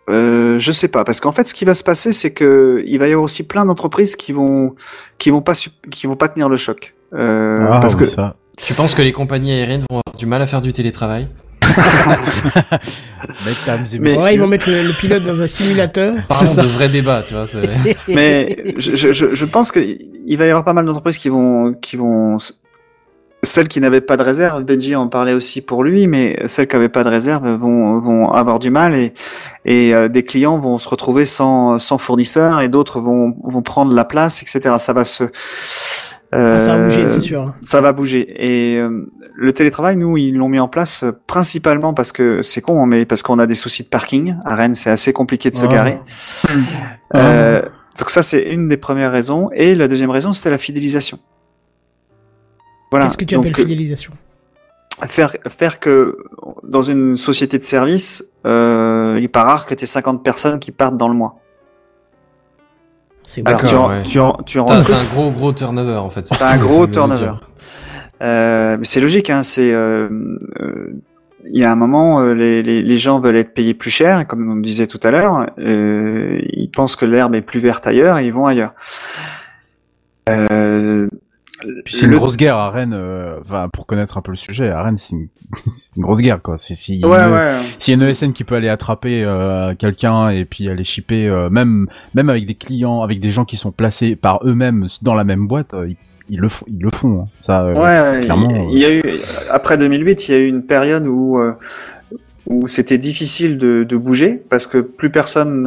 euh, 0.10 0.60
je 0.60 0.72
sais 0.72 0.88
pas, 0.90 1.04
parce 1.04 1.20
qu'en 1.20 1.32
fait, 1.32 1.48
ce 1.48 1.54
qui 1.54 1.66
va 1.66 1.74
se 1.76 1.84
passer, 1.84 2.12
c'est 2.14 2.32
que 2.32 2.84
il 2.86 3.00
va 3.00 3.08
y 3.08 3.12
avoir 3.12 3.24
aussi 3.26 3.44
plein 3.44 3.66
d'entreprises 3.66 4.16
qui 4.16 4.32
vont 4.34 4.76
qui 5.18 5.30
vont 5.30 5.42
pas 5.42 5.54
qui 5.92 6.08
vont 6.08 6.16
pas 6.16 6.28
tenir 6.28 6.50
le 6.50 6.56
choc, 6.58 6.94
euh, 7.14 7.68
Ah, 7.72 7.80
parce 7.80 7.94
oui, 7.96 8.02
que 8.02 8.06
ça. 8.08 8.36
Tu 8.58 8.74
penses 8.74 8.94
que 8.96 9.02
les 9.02 9.12
compagnies 9.14 9.52
aériennes 9.52 9.82
vont 9.90 10.02
avoir 10.06 10.16
du 10.18 10.26
mal 10.26 10.42
à 10.42 10.48
faire 10.48 10.62
du 10.62 10.72
télétravail? 10.74 11.28
Mais- 13.46 14.00
messieurs. 14.00 14.22
Ouais, 14.24 14.34
ils 14.36 14.40
vont 14.40 14.48
mettre 14.48 14.70
le, 14.70 14.84
le 14.84 14.94
pilote 14.94 15.24
dans 15.24 15.42
un 15.42 15.48
simulateur. 15.48 16.16
Parlons 16.28 16.54
de 16.64 16.68
vrais 16.68 16.90
débats, 16.90 17.24
tu 17.26 17.34
vois. 17.34 17.48
c'est- 17.48 17.62
mais 18.08 18.74
je, 18.78 18.96
je, 18.96 19.12
je- 19.12 19.34
je 19.34 19.46
pense 19.46 19.72
que 19.72 19.80
il 19.80 20.38
va 20.38 20.46
y 20.46 20.50
avoir 20.50 20.64
pas 20.66 20.74
mal 20.74 20.86
d'entreprises 20.86 21.18
qui 21.18 21.30
vont 21.30 21.74
qui 21.74 21.96
vont 21.98 22.38
celles 23.44 23.68
qui 23.68 23.80
n'avaient 23.82 24.02
pas 24.02 24.18
de 24.18 24.24
réserve, 24.24 24.64
Benji 24.64 24.96
en 24.96 25.08
parlait 25.08 25.34
aussi 25.34 25.62
pour 25.62 25.84
lui, 25.84 26.08
mais 26.08 26.38
celles 26.48 26.68
qui 26.68 26.76
n'avaient 26.76 26.90
pas 26.90 27.04
de 27.04 27.10
réserve 27.10 27.48
vont 27.48 28.00
vont 28.00 28.32
avoir 28.32 28.58
du 28.60 28.72
mal 28.72 28.96
et 28.96 29.14
et 29.66 29.94
euh, 29.94 30.08
des 30.10 30.24
clients 30.24 30.58
vont 30.58 30.78
se 30.78 30.88
retrouver 30.90 31.26
sans 31.26 31.78
sans 31.80 31.98
fournisseur 31.98 32.62
et 32.62 32.70
d'autres 32.70 33.00
vont 33.02 33.36
vont 33.44 33.62
prendre 33.62 33.94
la 33.94 34.06
place, 34.06 34.42
etc. 34.42 34.76
Ça 34.78 34.94
va 34.94 35.04
se 35.04 35.26
Ah, 36.36 36.58
ça 36.60 36.76
va 36.76 36.80
euh, 36.82 36.88
bouger, 36.88 37.08
c'est 37.08 37.22
sûr. 37.22 37.54
Ça 37.62 37.80
va 37.80 37.94
bouger. 37.94 38.26
Et 38.40 38.78
euh, 38.80 39.08
le 39.36 39.54
télétravail, 39.54 39.98
nous, 39.98 40.18
ils 40.18 40.36
l'ont 40.36 40.50
mis 40.50 40.60
en 40.60 40.68
place 40.68 41.04
euh, 41.04 41.12
principalement 41.28 41.94
parce 41.94 42.12
que 42.12 42.42
c'est 42.42 42.62
con, 42.62 42.82
hein, 42.82 42.88
mais 42.88 43.06
parce 43.06 43.22
qu'on 43.22 43.38
a 43.38 43.46
des 43.46 43.54
soucis 43.54 43.84
de 43.84 43.88
parking. 43.90 44.36
À 44.44 44.56
Rennes, 44.56 44.74
c'est 44.74 44.90
assez 44.90 45.14
compliqué 45.14 45.52
de 45.52 45.56
se 45.56 45.66
Ah. 45.66 45.68
garer. 45.68 46.00
Euh, 47.16 47.62
donc 48.00 48.10
ça, 48.10 48.24
c'est 48.24 48.42
une 48.42 48.68
des 48.68 48.78
premières 48.78 49.12
raisons. 49.12 49.50
Et 49.54 49.76
la 49.76 49.88
deuxième 49.88 50.10
raison, 50.10 50.34
c'était 50.34 50.50
la 50.50 50.58
fidélisation. 50.58 51.20
Voilà. 52.94 53.06
Qu'est-ce 53.08 53.18
que 53.18 53.26
tu 53.26 53.34
Donc, 53.34 53.46
appelles 53.46 53.56
fidélisation? 53.56 54.14
Faire 55.08 55.36
faire 55.48 55.80
que 55.80 56.16
dans 56.62 56.84
une 56.84 57.16
société 57.16 57.58
de 57.58 57.64
service, 57.64 58.24
euh, 58.46 59.16
il 59.18 59.24
est 59.24 59.28
pas 59.28 59.44
rare 59.44 59.66
que 59.66 59.74
tu 59.74 59.84
aies 59.84 59.88
50 59.88 60.24
personnes 60.24 60.60
qui 60.60 60.72
partent 60.72 60.96
dans 60.96 61.08
le 61.08 61.16
mois. 61.16 61.40
C'est 63.24 63.42
Alors 63.48 63.64
tu 63.64 63.74
en, 63.74 63.90
ouais. 63.90 64.04
tu 64.04 64.20
en, 64.20 64.38
en 64.66 64.72
un 64.72 65.04
gros 65.12 65.32
gros 65.32 65.52
turnover 65.52 65.96
en 65.96 66.12
fait. 66.12 66.28
c'est 66.28 66.38
T'as 66.38 66.52
un 66.52 66.58
gros 66.58 66.86
turnover. 66.86 67.32
Euh, 68.22 68.78
mais 68.78 68.86
c'est 68.86 69.02
logique, 69.02 69.32
hein. 69.32 69.42
C'est 69.42 69.74
euh, 69.74 70.08
euh, 70.62 70.94
il 71.52 71.58
y 71.60 71.64
a 71.64 71.72
un 71.72 71.76
moment, 71.76 72.22
euh, 72.22 72.34
les, 72.36 72.62
les, 72.62 72.84
les 72.84 72.98
gens 73.00 73.20
veulent 73.20 73.38
être 73.38 73.56
payés 73.56 73.74
plus 73.74 73.90
cher, 73.90 74.28
comme 74.28 74.52
on 74.52 74.56
le 74.56 74.62
disait 74.62 74.86
tout 74.88 75.00
à 75.02 75.10
l'heure. 75.10 75.48
Euh, 75.58 76.40
ils 76.44 76.70
pensent 76.70 76.96
que 76.96 77.06
l'herbe 77.06 77.34
est 77.34 77.42
plus 77.42 77.60
verte 77.60 77.88
ailleurs 77.88 78.20
et 78.20 78.28
ils 78.28 78.34
vont 78.34 78.46
ailleurs. 78.46 78.76
Puis 81.86 81.96
c'est 81.96 82.06
une 82.06 82.12
le- 82.12 82.18
grosse 82.18 82.38
guerre 82.38 82.56
à 82.58 82.70
Rennes. 82.70 82.94
euh, 82.94 83.40
pour 83.72 83.86
connaître 83.86 84.18
un 84.18 84.22
peu 84.22 84.32
le 84.32 84.38
sujet, 84.38 84.70
à 84.70 84.82
Rennes, 84.82 84.98
c'est 84.98 85.16
une, 85.16 85.28
une 85.98 86.04
grosse 86.04 86.22
guerre, 86.22 86.42
quoi. 86.42 86.58
C'est 86.58 86.76
si 86.76 87.02
Ouais, 87.04 87.10
ouais. 87.10 87.56
S'il 87.80 87.98
y 87.98 88.02
a 88.02 88.04
une 88.04 88.10
ESN 88.10 88.34
qui 88.34 88.44
peut 88.44 88.56
aller 88.56 88.70
attraper 88.70 89.24
euh, 89.24 89.74
quelqu'un 89.76 90.30
et 90.30 90.46
puis 90.46 90.70
aller 90.70 90.84
shipper, 90.84 91.28
euh, 91.28 91.50
même 91.50 91.88
même 92.14 92.30
avec 92.30 92.46
des 92.46 92.56
clients, 92.56 93.02
avec 93.02 93.20
des 93.20 93.32
gens 93.32 93.46
qui 93.46 93.58
sont 93.58 93.72
placés 93.72 94.16
par 94.16 94.40
eux-mêmes 94.46 94.88
dans 95.02 95.16
la 95.16 95.24
même 95.24 95.48
boîte, 95.48 95.74
euh, 95.74 95.88
ils, 95.88 95.98
ils 96.30 96.40
le 96.40 96.50
font, 96.50 96.66
ils 96.68 96.82
le 96.82 96.90
font. 96.92 97.22
hein. 97.24 97.28
Ça, 97.42 97.64
euh, 97.64 97.74
Ouais, 97.74 98.20
ouais, 98.20 98.24
clairement, 98.26 98.50
il 98.72 98.80
y 98.80 98.86
a 98.86 98.94
eu 98.96 99.04
après 99.52 99.78
2008, 99.78 100.28
il 100.28 100.32
y 100.32 100.36
a 100.36 100.40
eu 100.40 100.48
une 100.48 100.64
période 100.66 101.06
où 101.06 101.38
euh, 101.38 101.54
où 102.48 102.68
c'était 102.68 102.98
difficile 102.98 103.58
de, 103.58 103.84
de 103.84 103.98
bouger 103.98 104.42
parce 104.50 104.68
que 104.68 104.80
plus 104.80 105.10
personne, 105.10 105.66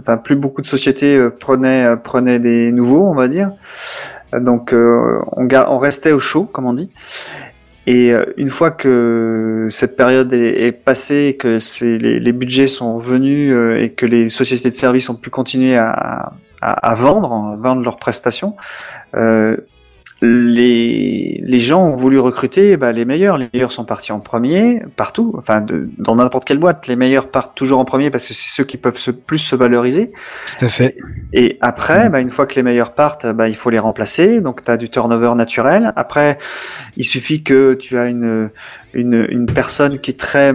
enfin 0.00 0.16
plus 0.16 0.36
beaucoup 0.36 0.62
de 0.62 0.66
sociétés 0.66 1.16
euh, 1.18 1.30
prenaient 1.30 1.84
euh, 1.84 1.96
prenaient 1.96 2.40
des 2.40 2.72
nouveaux, 2.72 3.06
on 3.08 3.14
va 3.14 3.28
dire. 3.28 3.52
Donc 4.32 4.72
euh, 4.72 5.18
on, 5.32 5.46
on 5.52 5.78
restait 5.78 6.12
au 6.12 6.18
chaud, 6.18 6.44
comme 6.44 6.66
on 6.66 6.72
dit. 6.72 6.90
Et 7.86 8.12
euh, 8.12 8.24
une 8.38 8.48
fois 8.48 8.70
que 8.70 9.68
cette 9.70 9.96
période 9.96 10.32
est, 10.32 10.72
passée, 10.72 11.36
que 11.38 11.58
les, 11.84 12.18
les 12.18 12.32
budgets 12.32 12.66
sont 12.66 12.96
revenus 12.96 13.54
et 13.78 13.90
que 13.90 14.06
les 14.06 14.30
sociétés 14.30 14.70
de 14.70 14.74
services 14.74 15.10
ont 15.10 15.14
pu 15.16 15.28
continuer 15.28 15.76
à, 15.76 16.32
à, 16.64 16.90
à 16.90 16.94
vendre, 16.94 17.30
à 17.32 17.56
vendre 17.56 17.82
leurs 17.82 17.98
prestations, 17.98 18.56
euh, 19.16 19.56
les, 20.24 21.40
les 21.44 21.60
gens 21.60 21.84
ont 21.84 21.96
voulu 21.96 22.18
recruter 22.18 22.76
bah, 22.76 22.92
les 22.92 23.04
meilleurs. 23.04 23.36
Les 23.38 23.48
meilleurs 23.52 23.72
sont 23.72 23.84
partis 23.84 24.12
en 24.12 24.20
premier 24.20 24.82
partout, 24.96 25.34
enfin 25.38 25.60
de- 25.60 25.88
dans 25.98 26.16
n'importe 26.16 26.44
quelle 26.46 26.58
boîte. 26.58 26.86
Les 26.86 26.96
meilleurs 26.96 27.28
partent 27.28 27.54
toujours 27.54 27.78
en 27.78 27.84
premier 27.84 28.10
parce 28.10 28.26
que 28.28 28.34
c'est 28.34 28.54
ceux 28.56 28.64
qui 28.64 28.76
peuvent 28.76 28.96
se, 28.98 29.10
plus 29.10 29.38
se 29.38 29.54
valoriser. 29.54 30.12
Tout 30.58 30.64
à 30.64 30.68
fait. 30.68 30.96
Et 31.32 31.58
après, 31.60 32.08
bah, 32.08 32.20
une 32.20 32.30
fois 32.30 32.46
que 32.46 32.54
les 32.54 32.62
meilleurs 32.62 32.94
partent, 32.94 33.26
bah, 33.26 33.48
il 33.48 33.54
faut 33.54 33.70
les 33.70 33.78
remplacer. 33.78 34.40
Donc, 34.40 34.62
tu 34.62 34.70
as 34.70 34.76
du 34.76 34.88
turnover 34.88 35.34
naturel. 35.36 35.92
Après, 35.96 36.38
il 36.96 37.04
suffit 37.04 37.42
que 37.42 37.74
tu 37.74 37.98
as 37.98 38.06
une, 38.06 38.50
une, 38.94 39.26
une 39.30 39.46
personne 39.46 39.98
qui 39.98 40.10
est 40.12 40.18
très 40.18 40.52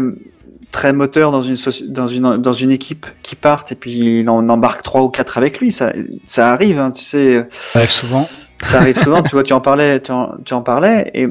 très 0.72 0.94
moteur 0.94 1.32
dans 1.32 1.42
une 1.42 1.56
dans 1.88 2.08
une 2.08 2.38
dans 2.38 2.54
une 2.54 2.70
équipe 2.70 3.08
qui 3.24 3.36
parte 3.36 3.72
et 3.72 3.76
puis 3.76 4.20
il 4.20 4.30
en 4.30 4.48
embarque 4.50 4.84
trois 4.84 5.02
ou 5.02 5.10
quatre 5.10 5.40
avec 5.40 5.60
lui 5.60 5.72
ça 5.72 5.94
ça 6.26 6.52
arrive 6.54 6.78
hein, 6.78 6.92
tu 6.92 7.04
sais 7.04 7.48
Ça 7.50 7.80
arrive 7.80 7.90
souvent. 7.90 8.30
Ça 8.60 8.80
arrive 8.80 8.98
souvent 8.98 9.22
tu 9.24 9.32
vois 9.32 9.44
tu 9.44 9.54
en 9.54 9.62
parlais 9.62 10.00
tu 10.00 10.12
en, 10.12 10.36
tu 10.46 10.54
en 10.54 10.62
parlais 10.62 11.10
et 11.14 11.28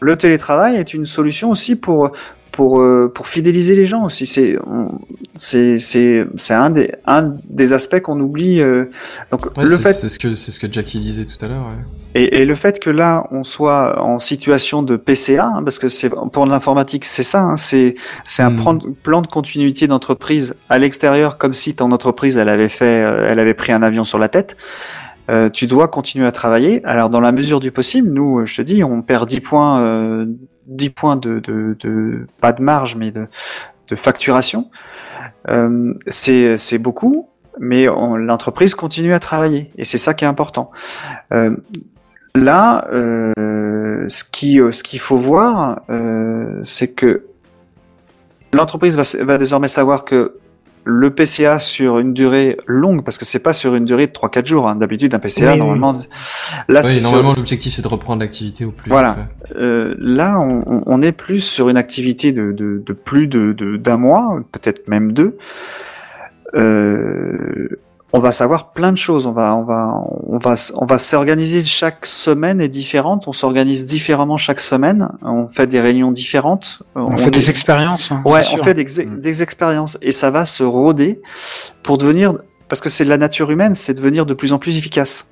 le 0.00 0.16
télétravail 0.16 0.76
est 0.76 0.94
une 0.94 1.04
solution 1.06 1.50
aussi 1.50 1.76
pour 1.76 2.10
pour 2.52 2.80
euh, 2.80 3.10
pour 3.14 3.26
fidéliser 3.28 3.76
les 3.76 3.86
gens 3.86 4.04
aussi 4.04 4.26
c'est 4.26 4.56
c'est 5.34 5.78
c'est 5.78 6.26
c'est 6.36 6.54
un 6.54 6.70
des 6.70 6.90
un 7.06 7.34
des 7.48 7.72
aspects 7.72 8.00
qu'on 8.00 8.18
oublie 8.20 8.60
euh, 8.60 8.86
donc 9.30 9.46
Ouais, 9.56 9.64
le 9.64 9.76
fait 9.76 9.92
c'est 9.92 10.08
ce 10.08 10.18
que 10.18 10.34
c'est 10.34 10.50
ce 10.52 10.58
que 10.60 10.70
Jackie 10.72 10.98
disait 10.98 11.24
tout 11.26 11.42
à 11.44 11.48
l'heure. 11.48 11.66
ouais. 11.68 11.84
et, 12.20 12.40
et 12.40 12.44
le 12.44 12.54
fait 12.56 12.80
que 12.80 12.90
là 12.90 13.24
on 13.30 13.44
soit 13.44 14.02
en 14.02 14.18
situation 14.18 14.82
de 14.82 14.96
PCA, 14.96 15.46
hein, 15.46 15.62
parce 15.62 15.78
que 15.78 15.88
c'est 15.88 16.10
pour 16.10 16.44
l'informatique 16.46 17.04
c'est 17.04 17.22
ça, 17.22 17.42
hein, 17.42 17.56
c'est 17.56 17.94
c'est 18.24 18.42
un 18.42 18.50
Mm. 18.50 18.56
plan, 18.56 18.78
plan 19.04 19.22
de 19.22 19.28
continuité 19.28 19.86
d'entreprise 19.86 20.54
à 20.68 20.78
l'extérieur, 20.78 21.38
comme 21.38 21.52
si 21.54 21.74
ton 21.76 21.92
entreprise 21.92 22.36
elle 22.36 22.48
avait 22.48 22.68
fait, 22.68 23.04
euh, 23.04 23.28
elle 23.30 23.38
avait 23.38 23.54
pris 23.54 23.70
un 23.72 23.82
avion 23.82 24.02
sur 24.04 24.18
la 24.18 24.28
tête. 24.28 24.56
Euh, 25.30 25.48
tu 25.48 25.66
dois 25.66 25.88
continuer 25.88 26.26
à 26.26 26.32
travailler. 26.32 26.84
Alors 26.84 27.08
dans 27.08 27.20
la 27.20 27.32
mesure 27.32 27.60
du 27.60 27.70
possible, 27.70 28.10
nous, 28.10 28.40
euh, 28.40 28.46
je 28.46 28.56
te 28.56 28.62
dis, 28.62 28.82
on 28.82 29.00
perd 29.02 29.28
10 29.28 29.40
points, 29.40 29.80
euh, 29.80 30.26
10 30.66 30.90
points 30.90 31.16
de, 31.16 31.38
de, 31.38 31.76
de 31.78 32.26
pas 32.40 32.52
de 32.52 32.62
marge, 32.62 32.96
mais 32.96 33.10
de, 33.12 33.26
de 33.88 33.96
facturation. 33.96 34.70
Euh, 35.48 35.94
c'est 36.06 36.78
beaucoup, 36.78 37.28
mais 37.58 37.86
l'entreprise 37.86 38.74
continue 38.74 39.12
à 39.12 39.18
travailler, 39.18 39.70
et 39.76 39.84
c'est 39.84 39.98
ça 39.98 40.14
qui 40.14 40.24
est 40.24 40.28
important. 40.28 40.70
Euh, 41.32 41.56
Là, 42.36 42.86
euh, 42.92 44.04
ce 44.06 44.22
qui, 44.22 44.60
ce 44.70 44.84
qu'il 44.84 45.00
faut 45.00 45.16
voir, 45.16 45.80
c'est 46.62 46.86
que 46.86 47.24
l'entreprise 48.54 48.96
va, 48.96 49.02
va 49.24 49.36
désormais 49.36 49.66
savoir 49.66 50.04
que 50.04 50.38
le 50.84 51.10
PCA 51.10 51.58
sur 51.58 51.98
une 51.98 52.14
durée 52.14 52.56
longue, 52.66 53.04
parce 53.04 53.18
que 53.18 53.24
c'est 53.24 53.38
pas 53.40 53.52
sur 53.52 53.74
une 53.74 53.84
durée 53.84 54.06
de 54.06 54.12
3-4 54.12 54.46
jours. 54.46 54.68
hein. 54.68 54.76
D'habitude, 54.76 55.14
un 55.14 55.18
PCA 55.18 55.46
Oui, 55.46 55.52
oui. 55.52 55.58
normalement, 55.58 55.92
là, 56.68 56.80
Oui, 56.82 56.86
c'est 56.90 57.00
sur- 57.00 57.10
normalement, 57.12 57.34
l'objectif 57.36 57.72
c'est 57.72 57.82
de 57.82 57.88
reprendre 57.88 58.20
l'activité 58.20 58.64
au 58.64 58.70
plus 58.72 58.88
Voilà. 58.88 59.12
vite. 59.12 59.18
ouais. 59.50 59.56
euh, 59.60 59.94
là, 59.98 60.40
on, 60.40 60.62
on- 60.66 60.82
on 60.86 61.02
est 61.02 61.12
plus 61.12 61.40
sur 61.40 61.68
une 61.68 61.76
activité 61.76 62.32
de, 62.32 62.52
de, 62.52 62.82
de 62.84 62.92
plus 62.92 63.26
de 63.26 63.52
de- 63.52 63.76
d'un 63.76 63.96
mois, 63.98 64.40
peut-être 64.52 64.88
même 64.88 65.12
deux. 65.12 65.36
Euh, 66.56 67.68
on 68.12 68.18
va 68.18 68.32
savoir 68.32 68.72
plein 68.72 68.92
de 68.92 68.98
choses. 68.98 69.26
On 69.26 69.32
va, 69.32 69.54
on 69.54 69.62
va, 69.64 70.02
on 70.26 70.38
va, 70.38 70.54
on 70.74 70.86
va 70.86 70.98
s'organiser. 70.98 71.62
Chaque 71.62 72.06
semaine 72.06 72.60
est 72.60 72.68
différente. 72.68 73.28
On 73.28 73.32
s'organise 73.32 73.86
différemment 73.86 74.36
chaque 74.36 74.60
semaine. 74.60 75.08
On 75.22 75.46
fait 75.46 75.66
des 75.66 75.80
réunions 75.80 76.10
différentes. 76.12 76.82
On, 76.94 77.16
fait 77.16 77.30
des 77.30 77.50
expériences. 77.50 78.10
hein, 78.10 78.22
Ouais, 78.24 78.40
on 78.52 78.56
sûr. 78.56 78.64
fait 78.64 78.74
des, 78.74 78.84
Mm. 79.06 79.20
des 79.20 79.42
expériences 79.42 79.98
et 80.02 80.12
ça 80.12 80.30
va 80.30 80.44
se 80.44 80.62
rôder 80.64 81.20
pour 81.82 81.98
devenir, 81.98 82.34
parce 82.68 82.80
que 82.80 82.88
c'est 82.88 83.04
de 83.04 83.10
la 83.10 83.18
nature 83.18 83.50
humaine, 83.50 83.74
c'est 83.74 83.94
devenir 83.94 84.26
de 84.26 84.34
plus 84.34 84.52
en 84.52 84.58
plus 84.58 84.76
efficace. 84.76 85.28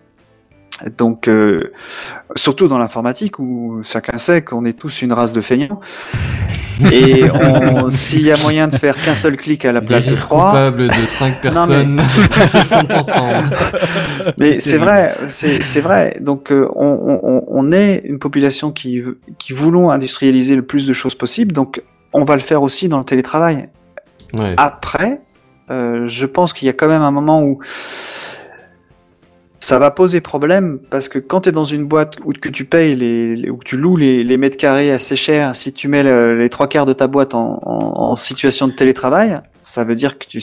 Donc, 0.96 1.26
euh, 1.28 1.72
surtout 2.36 2.68
dans 2.68 2.78
l'informatique 2.78 3.38
où 3.38 3.80
chacun 3.84 4.16
sait 4.18 4.42
qu'on 4.42 4.64
est 4.64 4.78
tous 4.78 5.02
une 5.02 5.12
race 5.12 5.32
de 5.32 5.40
feignants. 5.40 5.80
Et 6.92 7.24
s'il 7.90 8.22
y 8.24 8.30
a 8.30 8.36
moyen 8.36 8.68
de 8.68 8.76
faire 8.76 8.94
qu'un 9.02 9.16
seul 9.16 9.36
clic 9.36 9.64
à 9.64 9.72
la 9.72 9.80
place 9.80 10.06
de 10.06 10.14
trois, 10.14 10.50
coupables 10.50 10.86
de 10.88 11.08
cinq 11.08 11.40
personnes 11.40 12.00
se 12.46 12.58
font 12.58 12.78
entendre. 12.78 13.50
Mais 14.38 14.60
c'est 14.60 14.78
vrai, 14.78 15.16
c'est 15.28 15.62
c'est 15.64 15.80
vrai. 15.80 16.16
Donc 16.20 16.52
euh, 16.52 16.68
on, 16.76 16.86
on, 16.86 17.20
on- 17.28 17.44
on 17.48 17.72
est 17.72 18.02
une 18.04 18.20
population 18.20 18.70
qui 18.70 19.02
qui 19.38 19.52
voulons 19.52 19.90
industrialiser 19.90 20.54
le 20.54 20.62
plus 20.62 20.86
de 20.86 20.92
choses 20.92 21.16
possible. 21.16 21.52
Donc 21.52 21.82
on 22.12 22.24
va 22.24 22.34
le 22.36 22.40
faire 22.42 22.62
aussi 22.62 22.88
dans 22.88 22.98
le 22.98 23.04
télétravail. 23.04 23.68
Ouais. 24.38 24.54
Après, 24.56 25.20
euh, 25.70 26.06
je 26.06 26.26
pense 26.26 26.52
qu'il 26.52 26.66
y 26.66 26.68
a 26.68 26.74
quand 26.74 26.88
même 26.88 27.02
un 27.02 27.10
moment 27.10 27.42
où 27.42 27.58
ça 29.68 29.78
va 29.78 29.90
poser 29.90 30.22
problème 30.22 30.78
parce 30.90 31.10
que 31.10 31.18
quand 31.18 31.42
tu 31.42 31.50
es 31.50 31.52
dans 31.52 31.66
une 31.66 31.84
boîte 31.84 32.16
où 32.24 32.32
que 32.32 32.48
tu 32.48 32.64
payes 32.64 32.96
les, 32.96 33.50
ou 33.50 33.58
que 33.58 33.64
tu 33.64 33.76
loues 33.76 33.96
les, 33.96 34.24
les 34.24 34.38
mètres 34.38 34.56
carrés 34.56 34.90
assez 34.90 35.14
cher, 35.14 35.54
si 35.54 35.74
tu 35.74 35.88
mets 35.88 36.02
le- 36.02 36.38
les 36.40 36.48
trois 36.48 36.68
quarts 36.68 36.86
de 36.86 36.94
ta 36.94 37.06
boîte 37.06 37.34
en, 37.34 37.60
en, 37.62 38.10
en 38.12 38.16
situation 38.16 38.66
de 38.68 38.72
télétravail, 38.72 39.40
ça 39.60 39.84
veut 39.84 39.94
dire 39.94 40.18
que 40.18 40.26
tu 40.26 40.42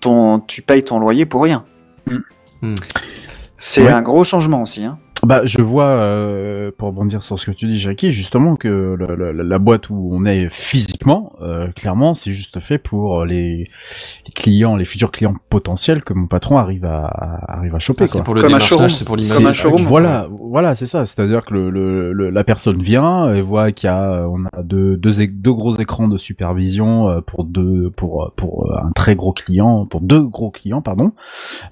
ton 0.00 0.38
tu 0.40 0.62
payes 0.62 0.82
ton 0.82 0.98
loyer 0.98 1.26
pour 1.26 1.42
rien. 1.42 1.64
Hmm. 2.62 2.74
C'est 3.58 3.82
Ouais. 3.82 3.90
un 3.92 4.00
gros 4.02 4.24
changement 4.24 4.62
aussi. 4.62 4.84
Hein. 4.84 4.98
Bah, 5.26 5.40
je 5.44 5.60
vois, 5.60 5.86
euh, 5.88 6.70
pour 6.78 6.86
rebondir 6.88 7.24
sur 7.24 7.36
ce 7.36 7.46
que 7.46 7.50
tu 7.50 7.66
dis, 7.66 7.78
Jackie, 7.78 8.12
justement 8.12 8.54
que 8.54 8.94
le- 8.96 9.16
le- 9.16 9.32
la 9.32 9.58
boîte 9.58 9.90
où 9.90 10.08
on 10.12 10.24
est 10.24 10.48
physiquement, 10.48 11.32
euh, 11.42 11.66
clairement, 11.72 12.14
c'est 12.14 12.32
juste 12.32 12.60
fait 12.60 12.78
pour 12.78 13.24
les, 13.24 13.68
les 14.26 14.32
clients, 14.34 14.76
les 14.76 14.84
futurs 14.84 15.10
clients 15.10 15.34
potentiels 15.50 16.04
que 16.04 16.12
mon 16.14 16.28
patron 16.28 16.58
arrive 16.58 16.84
à, 16.84 17.06
à- 17.06 17.54
arrive 17.58 17.74
à 17.74 17.80
choper. 17.80 18.04
Ah, 18.04 18.06
c'est 18.06 18.22
pour 18.24 18.34
le 18.34 18.40
Comme 18.42 18.46
un 18.54 18.58
démarchage, 18.58 18.68
showroom. 18.68 18.88
c'est 18.90 19.04
pour 19.04 19.16
l'image. 19.16 19.56
Voilà, 19.88 20.28
voilà, 20.30 20.74
c'est 20.76 20.86
ça. 20.86 21.04
C'est-à-dire 21.06 21.44
que 21.44 21.54
le, 21.54 21.70
le, 21.70 22.12
le- 22.12 22.30
la 22.30 22.44
personne 22.44 22.80
vient 22.80 23.32
et 23.34 23.42
voit 23.42 23.72
qu'il 23.72 23.88
y 23.88 23.92
a, 23.92 24.28
on 24.28 24.44
a 24.44 24.62
deux, 24.62 24.96
deux, 24.96 25.26
deux 25.26 25.52
gros 25.52 25.76
écrans 25.76 26.06
de 26.06 26.18
supervision 26.18 27.08
euh, 27.08 27.20
pour 27.20 27.42
deux, 27.44 27.90
pour 27.96 28.32
pour 28.36 28.70
euh, 28.70 28.76
un 28.78 28.92
très 28.94 29.16
gros 29.16 29.32
client, 29.32 29.86
pour 29.86 30.02
deux 30.02 30.22
gros 30.22 30.52
clients, 30.52 30.82
pardon, 30.82 31.10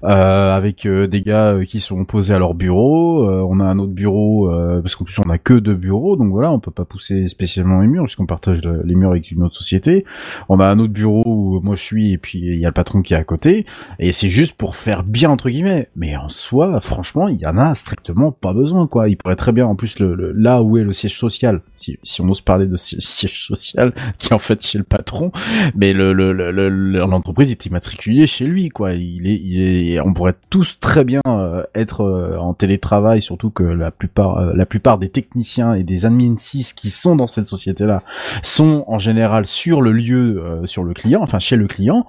euh, 0.03 0.55
avec 0.57 0.85
euh, 0.85 1.07
des 1.07 1.21
gars 1.21 1.53
euh, 1.53 1.63
qui 1.63 1.79
sont 1.79 2.03
posés 2.03 2.33
à 2.33 2.39
leur 2.39 2.53
bureau. 2.53 3.44
Euh, 3.45 3.49
on 3.49 3.59
a 3.59 3.63
un 3.65 3.79
autre 3.79 3.93
bureau 3.93 4.49
euh, 4.51 4.81
parce 4.81 4.95
qu'en 4.95 5.05
plus 5.05 5.17
on 5.19 5.29
a 5.29 5.37
que 5.37 5.53
deux 5.53 5.75
bureaux, 5.75 6.15
donc 6.15 6.31
voilà, 6.31 6.51
on 6.51 6.59
peut 6.59 6.71
pas 6.71 6.85
pousser 6.85 7.27
spécialement 7.29 7.81
les 7.81 7.87
murs 7.87 8.03
puisqu'on 8.03 8.25
partage 8.25 8.61
le- 8.63 8.81
les 8.83 8.95
murs 8.95 9.11
avec 9.11 9.31
une 9.31 9.43
autre 9.43 9.55
société. 9.55 10.05
On 10.49 10.59
a 10.59 10.65
un 10.67 10.79
autre 10.79 10.93
bureau 10.93 11.23
où 11.25 11.61
moi 11.61 11.75
je 11.75 11.81
suis 11.83 12.13
et 12.13 12.17
puis 12.17 12.39
il 12.39 12.59
y 12.59 12.65
a 12.65 12.69
le 12.69 12.73
patron 12.73 13.01
qui 13.01 13.13
est 13.13 13.17
à 13.17 13.23
côté. 13.23 13.65
Et 13.99 14.11
c'est 14.11 14.29
juste 14.29 14.55
pour 14.57 14.75
faire 14.75 15.03
bien 15.03 15.29
entre 15.29 15.49
guillemets. 15.49 15.89
Mais 15.95 16.15
en 16.15 16.29
soi, 16.29 16.79
franchement, 16.81 17.27
il 17.27 17.37
y 17.37 17.45
en 17.45 17.57
a 17.57 17.73
strictement 17.75 18.31
pas 18.31 18.53
besoin, 18.53 18.87
quoi. 18.87 19.09
Il 19.09 19.17
pourrait 19.17 19.35
très 19.35 19.51
bien, 19.51 19.65
en 19.67 19.75
plus, 19.75 19.99
le, 19.99 20.31
là 20.33 20.61
où 20.61 20.77
est 20.77 20.83
le 20.83 20.93
siège 20.93 21.17
social, 21.17 21.61
si, 21.77 21.97
si 22.03 22.21
on 22.21 22.29
ose 22.29 22.41
parler 22.41 22.67
de 22.67 22.77
si- 22.77 22.97
siège 22.99 23.45
social, 23.47 23.93
qui 24.17 24.27
est 24.29 24.33
en 24.33 24.39
fait 24.39 24.65
chez 24.65 24.77
le 24.77 24.83
patron, 24.83 25.31
mais 25.75 25.93
le 25.93 26.13
le- 26.13 26.33
le- 26.33 26.51
le- 26.51 26.69
le- 26.69 26.99
l'entreprise 26.99 27.51
est 27.51 27.65
immatriculée 27.65 28.27
chez 28.27 28.45
lui, 28.45 28.69
quoi. 28.69 28.93
Il 28.93 29.27
est, 29.27 29.99
on 29.99 30.13
pourrait 30.13 30.35
tous 30.49 30.79
très 30.79 31.03
bien 31.03 31.21
euh, 31.27 31.63
être 31.75 32.03
en 32.39 32.53
télétravail, 32.53 33.21
surtout 33.35 33.49
que 33.51 33.63
la 33.63 33.91
plupart, 33.91 34.37
euh, 34.37 34.53
la 34.55 34.65
plupart 34.65 34.97
des 34.97 35.09
techniciens 35.09 35.73
et 35.73 35.83
des 35.83 36.05
admin 36.05 36.35
6 36.37 36.71
qui 36.71 36.89
sont 36.89 37.17
dans 37.17 37.27
cette 37.27 37.47
société-là 37.47 38.01
sont 38.43 38.85
en 38.87 38.97
général 38.97 39.45
sur 39.45 39.81
le 39.81 39.91
lieu, 39.91 40.41
euh, 40.41 40.65
sur 40.67 40.85
le 40.85 40.93
client, 40.93 41.19
enfin 41.21 41.37
chez 41.39 41.57
le 41.57 41.67
client. 41.67 42.05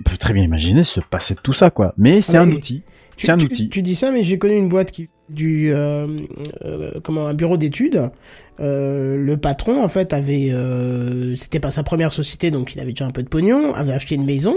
On 0.00 0.10
peut 0.10 0.16
très 0.16 0.34
bien 0.34 0.42
imaginer 0.42 0.82
se 0.82 0.98
passer 0.98 1.34
de 1.34 1.40
tout 1.40 1.52
ça, 1.52 1.70
quoi. 1.70 1.94
Mais 1.96 2.20
c'est 2.20 2.36
Ah, 2.36 2.42
un 2.42 2.50
outil. 2.50 2.82
C'est 3.16 3.30
un 3.30 3.38
tu, 3.38 3.46
outil. 3.46 3.68
Tu 3.68 3.80
dis 3.82 3.94
ça, 3.94 4.10
mais 4.10 4.24
j'ai 4.24 4.38
connu 4.38 4.56
une 4.56 4.68
boîte 4.68 4.90
qui 4.90 5.08
du 5.28 5.72
euh, 5.72 6.06
euh, 6.64 6.92
comment 7.02 7.26
un 7.26 7.34
bureau 7.34 7.56
d'études. 7.56 8.10
Euh, 8.58 9.18
le 9.18 9.36
patron 9.36 9.84
en 9.84 9.88
fait 9.90 10.14
avait 10.14 10.48
euh, 10.50 11.36
c'était 11.36 11.60
pas 11.60 11.70
sa 11.70 11.82
première 11.82 12.10
société 12.10 12.50
donc 12.50 12.74
il 12.74 12.80
avait 12.80 12.92
déjà 12.92 13.04
un 13.04 13.10
peu 13.10 13.22
de 13.22 13.28
pognon 13.28 13.74
avait 13.74 13.92
acheté 13.92 14.14
une 14.14 14.24
maison 14.24 14.56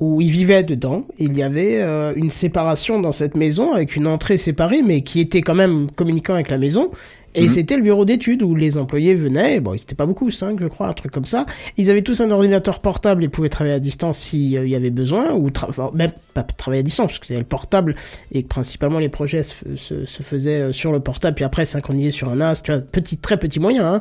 où 0.00 0.20
il 0.20 0.32
vivait 0.32 0.64
dedans 0.64 1.06
il 1.20 1.36
y 1.36 1.44
avait 1.44 1.80
euh, 1.80 2.12
une 2.16 2.30
séparation 2.30 3.00
dans 3.00 3.12
cette 3.12 3.36
maison 3.36 3.72
avec 3.72 3.94
une 3.94 4.08
entrée 4.08 4.36
séparée 4.36 4.82
mais 4.82 5.02
qui 5.02 5.20
était 5.20 5.42
quand 5.42 5.54
même 5.54 5.92
communiquant 5.92 6.34
avec 6.34 6.50
la 6.50 6.58
maison 6.58 6.90
et 7.36 7.42
Mhm. 7.42 7.48
c'était 7.48 7.76
le 7.76 7.82
bureau 7.82 8.04
d'études 8.04 8.42
où 8.42 8.56
les 8.56 8.76
employés 8.76 9.14
venaient 9.14 9.60
bon 9.60 9.74
ils 9.74 9.82
étaient 9.82 9.94
pas 9.94 10.06
beaucoup 10.06 10.32
cinq 10.32 10.58
je 10.58 10.66
crois 10.66 10.88
un 10.88 10.92
truc 10.94 11.12
comme 11.12 11.24
ça 11.24 11.46
ils 11.76 11.88
avaient 11.88 12.02
tous 12.02 12.20
un 12.22 12.32
ordinateur 12.32 12.80
portable 12.80 13.22
et 13.22 13.28
pouvaient 13.28 13.48
travailler 13.48 13.76
à 13.76 13.78
distance 13.78 14.18
s'il 14.18 14.50
y 14.66 14.74
avait 14.74 14.90
besoin 14.90 15.34
ou 15.34 15.50
tra- 15.50 15.68
enfin, 15.68 15.92
même 15.94 16.10
pas 16.34 16.42
travailler 16.42 16.80
à 16.80 16.82
distance 16.82 17.06
parce 17.12 17.20
que 17.20 17.26
c'était 17.28 17.38
le 17.38 17.46
portable 17.46 17.94
et 18.32 18.42
que 18.42 18.48
principalement 18.48 18.98
les 18.98 19.08
projets 19.08 19.44
se, 19.44 19.89
se, 19.90 20.06
se 20.06 20.22
faisaient 20.22 20.60
euh, 20.60 20.72
sur 20.72 20.92
le 20.92 21.00
portable 21.00 21.34
puis 21.34 21.44
après 21.44 21.64
synchronisés 21.64 22.10
sur 22.10 22.28
un 22.30 22.36
NAS, 22.36 22.62
tu 22.62 22.72
vois, 22.72 22.80
petit, 22.80 23.18
très 23.18 23.36
petit 23.38 23.60
moyen, 23.60 23.94
hein. 23.94 24.00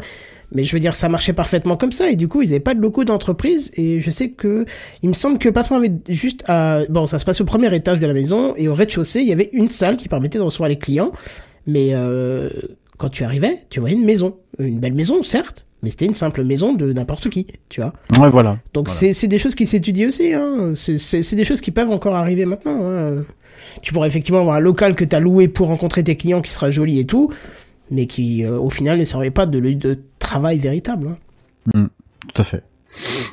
Mais 0.51 0.63
je 0.63 0.73
veux 0.75 0.79
dire, 0.79 0.95
ça 0.95 1.09
marchait 1.09 1.33
parfaitement 1.33 1.77
comme 1.77 1.91
ça 1.91 2.09
et 2.09 2.15
du 2.15 2.27
coup, 2.27 2.41
ils 2.41 2.49
avaient 2.49 2.59
pas 2.59 2.73
de 2.73 2.81
locaux 2.81 3.03
d'entreprise 3.03 3.69
et 3.75 3.99
je 3.99 4.09
sais 4.09 4.29
que, 4.31 4.65
il 5.03 5.09
me 5.09 5.13
semble 5.13 5.37
que 5.37 5.47
le 5.47 5.53
patron 5.53 5.75
avait 5.75 5.91
juste 6.09 6.43
à, 6.47 6.79
bon, 6.89 7.05
ça 7.05 7.19
se 7.19 7.25
passe 7.25 7.39
au 7.41 7.45
premier 7.45 7.73
étage 7.75 7.99
de 7.99 8.07
la 8.07 8.13
maison 8.13 8.53
et 8.57 8.67
au 8.67 8.73
rez-de-chaussée, 8.73 9.19
il 9.21 9.27
y 9.27 9.31
avait 9.31 9.49
une 9.53 9.69
salle 9.69 9.95
qui 9.97 10.07
permettait 10.07 10.39
de 10.39 10.43
recevoir 10.43 10.69
les 10.69 10.77
clients. 10.79 11.11
Mais, 11.67 11.89
euh, 11.93 12.49
quand 12.97 13.09
tu 13.09 13.23
arrivais, 13.23 13.59
tu 13.69 13.79
voyais 13.79 13.95
une 13.95 14.03
maison. 14.05 14.37
Une 14.57 14.79
belle 14.79 14.93
maison, 14.93 15.21
certes, 15.23 15.67
mais 15.83 15.89
c'était 15.91 16.05
une 16.05 16.13
simple 16.15 16.43
maison 16.43 16.73
de 16.73 16.91
n'importe 16.93 17.29
qui, 17.29 17.45
tu 17.69 17.79
vois. 17.81 17.93
Ouais, 18.19 18.29
voilà. 18.31 18.57
Donc 18.73 18.89
Voilà. 18.89 19.13
c'est 19.13 19.27
des 19.27 19.39
choses 19.39 19.53
qui 19.55 19.65
s'étudient 19.67 20.07
aussi, 20.07 20.33
hein. 20.33 20.73
C'est 20.75 21.35
des 21.35 21.45
choses 21.45 21.61
qui 21.61 21.71
peuvent 21.71 21.91
encore 21.91 22.15
arriver 22.15 22.45
maintenant. 22.45 22.77
Hein. 22.89 23.23
Tu 23.81 23.93
pourrais 23.93 24.07
effectivement 24.07 24.41
avoir 24.41 24.55
un 24.55 24.59
local 24.59 24.95
que 24.95 25.05
tu 25.05 25.15
as 25.15 25.19
loué 25.19 25.47
pour 25.47 25.67
rencontrer 25.67 26.03
tes 26.03 26.15
clients 26.15 26.41
qui 26.41 26.51
sera 26.51 26.69
joli 26.69 26.99
et 26.99 27.05
tout, 27.05 27.31
mais 27.91 28.05
qui 28.05 28.43
euh, 28.43 28.59
au 28.59 28.69
final 28.69 28.99
ne 28.99 29.03
servait 29.03 29.31
pas 29.31 29.45
de 29.45 29.59
de 29.59 29.99
travail 30.19 30.59
véritable. 30.59 31.17
hein. 31.73 31.87
Tout 32.33 32.41
à 32.41 32.43
fait. 32.43 32.63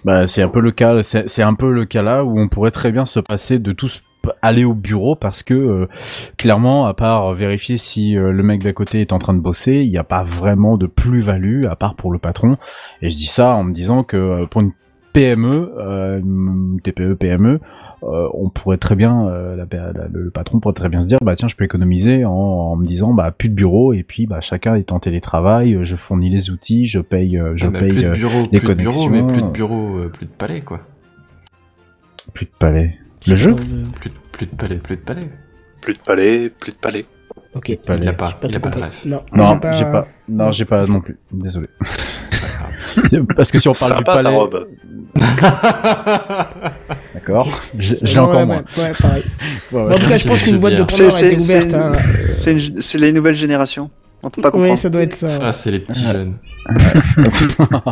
Bah, 0.05 0.27
c'est 0.27 0.43
un 0.43 0.49
peu 0.49 0.61
le 0.61 0.71
cas, 0.71 1.03
c'est 1.03 1.43
un 1.43 1.55
peu 1.55 1.73
le 1.73 1.85
cas 1.85 2.03
là 2.03 2.25
où 2.25 2.39
on 2.39 2.49
pourrait 2.49 2.71
très 2.71 2.93
bien 2.93 3.07
se 3.07 3.21
passer 3.21 3.59
de 3.59 3.73
tous 3.73 4.03
aller 4.43 4.65
au 4.65 4.75
bureau 4.75 5.15
parce 5.15 5.43
que 5.43 5.55
euh, 5.55 5.89
clairement 6.37 6.87
à 6.87 6.95
part 6.95 7.33
vérifier 7.35 7.79
si 7.79 8.17
euh, 8.17 8.33
le 8.33 8.43
mec 8.43 8.63
d'à 8.63 8.73
côté 8.73 9.01
est 9.01 9.13
en 9.13 9.19
train 9.19 9.35
de 9.35 9.41
bosser 9.41 9.75
il 9.75 9.91
n'y 9.91 9.99
a 9.99 10.05
pas 10.05 10.25
vraiment 10.25 10.77
de 10.77 10.87
plus-value 10.87 11.67
à 11.67 11.77
part 11.77 11.95
pour 11.95 12.11
le 12.11 12.19
patron 12.19 12.57
et 13.03 13.11
je 13.11 13.17
dis 13.17 13.27
ça 13.27 13.55
en 13.55 13.63
me 13.63 13.73
disant 13.73 14.03
que 14.03 14.17
euh, 14.17 14.47
pour 14.47 14.63
une 14.63 14.73
PME 15.13 15.73
euh, 15.79 16.21
TPE 16.83 17.15
PME 17.15 17.61
euh, 18.03 18.29
on 18.35 18.49
pourrait 18.51 18.77
très 18.77 18.95
bien 18.95 19.27
euh, 19.29 19.57
la- 19.57 19.93
la- 19.93 20.09
le 20.13 20.31
patron 20.31 20.61
pourrait 20.61 20.75
très 20.75 20.89
bien 20.89 21.01
se 21.01 21.07
dire 21.07 21.19
bah 21.23 21.35
tiens 21.37 21.49
je 21.49 21.57
peux 21.57 21.65
économiser 21.65 22.25
en, 22.25 22.31
en 22.33 22.77
me 22.77 22.87
disant 22.87 23.15
bah 23.15 23.31
plus 23.31 23.49
de 23.49 23.55
bureau 23.55 23.93
et 23.95 24.03
puis 24.03 24.27
bah 24.27 24.41
chacun 24.41 24.75
est 24.75 24.93
en 24.93 24.99
télétravail 25.01 25.75
euh, 25.75 25.85
je 25.85 25.97
fournis 25.97 26.29
les 26.31 26.51
outils 26.51 26.87
je 26.87 26.99
paye 27.01 27.41
je 27.55 27.67
Ah, 27.67 27.71
mais 27.71 27.79
paye 27.81 27.89
plus 27.89 28.03
de 28.03 28.11
bureau, 28.11 28.49
les 28.53 28.59
plus 28.61 28.69
de 28.69 28.75
bureau, 28.75 29.09
mais 29.09 29.27
plus 29.27 29.43
de 29.43 29.49
bureau, 29.49 29.97
euh, 29.99 30.09
plus 30.09 30.27
de 30.27 30.31
palais, 30.31 30.61
quoi. 30.61 30.81
plus 32.35 32.47
de 32.47 32.51
palais 32.59 32.99
le 33.27 33.37
jeu 33.37 33.55
Plus, 33.55 34.11
de- 34.11 34.15
plus 34.33 34.47
de 34.47 34.55
palais, 34.55 34.77
plus 34.77 34.97
de 34.97 35.01
palais. 35.01 35.29
Plus 35.81 35.95
de 35.95 35.99
palais, 36.01 36.51
plus 36.51 36.73
de 36.73 36.77
palais. 36.77 37.07
Ok. 37.55 37.69
Il 37.71 38.09
a 38.09 38.13
pas, 38.13 38.37
il 38.47 38.55
a 38.57 38.61
pas 38.61 38.69
de 38.71 38.81
ref. 38.83 39.05
Non, 39.07 39.23
Non, 39.33 39.59
j'ai 39.73 39.85
pas. 39.85 40.07
Non, 40.29 40.53
j'ai 40.53 40.65
pas 40.65 40.85
non 40.87 41.01
plus. 41.01 41.17
Désolé. 41.33 41.69
C'est 42.29 42.41
pas 42.41 42.49
grave. 43.09 43.27
Parce 43.37 43.51
que 43.51 43.59
si 43.59 43.69
on 43.69 43.73
parle 43.73 43.93
du 43.93 43.97
Sympa 43.99 44.17
ta 44.17 44.23
palais, 44.23 44.37
robe. 44.37 44.69
d'accord. 47.27 47.63
Je, 47.79 47.95
je 47.95 47.95
Ouais, 47.95 48.01
l'ai 48.13 48.19
encore 48.19 48.41
ouais, 48.41 48.47
moins. 48.47 48.65
Ouais, 48.77 48.83
ouais, 48.85 48.93
pareil. 49.01 49.23
Ouais, 49.73 49.79
ouais. 49.83 49.89
Bon, 49.89 49.95
en 49.95 49.99
tout 49.99 50.09
cas, 50.09 50.17
je 50.17 50.29
pense 50.29 50.43
qu'une 50.43 50.59
boîte 50.59 50.75
de 50.75 50.83
porno 50.85 51.15
a 51.15 51.23
été 51.25 51.37
ouverte. 51.37 51.75
hein. 51.75 51.93
c'est 52.81 52.99
les 52.99 53.13
nouvelles 53.13 53.35
générations. 53.35 53.91
On 54.23 54.31
peut 54.31 54.41
pas 54.43 54.51
comprendre. 54.51 54.73
Oui, 54.73 54.79
ça 54.79 54.89
doit 54.89 55.03
être 55.03 55.15
ça. 55.15 55.27
Ah, 55.43 55.53
c'est 55.53 55.71
les 55.71 55.79
petits 55.81 56.05
jeunes. 56.05 56.35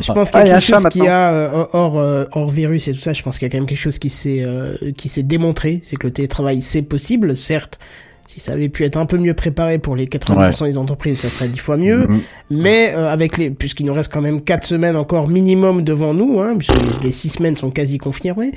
Je 0.02 0.12
pense 0.12 0.30
qu'il 0.30 0.40
y 0.40 0.50
Ah, 0.50 0.54
a 0.54 0.54
a 0.54 0.56
un 0.56 0.58
quelque 0.58 0.60
chat 0.60 0.76
chose 0.78 0.88
qui 0.88 1.06
a 1.06 1.30
euh, 1.32 1.64
hors 1.72 1.98
euh, 1.98 2.24
hors 2.32 2.48
virus 2.50 2.88
et 2.88 2.92
tout 2.92 3.00
ça. 3.00 3.12
Je 3.12 3.22
pense 3.22 3.38
qu'il 3.38 3.46
y 3.46 3.48
a 3.48 3.52
quand 3.52 3.58
même 3.58 3.66
quelque 3.68 3.78
chose 3.78 3.98
qui 4.00 4.10
s'est 4.10 4.42
euh, 4.42 4.74
qui 4.96 5.08
s'est 5.08 5.22
démontré, 5.22 5.80
c'est 5.84 5.94
que 5.96 6.06
le 6.08 6.12
télétravail 6.12 6.60
c'est 6.60 6.82
possible, 6.82 7.36
certes. 7.36 7.78
Si 8.26 8.40
ça 8.40 8.52
avait 8.52 8.68
pu 8.68 8.84
être 8.84 8.96
un 8.96 9.06
peu 9.06 9.18
mieux 9.18 9.34
préparé 9.34 9.78
pour 9.78 9.96
les 9.96 10.06
80% 10.06 10.64
des 10.64 10.78
entreprises, 10.78 11.20
ça 11.20 11.28
serait 11.28 11.48
dix 11.48 11.58
fois 11.58 11.76
mieux. 11.76 12.06
Mhm. 12.06 12.20
Mais 12.50 12.92
euh, 12.94 13.08
avec 13.08 13.36
les, 13.38 13.50
puisqu'il 13.50 13.86
nous 13.86 13.92
reste 13.92 14.12
quand 14.12 14.22
même 14.22 14.40
quatre 14.40 14.66
semaines 14.66 14.96
encore 14.96 15.28
minimum 15.28 15.82
devant 15.82 16.14
nous, 16.14 16.40
hein, 16.40 16.54
puisque 16.56 16.72
les 17.02 17.12
six 17.12 17.28
semaines 17.28 17.56
sont 17.56 17.70
quasi 17.70 17.98
confirmées, 17.98 18.52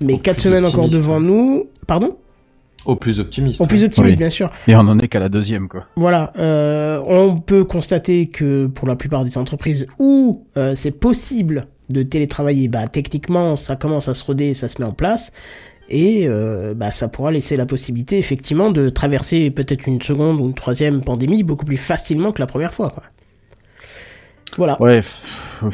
mais 0.00 0.14
Au 0.14 0.18
quatre 0.18 0.40
semaines 0.40 0.66
encore 0.66 0.88
devant 0.88 1.20
nous. 1.20 1.66
Pardon? 1.86 2.16
Au 2.86 2.96
plus 2.96 3.20
optimiste. 3.20 3.60
En 3.60 3.66
plus 3.66 3.84
optimiste, 3.84 4.12
Oui. 4.14 4.16
bien 4.16 4.30
sûr. 4.30 4.50
Et 4.66 4.74
on 4.74 4.80
en 4.80 4.98
est 4.98 5.08
qu'à 5.08 5.20
la 5.20 5.28
deuxième, 5.28 5.68
quoi. 5.68 5.84
Voilà, 5.96 6.32
euh, 6.38 7.02
on 7.06 7.36
peut 7.38 7.64
constater 7.64 8.28
que 8.28 8.66
pour 8.68 8.88
la 8.88 8.96
plupart 8.96 9.24
des 9.24 9.36
entreprises 9.36 9.86
où 9.98 10.46
euh, 10.56 10.74
c'est 10.74 10.90
possible 10.92 11.66
de 11.90 12.02
télétravailler, 12.02 12.68
bah 12.68 12.86
techniquement 12.86 13.56
ça 13.56 13.74
commence 13.76 14.08
à 14.08 14.14
se 14.14 14.24
roder, 14.24 14.54
ça 14.54 14.68
se 14.68 14.80
met 14.80 14.86
en 14.86 14.92
place, 14.92 15.32
et 15.90 16.26
euh, 16.28 16.72
bah 16.74 16.90
ça 16.90 17.08
pourra 17.08 17.30
laisser 17.32 17.56
la 17.56 17.66
possibilité 17.66 18.18
effectivement 18.18 18.70
de 18.70 18.88
traverser 18.88 19.50
peut-être 19.50 19.86
une 19.86 20.00
seconde 20.00 20.40
ou 20.40 20.46
une 20.46 20.54
troisième 20.54 21.00
pandémie 21.02 21.42
beaucoup 21.42 21.64
plus 21.64 21.76
facilement 21.76 22.32
que 22.32 22.40
la 22.40 22.46
première 22.46 22.72
fois. 22.72 22.90
Quoi. 22.90 23.02
Voilà. 24.56 24.80
Ouais. 24.82 25.02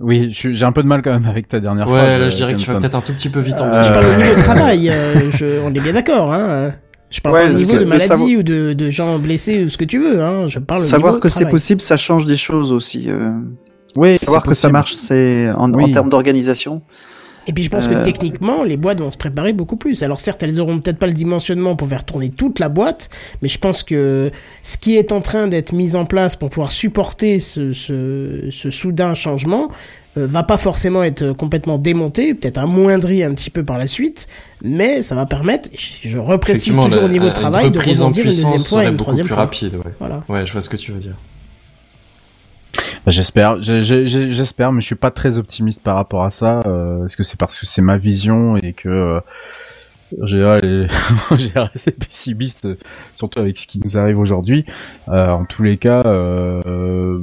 oui, 0.00 0.28
j'ai 0.32 0.64
un 0.64 0.72
peu 0.72 0.82
de 0.82 0.88
mal 0.88 1.02
quand 1.02 1.12
même 1.12 1.26
avec 1.26 1.48
ta 1.48 1.60
dernière 1.60 1.86
Ouais, 1.86 1.92
phrase, 1.98 2.18
là, 2.18 2.24
euh, 2.24 2.28
je 2.28 2.36
dirais 2.36 2.54
que 2.54 2.58
tu 2.60 2.70
vas 2.70 2.78
peut-être 2.78 2.94
un 2.96 3.00
tout 3.02 3.12
petit 3.12 3.28
peu 3.28 3.40
vite 3.40 3.60
en 3.60 3.66
Euh, 3.66 3.70
bas. 3.70 3.82
Je 3.82 3.92
parle 3.92 4.06
au 4.06 4.16
niveau 4.20 4.34
de 4.34 4.42
travail, 4.42 4.90
euh, 4.90 5.30
je, 5.30 5.60
on 5.64 5.68
est 5.74 5.80
bien 5.80 5.92
d'accord. 5.92 6.32
Hein. 6.32 6.72
Je 7.10 7.20
parle 7.20 7.34
Ouais, 7.36 7.46
pas 7.48 7.50
au 7.54 7.56
niveau 7.56 7.78
de 7.78 7.84
maladie 7.84 8.06
savoir- 8.06 8.28
ou 8.28 8.42
de, 8.42 8.72
de 8.72 8.90
gens 8.90 9.18
blessés 9.18 9.64
ou 9.64 9.68
ce 9.68 9.76
que 9.78 9.84
tu 9.84 9.98
veux. 9.98 10.22
Hein. 10.22 10.48
Je 10.48 10.58
parle 10.58 10.80
au 10.80 10.84
Savoir 10.84 11.12
niveau 11.14 11.20
que 11.22 11.28
c'est 11.28 11.48
possible, 11.48 11.80
ça 11.80 11.96
change 11.96 12.24
des 12.24 12.36
choses 12.36 12.72
aussi. 12.72 13.06
euh, 13.08 13.30
Oui, 13.96 14.16
savoir 14.18 14.42
que 14.44 14.54
ça 14.54 14.68
marche, 14.70 14.92
c'est 14.94 15.50
en, 15.50 15.72
Oui. 15.72 15.84
en 15.84 15.90
termes 15.90 16.08
d'organisation. 16.08 16.82
Et 17.50 17.52
puis 17.52 17.64
je 17.64 17.68
pense 17.68 17.88
Euh. 17.88 17.94
que 17.96 18.04
techniquement, 18.04 18.62
les 18.62 18.76
boîtes 18.76 19.00
vont 19.00 19.10
se 19.10 19.18
préparer 19.18 19.52
beaucoup 19.52 19.74
plus. 19.74 20.04
Alors 20.04 20.20
certes, 20.20 20.40
elles 20.44 20.60
auront 20.60 20.78
peut-être 20.78 20.98
pas 20.98 21.08
le 21.08 21.12
dimensionnement 21.12 21.74
pour 21.74 21.88
faire 21.88 22.04
tourner 22.04 22.30
toute 22.30 22.60
la 22.60 22.68
boîte, 22.68 23.10
mais 23.42 23.48
je 23.48 23.58
pense 23.58 23.82
que 23.82 24.30
ce 24.62 24.78
qui 24.78 24.94
est 24.96 25.10
en 25.10 25.20
train 25.20 25.48
d'être 25.48 25.72
mis 25.72 25.96
en 25.96 26.04
place 26.04 26.36
pour 26.36 26.48
pouvoir 26.48 26.70
supporter 26.70 27.40
ce, 27.40 27.72
ce, 27.72 28.50
ce 28.52 28.70
soudain 28.70 29.14
changement 29.14 29.68
euh, 30.16 30.26
va 30.26 30.44
pas 30.44 30.58
forcément 30.58 31.02
être 31.02 31.32
complètement 31.32 31.76
démonté, 31.76 32.34
peut-être 32.34 32.58
amoindri 32.58 33.24
un 33.24 33.34
petit 33.34 33.50
peu 33.50 33.64
par 33.64 33.78
la 33.78 33.88
suite, 33.88 34.28
mais 34.62 35.02
ça 35.02 35.16
va 35.16 35.26
permettre, 35.26 35.68
je 35.74 36.18
reprécise 36.18 36.72
toujours 36.76 37.02
au 37.04 37.08
niveau 37.08 37.26
de 37.26 37.32
travail, 37.32 37.72
de 37.72 37.78
reprise 37.78 38.00
en 38.00 38.06
rebondir 38.06 38.24
une 38.26 38.30
deuxième 38.30 38.58
fois 38.60 38.84
et 38.84 38.86
une 38.86 38.92
beaucoup 38.92 39.02
troisième 39.04 39.26
plus 39.26 39.34
fois. 39.34 39.42
rapide, 39.42 39.74
ouais. 39.74 39.92
Voilà. 39.98 40.22
Ouais, 40.28 40.46
je 40.46 40.52
vois 40.52 40.62
ce 40.62 40.68
que 40.68 40.76
tu 40.76 40.92
veux 40.92 40.98
dire. 41.00 41.14
Bah, 43.06 43.10
J'espère, 43.10 43.62
j'ai- 43.62 43.82
j'ai- 43.84 44.06
j'ai- 44.08 44.32
j'espère, 44.32 44.72
mais 44.72 44.80
je 44.82 44.86
suis 44.86 44.94
pas 44.94 45.10
très 45.10 45.38
optimiste 45.38 45.82
par 45.82 45.96
rapport 45.96 46.24
à 46.24 46.30
ça. 46.30 46.60
Euh, 46.66 47.04
Est-ce 47.06 47.16
que 47.16 47.22
c'est 47.22 47.38
parce 47.38 47.58
que 47.58 47.66
c'est 47.66 47.82
ma 47.82 47.96
vision 47.96 48.56
et 48.56 48.72
que 48.74 48.88
euh, 48.88 49.20
en 51.30 51.36
général, 51.38 51.70
c'est 51.76 51.98
pessimiste, 51.98 52.66
euh, 52.66 52.76
surtout 53.14 53.38
avec 53.40 53.58
ce 53.58 53.66
qui 53.66 53.80
nous 53.82 53.96
arrive 53.96 54.18
aujourd'hui. 54.18 54.64
Euh, 55.08 55.28
en 55.30 55.44
tous 55.44 55.62
les 55.62 55.76
cas, 55.78 56.02
euh, 56.04 56.62
euh, 56.66 57.20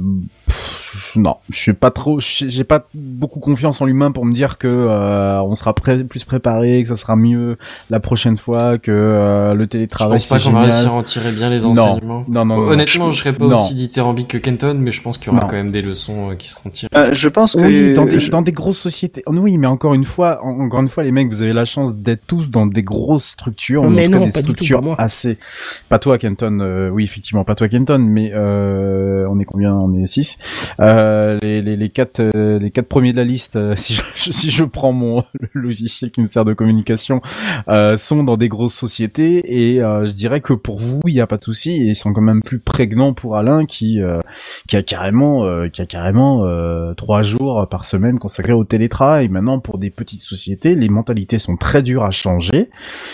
non, 1.16 1.36
je 1.50 1.56
suis 1.58 1.72
pas 1.72 1.90
trop, 1.90 2.20
j'ai 2.20 2.50
j'ai 2.50 2.64
pas 2.64 2.86
beaucoup 2.94 3.40
confiance 3.40 3.80
en 3.80 3.84
l'humain 3.86 4.10
pour 4.12 4.24
me 4.24 4.32
dire 4.32 4.58
que 4.58 4.66
euh, 4.68 5.40
on 5.42 5.54
sera 5.54 5.74
plus 5.74 6.24
préparé, 6.24 6.82
que 6.82 6.88
ça 6.88 6.96
sera 6.96 7.16
mieux 7.16 7.56
la 7.90 8.00
prochaine 8.00 8.36
fois, 8.36 8.78
que 8.78 8.90
euh, 8.90 9.54
le 9.54 9.64
Je 9.64 9.68
télétravail 9.68 10.18
pense 10.18 10.26
pas 10.26 10.40
qu'on 10.40 10.50
va 10.52 10.62
réussir 10.62 10.92
à 10.92 10.94
en 10.94 11.02
tirer 11.02 11.32
bien 11.32 11.50
les 11.50 11.60
Non. 11.60 11.70
enseignements. 11.70 12.24
Non, 12.28 12.44
non, 12.44 12.56
non. 12.56 12.68
Honnêtement, 12.68 13.10
je 13.10 13.18
serais 13.18 13.32
pas 13.32 13.46
non. 13.46 13.52
aussi 13.52 13.74
dithyrambique 13.74 14.28
que 14.28 14.38
Kenton, 14.38 14.76
mais 14.78 14.90
je 14.90 15.02
pense 15.02 15.18
qu'il 15.18 15.28
y 15.28 15.30
aura 15.30 15.42
Non. 15.42 15.46
quand 15.48 15.56
même 15.56 15.70
des 15.70 15.82
leçons 15.82 16.30
euh, 16.30 16.34
qui 16.34 16.48
seront 16.48 16.70
tirées. 16.70 16.88
Euh, 16.96 17.12
je 17.12 17.28
pense 17.28 17.54
que 17.54 17.60
Oui, 17.60 17.94
dans 17.94 18.04
des, 18.06 18.18
je- 18.20 18.30
dans 18.30 18.42
des 18.42 18.52
grosses 18.52 18.78
sociétés. 18.78 19.22
Oui, 19.26 19.58
mais 19.58 19.66
encore 19.66 19.94
une 19.94 20.04
fois, 20.04 20.40
en- 20.44 20.60
encore 20.60 20.80
une 20.80 20.88
fois, 20.88 21.02
les 21.04 21.12
mecs, 21.12 21.28
vous 21.28 21.42
avez 21.42 21.52
la 21.52 21.64
chance 21.64 21.94
d'être 21.94 22.26
tous 22.26 22.50
dans 22.50 22.66
des 22.66 22.82
grosses 22.82 23.26
structures, 23.26 23.88
Mais 23.90 24.06
en 24.06 24.10
cas 24.10 24.18
non, 24.18 24.24
des 24.26 24.32
pas 24.32 24.40
du 24.42 24.46
tout, 24.48 24.52
structures 24.54 24.80
pas 24.80 24.86
moi. 24.86 24.94
assez. 24.98 25.38
Pas 25.88 25.98
toi, 25.98 26.18
Kenton. 26.18 26.58
euh, 26.60 26.88
oui, 26.90 27.04
effectivement, 27.04 27.44
pas 27.44 27.54
toi, 27.54 27.68
Kenton. 27.68 27.98
Mais 27.98 28.30
euh, 28.34 29.26
on 29.30 29.38
est 29.38 29.44
combien? 29.44 29.74
On 29.74 29.92
est 29.94 30.06
six. 30.06 30.38
Euh, 30.88 31.38
les, 31.42 31.60
les, 31.60 31.76
les 31.76 31.90
quatre, 31.90 32.20
euh, 32.20 32.58
les 32.58 32.70
quatre 32.70 32.88
premiers 32.88 33.12
de 33.12 33.18
la 33.18 33.24
liste, 33.24 33.56
euh, 33.56 33.74
si 33.76 33.94
je, 33.94 34.32
si 34.32 34.50
je 34.50 34.64
prends 34.64 34.92
mon 34.92 35.22
logiciel 35.52 36.10
qui 36.10 36.20
nous 36.20 36.26
sert 36.26 36.44
de 36.44 36.54
communication, 36.54 37.20
euh, 37.68 37.96
sont 37.96 38.24
dans 38.24 38.36
des 38.36 38.48
grosses 38.48 38.74
sociétés. 38.74 39.42
Et 39.44 39.82
euh, 39.82 40.06
je 40.06 40.12
dirais 40.12 40.40
que 40.40 40.54
pour 40.54 40.78
vous, 40.78 41.00
il 41.06 41.14
n'y 41.14 41.20
a 41.20 41.26
pas 41.26 41.36
de 41.36 41.44
souci. 41.44 41.88
Et 41.88 41.94
c'est 41.94 42.10
quand 42.10 42.20
même 42.20 42.42
plus 42.42 42.58
prégnant 42.58 43.12
pour 43.12 43.36
Alain 43.36 43.66
qui 43.66 44.00
qui 44.66 44.76
a 44.76 44.82
carrément 44.82 45.68
qui 45.68 45.82
a 45.82 45.86
carrément 45.86 46.46
trois 46.94 47.22
jours 47.22 47.66
par 47.68 47.84
semaine 47.84 48.18
consacrés 48.18 48.52
au 48.52 48.64
télétravail. 48.64 49.28
Maintenant, 49.28 49.58
pour 49.58 49.78
des 49.78 49.90
petites 49.90 50.22
sociétés, 50.22 50.74
les 50.74 50.88
mentalités 50.88 51.38
sont 51.38 51.56
très 51.56 51.82
dures 51.82 52.04
à 52.04 52.10
changer 52.10 52.70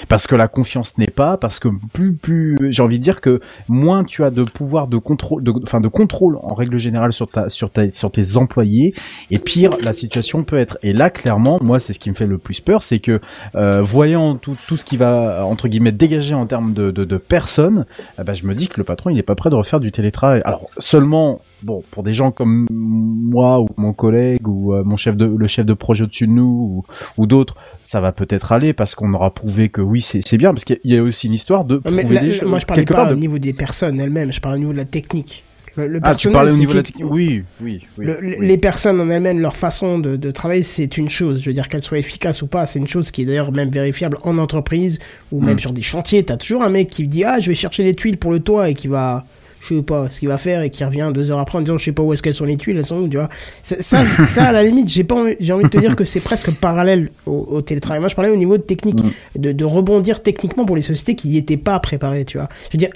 parce 0.08 0.26
que 0.26 0.36
la 0.36 0.48
confiance 0.48 0.96
n'est 0.98 1.06
pas, 1.06 1.36
parce 1.36 1.58
que 1.58 1.68
plus 1.92 2.14
plus 2.14 2.56
j'ai 2.70 2.82
envie 2.82 2.98
de 2.98 3.02
dire 3.02 3.20
que 3.20 3.40
moins 3.68 4.04
tu 4.04 4.22
as 4.22 4.30
de 4.30 4.44
pouvoir 4.44 4.86
de 4.86 4.98
contrôle, 4.98 5.42
de, 5.42 5.52
enfin 5.62 5.80
de 5.80 5.88
contrôle 5.88 6.38
en 6.42 6.54
règle 6.54 6.78
générale 6.78 7.12
sur 7.12 7.28
ta 7.28 7.48
sur 7.48 7.63
ta 7.70 7.90
sur 7.90 8.10
tes 8.10 8.36
employés, 8.36 8.94
et 9.30 9.38
pire 9.38 9.70
la 9.84 9.94
situation 9.94 10.42
peut 10.44 10.58
être. 10.58 10.78
Et 10.82 10.92
là, 10.92 11.10
clairement, 11.10 11.58
moi, 11.62 11.80
c'est 11.80 11.92
ce 11.92 11.98
qui 11.98 12.08
me 12.10 12.14
fait 12.14 12.26
le 12.26 12.38
plus 12.38 12.60
peur, 12.60 12.82
c'est 12.82 12.98
que 12.98 13.20
euh, 13.56 13.82
voyant 13.82 14.36
tout 14.36 14.56
tout 14.66 14.76
ce 14.76 14.84
qui 14.84 14.96
va 14.96 15.44
entre 15.46 15.68
guillemets 15.68 15.92
dégager 15.92 16.34
en 16.34 16.46
termes 16.46 16.72
de 16.74 16.90
de, 16.90 17.04
de 17.04 17.16
personnes, 17.16 17.86
eh 18.20 18.24
ben, 18.24 18.34
je 18.34 18.46
me 18.46 18.54
dis 18.54 18.68
que 18.68 18.78
le 18.78 18.84
patron 18.84 19.10
il 19.10 19.18
est 19.18 19.22
pas 19.22 19.34
prêt 19.34 19.50
de 19.50 19.54
refaire 19.54 19.80
du 19.80 19.92
télétravail. 19.92 20.42
Alors 20.44 20.68
seulement 20.78 21.40
bon 21.62 21.82
pour 21.90 22.02
des 22.02 22.12
gens 22.14 22.30
comme 22.30 22.66
moi 22.70 23.60
ou 23.60 23.68
mon 23.76 23.92
collègue 23.92 24.46
ou 24.46 24.74
euh, 24.74 24.82
mon 24.84 24.96
chef 24.96 25.16
de 25.16 25.24
le 25.24 25.46
chef 25.48 25.64
de 25.66 25.74
projet 25.74 26.04
au-dessus 26.04 26.26
de 26.26 26.32
nous 26.32 26.84
ou, 27.16 27.22
ou 27.22 27.26
d'autres, 27.26 27.56
ça 27.84 28.00
va 28.00 28.12
peut-être 28.12 28.52
aller 28.52 28.72
parce 28.72 28.94
qu'on 28.94 29.12
aura 29.14 29.32
prouvé 29.32 29.68
que 29.70 29.80
oui 29.80 30.00
c'est 30.02 30.36
bien 30.36 30.52
parce 30.52 30.64
qu'il 30.64 30.78
y 30.84 30.96
a- 30.96 31.02
aussi 31.02 31.26
une 31.26 31.34
histoire 31.34 31.64
de 31.64 31.80
mais 31.90 32.02
prouver 32.02 32.14
là, 32.16 32.20
des 32.22 32.26
là, 32.28 32.34
choses 32.34 32.48
moi 32.48 32.58
je 32.58 32.66
parlais 32.66 32.82
quelque 32.84 32.94
pas 32.94 33.04
part 33.04 33.12
au 33.12 33.16
niveau 33.16 33.38
des 33.38 33.52
personnes 33.52 33.98
elles-mêmes, 34.00 34.32
je 34.32 34.40
parle 34.40 34.54
au 34.56 34.58
niveau 34.58 34.72
de 34.72 34.78
la 34.78 34.84
technique. 34.84 35.44
Le, 35.76 35.88
le 35.88 36.00
ah 36.02 36.14
tu 36.14 36.30
parlais 36.30 36.52
au 36.52 36.56
niveau 36.56 36.72
de 36.72 36.76
la 36.78 36.82
technique 36.84 37.06
oui 37.10 37.42
oui 37.62 37.80
oui, 37.98 38.04
Le- 38.06 38.18
oui. 38.22 38.36
Les 38.46 38.58
personnes 38.58 39.00
en 39.00 39.10
elles-mêmes, 39.10 39.40
leur 39.40 39.56
façon 39.56 39.98
de, 39.98 40.16
de 40.16 40.30
travailler, 40.30 40.62
c'est 40.62 40.96
une 40.98 41.10
chose. 41.10 41.40
Je 41.40 41.46
veux 41.50 41.52
dire 41.54 41.68
qu'elles 41.68 41.82
soient 41.82 41.98
efficaces 41.98 42.42
ou 42.42 42.46
pas, 42.46 42.66
c'est 42.66 42.78
une 42.78 42.86
chose 42.88 43.10
qui 43.10 43.22
est 43.22 43.24
d'ailleurs 43.24 43.50
même 43.52 43.70
vérifiable 43.70 44.18
en 44.22 44.38
entreprise 44.38 44.98
ou 45.32 45.40
même 45.40 45.56
Mm. 45.56 45.58
sur 45.58 45.72
des 45.72 45.82
chantiers. 45.82 46.22
T'as 46.24 46.36
toujours 46.36 46.62
un 46.62 46.68
mec 46.68 46.88
qui 46.90 47.06
dit 47.08 47.24
ah 47.24 47.40
je 47.40 47.48
vais 47.48 47.54
chercher 47.56 47.82
des 47.82 47.94
tuiles 47.94 48.16
pour 48.18 48.30
le 48.30 48.40
toit 48.40 48.68
et 48.70 48.74
qui 48.74 48.86
va 48.88 49.24
je 49.60 49.74
sais 49.76 49.82
pas 49.82 50.10
ce 50.10 50.18
qu'il 50.20 50.28
va 50.28 50.36
faire 50.36 50.60
et 50.60 50.68
qui 50.68 50.84
revient 50.84 51.10
deux 51.14 51.30
heures 51.32 51.38
après 51.38 51.56
en 51.56 51.62
disant 51.62 51.78
je 51.78 51.86
sais 51.86 51.92
pas 51.92 52.02
où 52.02 52.12
est-ce 52.12 52.22
qu'elles 52.22 52.34
sont 52.34 52.44
les 52.44 52.58
tuiles, 52.58 52.76
elles 52.76 52.84
sont 52.84 52.98
où, 52.98 53.08
tu 53.08 53.16
vois. 53.16 53.30
Ça, 53.62 53.76
ça 53.80 54.44
à 54.46 54.52
la 54.52 54.62
limite, 54.62 54.88
j'ai 54.90 55.04
pas, 55.04 55.14
envie- 55.14 55.36
j'ai 55.40 55.54
envie 55.54 55.64
de 55.64 55.68
te 55.70 55.78
dire 55.78 55.96
que 55.96 56.04
c'est 56.04 56.20
presque 56.20 56.50
parallèle 56.52 57.10
au, 57.24 57.46
au 57.50 57.62
télétravail. 57.62 57.98
Moi, 58.00 58.10
je 58.10 58.14
parlais 58.14 58.30
au 58.30 58.36
niveau 58.36 58.58
de 58.58 58.62
technique, 58.62 59.02
Mm. 59.02 59.40
de, 59.40 59.52
de 59.52 59.64
rebondir 59.64 60.22
techniquement 60.22 60.66
pour 60.66 60.76
les 60.76 60.82
sociétés 60.82 61.14
qui 61.16 61.28
n'y 61.28 61.38
étaient 61.38 61.56
pas 61.56 61.78
préparées, 61.80 62.26
tu 62.26 62.36
vois. 62.36 62.50
Je 62.70 62.76
veux 62.76 62.78
dire, 62.78 62.90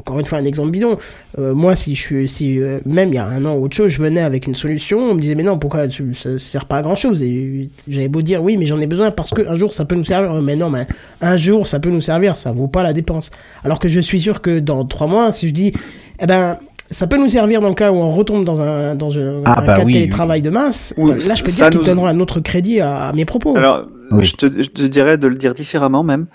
encore 0.00 0.18
une 0.18 0.26
fois 0.26 0.38
un 0.38 0.44
exemple 0.44 0.70
bidon. 0.70 0.98
Euh, 1.38 1.54
moi, 1.54 1.74
si 1.76 1.94
je 1.94 2.00
suis, 2.00 2.28
si 2.28 2.60
euh, 2.60 2.80
même 2.84 3.10
il 3.10 3.14
y 3.14 3.18
a 3.18 3.26
un 3.26 3.44
an 3.44 3.54
ou 3.54 3.64
autre 3.64 3.76
chose, 3.76 3.90
je 3.92 4.02
venais 4.02 4.20
avec 4.22 4.46
une 4.46 4.54
solution, 4.54 4.98
on 5.10 5.14
me 5.14 5.20
disait 5.20 5.34
mais 5.36 5.42
non, 5.44 5.58
pourquoi 5.58 5.86
tu, 5.88 6.14
ça 6.14 6.38
sert 6.38 6.64
pas 6.64 6.78
à 6.78 6.82
grand 6.82 6.94
chose 6.96 7.22
Et 7.22 7.70
j'avais 7.86 8.08
beau 8.08 8.22
dire 8.22 8.42
oui, 8.42 8.56
mais 8.56 8.66
j'en 8.66 8.80
ai 8.80 8.86
besoin 8.86 9.10
parce 9.12 9.30
que 9.30 9.46
un 9.46 9.56
jour 9.56 9.72
ça 9.72 9.84
peut 9.84 9.94
nous 9.94 10.04
servir. 10.04 10.32
Mais 10.42 10.56
non, 10.56 10.70
mais 10.70 10.86
un 11.20 11.36
jour 11.36 11.66
ça 11.66 11.78
peut 11.78 11.90
nous 11.90 12.00
servir, 12.00 12.36
ça 12.36 12.50
vaut 12.52 12.66
pas 12.68 12.82
la 12.82 12.92
dépense. 12.92 13.30
Alors 13.64 13.78
que 13.78 13.88
je 13.88 14.00
suis 14.00 14.20
sûr 14.20 14.40
que 14.42 14.58
dans 14.58 14.84
trois 14.84 15.06
mois, 15.06 15.30
si 15.32 15.46
je 15.48 15.52
dis, 15.54 15.72
eh 16.20 16.26
ben 16.26 16.58
ça 16.90 17.06
peut 17.06 17.18
nous 17.18 17.28
servir 17.28 17.60
dans 17.60 17.68
le 17.68 17.74
cas 17.76 17.92
où 17.92 17.96
on 17.96 18.10
retombe 18.10 18.44
dans 18.44 18.62
un 18.62 18.96
dans 18.96 19.16
un, 19.16 19.42
Ah, 19.44 19.60
un 19.60 19.64
bah 19.66 19.76
cas 19.76 19.84
oui, 19.84 19.92
de 19.92 19.98
télétravail 19.98 20.42
de 20.42 20.50
masse. 20.50 20.92
Oui, 20.96 21.10
là, 21.10 21.16
je 21.36 21.42
peux 21.44 21.48
ça 21.48 21.70
dire 21.70 21.78
qu'ils 21.78 21.80
nous- 21.80 21.94
donneront 21.94 22.06
un 22.08 22.18
autre 22.18 22.40
crédit 22.40 22.80
à, 22.80 23.08
à 23.08 23.12
mes 23.12 23.24
propos. 23.24 23.56
Alors, 23.56 23.86
Oui. 24.10 24.24
je, 24.24 24.34
te, 24.34 24.46
je 24.62 24.68
te 24.70 24.82
dirais 24.82 25.16
de 25.16 25.28
le 25.28 25.36
dire 25.36 25.54
différemment 25.54 26.02
même. 26.02 26.26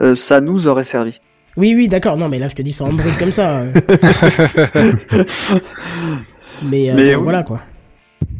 Euh, 0.00 0.14
ça 0.16 0.40
nous 0.40 0.66
aurait 0.66 0.82
servi. 0.82 1.20
Oui, 1.56 1.74
oui, 1.76 1.88
d'accord. 1.88 2.16
Non, 2.16 2.28
mais 2.28 2.38
là, 2.38 2.48
je 2.48 2.54
te 2.54 2.62
dis 2.62 2.72
ça 2.72 2.84
en 2.84 2.92
brut 2.92 3.16
comme 3.18 3.32
ça. 3.32 3.64
mais, 6.62 6.90
euh, 6.90 6.94
Mais 6.94 7.12
bon, 7.12 7.18
oui. 7.18 7.22
voilà 7.24 7.42
quoi. 7.42 7.60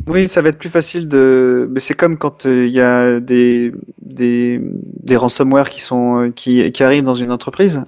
Oui, 0.07 0.29
ça 0.29 0.41
va 0.43 0.49
être 0.49 0.59
plus 0.59 0.69
facile 0.71 1.09
de. 1.09 1.69
Mais 1.73 1.81
c'est 1.81 1.95
comme 1.95 2.17
quand 2.17 2.47
euh, 2.47 2.67
il 2.67 2.73
y 2.73 2.81
a 2.81 3.21
des 3.21 3.73
des 4.01 4.61
des 5.03 5.17
ransomware 5.17 5.69
qui 5.69 5.81
sont 5.81 6.23
euh, 6.25 6.31
qui 6.31 6.71
qui 6.73 6.83
arrivent 6.83 7.05
dans 7.05 7.15
une 7.15 7.31
entreprise. 7.33 7.85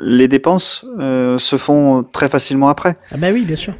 Les 0.00 0.26
dépenses 0.28 0.84
euh, 0.98 1.36
se 1.38 1.56
font 1.56 2.02
très 2.02 2.28
facilement 2.28 2.68
après 2.68 2.96
Ah 3.12 3.16
bah 3.18 3.28
oui, 3.32 3.44
bien 3.44 3.56
sûr. 3.56 3.74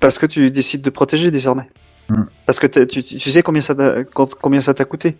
parce 0.00 0.18
que 0.18 0.26
tu 0.26 0.50
décides 0.50 0.82
de 0.82 0.90
protéger 0.90 1.30
désormais. 1.30 1.68
Mm. 2.08 2.22
Parce 2.46 2.58
que 2.58 2.66
tu, 2.66 3.02
tu 3.04 3.30
sais 3.30 3.42
combien 3.42 3.62
ça 3.62 3.74
t'a- 3.74 4.02
combien 4.42 4.60
ça 4.60 4.74
t'a 4.74 4.84
coûté. 4.84 5.16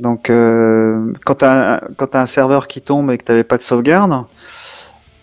Donc 0.00 0.28
euh, 0.30 1.12
quand 1.24 1.36
t'as 1.36 1.76
un- 1.76 1.80
quand 1.96 2.08
t'as 2.08 2.20
un 2.22 2.26
serveur 2.26 2.66
qui 2.68 2.80
tombe 2.82 3.10
et 3.10 3.18
que 3.18 3.24
t'avais 3.24 3.44
pas 3.44 3.56
de 3.56 3.62
sauvegarde 3.62 4.24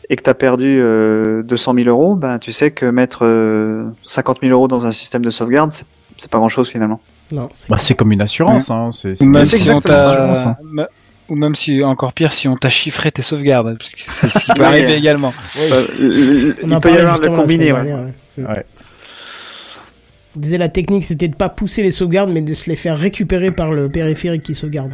et 0.10 0.16
que 0.16 0.22
t'as 0.22 0.34
perdu 0.34 0.80
euh, 0.82 1.43
200 1.43 1.74
000 1.76 1.88
euros, 1.90 2.16
ben 2.16 2.40
tu 2.40 2.52
sais 2.52 2.72
que 2.72 2.85
mettre 2.88 3.19
euh, 3.26 3.85
50 4.03 4.40
000 4.42 4.52
euros 4.52 4.68
dans 4.68 4.85
un 4.85 4.92
système 4.92 5.24
de 5.24 5.30
sauvegarde, 5.30 5.72
c'est 5.72 5.85
c'est 6.18 6.30
pas 6.30 6.38
grand 6.38 6.50
chose 6.50 6.69
finalement. 6.69 7.00
Non, 7.32 7.50
c'est 7.53 7.69
Bah, 7.69 7.77
c'est 7.80 7.95
comme 7.95 8.11
une 8.11 8.22
assurance 8.22 8.69
hein 8.69 8.92
c'est 8.93 9.16
c'est- 9.16 9.26
Ou 9.26 9.30
même, 9.30 9.45
c'est 9.45 9.58
si 9.58 9.69
on 9.72 9.77
exactement 9.80 10.27
pense, 10.35 10.45
hein. 10.45 10.56
me- 10.64 10.88
ou 11.30 11.35
même 11.35 11.56
si, 11.56 11.84
encore 11.84 12.14
pire, 12.14 12.32
si 12.34 12.48
on 12.48 12.58
t'a 12.58 12.69
chiffré 12.69 13.11
tes 13.11 13.22
sauvegardes, 13.24 13.77
parce 13.77 13.90
que 13.92 14.00
c'est 14.02 14.30
ce 14.30 14.40
qui 14.45 14.52
peut 14.56 14.64
arriver 14.64 14.93
également. 14.95 15.34
Ça, 15.56 15.76
il 15.98 16.56
On 16.64 16.68
il 16.68 16.76
en 16.76 16.80
peut 16.82 16.90
y 16.90 16.98
avoir 16.98 17.19
Ouais. 17.19 17.58
dernière, 17.58 17.98
ouais. 18.38 18.43
Ouais. 18.45 18.66
On 20.36 20.40
disait 20.40 20.58
la 20.58 20.70
technique, 20.70 21.03
c'était 21.03 21.28
de 21.28 21.36
pas 21.36 21.50
pousser 21.50 21.84
les 21.84 21.92
sauvegardes, 21.92 22.32
mais 22.32 22.42
de 22.42 22.53
se 22.53 22.70
les 22.70 22.76
faire 22.76 22.98
récupérer 22.98 23.52
par 23.52 23.72
le 23.72 23.90
périphérique 23.90 24.44
qui 24.44 24.56
sauvegarde. 24.56 24.92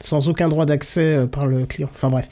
Sans 0.00 0.28
aucun 0.28 0.48
droit 0.48 0.64
d'accès 0.64 1.00
euh, 1.00 1.26
par 1.26 1.46
le 1.46 1.66
client. 1.66 1.88
Enfin 1.92 2.08
bref. 2.08 2.28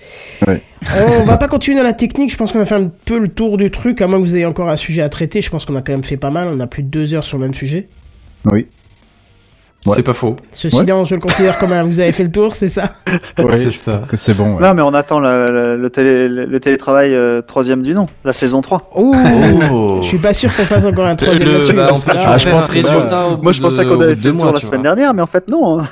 Ouais. 0.47 0.63
On 0.95 1.21
va 1.23 1.37
pas 1.37 1.49
continuer 1.49 1.77
dans 1.77 1.83
la 1.83 1.93
technique, 1.93 2.31
je 2.31 2.37
pense 2.37 2.53
qu'on 2.53 2.61
a 2.61 2.65
fait 2.65 2.77
un 2.77 2.91
peu 3.05 3.19
le 3.19 3.29
tour 3.29 3.57
du 3.57 3.71
truc, 3.71 4.01
à 4.01 4.07
moins 4.07 4.19
que 4.19 4.25
vous 4.25 4.37
ayez 4.37 4.47
encore 4.47 4.69
un 4.69 4.77
sujet 4.77 5.03
à 5.03 5.09
traiter, 5.09 5.43
je 5.43 5.51
pense 5.51 5.65
qu'on 5.65 5.77
a 5.77 5.83
quand 5.83 5.93
même 5.93 6.05
fait 6.05 6.17
pas 6.17 6.31
mal, 6.31 6.49
on 6.51 6.61
a 6.61 6.67
plus 6.67 6.83
de 6.83 6.89
deux 6.89 7.15
heures 7.15 7.25
sur 7.25 7.39
le 7.39 7.45
même 7.45 7.55
sujet. 7.55 7.89
oui 8.45 8.67
Ouais. 9.87 9.95
C'est 9.97 10.03
pas 10.03 10.13
faux. 10.13 10.37
Ce 10.53 10.69
Ouais. 10.69 10.83
silence, 10.85 11.09
je 11.09 11.15
le 11.15 11.21
considère 11.21 11.59
comme 11.59 11.73
un 11.73 11.83
vous 11.85 12.01
avez 12.01 12.13
fait 12.13 12.25
le 12.25 12.31
tour, 12.33 12.55
c'est 12.55 12.69
ça? 12.69 12.95
Ouais, 13.39 13.55
C'est 13.57 13.71
ça. 13.73 13.93
pense 13.93 14.07
que 14.07 14.17
c'est 14.17 14.35
bon 14.35 14.55
ouais. 14.57 14.63
Non, 14.63 14.75
mais 14.75 14.83
on 14.83 14.95
attend 14.95 15.21
la- 15.21 15.47
la- 15.47 15.77
le, 15.77 15.91
télé, 15.91 16.29
le 16.29 16.61
télétravail 16.61 17.15
euh, 17.15 17.41
troisième 17.43 17.83
du 17.83 17.95
nom, 17.95 18.07
la 18.25 18.33
saison 18.33 18.61
3. 18.61 18.91
Ouh 18.97 19.15
Oh. 19.71 19.99
Je 20.03 20.09
suis 20.09 20.19
pas 20.19 20.35
sûr 20.35 20.55
qu'on 20.55 20.65
fasse 20.65 20.85
encore 20.85 21.07
un 21.07 21.17
troisième 21.17 21.49
là-dessus. 21.49 21.73
bah, 21.75 21.87
parce 21.89 22.03
on 22.03 22.05
que 22.07 22.11
peut 22.11 22.17
là- 22.17 22.21
toujours 22.23 22.35
Ah, 22.35 22.39
je 22.39 22.51
pense 22.51 22.67
résultat 22.69 23.27
Moi, 23.43 23.53
je 23.53 23.61
pensais 23.63 23.85
qu'on 23.85 24.01
avait 24.01 24.15
fait 24.15 24.17
le 24.17 24.23
deux 24.23 24.31
tour 24.33 24.45
mois, 24.45 24.53
la 24.53 24.61
semaine 24.61 24.83
dernière, 24.83 25.15
mais 25.15 25.23
en 25.23 25.27
fait, 25.27 25.49
non. 25.49 25.81
hein. 25.81 25.87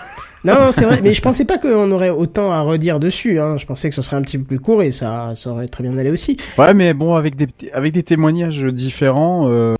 Non, 0.44 0.52
non, 0.54 0.72
c'est 0.72 0.84
vrai, 0.84 1.00
mais 1.02 1.14
je 1.14 1.22
pensais 1.22 1.46
pas 1.46 1.56
qu'on 1.56 1.90
aurait 1.90 2.10
autant 2.10 2.52
à 2.52 2.60
redire 2.60 3.00
dessus. 3.00 3.40
Hein. 3.40 3.56
Je 3.58 3.64
pensais 3.64 3.88
que 3.88 3.94
ce 3.94 4.02
serait 4.02 4.16
un 4.16 4.20
petit 4.22 4.36
peu 4.36 4.44
plus 4.44 4.58
court 4.58 4.82
et 4.82 4.90
ça, 4.90 5.32
ça 5.36 5.48
aurait 5.50 5.68
très 5.68 5.82
bien 5.82 5.96
allé 5.96 6.10
aussi. 6.10 6.36
Ouais, 6.58 6.74
mais 6.74 6.92
bon, 6.92 7.14
avec 7.14 7.34
des 7.36 7.46
avec 7.72 7.94
des 7.94 8.02
témoignages 8.02 8.62
différents, 8.64 9.48
euh, 9.48 9.74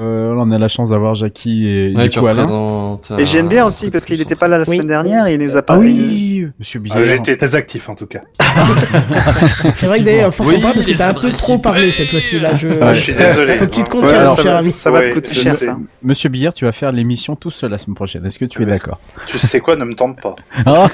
euh, 0.00 0.34
on 0.36 0.50
a 0.50 0.58
la 0.58 0.68
chance 0.68 0.90
d'avoir 0.90 1.14
Jackie 1.14 1.66
et, 1.68 1.94
Ouais, 1.96 2.08
du 2.08 2.18
coup, 2.18 2.26
Alain. 2.26 2.42
représentes. 2.42 3.12
Et 3.18 3.26
j'aime 3.26 3.48
bien 3.48 3.64
un 3.64 3.68
aussi 3.68 3.90
parce 3.90 4.04
qu'il 4.04 4.18
n'était 4.18 4.34
pas 4.34 4.48
là 4.48 4.58
la 4.58 4.64
Oui. 4.64 4.72
semaine 4.72 4.86
dernière 4.88 5.26
et 5.26 5.34
il 5.34 5.40
nous 5.40 5.56
a 5.56 5.60
Ah 5.60 5.62
pas. 5.62 5.78
oui, 5.78 6.46
Monsieur 6.58 6.80
Billard. 6.80 6.98
Ah, 7.00 7.04
J'ai 7.04 7.14
été 7.16 7.36
très 7.36 7.54
actif 7.54 7.88
en 7.88 7.94
tout 7.94 8.06
cas. 8.06 8.22
C'est 9.74 9.86
vrai 9.86 9.98
que 10.00 10.04
d'ailleurs, 10.04 10.34
faut 10.34 10.44
Oui, 10.44 10.60
pas 10.60 10.72
parce 10.72 10.84
que 10.86 10.92
t'as 10.96 11.10
un 11.10 11.14
peu 11.14 11.30
trop 11.30 11.58
parlé 11.58 11.90
cette 11.90 12.08
fois-ci 12.08 12.40
là. 12.40 12.54
Je... 12.56 12.68
Ah, 12.80 12.92
je 12.94 13.00
suis 13.00 13.14
désolé. 13.14 13.54
Faut 13.54 13.66
que 13.66 13.70
tu 13.74 13.84
te 13.84 13.88
contiennes, 13.88 14.26
Ouais, 14.26 14.42
cher 14.42 14.56
ami. 14.56 14.72
ça 14.72 14.90
va 14.90 15.02
te 15.02 15.10
coûter 15.12 15.34
cher 15.34 15.54
ça. 15.58 15.78
Monsieur 16.02 16.28
Billard, 16.28 16.54
tu 16.54 16.64
vas 16.64 16.72
faire 16.72 16.92
l'émission 16.92 17.36
tout 17.36 17.50
seul 17.50 17.70
la 17.70 17.78
semaine 17.78 17.94
prochaine. 17.94 18.24
Est-ce 18.26 18.38
que 18.38 18.44
tu 18.44 18.58
es 18.62 18.64
Ouais. 18.64 18.70
d'accord 18.70 18.98
Tu 19.26 19.38
sais 19.38 19.60
quoi, 19.60 19.76
ne 19.76 19.84
me 19.84 19.94
tente 19.94 20.20
pas. 20.20 20.34
Ah 20.66 20.88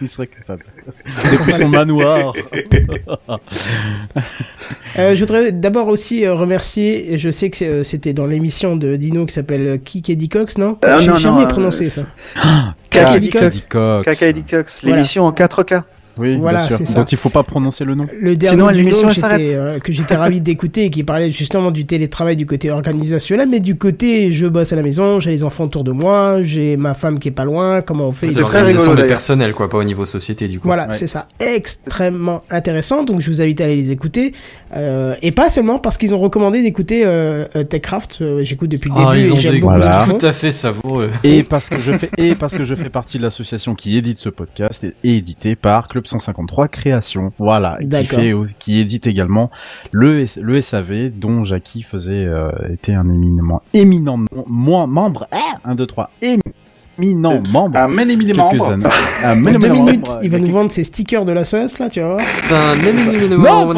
Il 0.00 0.08
serait 0.08 0.26
capable. 0.28 0.64
Depuis 1.32 1.52
son 1.52 1.68
manoir. 1.68 2.32
Euh, 4.98 5.14
je 5.14 5.20
voudrais 5.20 5.52
d'abord 5.52 5.88
aussi 5.88 6.24
euh, 6.24 6.34
remercier, 6.34 7.16
je 7.18 7.30
sais 7.30 7.50
que 7.50 7.64
euh, 7.64 7.82
c'était 7.84 8.12
dans 8.20 8.26
l'émission 8.26 8.76
de 8.76 8.96
Dino 8.96 9.24
qui 9.24 9.32
s'appelle 9.32 9.66
euh, 9.66 9.78
Kik 9.78 10.10
Eddie 10.10 10.28
Cox, 10.28 10.58
non 10.58 10.76
Ah, 10.82 10.98
J'ai 10.98 11.06
non, 11.06 11.16
jamais 11.16 11.44
non, 11.44 11.48
prononcé 11.48 11.86
euh, 11.86 11.88
ça. 11.88 12.06
Kaka 12.90 13.16
Eddie 13.16 14.42
Cox. 14.44 14.82
L'émission 14.82 15.24
en 15.24 15.32
4K. 15.32 15.84
Oui, 16.20 16.36
Voilà, 16.36 16.58
bien 16.58 16.66
sûr. 16.68 16.76
c'est 16.78 16.84
ça. 16.84 17.00
Dont 17.00 17.04
il 17.06 17.18
faut 17.18 17.28
pas 17.30 17.42
prononcer 17.42 17.84
le 17.84 17.94
nom. 17.94 18.06
Le 18.20 18.36
dernier 18.36 18.56
Sinon, 18.56 18.68
l'émission, 18.68 19.10
s'arrête. 19.10 19.40
j'étais, 19.40 19.56
euh, 19.56 19.78
que 19.78 19.92
j'étais 19.92 20.14
ravi 20.16 20.40
d'écouter 20.42 20.84
et 20.84 20.90
qui 20.90 21.02
parlait 21.02 21.30
justement 21.30 21.70
du 21.70 21.86
télétravail 21.86 22.36
du 22.36 22.46
côté 22.46 22.70
organisationnel, 22.70 23.48
mais 23.48 23.60
du 23.60 23.76
côté 23.76 24.30
je 24.32 24.46
bosse 24.46 24.72
à 24.72 24.76
la 24.76 24.82
maison, 24.82 25.18
j'ai 25.20 25.30
les 25.30 25.44
enfants 25.44 25.64
autour 25.64 25.84
de 25.84 25.92
moi, 25.92 26.42
j'ai 26.42 26.76
ma 26.76 26.94
femme 26.94 27.18
qui 27.18 27.28
est 27.28 27.32
pas 27.32 27.44
loin, 27.44 27.80
comment 27.82 28.08
on 28.08 28.12
fait? 28.12 28.26
C'est 28.26 28.38
C'est 28.38 28.42
très 28.44 28.62
rigolo, 28.62 28.94
de 28.94 29.02
personnel, 29.02 29.52
quoi, 29.52 29.68
pas 29.68 29.78
au 29.78 29.84
niveau 29.84 30.04
société, 30.04 30.46
du 30.48 30.60
coup. 30.60 30.68
Voilà, 30.68 30.88
Ouais. 30.88 30.94
c'est 30.94 31.06
ça. 31.06 31.26
Extrêmement 31.40 32.42
intéressant. 32.50 33.04
Donc, 33.04 33.20
je 33.20 33.30
vous 33.30 33.40
invite 33.42 33.60
à 33.60 33.64
aller 33.64 33.76
les 33.76 33.90
écouter. 33.92 34.32
Euh, 34.76 35.14
et 35.22 35.30
pas 35.32 35.48
seulement 35.48 35.78
parce 35.78 35.98
qu'ils 35.98 36.14
ont 36.14 36.18
recommandé 36.18 36.62
d'écouter 36.62 37.02
euh, 37.04 37.44
euh, 37.56 37.64
Techcraft. 37.64 38.18
Euh, 38.20 38.42
J'écoute 38.44 38.70
depuis 38.70 38.90
le 38.90 38.96
Ah, 38.98 39.12
début 39.14 39.26
ils 39.26 39.32
ont 39.32 39.36
et 39.36 39.40
j'aime 39.40 39.60
beaucoup 39.60 39.74
Voilà. 39.74 40.06
ce 40.06 40.10
tout 40.10 40.26
à 40.26 40.32
fait 40.32 40.50
savoureux. 40.52 41.10
Et 41.24 41.42
parce 41.42 41.68
que 41.68 41.78
je 41.78 41.92
fais 41.92 42.10
et 42.18 42.34
parce 42.34 42.56
que 42.56 42.64
je 42.64 42.74
fais 42.74 42.88
partie 42.88 43.18
de 43.18 43.22
l'association 43.22 43.74
qui 43.74 43.96
édite 43.96 44.18
ce 44.18 44.28
podcast 44.28 44.82
et, 44.84 44.94
et 45.04 45.16
édité 45.16 45.54
par 45.56 45.88
Club 45.88 46.06
153 46.10 46.68
Création. 46.68 47.32
Voilà, 47.38 47.78
qui 47.80 48.04
fait 48.04 48.34
qui 48.58 48.78
édite 48.80 49.06
également 49.06 49.50
le 49.92 50.26
le 50.40 50.60
SAV 50.60 51.10
dont 51.14 51.44
Jackie 51.44 51.82
faisait 51.82 52.26
euh, 52.26 52.50
était 52.72 52.94
un 52.94 53.08
éminemment 53.08 53.62
éminent 53.72 54.18
moi 54.46 54.86
membre 54.86 55.26
ah, 55.32 55.58
1 55.64 55.74
2 55.74 55.86
3 55.86 56.10
éminent 56.98 57.42
membre 57.52 57.78
Un 57.78 57.88
quelques 57.88 58.36
membre. 58.36 58.70
années. 58.72 58.84
Un 59.24 59.34
Dans 59.36 59.48
éminent 59.48 59.58
deux 59.60 59.68
membre, 59.68 59.84
minutes, 59.84 60.08
il 60.22 60.30
va 60.30 60.38
nous 60.38 60.52
vendre 60.52 60.70
ses 60.70 60.84
stickers 60.84 61.24
de 61.24 61.32
la 61.32 61.44
sauce, 61.44 61.78
là, 61.78 61.88
tu 61.88 62.00
vas 62.00 62.08
voir. 62.08 62.20
Putain, 62.42 62.76
Non, 63.38 63.72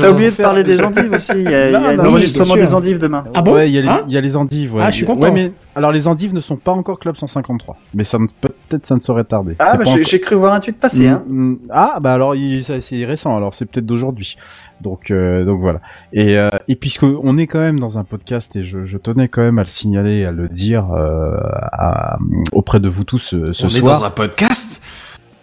T'as 0.00 0.10
oublié 0.10 0.30
de 0.30 0.36
parler 0.36 0.64
des 0.64 0.82
endives 0.84 1.12
aussi. 1.12 1.32
Il 1.36 1.42
y 1.50 1.54
a, 1.54 1.68
il 1.68 1.72
y 1.72 1.74
a 1.74 1.78
Non, 1.80 1.86
un 1.86 1.96
non, 1.96 2.10
enregistrement 2.10 2.54
oui, 2.54 2.60
bien 2.60 2.68
des 2.68 2.74
endives 2.74 2.98
demain. 2.98 3.24
Ah 3.34 3.42
bon 3.42 3.54
ouais, 3.54 3.68
il 3.70 3.74
y 3.74 3.78
a 3.78 3.82
les, 3.82 3.90
il 4.08 4.14
y 4.14 4.16
a 4.16 4.20
les 4.20 4.36
endives. 4.36 4.74
Ouais. 4.74 4.82
Ah, 4.84 4.90
je 4.90 4.96
suis 4.96 5.06
content. 5.06 5.32
Alors 5.76 5.92
les 5.92 6.08
endives 6.08 6.34
ne 6.34 6.40
sont 6.40 6.56
pas 6.56 6.72
encore 6.72 6.98
Club 6.98 7.16
153, 7.16 7.76
mais 7.94 8.02
ça 8.02 8.18
ne- 8.18 8.26
peut-être 8.26 8.86
ça 8.86 8.96
ne 8.96 9.00
saurait 9.00 9.24
tarder. 9.24 9.54
Ah, 9.58 9.76
bah, 9.76 9.84
j'ai 9.84 9.90
encore- 9.92 10.04
j'ai 10.04 10.20
cru 10.20 10.34
voir 10.34 10.54
un 10.54 10.60
tweet 10.60 10.80
passer. 10.80 11.06
Hein. 11.06 11.22
Mm, 11.28 11.50
mm. 11.50 11.58
Ah 11.70 11.98
bah 12.00 12.14
alors 12.14 12.34
il- 12.34 12.64
ça, 12.64 12.80
c'est 12.80 13.04
récent 13.04 13.36
alors 13.36 13.54
c'est 13.54 13.66
peut-être 13.66 13.84
d'aujourd'hui 13.86 14.36
donc 14.80 15.10
euh, 15.10 15.44
donc 15.44 15.60
voilà 15.60 15.80
et 16.12 16.36
euh, 16.38 16.48
et 16.68 16.76
puisque 16.76 17.02
on 17.04 17.36
est 17.38 17.46
quand 17.46 17.58
même 17.60 17.78
dans 17.78 17.98
un 17.98 18.04
podcast 18.04 18.56
et 18.56 18.64
je, 18.64 18.84
je 18.86 18.96
tenais 18.98 19.28
quand 19.28 19.42
même 19.42 19.58
à 19.58 19.62
le 19.62 19.68
signaler 19.68 20.24
à 20.24 20.32
le 20.32 20.48
dire 20.48 20.90
euh, 20.92 21.36
à- 21.72 22.16
auprès 22.52 22.80
de 22.80 22.88
vous 22.88 23.04
tous 23.04 23.34
euh, 23.34 23.52
ce 23.52 23.64
On 23.64 23.68
est 23.68 23.78
soir 23.80 23.98
dans 24.00 24.04
un 24.06 24.10
podcast? 24.10 24.82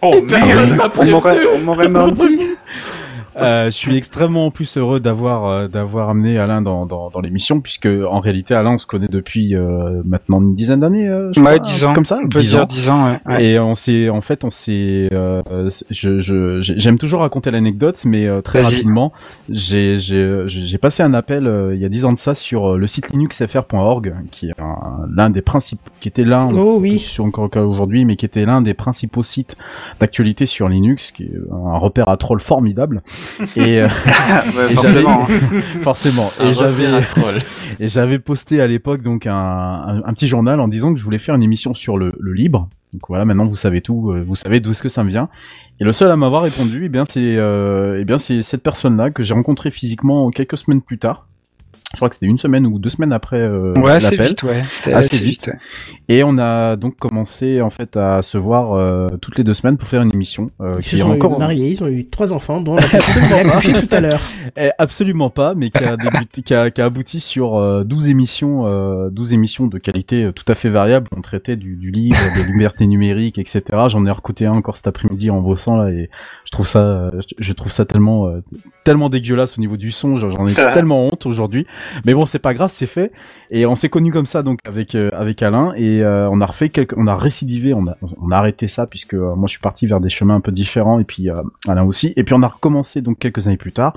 Oh 0.02 0.14
Personne 0.28 0.76
merde 0.76 0.92
on 1.56 1.60
m'aurait 1.64 1.88
menti. 1.88 2.40
Euh, 3.36 3.66
je 3.66 3.70
suis 3.76 3.96
extrêmement 3.96 4.46
en 4.46 4.50
plus 4.50 4.76
heureux 4.76 5.00
d'avoir 5.00 5.46
euh, 5.46 5.68
d'avoir 5.68 6.08
amené 6.08 6.38
Alain 6.38 6.62
dans 6.62 6.86
dans, 6.86 7.10
dans 7.10 7.20
l'émission 7.20 7.60
puisque 7.60 7.86
en 7.86 8.20
réalité 8.20 8.54
Alain 8.54 8.74
on 8.74 8.78
se 8.78 8.86
connaît 8.86 9.08
depuis 9.08 9.54
euh, 9.56 10.02
maintenant 10.04 10.40
une 10.40 10.54
dizaine 10.54 10.80
d'années 10.80 11.08
euh, 11.08 11.32
je 11.34 11.40
Ouais, 11.40 11.58
crois, 11.58 11.68
un 11.68 11.72
10 11.72 11.76
truc 11.78 11.88
ans. 11.88 11.92
comme 11.94 12.04
ça 12.04 12.18
On 12.22 12.28
peut 12.28 12.38
10 12.40 12.50
dire 12.50 12.62
ans 12.62 12.66
10 12.66 12.90
ans, 12.90 13.04
ouais. 13.06 13.20
ouais. 13.26 13.44
Et 13.44 13.58
on 13.58 13.74
s'est, 13.74 14.08
en 14.08 14.20
fait, 14.20 14.44
on 14.44 14.50
s'est, 14.50 15.08
euh, 15.12 15.42
je, 15.90 16.20
je, 16.20 16.60
j'ai- 16.62 16.78
j'aime 16.78 16.98
toujours 16.98 17.20
raconter 17.20 17.50
l'anecdote, 17.50 18.00
mais 18.06 18.26
euh, 18.26 18.40
très 18.40 18.60
rapidement, 18.60 19.12
j'ai, 19.48 19.98
j'ai, 19.98 20.44
j'ai 20.46 20.78
passé 20.78 21.02
un 21.02 21.14
appel 21.14 21.46
euh, 21.46 21.74
il 21.74 21.80
y 21.80 21.84
a 21.84 21.88
dix 21.88 22.04
ans 22.04 22.12
de 22.12 22.18
ça 22.18 22.34
sur 22.34 22.76
le 22.76 22.86
site 22.86 23.10
linuxfr.org, 23.10 24.14
qui 24.30 24.48
est 24.48 24.60
un- 24.60 25.06
l'un 25.14 25.30
des 25.30 25.42
principes, 25.42 25.80
qui 26.00 26.08
était 26.08 26.24
l'un, 26.24 26.48
Oh 26.54 26.78
oui. 26.80 26.98
sur 26.98 27.24
encore 27.24 27.50
aujourd'hui, 27.56 28.04
mais 28.04 28.16
qui 28.16 28.26
était 28.26 28.44
l'un 28.46 28.62
des 28.62 28.74
principaux 28.74 29.22
sites 29.22 29.56
d'actualité 30.00 30.46
sur 30.46 30.68
Linux, 30.68 31.10
qui 31.10 31.24
est 31.24 31.32
un 31.52 31.78
repère 31.78 32.08
à 32.08 32.16
troll 32.16 32.40
formidable. 32.40 33.02
Et 33.56 33.80
euh, 33.80 33.88
Ouais, 34.56 34.72
Et 34.72 34.74
forcément. 34.74 35.26
forcément. 35.82 36.30
Un 36.40 36.48
Et 36.50 36.54
j'avais, 36.54 36.86
et 37.80 37.88
j'avais 37.88 38.18
posté 38.18 38.60
à 38.60 38.66
l'époque 38.66 39.02
donc 39.02 39.26
un, 39.26 39.34
un, 39.34 40.02
un 40.04 40.12
petit 40.14 40.28
journal 40.28 40.60
en 40.60 40.68
disant 40.68 40.92
que 40.92 40.98
je 40.98 41.04
voulais 41.04 41.18
faire 41.18 41.34
une 41.34 41.42
émission 41.42 41.74
sur 41.74 41.98
le, 41.98 42.12
le 42.18 42.32
libre. 42.32 42.68
Donc 42.92 43.02
voilà, 43.08 43.24
maintenant 43.24 43.46
vous 43.46 43.56
savez 43.56 43.80
tout, 43.80 44.12
euh, 44.12 44.24
vous 44.26 44.36
savez 44.36 44.60
d'où 44.60 44.70
est-ce 44.70 44.82
que 44.82 44.88
ça 44.88 45.02
me 45.02 45.10
vient. 45.10 45.28
Et 45.80 45.84
le 45.84 45.92
seul 45.92 46.10
à 46.10 46.16
m'avoir 46.16 46.42
répondu, 46.42 46.84
eh 46.84 46.88
bien 46.88 47.04
c'est, 47.08 47.36
euh, 47.36 47.98
eh 48.00 48.04
bien 48.04 48.18
c'est 48.18 48.42
cette 48.42 48.62
personne-là 48.62 49.10
que 49.10 49.24
j'ai 49.24 49.34
rencontrée 49.34 49.72
physiquement 49.72 50.30
quelques 50.30 50.56
semaines 50.56 50.80
plus 50.80 50.98
tard. 50.98 51.26
Je 51.94 51.98
crois 51.98 52.08
que 52.08 52.14
c'était 52.16 52.26
une 52.26 52.38
semaine 52.38 52.66
ou 52.66 52.78
deux 52.78 52.90
semaines 52.90 53.12
après 53.12 53.38
euh, 53.40 53.72
Ouais, 53.78 53.92
assez 53.92 54.12
l'appel. 54.12 54.28
vite, 54.28 54.42
ouais. 54.42 54.62
C'était 54.68 54.92
Assez 54.92 55.14
assez, 55.16 55.24
vite. 55.24 55.46
vite. 55.46 55.46
ouais. 55.48 55.58
Et 56.16 56.22
on 56.24 56.36
a 56.38 56.76
donc 56.76 56.96
commencé 56.96 57.60
en 57.62 57.70
fait 57.70 57.96
à 57.96 58.22
se 58.22 58.36
voir 58.36 58.74
euh, 58.74 59.08
toutes 59.20 59.38
les 59.38 59.44
deux 59.44 59.54
semaines 59.54 59.76
pour 59.78 59.88
faire 59.88 60.02
une 60.02 60.12
émission 60.12 60.50
euh, 60.60 60.74
Ils 60.78 60.82
qui 60.84 60.90
se 60.90 60.98
sont 60.98 61.10
encore 61.10 61.38
mariés, 61.38 61.70
ils 61.70 61.82
ont 61.82 61.88
eu 61.88 62.06
trois 62.08 62.32
enfants, 62.32 62.60
dont 62.60 62.76
la 62.76 62.86
personne 62.86 63.22
qui 63.26 63.32
a 63.32 63.36
accouché 63.48 63.72
tout 63.72 63.96
à 63.96 64.00
l'heure. 64.00 64.20
Eh, 64.56 64.70
absolument 64.78 65.30
pas, 65.30 65.54
mais 65.54 65.70
qui 65.70 65.82
a, 65.82 65.96
débuté, 65.96 66.42
qui 66.42 66.54
a, 66.54 66.70
qui 66.70 66.80
a 66.80 66.84
abouti 66.84 67.20
sur 67.20 67.56
euh, 67.56 67.84
12 67.84 68.08
émissions, 68.08 68.66
euh, 68.66 69.08
12 69.10 69.32
émissions 69.32 69.66
de 69.66 69.78
qualité 69.78 70.24
euh, 70.24 70.32
tout 70.32 70.44
à 70.48 70.54
fait 70.54 70.68
variable. 70.68 71.08
On 71.16 71.20
traitait 71.22 71.56
du, 71.56 71.76
du 71.76 71.90
livre, 71.90 72.18
de 72.36 72.42
liberté 72.42 72.86
numérique, 72.86 73.38
etc. 73.38 73.62
J'en 73.88 74.04
ai 74.06 74.10
recouté 74.10 74.46
un 74.46 74.52
encore 74.52 74.76
cet 74.76 74.86
après-midi 74.86 75.30
en 75.30 75.40
bossant 75.40 75.76
là, 75.76 75.90
et 75.90 76.10
je 76.44 76.50
trouve 76.50 76.66
ça, 76.66 76.80
euh, 76.80 77.10
je- 77.38 77.52
trouve 77.54 77.72
ça 77.72 77.84
tellement, 77.84 78.26
euh, 78.26 78.42
tellement 78.84 79.08
dégueulasse 79.08 79.56
au 79.58 79.60
niveau 79.60 79.76
du 79.76 79.90
son. 79.90 80.18
J'en 80.18 80.46
ai 80.46 80.54
tellement 80.74 81.06
honte 81.06 81.24
aujourd'hui. 81.26 81.66
Mais 82.04 82.14
bon, 82.14 82.24
c'est 82.26 82.38
pas 82.38 82.54
grave, 82.54 82.70
c'est 82.72 82.86
fait. 82.86 83.12
Et 83.50 83.66
on 83.66 83.76
s'est 83.76 83.88
connus 83.88 84.10
comme 84.12 84.26
ça 84.26 84.42
donc 84.42 84.58
avec 84.66 84.94
euh, 84.94 85.10
avec 85.12 85.42
Alain 85.42 85.72
et 85.76 86.02
euh, 86.02 86.28
on 86.30 86.40
a 86.40 86.46
refait 86.46 86.68
quelques, 86.68 86.94
on 86.96 87.06
a 87.06 87.16
récidivé, 87.16 87.74
on 87.74 87.86
a 87.86 87.96
on 88.20 88.30
a 88.30 88.36
arrêté 88.36 88.68
ça 88.68 88.86
puisque 88.86 89.14
euh, 89.14 89.34
moi 89.34 89.46
je 89.46 89.52
suis 89.52 89.60
parti 89.60 89.86
vers 89.86 90.00
des 90.00 90.08
chemins 90.10 90.34
un 90.36 90.40
peu 90.40 90.52
différents 90.52 90.98
et 91.00 91.04
puis 91.04 91.30
euh, 91.30 91.42
Alain 91.68 91.84
aussi. 91.84 92.12
Et 92.16 92.24
puis 92.24 92.34
on 92.34 92.42
a 92.42 92.48
recommencé 92.48 93.00
donc 93.02 93.18
quelques 93.18 93.46
années 93.46 93.56
plus 93.56 93.72
tard 93.72 93.94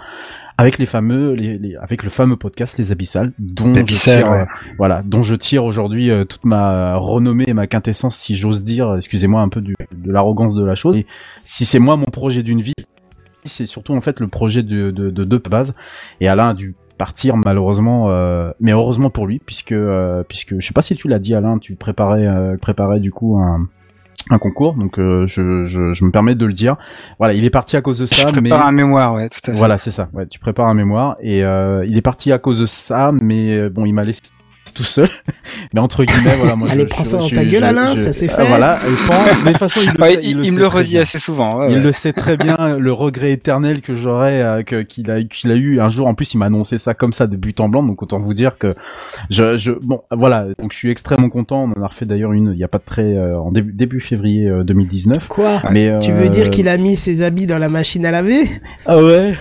avec 0.59 0.79
les 0.79 0.87
fameux, 0.87 1.33
les, 1.33 1.59
les- 1.59 1.75
avec 1.75 2.01
le 2.03 2.09
fameux 2.09 2.35
podcast 2.35 2.79
Les 2.79 2.91
Abyssales, 2.91 3.31
dont 3.37 3.75
je 3.75 3.83
tire, 3.83 4.27
ouais. 4.31 4.39
euh, 4.41 4.45
voilà, 4.79 5.03
dont 5.05 5.21
je 5.21 5.35
tire 5.35 5.63
aujourd'hui 5.63 6.09
euh, 6.09 6.25
toute 6.25 6.45
ma 6.45 6.95
renommée 6.95 7.43
et 7.47 7.53
ma 7.53 7.67
quintessence, 7.67 8.17
si 8.17 8.35
j'ose 8.35 8.63
dire, 8.63 8.95
excusez-moi 8.97 9.41
un 9.41 9.49
peu 9.49 9.61
du, 9.61 9.75
de 9.95 10.11
l'arrogance 10.11 10.55
de 10.55 10.65
la 10.65 10.73
chose. 10.73 10.95
Et 10.97 11.05
si 11.43 11.65
c'est 11.65 11.77
moi 11.77 11.95
mon 11.95 12.05
projet 12.05 12.41
d'une 12.41 12.61
vie, 12.61 12.73
c'est 13.45 13.67
surtout 13.67 13.93
en 13.93 14.01
fait 14.01 14.19
le 14.19 14.27
projet 14.27 14.63
de 14.63 14.89
de, 14.89 15.11
de 15.11 15.23
deux 15.25 15.37
bases. 15.37 15.75
Et 16.21 16.27
Alain 16.27 16.49
a 16.49 16.53
dû 16.55 16.73
partir 16.97 17.37
malheureusement, 17.37 18.09
euh, 18.09 18.51
mais 18.59 18.71
heureusement 18.71 19.09
pour 19.09 19.27
lui, 19.27 19.39
puisque 19.39 19.71
euh, 19.71 20.23
puisque 20.27 20.59
je 20.59 20.65
sais 20.65 20.73
pas 20.73 20.81
si 20.81 20.95
tu 20.95 21.07
l'as 21.07 21.19
dit 21.19 21.33
Alain, 21.35 21.57
tu 21.59 21.75
préparais 21.75 22.27
euh, 22.27 22.57
préparais 22.57 22.99
du 22.99 23.11
coup 23.11 23.37
un 23.37 23.67
un 24.29 24.39
concours, 24.39 24.73
donc 24.73 24.99
euh, 24.99 25.25
je, 25.25 25.65
je, 25.65 25.93
je 25.93 26.03
me 26.05 26.11
permets 26.11 26.35
de 26.35 26.45
le 26.45 26.51
dire. 26.51 26.75
Voilà, 27.17 27.33
il 27.33 27.45
est 27.45 27.49
parti 27.49 27.77
à 27.77 27.81
cause 27.81 27.99
de 27.99 28.05
Je 28.05 28.13
ça, 28.13 28.25
mais 28.33 28.49
prépare 28.49 28.67
un 28.67 28.71
mémoire, 28.73 29.13
ouais, 29.13 29.29
tout 29.29 29.39
à 29.43 29.51
fait. 29.53 29.57
voilà, 29.57 29.77
c'est 29.77 29.91
ça. 29.91 30.09
Ouais, 30.13 30.27
tu 30.27 30.39
prépares 30.39 30.67
un 30.67 30.73
mémoire 30.73 31.15
et 31.21 31.43
euh, 31.45 31.85
il 31.85 31.97
est 31.97 32.01
parti 32.01 32.33
à 32.33 32.37
cause 32.37 32.59
de 32.59 32.65
ça, 32.65 33.11
mais 33.13 33.55
euh, 33.57 33.69
bon, 33.69 33.85
il 33.85 33.93
m'a 33.93 34.03
laissé 34.03 34.21
tout 34.77 34.83
seul. 34.83 35.09
mais 35.73 35.81
entre 35.81 36.03
guillemets, 36.05 36.35
voilà, 36.37 36.55
moi 36.55 36.69
Allez, 36.71 36.83
je, 36.83 36.87
prends 36.87 37.03
je- 37.03 37.09
ça 37.09 37.17
dans 37.17 37.27
je- 37.27 37.35
ta 37.35 37.43
gueule, 37.43 37.61
je- 37.61 37.65
Alain, 37.65 37.95
je- 37.95 38.01
ça 38.01 38.13
c'est 38.13 38.31
euh, 38.31 38.35
fait. 38.35 38.45
voilà, 38.45 38.79
et 38.85 38.89
mais 39.43 39.53
de 39.53 39.57
toute 39.57 39.57
façon, 39.57 39.79
il 39.83 39.91
le 39.91 40.01
Ouais, 40.01 40.15
sait, 40.15 40.19
il, 40.23 40.37
le 40.37 40.43
il 40.43 40.47
sait 40.49 40.53
me 40.53 40.59
le 40.59 40.67
redit 40.67 40.91
bien. 40.91 41.01
assez 41.01 41.19
souvent. 41.19 41.59
ouais, 41.59 41.67
Il 41.71 41.77
ouais. 41.77 41.81
le 41.83 41.91
sait 41.91 42.13
très 42.13 42.37
bien, 42.37 42.77
le 42.79 42.93
regret 42.93 43.31
éternel 43.31 43.81
que 43.81 43.95
j'aurais, 43.95 44.41
euh, 44.41 44.63
que 44.63 44.81
qu'il 44.83 45.09
a 45.11 45.21
qu'il 45.23 45.51
a 45.51 45.55
eu 45.55 45.79
un 45.81 45.89
jour. 45.89 46.07
En 46.07 46.13
plus, 46.13 46.33
il 46.33 46.37
m'a 46.37 46.45
annoncé 46.45 46.77
ça 46.77 46.93
comme 46.93 47.13
ça 47.13 47.27
de 47.27 47.35
but 47.35 47.59
en 47.59 47.67
blanc, 47.69 47.83
donc 47.83 48.01
autant 48.03 48.19
vous 48.19 48.33
dire 48.33 48.57
que 48.57 48.73
je, 49.29 49.57
je 49.57 49.71
bon, 49.81 50.01
voilà. 50.11 50.45
Donc 50.59 50.71
je 50.71 50.77
suis 50.77 50.91
extrêmement 50.91 51.29
content. 51.29 51.63
On 51.75 51.79
en 51.79 51.83
a 51.83 51.87
refait 51.87 52.05
d'ailleurs 52.05 52.31
une 52.33 52.51
il 52.53 52.59
y 52.59 52.63
a 52.63 52.67
pas 52.67 52.77
de 52.77 52.83
très 52.85 53.03
euh, 53.03 53.37
en 53.39 53.51
début 53.51 53.73
début 53.73 54.01
février 54.01 54.47
euh, 54.47 54.63
2019. 54.63 55.27
Quoi 55.27 55.61
Mais 55.71 55.97
Tu 55.99 56.11
veux 56.11 56.29
dire 56.29 56.45
euh, 56.47 56.49
qu'il 56.49 56.67
a 56.69 56.77
mis 56.77 56.95
ses 56.95 57.21
habits 57.23 57.45
dans 57.47 57.57
la 57.59 57.69
machine 57.69 58.05
à 58.05 58.11
laver? 58.11 58.49
Ah 58.85 58.97
ouais 58.97 59.33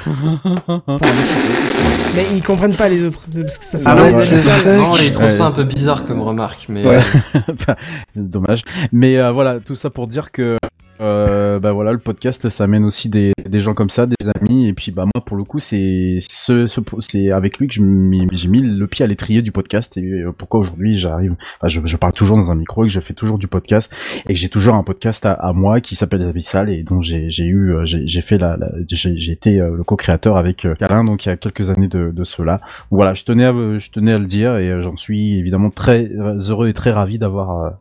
Mais 2.15 2.23
ils 2.35 2.43
comprennent 2.43 2.75
pas 2.75 2.89
les 2.89 3.05
autres. 3.05 3.27
c'est 3.31 3.43
Parce 3.43 3.59
que 3.59 3.65
ça, 3.65 3.79
Ah 3.85 3.97
ça- 3.97 4.03
ouais, 4.03 4.11
ça- 4.13 4.25
c'est 4.25 4.37
ça- 4.39 4.51
ça. 4.61 4.77
Non, 4.77 4.97
il 4.97 5.11
trouve 5.29 5.39
ça 5.39 5.47
un 5.47 5.51
peu 5.53 5.65
bizarre 5.65 6.05
comme 6.05 6.21
remarque, 6.23 6.67
mais 6.69 6.85
Ouais. 6.87 6.99
euh, 7.35 7.75
Dommage. 8.17 8.63
Mais 8.93 9.19
euh, 9.19 9.31
voilà, 9.33 9.61
tout 9.61 9.77
ça 9.77 9.91
pour 9.91 10.07
dire 10.07 10.33
que 10.33 10.57
euh, 11.01 11.59
bah 11.59 11.73
voilà, 11.73 11.93
le 11.93 11.99
podcast, 11.99 12.49
ça 12.49 12.65
amène 12.65 12.85
aussi 12.85 13.09
des, 13.09 13.33
des 13.49 13.61
gens 13.61 13.75
comme 13.75 13.91
ça, 13.91 14.07
des 14.07 14.15
amis. 14.41 14.69
Et 14.69 14.73
puis 14.73 14.93
bah 14.93 15.05
moi, 15.05 15.23
pour 15.25 15.37
le 15.37 15.45
coup, 15.45 15.59
c'est 15.59 16.19
ce, 16.21 16.67
ce 16.67 16.81
c'est 17.01 17.31
avec 17.31 17.59
lui 17.59 17.69
que 17.69 17.75
j'ai 17.75 18.49
mis 18.49 18.61
le 18.63 18.87
pied 18.87 19.05
à 19.05 19.09
l'étrier 19.09 19.43
du 19.43 19.53
podcast. 19.53 19.97
Et 19.97 20.03
euh, 20.05 20.33
pourquoi 20.37 20.61
aujourd'hui 20.61 20.99
j'arrive, 20.99 21.37
enfin, 21.59 21.69
je, 21.69 21.81
je 21.85 21.97
parle 21.97 22.13
toujours 22.13 22.37
dans 22.37 22.51
un 22.51 22.55
micro 22.55 22.85
et 22.85 22.89
que 22.89 22.93
je 22.93 23.01
fais 23.01 23.15
toujours 23.15 23.39
du 23.39 23.47
podcast 23.49 23.93
et 24.29 24.35
que 24.35 24.39
j'ai 24.41 24.49
toujours 24.49 24.75
un 24.75 24.83
podcast 24.83 25.27
à, 25.27 25.33
à 25.33 25.53
moi 25.53 25.81
qui 25.81 25.95
s'appelle 25.95 26.21
Les 26.21 26.29
Abyssales 26.29 26.71
et 26.71 26.83
dont 26.83 27.01
j'ai 27.01 27.29
eu, 27.45 27.73
euh, 27.75 27.83
j'ai 27.85 28.21
fait 28.21 28.39
la, 28.39 28.57
la- 28.57 28.73
j'ai 28.89 29.33
été 29.33 29.61
euh, 29.61 29.77
le 29.77 29.85
co-créateur 29.85 30.37
avec 30.37 30.67
Alain 30.81 31.05
donc 31.05 31.27
il 31.27 31.29
y 31.29 31.33
a 31.33 31.37
quelques 31.37 31.71
années 31.71 31.89
de, 31.89 32.11
de 32.11 32.25
cela. 32.25 32.61
Voilà, 32.91 33.15
je 33.15 33.25
tenais 33.25 33.45
à, 33.45 33.53
je 33.79 33.91
tenais 33.91 34.13
à 34.13 34.19
le 34.19 34.27
dire 34.27 34.57
et 34.57 34.83
j'en 34.83 34.97
suis 34.97 35.39
évidemment 35.39 35.71
très 35.71 36.11
heureux 36.49 36.69
et 36.69 36.73
très 36.75 36.91
ravi 36.93 37.19
d'avoir 37.19 37.75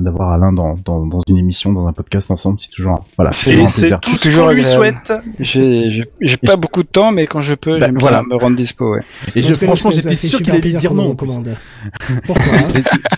d'avoir 0.00 0.30
Alain 0.32 0.52
dans, 0.52 0.74
dans, 0.84 1.06
dans 1.06 1.20
une 1.28 1.38
émission, 1.38 1.72
dans 1.72 1.86
un 1.86 1.92
podcast 1.92 2.30
ensemble. 2.38 2.58
C'est 2.60 2.70
toujours 2.70 2.92
un, 2.92 3.00
voilà, 3.16 3.32
c'est 3.32 3.56
tout 4.00 4.10
ce 4.10 4.36
qu'on 4.38 4.48
lui 4.50 4.64
souhaite. 4.64 5.12
J'ai 5.40 6.36
pas 6.36 6.56
beaucoup 6.56 6.82
de 6.82 6.88
temps, 6.88 7.10
mais 7.12 7.26
quand 7.26 7.40
je 7.40 7.54
peux, 7.54 7.78
Bah, 7.78 7.88
voilà. 7.94 8.22
me 8.22 8.36
rendre 8.36 8.56
dispo. 8.56 8.94
Ouais. 8.94 9.00
Et 9.34 9.42
je, 9.42 9.54
franchement, 9.54 9.90
j'étais 9.90 10.14
sûr 10.16 10.40
qu'il 10.40 10.52
allait 10.52 10.60
dire 10.72 10.94
non. 10.94 11.08
recommande. 11.10 11.50
Pourquoi 12.26 12.44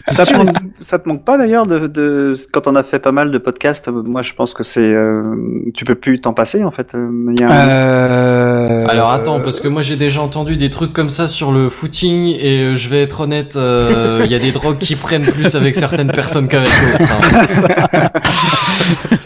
Ça 0.09 0.27
te, 0.27 0.33
manque, 0.35 0.55
ça 0.79 0.99
te 0.99 1.09
manque 1.09 1.25
pas 1.25 1.39
d'ailleurs 1.39 1.67
de, 1.67 1.87
de 1.87 2.35
quand 2.53 2.67
on 2.67 2.75
a 2.75 2.83
fait 2.83 2.99
pas 2.99 3.13
mal 3.13 3.31
de 3.31 3.39
podcasts. 3.39 3.89
euh, 3.89 4.03
Moi, 4.03 4.23
je 4.23 4.33
pense 4.35 4.55
que 4.55 4.63
c'est 4.63 4.93
euh, 4.95 5.35
tu 5.75 5.85
peux 5.85 5.95
plus 5.95 6.21
t'en 6.21 6.33
passer 6.33 6.65
en 6.65 6.71
fait. 6.71 6.95
euh, 6.95 7.11
Il 7.33 7.41
y 7.41 7.43
a 7.45 7.51
un- 7.51 7.69
Euh... 7.69 8.40
Alors 8.89 9.11
attends, 9.11 9.41
parce 9.41 9.61
que 9.61 9.69
moi 9.69 9.83
j'ai 9.83 9.97
déjà 9.97 10.21
entendu 10.23 10.57
des 10.57 10.71
trucs 10.71 10.93
comme 10.93 11.11
ça 11.11 11.29
sur 11.29 11.53
le 11.53 11.69
footing 11.69 12.35
et 12.39 12.61
euh, 12.63 12.75
je 12.77 12.89
vais 12.89 13.03
être 13.03 13.21
honnête, 13.21 13.57
euh, 13.57 14.23
il 14.25 14.31
y 14.31 14.35
a 14.35 14.39
des 14.39 14.53
drogues 14.53 14.79
qui 14.79 14.97
prennent 14.97 15.27
plus 15.29 15.55
avec 15.55 15.75
certaines 15.77 16.13
personnes 16.13 16.49
qu'avec 16.49 16.69
d'autres. 16.69 17.13
hein. 17.13 18.11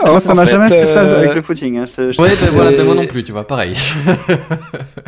Moi, 0.06 0.20
ça 0.20 0.34
m'a 0.34 0.44
jamais 0.44 0.68
fait 0.68 0.84
ça 0.84 1.00
euh, 1.02 1.18
avec 1.18 1.34
le 1.34 1.42
footing. 1.42 1.78
Hein. 1.78 1.84
Ouais, 1.98 2.12
ben 2.18 2.28
C'est- 2.30 2.50
voilà, 2.50 2.72
ben 2.72 2.84
moi 2.84 2.94
non 2.94 3.06
plus, 3.06 3.24
tu 3.24 3.32
vois, 3.32 3.46
pareil. 3.46 3.74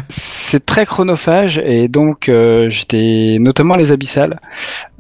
C'est 0.09 0.65
très 0.65 0.87
chronophage 0.87 1.59
et 1.65 1.89
donc 1.89 2.29
euh, 2.29 2.71
j'étais 2.71 3.37
notamment 3.41 3.77
les 3.77 3.91
abyssales 3.93 4.39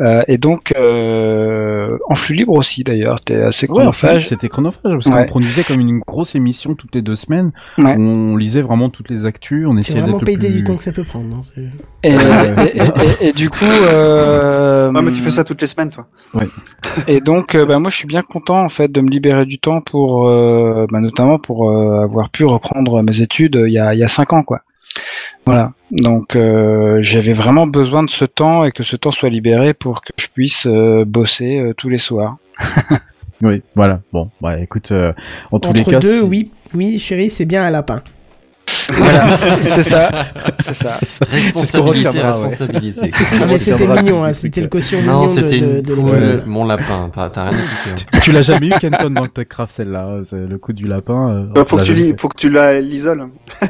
euh, 0.00 0.23
et 0.26 0.36
donc 0.39 0.74
euh, 0.76 1.97
en 2.08 2.15
flux 2.16 2.34
libre 2.34 2.52
aussi 2.55 2.82
d'ailleurs 2.82 3.16
c'était 3.20 3.42
assez 3.42 3.66
Ouais, 3.68 3.84
en 3.86 3.92
fait, 3.92 4.06
chronophage. 4.08 4.28
c'était 4.28 4.48
chronophage 4.48 4.81
parce 4.92 5.06
Ouais. 5.06 5.23
qu'on 5.23 5.26
produisait 5.28 5.62
comme 5.62 5.81
une 5.81 6.00
grosse 6.00 6.34
émission 6.34 6.74
toutes 6.74 6.94
les 6.94 7.02
deux 7.02 7.15
semaines. 7.16 7.52
Ouais. 7.78 7.94
Où 7.97 8.02
on 8.02 8.36
lisait 8.36 8.62
vraiment 8.62 8.90
toutes 8.90 9.08
les 9.10 9.25
actus, 9.26 9.64
on 9.66 9.74
C'est 9.74 9.80
essayait 9.80 10.00
vraiment 10.00 10.20
idée 10.20 10.36
plus... 10.36 10.48
du 10.58 10.64
temps 10.64 10.76
que 10.76 10.82
ça 10.82 10.92
peut 10.92 11.05
prendre. 11.05 11.42
C'est- 11.55 11.62
et, 12.08 12.12
et, 12.12 12.14
et- 12.14 13.24
et- 13.24 13.28
et 13.28 13.32
du 13.32 13.50
coup 13.50 13.64
euh, 13.64 14.90
Ouais, 14.92 15.02
mais 15.02 15.10
tu 15.12 15.20
fais 15.20 15.30
ça 15.30 15.44
toutes 15.44 15.60
les 15.60 15.66
semaines, 15.66 15.90
toi. 15.90 16.06
et 17.08 17.20
donc 17.20 17.55
euh, 17.55 17.64
bah, 17.66 17.78
moi 17.78 17.90
je 17.90 17.96
suis 17.96 18.06
bien 18.06 18.22
content 18.22 18.62
en 18.62 18.68
fait 18.68 18.90
de 18.90 19.00
me 19.00 19.10
libérer 19.10 19.44
du 19.46 19.58
temps 19.58 19.80
pour 19.80 20.28
euh, 20.28 20.86
bah, 20.90 21.00
notamment 21.00 21.38
pour 21.38 21.70
euh, 21.70 22.02
avoir 22.05 22.30
pu 22.30 22.44
reprendre 22.44 23.02
mes 23.02 23.20
études 23.20 23.56
euh, 23.56 23.68
il 23.68 23.72
y 23.74 23.78
a 23.78 23.92
il 23.94 23.98
y 24.00 24.05
a 24.05 24.08
cinq 24.08 24.32
ans 24.32 24.42
quoi. 24.42 24.60
Voilà. 25.44 25.72
Donc 25.90 26.34
euh, 26.36 26.98
j'avais 27.02 27.32
vraiment 27.32 27.66
besoin 27.66 28.02
de 28.02 28.10
ce 28.10 28.24
temps 28.24 28.64
et 28.64 28.72
que 28.72 28.82
ce 28.82 28.96
temps 28.96 29.10
soit 29.10 29.28
libéré 29.28 29.74
pour 29.74 30.00
que 30.02 30.12
je 30.16 30.28
puisse 30.28 30.66
euh, 30.66 31.05
bosser 31.06 31.58
euh, 31.58 31.74
tous 31.74 31.88
les 31.88 31.98
soirs. 31.98 32.36
Oui, 33.42 33.62
voilà. 33.74 34.00
Bon, 34.14 34.30
bah 34.40 34.58
écoute, 34.58 34.92
euh, 34.92 35.12
en 35.52 35.58
tous 35.60 35.68
Entre 35.68 35.76
les 35.76 35.84
cas, 35.84 35.98
deux, 35.98 36.22
oui, 36.22 36.50
oui, 36.72 36.98
chérie, 36.98 37.28
c'est 37.28 37.44
bien 37.44 37.62
un 37.64 37.70
lapin. 37.70 38.00
Voilà, 38.92 39.36
c'est 39.60 39.82
ça, 39.82 40.10
c'est 40.60 40.74
ça. 40.74 40.98
Responsabilité, 41.28 42.18
ouais. 42.18 42.23
responsabilité. 42.24 43.10
Ah, 43.12 43.44
mais 43.48 43.58
c'était 43.58 43.86
mignon, 43.89 44.24
hein, 44.24 44.32
c'était 44.32 44.60
le 44.60 44.68
caution 44.68 45.00
mignon 45.00 45.20
Non, 45.23 45.26
c'était 45.26 45.60
de, 45.60 45.66
une 45.66 45.82
de 45.82 45.94
poule, 45.94 46.42
mon 46.47 46.65
lapin. 46.65 47.10
T'as 47.12 47.28
rien 47.50 47.58
écouté. 47.58 47.90
hein. 48.15 48.18
Tu 48.23 48.32
l'as 48.32 48.42
jamais 48.42 48.68
eu 48.68 48.73
Kenton 48.81 49.10
dans 49.10 49.23
le 49.23 49.28
Techcraft 49.28 49.74
celle-là, 49.76 50.20
c'est 50.24 50.36
le 50.36 50.58
coup 50.58 50.73
du 50.73 50.84
lapin. 50.84 51.31
euh, 51.31 51.47
Bah, 51.52 51.65
faut, 51.65 51.76
que 51.78 51.82
tu 51.82 51.94
li- 51.94 52.15
faut 52.16 52.28
que 52.28 52.36
tu 52.36 52.48
la 52.50 52.81
l'isoles. 52.81 53.26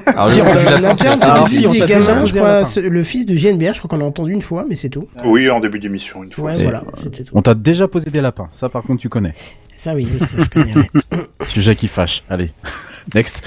Alors, 0.07 0.31
Si, 0.31 0.37
le 0.39 0.43
on 0.45 0.51
coup 0.53 0.59
du 0.59 0.65
lapin, 0.65 0.95
c'est 2.65 2.83
le 2.83 3.01
Ah, 3.01 3.05
fils 3.05 3.27
de 3.27 3.35
GNBR, 3.35 3.73
je 3.75 3.79
crois 3.79 3.89
qu'on 3.89 3.99
l'a 3.99 4.05
entendu 4.05 4.33
une 4.33 4.43
fois, 4.43 4.65
mais 4.69 4.75
c'est 4.75 4.89
tout. 4.91 5.07
Oui, 5.25 5.49
en 5.51 5.61
début 5.61 5.79
d'émission, 5.79 6.23
une 6.25 6.33
fois. 6.33 6.53
Ouais, 6.53 6.63
voilà, 6.63 6.83
tout. 7.03 7.11
On 7.33 7.43
t'a 7.43 7.55
déjà 7.55 7.89
posé 7.89 8.11
des 8.11 8.21
lapins, 8.21 8.49
ça 8.53 8.69
par 8.69 8.83
contre 8.83 9.01
tu 9.01 9.09
connais. 9.09 9.33
Ça, 9.77 9.95
oui, 9.95 10.09
oui, 10.11 10.27
ça, 10.27 10.37
je 10.43 10.49
connais. 10.49 10.75
ouais. 10.77 10.89
Sujet 11.47 11.77
qui 11.77 11.87
fâche. 11.89 12.23
Allez, 12.31 12.51
next. 13.15 13.43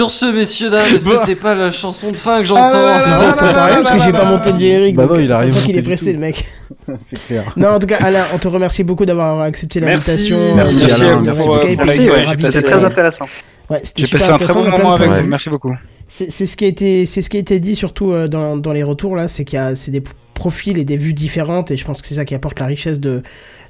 Sur 0.00 0.10
ce, 0.10 0.32
messieurs, 0.32 0.70
dames, 0.70 0.80
est-ce 0.94 1.06
que 1.06 1.18
c'est 1.18 1.34
pas 1.34 1.54
la 1.54 1.70
chanson 1.70 2.10
de 2.10 2.16
fin 2.16 2.36
que 2.42 2.44
Ah, 2.56 2.72
j'entends 2.72 3.20
non, 3.20 3.32
t'entends 3.32 3.66
rien 3.66 3.82
parce 3.82 3.98
que 3.98 4.02
j'ai 4.02 4.12
pas 4.12 4.24
monté 4.24 4.50
le 4.50 4.58
générique. 4.58 4.96
Bah 4.96 5.02
donc, 5.02 5.12
non, 5.12 5.20
il 5.20 5.30
a 5.30 5.40
rien 5.40 5.52
monté 5.52 5.66
qu'il 5.66 5.76
est 5.76 5.82
du 5.82 5.88
pressé, 5.88 6.06
tout. 6.06 6.12
le 6.12 6.18
mec. 6.20 6.46
c'est 7.04 7.26
clair. 7.26 7.52
Non, 7.54 7.68
en 7.68 7.78
tout 7.78 7.86
cas, 7.86 7.98
Alain, 8.00 8.24
on 8.32 8.38
te 8.38 8.48
remercie 8.48 8.82
beaucoup 8.82 9.04
d'avoir 9.04 9.42
accepté 9.42 9.78
Merci. 9.82 10.08
l'invitation. 10.10 10.56
Merci, 10.56 10.84
euh, 10.84 10.94
Alain, 10.94 11.20
merci 11.20 11.48
Merci, 11.76 12.08
c'était 12.40 12.56
ouais, 12.56 12.62
très 12.62 12.84
intéressant. 12.86 13.26
Ouais, 13.68 13.80
c'était 13.82 14.06
J'ai 14.06 14.08
passé 14.08 14.24
un 14.24 14.36
très 14.36 14.44
intéressant, 14.46 14.62
bon 14.64 14.70
moment 14.70 14.94
avec 14.94 15.10
vous. 15.10 15.28
Merci 15.28 15.50
beaucoup. 15.50 15.76
C'est 16.08 16.30
c'est 16.30 16.46
ce 16.46 16.56
qui 16.56 16.64
a 16.64 16.68
été, 16.68 17.04
c'est 17.04 17.20
ce 17.20 17.28
qui 17.28 17.36
a 17.36 17.40
été 17.40 17.60
dit 17.60 17.76
surtout 17.76 18.12
euh, 18.12 18.26
dans, 18.26 18.56
dans 18.56 18.72
les 18.72 18.82
retours 18.82 19.16
là, 19.16 19.28
c'est 19.28 19.44
qu'il 19.44 19.58
y 19.58 19.60
a, 19.60 19.74
c'est 19.74 19.90
des 19.90 20.02
profils 20.32 20.78
et 20.78 20.86
des 20.86 20.96
vues 20.96 21.12
différentes 21.12 21.70
et 21.70 21.76
je 21.76 21.84
pense 21.84 22.00
que 22.00 22.08
c'est 22.08 22.14
ça 22.14 22.24
qui 22.24 22.34
apporte 22.34 22.58
la 22.58 22.64
richesse 22.64 23.00
de 23.00 23.22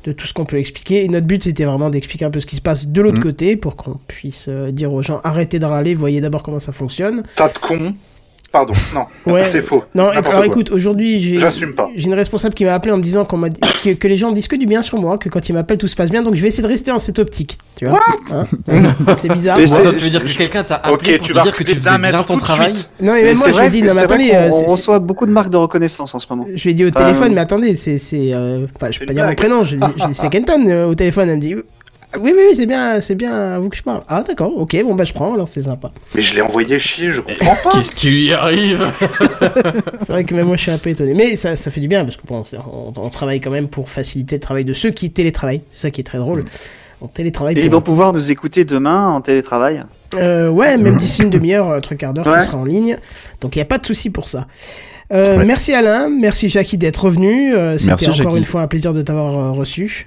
de 0.05 0.13
tout 0.13 0.27
ce 0.27 0.33
qu'on 0.35 0.45
peut 0.47 0.59
expliquer. 0.59 1.05
Et 1.05 1.09
notre 1.09 1.27
but 1.27 1.43
c'était 1.43 1.65
vraiment 1.65 1.91
d'expliquer 1.91 2.25
un 2.25 2.31
peu 2.31 2.41
ce 2.41 2.47
qui 2.47 2.57
se 2.57 2.61
passe 2.63 2.89
de 2.89 3.01
l'autre 3.01 3.19
Mhm. 3.19 3.23
côté 3.23 3.57
pour 3.57 3.77
qu'on 3.77 3.99
puisse 4.07 4.47
euh, 4.49 4.71
dire 4.73 4.93
aux 4.93 5.03
gens 5.03 5.21
arrêtez 5.25 5.59
de 5.59 5.65
râler, 5.67 5.95
voyez 5.95 6.21
d'abord 6.21 6.43
comment 6.43 6.61
ça 6.61 6.73
fonctionne. 6.73 7.23
Tas 7.37 7.49
de 7.49 7.59
cons. 7.59 7.95
Pardon, 8.53 8.73
non, 8.93 9.33
Ouais. 9.33 9.49
c'est 9.49 9.63
faux. 9.63 9.85
Non, 9.95 10.09
alors 10.09 10.25
quoi. 10.35 10.45
écoute, 10.45 10.73
aujourd'hui 10.73 11.21
j'ai 11.21 11.39
J'assume 11.39 11.73
pas. 11.77 11.89
j'ai 11.95 12.07
une 12.09 12.15
responsable 12.15 12.53
qui 12.53 12.65
m'a 12.65 12.75
appelé 12.75 12.93
en 12.93 12.97
me 12.97 13.03
disant 13.03 13.25
qu'on 13.25 13.37
m'a 13.37 13.49
dit- 13.49 13.61
que, 13.85 13.91
que 13.91 14.09
les 14.09 14.17
gens 14.17 14.33
disent 14.33 14.49
que 14.49 14.57
du 14.57 14.67
bien 14.67 14.83
sur 14.83 14.99
moi, 14.99 15.19
que 15.19 15.29
quand 15.29 15.49
ils 15.49 15.53
m'appellent 15.53 15.79
tout 15.79 15.87
se 15.87 15.95
passe 15.95 16.11
bien, 16.11 16.23
donc 16.25 16.35
je 16.35 16.43
vais 16.43 16.49
essayer 16.49 16.65
de 16.65 16.69
rester 16.69 16.91
dans 16.91 16.99
cette 16.99 17.21
optique, 17.21 17.59
tu 17.77 17.87
vois. 17.87 18.01
Hein 18.33 18.47
c'est 19.17 19.33
bizarre. 19.33 19.57
C'est- 19.57 19.73
attends, 19.79 19.91
tu 19.91 20.03
veux 20.03 20.11
dire 20.11 20.25
que 20.25 20.37
quelqu'un 20.37 20.65
t'a 20.65 20.75
appelé 20.77 21.13
Ok, 21.13 21.19
pour 21.19 21.27
tu 21.29 21.33
te 21.33 21.37
vas 21.39 21.43
dire 21.45 21.55
que 21.55 21.63
tu 21.63 21.75
faisais 21.77 21.99
bien 21.99 22.23
ton 22.25 22.37
travail 22.39 22.75
suite. 22.77 22.91
Non 23.01 23.13
mais 23.13 23.23
Mais 23.23 23.29
même 23.29 23.39
moi 23.39 23.53
je 23.53 23.59
lui 23.61 23.67
ai 23.67 23.71
dit 23.71 23.83
non 23.83 23.95
mais 23.95 24.01
attendez, 24.01 24.31
euh, 24.35 24.49
on 24.49 24.53
c'est- 24.53 24.67
reçoit 24.67 24.99
beaucoup 24.99 25.27
de 25.27 25.33
marques 25.33 25.51
de 25.51 25.57
reconnaissance 25.57 26.13
en 26.13 26.19
ce 26.19 26.27
moment. 26.29 26.47
Je 26.53 26.65
lui 26.65 26.71
ai 26.73 26.75
dit 26.75 26.85
au 26.85 26.91
téléphone, 26.91 27.31
euh, 27.31 27.35
mais 27.37 27.41
attendez, 27.43 27.75
c'est, 27.77 27.99
c'est, 27.99 28.33
euh, 28.33 28.67
enfin, 28.75 28.89
je 28.91 28.95
C'est 28.99 29.01
peux 29.01 29.07
pas 29.07 29.13
dire 29.15 29.27
mon 29.27 29.35
prénom, 29.37 29.63
je, 29.65 29.77
je 29.77 30.07
dis 30.09 30.15
c'est 30.15 30.29
Kenton 30.29 30.65
euh, 30.67 30.87
au 30.87 30.97
téléphone, 30.97 31.29
elle 31.29 31.37
me 31.37 31.41
dit, 31.41 31.55
oui, 32.19 32.33
oui, 32.37 32.43
oui, 32.49 32.55
c'est 32.55 32.67
bien, 32.67 33.01
c'est 33.01 33.15
bien 33.15 33.33
à 33.55 33.59
vous 33.59 33.69
que 33.69 33.77
je 33.77 33.83
parle. 33.83 34.03
Ah, 34.09 34.23
d'accord, 34.27 34.53
ok, 34.57 34.77
bon, 34.85 34.95
bah, 34.95 35.05
je 35.05 35.13
prends, 35.13 35.35
alors 35.35 35.47
c'est 35.49 35.63
sympa. 35.63 35.93
Mais 36.15 36.23
je 36.23 36.35
l'ai 36.35 36.41
envoyé 36.41 36.79
chier, 36.79 37.13
je 37.13 37.21
comprends 37.21 37.57
pas. 37.63 37.71
Qu'est-ce 37.77 37.95
qui 37.95 38.11
lui 38.11 38.33
arrive? 38.33 38.85
C'est 40.01 40.09
vrai 40.13 40.25
que 40.25 40.35
même 40.35 40.47
moi, 40.47 40.57
je 40.57 40.63
suis 40.63 40.71
un 40.71 40.79
peu 40.79 40.91
étonné. 40.91 41.15
Mais 41.15 41.37
ça, 41.37 41.57
ça 41.57 41.71
fait 41.71 41.81
du 41.81 41.89
bien, 41.89 42.05
parce 42.05 42.17
que 42.17 42.27
bon, 42.27 42.43
on, 42.73 42.93
on 42.97 43.09
travaille 43.11 43.41
quand 43.41 43.51
même 43.51 43.69
pour 43.69 43.89
faciliter 43.91 44.37
le 44.37 44.41
travail 44.41 44.65
de 44.65 44.73
ceux 44.73 44.91
qui 44.91 45.11
télétravaillent. 45.11 45.63
C'est 45.71 45.83
ça 45.83 45.91
qui 45.91 46.01
est 46.01 46.05
très 46.05 46.19
drôle. 46.19 46.45
On 47.01 47.07
télétravaille 47.07 47.55
Et 47.59 47.65
ils 47.65 47.71
vont 47.71 47.81
pouvoir 47.81 48.13
nous 48.13 48.31
écouter 48.31 48.65
demain 48.65 49.09
en 49.09 49.21
télétravail? 49.21 49.85
Euh, 50.17 50.49
ouais, 50.51 50.77
même 50.77 50.97
d'ici 50.97 51.23
une 51.23 51.31
demi-heure, 51.39 51.81
trois 51.81 51.97
quarts 51.97 52.13
d'heure, 52.13 52.27
Ouais. 52.27 52.39
tout 52.41 52.45
sera 52.45 52.59
en 52.59 52.65
ligne. 52.65 52.99
Donc 53.41 53.57
il 53.57 53.59
n'y 53.59 53.63
a 53.63 53.67
pas 53.67 53.79
de 53.79 53.87
souci 53.87 54.11
pour 54.11 54.29
ça. 54.29 54.47
Euh, 55.13 55.39
Ouais. 55.39 55.45
Merci 55.45 55.73
Alain, 55.73 56.09
merci 56.11 56.49
Jackie 56.49 56.77
d'être 56.77 57.05
revenu. 57.05 57.55
Euh, 57.55 57.79
C'était 57.79 57.93
encore 57.95 58.13
Jackie. 58.15 58.37
une 58.37 58.45
fois 58.45 58.61
un 58.63 58.67
plaisir 58.67 58.93
de 58.93 59.01
t'avoir 59.03 59.39
euh, 59.39 59.51
reçu. 59.53 60.07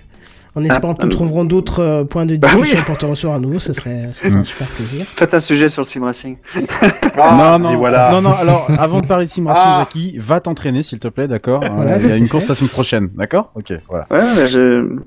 En 0.56 0.64
espérant 0.64 0.94
que 0.94 1.00
ah, 1.02 1.06
nous 1.06 1.12
euh, 1.12 1.16
trouverons 1.16 1.46
d'autres 1.46 1.80
euh, 1.82 2.04
points 2.04 2.26
de 2.28 2.36
Bah 2.38 2.48
oui. 2.56 2.62
discussion 2.62 2.84
pour 2.86 2.98
te 3.00 3.06
recevoir 3.08 3.38
à 3.38 3.40
nouveau, 3.42 3.58
ce 3.58 3.74
serait, 3.74 4.10
ce 4.12 4.26
serait 4.28 4.36
un 4.36 4.42
Mm. 4.42 4.46
super 4.46 4.68
plaisir. 4.68 5.06
Faites 5.14 5.34
un 5.34 5.40
sujet 5.40 5.68
sur 5.68 5.82
le 5.82 5.88
sim 5.88 6.04
racing. 6.04 6.38
Ah, 7.18 7.58
non, 7.60 7.70
non, 7.72 7.78
voilà. 7.78 8.12
non, 8.12 8.22
non, 8.22 8.34
alors, 8.34 8.68
avant 8.78 9.02
de 9.02 9.08
parler 9.08 9.26
de 9.26 9.32
Sim 9.32 9.48
Racing, 9.48 9.64
Ah. 9.66 9.80
Jackie, 9.86 10.16
va 10.20 10.40
t'entraîner, 10.42 10.84
s'il 10.84 11.00
te 11.00 11.08
plaît, 11.08 11.28
d'accord 11.28 11.62
Voilà, 11.72 11.94
Euh, 11.94 11.98
Il 12.00 12.06
y 12.06 12.10
a 12.10 12.14
c'est 12.14 12.20
une 12.20 12.28
course 12.30 12.44
fait. 12.46 12.50
la 12.50 12.56
semaine 12.56 12.70
prochaine, 12.72 13.10
d'accord 13.16 13.52
Ok, 13.56 13.74
voilà. 13.90 14.06
Ouais, 14.12 14.24
mais 14.36 14.48
je... 14.48 14.98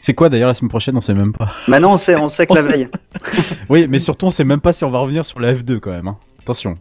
C'est 0.00 0.14
quoi 0.14 0.28
d'ailleurs 0.30 0.48
la 0.48 0.54
semaine 0.54 0.68
prochaine? 0.70 0.96
On 0.96 1.00
sait 1.00 1.14
même 1.14 1.32
pas. 1.32 1.50
Maintenant, 1.66 1.92
on 1.94 1.98
sait, 1.98 2.16
on 2.16 2.28
sait 2.28 2.46
que 2.46 2.52
On 2.52 2.56
la 2.56 2.62
sait. 2.62 2.68
veille. 2.68 2.88
Oui, 3.68 3.86
mais 3.90 3.98
surtout, 3.98 4.26
on 4.26 4.30
sait 4.30 4.44
même 4.44 4.60
pas 4.60 4.72
si 4.72 4.84
on 4.84 4.90
va 4.90 4.98
revenir 5.00 5.24
sur 5.24 5.40
la 5.40 5.52
F2 5.54 5.80
quand 5.80 5.90
même. 5.90 6.06
Hein. 6.08 6.16
Attention. 6.40 6.76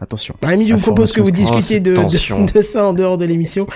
Attention. 0.00 0.34
À 0.42 0.46
la 0.46 0.52
limite, 0.52 0.68
je 0.68 0.74
vous 0.74 0.80
propose 0.80 1.12
que 1.12 1.20
vous 1.20 1.32
discutiez 1.32 1.80
de, 1.80 1.92
de, 1.92 2.52
de 2.52 2.60
ça 2.60 2.86
en 2.86 2.92
dehors 2.92 3.18
de 3.18 3.24
l'émission, 3.24 3.66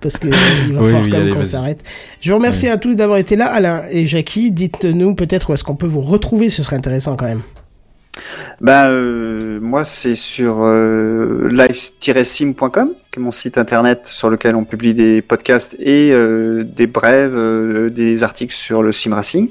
parce 0.00 0.18
que 0.18 0.28
il 0.68 0.74
va 0.74 0.80
Oui, 0.80 0.86
falloir 0.86 1.02
oui, 1.04 1.10
quand 1.10 1.18
même 1.18 1.34
qu'on 1.34 1.44
s'arrête. 1.44 1.82
Je 2.20 2.30
vous 2.30 2.36
remercie 2.36 2.68
à 2.68 2.76
tous 2.76 2.94
d'avoir 2.96 3.18
été 3.18 3.34
là. 3.36 3.46
Alain 3.46 3.84
et 3.90 4.06
Jackie, 4.06 4.52
dites-nous 4.52 5.14
peut-être 5.14 5.48
où 5.50 5.54
est-ce 5.54 5.64
qu'on 5.64 5.76
peut 5.76 5.86
vous 5.86 6.02
retrouver, 6.02 6.50
ce 6.50 6.62
serait 6.62 6.76
intéressant 6.76 7.16
quand 7.16 7.26
même. 7.26 7.42
Ben, 8.60 8.90
euh, 8.90 9.58
moi, 9.60 9.84
c'est 9.84 10.14
sur 10.14 10.58
euh, 10.60 11.48
live-sim.com, 11.50 12.90
qui 13.10 13.18
est 13.18 13.22
mon 13.22 13.30
site 13.30 13.56
internet 13.58 14.06
sur 14.06 14.28
lequel 14.28 14.54
on 14.54 14.64
publie 14.64 14.94
des 14.94 15.22
podcasts 15.22 15.76
et 15.80 16.10
euh, 16.12 16.62
des 16.64 16.86
brèves, 16.86 17.34
euh, 17.34 17.90
des 17.90 18.22
articles 18.22 18.54
sur 18.54 18.82
le 18.82 18.92
sim 18.92 19.14
racing. 19.14 19.48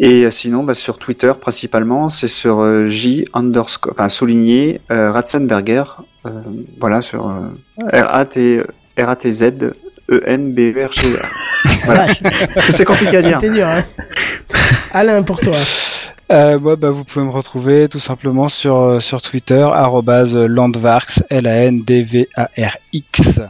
Et 0.00 0.24
euh, 0.24 0.30
sinon, 0.30 0.64
bah, 0.64 0.74
sur 0.74 0.98
Twitter 0.98 1.32
principalement, 1.40 2.08
c'est 2.08 2.28
sur 2.28 2.60
euh, 2.60 2.86
J 2.86 3.26
underscore, 3.34 3.92
enfin 3.92 4.08
souligné 4.08 4.80
euh, 4.90 5.12
Ratzenberger, 5.12 5.84
euh, 6.26 6.30
voilà 6.80 7.02
sur 7.02 7.28
euh, 7.28 7.48
R 7.92 8.14
A 8.14 8.24
T 8.24 8.62
R 8.98 9.08
A 9.08 9.16
T 9.16 9.30
Z 9.32 9.72
E 10.10 10.22
N 10.26 10.52
B 10.54 10.60
E 10.76 10.86
R 10.86 10.92
G 10.92 11.12
E. 11.12 11.18
Voilà. 11.84 12.06
Vache, 12.06 12.22
Parce 12.54 12.66
que 12.66 12.72
c'est 12.72 12.84
compliqué 12.84 13.16
à 13.18 13.22
dire. 13.22 13.38
C'était 13.40 13.52
dur, 13.52 13.66
hein. 13.66 13.82
Alain, 14.92 15.22
pour 15.22 15.40
toi. 15.40 15.56
Euh, 16.32 16.58
moi, 16.58 16.76
bah, 16.76 16.90
vous 16.90 17.04
pouvez 17.04 17.24
me 17.24 17.30
retrouver 17.30 17.88
tout 17.88 17.98
simplement 17.98 18.48
sur, 18.48 18.76
euh, 18.76 18.98
sur 19.00 19.20
Twitter, 19.20 19.60
arrobase 19.72 20.34
landvarx, 20.36 21.22
L-A-N-D-V-A-R-X. 22.24 23.40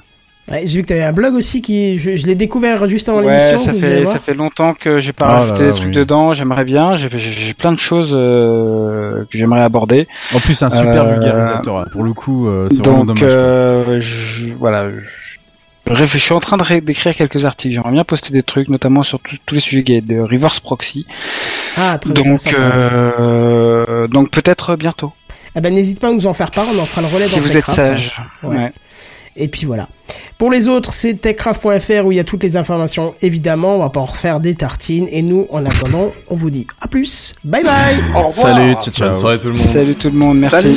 Ouais, 0.50 0.60
j'ai 0.66 0.76
vu 0.76 0.82
que 0.82 0.88
t'avais 0.88 1.02
un 1.04 1.12
blog 1.12 1.32
aussi 1.34 1.62
qui, 1.62 1.98
je, 1.98 2.16
je 2.16 2.26
l'ai 2.26 2.34
découvert 2.34 2.84
juste 2.86 3.08
avant 3.08 3.22
Ouais, 3.22 3.34
l'émission. 3.50 3.58
ça 3.58 3.72
fait 3.72 4.04
ça 4.04 4.18
fait 4.18 4.34
longtemps 4.34 4.74
que 4.74 4.98
j'ai 4.98 5.14
pas 5.14 5.24
Ah 5.26 5.38
rajouté 5.38 5.62
là 5.62 5.68
des 5.68 5.74
trucs 5.74 5.86
oui. 5.88 5.94
dedans. 5.94 6.34
J'aimerais 6.34 6.64
bien. 6.66 6.96
J'ai 6.96 7.08
j'ai- 7.12 7.32
j'ai 7.32 7.54
plein 7.54 7.72
de 7.72 7.78
choses 7.78 8.10
euh, 8.12 9.24
que 9.30 9.38
j'aimerais 9.38 9.62
aborder. 9.62 10.06
En 10.34 10.40
plus, 10.40 10.62
un 10.62 10.68
super 10.68 11.06
Euh, 11.06 11.12
vulgarisateur. 11.14 11.86
Pour 11.92 12.02
le 12.02 12.12
coup, 12.12 12.46
euh, 12.48 12.68
c'est 12.70 12.84
vraiment 12.84 13.06
Donc 13.06 13.20
dommage. 13.20 13.32
euh, 13.34 14.00
je, 14.00 14.52
voilà. 14.52 14.90
Je, 14.90 15.33
je 15.86 15.92
réfléchis- 15.92 16.18
je 16.18 16.24
suis 16.24 16.34
en 16.34 16.40
train 16.40 16.56
de 16.56 16.80
d'écrire 16.80 17.14
quelques 17.14 17.44
articles. 17.44 17.74
J'aimerais 17.74 17.92
bien 17.92 18.04
poster 18.04 18.32
des 18.32 18.42
trucs, 18.42 18.68
notamment 18.68 19.02
sur 19.02 19.20
tout- 19.20 19.36
tous 19.46 19.54
les 19.54 19.60
sujets 19.60 19.82
gays 19.82 20.00
de 20.00 20.18
reverse 20.20 20.60
proxy. 20.60 21.06
Ah, 21.76 21.98
très 22.00 22.12
Donc 22.12 22.40
ça. 22.40 22.50
euh, 22.50 24.06
donc 24.08 24.30
peut-être 24.30 24.76
bientôt. 24.76 25.12
Ah 25.54 25.60
ben 25.60 25.72
n'hésite 25.74 26.00
pas 26.00 26.08
à 26.08 26.12
nous 26.12 26.26
en 26.26 26.32
faire 26.34 26.50
part, 26.50 26.64
on 26.74 26.78
en 26.80 26.84
fera 26.84 27.02
le 27.02 27.08
relais 27.14 27.26
Si 27.26 27.36
dans 27.36 27.42
vous 27.42 27.56
êtes 27.56 27.66
sage. 27.70 28.20
Ouais. 28.42 28.56
Ouais. 28.56 28.72
Et 29.36 29.48
puis 29.48 29.66
voilà. 29.66 29.88
Pour 30.38 30.50
les 30.50 30.68
autres, 30.68 30.92
c'est 30.92 31.14
techcraft.fr 31.14 32.04
où 32.06 32.12
il 32.12 32.16
y 32.16 32.20
a 32.20 32.24
toutes 32.24 32.42
les 32.42 32.56
informations. 32.56 33.14
Évidemment, 33.20 33.76
on 33.76 33.78
va 33.80 33.88
pas 33.90 34.00
en 34.00 34.04
refaire 34.04 34.38
des 34.40 34.54
tartines. 34.54 35.08
Et 35.10 35.22
nous, 35.22 35.46
en 35.50 35.64
attendant, 35.66 36.12
on 36.28 36.36
vous 36.36 36.50
dit 36.50 36.66
à 36.80 36.86
plus. 36.88 37.34
Bye 37.44 37.62
bye. 37.64 37.98
Au 38.14 38.28
revoir. 38.28 38.56
Salut, 38.56 38.72
ciao, 38.74 38.92
ciao. 38.92 39.06
Bonne 39.08 39.14
soirée 39.14 39.38
tout 39.38 39.48
le 39.48 39.54
monde. 39.54 39.66
Salut 39.66 39.94
tout 39.94 40.10
le 40.10 40.16
monde. 40.18 40.38
Merci. 40.38 40.56
Salut. 40.56 40.76